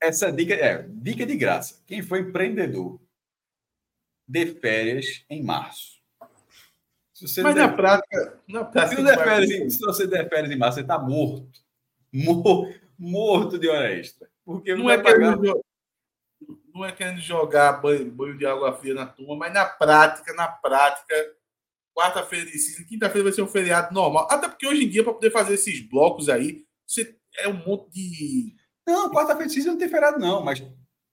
Essa 0.00 0.30
dica 0.30 0.54
é 0.54 0.86
dica 0.88 1.26
de 1.26 1.36
graça. 1.36 1.82
Quem 1.84 2.00
foi 2.00 2.20
empreendedor 2.20 3.00
de 4.26 4.46
férias 4.54 5.24
em 5.28 5.42
março? 5.42 5.98
Se 7.12 7.26
você 7.26 7.42
Mas 7.42 7.56
der, 7.56 7.66
na 7.66 7.72
prática, 7.72 8.40
na 8.46 8.64
se 8.64 8.70
prática 8.70 8.96
você 8.96 9.02
não 9.02 9.04
der 9.16 9.24
férias, 9.24 9.50
em- 9.50 9.70
se 9.70 9.80
você 9.80 10.06
der 10.06 10.28
férias 10.28 10.52
em 10.52 10.56
março, 10.56 10.76
você 10.76 10.82
está 10.82 10.96
morto. 10.98 11.48
Mor- 12.14 12.72
Morto 12.96 13.58
de 13.58 13.68
hora 13.68 13.92
extra. 13.92 14.28
Porque 14.44 14.74
não 14.74 14.84
não 14.84 14.90
é, 14.90 14.96
vai 14.96 15.12
pagar. 15.12 15.36
jo- 15.38 15.64
não 16.78 16.84
é 16.86 16.92
querendo 16.92 17.20
jogar 17.20 17.72
banho, 17.80 18.10
banho 18.10 18.36
de 18.38 18.46
água 18.46 18.72
fria 18.76 18.94
na 18.94 19.06
turma, 19.06 19.36
mas 19.36 19.52
na 19.52 19.64
prática, 19.64 20.32
na 20.34 20.48
prática, 20.48 21.14
quarta-feira 21.94 22.46
de 22.46 22.58
cinza, 22.58 22.84
quinta-feira 22.88 23.24
vai 23.24 23.32
ser 23.32 23.42
um 23.42 23.48
feriado 23.48 23.92
normal. 23.94 24.26
Até 24.30 24.48
porque 24.48 24.66
hoje 24.66 24.84
em 24.84 24.88
dia, 24.88 25.02
para 25.04 25.12
poder 25.14 25.30
fazer 25.30 25.54
esses 25.54 25.80
blocos 25.80 26.28
aí, 26.28 26.64
você 26.86 27.16
é 27.38 27.48
um 27.48 27.54
monte 27.66 27.90
de. 27.90 28.56
Não, 28.86 29.10
quarta-feira 29.10 29.48
de 29.48 29.54
cinza 29.54 29.70
não 29.70 29.78
tem 29.78 29.88
feriado, 29.88 30.18
não, 30.18 30.42
mas, 30.42 30.62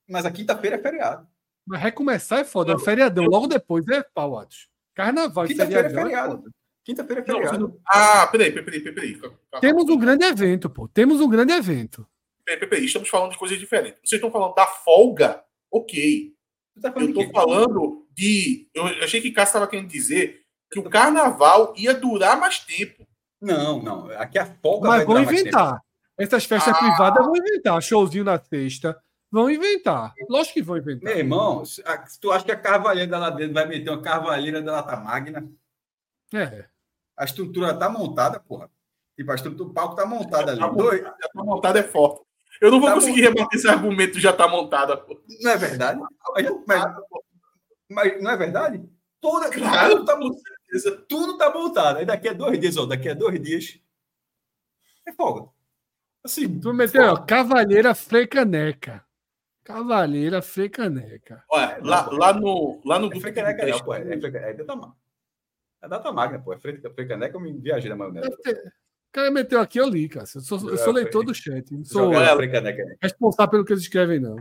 mas 0.08 0.24
a 0.24 0.30
quinta-feira 0.30 0.76
é 0.76 0.78
feriado. 0.82 1.26
Mas 1.66 1.80
recomeçar 1.82 2.38
é 2.38 2.44
foda. 2.44 2.72
É 2.72 2.76
um 2.76 2.78
feriadão. 2.78 3.24
Logo 3.24 3.48
depois 3.48 3.86
é 3.88 4.02
pau, 4.02 4.38
Atos. 4.38 4.68
Carnaval 4.94 5.44
e 5.44 5.48
Quinta-feira 5.48 5.80
é 5.80 5.90
feriadão. 5.90 6.06
é 6.06 6.10
feriado. 6.10 6.50
Quinta-feira 6.84 7.22
é 7.22 7.24
Não, 7.28 7.34
feriado. 7.38 7.58
não- 7.58 7.80
Ah, 7.88 8.26
peraí, 8.28 8.52
peraí, 8.52 8.64
peraí, 8.64 8.80
peraí. 8.94 9.16
peraí. 9.16 9.36
Temos 9.60 9.84
um 9.90 9.98
grande 9.98 10.24
evento, 10.24 10.70
pô. 10.70 10.86
Temos 10.86 11.20
um 11.20 11.28
grande 11.28 11.52
evento. 11.52 12.06
Peraí, 12.44 12.60
peraí, 12.60 12.70
peraí. 12.70 12.84
Estamos 12.86 13.08
falando 13.08 13.32
de 13.32 13.38
coisas 13.38 13.58
diferentes. 13.58 13.98
Vocês 14.04 14.18
estão 14.22 14.30
falando 14.30 14.54
da 14.54 14.64
folga? 14.64 15.42
Ok. 15.76 16.32
Tá 16.80 16.88
Eu 16.88 16.92
falando 16.92 17.08
estou 17.20 17.32
falando 17.32 18.06
de. 18.12 18.68
Eu 18.74 18.84
achei 18.86 19.20
que 19.20 19.30
Cássio 19.30 19.50
estava 19.50 19.66
querendo 19.66 19.88
dizer 19.88 20.42
que 20.70 20.78
o 20.78 20.88
carnaval 20.90 21.72
ia 21.76 21.94
durar 21.94 22.38
mais 22.38 22.58
tempo. 22.58 23.06
Não, 23.40 23.82
não. 23.82 24.10
Aqui 24.18 24.38
a 24.38 24.46
folga 24.46 24.88
Mas 24.88 24.96
vai 24.98 25.06
vão 25.06 25.14
durar 25.14 25.24
mais 25.26 25.36
tempo. 25.42 25.48
inventar. 25.48 25.82
Essas 26.18 26.44
festas 26.44 26.74
Ah. 26.74 26.78
privadas 26.78 27.24
vão 27.24 27.36
inventar. 27.36 27.82
Showzinho 27.82 28.24
na 28.24 28.38
sexta. 28.38 29.00
Vão 29.30 29.50
inventar. 29.50 30.14
Lógico 30.30 30.54
que 30.54 30.62
vão 30.62 30.76
inventar. 30.78 31.04
Meu 31.10 31.18
irmão, 31.18 31.64
se 31.64 31.82
tu 32.20 32.30
acha 32.32 32.44
que 32.44 32.52
a 32.52 32.56
Carvalheira 32.58 33.10
da 33.10 33.18
Ladeira 33.18 33.52
vai 33.52 33.66
meter 33.66 33.90
uma 33.90 34.00
Carvalheira 34.00 34.62
da 34.62 34.72
Lata 34.72 34.96
Magna, 34.96 35.46
É. 36.32 36.64
a 37.16 37.24
estrutura 37.24 37.74
tá 37.76 37.88
montada, 37.88 38.40
porra. 38.40 38.70
Tipo, 39.16 39.32
a 39.32 39.34
estrutura, 39.34 39.68
o 39.70 39.72
palco 39.72 39.94
tá 39.96 40.04
montado 40.06 40.50
ali. 40.50 40.60
Tá 40.60 40.68
Dois- 40.68 41.02
tá 41.02 41.16
montado 41.36 41.76
é 41.78 41.82
forte. 41.82 42.22
Eu 42.60 42.70
não 42.70 42.80
vou 42.80 42.88
Tá 42.88 42.94
conseguir 42.94 43.20
rebater 43.22 43.58
esse 43.58 43.68
argumento 43.68 44.18
já 44.20 44.32
tá 44.32 44.48
montada. 44.48 44.96
pô. 44.96 45.20
Não 45.42 45.50
é 45.50 45.56
verdade? 45.56 46.00
Mas, 46.34 46.50
mas- 46.66 46.94
mas 47.90 48.22
não 48.22 48.30
é 48.30 48.36
verdade? 48.36 48.82
Toda, 49.20 49.50
Claro. 49.50 50.04
tudo, 50.04 50.04
tá, 50.06 50.16
tudo 51.08 51.38
tá 51.38 51.52
montado. 51.52 51.96
Aí 51.98 52.04
daqui 52.06 52.28
a 52.28 52.32
dois 52.32 52.58
dias, 52.60 52.76
ó, 52.76 52.86
daqui 52.86 53.08
a 53.08 53.14
dois 53.14 53.40
dias 53.40 53.80
é 55.06 55.12
folga. 55.12 55.48
Assim, 56.24 56.58
Tu 56.60 56.72
meteu, 56.74 57.12
ó, 57.12 57.16
Cavalheira 57.16 57.94
Frecaneca. 57.94 59.04
Cavalheira 59.64 60.42
Frecaneca. 60.42 61.44
Olha, 61.50 61.78
lá, 61.82 62.08
lá 62.10 62.32
no, 62.32 62.80
lá 62.84 62.98
no 62.98 63.06
é 63.06 63.08
grupo 63.10 63.20
frecaneca, 63.22 63.64
de 63.64 63.70
não, 63.72 63.80
pô. 63.80 63.94
É, 63.94 64.00
freca- 64.20 64.38
é 64.38 64.52
data 64.54 64.76
magna. 64.76 64.96
É 65.82 65.88
data 65.88 66.12
magna, 66.12 66.38
pô. 66.40 66.52
É 66.52 66.58
freca- 66.58 66.90
frecaneca, 66.90 67.36
eu 67.36 67.40
me 67.40 67.52
viajei 67.52 67.88
na 67.90 67.96
maionese. 67.96 68.28
Cara 69.16 69.30
meteu 69.30 69.58
aqui, 69.60 69.80
eu 69.80 69.88
li, 69.88 70.10
cara. 70.10 70.26
Eu 70.34 70.40
sou, 70.42 70.68
eu 70.68 70.76
sou 70.76 70.92
leitor 70.92 71.24
do 71.24 71.34
chat. 71.34 71.72
Não 71.72 71.82
sou 71.86 72.04
Jogar 72.04 72.18
Olha, 72.18 72.36
frecaneca. 72.36 72.82
responsável 73.02 73.50
pelo 73.50 73.64
que 73.64 73.72
eles 73.72 73.82
escrevem, 73.84 74.20
não. 74.20 74.36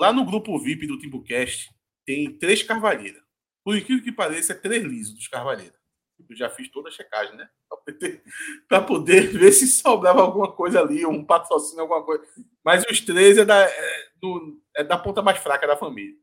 lá 0.00 0.14
no 0.14 0.24
grupo 0.24 0.58
VIP 0.58 0.86
do 0.86 0.98
Timbucast 0.98 1.68
tem 2.06 2.32
três 2.38 2.62
carvalheiras. 2.62 3.20
Por 3.62 3.76
incrível 3.76 4.02
que 4.02 4.10
pareça, 4.10 4.54
é 4.54 4.56
três 4.56 4.82
lisos 4.82 5.14
dos 5.14 5.28
carvalheiras. 5.28 5.78
Eu 6.26 6.34
já 6.34 6.48
fiz 6.48 6.70
toda 6.70 6.88
a 6.88 6.92
checagem, 6.92 7.36
né? 7.36 7.46
Pra 8.66 8.80
poder, 8.80 9.28
ver 9.28 9.52
se 9.52 9.66
sobrava 9.66 10.22
alguma 10.22 10.50
coisa 10.50 10.80
ali, 10.80 11.04
um 11.04 11.22
patrocínio, 11.22 11.82
alguma 11.82 12.02
coisa. 12.02 12.24
Mas 12.64 12.82
os 12.90 13.00
três 13.02 13.36
é 13.36 13.44
da, 13.44 13.60
é 13.60 14.04
do- 14.22 14.58
é 14.74 14.82
da 14.82 14.96
ponta 14.96 15.20
mais 15.20 15.36
fraca 15.36 15.66
da 15.66 15.76
família. 15.76 16.14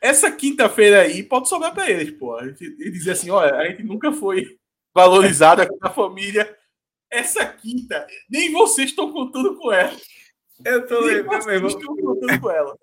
Essa 0.00 0.30
quinta-feira 0.30 1.00
aí 1.00 1.24
pode 1.24 1.48
sobrar 1.48 1.74
para 1.74 1.90
eles, 1.90 2.12
pô. 2.16 2.38
E 2.40 2.90
dizer 2.92 3.10
assim: 3.12 3.30
olha, 3.30 3.56
a 3.56 3.68
gente 3.68 3.82
nunca 3.82 4.12
foi 4.12 4.56
valorizado 4.94 5.62
aqui 5.62 5.74
na 5.80 5.90
família. 5.90 6.56
Essa 7.10 7.46
quinta, 7.46 8.06
nem 8.28 8.52
vocês 8.52 8.90
estão 8.90 9.12
contando 9.12 9.56
com 9.56 9.72
ela. 9.72 9.96
Eu 10.64 10.86
tô 10.86 11.00
Nem 11.02 11.16
lembrando, 11.16 11.44
meu 11.46 11.60
vocês 11.60 11.62
irmão. 11.62 11.68
estão 11.68 11.96
contando 11.96 12.40
com 12.40 12.50
ela. 12.50 12.78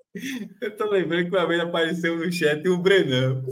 Eu 0.61 0.77
tô 0.77 0.89
lembrando 0.91 1.29
que 1.29 1.35
uma 1.35 1.47
vez 1.47 1.59
apareceu 1.59 2.15
no 2.17 2.31
chat 2.31 2.67
o 2.67 2.77
Brenão. 2.77 3.43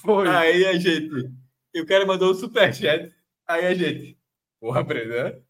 Foi. 0.00 0.28
Aí 0.28 0.66
a 0.66 0.74
gente. 0.76 1.30
E 1.72 1.80
o 1.80 1.86
cara 1.86 2.04
mandou 2.04 2.32
um 2.32 2.34
superchat. 2.34 3.14
Aí 3.46 3.66
a 3.66 3.74
gente. 3.74 4.18
Porra, 4.60 4.82
Brenão. 4.82 5.40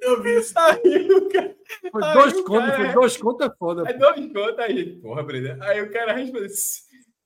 Eu 0.00 0.22
vi 0.22 0.38
isso. 0.38 0.52
Aí 0.58 1.10
o 1.10 1.28
cara. 1.28 1.56
Foi 1.90 2.02
dois 2.12 2.32
contos, 2.42 2.66
cara 2.66 2.76
foi 2.76 2.86
é- 2.86 2.92
dois 2.92 3.16
contos 3.16 3.46
é 3.46 3.50
foda. 3.58 3.84
Aí 3.88 3.98
dois 3.98 4.32
contos 4.32 4.58
aí, 4.58 5.00
porra, 5.00 5.22
Brenda. 5.22 5.58
Aí 5.64 5.80
o 5.82 5.90
cara 5.90 6.12
responde 6.12 6.46
assim, 6.46 6.82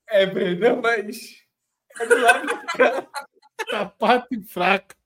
é, 0.09 0.27
Brenda, 0.27 0.77
mas. 0.77 1.37
É 2.01 2.07
do 2.07 2.19
lado 2.21 2.47
do 2.47 2.67
cara. 2.67 3.09
A 3.73 3.87
parte 3.87 4.43
fraca. 4.43 4.97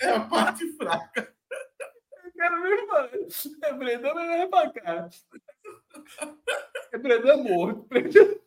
É 0.00 0.10
a 0.10 0.20
parte 0.20 0.66
fraca. 0.76 1.34
O 2.24 2.36
cara 2.36 2.60
me 2.60 2.86
fala, 2.86 3.10
é 3.62 3.72
Brenda, 3.74 4.14
mas 4.14 4.30
é 4.40 4.46
pra 4.46 4.70
cá. 4.70 5.08
É 6.92 6.98
Brenda 6.98 7.36
morto. 7.36 7.86
Brenda 7.88 8.40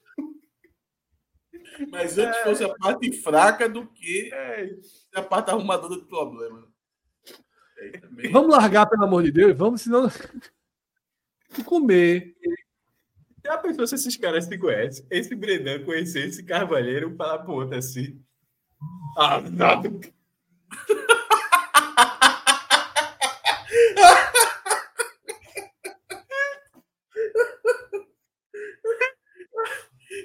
Mas 1.90 2.18
antes 2.18 2.40
fosse 2.42 2.64
a 2.64 2.74
parte 2.76 3.12
fraca 3.22 3.68
do 3.68 3.88
que 3.88 4.34
é. 4.34 4.76
a 5.14 5.22
parte 5.22 5.50
arrumadora 5.50 5.96
do 5.96 6.06
problema. 6.06 6.68
Também. 8.02 8.32
Vamos 8.32 8.56
largar, 8.56 8.88
pelo 8.88 9.04
amor 9.04 9.24
de 9.24 9.32
Deus, 9.32 9.58
vamos, 9.58 9.82
senão. 9.82 10.10
Comer. 11.66 12.36
Já 13.46 13.58
pensou 13.58 13.86
se 13.86 13.96
esses 13.96 14.18
caras 14.18 14.46
se 14.46 14.58
conhecem? 14.58 15.06
Esse 15.10 15.36
Brendan 15.36 15.84
conhecer 15.86 16.28
esse 16.28 16.44
Carvalheiro 16.44 17.16
falar 17.16 17.40
pro 17.40 17.54
outro 17.54 17.78
assim. 17.78 18.20
Ah. 19.18 19.42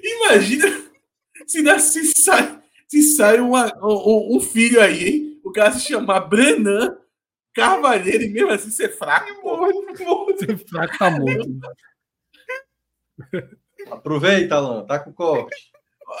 Imagina 0.03 0.67
se, 1.47 1.61
na- 1.61 1.79
se 1.79 2.05
sai, 2.21 2.59
se 2.87 3.01
sai 3.15 3.39
uma- 3.39 3.71
um, 3.83 4.37
um 4.37 4.39
filho 4.41 4.81
aí, 4.81 5.07
hein? 5.07 5.41
O 5.43 5.51
cara 5.51 5.71
se 5.73 5.81
chamar 5.87 6.21
Brenan 6.21 6.97
Carvalheiro 7.53 8.23
e 8.23 8.29
mesmo 8.29 8.51
assim 8.51 8.71
ser 8.71 8.89
fraco. 8.97 9.41
pô. 9.41 9.67
Ser 10.37 10.57
fraco 10.67 10.97
tá 10.97 11.11
morto. 11.11 11.49
Aproveita, 13.91 14.55
Alan, 14.55 14.85
tá 14.85 14.99
com 14.99 15.11
corte. 15.11 15.71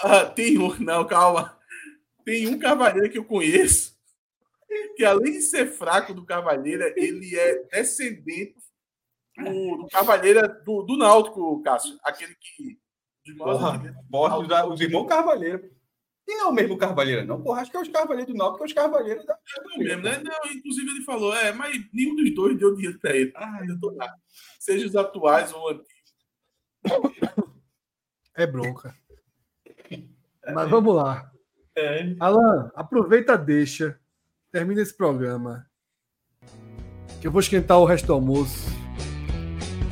Ah, 0.03 0.25
tem 0.25 0.57
um, 0.57 0.75
não, 0.79 1.05
calma. 1.05 1.57
Tem 2.31 2.47
um 2.47 2.57
cavaleiro 2.57 3.09
que 3.09 3.17
eu 3.17 3.25
conheço 3.25 3.93
que, 4.95 5.03
além 5.03 5.33
de 5.33 5.41
ser 5.41 5.65
fraco 5.65 6.13
do 6.13 6.25
cavaleiro, 6.25 6.81
ele 6.95 7.37
é 7.37 7.63
descendente 7.65 8.55
do, 9.37 9.79
do 9.79 9.87
cavaleiro 9.89 10.63
do, 10.63 10.81
do 10.83 10.95
Náutico, 10.95 11.61
Cássio. 11.61 11.99
Aquele 12.01 12.33
que. 12.35 12.79
Porra, 13.37 13.93
morte 14.09 14.47
dos, 14.47 14.73
os 14.73 14.79
irmãos 14.79 15.07
Carvalheiro. 15.07 15.69
E 16.25 16.35
não 16.37 16.45
é 16.45 16.49
o 16.51 16.53
mesmo 16.53 16.77
Carvalheiro, 16.77 17.27
não. 17.27 17.41
Porra, 17.41 17.63
acho 17.63 17.71
que 17.71 17.75
é 17.75 17.81
os 17.81 17.89
Carvalheiros 17.89 18.33
do 18.33 18.37
Náutico, 18.37 18.59
que 18.59 18.63
é 18.63 18.67
os 18.67 18.73
Carvalheiros 18.73 19.25
da. 19.25 19.37
Não 19.65 19.77
mesmo, 19.79 20.01
né? 20.01 20.23
Não, 20.23 20.51
inclusive 20.53 20.89
ele 20.89 21.03
falou, 21.03 21.35
é, 21.35 21.51
mas 21.51 21.77
nenhum 21.91 22.15
dos 22.15 22.33
dois 22.33 22.57
deu 22.57 22.73
dinheiro 22.73 22.97
pra 22.97 23.13
ele. 23.13 23.33
Ah, 23.35 23.59
eu 23.67 23.77
tô 23.77 23.89
lá. 23.89 24.09
Seja 24.57 24.87
os 24.87 24.95
atuais 24.95 25.51
ou 25.51 25.67
antigos. 25.67 26.15
É 28.37 28.47
bronca. 28.47 28.95
Mas 30.53 30.69
vamos 30.69 30.95
lá. 30.95 31.30
É. 31.77 32.15
Alan, 32.19 32.71
aproveita, 32.75 33.37
deixa. 33.37 33.97
Termina 34.51 34.81
esse 34.81 34.95
programa. 34.95 35.65
Que 37.21 37.27
eu 37.27 37.31
vou 37.31 37.39
esquentar 37.39 37.79
o 37.79 37.85
resto 37.85 38.07
do 38.07 38.13
almoço. 38.13 38.69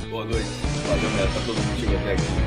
Boa 0.09 0.25
noite. 0.25 0.47
Valeu, 0.87 1.09
galera, 1.11 1.31
pra 1.31 1.41
todo 1.45 1.55
mundo 1.55 1.75
que 1.75 1.81
chegou 1.81 1.97
até 1.99 2.13
aqui. 2.13 2.38